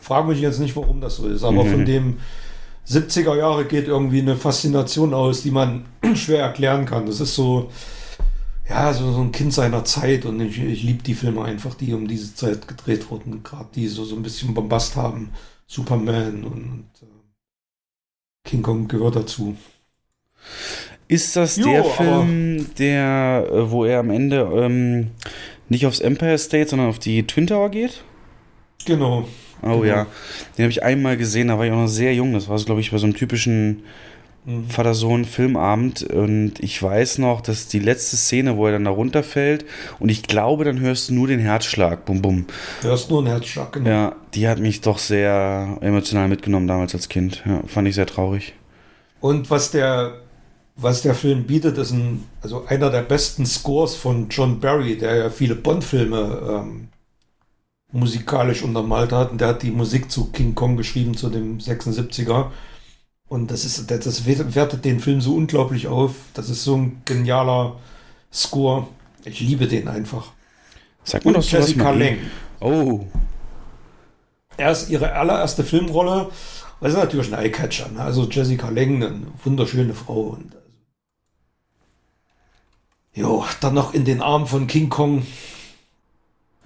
Frage 0.00 0.28
mich 0.28 0.40
jetzt 0.40 0.60
nicht, 0.60 0.76
warum 0.76 1.00
das 1.00 1.16
so 1.16 1.28
ist, 1.28 1.44
aber 1.44 1.64
von 1.64 1.86
dem 1.86 2.18
70er 2.86 3.36
Jahre 3.36 3.64
geht 3.64 3.88
irgendwie 3.88 4.20
eine 4.20 4.36
Faszination 4.36 5.14
aus, 5.14 5.42
die 5.42 5.50
man 5.50 5.86
schwer 6.14 6.40
erklären 6.40 6.84
kann. 6.84 7.06
Das 7.06 7.20
ist 7.20 7.34
so, 7.34 7.70
ja, 8.68 8.92
so, 8.92 9.12
so 9.12 9.20
ein 9.20 9.32
Kind 9.32 9.54
seiner 9.54 9.84
Zeit 9.84 10.26
und 10.26 10.40
ich, 10.40 10.62
ich 10.62 10.82
liebe 10.82 11.02
die 11.02 11.14
Filme 11.14 11.42
einfach, 11.44 11.74
die 11.74 11.94
um 11.94 12.06
diese 12.06 12.34
Zeit 12.34 12.68
gedreht 12.68 13.10
wurden, 13.10 13.42
gerade 13.42 13.68
die 13.74 13.88
so, 13.88 14.04
so 14.04 14.16
ein 14.16 14.22
bisschen 14.22 14.52
Bombast 14.52 14.96
haben. 14.96 15.30
Superman 15.66 16.44
und, 16.44 16.52
und 16.52 16.88
äh, 17.02 17.06
King 18.44 18.62
Kong 18.62 18.88
gehört 18.88 19.16
dazu. 19.16 19.56
Ist 21.08 21.36
das 21.36 21.56
Jo, 21.56 21.64
der 21.66 21.84
Film, 21.84 22.66
der, 22.78 23.46
äh, 23.52 23.70
wo 23.70 23.84
er 23.84 24.00
am 24.00 24.10
Ende 24.10 24.48
ähm, 24.54 25.10
nicht 25.68 25.86
aufs 25.86 26.00
Empire 26.00 26.38
State, 26.38 26.70
sondern 26.70 26.88
auf 26.88 26.98
die 26.98 27.26
Twin 27.26 27.46
Tower 27.46 27.70
geht? 27.70 28.02
Genau. 28.86 29.28
Oh 29.62 29.80
Genau. 29.80 29.84
ja, 29.84 30.06
den 30.56 30.64
habe 30.64 30.70
ich 30.70 30.82
einmal 30.82 31.16
gesehen, 31.16 31.48
da 31.48 31.58
war 31.58 31.64
ich 31.66 31.72
auch 31.72 31.76
noch 31.76 31.86
sehr 31.88 32.14
jung. 32.14 32.32
Das 32.34 32.48
war, 32.48 32.58
glaube 32.58 32.80
ich, 32.80 32.90
bei 32.90 32.98
so 32.98 33.04
einem 33.06 33.14
typischen 33.14 33.82
Mhm. 34.46 34.68
Vater-Sohn-Filmabend. 34.68 36.02
Und 36.02 36.60
ich 36.60 36.82
weiß 36.82 37.18
noch, 37.18 37.40
dass 37.40 37.68
die 37.68 37.78
letzte 37.78 38.16
Szene, 38.16 38.56
wo 38.58 38.66
er 38.66 38.72
dann 38.72 38.84
da 38.84 38.90
runterfällt, 38.90 39.64
und 40.00 40.10
ich 40.10 40.22
glaube, 40.22 40.64
dann 40.64 40.80
hörst 40.80 41.08
du 41.08 41.14
nur 41.14 41.28
den 41.28 41.40
Herzschlag. 41.40 42.04
Bum, 42.04 42.20
bum. 42.20 42.44
Du 42.82 42.90
hast 42.90 43.08
nur 43.10 43.20
einen 43.20 43.28
Herzschlag, 43.28 43.72
genau. 43.72 43.88
Ja, 43.88 44.16
die 44.34 44.46
hat 44.48 44.58
mich 44.58 44.82
doch 44.82 44.98
sehr 44.98 45.78
emotional 45.80 46.28
mitgenommen 46.28 46.66
damals 46.68 46.94
als 46.94 47.08
Kind. 47.08 47.42
Ja, 47.46 47.62
fand 47.66 47.88
ich 47.88 47.94
sehr 47.94 48.06
traurig. 48.06 48.52
Und 49.20 49.48
was 49.50 49.70
der, 49.70 50.20
was 50.76 51.02
der 51.02 51.14
Film 51.14 51.44
bietet, 51.44 51.78
ist 51.78 51.92
ein, 51.92 52.24
also 52.42 52.66
einer 52.66 52.90
der 52.90 53.02
besten 53.02 53.46
Scores 53.46 53.94
von 53.94 54.28
John 54.28 54.60
Barry, 54.60 54.98
der 54.98 55.16
ja 55.16 55.30
viele 55.30 55.54
Bond-Filme 55.54 56.40
ähm, 56.48 56.88
musikalisch 57.92 58.62
untermalt 58.62 59.12
hat. 59.12 59.30
Und 59.30 59.40
der 59.40 59.48
hat 59.48 59.62
die 59.62 59.70
Musik 59.70 60.10
zu 60.10 60.30
King 60.32 60.54
Kong 60.54 60.76
geschrieben, 60.76 61.16
zu 61.16 61.30
dem 61.30 61.58
76er. 61.58 62.50
Und 63.28 63.50
das 63.50 63.64
ist, 63.64 63.90
das, 63.90 64.00
das 64.00 64.26
wertet 64.26 64.84
den 64.84 65.00
Film 65.00 65.20
so 65.20 65.34
unglaublich 65.36 65.86
auf. 65.86 66.14
Das 66.34 66.50
ist 66.50 66.64
so 66.64 66.76
ein 66.76 67.02
genialer 67.04 67.76
Score. 68.32 68.88
Ich 69.24 69.40
liebe 69.40 69.66
den 69.68 69.88
einfach. 69.88 70.32
Sag 71.04 71.24
mal 71.24 71.34
Und 71.34 71.44
doch 71.44 71.50
Jessica 71.50 71.84
mal. 71.84 71.98
Lange. 71.98 72.18
Oh, 72.60 73.06
Er 74.56 74.72
ist 74.72 74.90
ihre 74.90 75.12
allererste 75.12 75.62
Filmrolle. 75.62 76.30
Das 76.80 76.92
ist 76.92 76.98
natürlich 76.98 77.32
ein 77.32 77.38
Eyecatcher. 77.38 77.88
Ne? 77.90 78.00
Also 78.00 78.28
Jessica 78.28 78.68
Lange, 78.68 79.06
eine 79.06 79.26
wunderschöne 79.44 79.94
Frau. 79.94 80.36
Und 80.38 80.52
jo, 83.14 83.44
dann 83.60 83.74
noch 83.74 83.94
in 83.94 84.04
den 84.04 84.20
Armen 84.20 84.46
von 84.46 84.66
King 84.66 84.88
Kong. 84.88 85.26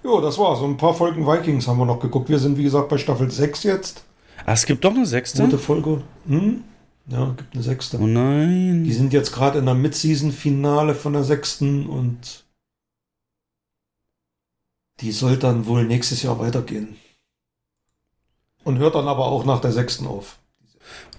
Jo, 0.03 0.21
das 0.21 0.37
war 0.37 0.55
so 0.55 0.65
ein 0.65 0.77
paar 0.77 0.93
Folgen 0.93 1.27
Vikings 1.27 1.67
haben 1.67 1.77
wir 1.77 1.85
noch 1.85 1.99
geguckt. 1.99 2.29
Wir 2.29 2.39
sind, 2.39 2.57
wie 2.57 2.63
gesagt, 2.63 2.89
bei 2.89 2.97
Staffel 2.97 3.29
6 3.29 3.63
jetzt. 3.63 4.03
ah, 4.45 4.53
es 4.53 4.65
gibt 4.65 4.83
doch 4.83 4.93
eine 4.93 5.05
sechste? 5.05 5.43
Gute 5.43 5.57
Folge. 5.57 6.01
Hm? 6.27 6.63
Ja, 7.07 7.33
gibt 7.35 7.53
eine 7.53 7.63
sechste. 7.63 7.99
Oh 7.99 8.07
nein. 8.07 8.83
Die 8.83 8.93
sind 8.93 9.13
jetzt 9.13 9.33
gerade 9.33 9.59
in 9.59 9.65
der 9.65 9.75
Mid-Season-Finale 9.75 10.95
von 10.95 11.13
der 11.13 11.23
sechsten 11.23 11.87
und 11.87 12.45
die 14.99 15.11
soll 15.11 15.37
dann 15.37 15.65
wohl 15.65 15.85
nächstes 15.85 16.23
Jahr 16.23 16.39
weitergehen. 16.39 16.95
Und 18.63 18.77
hört 18.77 18.95
dann 18.95 19.07
aber 19.07 19.25
auch 19.25 19.45
nach 19.45 19.61
der 19.61 19.71
sechsten 19.71 20.05
auf. 20.05 20.37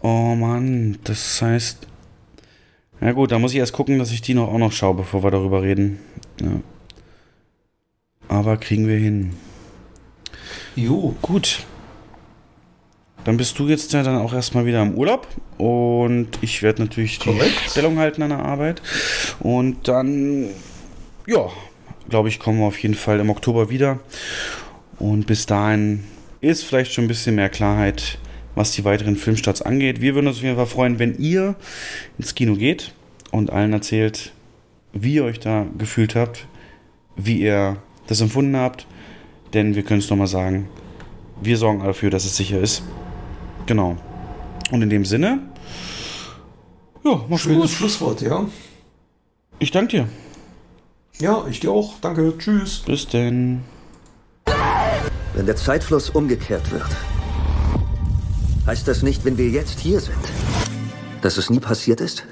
Oh 0.02 0.34
Mann, 0.36 0.98
das 1.04 1.42
heißt. 1.42 1.86
Na 3.00 3.12
gut, 3.12 3.32
da 3.32 3.38
muss 3.38 3.52
ich 3.52 3.58
erst 3.58 3.72
gucken, 3.72 3.98
dass 3.98 4.12
ich 4.12 4.22
die 4.22 4.34
noch 4.34 4.48
auch 4.48 4.58
noch 4.58 4.72
schaue, 4.72 4.94
bevor 4.94 5.22
wir 5.22 5.30
darüber 5.30 5.62
reden. 5.62 5.98
Ja. 6.40 6.60
Aber 8.28 8.56
kriegen 8.56 8.86
wir 8.86 8.96
hin. 8.96 9.32
Jo, 10.76 11.14
Gut. 11.22 11.64
Dann 13.24 13.36
bist 13.36 13.58
du 13.58 13.68
jetzt 13.68 13.92
ja 13.92 14.02
dann 14.02 14.16
auch 14.16 14.32
erstmal 14.32 14.64
wieder 14.64 14.82
im 14.82 14.94
Urlaub 14.94 15.28
und 15.58 16.28
ich 16.40 16.62
werde 16.62 16.82
natürlich 16.82 17.18
die. 17.18 17.38
Stellung 17.68 17.98
halten 17.98 18.22
an 18.22 18.30
der 18.30 18.44
Arbeit. 18.44 18.80
Und 19.40 19.88
dann, 19.88 20.48
ja, 21.26 21.48
glaube 22.08 22.28
ich, 22.28 22.38
kommen 22.38 22.60
wir 22.60 22.66
auf 22.66 22.78
jeden 22.78 22.94
Fall 22.94 23.20
im 23.20 23.30
Oktober 23.30 23.68
wieder. 23.68 23.98
Und 24.98 25.26
bis 25.26 25.46
dahin 25.46 26.04
ist 26.40 26.64
vielleicht 26.64 26.92
schon 26.92 27.04
ein 27.04 27.08
bisschen 27.08 27.34
mehr 27.34 27.50
Klarheit, 27.50 28.18
was 28.54 28.72
die 28.72 28.84
weiteren 28.84 29.16
Filmstarts 29.16 29.62
angeht. 29.62 30.00
Wir 30.00 30.14
würden 30.14 30.26
uns 30.26 30.38
auf 30.38 30.42
jeden 30.42 30.56
Fall 30.56 30.66
freuen, 30.66 30.98
wenn 30.98 31.18
ihr 31.18 31.54
ins 32.18 32.34
Kino 32.34 32.54
geht 32.54 32.92
und 33.30 33.50
allen 33.50 33.72
erzählt, 33.72 34.32
wie 34.92 35.14
ihr 35.14 35.24
euch 35.24 35.40
da 35.40 35.66
gefühlt 35.78 36.14
habt, 36.14 36.46
wie 37.16 37.40
ihr 37.40 37.76
das 38.06 38.20
empfunden 38.20 38.56
habt. 38.56 38.86
Denn 39.52 39.74
wir 39.74 39.82
können 39.82 40.00
es 40.00 40.10
nochmal 40.10 40.26
sagen, 40.26 40.68
wir 41.40 41.56
sorgen 41.56 41.80
dafür, 41.80 42.10
dass 42.10 42.24
es 42.24 42.36
sicher 42.36 42.60
ist. 42.60 42.82
Genau. 43.66 43.96
Und 44.70 44.82
in 44.82 44.90
dem 44.90 45.04
Sinne, 45.04 45.40
ja, 47.04 47.24
mach's 47.28 47.42
schönes 47.42 47.62
gut. 47.62 47.70
Schlusswort, 47.70 48.20
ja. 48.20 48.46
Ich 49.58 49.70
danke 49.70 49.96
dir. 49.96 50.08
Ja, 51.20 51.44
ich 51.48 51.60
dir 51.60 51.70
auch. 51.70 51.94
Danke. 52.00 52.34
Tschüss. 52.38 52.82
Bis 52.86 53.06
denn. 53.06 53.62
Wenn 55.34 55.46
der 55.46 55.56
Zeitfluss 55.56 56.10
umgekehrt 56.10 56.70
wird, 56.70 56.88
heißt 58.66 58.86
das 58.88 59.02
nicht, 59.02 59.24
wenn 59.24 59.38
wir 59.38 59.48
jetzt 59.48 59.80
hier 59.80 60.00
sind, 60.00 60.16
dass 61.22 61.36
es 61.36 61.50
nie 61.50 61.60
passiert 61.60 62.00
ist? 62.00 62.24